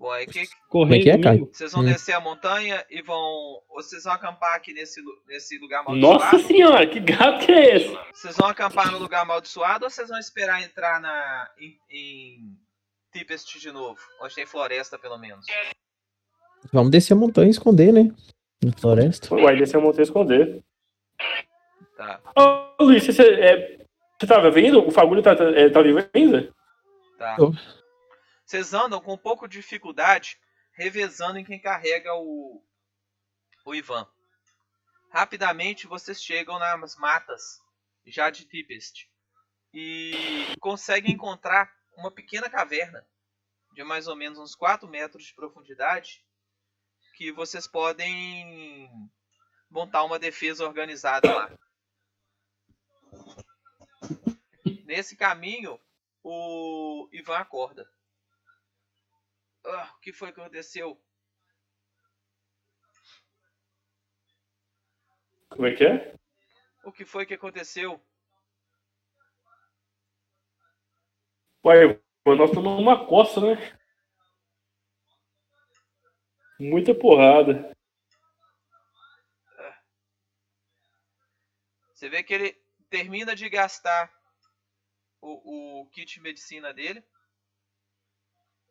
Bom, 0.00 0.10
aí 0.12 0.26
que 0.26 1.10
é, 1.10 1.18
domingo? 1.18 1.50
vocês 1.52 1.72
vão 1.72 1.82
Hum. 1.82 1.86
descer 1.86 2.14
a 2.14 2.20
montanha 2.20 2.84
e 2.90 3.02
vão 3.02 3.16
ou 3.18 3.62
vocês 3.82 4.04
vão 4.04 4.14
acampar 4.14 4.54
aqui 4.54 4.72
nesse 4.72 5.00
nesse 5.28 5.58
lugar 5.58 5.84
Nossa 5.84 6.24
amaldiçoado. 6.28 6.46
senhora, 6.46 6.86
que 6.86 7.00
gato 7.00 7.44
que 7.44 7.52
é 7.52 7.76
esse? 7.76 7.98
Vocês 8.14 8.36
vão 8.36 8.48
acampar 8.48 8.90
no 8.90 8.98
lugar 8.98 9.20
amaldiçoado 9.22 9.84
ou 9.84 9.90
vocês 9.90 10.08
vão 10.08 10.18
esperar 10.18 10.62
entrar 10.62 11.00
na 11.00 11.50
em, 11.58 11.76
em 11.90 12.56
Tipest 13.12 13.58
de 13.60 13.70
novo, 13.70 14.00
onde 14.22 14.34
tem 14.34 14.46
floresta 14.46 14.98
pelo 14.98 15.18
menos. 15.18 15.44
Vamos 16.72 16.90
descer 16.90 17.12
a 17.12 17.16
montanha 17.16 17.48
e 17.48 17.50
esconder, 17.50 17.92
né? 17.92 18.10
Na 18.64 18.72
floresta. 18.72 19.34
Uai, 19.34 19.56
descer 19.56 19.76
a 19.76 19.80
montanha 19.80 20.02
e 20.02 20.04
esconder. 20.04 20.64
Tá, 21.96 22.20
Ô, 22.34 22.84
Luiz, 22.84 23.04
você, 23.04 23.22
é, 23.22 23.78
você 24.18 24.26
tava 24.26 24.50
vendo? 24.50 24.86
O 24.86 24.90
Fagulho 24.90 25.22
tá, 25.22 25.36
tá, 25.36 25.44
é, 25.44 25.68
tá 25.68 25.82
vivo 25.82 25.98
ainda? 26.14 26.50
tá. 27.18 27.36
Tô. 27.36 27.52
Vocês 28.50 28.74
andam 28.74 29.00
com 29.00 29.14
um 29.14 29.16
pouco 29.16 29.46
de 29.46 29.58
dificuldade, 29.58 30.36
revezando 30.72 31.38
em 31.38 31.44
quem 31.44 31.60
carrega 31.60 32.12
o 32.14 32.60
o 33.64 33.72
Ivan. 33.72 34.04
Rapidamente 35.12 35.86
vocês 35.86 36.20
chegam 36.20 36.58
nas 36.58 36.96
matas 36.96 37.60
já 38.04 38.28
de 38.28 38.44
Tipest 38.44 39.08
e 39.72 40.52
conseguem 40.58 41.14
encontrar 41.14 41.72
uma 41.96 42.10
pequena 42.10 42.50
caverna 42.50 43.06
de 43.72 43.84
mais 43.84 44.08
ou 44.08 44.16
menos 44.16 44.36
uns 44.36 44.56
4 44.56 44.88
metros 44.88 45.26
de 45.26 45.34
profundidade 45.36 46.20
que 47.14 47.30
vocês 47.30 47.68
podem 47.68 48.90
montar 49.70 50.02
uma 50.02 50.18
defesa 50.18 50.66
organizada 50.66 51.32
lá. 51.32 51.58
Nesse 54.84 55.16
caminho, 55.16 55.80
o 56.24 57.08
Ivan 57.12 57.36
acorda. 57.36 57.88
Ah, 59.64 59.94
o 59.96 60.00
que 60.00 60.12
foi 60.12 60.32
que 60.32 60.40
aconteceu? 60.40 61.00
Como 65.50 65.66
é 65.66 65.74
que 65.74 65.84
é? 65.84 66.14
O 66.84 66.92
que 66.92 67.04
foi 67.04 67.26
que 67.26 67.34
aconteceu? 67.34 68.00
Uai, 71.62 72.00
nós 72.24 72.48
estamos 72.48 72.78
numa 72.78 73.06
costa, 73.06 73.40
né? 73.40 73.78
Muita 76.58 76.94
porrada. 76.94 77.76
Você 81.92 82.08
vê 82.08 82.22
que 82.22 82.32
ele 82.32 82.52
termina 82.88 83.36
de 83.36 83.46
gastar 83.50 84.10
o, 85.20 85.82
o 85.82 85.86
kit 85.90 86.14
de 86.14 86.20
medicina 86.20 86.72
dele. 86.72 87.04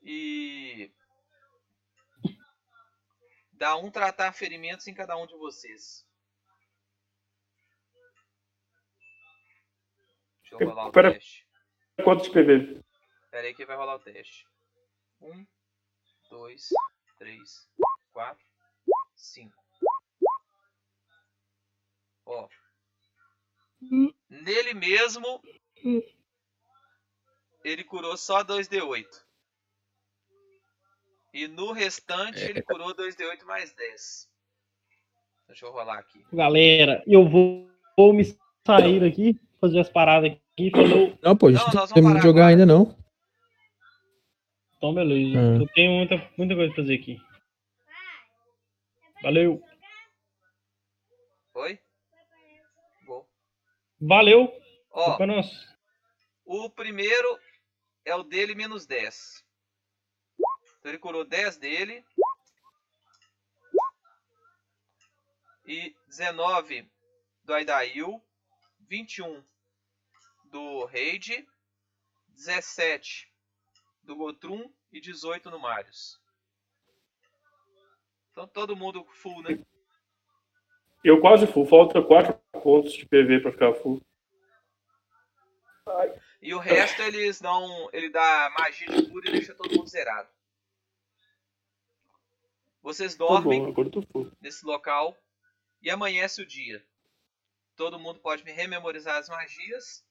E 0.01 0.91
dá 3.51 3.75
um 3.75 3.91
tratar 3.91 4.31
ferimentos 4.33 4.87
em 4.87 4.93
cada 4.93 5.17
um 5.17 5.25
de 5.27 5.35
vocês. 5.37 6.05
Deixa 10.41 10.55
eu 10.63 10.69
rolar 10.69 10.87
o 10.87 10.91
Pera- 10.91 11.13
teste. 11.13 11.47
Quanto 12.03 12.23
de 12.23 12.29
PV? 12.31 12.81
Pera 13.29 13.47
aí 13.47 13.53
que 13.53 13.65
vai 13.65 13.75
rolar 13.75 13.95
o 13.95 13.99
teste. 13.99 14.47
Um, 15.21 15.45
dois, 16.29 16.69
três, 17.17 17.69
quatro, 18.13 18.43
cinco. 19.15 19.55
Ó. 22.25 22.47
Nele 24.29 24.73
mesmo, 24.73 25.41
ele 27.63 27.83
curou 27.83 28.15
só 28.17 28.43
2d8. 28.43 29.25
E 31.33 31.47
no 31.47 31.71
restante, 31.71 32.39
ele 32.39 32.61
curou 32.61 32.95
2d8 32.95 33.43
mais 33.45 33.71
10. 33.73 34.29
Deixa 35.47 35.65
eu 35.65 35.71
rolar 35.71 35.99
aqui. 35.99 36.23
Galera, 36.33 37.03
eu 37.07 37.27
vou, 37.27 37.69
vou 37.97 38.13
me 38.13 38.23
sair 38.65 39.03
aqui, 39.03 39.39
fazer 39.59 39.79
as 39.79 39.89
paradas 39.89 40.31
aqui. 40.31 40.71
Falou. 40.71 41.17
Não, 41.21 41.35
pô, 41.35 41.47
a 41.47 41.51
gente 41.51 41.65
Não, 41.67 41.73
não 41.73 41.87
terminou 41.87 42.17
de 42.17 42.23
jogar 42.23 42.47
agora. 42.47 42.51
ainda 42.51 42.65
não. 42.65 42.95
Então, 44.77 44.93
beleza. 44.93 45.39
Ah. 45.39 45.61
Eu 45.61 45.67
tenho 45.73 45.91
muita, 45.91 46.15
muita 46.37 46.55
coisa 46.55 46.73
pra 46.73 46.83
fazer 46.83 46.95
aqui. 46.95 47.21
Valeu. 49.21 49.61
Oi? 51.55 51.79
Vou. 53.05 53.27
Valeu. 53.99 54.53
Ó, 54.91 55.17
o 56.45 56.69
primeiro 56.69 57.39
é 58.05 58.15
o 58.15 58.23
dele 58.23 58.55
menos 58.55 58.85
10. 58.85 59.43
Então 60.79 60.91
ele 60.91 60.97
curou 60.97 61.25
10 61.25 61.57
dele. 61.57 62.05
E 65.65 65.95
19 66.07 66.89
do 67.43 67.53
Aidail. 67.53 68.23
21 68.87 69.43
do 70.45 70.85
Raid. 70.85 71.47
17 72.29 73.31
do 74.01 74.15
Gotrum. 74.15 74.73
E 74.91 74.99
18 74.99 75.51
no 75.51 75.59
Marius. 75.59 76.19
Então 78.31 78.47
todo 78.47 78.75
mundo 78.75 79.05
full, 79.05 79.43
né? 79.43 79.63
Eu 81.03 81.19
quase 81.19 81.45
full. 81.45 81.65
Falta 81.65 82.01
4 82.01 82.33
pontos 82.63 82.93
de 82.93 83.05
PV 83.05 83.41
pra 83.41 83.51
ficar 83.51 83.73
full. 83.73 84.01
E 86.41 86.53
o 86.53 86.59
resto 86.59 87.01
eles 87.01 87.41
dão. 87.41 87.89
Ele 87.91 88.09
dá 88.09 88.49
magia 88.57 88.87
de 88.87 89.09
cura 89.09 89.27
e 89.27 89.33
deixa 89.33 89.53
todo 89.53 89.75
mundo 89.75 89.89
zerado. 89.89 90.29
Vocês 92.81 93.15
Tá 93.15 93.25
dormem 93.25 93.71
bom, 93.71 93.89
tô 93.89 94.01
full. 94.01 94.31
nesse 94.41 94.65
local 94.65 95.15
e 95.81 95.89
amanhece 95.89 96.41
o 96.41 96.45
dia. 96.45 96.85
Todo 97.75 97.99
mundo 97.99 98.19
pode 98.19 98.43
rememorizar 98.43 99.17
as 99.17 99.29
magias. 99.29 100.03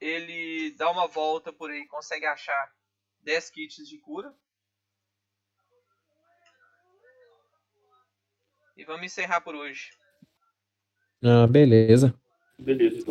Ele 0.00 0.72
dá 0.72 0.90
uma 0.90 1.06
volta 1.06 1.52
por 1.52 1.70
aí, 1.70 1.86
consegue 1.86 2.26
achar 2.26 2.72
10 3.20 3.50
kits 3.50 3.88
de 3.88 3.98
cura. 3.98 4.34
E 8.76 8.84
vamos 8.84 9.04
encerrar 9.06 9.40
por 9.40 9.54
hoje. 9.54 9.90
Ah, 11.24 11.46
beleza. 11.46 12.14
Beleza. 12.58 12.96
então. 12.96 13.04